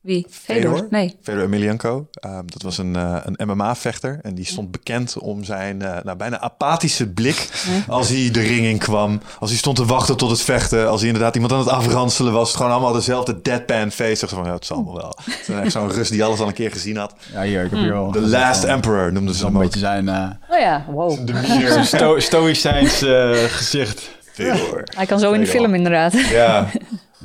Wie? 0.07 0.25
Fedor? 0.29 0.87
Nee. 0.89 1.17
Fedor 1.21 1.43
Emelianenko. 1.43 2.07
Ehm, 2.11 2.41
dat 2.45 2.61
was 2.61 2.77
een, 2.77 2.95
eh, 2.95 3.17
een 3.23 3.47
MMA-vechter. 3.47 4.19
En 4.21 4.35
die 4.35 4.45
stond 4.45 4.71
bekend 4.71 5.17
om 5.17 5.43
zijn 5.43 5.81
eh, 5.81 6.03
nou, 6.03 6.17
bijna 6.17 6.39
apathische 6.39 7.09
blik. 7.09 7.49
Als 7.87 8.09
hij 8.09 8.31
de 8.31 8.41
ring 8.41 8.65
in 8.65 8.77
kwam. 8.77 9.21
Als 9.39 9.49
hij 9.49 9.59
stond 9.59 9.75
te 9.75 9.85
wachten 9.85 10.17
tot 10.17 10.29
het 10.29 10.41
vechten. 10.41 10.89
Als 10.89 10.99
hij 10.99 11.09
inderdaad 11.09 11.33
iemand 11.35 11.53
aan 11.53 11.59
het 11.59 11.67
afranselen 11.69 12.33
was. 12.33 12.47
Het 12.47 12.57
gewoon 12.57 12.71
allemaal 12.71 12.93
dezelfde 12.93 13.41
deadpan 13.41 13.91
face. 13.91 14.15
Zeg 14.15 14.29
van, 14.29 14.45
ja, 14.45 14.53
het 14.53 14.65
zal 14.65 14.75
allemaal 14.75 14.95
wel. 14.95 15.17
Het 15.25 15.49
is 15.49 15.55
echt 15.55 15.71
zo'n 15.71 15.91
rust 15.91 16.11
die 16.11 16.23
alles 16.23 16.39
al 16.39 16.47
een 16.47 16.53
keer 16.53 16.71
gezien 16.71 16.97
had. 16.97 17.13
Ja, 17.33 17.41
hier, 17.41 17.63
ik 17.63 17.69
heb 17.69 17.79
hier 17.79 17.93
wel... 17.93 18.11
The 18.11 18.21
Last 18.21 18.63
Emperor 18.63 19.11
noemden 19.13 19.35
ze 19.35 19.45
hem 19.45 19.55
ook. 19.55 19.61
beetje 19.61 19.79
zijn 19.79 20.09
eh 20.09 20.29
Oh 20.49 20.59
ja, 20.59 20.85
wow. 20.89 21.27
De 21.27 21.83
sto 21.83 22.19
stoïcijns 22.19 23.03
gezicht. 23.47 24.09
Fedor. 24.33 24.83
Hij 24.95 25.05
kan 25.05 25.19
zo 25.19 25.31
in 25.31 25.39
de 25.39 25.47
film 25.47 25.73
inderdaad. 25.73 26.13
Ja, 26.13 26.67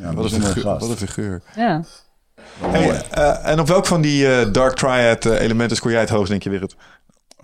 Ja, 0.01 0.15
wat 0.15 0.33
een, 0.33 0.43
figuur, 0.43 0.63
gast. 0.63 0.81
wat 0.81 0.91
een 0.91 1.07
figuur. 1.09 1.43
Ja. 1.57 1.83
Hey, 2.61 3.03
eh, 3.11 3.47
en 3.51 3.61
op 3.61 3.67
welk 3.69 3.87
van 3.87 4.01
die 4.01 4.35
eh, 4.37 4.53
Dark 4.53 4.75
Triad 4.75 5.25
eh, 5.27 5.41
elementen 5.41 5.77
scoor 5.77 5.91
jij 5.91 6.01
het 6.01 6.09
hoogst, 6.09 6.31
denk 6.31 6.43
je, 6.43 6.51
Wigert? 6.51 6.77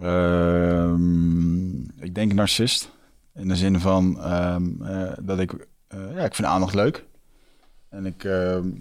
Ehm, 0.02 1.78
ik 2.04 2.14
denk 2.14 2.32
narcist. 2.34 2.90
In 3.34 3.48
de 3.48 3.56
zin 3.56 3.80
van 3.80 4.20
ehm, 4.22 4.82
eh, 4.82 5.12
dat 5.20 5.38
ik... 5.38 5.52
eh, 5.88 5.98
ja, 6.16 6.22
ik 6.24 6.34
vind 6.34 6.48
aandacht 6.48 6.74
leuk. 6.74 7.04
En 7.90 8.06
ik... 8.06 8.24
ehm, 8.24 8.66
Ik 8.68 8.74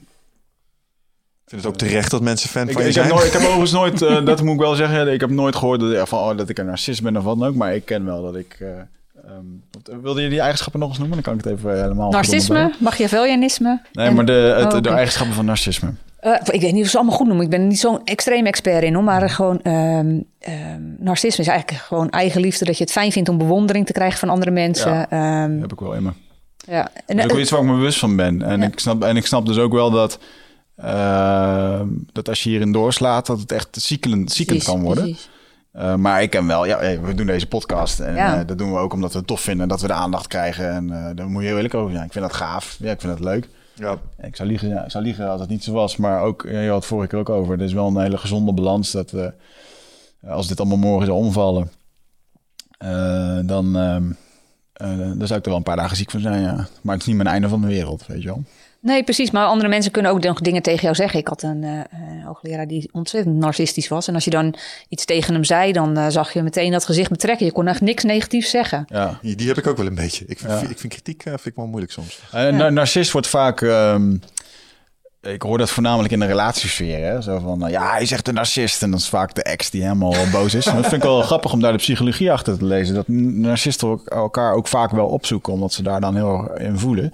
vind 1.53 1.61
het 1.61 1.65
ook 1.65 1.77
terecht 1.77 2.11
dat 2.11 2.21
mensen 2.21 2.49
fan 2.49 2.67
Ik, 2.67 2.73
van 2.73 2.81
je 2.81 2.87
ik, 2.87 2.93
zijn. 2.93 3.05
heb 3.05 3.15
nooit, 3.15 3.27
ik 3.27 3.33
heb 3.33 3.41
overigens 3.47 3.71
nooit, 3.71 4.01
eh, 4.01 4.25
dat 4.25 4.41
moet 4.41 4.53
ik 4.53 4.59
wel 4.59 4.75
zeggen, 4.75 5.13
ik 5.13 5.19
heb 5.19 5.29
nooit 5.29 5.55
gehoord 5.55 5.79
dat, 5.79 5.91
ja, 5.91 6.05
van, 6.05 6.19
oh, 6.19 6.37
dat 6.37 6.49
ik 6.49 6.57
een 6.57 6.65
narcist 6.65 7.03
ben 7.03 7.17
of 7.17 7.23
wat 7.23 7.39
dan 7.39 7.47
ook. 7.47 7.55
Maar 7.55 7.75
ik 7.75 7.85
ken 7.85 8.05
wel 8.05 8.21
dat 8.21 8.35
ik... 8.35 8.57
eh, 8.59 8.67
ehm, 8.69 9.45
wat- 9.71 10.01
wilde 10.01 10.21
je 10.21 10.29
die 10.29 10.39
eigenschappen 10.39 10.79
nog 10.79 10.89
eens 10.89 10.97
noemen? 10.97 11.15
Dan 11.23 11.25
kan 11.25 11.39
ik 11.39 11.43
het 11.43 11.53
even 11.59 11.81
helemaal... 11.81 12.11
Narcisme, 12.11 12.73
Machiavellianisme. 12.79 13.81
Nee, 13.93 14.07
en- 14.07 14.15
maar 14.15 14.25
de, 14.25 14.31
het, 14.31 14.73
Oh, 14.73 14.81
de 14.81 14.89
eigenschappen 14.89 15.35
van 15.35 15.45
narcisme. 15.45 15.93
Eh, 16.17 16.33
ik 16.51 16.61
weet 16.61 16.73
niet 16.73 16.83
of 16.83 16.89
ze 16.89 16.97
allemaal 16.97 17.15
goed 17.17 17.25
noemen. 17.27 17.45
Ik 17.45 17.51
ben 17.51 17.67
niet 17.67 17.79
zo'n 17.79 18.03
extreem 18.03 18.45
expert 18.45 18.83
in, 18.83 18.93
hoor. 18.93 19.03
Maar 19.03 19.29
gewoon 19.29 19.61
ehm, 19.61 20.19
ehm, 20.39 20.81
narcisme 20.99 21.43
is 21.43 21.49
eigenlijk 21.49 21.81
gewoon 21.81 22.09
eigenliefde. 22.09 22.65
Dat 22.65 22.77
je 22.77 22.83
het 22.83 22.91
fijn 22.93 23.11
vindt 23.11 23.29
om 23.29 23.37
bewondering 23.37 23.85
te 23.85 23.93
krijgen 23.93 24.19
van 24.19 24.29
andere 24.29 24.51
mensen. 24.51 24.91
Ja. 25.09 25.47
Dat 25.47 25.61
heb 25.61 25.71
ik 25.71 25.79
wel 25.79 25.93
in 25.93 26.03
me. 26.03 26.11
ja. 26.65 26.89
En, 27.05 27.15
Dat 27.17 27.25
is 27.25 27.31
ook 27.31 27.37
eh, 27.37 27.41
iets 27.41 27.51
waar 27.51 27.59
ik 27.61 27.65
me 27.65 27.73
bewust 27.75 27.99
van 27.99 28.15
ben. 28.15 28.41
En, 28.41 28.59
Ja. 28.59 28.67
ik, 28.67 28.79
snap, 28.79 29.03
en 29.03 29.17
ik 29.17 29.25
snap 29.25 29.45
dus 29.45 29.57
ook 29.57 29.71
wel 29.73 29.91
dat, 29.91 30.19
ehm, 30.75 31.87
dat 32.11 32.29
als 32.29 32.43
je 32.43 32.49
hierin 32.49 32.71
doorslaat, 32.71 33.25
dat 33.25 33.39
het 33.39 33.51
echt 33.51 33.67
ziekend, 33.81 34.63
kan 34.63 34.81
worden. 34.81 35.03
precies. 35.03 35.29
Eh, 35.71 35.95
maar 35.95 36.21
ik 36.21 36.29
ken 36.29 36.47
wel, 36.47 36.65
ja, 36.65 36.99
we 37.01 37.13
doen 37.15 37.25
deze 37.25 37.47
podcast. 37.47 37.99
En 37.99 38.15
Ja. 38.15 38.43
dat 38.43 38.57
doen 38.57 38.71
we 38.73 38.77
ook 38.79 38.93
omdat 38.93 39.11
we 39.11 39.17
het 39.17 39.27
tof 39.27 39.41
vinden. 39.41 39.67
Dat 39.67 39.81
we 39.81 39.87
de 39.87 39.93
aandacht 39.93 40.27
krijgen. 40.27 40.71
En 40.71 40.91
eh, 40.91 41.15
daar 41.15 41.27
moet 41.27 41.41
je 41.41 41.47
heel 41.47 41.55
eerlijk 41.55 41.73
over 41.73 41.91
zijn. 41.91 42.05
Ik 42.05 42.11
vind 42.11 42.25
dat 42.25 42.33
gaaf. 42.33 42.77
Ja, 42.79 42.91
ik 42.91 43.01
vind 43.01 43.17
dat 43.17 43.23
leuk. 43.23 43.47
Ja. 43.77 43.97
Ik 44.21 44.35
zou 44.35 44.49
liegen, 44.49 44.91
zou 44.91 45.29
als 45.29 45.41
het 45.41 45.49
niet 45.49 45.63
zo 45.63 45.73
was. 45.73 45.97
Maar 45.97 46.21
ook, 46.21 46.41
je 46.49 46.67
had 46.67 46.75
het 46.75 46.85
vorige 46.85 47.07
keer 47.07 47.19
ook 47.19 47.29
over. 47.29 47.53
Er 47.53 47.65
is 47.65 47.73
wel 47.73 47.87
een 47.87 48.01
hele 48.01 48.17
gezonde 48.17 48.53
balans. 48.53 48.91
Dat 48.91 49.11
we, 49.11 49.33
als 50.21 50.47
dit 50.47 50.59
allemaal 50.59 50.77
morgen 50.77 51.05
zou 51.05 51.17
omvallen, 51.17 51.71
eh, 52.77 53.39
dan, 53.43 53.77
ehm, 53.77 54.11
eh, 54.73 54.97
dan 54.97 55.27
zou 55.27 55.39
ik 55.39 55.45
er 55.45 55.49
wel 55.49 55.57
een 55.57 55.63
paar 55.63 55.75
dagen 55.75 55.97
ziek 55.97 56.11
van 56.11 56.19
zijn. 56.19 56.41
Ja. 56.41 56.67
Maar 56.81 56.93
het 56.93 57.01
is 57.01 57.07
niet 57.07 57.15
mijn 57.15 57.29
einde 57.29 57.49
van 57.49 57.61
de 57.61 57.67
wereld, 57.67 58.05
weet 58.05 58.21
je 58.21 58.27
wel. 58.27 58.43
Nee, 58.87 59.03
precies. 59.03 59.31
Maar 59.31 59.45
andere 59.45 59.69
mensen 59.69 59.91
kunnen 59.91 60.11
ook 60.11 60.23
nog 60.23 60.39
dingen 60.39 60.61
tegen 60.61 60.81
jou 60.81 60.95
zeggen. 60.95 61.19
Ik 61.19 61.27
had 61.27 61.41
een 61.43 61.63
eh, 61.63 61.69
een 61.91 62.21
hoogleraar 62.25 62.67
die 62.67 62.89
ontzettend 62.91 63.35
narcistisch 63.35 63.87
was. 63.87 64.07
En 64.07 64.13
als 64.13 64.23
je 64.23 64.29
dan 64.29 64.55
iets 64.89 65.05
tegen 65.05 65.33
hem 65.33 65.43
zei, 65.43 65.71
dan 65.71 65.97
eh, 65.97 66.07
zag 66.09 66.33
je 66.33 66.43
meteen 66.43 66.71
dat 66.71 66.85
gezicht 66.85 67.09
betrekken. 67.09 67.45
Je 67.45 67.51
kon 67.51 67.67
echt 67.67 67.81
niks 67.81 68.03
negatiefs 68.03 68.49
zeggen. 68.49 68.85
Ja. 68.89 69.17
Die, 69.21 69.35
die 69.35 69.47
heb 69.47 69.57
ik 69.57 69.67
ook 69.67 69.77
wel 69.77 69.85
een 69.85 69.95
beetje. 69.95 70.25
Ik 70.27 70.39
vind, 70.39 70.51
Ja. 70.51 70.67
ik 70.69 70.79
vind 70.79 70.93
kritiek 70.93 71.19
eh, 71.25 71.31
vind 71.31 71.45
ik 71.45 71.55
wel 71.55 71.65
moeilijk 71.67 71.91
soms. 71.91 72.19
Na- 72.31 72.69
narcist 72.69 73.11
wordt 73.11 73.27
vaak. 73.27 73.61
ehm, 73.61 74.15
ik 75.21 75.41
hoor 75.41 75.57
dat 75.57 75.69
voornamelijk 75.69 76.13
in 76.13 76.19
de 76.19 76.25
relatiesfeer. 76.25 77.05
Hè? 77.05 77.21
Zo 77.21 77.39
van, 77.39 77.69
ja, 77.69 77.91
hij 77.91 78.01
is 78.01 78.11
echt 78.11 78.27
een 78.27 78.33
narcist. 78.33 78.81
En 78.83 78.91
dat 78.91 78.99
is 78.99 79.09
vaak 79.09 79.35
de 79.35 79.43
ex 79.43 79.69
die 79.69 79.81
helemaal 79.81 80.13
boos 80.31 80.53
is. 80.53 80.65
En 80.65 80.75
dat 80.75 80.83
vind 80.83 80.95
ik 80.95 81.01
wel 81.09 81.21
grappig 81.21 81.53
om 81.53 81.59
daar 81.61 81.71
de 81.71 81.77
psychologie 81.77 82.31
achter 82.31 82.57
te 82.57 82.65
lezen. 82.65 82.95
Dat 82.95 83.07
narcisten 83.07 83.99
elkaar 84.05 84.53
ook 84.53 84.67
vaak 84.67 84.91
wel 84.91 85.07
opzoeken, 85.07 85.53
omdat 85.53 85.73
ze 85.73 85.83
daar 85.83 86.01
dan 86.01 86.15
heel 86.15 86.49
erg 86.49 86.61
in 86.61 86.77
voelen. 86.79 87.13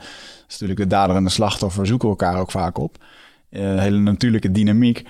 Natuurlijk 0.59 0.89
de 0.89 0.95
dader 0.95 1.15
en 1.15 1.23
de 1.23 1.29
slachtoffer 1.29 1.85
zoeken 1.85 2.09
elkaar 2.09 2.39
ook 2.39 2.51
vaak 2.51 2.77
op. 2.77 2.97
Eh, 3.49 3.79
hele 3.79 3.97
natuurlijke 3.97 4.51
dynamiek. 4.51 5.05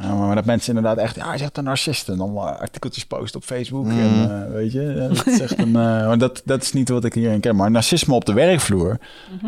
Uh, 0.00 0.18
maar 0.18 0.34
dat 0.34 0.44
mensen 0.44 0.76
inderdaad 0.76 1.04
echt, 1.04 1.16
ja, 1.16 1.26
hij 1.26 1.34
is 1.34 1.40
echt 1.40 1.56
een 1.56 1.64
narcist. 1.64 2.08
En 2.08 2.18
dan 2.18 2.32
maar 2.32 2.56
artikeltjes 2.56 3.06
posten 3.06 3.40
op 3.40 3.46
Facebook. 3.46 3.86
En 3.86 4.30
uh, 4.30 4.52
weet 4.52 4.72
je, 4.72 5.06
dat 5.08 5.26
is 5.26 5.40
echt 5.46 5.58
een. 5.58 5.70
Maar 5.70 6.18
dat, 6.18 6.42
dat 6.44 6.62
is 6.62 6.72
niet 6.72 6.88
wat 6.88 7.04
ik 7.04 7.14
hierin 7.14 7.40
ken. 7.40 7.56
Maar 7.56 7.70
narcisme 7.70 8.14
op 8.14 8.24
de 8.24 8.32
werkvloer 8.32 8.98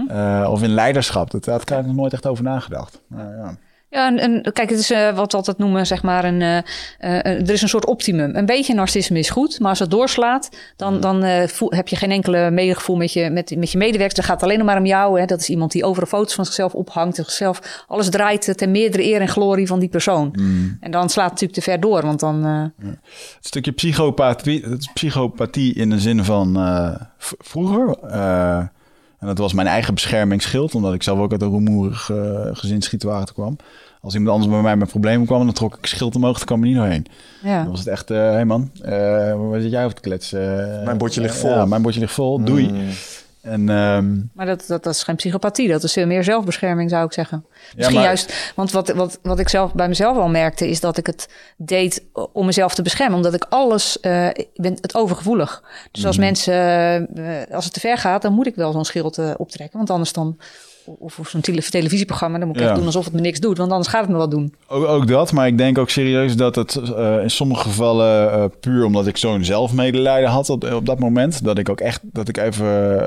uh, 0.08 0.48
of 0.50 0.62
in 0.62 0.74
leiderschap, 0.74 1.30
dat, 1.30 1.44
dat 1.44 1.68
heb 1.68 1.78
ik 1.78 1.86
nog 1.86 1.94
nooit 1.94 2.12
echt 2.12 2.26
over 2.26 2.44
nagedacht. 2.44 3.00
Maar, 3.06 3.36
ja. 3.36 3.56
Ja, 3.92 4.06
en, 4.06 4.18
en, 4.18 4.52
kijk, 4.52 4.70
het 4.70 4.78
is 4.78 4.90
uh, 4.90 5.14
wat 5.14 5.30
we 5.32 5.36
altijd 5.36 5.58
noemen, 5.58 5.86
zeg 5.86 6.02
maar, 6.02 6.24
een, 6.24 6.40
uh, 6.40 6.56
uh, 6.56 7.26
er 7.26 7.50
is 7.50 7.62
een 7.62 7.68
soort 7.68 7.86
optimum. 7.86 8.36
Een 8.36 8.46
beetje 8.46 8.74
narcisme 8.74 9.18
is 9.18 9.30
goed, 9.30 9.60
maar 9.60 9.68
als 9.68 9.78
het 9.78 9.90
doorslaat, 9.90 10.50
dan, 10.76 11.00
dan 11.00 11.48
voel, 11.48 11.72
heb 11.72 11.88
je 11.88 11.96
geen 11.96 12.10
enkele 12.10 12.50
medegevoel 12.50 12.96
met 12.96 13.12
je, 13.12 13.30
met, 13.30 13.56
met 13.56 13.70
je 13.72 13.78
medewerkers. 13.78 14.14
Dan 14.14 14.24
gaat 14.24 14.34
het 14.34 14.44
alleen 14.44 14.58
nog 14.58 14.66
maar 14.66 14.78
om 14.78 14.86
jou. 14.86 15.20
Hè. 15.20 15.26
Dat 15.26 15.40
is 15.40 15.48
iemand 15.48 15.72
die 15.72 15.84
overal 15.84 16.08
foto's 16.08 16.34
van 16.34 16.44
zichzelf 16.44 16.74
ophangt. 16.74 17.16
Zichzelf, 17.16 17.84
alles 17.88 18.10
draait 18.10 18.58
ten 18.58 18.70
meerdere 18.70 19.04
eer 19.04 19.20
en 19.20 19.28
glorie 19.28 19.66
van 19.66 19.78
die 19.78 19.88
persoon. 19.88 20.34
Mm. 20.38 20.76
En 20.80 20.90
dan 20.90 21.08
slaat 21.10 21.30
het 21.30 21.40
natuurlijk 21.40 21.58
te 21.58 21.70
ver 21.70 21.80
door, 21.80 22.02
want 22.02 22.20
dan... 22.20 22.40
Ja. 22.42 22.72
Het 23.36 23.46
stukje 23.46 23.72
psychopathie, 23.72 24.62
het 24.64 24.90
psychopathie 24.94 25.74
in 25.74 25.90
de 25.90 25.98
zin 25.98 26.24
van 26.24 26.58
vroeger... 27.18 27.96
En 29.22 29.28
dat 29.28 29.38
was 29.38 29.52
mijn 29.52 29.66
eigen 29.66 29.94
beschermingsschild, 29.94 30.74
omdat 30.74 30.94
ik 30.94 31.02
zelf 31.02 31.18
ook 31.18 31.32
uit 31.32 31.42
een 31.42 31.50
rumoerig 31.50 32.08
uh, 32.08 32.40
gezinssituatie 32.52 33.34
kwam. 33.34 33.56
Als 34.00 34.14
iemand 34.14 34.32
anders 34.32 34.50
bij 34.52 34.62
mij 34.62 34.76
met 34.76 34.88
problemen 34.88 35.26
kwam, 35.26 35.44
dan 35.44 35.54
trok 35.54 35.76
ik 35.76 35.86
schild 35.86 36.14
omhoog, 36.14 36.36
dan 36.36 36.46
kwam 36.46 36.60
er 36.60 36.66
niet 36.66 36.76
doorheen. 36.76 37.06
Ja. 37.42 37.62
Dan 37.62 37.70
was 37.70 37.78
het 37.78 37.88
echt, 37.88 38.08
hé 38.08 38.26
uh, 38.28 38.32
hey 38.32 38.44
man, 38.44 38.70
uh, 38.84 38.90
waar 39.50 39.60
zit 39.60 39.70
jij 39.70 39.84
over 39.84 39.96
te 39.96 40.02
kletsen? 40.02 40.40
Mijn 40.84 40.98
bordje 40.98 41.20
ligt 41.20 41.36
vol. 41.36 41.50
Ja, 41.50 41.64
mijn 41.64 41.82
bordje 41.82 42.00
ligt 42.00 42.12
vol, 42.12 42.44
doei. 42.44 42.68
Mm. 42.68 42.88
En, 43.42 43.68
um, 43.68 44.30
maar 44.34 44.46
dat, 44.46 44.64
dat, 44.66 44.82
dat 44.82 44.94
is 44.94 45.02
geen 45.02 45.16
psychopathie, 45.16 45.68
dat 45.68 45.82
is 45.82 45.92
veel 45.92 46.06
meer 46.06 46.24
zelfbescherming, 46.24 46.90
zou 46.90 47.04
ik 47.04 47.12
zeggen. 47.12 47.46
Misschien 47.74 47.96
maar- 47.96 48.04
juist, 48.04 48.52
want 48.54 48.70
wat, 48.70 48.88
wat, 48.88 49.18
wat 49.22 49.38
ik 49.38 49.48
zelf 49.48 49.74
bij 49.74 49.88
mezelf 49.88 50.16
al 50.16 50.28
merkte, 50.28 50.68
is 50.68 50.80
dat 50.80 50.96
ik 50.96 51.06
het 51.06 51.28
deed 51.56 52.04
om 52.32 52.46
mezelf 52.46 52.74
te 52.74 52.82
beschermen. 52.82 53.16
Omdat 53.16 53.34
ik 53.34 53.46
alles, 53.48 54.00
eh, 54.00 54.28
ik 54.28 54.48
ben 54.54 54.72
het 54.80 54.94
overgevoelig. 54.94 55.62
Dus 55.92 56.06
als 56.06 56.16
mensen, 56.16 56.54
eh, 57.14 57.54
als 57.54 57.64
het 57.64 57.74
te 57.74 57.80
ver 57.80 57.98
gaat, 57.98 58.22
dan 58.22 58.32
moet 58.32 58.46
ik 58.46 58.54
wel 58.54 58.72
zo'n 58.72 58.84
schild 58.84 59.18
eh, 59.18 59.30
optrekken. 59.36 59.76
Want 59.76 59.90
anders 59.90 60.12
dan, 60.12 60.38
of, 60.84 61.18
of 61.18 61.28
zo'n 61.28 61.40
tele- 61.40 61.60
televisieprogramma, 61.60 62.38
dan 62.38 62.46
moet 62.46 62.56
ik 62.56 62.62
Ja. 62.62 62.68
echt 62.68 62.76
doen 62.76 62.86
alsof 62.86 63.04
het 63.04 63.14
me 63.14 63.20
niks 63.20 63.40
doet. 63.40 63.58
Want 63.58 63.70
anders 63.70 63.88
gaat 63.88 64.00
het 64.00 64.10
me 64.10 64.16
wel 64.16 64.28
doen. 64.28 64.54
Ook, 64.66 64.84
ook 64.84 65.06
dat, 65.06 65.32
maar 65.32 65.46
ik 65.46 65.58
denk 65.58 65.78
ook 65.78 65.90
serieus 65.90 66.36
dat 66.36 66.54
het 66.54 66.76
eh, 66.76 67.22
in 67.22 67.30
sommige 67.30 67.62
gevallen 67.62 68.32
eh, 68.32 68.44
puur 68.60 68.84
omdat 68.84 69.06
ik 69.06 69.16
zo'n 69.16 69.44
zelfmedelijden 69.44 70.30
had 70.30 70.50
op, 70.50 70.72
op 70.72 70.86
dat 70.86 70.98
moment, 70.98 71.44
dat 71.44 71.58
ik 71.58 71.68
ook 71.68 71.80
echt, 71.80 72.00
dat 72.02 72.28
ik 72.28 72.36
even, 72.36 72.66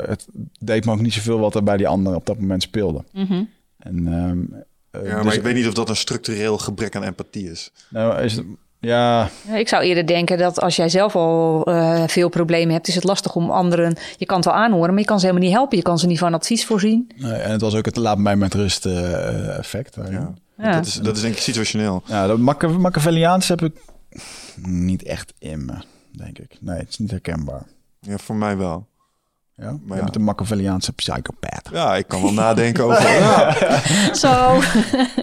het 0.09 0.27
deed 0.59 0.85
me 0.85 0.91
ook 0.91 1.01
niet 1.01 1.13
zoveel 1.13 1.39
wat 1.39 1.55
er 1.55 1.63
bij 1.63 1.77
die 1.77 1.87
anderen 1.87 2.17
op 2.17 2.25
dat 2.25 2.39
moment 2.39 2.61
speelde. 2.63 3.03
En, 3.13 4.07
ehm, 4.07 4.39
eh, 4.91 5.09
Ja, 5.09 5.13
maar 5.15 5.23
dus- 5.23 5.35
ik 5.35 5.41
weet 5.41 5.55
niet 5.55 5.67
of 5.67 5.73
dat 5.73 5.89
een 5.89 5.95
structureel 5.95 6.57
gebrek 6.57 6.95
aan 6.95 7.03
empathie 7.03 7.51
is. 7.51 7.71
Nou, 7.89 8.21
is 8.21 8.33
het, 8.35 8.45
ja, 8.85 9.29
Ja, 9.47 9.55
Ik 9.55 9.67
zou 9.67 9.83
eerder 9.83 10.07
denken 10.07 10.37
dat 10.37 10.61
als 10.61 10.75
jij 10.75 10.89
zelf 10.89 11.15
al 11.15 11.63
eh, 11.65 12.03
veel 12.07 12.29
problemen 12.29 12.73
hebt, 12.73 12.87
is 12.87 12.95
het 12.95 13.03
lastig 13.03 13.35
om 13.35 13.49
anderen. 13.51 13.97
Je 14.17 14.25
kan 14.25 14.35
het 14.35 14.45
wel 14.45 14.53
aanhoren, 14.53 14.89
maar 14.89 14.99
je 14.99 15.05
kan 15.07 15.19
ze 15.19 15.25
helemaal 15.25 15.47
niet 15.47 15.57
helpen. 15.57 15.77
Je 15.77 15.83
kan 15.83 15.99
ze 15.99 16.07
niet 16.07 16.19
van 16.19 16.33
advies 16.33 16.65
voorzien. 16.65 17.11
nee, 17.15 17.31
en 17.33 17.51
het 17.51 17.61
was 17.61 17.75
ook 17.75 17.85
het 17.85 17.95
laat 17.95 18.17
mij 18.17 18.35
met 18.35 18.53
rust 18.53 18.85
eh, 18.85 19.57
effect. 19.57 19.95
daarin. 19.95 20.13
Ja. 20.13 20.33
Ja. 20.57 20.71
Dat, 20.71 20.85
is, 20.85 20.93
dat 20.93 21.15
is 21.15 21.21
denk 21.21 21.33
ik 21.33 21.41
situationeel. 21.41 22.03
Ja, 22.05 22.27
dat 22.27 22.37
Machi- 22.37 22.67
Machiavelliaans 22.67 23.47
heb 23.47 23.61
ik 23.61 23.77
niet 24.61 25.03
echt 25.03 25.33
in 25.39 25.65
me, 25.65 25.73
denk 26.11 26.39
ik. 26.39 26.57
Nee, 26.61 26.77
het 26.79 26.89
is 26.89 26.97
niet 26.97 27.11
herkenbaar. 27.11 27.63
Ja, 27.99 28.17
voor 28.17 28.35
mij 28.35 28.57
wel. 28.57 28.87
Ja? 29.57 29.65
Maar 29.71 29.79
Ja. 29.87 29.95
je 29.95 30.01
bent 30.01 30.15
een 30.15 30.23
Machiavelliaanse 30.23 30.93
psychopath. 30.93 31.69
Ja, 31.71 31.95
ik 31.95 32.07
kan 32.07 32.21
wel 32.21 32.33
nadenken 32.33 32.83
over... 32.83 33.01
Zo. 34.15 34.59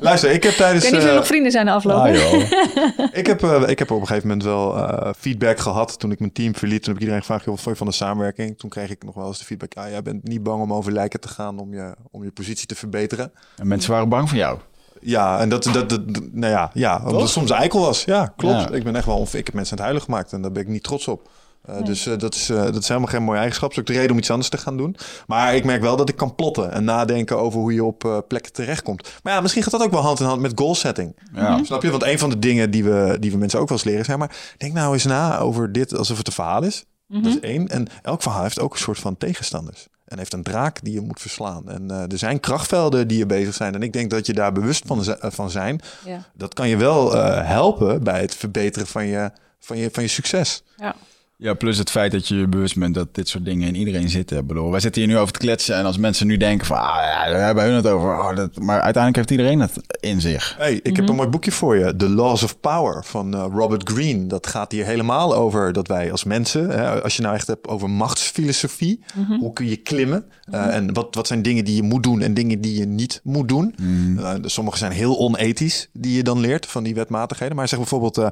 Luister, 0.01 0.31
ik 0.31 0.43
heb 0.43 0.53
Ik 0.53 0.59
tijdens... 0.59 0.83
weet 0.83 0.93
niet 0.93 1.03
of 1.03 1.09
eh, 1.09 1.15
nog 1.15 1.27
vrienden 1.27 1.53
zijn 1.53 1.69
afloop. 1.69 1.97
Ah 1.99 2.15
joh. 2.15 2.43
Ik 3.21 3.27
heb, 3.27 3.43
eh, 3.43 3.69
ik 3.69 3.79
heb 3.79 3.91
op 3.91 4.01
een 4.01 4.07
gegeven 4.07 4.29
moment 4.29 4.47
wel 4.47 4.77
eh, 4.89 5.11
feedback 5.19 5.59
gehad 5.59 5.99
toen 5.99 6.11
ik 6.11 6.19
mijn 6.19 6.33
team 6.33 6.55
verliet. 6.57 6.83
Toen 6.83 6.87
heb 6.93 6.95
ik 6.95 7.01
iedereen 7.01 7.21
gevraagd, 7.21 7.45
joh, 7.45 7.55
wat 7.55 7.63
vond 7.63 7.77
je 7.79 7.83
van 7.85 7.91
de 7.93 7.97
samenwerking? 7.99 8.59
Toen 8.59 8.71
kreeg 8.71 8.91
ik 8.91 9.05
nog 9.05 9.15
wel 9.15 9.27
eens 9.27 9.39
de 9.39 9.45
feedback, 9.45 9.73
ja, 9.73 9.89
jij 9.89 10.03
bent 10.03 10.29
niet 10.29 10.43
bang 10.43 10.63
om 10.63 10.73
over 10.73 10.93
lijken 10.93 11.21
te 11.21 11.29
gaan 11.29 11.59
om 11.59 11.75
je, 11.75 11.95
om 12.11 12.25
je 12.25 12.31
positie 12.31 12.67
te 12.67 12.75
verbeteren. 12.75 13.33
En 13.57 13.67
mensen 13.67 13.91
waren 13.91 14.09
bang 14.09 14.29
voor 14.29 14.39
jou. 14.39 14.59
Ja, 15.01 15.41
en 15.41 15.49
dat, 15.49 15.65
dat, 15.65 15.89
dat 15.89 16.01
nou 16.33 16.53
ja, 16.53 16.71
ja 16.75 17.01
omdat 17.05 17.21
het 17.21 17.31
soms 17.31 17.51
eikel 17.51 17.81
was. 17.81 18.05
Ja, 18.05 18.33
klopt. 18.37 18.61
Ja. 18.61 18.71
Ik 18.71 18.85
ben 18.85 18.97
echt 18.97 19.07
wel, 19.07 19.29
ik 19.33 19.47
heb 19.47 19.55
mensen 19.55 19.57
aan 19.57 19.63
het 19.71 19.81
huilen 19.81 20.03
gemaakt 20.03 20.33
en 20.33 20.43
daar 20.43 20.53
ben 20.53 20.63
ik 20.63 20.69
niet 20.69 20.83
trots 20.83 21.09
op. 21.09 21.29
Eh, 21.63 21.85
Dus 21.85 22.07
eh, 22.07 22.19
dat, 22.19 22.35
is, 22.35 22.49
eh, 22.51 22.63
dat 22.63 22.77
is 22.77 22.89
helemaal 22.89 23.11
geen 23.11 23.23
mooie 23.23 23.39
eigenschap. 23.39 23.69
Dat 23.69 23.79
is 23.79 23.85
ook 23.85 23.95
de 23.95 24.01
reden 24.01 24.11
om 24.13 24.19
iets 24.19 24.31
anders 24.31 24.49
te 24.49 24.59
gaan 24.59 24.77
doen. 24.77 24.97
Maar 25.27 25.55
ik 25.55 25.65
merk 25.65 25.81
wel 25.83 25.97
dat 25.97 26.09
ik 26.09 26.17
kan 26.17 26.35
plotten 26.35 26.73
en 26.73 26.85
nadenken 26.85 27.39
over 27.39 27.61
hoe 27.61 27.73
je 27.73 27.85
op 27.85 28.05
eh, 28.05 28.19
plekken 28.29 28.53
terechtkomt. 28.53 29.09
Maar 29.23 29.33
ja, 29.33 29.41
misschien 29.41 29.63
gaat 29.63 29.73
dat 29.73 29.83
ook 29.83 29.91
wel 29.91 30.01
hand 30.01 30.21
in 30.21 30.27
hand 30.27 30.41
met 30.41 30.53
goal 30.55 30.75
setting. 30.75 31.17
Ja. 31.35 31.65
Snap 31.65 31.83
je? 31.83 31.91
Want 31.91 32.03
een 32.03 32.19
van 32.19 32.31
de 32.31 32.39
dingen 32.39 32.71
die 32.71 32.85
we, 32.85 33.17
die 33.21 33.31
we 33.31 33.37
mensen 33.37 33.59
ook 33.61 33.69
wel 33.69 33.79
eens 33.79 33.87
leren 33.87 34.05
zijn, 34.05 34.19
maar 34.19 34.37
denk 34.57 34.73
nou 34.73 34.93
eens 34.93 35.05
na 35.05 35.39
over 35.39 35.73
dit 35.73 35.97
alsof 35.97 36.19
het 36.19 36.27
een 36.27 36.33
verhaal 36.33 36.63
is. 36.63 36.85
Dat 37.09 37.25
is 37.27 37.41
één. 37.41 37.69
En 37.69 37.87
elk 38.03 38.23
verhaal 38.23 38.43
heeft 38.43 38.61
ook 38.61 38.73
een 38.73 38.79
soort 38.79 38.99
van 38.99 39.17
tegenstanders. 39.17 39.87
En 40.05 40.19
heeft 40.19 40.33
een 40.33 40.43
draak 40.43 40.85
die 40.85 40.93
je 40.93 41.01
moet 41.01 41.21
verslaan. 41.21 41.69
En 41.69 41.91
eh, 41.91 42.13
er 42.13 42.19
zijn 42.19 42.41
krachtvelden 42.41 43.09
die 43.09 43.19
je 43.19 43.27
bezig 43.27 43.55
zijn. 43.55 43.75
En 43.75 43.83
ik 43.83 43.93
denk 43.93 44.11
dat 44.11 44.27
je 44.27 44.33
daar 44.33 44.53
bewust 44.53 44.83
van, 44.87 45.05
van 45.21 45.51
zijn. 45.51 45.81
Ja. 46.05 46.25
Dat 46.35 46.55
kan 46.55 46.69
je 46.69 46.77
wel 46.77 47.17
eh, 47.17 47.47
helpen 47.47 48.03
bij 48.05 48.21
het 48.21 48.35
verbeteren 48.35 48.87
van 48.89 49.07
je, 49.07 49.31
van 49.61 49.77
je, 49.77 49.89
van 49.93 50.03
je 50.03 50.09
succes. 50.09 50.63
Ja. 50.77 50.95
Ja, 51.43 51.55
plus 51.55 51.79
het 51.79 51.91
feit 51.91 52.13
dat 52.13 52.29
je 52.29 52.37
je 52.37 52.49
bewust 52.49 52.79
bent 52.79 52.95
dat 52.95 53.15
dit 53.15 53.29
soort 53.29 53.45
dingen 53.45 53.69
in 53.69 53.75
iedereen 53.75 54.09
zitten. 54.09 54.39
Ik 54.39 54.47
bedoel, 54.47 54.71
wij 54.71 54.81
zitten 54.81 55.03
hier 55.03 55.11
nu 55.11 55.19
over 55.19 55.33
te 55.33 55.39
kletsen 55.39 55.77
en 55.77 55.85
als 55.85 55.99
mensen 55.99 56.27
nu 56.27 56.37
denken 56.37 56.67
van, 56.67 56.77
ah 56.77 57.03
ja, 57.03 57.31
daar 57.31 57.45
hebben 57.45 57.65
hun 57.65 57.75
het 57.75 57.87
over. 57.87 58.19
Oh, 58.19 58.37
dat, 58.37 58.61
maar 58.61 58.81
uiteindelijk 58.81 59.17
heeft 59.17 59.31
iedereen 59.31 59.61
het 59.61 59.73
in 60.01 60.21
zich. 60.21 60.55
Hey, 60.59 60.81
ik 60.83 60.97
heb 60.97 61.09
een 61.09 61.15
mooi 61.15 61.29
boekje 61.29 61.53
voor 61.53 61.79
je. 61.79 61.97
The 61.97 62.09
Laws 62.09 62.43
of 62.43 62.61
Power 62.61 63.05
van 63.05 63.35
eh, 63.35 63.47
Robert 63.53 63.91
Greene. 63.91 64.27
Dat 64.27 64.47
gaat 64.47 64.73
hier 64.73 64.85
helemaal 64.85 65.35
over 65.35 65.73
dat 65.73 65.89
wij 65.89 66.11
als 66.13 66.25
mensen, 66.25 66.71
hè, 66.71 67.03
als 67.03 67.17
je 67.17 67.23
nou 67.23 67.35
echt 67.35 67.47
hebt 67.47 67.69
over 67.69 67.91
machtsfilosofie, 67.91 69.01
hoe 69.39 69.53
kun 69.53 69.69
je 69.69 69.77
klimmen? 69.77 70.25
Eh, 70.51 70.75
en 70.75 70.93
wat, 70.93 71.15
wat 71.15 71.27
zijn 71.27 71.43
dingen 71.43 71.65
die 71.65 71.77
je 71.77 71.83
moet 71.83 72.03
doen 72.03 72.21
en 72.21 72.35
dingen 72.35 72.61
die 72.61 72.79
je 72.79 72.87
niet 72.87 73.21
moet 73.23 73.49
doen? 73.49 73.75
Eh, 74.19 74.35
sommige 74.43 74.79
zijn 74.79 74.93
heel 74.93 75.19
onethisch, 75.19 75.89
die 75.93 76.17
je 76.17 76.23
dan 76.23 76.41
leert 76.41 76.67
van 76.67 76.83
die 76.83 76.95
wetmatigheden. 76.95 77.57
Maar 77.57 77.69
zeg 77.69 77.79
bijvoorbeeld, 77.79 78.19
eh, 78.19 78.29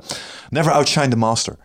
never 0.51 0.73
outshine 0.73 1.09
the 1.09 1.17
master. 1.17 1.57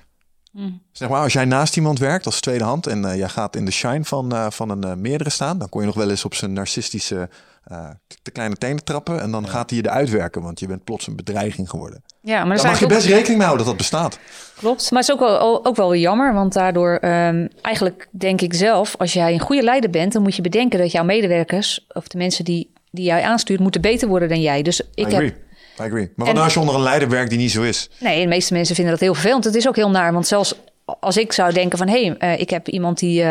Zeg 0.91 1.09
maar, 1.09 1.21
als 1.21 1.33
jij 1.33 1.45
naast 1.45 1.77
iemand 1.77 1.99
werkt 1.99 2.25
als 2.25 2.39
tweede 2.39 2.63
hand 2.63 2.87
en 2.87 3.05
eh, 3.05 3.17
jij 3.17 3.29
gaat 3.29 3.55
in 3.55 3.65
de 3.65 3.71
shine 3.71 4.03
van, 4.03 4.31
eh, 4.31 4.45
van 4.49 4.69
een 4.69 4.83
eh, 4.83 4.93
meerdere 4.93 5.29
staan, 5.29 5.57
dan 5.57 5.69
kon 5.69 5.81
je 5.81 5.87
nog 5.87 5.95
wel 5.95 6.09
eens 6.09 6.25
op 6.25 6.33
zijn 6.33 6.53
narcistische 6.53 7.29
eh, 7.65 7.89
te 8.21 8.31
kleine 8.31 8.55
tenen 8.55 8.83
trappen 8.83 9.21
en 9.21 9.31
dan 9.31 9.47
gaat 9.47 9.69
hij 9.69 9.79
je 9.79 9.87
eruit 9.87 10.09
werken, 10.09 10.41
want 10.41 10.59
je 10.59 10.67
bent 10.67 10.83
plots 10.83 11.07
een 11.07 11.15
bedreiging 11.15 11.69
geworden. 11.69 12.03
Ja, 12.21 12.45
maar 12.45 12.57
Daar 12.57 12.65
mag 12.65 12.79
je 12.79 12.87
best 12.87 13.05
rekening 13.05 13.37
mee 13.37 13.47
houden 13.47 13.57
dat 13.57 13.65
dat 13.65 13.77
bestaat. 13.77 14.19
klopt. 14.55 14.91
Maar 14.91 14.99
het 14.99 15.09
is 15.09 15.15
ook 15.15 15.21
wel, 15.21 15.65
ook 15.65 15.75
wel 15.75 15.95
jammer, 15.95 16.33
want 16.33 16.53
daardoor 16.53 16.95
ehm, 16.95 17.47
eigenlijk 17.61 18.07
denk 18.11 18.41
ik 18.41 18.53
zelf, 18.53 18.95
als 18.97 19.13
jij 19.13 19.33
een 19.33 19.39
goede 19.39 19.63
leider 19.63 19.89
bent, 19.89 20.13
dan 20.13 20.21
moet 20.21 20.35
je 20.35 20.41
bedenken 20.41 20.79
dat 20.79 20.91
jouw 20.91 21.03
medewerkers 21.03 21.85
of 21.87 22.07
de 22.07 22.17
mensen 22.17 22.45
die, 22.45 22.73
die 22.91 23.05
jij 23.05 23.23
aanstuurt, 23.23 23.59
moeten 23.59 23.81
beter 23.81 24.07
worden 24.07 24.29
dan 24.29 24.41
jij. 24.41 24.61
Dus 24.61 24.81
ik 24.93 25.11
heb 25.11 25.35
I 25.79 25.83
agree. 25.83 26.05
Maar 26.05 26.11
wat 26.15 26.27
En- 26.27 26.33
nou 26.33 26.45
als 26.45 26.53
je 26.53 26.59
onder 26.59 26.75
een 26.75 26.81
leider 26.81 27.09
werkt 27.09 27.29
die 27.29 27.39
niet 27.39 27.51
zo 27.51 27.61
is? 27.61 27.89
Nee, 27.99 28.21
de 28.21 28.27
meeste 28.27 28.53
mensen 28.53 28.75
vinden 28.75 28.93
dat 28.93 29.01
heel 29.01 29.13
vervelend. 29.13 29.43
Het 29.43 29.55
is 29.55 29.67
ook 29.67 29.75
heel 29.75 29.89
naar, 29.89 30.13
want 30.13 30.27
zelfs 30.27 30.55
als 30.99 31.17
ik 31.17 31.33
zou 31.33 31.53
denken 31.53 31.77
van... 31.77 31.87
hé, 31.87 32.05
hey, 32.05 32.17
eh, 32.17 32.39
ik 32.39 32.49
heb 32.49 32.67
iemand 32.67 32.99
die 32.99 33.21
eh, 33.21 33.27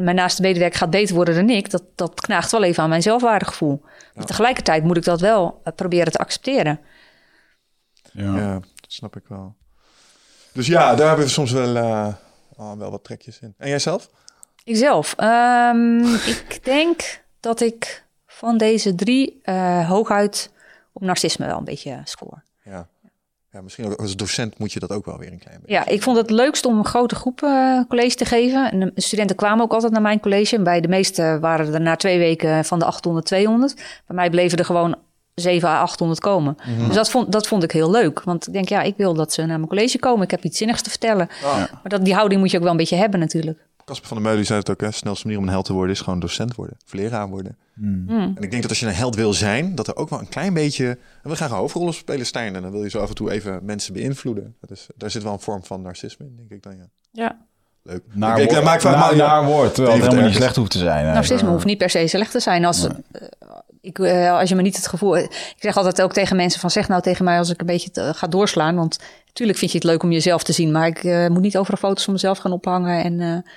mijn 0.00 0.14
naaste 0.14 0.42
medewerker 0.42 0.78
gaat 0.78 0.90
beter 0.90 1.14
worden 1.14 1.34
dan 1.34 1.50
ik... 1.50 1.70
dat, 1.70 1.82
dat 1.94 2.20
knaagt 2.20 2.50
wel 2.50 2.62
even 2.62 2.82
aan 2.82 2.88
mijn 2.88 3.02
zelfwaardegevoel. 3.02 3.80
Maar 4.14 4.24
tegelijkertijd 4.24 4.84
moet 4.84 4.96
ik 4.96 5.04
dat 5.04 5.20
wel 5.20 5.60
eh, 5.64 5.72
proberen 5.74 6.12
te 6.12 6.18
accepteren. 6.18 6.80
Ja. 8.12 8.36
Ja, 8.36 8.52
dat 8.54 8.68
snap 8.92 9.16
ik 9.16 9.22
wel. 9.28 9.54
Dus 10.52 10.66
ja, 10.66 10.94
daar 10.94 11.08
hebben 11.08 11.24
we 11.26 11.32
soms 11.32 11.52
wel, 11.52 11.76
eh, 11.76 12.14
oh, 12.56 12.72
wel 12.78 12.90
wat 12.90 13.04
trekjes 13.04 13.38
in. 13.40 13.54
En 13.58 13.68
jijzelf? 13.68 14.10
Ikzelf, 14.64 15.14
ehm, 15.16 15.98
ik 16.36 16.58
denk 16.62 17.22
dat 17.40 17.60
ik 17.60 18.04
van 18.26 18.56
deze 18.58 18.94
drie 18.94 19.40
eh, 19.42 19.88
hooguit 19.88 20.50
op 20.92 21.02
narcisme 21.02 21.46
wel 21.46 21.58
een 21.58 21.64
beetje 21.64 22.00
score. 22.04 22.42
Ja. 22.64 22.88
ja, 23.52 23.60
misschien 23.60 23.86
ook 23.86 24.00
als 24.00 24.16
docent 24.16 24.58
moet 24.58 24.72
je 24.72 24.80
dat 24.80 24.90
ook 24.90 25.04
wel 25.04 25.18
weer 25.18 25.32
een 25.32 25.38
klein 25.38 25.58
beetje. 25.60 25.74
Ja, 25.74 25.86
ik 25.86 26.02
vond 26.02 26.16
het 26.16 26.30
leukst 26.30 26.64
om 26.64 26.78
een 26.78 26.84
grote 26.84 27.14
groep 27.14 27.42
eh, 27.42 27.80
college 27.88 28.14
te 28.14 28.24
geven. 28.24 28.70
En 28.70 28.80
de 28.80 28.92
studenten 28.94 29.36
kwamen 29.36 29.64
ook 29.64 29.72
altijd 29.72 29.92
naar 29.92 30.02
mijn 30.02 30.20
college. 30.20 30.56
En 30.56 30.64
bij 30.64 30.80
de 30.80 30.88
meeste 30.88 31.38
waren 31.40 31.74
er 31.74 31.80
na 31.80 31.96
twee 31.96 32.18
weken 32.18 32.64
van 32.64 32.78
de 32.78 32.84
800, 32.84 33.26
200. 33.26 33.74
Bij 33.74 34.16
mij 34.16 34.30
bleven 34.30 34.58
er 34.58 34.64
gewoon 34.64 34.96
7 35.34 35.68
à 35.68 35.80
800 35.80 36.20
komen. 36.20 36.56
Dus 36.86 36.94
dat 36.94 37.10
vond, 37.10 37.32
dat 37.32 37.46
vond 37.46 37.62
ik 37.62 37.72
heel 37.72 37.90
leuk. 37.90 38.22
Want 38.22 38.46
ik 38.46 38.52
denk, 38.52 38.68
ja, 38.68 38.82
ik 38.82 38.94
wil 38.96 39.14
dat 39.14 39.32
ze 39.32 39.40
naar 39.40 39.56
mijn 39.56 39.68
college 39.68 39.98
komen. 39.98 40.22
Ik 40.24 40.30
heb 40.30 40.44
iets 40.44 40.58
zinnigs 40.58 40.82
te 40.82 40.90
vertellen. 40.90 41.28
Maar 41.42 41.80
dat, 41.82 42.04
die 42.04 42.14
houding 42.14 42.40
moet 42.40 42.50
je 42.50 42.56
ook 42.56 42.62
wel 42.62 42.72
een 42.72 42.78
beetje 42.78 42.96
hebben 42.96 43.20
natuurlijk. 43.20 43.58
Casper 43.90 44.08
van 44.08 44.16
der 44.16 44.26
Meulen 44.26 44.46
zei 44.46 44.58
het 44.58 44.70
ook, 44.70 44.80
hè. 44.80 44.86
De 44.88 44.92
snelste 44.94 45.26
manier 45.26 45.40
om 45.40 45.46
een 45.46 45.52
held 45.52 45.64
te 45.64 45.72
worden 45.72 45.94
is 45.94 46.00
gewoon 46.00 46.20
docent 46.20 46.54
worden. 46.54 46.76
Of 46.86 46.92
leraar 46.92 47.28
worden. 47.28 47.56
En 47.82 48.36
ik 48.40 48.50
denk 48.50 48.62
dat 48.62 48.70
als 48.70 48.80
je 48.80 48.86
een 48.86 48.92
held 48.94 49.14
wil 49.14 49.32
zijn, 49.32 49.74
dat 49.74 49.86
er 49.88 49.96
ook 49.96 50.08
wel 50.08 50.18
een 50.18 50.28
klein 50.28 50.54
beetje... 50.54 50.98
En 51.22 51.30
we 51.30 51.36
gaan 51.36 51.50
hoofdrollen 51.50 51.94
spelen, 51.94 52.26
Stijn. 52.26 52.54
En 52.56 52.62
dan 52.62 52.70
wil 52.70 52.82
je 52.82 52.90
zo 52.90 52.98
af 53.00 53.08
en 53.08 53.14
toe 53.14 53.30
even 53.30 53.60
mensen 53.64 53.92
beïnvloeden. 53.92 54.54
Dat 54.60 54.70
is, 54.70 54.86
daar 54.96 55.10
zit 55.10 55.22
wel 55.22 55.32
een 55.32 55.40
vorm 55.40 55.64
van 55.64 55.82
narcisme 55.82 56.26
in, 56.26 56.34
denk 56.36 56.50
ik 56.50 56.62
dan, 56.62 56.76
ja. 56.76 56.88
Ja. 57.12 57.38
Leuk. 57.82 58.02
Naar, 58.12 58.38
ik, 58.38 58.44
ik, 58.44 58.50
woord, 58.50 58.64
maar 58.64 58.74
ik 58.74 58.80
vraag 58.80 58.94
naar, 58.94 59.16
naar 59.16 59.44
woord, 59.44 59.74
terwijl 59.74 59.96
het 59.96 60.04
helemaal 60.06 60.26
niet 60.26 60.36
slecht 60.36 60.56
hoeft 60.56 60.70
te 60.70 60.78
zijn. 60.78 61.06
hè. 61.06 61.12
Narcisme 61.12 61.48
hoeft 61.48 61.64
niet 61.64 61.78
per 61.78 61.90
se 61.90 62.06
slecht 62.06 62.30
te 62.30 62.40
zijn. 62.40 62.64
Als, 62.64 62.84
eh, 62.86 63.22
ik, 63.80 63.98
eh, 63.98 64.38
als 64.38 64.48
je 64.48 64.54
me 64.54 64.62
niet 64.62 64.76
het 64.76 64.86
gevoel... 64.86 65.16
Ik 65.16 65.54
zeg 65.58 65.76
altijd 65.76 66.02
ook 66.02 66.12
tegen 66.12 66.36
mensen 66.36 66.60
van... 66.60 66.70
zeg 66.70 66.88
nou 66.88 67.02
tegen 67.02 67.24
mij 67.24 67.38
als 67.38 67.50
ik 67.50 67.60
een 67.60 67.66
beetje 67.66 67.90
te- 67.90 68.12
ga 68.14 68.26
doorslaan. 68.26 68.76
Want 68.76 68.98
natuurlijk 69.26 69.58
vind 69.58 69.70
je 69.70 69.78
het 69.78 69.86
leuk 69.86 70.02
om 70.02 70.12
jezelf 70.12 70.42
te 70.42 70.52
zien. 70.52 70.70
Maar 70.72 70.86
ik 70.86 71.04
eh, 71.04 71.28
moet 71.28 71.42
niet 71.42 71.56
overal 71.58 71.78
foto's 71.78 72.04
van 72.04 72.12
mezelf 72.12 72.38
gaan 72.38 72.52
ophangen. 72.52 73.04
En 73.04 73.20
eh, 73.20 73.52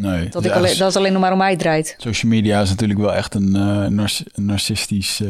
Nee, 0.00 0.28
dat, 0.28 0.44
is 0.44 0.50
ik 0.50 0.56
alleen, 0.56 0.76
dat 0.76 0.86
het 0.86 0.96
alleen 0.96 1.12
nog 1.12 1.20
maar 1.20 1.32
om 1.32 1.38
mij 1.38 1.56
draait. 1.56 1.94
Social 1.98 2.30
media 2.32 2.60
is 2.60 2.68
natuurlijk 2.68 3.00
wel 3.00 3.14
echt 3.14 3.34
een 3.34 3.56
eh, 3.56 3.84
een 4.34 4.44
narcistisch 4.46 5.20
eh, 5.20 5.28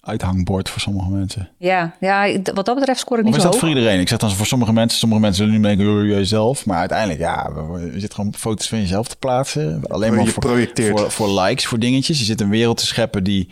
uithangbord 0.00 0.68
voor 0.70 0.80
sommige 0.80 1.10
mensen. 1.10 1.48
Ja, 1.58 1.94
ja, 2.00 2.32
wat 2.54 2.66
dat 2.66 2.74
betreft 2.74 3.00
scoor 3.00 3.18
ik 3.18 3.24
Of 3.24 3.28
niet 3.28 3.36
is 3.36 3.42
zo 3.42 3.50
dat 3.50 3.60
hoog. 3.60 3.68
voor 3.68 3.78
iedereen? 3.78 4.00
Ik 4.00 4.08
zeg 4.08 4.18
dan 4.18 4.30
voor 4.30 4.46
sommige 4.46 4.72
mensen, 4.72 4.98
sommige 4.98 5.20
mensen 5.20 5.44
zullen 5.44 5.60
nu 5.60 5.66
denken, 5.68 5.88
"Oh, 5.98 6.06
jezelf. 6.06 6.66
Maar 6.66 6.78
uiteindelijk, 6.78 7.20
ja, 7.20 7.50
je 7.92 8.00
zit 8.00 8.14
gewoon 8.14 8.34
foto's 8.34 8.68
van 8.68 8.78
jezelf 8.80 9.08
te 9.08 9.16
plaatsen. 9.16 9.80
Alleen 9.88 10.14
maar 10.14 10.24
Je 10.24 10.30
voor, 10.30 10.42
projecteert. 10.42 11.00
voor, 11.00 11.10
voor 11.10 11.40
likes, 11.40 11.66
voor 11.66 11.78
dingetjes. 11.78 12.18
Je 12.18 12.24
zit 12.24 12.40
een 12.40 12.50
wereld 12.50 12.76
te 12.76 12.86
scheppen 12.86 13.24
die, 13.24 13.48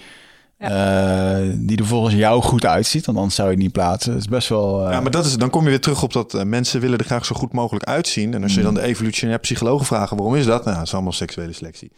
eh, 0.60 1.38
die 1.56 1.78
er 1.78 1.86
volgens 1.86 2.14
jou 2.14 2.42
goed 2.42 2.64
uitziet. 2.66 3.06
Want 3.06 3.18
anders 3.18 3.36
zou 3.36 3.48
je 3.48 3.54
het 3.54 3.62
niet 3.62 3.72
plaatsen. 3.72 4.12
Het 4.12 4.20
is 4.20 4.28
best 4.28 4.48
wel... 4.48 4.84
eh, 4.86 4.92
Ja, 4.92 5.00
maar 5.00 5.10
dat 5.10 5.26
is, 5.26 5.36
dan 5.36 5.50
kom 5.50 5.62
je 5.62 5.68
weer 5.68 5.80
terug 5.80 6.02
op 6.02 6.12
dat 6.12 6.34
eh, 6.34 6.42
mensen 6.42 6.80
willen 6.80 6.98
er 6.98 7.04
graag 7.04 7.24
zo 7.24 7.34
goed 7.36 7.52
mogelijk 7.52 7.84
uitzien. 7.84 8.34
En 8.34 8.42
als 8.42 8.54
je 8.54 8.62
dan 8.62 8.74
de 8.74 8.82
evolutionair 8.82 9.38
psychologen 9.38 9.86
vragen, 9.86 10.16
waarom 10.16 10.36
is 10.36 10.44
dat? 10.46 10.64
Nou, 10.64 10.76
dat 10.76 10.86
is 10.86 10.94
allemaal 10.94 11.12
seksuele 11.12 11.52
selectie. 11.52 11.92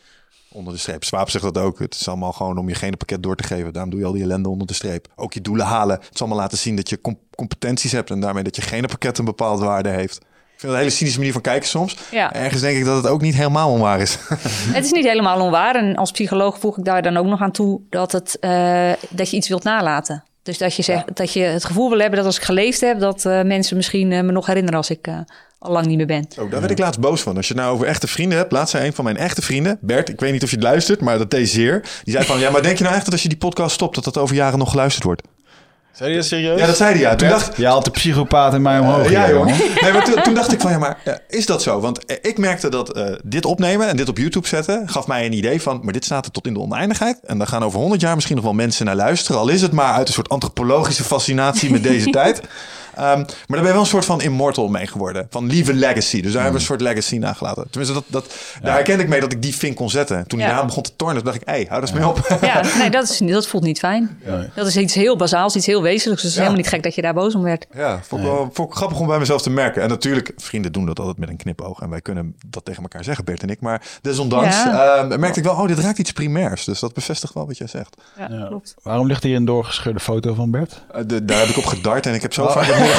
Onder 0.52 0.72
de 0.72 0.78
streep. 0.78 1.04
Swaap 1.04 1.30
zegt 1.30 1.44
dat 1.44 1.58
ook. 1.58 1.78
Het 1.78 1.94
is 1.94 2.08
allemaal 2.08 2.32
gewoon 2.32 2.58
om 2.58 2.68
je 2.68 2.96
pakket 2.96 3.22
door 3.22 3.36
te 3.36 3.44
geven. 3.44 3.72
Daarom 3.72 3.90
doe 3.90 4.00
je 4.00 4.06
al 4.06 4.12
die 4.12 4.22
ellende 4.22 4.48
onder 4.48 4.66
de 4.66 4.74
streep. 4.74 5.06
Ook 5.16 5.32
je 5.32 5.40
doelen 5.40 5.66
halen. 5.66 5.96
Het 5.96 6.14
is 6.14 6.20
allemaal 6.20 6.38
laten 6.38 6.58
zien 6.58 6.76
dat 6.76 6.88
je 6.88 7.00
com- 7.00 7.18
competenties 7.36 7.92
hebt. 7.92 8.10
En 8.10 8.20
daarmee 8.20 8.42
dat 8.42 8.56
je 8.56 8.86
pakket 8.88 9.18
een 9.18 9.24
bepaalde 9.24 9.64
waarde 9.64 9.88
heeft. 9.88 10.20
Vind 10.62 10.74
een 10.74 10.78
hele 10.78 10.90
cynische 10.90 11.18
manier 11.18 11.32
van 11.32 11.42
kijken 11.42 11.68
soms. 11.68 11.96
Ja. 12.10 12.34
Ergens 12.34 12.60
denk 12.60 12.76
ik 12.78 12.84
dat 12.84 12.96
het 12.96 13.06
ook 13.06 13.20
niet 13.20 13.34
helemaal 13.34 13.70
onwaar 13.70 14.00
is. 14.00 14.18
Het 14.76 14.84
is 14.84 14.90
niet 14.90 15.06
helemaal 15.06 15.40
onwaar. 15.40 15.74
En 15.74 15.96
als 15.96 16.10
psycholoog 16.10 16.58
voeg 16.58 16.78
ik 16.78 16.84
daar 16.84 17.02
dan 17.02 17.16
ook 17.16 17.26
nog 17.26 17.40
aan 17.40 17.50
toe 17.50 17.80
dat, 17.90 18.12
het, 18.12 18.38
eh, 18.40 18.92
dat 19.10 19.30
je 19.30 19.36
iets 19.36 19.48
wilt 19.48 19.62
nalaten. 19.62 20.24
Dus 20.42 20.58
dat 20.58 20.74
je, 20.74 20.82
zegt, 20.82 21.16
dat 21.16 21.32
je 21.32 21.40
het 21.40 21.64
gevoel 21.64 21.88
wil 21.88 21.98
hebben 21.98 22.16
dat 22.16 22.26
als 22.26 22.36
ik 22.36 22.42
geleefd 22.42 22.80
heb, 22.80 23.00
dat 23.00 23.24
eh, 23.24 23.42
mensen 23.42 23.76
misschien 23.76 24.12
eh, 24.12 24.22
me 24.22 24.32
nog 24.32 24.46
herinneren 24.46 24.78
als 24.78 24.90
ik 24.90 25.08
al 25.58 25.72
lang 25.72 25.86
niet 25.86 25.96
meer 25.96 26.06
ben. 26.06 26.26
Oh, 26.38 26.50
daar 26.50 26.60
werd 26.60 26.72
ik 26.72 26.78
laatst 26.78 27.00
boos 27.00 27.20
van. 27.20 27.36
Als 27.36 27.48
je 27.48 27.54
het 27.54 27.62
nou 27.62 27.74
over 27.74 27.86
echte 27.86 28.06
vrienden 28.06 28.38
hebt. 28.38 28.52
Laatst 28.52 28.70
zei 28.70 28.86
een 28.86 28.92
van 28.92 29.04
mijn 29.04 29.16
echte 29.16 29.42
vrienden, 29.42 29.78
Bert, 29.80 30.08
ik 30.08 30.20
weet 30.20 30.32
niet 30.32 30.42
of 30.42 30.50
je 30.50 30.56
het 30.56 30.64
luistert, 30.64 31.00
maar 31.00 31.18
dat 31.18 31.30
deed 31.30 31.48
zeer. 31.48 31.80
Die 32.04 32.12
zei 32.12 32.24
van, 32.24 32.38
ja, 32.38 32.50
maar 32.50 32.62
denk 32.62 32.78
je 32.78 32.84
nou 32.84 32.96
echt 32.96 33.04
dat 33.04 33.12
als 33.12 33.22
je 33.22 33.28
die 33.28 33.38
podcast 33.38 33.74
stopt, 33.74 33.94
dat 33.94 34.04
dat 34.04 34.18
over 34.18 34.36
jaren 34.36 34.58
nog 34.58 34.70
geluisterd 34.70 35.04
wordt? 35.04 35.22
Zei 35.92 36.10
je 36.10 36.16
dat 36.16 36.26
serieus? 36.26 36.60
Ja, 36.60 36.66
dat 36.66 36.76
zei 36.76 36.92
hij 36.92 37.00
ja. 37.00 37.14
Toen 37.14 37.28
dacht, 37.28 37.56
Je 37.56 37.66
haalt 37.66 37.84
de 37.84 37.90
psychopaat 37.90 38.54
in 38.54 38.62
mij 38.62 38.78
omhoog. 38.78 39.04
Uh, 39.04 39.10
ja, 39.10 39.28
man. 39.28 39.46
Nee, 39.46 39.92
maar 39.92 40.04
toen, 40.04 40.22
toen 40.22 40.34
dacht 40.34 40.52
ik 40.52 40.60
van 40.60 40.70
ja, 40.70 40.78
maar 40.78 41.20
is 41.28 41.46
dat 41.46 41.62
zo? 41.62 41.80
Want 41.80 42.10
uh, 42.10 42.16
ik 42.22 42.38
merkte 42.38 42.68
dat 42.68 42.92
eh, 42.92 43.14
dit 43.24 43.44
opnemen 43.44 43.88
en 43.88 43.96
dit 43.96 44.08
op 44.08 44.18
YouTube 44.18 44.46
zetten 44.46 44.88
gaf 44.88 45.06
mij 45.06 45.26
een 45.26 45.32
idee 45.32 45.62
van, 45.62 45.80
maar 45.82 45.92
dit 45.92 46.04
staat 46.04 46.24
er 46.24 46.30
tot 46.30 46.46
in 46.46 46.52
de 46.54 46.60
oneindigheid. 46.60 47.20
En 47.24 47.38
dan 47.38 47.46
gaan 47.46 47.64
over 47.64 47.78
honderd 47.78 48.00
jaar 48.00 48.14
misschien 48.14 48.36
nog 48.36 48.44
wel 48.44 48.54
mensen 48.54 48.86
naar 48.86 48.96
luisteren. 48.96 49.40
Al 49.40 49.48
is 49.48 49.62
het 49.62 49.72
maar 49.72 49.92
uit 49.92 50.08
een 50.08 50.14
soort 50.14 50.28
antropologische 50.28 51.04
fascinatie 51.04 51.70
met 51.70 51.82
deze 51.82 52.10
tijd. 52.20 52.40
Um, 52.98 53.02
maar 53.02 53.24
daar 53.24 53.46
ben 53.46 53.66
je 53.66 53.72
wel 53.72 53.80
een 53.80 53.86
soort 53.86 54.04
van 54.04 54.20
immortal 54.20 54.68
mee 54.68 54.86
geworden. 54.86 55.26
Van 55.30 55.46
lieve 55.46 55.74
legacy. 55.74 56.22
Dus 56.22 56.32
daar 56.32 56.42
hebben 56.42 56.52
we 56.52 56.58
een 56.58 56.76
soort 56.76 56.80
legacy 56.80 57.16
nagelaten. 57.16 57.70
Tenminste, 57.70 57.94
dat, 57.94 58.04
dat, 58.06 58.34
ja. 58.54 58.60
daar 58.60 58.74
herkende 58.74 59.02
ik 59.02 59.08
mee 59.08 59.20
dat 59.20 59.32
ik 59.32 59.42
die 59.42 59.54
vink 59.54 59.76
kon 59.76 59.90
zetten. 59.90 60.26
Toen 60.26 60.40
hij 60.40 60.48
ja. 60.48 60.64
begon 60.64 60.82
te 60.82 60.96
tornen, 60.96 61.24
dacht 61.24 61.36
ik, 61.36 61.42
hé, 61.44 61.52
hey, 61.52 61.66
hou 61.68 61.80
eens 61.80 61.92
mee 61.92 62.06
op. 62.06 62.38
Ja, 62.40 62.62
nee, 62.78 62.90
dat, 62.90 63.08
is, 63.08 63.18
dat 63.18 63.46
voelt 63.46 63.62
niet 63.62 63.78
fijn. 63.78 64.18
Ja. 64.24 64.46
Dat 64.54 64.66
is 64.66 64.76
iets 64.76 64.94
heel 64.94 65.16
bazaals, 65.16 65.56
iets 65.56 65.66
heel 65.66 65.82
wezenlijks. 65.82 66.22
Dus 66.22 66.30
het 66.30 66.40
is 66.40 66.46
helemaal 66.46 66.56
niet 66.56 66.68
gek 66.68 66.82
dat 66.82 66.94
je 66.94 67.02
daar 67.02 67.14
boos 67.14 67.34
om 67.34 67.42
werd. 67.42 67.66
Ja, 67.74 68.00
vond 68.02 68.22
ik, 68.22 68.26
wel, 68.26 68.50
vond 68.52 68.68
ik 68.68 68.76
grappig 68.76 69.00
om 69.00 69.06
bij 69.06 69.18
mezelf 69.18 69.42
te 69.42 69.50
merken. 69.50 69.82
En 69.82 69.88
natuurlijk, 69.88 70.32
vrienden 70.36 70.72
doen 70.72 70.86
dat 70.86 70.98
altijd 70.98 71.18
met 71.18 71.28
een 71.28 71.36
knipoog. 71.36 71.80
En 71.80 71.90
wij 71.90 72.00
kunnen 72.00 72.36
dat 72.46 72.64
tegen 72.64 72.82
elkaar 72.82 73.04
zeggen, 73.04 73.24
Bert 73.24 73.42
en 73.42 73.48
ik. 73.50 73.60
Maar 73.60 73.82
desondanks 74.02 74.64
uh, 74.64 75.16
merkte 75.16 75.38
ik 75.38 75.44
wel, 75.44 75.54
oh, 75.54 75.66
dit 75.66 75.78
raakt 75.78 75.98
iets 75.98 76.12
primairs. 76.12 76.64
Dus 76.64 76.80
dat 76.80 76.92
bevestigt 76.92 77.34
wel 77.34 77.46
wat 77.46 77.58
jij 77.58 77.66
zegt. 77.66 77.96
Ja, 78.18 78.46
klopt. 78.48 78.74
Waarom 78.82 79.06
ligt 79.06 79.22
hier 79.22 79.36
een 79.36 79.44
doorgescheurde 79.44 80.00
foto 80.00 80.34
van 80.34 80.50
Bert? 80.50 80.82
Uh, 80.96 81.02
de, 81.06 81.24
daar 81.24 81.38
heb 81.38 81.48
ik 81.48 81.56
op 81.56 81.64
gedart 81.64 82.06
en 82.06 82.14
ik 82.14 82.22
heb 82.22 82.32
zo 82.32 82.44
oh. 82.44 82.52
vaak 82.52 82.66
op 82.82 82.96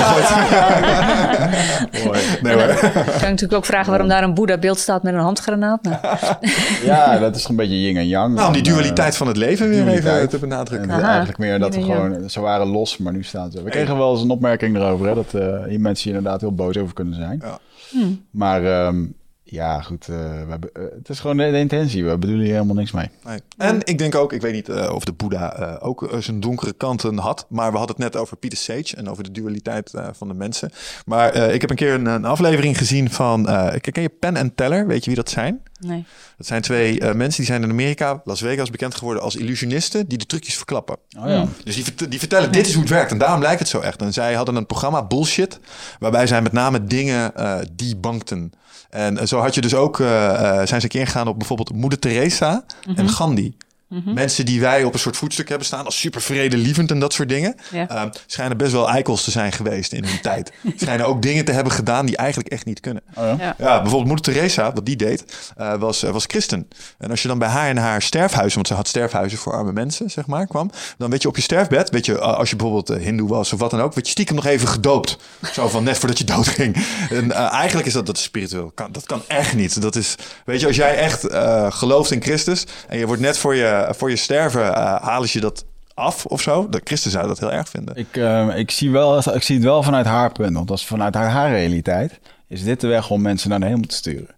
neergegooid. 1.91 2.41
nee. 2.41 2.55
Dan 2.55 2.75
kan 2.77 3.19
je 3.19 3.19
natuurlijk 3.19 3.53
ook 3.53 3.65
vragen 3.65 3.89
waarom 3.89 4.07
daar 4.07 4.23
een 4.23 4.33
Boeddha-beeld 4.33 4.79
staat 4.79 5.03
met 5.03 5.13
een 5.13 5.19
handgranaat. 5.19 5.83
Nou. 5.83 5.97
ja, 6.91 7.17
dat 7.17 7.35
is 7.35 7.47
een 7.47 7.55
beetje 7.55 7.81
yin 7.81 7.97
en 7.97 8.07
yang. 8.07 8.35
Nou, 8.35 8.47
om 8.47 8.53
die 8.53 8.63
dualiteit 8.63 9.17
van 9.17 9.27
het 9.27 9.37
leven 9.37 9.69
weer 9.69 9.87
even 9.87 10.29
te 10.29 10.37
benadrukken. 10.37 10.89
En 10.89 11.01
eigenlijk 11.01 11.37
meer 11.37 11.59
dat 11.59 11.75
we 11.75 11.81
gewoon, 11.81 12.29
ze 12.29 12.41
waren 12.41 12.67
los, 12.67 12.97
maar 12.97 13.13
nu 13.13 13.23
staan 13.23 13.51
ze. 13.51 13.63
We 13.63 13.69
kregen 13.69 13.97
wel 13.97 14.11
eens 14.11 14.21
een 14.21 14.29
opmerking 14.29 14.75
erover, 14.75 15.07
hè, 15.07 15.13
dat 15.13 15.33
uh, 15.33 15.63
hier 15.67 15.79
mensen 15.79 16.09
hier 16.09 16.17
inderdaad 16.17 16.41
heel 16.41 16.55
boos 16.55 16.77
over 16.77 16.93
kunnen 16.93 17.15
zijn. 17.15 17.41
Ja. 17.43 17.59
Hmm. 17.89 18.25
Maar 18.31 18.85
um, 18.85 19.15
ja, 19.53 19.81
goed, 19.81 20.07
uh, 20.07 20.15
we 20.15 20.49
hebben, 20.49 20.69
uh, 20.77 20.83
het 20.97 21.09
is 21.09 21.19
gewoon 21.19 21.37
de, 21.37 21.51
de, 21.51 21.57
intentie. 21.57 22.05
We 22.05 22.17
bedoelen 22.17 22.45
hier 22.45 22.53
helemaal 22.53 22.75
niks 22.75 22.91
mee. 22.91 23.09
Nee. 23.25 23.39
En 23.57 23.79
ik 23.83 23.97
denk 23.97 24.15
ook, 24.15 24.33
ik 24.33 24.41
weet 24.41 24.53
niet 24.53 24.69
uh, 24.69 24.91
of 24.93 25.03
de 25.03 25.13
Boeddha 25.13 25.77
ook 25.81 26.15
zijn 26.19 26.39
donkere 26.39 26.73
kanten 26.73 27.17
had, 27.17 27.45
maar 27.49 27.71
we 27.71 27.77
hadden 27.77 27.95
het 27.95 28.05
net 28.05 28.21
over 28.21 28.37
Peter 28.37 28.57
Sage 28.57 28.95
en 28.95 29.09
over 29.09 29.23
de 29.23 29.31
dualiteit 29.31 29.91
van 30.11 30.27
de 30.27 30.33
mensen. 30.33 30.71
Maar 31.05 31.35
ik 31.35 31.61
heb 31.61 31.69
een 31.69 31.75
keer 31.75 31.93
een, 31.93 32.05
een 32.05 32.25
aflevering 32.25 32.77
gezien 32.77 33.09
van, 33.11 33.45
ken 33.81 34.01
je 34.01 34.09
Penn 34.19 34.37
en 34.37 34.55
Teller? 34.55 34.87
Weet 34.87 35.03
je 35.03 35.05
wie 35.05 35.19
dat 35.19 35.29
zijn? 35.29 35.61
Nee. 35.79 36.05
Dat 36.37 36.47
zijn 36.47 36.61
twee 36.61 37.13
mensen 37.13 37.37
die 37.37 37.45
zijn 37.45 37.63
in 37.63 37.69
Amerika, 37.69 38.21
Las 38.23 38.39
Vegas, 38.39 38.69
bekend 38.69 38.95
geworden 38.95 39.23
als 39.23 39.35
illusionisten 39.35 40.07
die 40.07 40.17
de 40.17 40.25
trucjes 40.25 40.55
verklappen. 40.55 40.97
Oh, 41.19 41.27
ja. 41.27 41.45
Dus 41.63 41.75
die, 41.75 42.07
die 42.09 42.19
vertellen, 42.19 42.51
dit 42.51 42.67
is 42.67 42.73
hoe 42.73 42.81
het 42.81 42.91
werkt 42.91 43.11
en 43.11 43.17
daarom 43.17 43.41
lijkt 43.41 43.59
het 43.59 43.69
zo 43.69 43.79
echt. 43.79 44.01
En 44.01 44.13
zij 44.13 44.33
hadden 44.33 44.55
een 44.55 44.65
programma, 44.65 45.03
Bullshit, 45.03 45.59
waarbij 45.99 46.27
zij 46.27 46.41
met 46.41 46.51
name 46.51 46.83
dingen 46.83 47.33
debunkten. 47.75 48.53
En 48.93 49.27
zo 49.27 49.39
had 49.39 49.55
je 49.55 49.61
dus 49.61 49.75
ook, 49.75 49.99
uh, 49.99 50.07
uh, 50.07 50.39
zijn 50.41 50.67
ze 50.67 50.73
een 50.73 50.87
keer 50.87 50.99
ingegaan 50.99 51.27
op 51.27 51.37
bijvoorbeeld 51.37 51.73
Moeder 51.73 51.99
Teresa 51.99 52.51
mm 52.51 52.61
-hmm. 52.83 52.95
en 52.95 53.09
Gandhi. 53.09 53.53
Mm 53.93 54.01
-hmm. 54.05 54.13
Mensen 54.13 54.45
die 54.45 54.61
wij 54.61 54.83
op 54.83 54.93
een 54.93 54.99
soort 54.99 55.17
voetstuk 55.17 55.49
hebben 55.49 55.67
staan 55.67 55.85
als 55.85 55.99
super 55.99 56.21
vredelievend 56.21 56.91
en 56.91 56.99
dat 56.99 57.13
soort 57.13 57.29
dingen. 57.29 57.55
Ja. 57.71 57.91
Uh, 57.91 58.03
schijnen 58.25 58.57
best 58.57 58.71
wel 58.71 58.89
eikels 58.89 59.23
te 59.23 59.31
zijn 59.31 59.51
geweest 59.51 59.93
in 59.93 60.05
hun 60.05 60.21
tijd. 60.31 60.51
Schijnen 60.75 61.07
ook 61.07 61.21
dingen 61.21 61.45
te 61.45 61.51
hebben 61.51 61.73
gedaan 61.73 62.05
die 62.05 62.17
eigenlijk 62.17 62.49
echt 62.49 62.65
niet 62.65 62.79
kunnen. 62.79 63.03
Oh 63.15 63.23
ja? 63.23 63.35
Ja. 63.39 63.55
Ja, 63.57 63.81
bijvoorbeeld 63.81 64.05
Moeder 64.05 64.33
Teresa, 64.33 64.73
wat 64.73 64.85
die 64.85 64.95
deed, 64.95 65.25
uh, 65.59 65.75
was, 65.75 66.03
uh, 66.03 66.09
was 66.09 66.25
christen. 66.25 66.67
En 66.97 67.09
als 67.09 67.21
je 67.21 67.27
dan 67.27 67.39
bij 67.39 67.47
haar 67.47 67.69
in 67.69 67.77
haar 67.77 68.01
sterfhuizen, 68.01 68.55
want 68.55 68.67
ze 68.67 68.73
had 68.73 68.87
sterfhuizen 68.87 69.37
voor 69.37 69.53
arme 69.53 69.71
mensen, 69.71 70.09
zeg 70.09 70.27
maar, 70.27 70.47
kwam. 70.47 70.71
Dan 70.97 71.09
weet 71.09 71.21
je 71.21 71.27
op 71.27 71.35
je 71.35 71.41
sterfbed, 71.41 71.89
weet 71.89 72.05
je, 72.05 72.19
als 72.19 72.49
je 72.49 72.55
bijvoorbeeld 72.55 72.99
uh, 72.99 73.05
hindoe 73.05 73.29
was 73.29 73.53
of 73.53 73.59
wat 73.59 73.71
dan 73.71 73.81
ook, 73.81 73.93
werd 73.93 74.05
je 74.05 74.11
stiekem 74.11 74.35
nog 74.35 74.45
even 74.45 74.67
gedoopt. 74.67 75.17
Zo 75.51 75.67
van 75.67 75.83
net 75.83 75.97
voordat 75.97 76.17
je 76.17 76.23
doodging. 76.23 76.85
En 77.09 77.31
eigenlijk 77.31 77.87
is 77.87 77.93
dat, 77.93 78.05
dat 78.05 78.17
spiritueel. 78.17 78.71
Kan, 78.75 78.91
dat 78.91 79.05
kan 79.05 79.21
echt 79.27 79.55
niet. 79.55 79.81
Dat 79.81 79.95
is, 79.95 80.15
weet 80.45 80.59
je, 80.59 80.67
als 80.67 80.75
jij 80.75 80.97
echt 80.97 81.27
gelooft 81.69 82.11
in 82.11 82.21
Christus 82.21 82.65
en 82.87 82.97
je 82.97 83.05
wordt 83.05 83.21
net 83.21 83.37
voor 83.37 83.55
je, 83.55 83.82
voor 83.89 84.09
je 84.09 84.15
sterven, 84.15 84.73
halen 85.01 85.29
ze 85.29 85.37
je 85.37 85.43
dat 85.43 85.65
af 85.93 86.25
of 86.25 86.41
zo. 86.41 86.69
De 86.69 86.81
Christen 86.83 87.11
zou 87.11 87.27
dat 87.27 87.39
heel 87.39 87.51
erg 87.51 87.69
vinden. 87.69 87.95
Ik, 87.95 88.17
uh, 88.17 88.57
ik, 88.57 88.71
zie 88.71 88.91
wel, 88.91 89.17
ik 89.17 89.43
zie 89.43 89.55
het 89.55 89.63
wel 89.63 89.83
vanuit 89.83 90.05
haar 90.05 90.31
punt. 90.31 90.53
Want 90.53 90.71
als 90.71 90.85
vanuit 90.85 91.15
haar, 91.15 91.29
haar 91.29 91.49
realiteit 91.49 92.19
is 92.47 92.63
dit 92.63 92.81
de 92.81 92.87
weg 92.87 93.09
om 93.09 93.21
mensen 93.21 93.49
naar 93.49 93.59
de 93.59 93.65
hemel 93.65 93.87
te 93.87 93.95
sturen. 93.95 94.35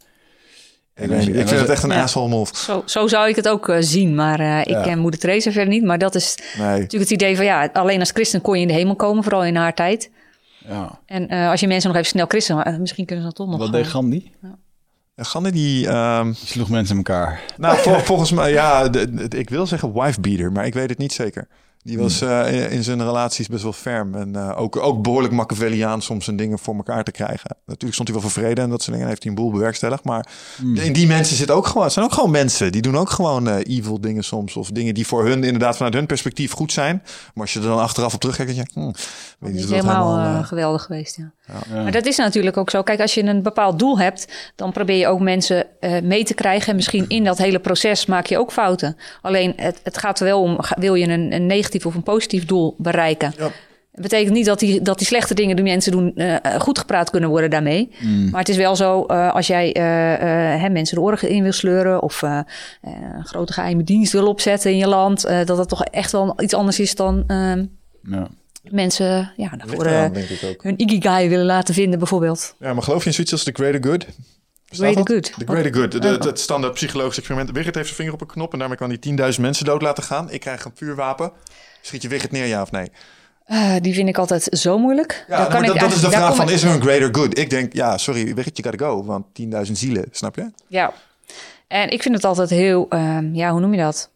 Ik, 0.95 1.07
weet, 1.07 1.27
ik 1.27 1.47
vind 1.47 1.49
het 1.49 1.69
echt 1.69 1.83
een 1.83 1.89
ja. 1.89 2.01
asshole 2.01 2.29
move. 2.29 2.55
Zo, 2.55 2.83
zo 2.85 3.07
zou 3.07 3.29
ik 3.29 3.35
het 3.35 3.47
ook 3.47 3.67
uh, 3.67 3.77
zien. 3.79 4.15
Maar 4.15 4.39
uh, 4.39 4.59
ik 4.59 4.67
ja. 4.67 4.81
ken 4.81 4.99
moeder 4.99 5.19
Teresa 5.19 5.51
verder 5.51 5.73
niet. 5.73 5.83
Maar 5.83 5.97
dat 5.97 6.15
is 6.15 6.37
nee. 6.57 6.67
natuurlijk 6.67 6.91
het 6.91 7.11
idee 7.11 7.35
van... 7.35 7.45
ja, 7.45 7.69
alleen 7.73 7.99
als 7.99 8.11
christen 8.11 8.41
kon 8.41 8.55
je 8.55 8.61
in 8.61 8.67
de 8.67 8.73
hemel 8.73 8.95
komen. 8.95 9.23
Vooral 9.23 9.45
in 9.45 9.55
haar 9.55 9.73
tijd. 9.73 10.11
Ja. 10.67 10.99
En 11.05 11.33
uh, 11.33 11.49
als 11.49 11.59
je 11.59 11.67
mensen 11.67 11.89
nog 11.89 11.97
even 11.97 12.09
snel 12.09 12.25
christen... 12.25 12.77
misschien 12.79 13.05
kunnen 13.05 13.23
ze 13.23 13.29
dat 13.29 13.37
toch 13.37 13.49
nog... 13.49 13.59
Wat 13.59 13.71
deed 13.71 13.87
Gandhi? 13.87 14.31
Ja. 14.41 14.55
Die... 15.51 15.87
Um, 15.87 16.25
die 16.25 16.47
sloeg 16.47 16.69
mensen 16.69 16.97
in 16.97 17.03
elkaar. 17.03 17.41
Nou, 17.57 17.77
vol, 17.77 17.99
volgens 18.11 18.31
mij, 18.31 18.51
ja, 18.51 18.89
de, 18.89 19.27
de, 19.27 19.37
ik 19.37 19.49
wil 19.49 19.67
zeggen 19.67 19.93
wife 19.93 20.21
beater, 20.21 20.51
maar 20.51 20.65
ik 20.65 20.73
weet 20.73 20.89
het 20.89 20.97
niet 20.97 21.13
zeker. 21.13 21.47
Die 21.85 21.99
was 21.99 22.21
uh, 22.21 22.53
in, 22.53 22.69
in, 22.69 22.83
zijn 22.83 23.03
relaties 23.03 23.47
best 23.47 23.63
wel 23.63 23.73
ferm. 23.73 24.15
En 24.15 24.29
uh, 24.35 24.59
ook, 24.59 24.75
ook 24.75 25.01
behoorlijk 25.01 25.33
Machiavelliaan 25.33 26.01
soms 26.01 26.25
zijn 26.25 26.35
dingen 26.35 26.59
voor 26.59 26.75
elkaar 26.75 27.03
te 27.03 27.11
krijgen. 27.11 27.57
Natuurlijk 27.65 27.93
stond 27.93 28.07
hij 28.07 28.17
wel 28.17 28.29
voor 28.29 28.41
vrede 28.41 28.61
en 28.61 28.69
dat 28.69 28.81
soort 28.81 28.91
dingen. 28.91 29.07
heeft 29.07 29.23
hij 29.23 29.31
een 29.31 29.37
boel 29.37 29.51
bewerkstelligd. 29.51 30.03
Maar 30.03 30.27
mm. 30.61 30.75
in 30.75 30.93
die 30.93 31.07
mensen 31.07 31.35
zitten 31.35 31.55
ook 31.55 31.67
gewoon... 31.67 31.83
Het 31.83 31.93
zijn 31.93 32.05
ook 32.05 32.13
gewoon 32.13 32.31
mensen. 32.31 32.71
Die 32.71 32.81
doen 32.81 32.97
ook 32.97 33.09
gewoon 33.09 33.47
uh, 33.47 33.55
evil 33.63 34.01
dingen 34.01 34.23
soms. 34.23 34.55
Of 34.55 34.69
dingen 34.69 34.93
die 34.93 35.07
voor 35.07 35.25
hun 35.25 35.43
inderdaad 35.43 35.75
vanuit 35.75 35.93
hun 35.93 36.05
perspectief 36.05 36.51
goed 36.51 36.71
zijn. 36.71 37.01
Maar 37.05 37.43
als 37.43 37.53
je 37.53 37.59
er 37.59 37.65
dan 37.65 37.79
achteraf 37.79 38.13
op 38.13 38.19
terugkijkt... 38.19 38.55
denk 38.55 38.67
je, 38.67 38.79
hmm, 38.79 38.93
weet 39.39 39.53
niet, 39.53 39.63
is 39.63 39.69
helemaal, 39.69 40.17
helemaal 40.17 40.43
geweldig 40.43 40.83
geweest, 40.83 41.15
ja. 41.15 41.31
Ja. 41.47 41.81
Maar 41.81 41.91
dat 41.91 42.05
is 42.05 42.17
natuurlijk 42.17 42.57
ook 42.57 42.69
zo. 42.69 42.81
Kijk, 42.83 43.01
als 43.01 43.13
je 43.13 43.23
een 43.23 43.43
bepaald 43.43 43.79
doel 43.79 43.99
hebt... 43.99 44.51
dan 44.55 44.71
probeer 44.71 44.97
je 44.97 45.07
ook 45.07 45.19
mensen 45.19 45.65
mee 46.03 46.23
te 46.23 46.33
krijgen. 46.33 46.69
En 46.69 46.75
misschien 46.75 47.05
in 47.07 47.23
dat 47.23 47.37
hele 47.37 47.59
proces 47.59 48.05
maak 48.05 48.25
je 48.25 48.37
ook 48.37 48.51
fouten. 48.51 48.97
Alleen, 49.21 49.53
het, 49.55 49.79
het 49.83 49.97
gaat 49.97 50.19
er 50.19 50.25
wel 50.25 50.41
om... 50.41 50.59
Wil 50.77 50.95
je 50.95 51.07
een, 51.07 51.33
een 51.33 51.45
negatief 51.45 51.85
of 51.85 51.95
een 51.95 52.03
positief 52.03 52.45
doel 52.45 52.75
bereiken. 52.77 53.33
Ja. 53.37 53.51
Dat 53.95 54.03
betekent 54.03 54.33
niet 54.33 54.45
dat 54.45 54.59
die, 54.59 54.81
dat 54.81 54.97
die 54.97 55.07
slechte 55.07 55.33
dingen 55.33 55.55
die 55.55 55.65
mensen 55.65 55.91
doen 55.91 56.11
uh, 56.15 56.35
goed 56.57 56.79
gepraat 56.79 57.09
kunnen 57.09 57.29
worden 57.29 57.49
daarmee. 57.49 57.91
Mm. 57.99 58.29
Maar 58.29 58.39
het 58.39 58.49
is 58.49 58.57
wel 58.57 58.75
zo, 58.75 59.05
uh, 59.07 59.33
als 59.33 59.47
jij 59.47 59.67
uh, 59.67 60.61
hè, 60.61 60.69
mensen 60.69 60.95
de 60.95 61.01
oren 61.01 61.29
in 61.29 61.43
wil 61.43 61.51
sleuren... 61.51 62.01
of 62.01 62.21
een 62.21 63.25
grote 63.25 63.53
geheime 63.53 63.83
dienst 63.83 64.11
wil 64.11 64.27
opzetten 64.27 64.71
in 64.71 64.77
je 64.77 64.87
land... 64.87 65.21
dat 65.21 65.47
dat 65.47 65.69
toch 65.69 65.83
echt 65.83 66.11
wel 66.11 66.33
iets 66.41 66.53
anders 66.53 66.79
is 66.79 66.95
dan 66.95 67.23
ehm, 67.27 67.65
ja. 68.01 68.27
Mensen 68.71 69.31
ja, 69.37 69.49
daarvoor 69.57 69.89
aan, 69.89 70.15
ik 70.15 70.39
ook. 70.45 70.63
hun 70.63 70.79
ikigai 70.79 71.29
willen 71.29 71.45
laten 71.45 71.73
vinden 71.73 71.99
bijvoorbeeld. 71.99 72.55
Ja, 72.59 72.73
maar 72.73 72.83
geloof 72.83 73.01
je 73.01 73.07
in 73.07 73.13
zoiets 73.13 73.33
als 73.33 73.43
the 73.43 73.51
greater 73.53 73.83
good? 73.83 74.05
Greater 74.65 75.07
good. 75.07 75.23
The 75.23 75.45
greater 75.45 75.73
good. 75.73 75.91
De, 75.91 75.99
de, 75.99 76.07
het 76.07 76.39
standaard 76.39 76.73
psychologisch 76.73 77.17
experiment. 77.17 77.51
Wigert 77.51 77.75
heeft 77.75 77.87
zijn 77.87 77.97
vinger 77.97 78.13
op 78.13 78.21
een 78.21 78.27
knop 78.27 78.53
en 78.53 78.59
daarmee 78.59 78.77
kan 78.77 78.89
hij 78.89 79.33
10.000 79.33 79.41
mensen 79.41 79.65
dood 79.65 79.81
laten 79.81 80.03
gaan. 80.03 80.31
Ik 80.31 80.39
krijg 80.39 80.65
een 80.65 80.71
vuurwapen. 80.75 81.31
Schiet 81.81 82.01
je 82.01 82.07
Wigert 82.07 82.31
neer, 82.31 82.45
ja 82.45 82.61
of 82.61 82.71
nee? 82.71 82.91
Uh, 83.47 83.75
die 83.81 83.93
vind 83.93 84.09
ik 84.09 84.17
altijd 84.17 84.47
zo 84.51 84.77
moeilijk. 84.77 85.25
Ja, 85.27 85.45
kan 85.45 85.65
dat, 85.65 85.79
dat 85.79 85.91
is 85.91 86.01
de 86.01 86.09
vraag 86.11 86.35
van, 86.35 86.49
is 86.49 86.63
er 86.63 86.69
een 86.69 86.81
greater 86.81 87.15
good? 87.15 87.37
Ik 87.37 87.49
denk, 87.49 87.73
ja, 87.73 87.97
sorry, 87.97 88.33
Wigert, 88.33 88.57
je 88.57 88.63
gotta 88.63 88.85
go. 88.85 89.03
Want 89.03 89.25
10.000 89.67 89.71
zielen, 89.71 90.05
snap 90.11 90.35
je? 90.35 90.51
Ja. 90.67 90.93
En 91.67 91.89
ik 91.89 92.01
vind 92.01 92.15
het 92.15 92.23
altijd 92.23 92.49
heel, 92.49 92.85
um, 92.89 93.35
ja, 93.35 93.51
hoe 93.51 93.59
noem 93.59 93.73
je 93.73 93.81
dat? 93.81 94.09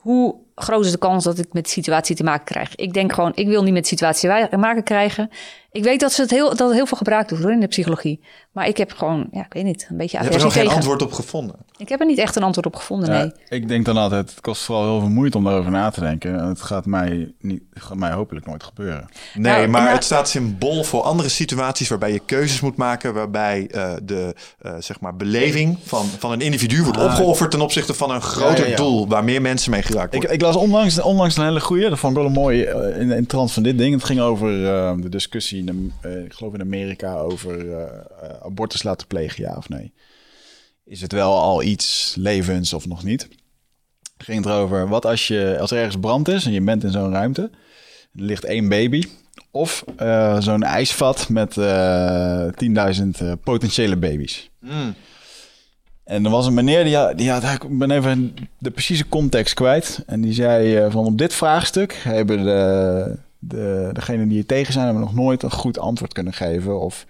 Hoe 0.00 0.36
groot 0.60 0.84
is 0.84 0.90
de 0.90 0.98
kans 0.98 1.24
dat 1.24 1.38
ik 1.38 1.52
met 1.52 1.64
de 1.64 1.70
situatie 1.70 2.16
te 2.16 2.24
maken 2.24 2.44
krijg? 2.44 2.74
Ik 2.74 2.92
denk 2.92 3.12
gewoon, 3.12 3.32
ik 3.34 3.46
wil 3.46 3.62
niet 3.62 3.72
met 3.72 3.82
de 3.82 3.88
situatie 3.88 4.48
te 4.48 4.56
maken 4.56 4.82
krijgen. 4.82 5.30
Ik 5.76 5.84
weet 5.84 6.00
dat, 6.00 6.12
ze 6.12 6.20
het 6.20 6.30
heel, 6.30 6.48
dat 6.48 6.58
het 6.58 6.72
heel 6.72 6.86
veel 6.86 6.96
gebruikt 6.96 7.30
wordt 7.30 7.44
hoor, 7.44 7.52
in 7.52 7.60
de 7.60 7.66
psychologie. 7.66 8.20
Maar 8.52 8.68
ik 8.68 8.76
heb 8.76 8.92
gewoon, 8.92 9.28
ja, 9.32 9.44
ik 9.44 9.52
weet 9.52 9.64
niet, 9.64 9.86
een 9.90 9.96
beetje 9.96 10.16
Je 10.16 10.22
hebt 10.22 10.34
er 10.34 10.40
aversie 10.40 10.60
nog 10.60 10.68
geen 10.68 10.76
antwoord 10.76 11.02
op 11.02 11.12
gevonden. 11.12 11.56
Ik 11.76 11.88
heb 11.88 12.00
er 12.00 12.06
niet 12.06 12.18
echt 12.18 12.36
een 12.36 12.42
antwoord 12.42 12.66
op 12.66 12.76
gevonden, 12.76 13.10
nee. 13.10 13.32
Ik 13.48 13.68
denk 13.68 13.84
dan 13.84 13.96
altijd, 13.96 14.30
het 14.30 14.40
kost 14.40 14.62
vooral 14.62 14.84
heel 14.84 15.00
veel 15.00 15.08
moeite 15.08 15.36
om 15.36 15.44
daarover 15.44 15.70
na 15.70 15.90
te 15.90 16.00
denken. 16.00 16.38
En 16.38 16.48
het 16.48 16.62
gaat 16.62 16.86
mij, 16.86 17.32
niet, 17.40 17.62
gaat 17.72 17.96
mij 17.96 18.12
hopelijk 18.12 18.46
nooit 18.46 18.62
gebeuren. 18.62 19.08
Nee, 19.34 19.42
Nou, 19.52 19.68
maar 19.68 19.82
nou- 19.82 19.94
het 19.94 20.04
staat 20.04 20.28
symbool 20.28 20.84
voor 20.84 21.02
andere 21.02 21.28
situaties 21.28 21.88
waarbij 21.88 22.12
je 22.12 22.18
keuzes 22.18 22.60
moet 22.60 22.76
maken, 22.76 23.14
waarbij 23.14 23.68
eh, 23.70 23.92
de 24.02 24.34
eh, 24.58 24.72
zeg 24.78 25.00
maar 25.00 25.16
beleving 25.16 25.78
van, 25.84 26.06
van 26.18 26.32
een 26.32 26.40
individu 26.40 26.82
wordt 26.82 26.98
opgeofferd 26.98 27.50
ten 27.50 27.60
opzichte 27.60 27.94
van 27.94 28.10
een 28.10 28.22
groter 28.22 28.58
Ja, 28.58 28.64
ja, 28.64 28.70
ja. 28.70 28.76
doel 28.76 29.08
waar 29.08 29.24
meer 29.24 29.42
mensen 29.42 29.70
mee 29.70 29.82
geraakt 29.82 30.14
Ik, 30.14 30.20
worden. 30.20 30.32
ik 30.38 30.40
las 30.42 30.56
onlangs, 30.56 31.00
onlangs 31.00 31.36
een 31.36 31.44
hele 31.44 31.60
goeie, 31.60 31.88
dat 31.88 31.98
vond 31.98 32.12
ik 32.12 32.18
wel 32.18 32.28
een 32.28 32.34
mooie 32.34 32.66
eh, 32.66 33.00
in, 33.00 33.10
in 33.10 33.10
het 33.10 33.28
trant 33.28 33.52
van 33.52 33.62
dit 33.62 33.78
ding. 33.78 33.94
Het 33.94 34.04
ging 34.04 34.20
over 34.20 34.66
eh, 34.66 34.92
de 34.96 35.08
discussie, 35.08 35.64
in, 35.68 35.92
eh, 36.00 36.24
ik 36.24 36.32
geloof 36.32 36.54
in 36.54 36.60
Amerika, 36.60 37.14
over 37.14 37.72
eh, 37.72 37.82
eh, 37.82 38.42
abortus 38.42 38.82
laten 38.82 39.06
plegen, 39.06 39.42
ja 39.42 39.56
of 39.56 39.68
nee. 39.68 39.92
Is 40.84 41.00
het 41.00 41.12
wel 41.12 41.40
al 41.40 41.62
iets 41.62 42.14
levens 42.18 42.72
of 42.72 42.86
nog 42.86 43.04
niet? 43.04 43.22
Het 44.16 44.26
ging 44.26 44.44
erover, 44.44 44.88
wat 44.88 45.06
als, 45.06 45.28
je, 45.28 45.56
als 45.60 45.70
er 45.70 45.78
ergens 45.78 46.00
brand 46.00 46.28
is 46.28 46.44
en 46.44 46.52
je 46.52 46.60
bent 46.60 46.84
in 46.84 46.90
zo'n 46.90 47.12
ruimte, 47.12 47.42
er 48.12 48.22
ligt 48.22 48.44
één 48.44 48.68
baby, 48.68 49.02
of 49.50 49.84
zo'n 50.38 50.62
ijsvat 50.62 51.28
met 51.28 51.56
eh 51.56 52.46
10.000 52.46 53.08
eh, 53.18 53.32
potentiële 53.44 53.96
baby's. 53.96 54.50
En 56.04 56.24
er 56.24 56.30
was 56.30 56.46
een 56.46 56.54
meneer 56.54 56.84
die 56.84 56.96
had, 56.96 57.18
die 57.18 57.30
had, 57.30 57.42
ik 57.42 57.78
ben 57.78 57.90
even 57.90 58.34
de 58.58 58.70
precieze 58.70 59.08
context 59.08 59.54
kwijt. 59.54 60.02
En 60.06 60.20
die 60.20 60.32
zei 60.32 60.90
van 60.90 61.04
op 61.04 61.18
dit 61.18 61.34
vraagstuk 61.34 62.00
hebben 62.02 62.44
de, 62.44 63.18
de, 63.48 63.90
degenen 63.92 64.28
die 64.28 64.38
er 64.38 64.46
tegen 64.46 64.72
zijn, 64.72 64.84
hebben 64.84 65.02
nog 65.02 65.14
nooit 65.14 65.42
een 65.42 65.50
goed 65.50 65.78
antwoord 65.78 66.12
kunnen 66.12 66.32
geven. 66.32 66.80
Of 66.80 67.06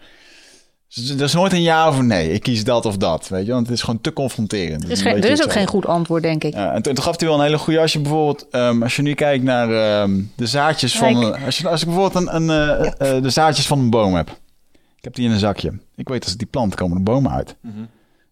er 0.94 1.22
is 1.22 1.34
nooit 1.34 1.52
een 1.52 1.62
ja 1.62 1.88
of 1.88 1.98
een 1.98 2.06
nee. 2.06 2.32
Ik 2.32 2.42
kies 2.42 2.64
dat 2.64 2.86
of 2.86 2.96
dat, 2.96 3.28
weet 3.28 3.46
je, 3.46 3.52
want 3.52 3.66
het 3.66 3.76
is 3.76 3.82
gewoon 3.82 4.00
te 4.00 4.12
confronterend. 4.12 4.84
Er 4.84 4.90
is, 4.90 5.02
geen, 5.02 5.22
er 5.22 5.30
is 5.30 5.44
ook 5.44 5.52
geen 5.52 5.66
goed 5.66 5.86
antwoord, 5.86 6.22
denk 6.22 6.44
ik. 6.44 6.54
Ja, 6.54 6.72
en 6.72 6.82
toen, 6.82 6.94
toen 6.94 7.04
gaf 7.04 7.18
hij 7.18 7.28
wel 7.28 7.36
een 7.36 7.44
hele 7.44 7.58
goede. 7.58 7.80
Als 7.80 7.92
je 7.92 8.00
bijvoorbeeld, 8.00 8.46
ehm, 8.50 8.82
als 8.82 8.96
je 8.96 9.02
nu 9.02 9.14
kijkt 9.14 9.44
naar 9.44 9.70
ehm, 9.70 10.22
de 10.36 10.46
zaadjes 10.46 10.98
van. 10.98 11.20
Kijk. 11.20 11.44
Als, 11.44 11.58
je, 11.58 11.68
als 11.68 11.80
ik 11.80 11.86
bijvoorbeeld 11.86 12.26
een, 12.26 12.36
een, 12.36 12.50
eh, 12.50 13.16
eh, 13.16 13.22
de 13.22 13.30
zaadjes 13.30 13.66
van 13.66 13.78
een 13.78 13.90
boom 13.90 14.14
heb. 14.14 14.28
Ik 14.96 15.04
heb 15.04 15.14
die 15.14 15.24
in 15.24 15.30
een 15.30 15.38
zakje. 15.38 15.72
Ik 15.94 16.08
weet 16.08 16.24
als 16.24 16.32
ik 16.32 16.38
die 16.38 16.46
plant, 16.46 16.74
komen 16.74 16.96
de 16.96 17.02
bomen 17.02 17.32
uit. 17.32 17.56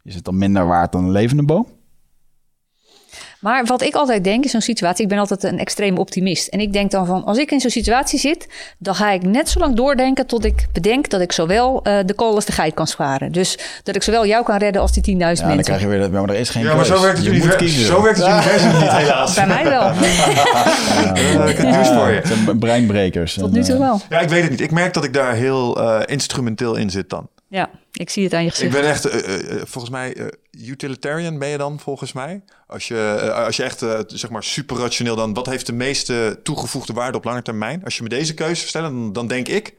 Is 0.05 0.15
het 0.15 0.25
dan 0.25 0.39
minder 0.39 0.67
waard 0.67 0.93
dan 0.93 1.05
een 1.05 1.11
levende 1.11 1.43
boom? 1.43 1.67
Maar 3.45 3.65
wat 3.65 3.83
ik 3.83 3.95
altijd 3.95 4.25
denk 4.25 4.45
in 4.45 4.51
zo'n 4.51 4.61
situatie, 4.61 5.03
ik 5.03 5.09
ben 5.09 5.19
altijd 5.19 5.43
een 5.43 5.59
extreem 5.59 5.97
optimist. 5.97 6.49
En 6.49 6.61
ik 6.61 6.73
denk 6.73 6.91
dan 6.91 7.07
van, 7.07 7.25
als 7.25 7.39
ik 7.39 7.51
in 7.51 7.61
zo'n 7.61 7.71
situatie 7.71 8.19
zit, 8.19 8.47
dan 8.79 8.95
ga 8.95 9.11
ik 9.11 9.23
net 9.23 9.49
zo 9.49 9.59
lang 9.59 9.77
doordenken 9.77 10.27
tot 10.27 10.45
ik 10.45 10.67
bedenk 10.73 11.11
dat 11.11 11.21
ik 11.21 11.33
zowel 11.33 11.83
eh, 11.83 11.99
de 12.07 12.15
kool 12.15 12.35
als 12.35 12.45
de 12.45 12.53
geit 12.53 12.75
kan 12.75 12.87
sparen. 12.87 13.33
Dus 13.33 13.59
dat 13.83 13.97
ik 13.97 14.03
zowel 14.03 14.27
jou 14.27 14.45
kan 14.45 14.57
redden 14.57 14.83
als 14.83 14.93
die 14.93 15.15
10.000 15.15 15.19
Ja, 15.19 15.35
dan 15.35 15.47
mensen. 15.47 15.65
krijg 15.65 15.81
je 15.81 15.87
weer 15.87 15.99
dat. 15.99 16.11
Maar 16.11 16.29
er 16.29 16.35
is 16.35 16.49
geen. 16.49 16.63
Ja, 16.65 16.75
maar 16.75 16.85
zo 16.85 17.01
werkt 17.01 17.19
het 17.19 17.27
universum. 17.27 17.85
Zo 17.85 18.03
werkt 18.03 18.19
het 18.19 18.29
universum 18.29 18.81
niet, 18.81 18.93
helaas. 19.03 19.35
Bij 19.35 19.47
mij 19.47 19.65
wel. 19.65 19.91
Eh, 21.15 21.49
ik 21.49 21.57
heb 21.57 21.67
nieuws 21.67 21.89
voor 21.89 22.09
je. 22.09 22.15
Het 22.15 22.27
zijn 22.27 22.59
breinbrekers. 22.59 23.35
Tot 23.35 23.53
nu 23.53 23.61
eh, 23.61 23.65
toe 23.67 23.79
wel. 23.79 24.01
Ja, 24.09 24.21
ik 24.21 24.29
weet 24.29 24.43
het 24.43 24.51
niet. 24.51 24.61
Ik 24.61 24.71
merk 24.71 24.95
dat 24.95 25.05
ik 25.05 25.13
daar 25.13 25.35
heel 25.35 25.81
eh, 25.81 26.01
instrumenteel 26.07 26.75
in 26.75 26.91
zit 26.91 27.11
dan. 27.11 27.29
Ja, 27.55 27.71
ik 27.93 28.11
zie 28.11 28.25
het 28.25 28.35
aan 28.35 28.43
je 28.43 28.49
Ik 28.49 28.55
gezicht. 28.55 28.73
ben 28.73 28.85
echt, 28.85 29.05
eh, 29.05 29.19
eh, 29.19 29.51
eh, 29.51 29.63
volgens 29.67 29.91
mij, 29.91 30.33
utilitarian 30.51 31.39
ben 31.39 31.49
je 31.49 31.57
dan, 31.57 31.81
volgens 31.81 32.13
mij. 32.13 32.43
Als 32.67 32.89
je, 32.89 33.33
als 33.35 33.57
je 33.57 33.63
echt, 33.63 33.79
zeg 34.07 34.31
maar, 34.31 34.43
super 34.43 34.77
rationeel 34.77 35.17
dan, 35.17 35.35
wat 35.35 35.47
heeft 35.47 35.67
de 35.67 35.73
meeste 35.73 36.41
toegevoegde 36.43 36.93
waarde 36.93 37.17
op 37.17 37.25
lange 37.25 37.43
termijn? 37.43 37.85
Als 37.85 37.97
je 37.97 38.03
me 38.03 38.09
deze 38.09 38.35
keuze 38.35 38.67
stelt, 38.67 38.85
dan, 38.85 39.13
dan 39.13 39.27
denk 39.27 39.49
ik, 39.49 39.75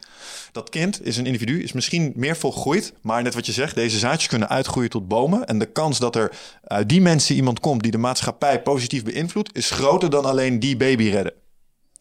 dat 0.52 0.69
kind 0.69 1.06
is 1.06 1.18
een 1.18 1.26
individu, 1.26 1.64
is 1.64 1.72
misschien 1.72 2.14
meer 2.15 2.38
volgroeid. 2.38 2.93
Maar 3.02 3.23
net 3.23 3.34
wat 3.34 3.45
je 3.45 3.52
zegt, 3.52 3.76
deze 3.76 3.97
zaadjes 3.97 4.27
kunnen 4.27 4.49
uitgroeien 4.49 4.89
tot 4.89 5.07
bomen. 5.07 5.45
En 5.45 5.60
de 5.60 5.72
kans 5.72 5.99
dat 5.99 6.15
er 6.15 6.31
uit 6.64 6.89
die 6.89 7.02
mensen 7.02 7.35
iemand 7.35 7.60
komt 7.60 7.81
die 7.84 7.91
de 7.91 7.97
maatschappij 7.97 8.61
positief 8.61 9.03
beïnvloedt, 9.03 9.57
is 9.57 9.69
groter 9.69 10.10
dan 10.10 10.26
alleen 10.26 10.60
die 10.60 10.77
baby 10.77 11.10
redden. 11.10 11.34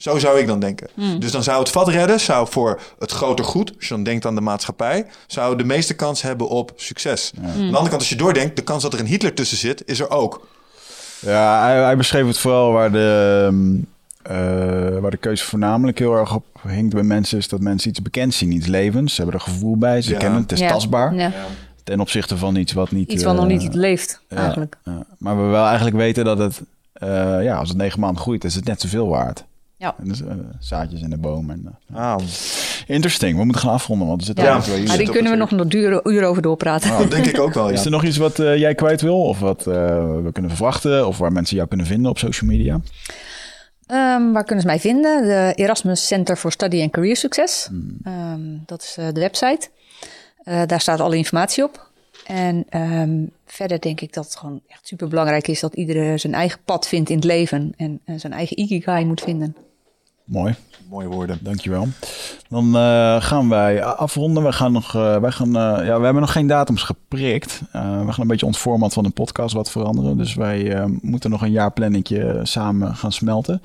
Zo 0.04 0.18
zou 0.18 0.38
ik 0.38 0.46
dan 0.46 0.60
denken. 0.60 0.88
Dus 1.18 1.30
dan 1.32 1.42
zou 1.42 1.58
het 1.58 1.68
vat 1.68 1.88
redden, 1.88 2.20
zou 2.20 2.48
voor 2.50 2.80
het 2.98 3.10
groter 3.10 3.44
goed, 3.44 3.72
als 3.76 3.88
je 3.88 3.94
dan 3.94 4.02
denkt 4.02 4.26
aan 4.26 4.34
de 4.34 4.40
maatschappij, 4.40 5.06
zou 5.26 5.56
de 5.56 5.64
meeste 5.64 5.94
kans 5.94 6.22
hebben 6.22 6.48
op 6.48 6.72
succes. 6.76 7.32
Aan 7.44 7.52
de 7.56 7.62
andere 7.64 7.88
kant, 7.88 7.92
als 7.92 8.08
je 8.08 8.16
doordenkt, 8.16 8.56
de 8.56 8.62
kans 8.62 8.82
dat 8.82 8.92
er 8.92 9.00
een 9.00 9.06
Hitler 9.06 9.34
tussen 9.34 9.56
zit, 9.56 9.82
is 9.86 10.00
er 10.00 10.10
ook. 10.10 10.46
Ja, 11.20 11.62
hij, 11.64 11.82
hij 11.82 11.96
beschreef 11.96 12.26
het 12.26 12.38
vooral 12.38 12.72
waar 12.72 12.92
de, 12.92 13.44
ehm, 13.46 13.74
eh, 14.36 14.98
waar 15.00 15.10
de 15.10 15.16
keuze 15.16 15.44
voornamelijk 15.44 15.98
heel 15.98 16.14
erg 16.14 16.34
op 16.34 16.44
hinkt 16.68 16.94
bij 16.94 17.02
mensen, 17.02 17.38
is 17.38 17.48
dat 17.48 17.60
mensen 17.60 17.90
iets 17.90 18.02
bekend 18.02 18.34
zien, 18.34 18.52
iets 18.52 18.66
levens. 18.66 19.14
Ze 19.14 19.22
hebben 19.22 19.40
er 19.40 19.46
gevoel 19.46 19.76
bij, 19.76 20.02
ze 20.02 20.10
Ja. 20.12 20.18
kennen 20.18 20.40
het, 20.40 20.50
het 20.50 20.58
is 20.60 20.64
Ja. 20.66 20.72
tastbaar. 20.72 21.14
Ja. 21.14 21.32
Ten 21.84 22.00
opzichte 22.00 22.36
van 22.36 22.56
iets 22.56 22.72
wat 22.72 22.90
niet. 22.90 23.12
Iets 23.12 23.24
wat 23.24 23.34
nog 23.36 23.48
eh, 23.48 23.58
niet 23.58 23.74
leeft, 23.74 24.20
eigenlijk. 24.28 24.76
ja. 24.84 25.04
maar 25.18 25.36
we 25.36 25.42
wel 25.50 25.64
eigenlijk 25.66 25.96
weten 25.96 26.24
dat 26.24 26.38
het, 26.38 26.60
eh, 26.92 27.08
ja, 27.42 27.56
als 27.56 27.68
het 27.68 27.78
negen 27.78 28.00
maanden 28.00 28.22
groeit, 28.22 28.44
is 28.44 28.54
het 28.54 28.64
net 28.64 28.80
zoveel 28.80 29.08
waard. 29.08 29.44
Ja. 29.76 29.94
En 29.98 30.08
dus, 30.08 30.22
eh, 30.22 30.34
zaadjes 30.58 31.00
in 31.00 31.10
de 31.10 31.18
boom. 31.18 31.50
En, 31.50 31.78
eh, 31.88 31.96
Ah, 31.96 32.16
interesting. 32.86 33.36
We 33.38 33.44
moeten 33.44 33.62
gaan 33.62 33.72
afronden, 33.72 34.06
want 34.06 34.20
er 34.20 34.26
zitten 34.26 34.44
Ja, 34.44 34.60
twee 34.60 34.80
uur. 34.80 34.86
maar 34.86 34.96
die 34.98 35.10
kunnen 35.10 35.32
we 35.32 35.38
nog 35.38 35.50
een 35.50 35.76
uur, 35.76 36.06
uur 36.06 36.24
over 36.24 36.42
doorpraten. 36.42 36.98
dat 36.98 37.10
denk 37.10 37.26
ik 37.26 37.38
ook 37.40 37.54
wel, 37.54 37.66
ja. 37.68 37.72
Is 37.72 37.84
er 37.84 37.90
nog 37.90 38.04
iets 38.04 38.16
wat 38.16 38.38
eh, 38.38 38.56
jij 38.56 38.74
kwijt 38.74 39.00
wil? 39.00 39.22
Of 39.22 39.38
wat 39.40 39.66
eh, 39.66 39.74
we 40.22 40.30
kunnen 40.32 40.50
verwachten? 40.50 41.06
Of 41.06 41.18
waar 41.18 41.32
mensen 41.32 41.56
jou 41.56 41.68
kunnen 41.68 41.86
vinden 41.86 42.10
op 42.10 42.18
social 42.18 42.50
media? 42.50 42.80
Ehm, 43.86 44.32
waar 44.32 44.44
kunnen 44.44 44.60
ze 44.60 44.66
mij 44.70 44.80
vinden? 44.80 45.22
De 45.22 45.52
Erasmus 45.54 46.06
Center 46.06 46.36
for 46.36 46.52
Study 46.52 46.82
and 46.82 46.90
Career 46.90 47.16
Success. 47.16 47.66
Hmm. 47.66 47.96
Ehm, 48.04 48.40
dat 48.66 48.82
is 48.82 48.96
eh, 48.98 49.06
de 49.12 49.20
website. 49.20 49.68
Eh, 50.44 50.62
daar 50.66 50.80
staat 50.80 51.00
alle 51.00 51.16
informatie 51.16 51.64
op. 51.64 51.90
En 52.26 52.64
ehm, 52.68 53.22
verder 53.54 53.80
denk 53.80 54.00
ik 54.00 54.12
dat 54.12 54.24
het 54.24 54.36
gewoon 54.36 54.60
echt 54.68 54.86
super 54.86 55.08
belangrijk 55.08 55.48
is 55.48 55.60
dat 55.60 55.74
iedereen 55.74 56.20
zijn 56.20 56.34
eigen 56.34 56.60
pad 56.64 56.88
vindt 56.88 57.10
in 57.10 57.16
het 57.16 57.24
leven. 57.24 57.72
En 57.76 58.00
zijn 58.16 58.32
eigen 58.32 58.58
ikigai 58.58 59.04
moet 59.04 59.20
vinden. 59.20 59.56
Mooi. 60.24 60.54
Mooie 60.88 61.08
woorden. 61.08 61.38
Dankjewel. 61.42 61.88
Dan 62.48 62.76
eh, 62.76 63.22
gaan 63.22 63.48
wij 63.48 63.84
afronden. 63.84 64.42
We, 64.42 64.52
gaan 64.52 64.72
nog, 64.72 64.94
eh, 64.94 65.16
wij 65.16 65.30
gaan, 65.30 65.46
eh, 65.46 65.86
ja, 65.86 65.98
we 65.98 66.04
hebben 66.04 66.20
nog 66.20 66.32
geen 66.32 66.46
datums 66.46 66.82
geprikt. 66.82 67.60
Eh, 67.72 67.82
we 68.06 68.12
gaan 68.12 68.20
een 68.20 68.26
beetje 68.26 68.46
ons 68.46 68.58
format 68.58 68.92
van 68.92 69.02
de 69.02 69.10
podcast 69.10 69.54
wat 69.54 69.70
veranderen. 69.70 70.16
Dus 70.16 70.34
wij 70.34 70.72
eh, 70.72 70.84
moeten 71.00 71.30
nog 71.30 71.42
een 71.42 71.50
jaarplannetje 71.50 72.40
samen 72.42 72.96
gaan 72.96 73.12
smelten. 73.12 73.60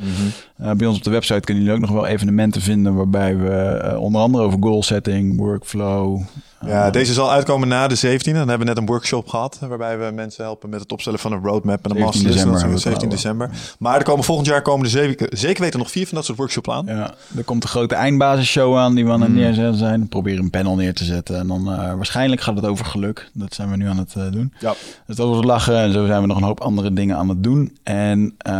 Eh, 0.58 0.72
bij 0.72 0.88
ons 0.88 0.98
op 0.98 1.04
de 1.04 1.10
website 1.10 1.40
kunnen 1.40 1.64
jullie 1.64 1.78
ook 1.78 1.86
nog 1.88 1.96
wel 1.96 2.08
evenementen 2.08 2.62
vinden... 2.62 2.96
waarbij 2.96 3.38
we 3.38 3.96
onder 4.00 4.22
andere 4.22 4.44
over 4.44 4.60
goal 4.62 4.84
setting, 4.84 5.38
workflow... 5.38 6.22
Ja, 6.66 6.90
deze 6.90 7.14
zal 7.14 7.32
uitkomen 7.32 7.68
na 7.68 7.88
de 7.88 7.98
17e. 7.98 8.24
Dan 8.24 8.34
hebben 8.34 8.60
we 8.60 8.64
net 8.64 8.78
een 8.78 8.86
workshop 8.86 9.28
gehad 9.28 9.58
waarbij 9.68 10.00
we 10.00 10.12
mensen 10.12 10.44
helpen 10.44 10.70
met 10.70 10.80
het 10.80 10.92
opstellen 10.92 11.20
van 11.20 11.32
een 11.32 11.44
roadmap 11.44 11.86
en 11.86 11.92
een 11.92 11.98
17 11.98 12.04
masterlist. 12.06 12.34
december 12.34 12.62
Dat 12.62 12.78
is 12.78 12.84
hebben 12.84 13.00
we 13.00 13.10
17 13.10 13.10
het 13.10 13.18
december. 13.18 13.76
Maar 13.80 13.98
er 13.98 14.04
komen 14.04 14.24
volgend 14.24 14.48
jaar 14.48 14.62
komen 14.62 14.86
er 14.86 14.92
zeker, 14.92 15.28
zeker 15.32 15.64
weten 15.64 15.80
nog 15.80 15.92
vier 15.92 16.08
van 16.08 16.16
dat 16.16 16.26
soort 16.26 16.38
workshops 16.38 16.70
aan. 16.70 16.86
Ja, 16.86 17.14
er 17.38 17.44
komt 17.44 17.64
een 17.64 17.70
grote 17.70 17.96
eindbasisshow 17.96 18.78
aan 18.78 18.96
die 18.96 19.06
we 19.06 19.12
aan 19.12 19.22
het 19.22 19.34
neerzetten 19.34 19.78
zijn. 19.78 20.02
We 20.02 20.08
proberen 20.08 20.44
een 20.44 20.50
panel 20.50 20.76
neer 20.76 20.94
te 20.94 21.04
zetten. 21.04 21.38
En 21.38 21.48
dan 21.48 21.72
eh, 21.72 21.94
waarschijnlijk 21.96 22.42
gaat 22.42 22.56
het 22.56 22.66
over 22.66 22.86
geluk. 22.86 23.30
Dat 23.34 23.54
zijn 23.54 23.70
we 23.70 23.78
nu 23.78 23.88
aan 23.88 23.98
het 23.98 24.14
eh, 24.16 24.32
doen. 24.32 24.54
Ja. 24.60 24.74
Dus 25.08 25.20
over 25.20 25.36
het 25.36 25.46
lachen. 25.46 25.78
En 25.78 25.92
zo 25.92 26.06
zijn 26.06 26.22
we 26.22 26.28
nog 26.28 26.38
een 26.38 26.44
hoop 26.44 26.62
andere 26.62 26.94
dingen 26.94 27.18
aan 27.18 27.30
het 27.30 27.44
doen. 27.44 27.78
En 27.84 28.36
eh, 28.38 28.52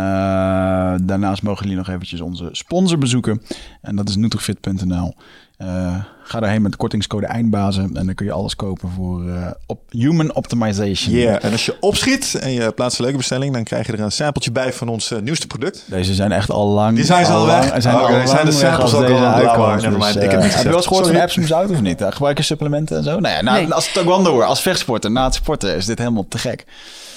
daarnaast 1.02 1.42
mogen 1.42 1.62
jullie 1.62 1.78
nog 1.78 1.88
eventjes 1.88 2.20
onze 2.20 2.48
sponsor 2.52 2.98
bezoeken. 2.98 3.42
En 3.80 3.96
dat 3.96 4.08
is 4.08 4.16
nutrifit.nl. 4.16 5.14
Ga 6.30 6.40
daarheen 6.40 6.62
met 6.62 6.70
de 6.72 6.76
kortingscode 6.78 7.26
eindbazen. 7.26 7.90
En 7.94 8.06
dan 8.06 8.14
kun 8.14 8.26
je 8.26 8.32
alles 8.32 8.56
kopen 8.56 8.90
voor 8.96 9.28
eh, 9.28 9.46
op 9.66 9.80
human 9.88 10.34
optimization. 10.34 11.14
Yeah. 11.14 11.44
En 11.44 11.52
als 11.52 11.64
je 11.66 11.76
opschiet 11.80 12.34
en 12.40 12.52
je 12.52 12.72
plaatst 12.72 12.98
een 12.98 13.04
leuke 13.04 13.18
bestelling, 13.18 13.54
dan 13.54 13.64
krijg 13.64 13.86
je 13.86 13.92
er 13.92 14.00
een 14.00 14.12
sampletje 14.12 14.52
bij 14.52 14.72
van 14.72 14.88
ons 14.88 15.10
eh, 15.10 15.18
nieuwste 15.18 15.46
product. 15.46 15.84
Deze 15.86 16.14
zijn 16.14 16.32
echt 16.32 16.50
al 16.50 16.66
lang. 16.66 16.96
Die 16.96 17.04
zijn 17.04 17.26
ze 17.26 17.32
al 17.32 17.46
lang- 17.46 17.70
weg? 17.70 17.82
Zijn 17.82 17.94
Oké, 17.94 18.04
al 18.04 18.12
lang 18.12 18.28
zijn 18.28 18.44
de 18.46 18.50
weg 18.52 18.60
samples 18.60 18.94
ook 18.94 19.02
al 19.02 19.08
mind, 19.76 20.14
Dus, 20.14 20.14
ik 20.14 20.20
heb 20.20 20.30
eh, 20.30 20.36
het 20.36 20.42
niet 20.42 20.54
heb 20.54 20.62
je 20.62 20.68
wel 20.68 20.76
eens 20.76 20.86
gehoord 20.86 21.06
van 21.06 21.14
Sorry. 21.14 21.20
Epsom 21.20 21.46
zout 21.46 21.70
of 21.70 21.80
niet? 21.80 22.04
Gebruik 22.08 22.36
je 22.38 22.44
supplementen 22.44 22.96
en 22.96 23.02
zo? 23.04 23.20
Nou 23.20 23.34
ja, 23.34 23.42
na, 23.42 23.52
Nee. 23.52 23.74
als 23.74 23.92
taekwondo 23.92 24.40
als 24.40 24.60
vechtsporter, 24.62 25.10
na 25.10 25.24
het 25.24 25.34
sporten 25.34 25.76
is 25.76 25.86
dit 25.86 25.98
helemaal 25.98 26.26
te 26.28 26.38
gek. 26.38 26.64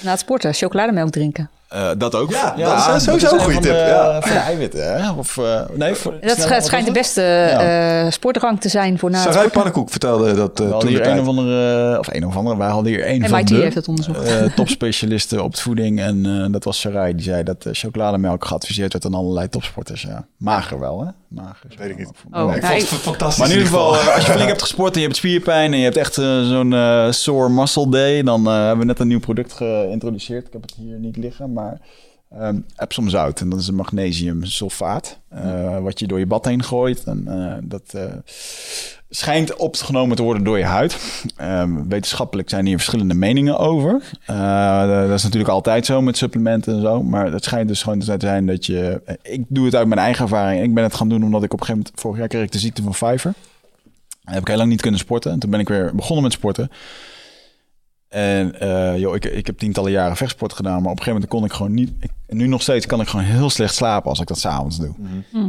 Na 0.04 0.12
het 0.12 0.20
sporten, 0.20 0.54
chocolademelk 0.54 1.10
drinken. 1.10 1.50
Eh, 1.70 1.90
dat 1.98 2.16
ook. 2.16 2.32
Ja, 2.32 2.56
dat 2.58 2.78
is, 2.78 2.86
eh, 2.88 2.98
sowieso 3.00 3.28
een 3.28 3.34
een 3.34 3.40
goede 3.40 3.60
tip, 3.60 3.72
de- 3.72 3.78
ja. 3.78 4.22
Voor 4.22 4.32
de 4.32 4.38
eiwitten, 4.38 4.94
hè? 5.04 5.12
Of, 5.12 5.38
eh, 5.38 5.62
nee, 5.76 5.94
voor, 5.96 6.14
Dat 6.22 6.64
schijnt, 6.66 6.86
de 6.86 6.92
beste 6.92 7.22
Ja. 7.22 8.04
eh, 8.06 8.12
sportgang 8.12 8.62
te 8.62 8.70
zijn 8.70 9.00
voor 9.00 9.10
na 9.10 9.24
het 9.24 9.34
Sarai. 9.34 9.50
Pannenkoek 9.50 9.90
vertelde 9.90 10.34
dat 10.34 10.60
We 10.60 10.64
eh 10.66 10.70
toen 10.72 10.80
de 10.80 10.88
hier 10.88 11.08
een 11.08 11.20
of 11.20 11.28
andere, 11.28 12.00
of 12.00 12.08
een 12.14 12.26
of 12.26 12.36
andere, 12.36 12.58
wij 12.58 12.70
hadden 12.70 12.92
hier 12.92 13.08
een 13.10 13.30
van 13.30 13.46
de 13.46 13.56
heeft 13.56 13.76
het 13.76 13.88
onderzocht. 13.88 14.24
eh, 14.24 14.44
topspecialisten 14.56 15.44
op 15.44 15.52
het 15.52 15.60
voeding. 15.62 16.00
En 16.00 16.26
eh, 16.26 16.52
dat 16.52 16.64
was 16.64 16.80
Sarai, 16.80 17.16
die 17.16 17.24
zei 17.26 17.44
dat 17.44 17.66
eh, 17.66 17.74
chocolademelk 17.74 18.46
geadviseerd 18.46 18.92
werd 18.94 19.06
aan 19.06 19.14
allerlei 19.14 19.50
topsporters. 19.50 20.02
Ja. 20.02 20.26
Mager 20.38 20.80
wel, 20.80 21.00
hè? 21.02 21.08
Mager. 21.28 21.68
Weet 21.78 21.90
ik 21.90 21.98
niet. 21.98 22.10
Oh, 22.32 22.46
Nee, 22.50 22.56
ik 22.58 22.62
vond 22.86 22.90
het 22.90 23.00
fantastisch. 23.00 23.38
Maar 23.38 23.48
in 23.48 23.54
ieder 23.54 23.68
geval, 23.72 23.94
eh, 24.00 24.16
als 24.16 24.26
je 24.26 24.32
flink 24.32 24.48
hebt 24.56 24.62
gesport 24.62 24.94
en 24.94 25.00
je 25.00 25.06
hebt 25.06 25.18
spierpijn 25.18 25.72
en 25.72 25.78
je 25.78 25.84
hebt 25.84 25.98
echt 25.98 26.18
eh, 26.18 26.26
zo'n 26.44 26.74
eh, 26.74 27.12
sore 27.12 27.50
muscle 27.50 27.90
day, 27.90 28.24
dan 28.24 28.48
eh, 28.48 28.54
hebben 28.54 28.78
we 28.78 28.86
net 28.86 29.00
een 29.00 29.08
nieuw 29.08 29.20
product 29.20 29.54
geïntroduceerd. 29.94 30.48
Ik 30.48 30.54
heb 30.54 30.62
het 30.62 30.74
hier 30.74 31.00
niet 31.00 31.18
liggen, 31.18 31.54
maar 31.54 31.80
ehm 32.30 32.58
Epsomzout. 32.78 33.42
En 33.42 33.50
dat 33.50 33.60
is 33.60 33.68
een 33.68 33.76
magnesiumsulfaat. 33.76 35.20
eh, 35.30 35.80
wat 35.80 36.00
je 36.00 36.08
door 36.08 36.20
je 36.20 36.26
bad 36.26 36.46
heen 36.46 36.64
gooit. 36.64 37.04
En 37.04 37.28
eh, 37.28 37.58
dat 37.64 37.94
eh, 37.94 38.04
schijnt 39.10 39.56
opgenomen 39.56 40.16
te 40.16 40.24
worden 40.24 40.44
door 40.44 40.58
je 40.58 40.64
huid. 40.64 41.24
Ehm, 41.36 41.88
wetenschappelijk 41.88 42.50
zijn 42.50 42.66
hier 42.66 42.76
verschillende 42.76 43.14
meningen 43.14 43.58
over. 43.58 43.92
Dat 44.26 45.10
is 45.10 45.24
natuurlijk 45.24 45.52
altijd 45.52 45.86
zo 45.86 46.02
met 46.02 46.18
supplementen 46.18 46.76
en 46.76 46.82
zo. 46.82 47.04
Maar 47.04 47.32
het 47.32 47.44
schijnt 47.44 47.68
dus 47.68 47.84
gewoon 47.84 48.00
te 48.00 48.16
zijn 48.18 48.46
dat 48.46 48.66
je... 48.66 49.02
Ik 49.22 49.46
doe 49.48 49.66
het 49.66 49.76
uit 49.76 49.88
mijn 49.88 50.00
eigen 50.00 50.24
ervaring. 50.24 50.64
Ik 50.64 50.74
ben 50.74 50.84
het 50.84 50.96
gaan 50.96 51.10
doen 51.10 51.24
omdat 51.24 51.44
ik 51.44 51.54
op 51.54 51.60
een 51.60 51.66
gegeven 51.66 51.84
moment... 51.84 52.02
Vorig 52.02 52.18
jaar 52.18 52.28
kreeg 52.28 52.44
ik 52.44 52.52
de 52.52 52.60
ziekte 52.60 52.82
van. 52.82 53.34
En 54.24 54.34
heb 54.34 54.42
ik 54.42 54.48
heel 54.48 54.58
lang 54.58 54.70
niet 54.70 54.82
kunnen 54.82 55.00
sporten. 55.00 55.32
En 55.32 55.40
toen 55.40 55.50
ben 55.50 55.60
ik 55.60 55.68
weer 55.68 55.96
begonnen 55.96 56.24
met 56.24 56.34
sporten. 56.34 56.70
En 58.14 58.60
eh, 58.60 58.98
joh, 58.98 59.16
ik, 59.16 59.26
ik 59.26 59.46
heb 59.46 59.58
tientallen 59.58 59.92
jaren 59.92 60.18
vechtsport 60.18 60.54
gedaan, 60.54 60.82
maar 60.82 60.92
op 60.92 60.98
een 60.98 61.04
gegeven 61.04 61.14
moment 61.14 61.30
kon 61.30 61.46
ik 61.46 61.54
gewoon 61.54 61.74
niet. 61.74 61.92
Ik, 62.00 62.12
nu 62.28 62.48
nog 62.48 62.62
steeds 62.62 62.86
kan 62.86 63.02
ik 63.02 63.08
gewoon 63.08 63.26
heel 63.26 63.50
slecht 63.50 63.76
slapen 63.76 64.10
als 64.10 64.20
ik 64.20 64.28
dat 64.28 64.40
s'avonds 64.40 64.78
doe. 64.78 64.94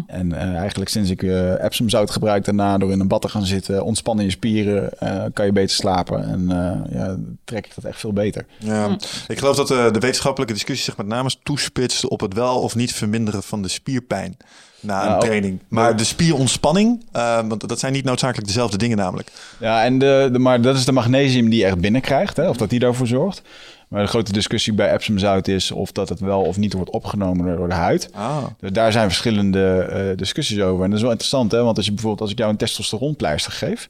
En 0.07 0.33
eh, 0.33 0.55
eigenlijk 0.55 0.91
sinds 0.91 1.11
ik 1.11 1.23
uh, 1.23 1.65
Epsom 1.65 1.89
zout 1.89 2.11
gebruik 2.11 2.45
daarna, 2.45 2.79
door 2.79 2.93
in 2.93 3.01
een 3.01 3.09
bad 3.09 3.23
te 3.23 3.29
gaan 3.29 3.47
zitten, 3.47 3.85
ontspannen 3.85 4.25
je 4.25 4.31
spieren, 4.31 4.99
eh, 4.99 5.25
kan 5.33 5.47
je 5.47 5.53
beter 5.53 5.77
slapen. 5.77 6.25
En 6.29 6.51
eh, 6.51 6.95
ja, 6.95 7.17
trek 7.45 7.67
ik 7.67 7.75
dat 7.75 7.85
echt 7.85 8.01
veel 8.01 8.13
beter. 8.13 8.47
Ja, 8.59 8.97
ik 9.29 9.39
geloof 9.39 9.57
dat 9.57 9.71
eh, 9.71 9.93
de 9.93 9.99
wetenschappelijke 9.99 10.55
discussie 10.55 10.85
zich 10.85 10.97
met 10.97 11.07
name 11.07 11.31
toespitst 11.43 12.09
op 12.09 12.21
het 12.21 12.35
wel 12.35 12.61
of 12.61 12.75
niet 12.75 12.93
verminderen 12.93 13.43
van 13.43 13.63
de 13.63 13.69
spierpijn 13.69 14.37
na 14.85 15.15
een 15.15 15.21
training. 15.21 15.61
Maar 15.69 15.97
de 15.97 16.05
spierontspanning, 16.05 17.05
eh, 17.13 17.41
want 17.49 17.69
dat 17.69 17.79
zijn 17.79 17.93
niet 17.93 18.05
noodzakelijk 18.05 18.47
dezelfde 18.47 18.79
dingen 18.79 18.97
namelijk. 18.97 19.33
Ja, 19.61 19.85
en 19.85 19.99
de, 19.99 20.29
de, 20.33 20.39
maar 20.39 20.61
dat 20.61 20.77
is 20.77 20.85
de 20.85 20.93
magnesium 20.93 21.51
die 21.51 21.59
je 21.59 21.65
echt 21.67 21.79
binnenkrijgt, 21.79 22.37
hè, 22.37 22.49
of 22.49 22.57
dat 22.57 22.71
die 22.71 22.79
daarvoor 22.79 23.07
zorgt. 23.07 23.43
Maar 23.89 24.03
de 24.03 24.09
grote 24.09 24.33
discussie 24.33 24.73
bij 24.73 24.93
Epsom 24.93 25.19
zout 25.19 25.49
is 25.49 25.71
of 25.71 25.93
dat 25.93 26.09
het 26.09 26.21
wel 26.21 26.43
of 26.43 26.57
niet 26.57 26.73
wordt 26.73 26.91
opgenomen 26.91 27.57
door 27.57 27.69
de 27.69 27.75
huid. 27.75 28.09
Ah. 28.13 28.37
Dus 28.61 28.73
daar 28.73 28.93
zijn 28.93 29.07
verschillende 29.07 29.79
eh, 29.79 30.17
discussies 30.17 30.61
over. 30.61 30.83
En 30.85 30.89
dat 30.89 30.97
is 30.97 31.03
wel 31.03 31.11
interessant, 31.13 31.53
hè? 31.53 31.63
Want 31.63 31.77
als 31.77 31.87
je 31.87 31.93
bijvoorbeeld 31.93 32.23
als 32.23 32.31
ik 32.31 32.39
jou 32.39 32.51
een 32.51 32.57
testosteronpleister 32.57 33.53
geef, 33.53 33.89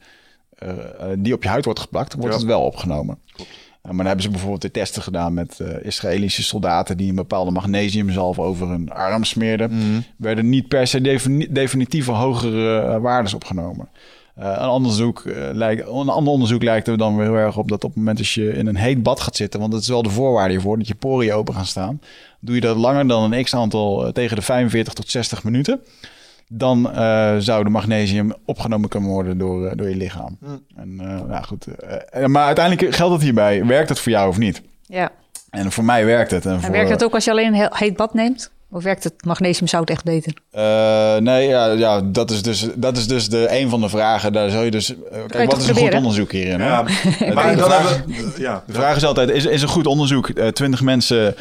eh, 0.58 0.68
eh, 0.70 0.76
die 1.18 1.34
op 1.34 1.42
je 1.42 1.48
huid 1.48 1.64
wordt 1.64 1.80
geplakt, 1.80 2.14
wordt 2.14 2.28
Ja. 2.32 2.38
het 2.38 2.44
wel 2.48 2.62
opgenomen. 2.62 3.18
Maar 3.84 3.96
dan 3.96 4.06
hebben 4.06 4.22
ze 4.22 4.30
bijvoorbeeld 4.30 4.62
de 4.62 4.70
testen 4.70 5.02
gedaan 5.02 5.34
met 5.34 5.60
eh, 5.60 5.84
Israëlische 5.84 6.42
soldaten 6.42 6.96
die 6.96 7.08
een 7.08 7.14
bepaalde 7.14 7.50
magnesiumzalf 7.50 8.38
over 8.38 8.68
hun 8.68 8.90
arm 8.90 9.24
smeerden. 9.24 9.70
Werden 10.16 10.48
niet 10.48 10.68
per 10.68 10.86
se 10.86 11.00
defini- 11.00 11.46
definitieve 11.50 12.12
hogere 12.12 12.80
eh, 12.80 13.00
waardes 13.00 13.34
opgenomen. 13.34 13.88
Eh, 14.34 14.46
een, 14.46 14.52
ander 14.56 14.70
onderzoek, 14.70 15.20
eh, 15.24 15.48
lijkt, 15.52 15.86
een 15.86 16.08
ander 16.08 16.32
onderzoek 16.32 16.62
lijkt 16.62 16.88
er 16.88 16.98
dan 16.98 17.16
weer 17.16 17.26
heel 17.26 17.36
erg 17.36 17.56
op 17.56 17.68
dat 17.68 17.84
op 17.84 17.90
het 17.90 17.98
moment 17.98 18.18
dat 18.18 18.28
je 18.28 18.52
in 18.52 18.66
een 18.66 18.76
heet 18.76 19.02
bad 19.02 19.20
gaat 19.20 19.36
zitten, 19.36 19.60
want 19.60 19.72
dat 19.72 19.80
is 19.80 19.88
wel 19.88 20.02
de 20.02 20.10
voorwaarde 20.10 20.52
hiervoor, 20.52 20.78
dat 20.78 20.88
je 20.88 20.94
poriën 20.94 21.32
open 21.32 21.54
gaan 21.54 21.66
staan. 21.66 22.00
Doe 22.40 22.54
je 22.54 22.60
dat 22.60 22.76
langer 22.76 23.08
dan 23.08 23.32
een 23.32 23.44
x-aantal 23.44 24.06
eh, 24.06 24.12
tegen 24.12 24.36
de 24.36 24.42
45 24.42 24.92
tot 24.92 25.10
60 25.10 25.44
minuten, 25.44 25.80
dan 26.48 26.92
eh, 26.92 27.34
zou 27.38 27.64
de 27.64 27.70
magnesium 27.70 28.32
opgenomen 28.44 28.88
kunnen 28.88 29.10
worden 29.10 29.38
door, 29.38 29.66
eh, 29.66 29.76
door 29.76 29.88
je 29.88 29.96
lichaam. 29.96 30.38
En, 30.76 31.00
eh, 31.00 31.06
nou 31.28 31.44
goed, 31.44 31.66
maar 32.26 32.44
uiteindelijk 32.46 32.94
geldt 32.94 33.12
het 33.14 33.22
hierbij. 33.22 33.64
Werkt 33.66 33.88
het 33.88 34.00
voor 34.00 34.12
jou 34.12 34.28
of 34.28 34.38
niet? 34.38 34.62
Ja. 34.82 35.10
En 35.50 35.72
voor 35.72 35.84
mij 35.84 36.04
werkt 36.04 36.30
het. 36.30 36.46
En, 36.46 36.52
En 36.52 36.60
voor, 36.60 36.70
werkt 36.70 36.90
het 36.90 37.04
ook 37.04 37.14
als 37.14 37.24
je 37.24 37.30
alleen 37.30 37.46
een 37.46 37.54
heel 37.54 37.68
heet 37.70 37.96
bad 37.96 38.14
neemt? 38.14 38.52
Of 38.70 38.82
werkt 38.82 39.04
het 39.04 39.24
magnesiumzout 39.24 39.90
echt 39.90 40.04
beter? 40.04 40.32
Eh, 40.50 41.16
nee, 41.16 41.48
ja, 41.48 41.66
ja 41.66 42.00
dat, 42.00 42.30
is 42.30 42.42
dus, 42.42 42.68
dat 42.74 42.96
is 42.96 43.06
dus 43.06 43.28
de, 43.28 43.46
een 43.50 43.68
van 43.68 43.80
de 43.80 43.88
vragen. 43.88 44.32
Daar 44.32 44.50
zou 44.50 44.64
je 44.64 44.70
dus... 44.70 44.94
kijk, 45.26 45.40
je 45.42 45.46
wat 45.46 45.62
is 45.62 45.68
een 45.68 45.76
goed 45.76 45.94
onderzoek 45.94 46.32
hierin? 46.32 46.60
hè? 46.60 46.66
Ja, 46.66 46.82
maar 47.34 47.50
de 47.50 47.56
dan 47.56 47.70
vraag- 47.70 48.04
we, 48.06 48.34
ja, 48.38 48.62
De 48.66 48.72
vraag 48.72 48.96
is 48.96 49.04
altijd, 49.04 49.30
is, 49.30 49.46
is 49.46 49.62
een 49.62 49.68
goed 49.68 49.86
onderzoek 49.86 50.28
eh 50.28 50.48
20 50.48 50.82
mensen 50.82 51.34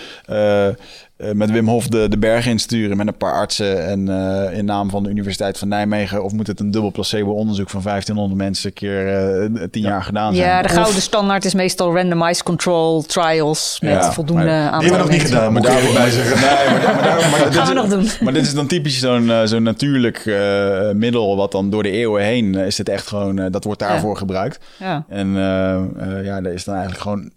met 1.34 1.52
Wim 1.52 1.68
Hof 1.68 1.88
de, 1.88 2.08
de 2.10 2.18
bergen 2.18 2.52
insturen 2.52 2.98
met 2.98 3.08
een 3.08 3.18
paar 3.18 3.34
artsen 3.34 3.86
en 3.88 4.10
eh, 4.10 4.58
in 4.58 4.66
naam 4.66 4.90
van 4.90 5.04
de 5.04 5.10
Universiteit 5.10 5.58
van 5.58 5.68
Nijmegen? 5.68 6.24
Of 6.24 6.32
moet 6.32 6.48
het 6.48 6.60
een 6.60 6.72
dubbel 6.72 6.92
placebo 6.92 7.32
onderzoek 7.32 7.70
van 7.70 7.82
1500 7.84 8.42
mensen 8.42 8.68
een 8.68 8.74
keer 8.74 9.08
eh 9.08 9.64
10 9.72 9.82
jaar 9.82 10.04
gedaan 10.04 10.36
zijn? 10.36 10.48
Ja, 10.48 10.62
de 10.62 10.68
Of- 10.68 10.74
gouden 10.74 11.02
standaard 11.02 11.46
is 11.46 11.54
meestal 11.54 11.96
randomized 11.96 12.44
control 12.44 13.02
trials 13.04 13.78
met 13.82 13.92
Ja, 13.92 14.12
voldoende 14.12 14.44
maar 14.46 14.54
die 14.54 14.64
aantal 14.72 14.80
die 14.80 14.90
hebben 14.90 15.08
we 15.08 15.14
nog 15.14 15.22
niet 15.22 15.32
mensen. 15.32 15.38
gedaan, 15.38 15.54
moet 15.54 15.66
ik 15.66 15.72
er 15.72 15.78
even 15.78 15.94
bij 15.94 16.10
zeggen. 16.10 16.40
Nee, 16.40 16.80
maar, 16.84 16.94
maar, 16.96 17.04
daar- 17.04 17.30
maar 17.30 17.44
dit 17.50 17.54
Gaan 17.56 17.66
we 17.68 17.74
is- 17.74 17.76
nog 17.82 17.88
doen. 17.88 18.10
Maar 18.26 18.34
dit 18.34 18.44
is 18.46 18.54
dan 18.54 18.68
typisch 18.68 19.00
zo'n 19.00 19.30
eh, 19.32 19.42
zo'n 19.44 19.64
natuurlijk 19.64 20.18
eh, 20.26 20.92
middel, 20.92 21.36
wat 21.36 21.52
dan 21.52 21.70
door 21.70 21.84
de 21.84 21.92
eeuwen 21.92 22.24
heen 22.24 22.56
eh, 22.56 22.66
is 22.66 22.78
het 22.78 22.90
echt 22.90 23.08
gewoon, 23.08 23.40
eh, 23.40 23.52
dat 23.52 23.64
wordt 23.64 23.80
daarvoor 23.80 24.18
gebruikt. 24.18 24.60
Ja. 24.80 25.06
En 25.10 25.36
eh, 25.38 25.74
eh, 25.76 26.26
ja, 26.26 26.38
er 26.38 26.54
is 26.54 26.64
dan 26.64 26.74
eigenlijk 26.76 27.04
gewoon 27.04 27.32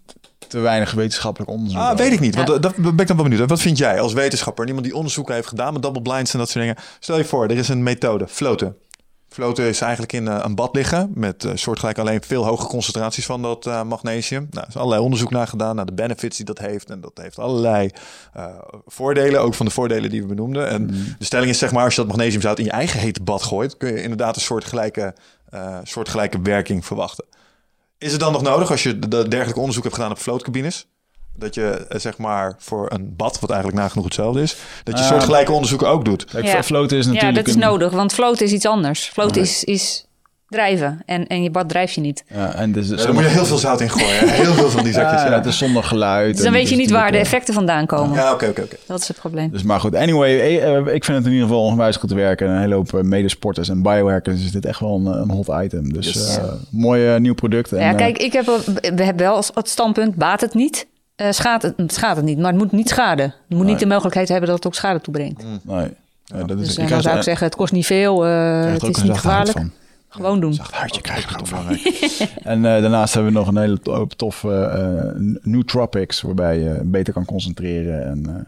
te 0.47 0.59
weinig 0.59 0.91
wetenschappelijk 0.93 1.51
onderzoek. 1.51 1.79
Ah, 1.79 1.97
weet 1.97 2.11
ik 2.11 2.19
niet. 2.19 2.35
Want 2.35 2.47
Ja. 2.47 2.57
dat 2.57 2.75
ben 2.75 2.97
ik 2.97 3.07
dan 3.07 3.15
wel 3.17 3.25
benieuwd. 3.29 3.49
Wat 3.49 3.61
vind 3.61 3.77
jij 3.77 3.99
als 4.01 4.13
wetenschapper? 4.13 4.67
Iemand 4.67 4.85
die 4.85 4.95
onderzoek 4.95 5.29
heeft 5.29 5.47
gedaan 5.47 5.73
met 5.73 5.81
double 5.81 6.01
blinds 6.01 6.33
en 6.33 6.39
dat 6.39 6.49
soort 6.49 6.65
dingen. 6.65 6.77
Stel 6.99 7.17
je 7.17 7.25
voor, 7.25 7.43
er 7.43 7.57
is 7.57 7.67
een 7.67 7.83
methode, 7.83 8.27
floten. 8.27 8.75
Floten 9.29 9.65
is 9.65 9.81
eigenlijk 9.81 10.13
in 10.13 10.27
eh, 10.27 10.39
een 10.41 10.55
bad 10.55 10.75
liggen 10.75 11.11
met 11.13 11.43
eh, 11.43 11.51
soortgelijk 11.55 11.97
alleen 11.97 12.21
veel 12.23 12.45
hogere 12.45 12.67
concentraties 12.69 13.25
van 13.25 13.41
dat 13.41 13.65
eh, 13.67 13.83
magnesium. 13.83 14.47
Nou, 14.51 14.63
er 14.63 14.69
is 14.69 14.77
allerlei 14.77 15.01
onderzoek 15.01 15.29
naar 15.31 15.47
gedaan, 15.47 15.75
naar 15.75 15.85
de 15.85 15.93
benefits 15.93 16.37
die 16.37 16.45
dat 16.45 16.59
heeft. 16.59 16.89
En 16.89 17.01
dat 17.01 17.11
heeft 17.21 17.39
allerlei 17.39 17.89
eh, 18.33 18.45
voordelen, 18.85 19.41
ook 19.41 19.53
van 19.53 19.65
de 19.65 19.71
voordelen 19.71 20.09
die 20.09 20.21
we 20.21 20.27
benoemden. 20.27 20.69
En 20.69 20.87
de 21.19 21.25
stelling 21.25 21.49
is 21.49 21.57
zeg 21.57 21.71
maar, 21.71 21.83
als 21.83 21.95
je 21.95 22.01
dat 22.01 22.09
magnesiumzout 22.09 22.59
in 22.59 22.65
je 22.65 22.71
eigen 22.71 22.99
hete 22.99 23.23
bad 23.23 23.43
gooit, 23.43 23.77
kun 23.77 23.89
je 23.89 24.01
inderdaad 24.01 24.35
een 24.35 24.41
soortgelijke, 24.41 25.13
eh 25.49 25.77
soortgelijke 25.83 26.41
werking 26.41 26.85
verwachten. 26.85 27.25
Is 27.97 28.11
het 28.11 28.19
dan 28.19 28.31
nog 28.31 28.41
nodig 28.41 28.71
als 28.71 28.83
je 28.83 28.99
de- 28.99 29.07
de 29.07 29.27
dergelijke 29.27 29.59
onderzoek 29.59 29.83
hebt 29.83 29.95
gedaan 29.95 30.11
op 30.11 30.19
vlootcabines? 30.19 30.87
Dat 31.35 31.53
je 31.55 31.69
eh, 31.89 31.99
zeg 31.99 32.17
maar 32.17 32.55
voor 32.59 32.91
een 32.91 33.15
bad, 33.15 33.39
wat 33.39 33.49
eigenlijk 33.49 33.81
nagenoeg 33.81 34.05
hetzelfde 34.05 34.41
is, 34.41 34.55
dat 34.83 34.97
je 34.97 35.03
Ah. 35.03 35.09
soortgelijke 35.09 35.51
onderzoeken 35.51 35.87
ook 35.87 36.05
doet. 36.05 36.25
Kijk, 36.25 36.45
Ja. 36.45 36.63
floten 36.63 36.97
is 36.97 37.05
ja, 37.05 37.11
natuurlijk 37.11 37.37
dat 37.37 37.47
is 37.47 37.53
een- 37.53 37.59
nodig, 37.69 37.91
want 37.91 38.13
floten 38.13 38.45
is 38.45 38.51
iets 38.51 38.65
anders. 38.65 39.09
Floten 39.13 39.41
is, 39.41 39.63
is 39.63 40.06
drijven 40.49 41.01
en, 41.05 41.27
en 41.27 41.43
je 41.43 41.51
bad 41.51 41.69
drijf 41.69 41.91
je 41.91 42.01
niet. 42.01 42.23
Ja, 42.33 42.53
en 42.53 42.71
dus, 42.71 42.87
Daar 42.87 43.13
moet 43.13 43.23
je 43.23 43.29
heel 43.29 43.45
veel 43.45 43.57
zout 43.57 43.81
in 43.81 43.89
gooien. 43.89 44.29
Heel 44.29 44.53
veel 44.53 44.69
van 44.69 44.83
die 44.83 44.93
zakjes. 44.93 45.21
Ja, 45.21 45.27
Ja, 45.27 45.33
het 45.33 45.45
is 45.45 45.57
zonder 45.57 45.83
geluid. 45.83 46.33
Dus 46.35 46.43
dan 46.43 46.51
weet 46.53 46.61
het 46.61 46.69
je 46.71 46.75
niet 46.75 46.91
waar 46.91 47.11
de 47.11 47.17
effecten 47.17 47.53
vandaan 47.53 47.85
komen. 47.85 48.15
Ja, 48.15 48.33
oké, 48.33 48.45
oké, 48.47 48.61
oké. 48.61 48.75
Dat 48.87 48.99
is 49.01 49.07
het 49.07 49.17
probleem. 49.17 49.49
Dus 49.51 49.63
maar 49.63 49.79
goed, 49.79 49.95
anyway, 49.95 50.39
eh, 50.39 50.75
eh, 50.77 50.85
ik 50.93 51.03
vind 51.05 51.17
het 51.17 51.25
in 51.25 51.31
ieder 51.31 51.47
geval 51.47 51.63
onwijs 51.63 51.95
goed 51.95 52.09
te 52.09 52.15
werken. 52.15 52.47
En 52.47 52.53
een 52.53 52.59
hele 52.61 52.75
hoop 52.75 52.93
eh, 52.93 53.01
medesporters 53.01 53.69
en 53.69 53.81
biohackers 53.81 54.43
is 54.43 54.51
dit 54.51 54.65
echt 54.65 54.79
wel 54.79 54.95
een, 54.95 55.05
een 55.05 55.29
hot 55.29 55.47
item. 55.63 55.93
Dus 55.93 56.05
Yes. 56.13 56.37
eh, 56.37 56.43
mooi 56.69 57.19
nieuw 57.19 57.33
product. 57.35 57.71
En, 57.73 57.79
Ja, 57.79 57.93
kijk, 57.93 58.17
ik 58.17 58.33
heb, 58.33 58.45
wel- 58.45 58.59
we 58.95 59.03
hebben 59.03 59.25
wel 59.25 59.35
als 59.35 59.51
het 59.53 59.69
standpunt, 59.69 60.15
baat 60.15 60.41
het 60.41 60.53
niet, 60.53 60.87
eh 61.15 61.27
schaadt, 61.31 61.63
het, 61.63 61.73
schaadt 61.93 62.15
het 62.17 62.25
niet. 62.25 62.37
Maar 62.37 62.51
het 62.51 62.57
moet 62.61 62.71
niet 62.71 62.89
schaden. 62.89 63.33
Je 63.47 63.55
moet 63.55 63.65
niet 63.65 63.79
de 63.79 63.85
mogelijkheid 63.85 64.27
hebben 64.29 64.47
dat 64.47 64.55
het 64.57 64.67
ook 64.67 64.75
schade 64.75 65.01
toebrengt. 65.01 65.43
nee, 65.63 65.75
nee, 66.33 66.45
dat 66.45 66.59
is, 66.59 66.65
Dus 66.75 66.85
krijgt 66.85 67.03
zou 67.03 67.17
ik 67.17 67.23
zeggen, 67.23 67.45
het 67.45 67.55
kost 67.55 67.73
niet 67.73 67.85
veel, 67.85 68.25
eh, 68.25 68.65
het 68.71 68.83
is 68.83 69.03
niet 69.03 69.11
gevaarlijk. 69.11 69.57
Gewoon 70.09 70.39
doen. 70.39 70.53
Zacht 70.53 70.71
huidje 70.73 71.01
krijg 71.01 71.39
ook 71.39 71.47
van. 71.47 71.67
En 72.43 72.65
eh, 72.65 72.81
daarnaast 72.81 73.13
hebben 73.13 73.33
we 73.33 73.37
nog 73.39 73.47
een 73.47 73.57
hele 73.57 73.77
hoop 73.83 74.13
toffe 74.13 74.61
eh, 74.63 75.21
nootropics, 75.41 76.21
waarbij 76.21 76.59
je 76.59 76.81
beter 76.83 77.13
kan 77.13 77.25
concentreren. 77.25 78.05
En 78.05 78.25
eh, 78.29 78.45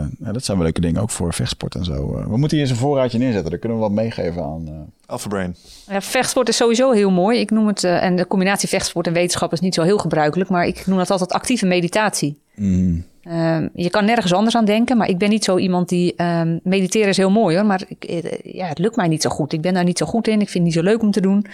eh, 0.00 0.06
ja, 0.24 0.32
dat 0.32 0.44
zijn 0.44 0.56
wel 0.56 0.66
leuke 0.66 0.80
dingen, 0.80 1.00
ook 1.02 1.10
voor 1.10 1.34
vechtsport 1.34 1.74
en 1.74 1.84
zo. 1.84 2.22
We 2.28 2.36
moeten 2.36 2.56
hier 2.56 2.66
eens 2.66 2.70
een 2.76 2.82
voorraadje 2.82 3.18
neerzetten, 3.18 3.50
daar 3.50 3.58
kunnen 3.58 3.78
we 3.78 3.84
wat 3.84 3.92
meegeven 3.92 4.42
aan. 4.42 4.66
eh, 4.66 4.72
Alpha 5.06 5.28
Brain. 5.28 5.56
Ja, 5.88 6.00
vechtsport 6.00 6.48
is 6.48 6.56
sowieso 6.56 6.90
heel 6.92 7.10
mooi. 7.10 7.38
Ik 7.40 7.50
noem 7.50 7.66
het, 7.66 7.84
eh, 7.84 8.02
en 8.02 8.16
de 8.16 8.26
combinatie 8.26 8.68
vechtsport 8.68 9.06
en 9.06 9.12
wetenschap 9.12 9.52
is 9.52 9.60
niet 9.60 9.74
zo 9.74 9.82
heel 9.82 9.98
gebruikelijk, 9.98 10.50
maar 10.50 10.66
ik 10.66 10.86
noem 10.86 10.98
dat 10.98 11.10
altijd 11.10 11.32
actieve 11.32 11.66
meditatie. 11.66 12.38
mm, 12.54 13.04
Ehm, 13.24 13.68
je 13.74 13.90
kan 13.90 14.04
nergens 14.04 14.32
anders 14.32 14.56
aan 14.56 14.64
denken, 14.64 14.96
maar 14.96 15.08
ik 15.08 15.18
ben 15.18 15.28
niet 15.28 15.44
zo 15.44 15.58
iemand 15.58 15.88
die. 15.88 16.14
ehm, 16.16 16.58
mediteren 16.62 17.08
is 17.08 17.16
heel 17.16 17.30
mooi 17.30 17.56
hoor, 17.56 17.66
maar 17.66 17.82
ik, 17.88 18.04
eh, 18.04 18.54
ja, 18.54 18.66
het 18.66 18.78
lukt 18.78 18.96
mij 18.96 19.08
niet 19.08 19.22
zo 19.22 19.30
goed. 19.30 19.52
Ik 19.52 19.60
ben 19.60 19.74
daar 19.74 19.84
niet 19.84 19.98
zo 19.98 20.06
goed 20.06 20.28
in. 20.28 20.40
Ik 20.40 20.48
vind 20.48 20.52
het 20.54 20.62
niet 20.62 20.72
zo 20.72 20.82
leuk 20.82 21.02
om 21.02 21.10
te 21.10 21.20
doen. 21.20 21.46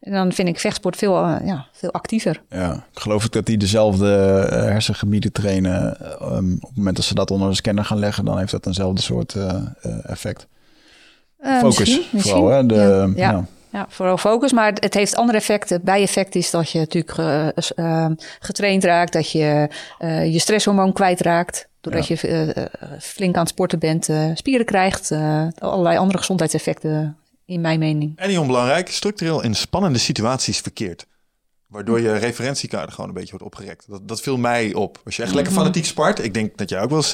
En 0.00 0.12
dan 0.12 0.32
vind 0.32 0.48
ik 0.48 0.58
vechtsport 0.58 0.96
veel, 0.96 1.24
eh, 1.24 1.46
ja, 1.46 1.66
veel 1.72 1.92
actiever. 1.92 2.42
Ja, 2.50 2.74
ik 2.92 3.00
geloof 3.00 3.24
ik 3.24 3.32
dat 3.32 3.46
die 3.46 3.56
dezelfde 3.56 4.46
eh, 4.50 4.62
hersengebieden 4.62 5.32
trainen. 5.32 6.00
eh, 6.00 6.36
um, 6.36 6.56
op 6.60 6.68
het 6.68 6.76
moment 6.76 6.96
dat 6.96 7.04
ze 7.04 7.14
dat 7.14 7.30
onder 7.30 7.48
een 7.48 7.56
scanner 7.56 7.84
gaan 7.84 7.98
leggen, 7.98 8.24
dan 8.24 8.38
heeft 8.38 8.50
dat 8.50 8.66
eenzelfde 8.66 9.02
soort 9.02 9.36
effect. 10.02 10.46
Focus 11.40 11.78
misschien, 11.78 12.04
misschien. 12.10 12.32
vooral, 12.32 12.48
hè? 12.48 12.66
De, 12.66 13.12
ja, 13.16 13.30
ja. 13.30 13.44
Ja. 13.72 13.86
Vooral 13.88 14.16
focus. 14.18 14.52
Maar 14.52 14.72
het, 14.74 14.94
heeft 14.94 15.16
andere 15.16 15.38
effecten. 15.38 15.76
Het 15.76 15.84
bijeffect 15.84 16.34
is 16.34 16.50
dat 16.50 16.70
je 16.70 16.78
natuurlijk 16.78 17.18
eh, 17.18 17.48
s- 17.56 17.74
eh, 17.74 18.06
getraind 18.40 18.84
raakt. 18.84 19.12
Dat 19.12 19.30
je 19.30 19.68
eh, 19.98 20.32
je 20.32 20.38
stresshormoon 20.38 20.92
kwijtraakt. 20.92 21.68
Doordat 21.80 22.06
je 22.06 22.16
eh, 22.16 22.64
flink 23.00 23.34
aan 23.34 23.40
het 23.40 23.50
sporten 23.50 23.78
bent. 23.78 24.08
spieren 24.34 24.66
krijgt. 24.66 25.12
allerlei 25.58 25.98
andere 25.98 26.18
gezondheidseffecten 26.18 27.16
in 27.44 27.60
mijn 27.60 27.78
mening. 27.78 28.12
En 28.16 28.28
niet 28.28 28.38
onbelangrijk, 28.38 28.88
structureel 28.88 29.42
in 29.42 29.54
spannende 29.54 29.98
situaties 29.98 30.58
verkeerd. 30.58 31.06
Waardoor 31.66 32.00
je 32.00 32.12
referentiekader 32.16 32.92
gewoon 32.92 33.08
een 33.08 33.14
beetje 33.14 33.30
wordt 33.30 33.44
opgerekt. 33.44 33.84
Dat, 33.88 34.08
dat 34.08 34.20
viel 34.20 34.36
mij 34.36 34.74
op. 34.74 35.00
Als 35.04 35.16
je 35.16 35.22
echt 35.22 35.34
lekker 35.34 35.52
fanatiek 35.52 35.84
spart. 35.84 36.24
Ik 36.24 36.34
denk 36.34 36.56
dat 36.58 36.68
jij 36.68 36.80
ook 36.82 36.88
wel 36.88 36.98
eens 36.98 37.08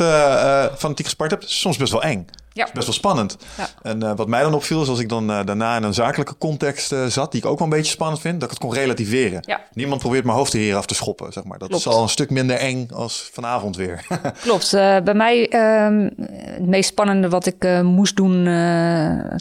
fanatiek 0.78 1.04
gespart 1.04 1.30
hebt. 1.30 1.50
Soms 1.50 1.76
best 1.76 1.92
wel 1.92 2.02
eng. 2.02 2.26
Ja. 2.56 2.64
is 2.64 2.72
best 2.72 2.86
wel 2.86 2.94
spannend. 2.94 3.36
Ja. 3.56 3.68
En 3.82 4.02
eh, 4.02 4.16
wat 4.16 4.28
mij 4.28 4.42
dan 4.42 4.54
opviel 4.54 4.82
is 4.82 4.88
als 4.88 4.98
ik 4.98 5.08
dan 5.08 5.30
eh, 5.30 5.44
daarna 5.44 5.76
in 5.76 5.82
een 5.82 5.94
zakelijke 5.94 6.38
context 6.38 6.92
eh, 6.92 7.06
zat, 7.06 7.32
die 7.32 7.40
ik 7.40 7.46
ook 7.46 7.58
wel 7.58 7.68
een 7.68 7.74
beetje 7.76 7.92
spannend 7.92 8.20
vind, 8.20 8.34
dat 8.40 8.42
ik 8.42 8.50
het 8.50 8.64
kon 8.64 8.74
relativeren. 8.74 9.38
Ja. 9.46 9.60
Niemand 9.72 10.00
probeert 10.00 10.24
mijn 10.24 10.36
hoofd 10.36 10.52
hier 10.52 10.76
af 10.76 10.86
te 10.86 10.94
schoppen, 10.94 11.32
zeg 11.32 11.44
maar. 11.44 11.58
Dat 11.58 11.68
Klopt. 11.68 11.86
is 11.86 11.92
al 11.92 12.02
een 12.02 12.08
stuk 12.08 12.30
minder 12.30 12.56
eng 12.56 12.88
als 12.92 13.30
vanavond 13.32 13.76
weer. 13.76 14.06
Klopt. 14.40 14.70
Bij 14.70 15.14
mij 15.14 15.48
ehm, 15.48 16.08
het 16.30 16.66
meest 16.66 16.88
spannende 16.88 17.28
wat 17.28 17.46
ik 17.46 17.82
moest 17.82 18.16
doen 18.16 18.44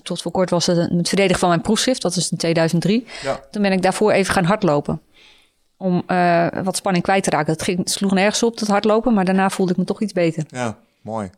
tot 0.03 0.21
voor 0.21 0.31
kort 0.31 0.49
was 0.49 0.65
het, 0.65 0.77
het 0.77 1.07
verdedigen 1.07 1.39
van 1.39 1.49
mijn 1.49 1.61
proefschrift. 1.61 2.01
Dat 2.01 2.15
is 2.15 2.31
in 2.31 2.37
2003. 2.37 3.05
Ja. 3.23 3.39
Toen 3.51 3.61
ben 3.61 3.71
ik 3.71 3.81
daarvoor 3.81 4.11
even 4.11 4.33
gaan 4.33 4.45
hardlopen. 4.45 5.01
Om 5.77 6.03
wat 6.63 6.75
spanning 6.75 7.03
kwijt 7.03 7.23
te 7.23 7.29
raken. 7.29 7.53
Het 7.53 7.61
ging, 7.61 7.89
sloeg 7.89 8.11
nergens 8.13 8.43
op, 8.43 8.57
dat 8.57 8.67
hardlopen. 8.67 9.13
Maar 9.13 9.25
daarna 9.25 9.49
voelde 9.49 9.71
ik 9.71 9.77
me 9.77 9.83
toch 9.83 10.01
iets 10.01 10.13
beter. 10.13 10.43
ja, 10.47 10.77
mooi. 11.01 11.29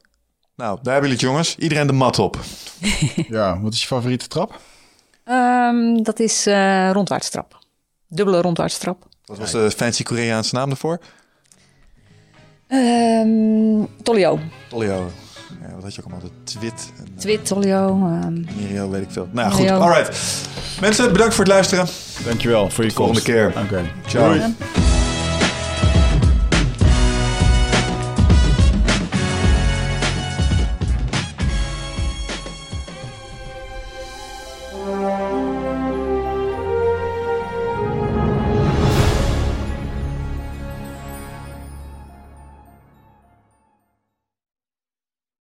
Nou, 0.57 0.79
daar 0.81 0.93
hebben 0.93 1.09
jullie 1.09 1.25
het 1.25 1.31
jongens. 1.33 1.55
Iedereen 1.55 1.87
de 1.87 1.93
mat 1.93 2.19
op. 2.19 2.37
Ja, 3.29 3.59
wat 3.59 3.73
is 3.73 3.81
je 3.81 3.87
favoriete 3.87 4.27
trap? 4.27 4.59
Ehm, 5.23 5.95
dat 6.03 6.19
is 6.19 6.45
eh 6.45 6.89
rondwaartstrap. 6.93 7.57
Dubbele 8.07 8.41
rondwaartstrap. 8.41 9.05
Wat 9.25 9.37
was 9.37 9.51
de 9.51 9.71
fancy 9.71 10.03
Koreaanse 10.03 10.55
naam 10.55 10.69
ervoor? 10.69 10.99
Ehm 12.67 13.83
Tolio. 14.03 14.39
Tolio. 14.69 15.11
Ja, 15.61 15.73
wat 15.73 15.83
had 15.83 15.95
je 15.95 16.01
ook 16.03 16.11
allemaal? 16.11 16.29
De 16.29 16.43
Twit. 16.43 16.91
En, 16.97 17.05
eh, 17.05 17.19
Twit, 17.19 17.45
Tolio. 17.45 17.87
ehm, 17.87 18.43
Mirio, 18.55 18.89
weet 18.89 19.01
ik 19.03 19.11
veel. 19.11 19.27
Nou 19.31 19.49
ja, 19.49 19.55
goed. 19.55 19.69
Alright. 19.69 20.17
Mensen, 20.81 21.11
bedankt 21.11 21.33
voor 21.35 21.43
het 21.43 21.53
luisteren. 21.53 21.87
Dankjewel 22.25 22.69
voor 22.69 22.83
je 22.83 22.91
volgende 22.91 23.21
komst. 23.21 23.33
keer. 23.35 23.53
Oké. 23.63 23.91
Ciao. 24.07 24.33
Doei. 24.33 24.96